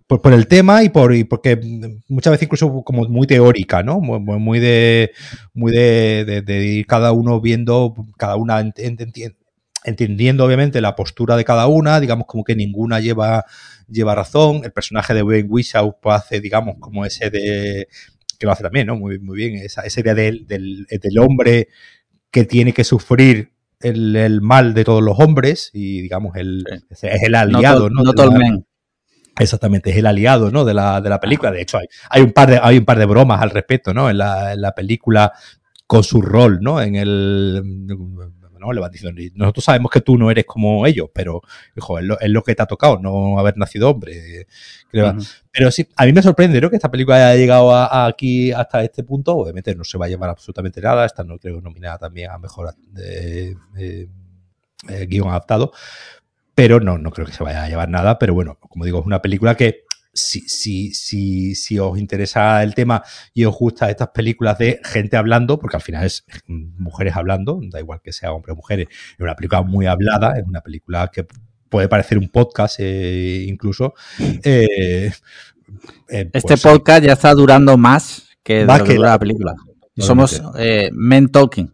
por, 0.06 0.20
por, 0.20 0.32
el 0.32 0.46
tema 0.46 0.82
y 0.82 0.90
por 0.90 1.14
y 1.14 1.24
porque 1.24 1.58
muchas 2.08 2.32
veces 2.32 2.44
incluso 2.44 2.82
como 2.82 3.04
muy 3.08 3.26
teórica, 3.26 3.82
¿no? 3.82 4.00
Muy, 4.00 4.20
muy 4.20 4.60
de 4.60 5.12
muy 5.54 5.72
de, 5.72 6.24
de, 6.26 6.42
de, 6.42 6.64
ir 6.66 6.86
cada 6.86 7.12
uno 7.12 7.40
viendo, 7.40 7.94
cada 8.18 8.36
una 8.36 8.60
ent, 8.60 8.78
ent, 8.78 9.00
ent, 9.00 9.36
entendiendo 9.84 10.44
obviamente 10.44 10.80
la 10.80 10.96
postura 10.96 11.36
de 11.36 11.44
cada 11.44 11.66
una, 11.66 12.00
digamos 12.00 12.26
como 12.26 12.44
que 12.44 12.56
ninguna 12.56 13.00
lleva 13.00 13.44
lleva 13.88 14.14
razón. 14.14 14.62
El 14.64 14.72
personaje 14.72 15.14
de 15.14 15.22
Ben 15.22 15.46
Whishaw 15.48 15.98
pues, 16.00 16.16
hace, 16.16 16.40
digamos, 16.40 16.76
como 16.80 17.04
ese 17.04 17.30
de 17.30 17.88
que 18.38 18.46
lo 18.46 18.52
hace 18.52 18.62
también, 18.62 18.86
¿no? 18.86 18.96
Muy, 18.96 19.18
muy 19.18 19.36
bien, 19.36 19.56
esa, 19.56 19.82
esa 19.82 20.00
idea 20.00 20.14
del, 20.14 20.46
del, 20.46 20.86
del 20.90 21.18
hombre 21.18 21.68
que 22.30 22.44
tiene 22.44 22.72
que 22.72 22.84
sufrir 22.84 23.52
el, 23.80 24.16
el, 24.16 24.40
mal 24.40 24.74
de 24.74 24.84
todos 24.84 25.02
los 25.02 25.18
hombres 25.20 25.70
y 25.72 26.00
digamos 26.00 26.36
el, 26.36 26.64
sí. 26.90 27.06
es 27.06 27.22
el 27.22 27.34
aliado, 27.34 27.90
¿no? 27.90 28.02
¿no? 28.02 28.12
Not 28.12 28.18
all 28.20 28.32
men. 28.32 28.66
Exactamente, 29.38 29.90
es 29.90 29.96
el 29.96 30.06
aliado 30.06 30.50
¿no? 30.50 30.64
de, 30.64 30.74
la, 30.74 31.00
de 31.00 31.10
la 31.10 31.20
película. 31.20 31.50
De 31.50 31.62
hecho, 31.62 31.78
hay, 31.78 31.86
hay, 32.08 32.22
un 32.22 32.32
par 32.32 32.50
de, 32.50 32.60
hay 32.62 32.78
un 32.78 32.84
par 32.84 32.98
de 32.98 33.06
bromas 33.06 33.42
al 33.42 33.50
respecto, 33.50 33.92
¿no? 33.92 34.08
En 34.08 34.18
la, 34.18 34.52
en 34.52 34.60
la 34.60 34.72
película 34.72 35.32
con 35.86 36.04
su 36.04 36.22
rol, 36.22 36.60
¿no? 36.60 36.80
En 36.80 36.96
el. 36.96 37.62
¿no? 38.64 38.72
Le 38.72 38.80
van 38.80 38.90
diciendo, 38.90 39.20
nosotros 39.34 39.64
sabemos 39.64 39.90
que 39.90 40.00
tú 40.00 40.16
no 40.16 40.30
eres 40.30 40.46
como 40.46 40.86
ellos, 40.86 41.10
pero, 41.12 41.42
hijo, 41.76 41.98
es 41.98 42.04
lo, 42.04 42.18
es 42.18 42.30
lo 42.30 42.42
que 42.42 42.54
te 42.54 42.62
ha 42.62 42.66
tocado, 42.66 42.98
no 42.98 43.38
haber 43.38 43.58
nacido 43.58 43.90
hombre. 43.90 44.46
Creo. 44.90 45.10
Uh 45.10 45.14
-huh. 45.14 45.42
Pero 45.50 45.70
sí, 45.70 45.86
a 45.96 46.06
mí 46.06 46.12
me 46.12 46.22
sorprende, 46.22 46.60
¿no? 46.60 46.70
Que 46.70 46.76
esta 46.76 46.90
película 46.90 47.16
haya 47.16 47.38
llegado 47.38 47.74
a, 47.74 47.86
a 47.86 48.06
aquí 48.06 48.52
hasta 48.52 48.82
este 48.82 49.02
punto. 49.02 49.36
Obviamente 49.36 49.74
no 49.74 49.84
se 49.84 49.98
va 49.98 50.06
a 50.06 50.08
llevar 50.08 50.30
absolutamente 50.30 50.80
nada. 50.80 51.04
Esta 51.04 51.24
no 51.24 51.38
creo 51.38 51.60
nominada 51.60 51.98
también 51.98 52.30
a 52.30 52.38
mejor 52.38 52.74
eh, 52.96 53.54
eh, 53.76 54.08
eh, 54.88 55.06
guion 55.06 55.28
adaptado 55.28 55.72
pero 56.54 56.80
no, 56.80 56.98
no 56.98 57.10
creo 57.10 57.26
que 57.26 57.32
se 57.32 57.44
vaya 57.44 57.64
a 57.64 57.68
llevar 57.68 57.88
nada. 57.88 58.18
Pero 58.18 58.34
bueno, 58.34 58.58
como 58.60 58.84
digo, 58.84 59.00
es 59.00 59.06
una 59.06 59.22
película 59.22 59.56
que 59.56 59.84
si, 60.14 60.40
si, 60.42 60.94
si, 60.94 61.54
si 61.54 61.78
os 61.78 61.98
interesa 61.98 62.62
el 62.62 62.74
tema 62.74 63.02
y 63.34 63.44
os 63.44 63.54
gusta 63.54 63.90
estas 63.90 64.08
películas 64.08 64.58
de 64.58 64.80
gente 64.84 65.16
hablando, 65.16 65.58
porque 65.58 65.76
al 65.76 65.82
final 65.82 66.04
es 66.04 66.24
mujeres 66.46 67.16
hablando, 67.16 67.60
da 67.62 67.80
igual 67.80 68.00
que 68.02 68.12
sea 68.12 68.32
hombre 68.32 68.52
o 68.52 68.56
mujeres, 68.56 68.86
es 68.90 69.20
una 69.20 69.34
película 69.34 69.62
muy 69.62 69.86
hablada, 69.86 70.38
es 70.38 70.44
una 70.46 70.60
película 70.60 71.10
que 71.12 71.26
puede 71.68 71.88
parecer 71.88 72.18
un 72.18 72.28
podcast 72.28 72.76
eh, 72.78 73.44
incluso. 73.48 73.94
Eh, 74.44 75.10
eh, 76.08 76.30
este 76.32 76.48
pues, 76.48 76.62
podcast 76.62 77.02
ya 77.02 77.14
está 77.14 77.32
durando 77.32 77.76
más 77.78 78.28
que, 78.42 78.64
más 78.64 78.82
que, 78.82 78.98
la 78.98 79.18
película. 79.18 79.54
Somos 79.96 80.40
men 80.92 81.28
talking. 81.28 81.73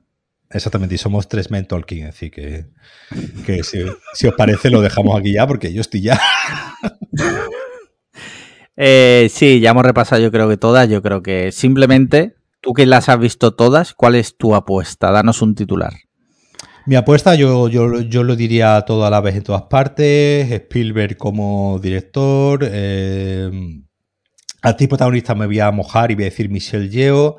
Exactamente, 0.53 0.97
y 0.97 0.99
somos 0.99 1.29
tres 1.29 1.51
men 1.51 1.65
talking, 1.65 2.07
así 2.07 2.31
que, 2.31 2.67
que 3.47 3.63
si, 3.63 3.85
si, 4.15 4.27
os 4.27 4.35
parece 4.35 4.69
lo 4.69 4.81
dejamos 4.81 5.19
aquí 5.19 5.35
ya 5.35 5.47
porque 5.47 5.73
yo 5.73 5.81
estoy 5.81 6.01
ya. 6.03 6.21
eh, 8.77 9.29
sí, 9.31 9.61
ya 9.61 9.71
hemos 9.71 9.85
repasado 9.85 10.21
yo 10.21 10.33
creo 10.33 10.49
que 10.49 10.57
todas, 10.57 10.89
yo 10.89 11.03
creo 11.03 11.23
que 11.23 11.53
simplemente, 11.53 12.35
tú 12.61 12.73
que 12.73 12.85
las 12.85 13.09
has 13.09 13.21
visto 13.21 13.55
todas, 13.55 13.95
¿cuál 13.95 14.17
es 14.17 14.37
tu 14.37 14.57
apuesta? 14.57 15.13
Danos 15.13 15.41
un 15.41 15.55
titular. 15.55 15.93
Mi 16.85 16.97
apuesta, 16.97 17.37
yo, 17.37 17.69
yo, 17.69 18.01
yo 18.01 18.25
lo 18.25 18.35
diría 18.35 18.83
todo 18.85 19.07
a 19.07 19.11
la 19.11 19.21
vez 19.21 19.37
en 19.37 19.45
todas 19.45 19.63
partes, 19.63 20.51
Spielberg 20.51 21.17
como 21.17 21.79
director, 21.79 22.67
eh, 22.69 23.51
actriz 24.63 24.89
protagonista 24.89 25.37
me 25.37 25.47
voy 25.47 25.61
a 25.61 25.71
mojar 25.71 26.11
y 26.11 26.17
voy 26.17 26.25
a 26.25 26.31
decir 26.31 26.49
Michelle 26.49 26.89
Yeoh, 26.89 27.39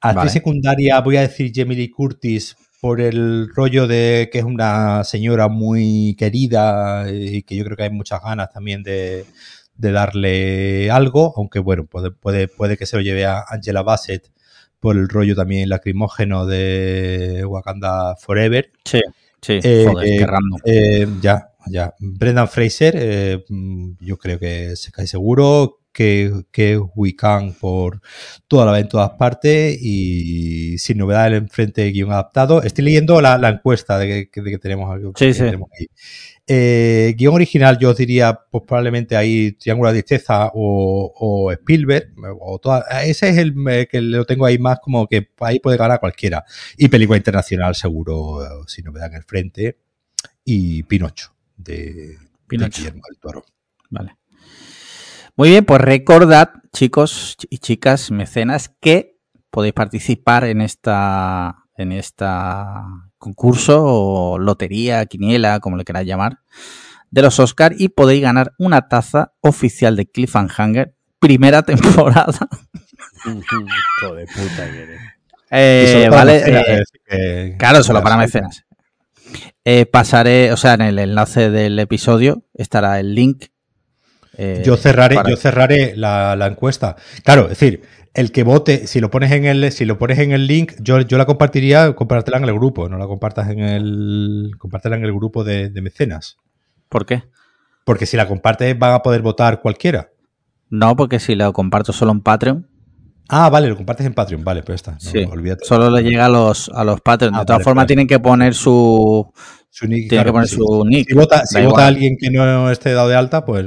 Actriz 0.00 0.16
vale. 0.16 0.30
secundaria 0.30 1.00
voy 1.00 1.16
a 1.16 1.22
decir 1.22 1.50
Jamie 1.54 1.76
Lee 1.76 1.90
Curtis 1.90 2.56
por 2.80 3.00
el 3.00 3.48
rollo 3.54 3.86
de 3.86 4.28
que 4.30 4.38
es 4.38 4.44
una 4.44 5.02
señora 5.04 5.48
muy 5.48 6.14
querida 6.18 7.06
y 7.10 7.42
que 7.42 7.56
yo 7.56 7.64
creo 7.64 7.76
que 7.76 7.82
hay 7.84 7.90
muchas 7.90 8.22
ganas 8.22 8.52
también 8.52 8.82
de, 8.82 9.26
de 9.74 9.92
darle 9.92 10.90
algo, 10.90 11.32
aunque 11.36 11.60
bueno, 11.60 11.86
puede, 11.86 12.10
puede, 12.10 12.48
puede, 12.48 12.76
que 12.76 12.86
se 12.86 12.96
lo 12.96 13.02
lleve 13.02 13.26
a 13.26 13.44
Angela 13.48 13.82
Bassett 13.82 14.30
por 14.80 14.96
el 14.96 15.08
rollo 15.08 15.34
también 15.34 15.68
lacrimógeno 15.68 16.46
de 16.46 17.44
Wakanda 17.46 18.14
Forever. 18.16 18.70
Sí, 18.84 19.00
sí, 19.40 19.60
eh, 19.62 19.86
joder, 19.88 20.08
eh, 20.08 20.16
qué 20.18 20.26
random. 20.26 20.60
Eh, 20.64 21.06
ya, 21.20 21.50
ya. 21.66 21.94
Brendan 21.98 22.48
Fraser, 22.48 22.94
eh, 22.96 23.44
yo 24.00 24.16
creo 24.18 24.38
que 24.38 24.76
se 24.76 24.92
cae 24.92 25.06
seguro 25.06 25.80
que, 25.98 26.44
que 26.52 26.78
Wiccan 26.78 27.54
por 27.54 28.00
toda 28.46 28.64
la 28.66 28.70
vez 28.70 28.82
en 28.82 28.88
todas 28.88 29.10
partes 29.18 29.76
y 29.82 30.78
sin 30.78 30.98
novedad 30.98 31.26
el 31.26 31.34
enfrente 31.34 31.80
de 31.80 31.90
guion 31.90 32.12
adaptado. 32.12 32.62
Estoy 32.62 32.84
leyendo 32.84 33.20
la, 33.20 33.36
la 33.36 33.48
encuesta 33.48 33.98
de 33.98 34.30
que, 34.30 34.40
de 34.40 34.50
que 34.52 34.58
tenemos, 34.58 34.96
sí, 35.16 35.26
que 35.26 35.34
sí. 35.34 35.40
tenemos 35.40 35.68
ahí. 35.76 35.88
Eh, 36.46 37.16
guion 37.18 37.34
original, 37.34 37.80
yo 37.80 37.90
os 37.90 37.96
diría, 37.96 38.38
pues 38.48 38.62
probablemente 38.64 39.16
ahí 39.16 39.50
Triángulo 39.52 39.92
de 39.92 40.04
Tristeza 40.04 40.52
o, 40.54 41.12
o 41.16 41.50
Spielberg. 41.50 42.12
O 42.42 42.60
toda, 42.60 42.84
ese 43.02 43.30
es 43.30 43.38
el 43.38 43.52
que 43.90 44.00
lo 44.00 44.24
tengo 44.24 44.46
ahí 44.46 44.56
más 44.56 44.78
como 44.78 45.08
que 45.08 45.30
ahí 45.40 45.58
puede 45.58 45.78
ganar 45.78 45.98
cualquiera. 45.98 46.44
Y 46.76 46.86
película 46.86 47.16
internacional, 47.16 47.74
seguro, 47.74 48.38
sin 48.68 48.84
novedad 48.84 49.08
en 49.08 49.14
el 49.16 49.24
frente. 49.24 49.78
Y 50.44 50.84
Pinocho, 50.84 51.34
de, 51.56 52.18
Pinocho. 52.46 52.82
de 52.82 52.88
Guillermo 52.88 53.02
del 53.08 53.18
Toro. 53.18 53.44
Vale. 53.90 54.17
Muy 55.38 55.50
bien, 55.50 55.64
pues 55.64 55.80
recordad, 55.80 56.50
chicos 56.72 57.36
y 57.48 57.58
chicas, 57.58 58.10
mecenas, 58.10 58.74
que 58.80 59.20
podéis 59.50 59.72
participar 59.72 60.42
en 60.42 60.60
esta 60.60 61.58
en 61.76 61.92
esta 61.92 62.84
concurso 63.18 63.80
o 63.84 64.38
lotería, 64.40 65.06
quiniela, 65.06 65.60
como 65.60 65.76
le 65.76 65.84
queráis 65.84 66.08
llamar, 66.08 66.40
de 67.12 67.22
los 67.22 67.38
Oscar 67.38 67.72
y 67.78 67.90
podéis 67.90 68.20
ganar 68.20 68.54
una 68.58 68.88
taza 68.88 69.32
oficial 69.40 69.94
de 69.94 70.10
Cliffhanger, 70.10 70.96
primera 71.20 71.62
temporada. 71.62 72.48
Hijo 73.24 74.14
de 74.16 74.26
puta 74.26 74.72
que 74.72 74.82
eres. 74.82 75.00
Eh, 75.52 76.08
vale, 76.10 76.42
eh, 76.46 76.82
que... 77.06 77.56
claro, 77.56 77.84
solo 77.84 78.02
para 78.02 78.16
mecenas. 78.16 78.64
Eh, 79.64 79.86
pasaré, 79.86 80.50
o 80.50 80.56
sea, 80.56 80.74
en 80.74 80.80
el 80.80 80.98
enlace 80.98 81.48
del 81.48 81.78
episodio 81.78 82.42
estará 82.54 82.98
el 82.98 83.14
link 83.14 83.44
eh, 84.38 84.62
yo 84.64 84.76
cerraré, 84.76 85.16
para... 85.16 85.30
yo 85.30 85.36
cerraré 85.36 85.94
la, 85.96 86.36
la, 86.36 86.46
encuesta. 86.46 86.94
Claro, 87.24 87.42
es 87.42 87.50
decir, 87.50 87.82
el 88.14 88.30
que 88.30 88.44
vote, 88.44 88.86
si 88.86 89.00
lo 89.00 89.10
pones 89.10 89.32
en 89.32 89.44
el, 89.44 89.72
si 89.72 89.84
lo 89.84 89.98
pones 89.98 90.20
en 90.20 90.30
el 90.30 90.46
link, 90.46 90.74
yo, 90.78 91.00
yo 91.00 91.18
la 91.18 91.26
compartiría, 91.26 91.92
compártela 91.94 92.38
en 92.38 92.44
el 92.44 92.54
grupo, 92.54 92.88
no 92.88 92.98
la 92.98 93.06
compartas 93.08 93.50
en 93.50 93.58
el, 93.58 94.52
compártela 94.56 94.96
en 94.96 95.04
el 95.04 95.12
grupo 95.12 95.42
de, 95.42 95.70
de 95.70 95.82
mecenas. 95.82 96.38
¿Por 96.88 97.04
qué? 97.04 97.24
Porque 97.84 98.06
si 98.06 98.16
la 98.16 98.28
compartes 98.28 98.78
van 98.78 98.94
a 98.94 99.02
poder 99.02 99.22
votar 99.22 99.60
cualquiera. 99.60 100.10
No, 100.70 100.94
porque 100.94 101.18
si 101.18 101.34
lo 101.34 101.52
comparto 101.52 101.92
solo 101.92 102.12
en 102.12 102.20
Patreon. 102.20 102.68
Ah, 103.28 103.50
vale, 103.50 103.68
lo 103.68 103.76
compartes 103.76 104.06
en 104.06 104.14
Patreon, 104.14 104.44
vale, 104.44 104.62
pues 104.62 104.76
está. 104.76 104.98
sí, 105.00 105.18
olvídate. 105.24 105.64
Solo 105.64 105.90
le 105.90 106.02
llega 106.02 106.26
a 106.26 106.28
los, 106.28 106.70
a 106.70 106.84
los 106.84 107.00
Patreon. 107.00 107.34
de 107.34 107.40
ah, 107.40 107.44
todas 107.44 107.62
formas, 107.62 107.86
tienen 107.86 108.06
que 108.06 108.20
poner 108.20 108.54
su, 108.54 109.30
su 109.70 109.86
nick. 109.86 110.08
Tiene 110.08 110.24
que 110.24 110.32
poner 110.32 110.48
su 110.48 110.84
nick. 110.86 111.08
Si 111.08 111.14
vota, 111.14 111.46
si 111.46 111.60
vota 111.62 111.86
alguien 111.86 112.16
que 112.18 112.30
no 112.30 112.70
esté 112.70 112.92
dado 112.92 113.08
de 113.08 113.16
alta, 113.16 113.44
pues. 113.44 113.66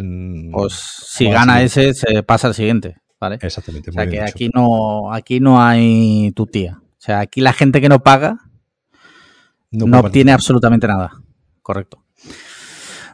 Pues 0.52 0.74
si 0.74 1.30
gana 1.30 1.62
ese, 1.62 1.94
se 1.94 2.24
pasa 2.24 2.48
al 2.48 2.54
siguiente. 2.54 3.02
¿vale? 3.22 3.38
Exactamente. 3.40 3.92
o 3.92 3.94
sea 3.94 4.08
que 4.08 4.20
aquí 4.20 4.50
no, 4.54 5.14
aquí 5.14 5.40
no 5.40 5.62
hay 5.62 6.32
tu 6.36 6.48
tía. 6.48 6.80
O 6.82 7.04
sea, 7.04 7.20
aquí 7.20 7.40
la 7.40 7.54
gente 7.54 7.80
que 7.80 7.88
no 7.88 8.00
paga 8.00 8.38
no, 9.70 10.00
obtiene 10.00 10.34
absolutamente 10.34 10.88
nada. 10.88 11.12
Correcto. 11.62 12.04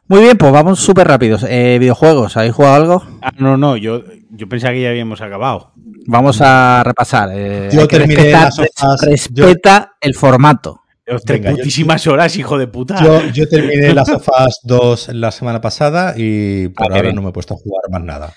Muy 0.08 0.22
bien, 0.22 0.38
pues 0.38 0.52
vamos 0.54 0.80
súper 0.80 1.08
rápidos. 1.08 1.46
Eh, 1.48 1.78
videojuegos, 1.80 2.38
¿habéis 2.38 2.54
jugado 2.54 2.76
algo? 2.76 3.04
Ah, 3.22 3.32
no, 3.38 3.58
no, 3.58 3.76
yo, 3.76 4.04
yo 4.30 4.48
pensaba 4.48 4.74
que 4.74 4.82
ya 4.82 4.90
habíamos 4.90 5.22
acabado. 5.22 5.74
Vamos 6.08 6.40
a 6.42 6.82
repasar. 6.86 7.30
Eh, 7.34 7.70
yo 7.74 7.88
terminé 7.88 8.34
respeta 9.02 9.98
el 10.00 10.16
formato. 10.16 10.84
Venga, 11.26 11.52
putísimas 11.52 12.06
horas, 12.08 12.36
hijo 12.36 12.58
de 12.58 12.68
puta. 12.68 13.32
Yo, 13.32 13.48
terminé 13.48 13.94
las 13.94 14.10
sofás 14.10 14.60
2 14.64 15.10
la 15.14 15.32
semana 15.32 15.62
pasada 15.62 16.14
y 16.18 16.68
por 16.70 16.92
ah, 16.92 16.98
ahora 16.98 17.14
no 17.14 17.22
me 17.22 17.30
he 17.30 17.32
puesto 17.32 17.54
a 17.54 17.58
jugar 17.58 17.84
más 17.90 18.04
nada. 18.04 18.34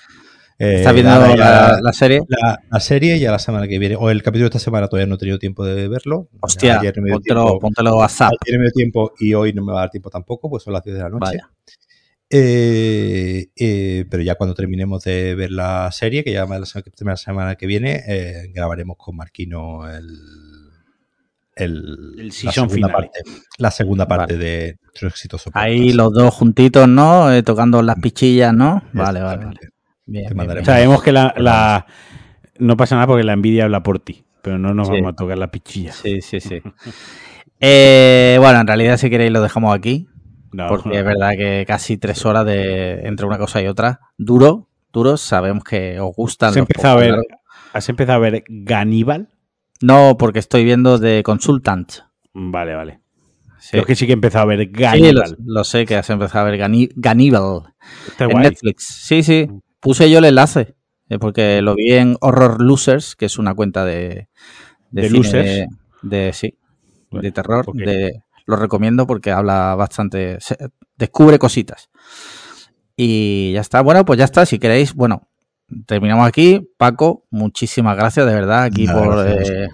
Eh, 0.57 0.75
¿Estás 0.75 0.93
viendo 0.93 1.35
la, 1.35 1.91
serie? 1.91 2.21
La, 2.29 2.79
serie 2.79 3.19
ya 3.19 3.31
la 3.31 3.39
semana 3.39 3.67
que 3.67 3.77
viene. 3.77 3.97
O 3.97 4.09
el 4.09 4.23
capítulo 4.23 4.45
de 4.45 4.57
esta 4.57 4.59
semana 4.59 4.87
todavía 4.87 5.07
no 5.07 5.15
he 5.15 5.17
tenido 5.17 5.37
tiempo 5.37 5.65
de 5.65 5.89
verlo. 5.89 6.29
Hostia, 6.39 6.79
ayer 6.79 6.93
no 6.97 7.59
póntelo, 7.59 7.91
a 7.91 7.97
WhatsApp. 7.97 8.31
Ayer 8.47 8.59
me 8.59 8.65
dio 8.65 8.71
tiempo 8.71 9.11
y 9.19 9.33
hoy 9.33 9.51
no 9.53 9.65
me 9.65 9.73
va 9.73 9.79
a 9.79 9.81
dar 9.81 9.89
tiempo 9.89 10.09
tampoco, 10.09 10.49
pues 10.49 10.63
son 10.63 10.73
las 10.73 10.83
10 10.83 10.95
de 10.95 11.03
la 11.03 11.09
noche. 11.09 11.39
Eh, 12.29 13.47
eh, 13.53 14.05
pero 14.09 14.23
ya 14.23 14.35
cuando 14.35 14.53
terminemos 14.53 15.03
de 15.03 15.35
ver 15.35 15.51
la 15.51 15.91
serie, 15.91 16.23
que 16.23 16.31
ya 16.31 16.45
la 16.45 16.65
semana, 16.65 17.17
semana 17.17 17.55
que 17.55 17.65
viene, 17.65 18.03
grabaremos 18.53 18.95
con 18.97 19.17
Marquino 19.17 19.89
el 19.89 20.05
el, 21.61 22.31
la 22.43 22.51
segunda 22.51 22.87
parte, 22.89 23.19
la 23.57 23.71
segunda 23.71 24.07
parte 24.07 24.37
de 24.37 24.77
nuestro 24.83 25.07
exitoso 25.07 25.51
Ahí 25.53 25.93
los 25.93 26.11
dos 26.13 26.33
juntitos, 26.33 26.87
¿no? 26.87 27.31
Eh, 27.31 27.43
tocando 27.43 27.81
las 27.81 27.97
pichillas, 27.99 28.53
¿no? 28.53 28.83
Vale, 28.93 29.21
vale, 29.21 29.45
vale. 29.45 30.65
Sabemos 30.65 31.01
que 31.01 31.11
la, 31.11 31.85
no 32.59 32.77
pasa 32.77 32.95
nada 32.95 33.07
porque 33.07 33.23
la 33.23 33.33
envidia 33.33 33.65
habla 33.65 33.83
por 33.83 33.99
ti, 33.99 34.25
pero 34.41 34.57
no 34.57 34.73
nos 34.73 34.89
vamos 34.89 35.13
a 35.13 35.15
tocar 35.15 35.37
la 35.37 35.51
pichilla. 35.51 35.93
Sí, 35.93 36.21
sí, 36.21 36.39
sí. 36.39 36.61
Eh, 37.63 38.37
bueno, 38.39 38.59
en 38.59 38.65
realidad 38.65 38.97
si 38.97 39.11
queréis 39.11 39.31
lo 39.31 39.39
dejamos 39.39 39.75
aquí. 39.75 40.07
porque 40.67 40.97
es 40.97 41.05
verdad 41.05 41.33
que 41.37 41.63
casi 41.67 41.95
tres 41.95 42.25
horas 42.25 42.43
de 42.43 43.01
entre 43.03 43.27
una 43.27 43.37
cosa 43.37 43.61
y 43.61 43.67
otra. 43.67 43.99
Duro, 44.17 44.67
duro. 44.91 45.15
Sabemos 45.15 45.63
que 45.63 45.99
os 45.99 46.15
gustan. 46.15 46.49
¿Has, 46.49 46.57
empezado 46.57 46.97
a, 46.97 46.99
ver, 46.99 47.15
¿has 47.71 47.87
empezado 47.87 48.17
a 48.17 48.19
ver 48.31 48.43
Ganíbal? 48.47 49.29
No, 49.81 50.17
porque 50.17 50.39
estoy 50.39 50.63
viendo 50.63 50.99
de 50.99 51.23
Consultant. 51.23 51.91
Vale, 52.33 52.75
vale. 52.75 53.01
Creo 53.69 53.85
que 53.85 53.95
sí 53.95 54.05
que 54.05 54.13
he 54.13 54.15
empezado 54.15 54.43
a 54.43 54.47
ver 54.47 54.69
Gannibal. 54.71 55.27
Sí, 55.27 55.35
lo, 55.45 55.63
sé 55.63 55.85
que 55.85 55.95
has 55.95 56.09
empezado 56.09 56.47
a 56.47 56.51
ver 56.51 56.57
Gannibal 56.95 57.73
en 58.19 58.39
Netflix. 58.39 58.85
Sí, 58.85 59.21
sí. 59.23 59.47
Puse 59.79 60.09
yo 60.09 60.19
el 60.19 60.25
enlace 60.25 60.75
eh, 61.09 61.19
porque 61.19 61.61
lo 61.61 61.75
vi 61.75 61.91
en 61.91 62.15
Horror 62.21 62.61
Losers, 62.61 63.15
que 63.15 63.25
es 63.25 63.37
una 63.37 63.53
cuenta 63.53 63.83
de 63.83 64.29
de, 64.91 65.09
losers? 65.09 65.67
de, 66.01 66.33
sí, 66.33 66.57
de 67.11 67.31
terror. 67.31 67.65
De, 67.73 68.23
lo 68.45 68.55
recomiendo 68.55 69.07
porque 69.07 69.31
habla 69.31 69.75
bastante, 69.75 70.37
descubre 70.95 71.39
cositas. 71.39 71.89
Y 72.95 73.53
ya 73.53 73.61
está. 73.61 73.81
Bueno, 73.81 74.05
pues 74.05 74.19
ya 74.19 74.25
está. 74.25 74.45
Si 74.45 74.59
queréis, 74.59 74.93
bueno, 74.93 75.29
terminamos 75.85 76.27
aquí. 76.27 76.69
Paco, 76.77 77.25
muchísimas 77.29 77.95
gracias 77.97 78.25
de 78.25 78.33
verdad 78.33 78.63
aquí 78.63 78.87
por 78.87 79.27
eh, 79.27 79.69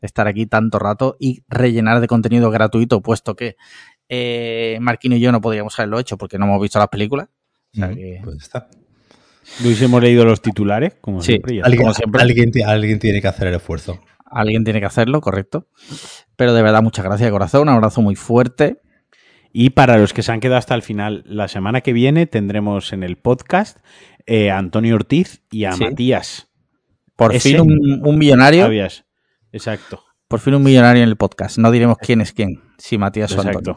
estar 0.00 0.26
aquí 0.26 0.46
tanto 0.46 0.78
rato 0.78 1.16
y 1.18 1.42
rellenar 1.48 2.00
de 2.00 2.06
contenido 2.06 2.50
gratuito, 2.50 3.00
puesto 3.02 3.34
que 3.36 3.56
eh, 4.08 4.78
Marquino 4.80 5.16
y 5.16 5.20
yo 5.20 5.32
no 5.32 5.40
podríamos 5.40 5.78
haberlo 5.78 5.98
hecho 5.98 6.18
porque 6.18 6.38
no 6.38 6.46
hemos 6.46 6.60
visto 6.60 6.78
las 6.78 6.88
películas. 6.88 7.28
pues 7.72 8.36
está. 8.38 8.68
Luis, 9.62 9.80
hemos 9.82 10.02
leído 10.02 10.24
los 10.24 10.42
titulares, 10.42 10.94
como 11.00 11.22
siempre. 11.22 11.60
Alguien, 11.62 12.52
Alguien, 12.66 12.98
tiene 12.98 13.20
que 13.20 13.28
hacer 13.28 13.48
el 13.48 13.54
esfuerzo. 13.54 14.00
Alguien 14.24 14.64
tiene 14.64 14.80
que 14.80 14.86
hacerlo, 14.86 15.20
correcto. 15.20 15.66
Pero 16.36 16.54
de 16.54 16.62
verdad, 16.62 16.82
muchas 16.82 17.04
gracias, 17.04 17.30
corazón. 17.30 17.62
Un 17.62 17.70
abrazo 17.70 18.00
muy 18.00 18.14
fuerte. 18.14 18.80
Y 19.52 19.70
para 19.70 19.98
los 19.98 20.12
que 20.12 20.22
se 20.22 20.30
han 20.30 20.40
quedado 20.40 20.58
hasta 20.58 20.74
el 20.74 20.82
final, 20.82 21.24
la 21.26 21.48
semana 21.48 21.80
que 21.80 21.92
viene 21.92 22.26
tendremos 22.26 22.92
en 22.92 23.02
el 23.02 23.16
podcast 23.16 23.78
eh, 24.26 24.50
a 24.50 24.58
Antonio 24.58 24.94
Ortiz 24.94 25.42
y 25.50 25.64
a 25.64 25.76
Matías. 25.76 26.48
Por 27.16 27.38
fin 27.38 27.60
un, 27.60 28.18
millonario. 28.18 28.70
Exacto. 29.52 30.02
Por 30.28 30.40
fin 30.40 30.54
un 30.54 30.62
millonario 30.62 31.02
en 31.02 31.08
el 31.08 31.16
podcast. 31.16 31.58
No 31.58 31.70
diremos 31.70 31.98
quién 31.98 32.20
es 32.20 32.32
quién, 32.32 32.62
si 32.78 32.98
Matías 32.98 33.32
o 33.32 33.40
Antonio. 33.40 33.76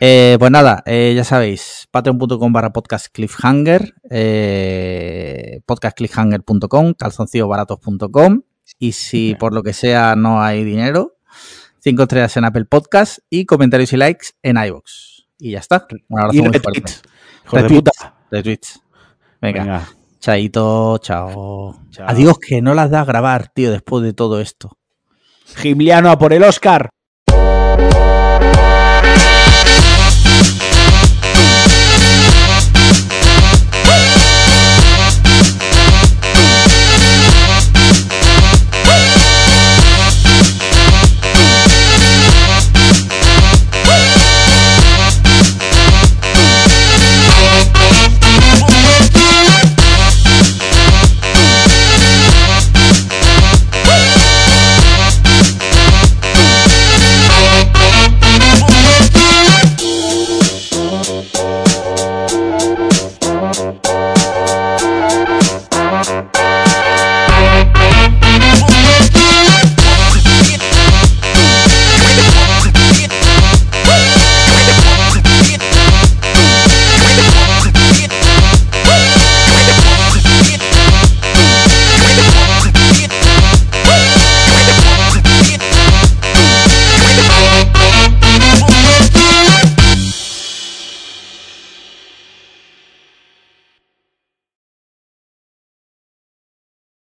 Eh, 0.00 0.36
pues 0.38 0.50
nada, 0.50 0.82
eh, 0.86 1.12
ya 1.14 1.22
sabéis, 1.22 1.86
patreon.com 1.90 2.52
barra 2.52 2.72
podcast 2.72 3.06
cliffhanger, 3.12 3.94
podcastcliffhanger.com, 5.66 6.94
calzoncillobaratos.com 6.94 8.42
y 8.78 8.92
si 8.92 9.34
por 9.36 9.54
lo 9.54 9.62
que 9.62 9.72
sea 9.72 10.16
no 10.16 10.42
hay 10.42 10.64
dinero, 10.64 11.16
cinco 11.78 12.02
estrellas 12.02 12.36
en 12.36 12.44
Apple 12.44 12.64
Podcast 12.64 13.18
y 13.30 13.46
comentarios 13.46 13.92
y 13.92 13.96
likes 13.96 14.28
en 14.42 14.56
iVoox. 14.56 15.26
Y 15.38 15.52
ya 15.52 15.58
está. 15.58 15.86
Un 16.08 16.20
abrazo 16.20 16.42
muy 16.42 16.58
fuerte. 16.58 16.92
de 18.30 18.74
Venga. 19.44 19.86
Chaito, 20.20 20.96
chao. 21.02 21.76
chao. 21.90 22.08
Adiós, 22.08 22.38
que 22.38 22.62
no 22.62 22.72
las 22.72 22.90
da 22.90 23.02
a 23.02 23.04
grabar, 23.04 23.48
tío, 23.48 23.70
después 23.70 24.02
de 24.02 24.14
todo 24.14 24.40
esto. 24.40 24.78
Gimliano 25.56 26.10
a 26.10 26.18
por 26.18 26.32
el 26.32 26.42
Oscar. 26.44 26.88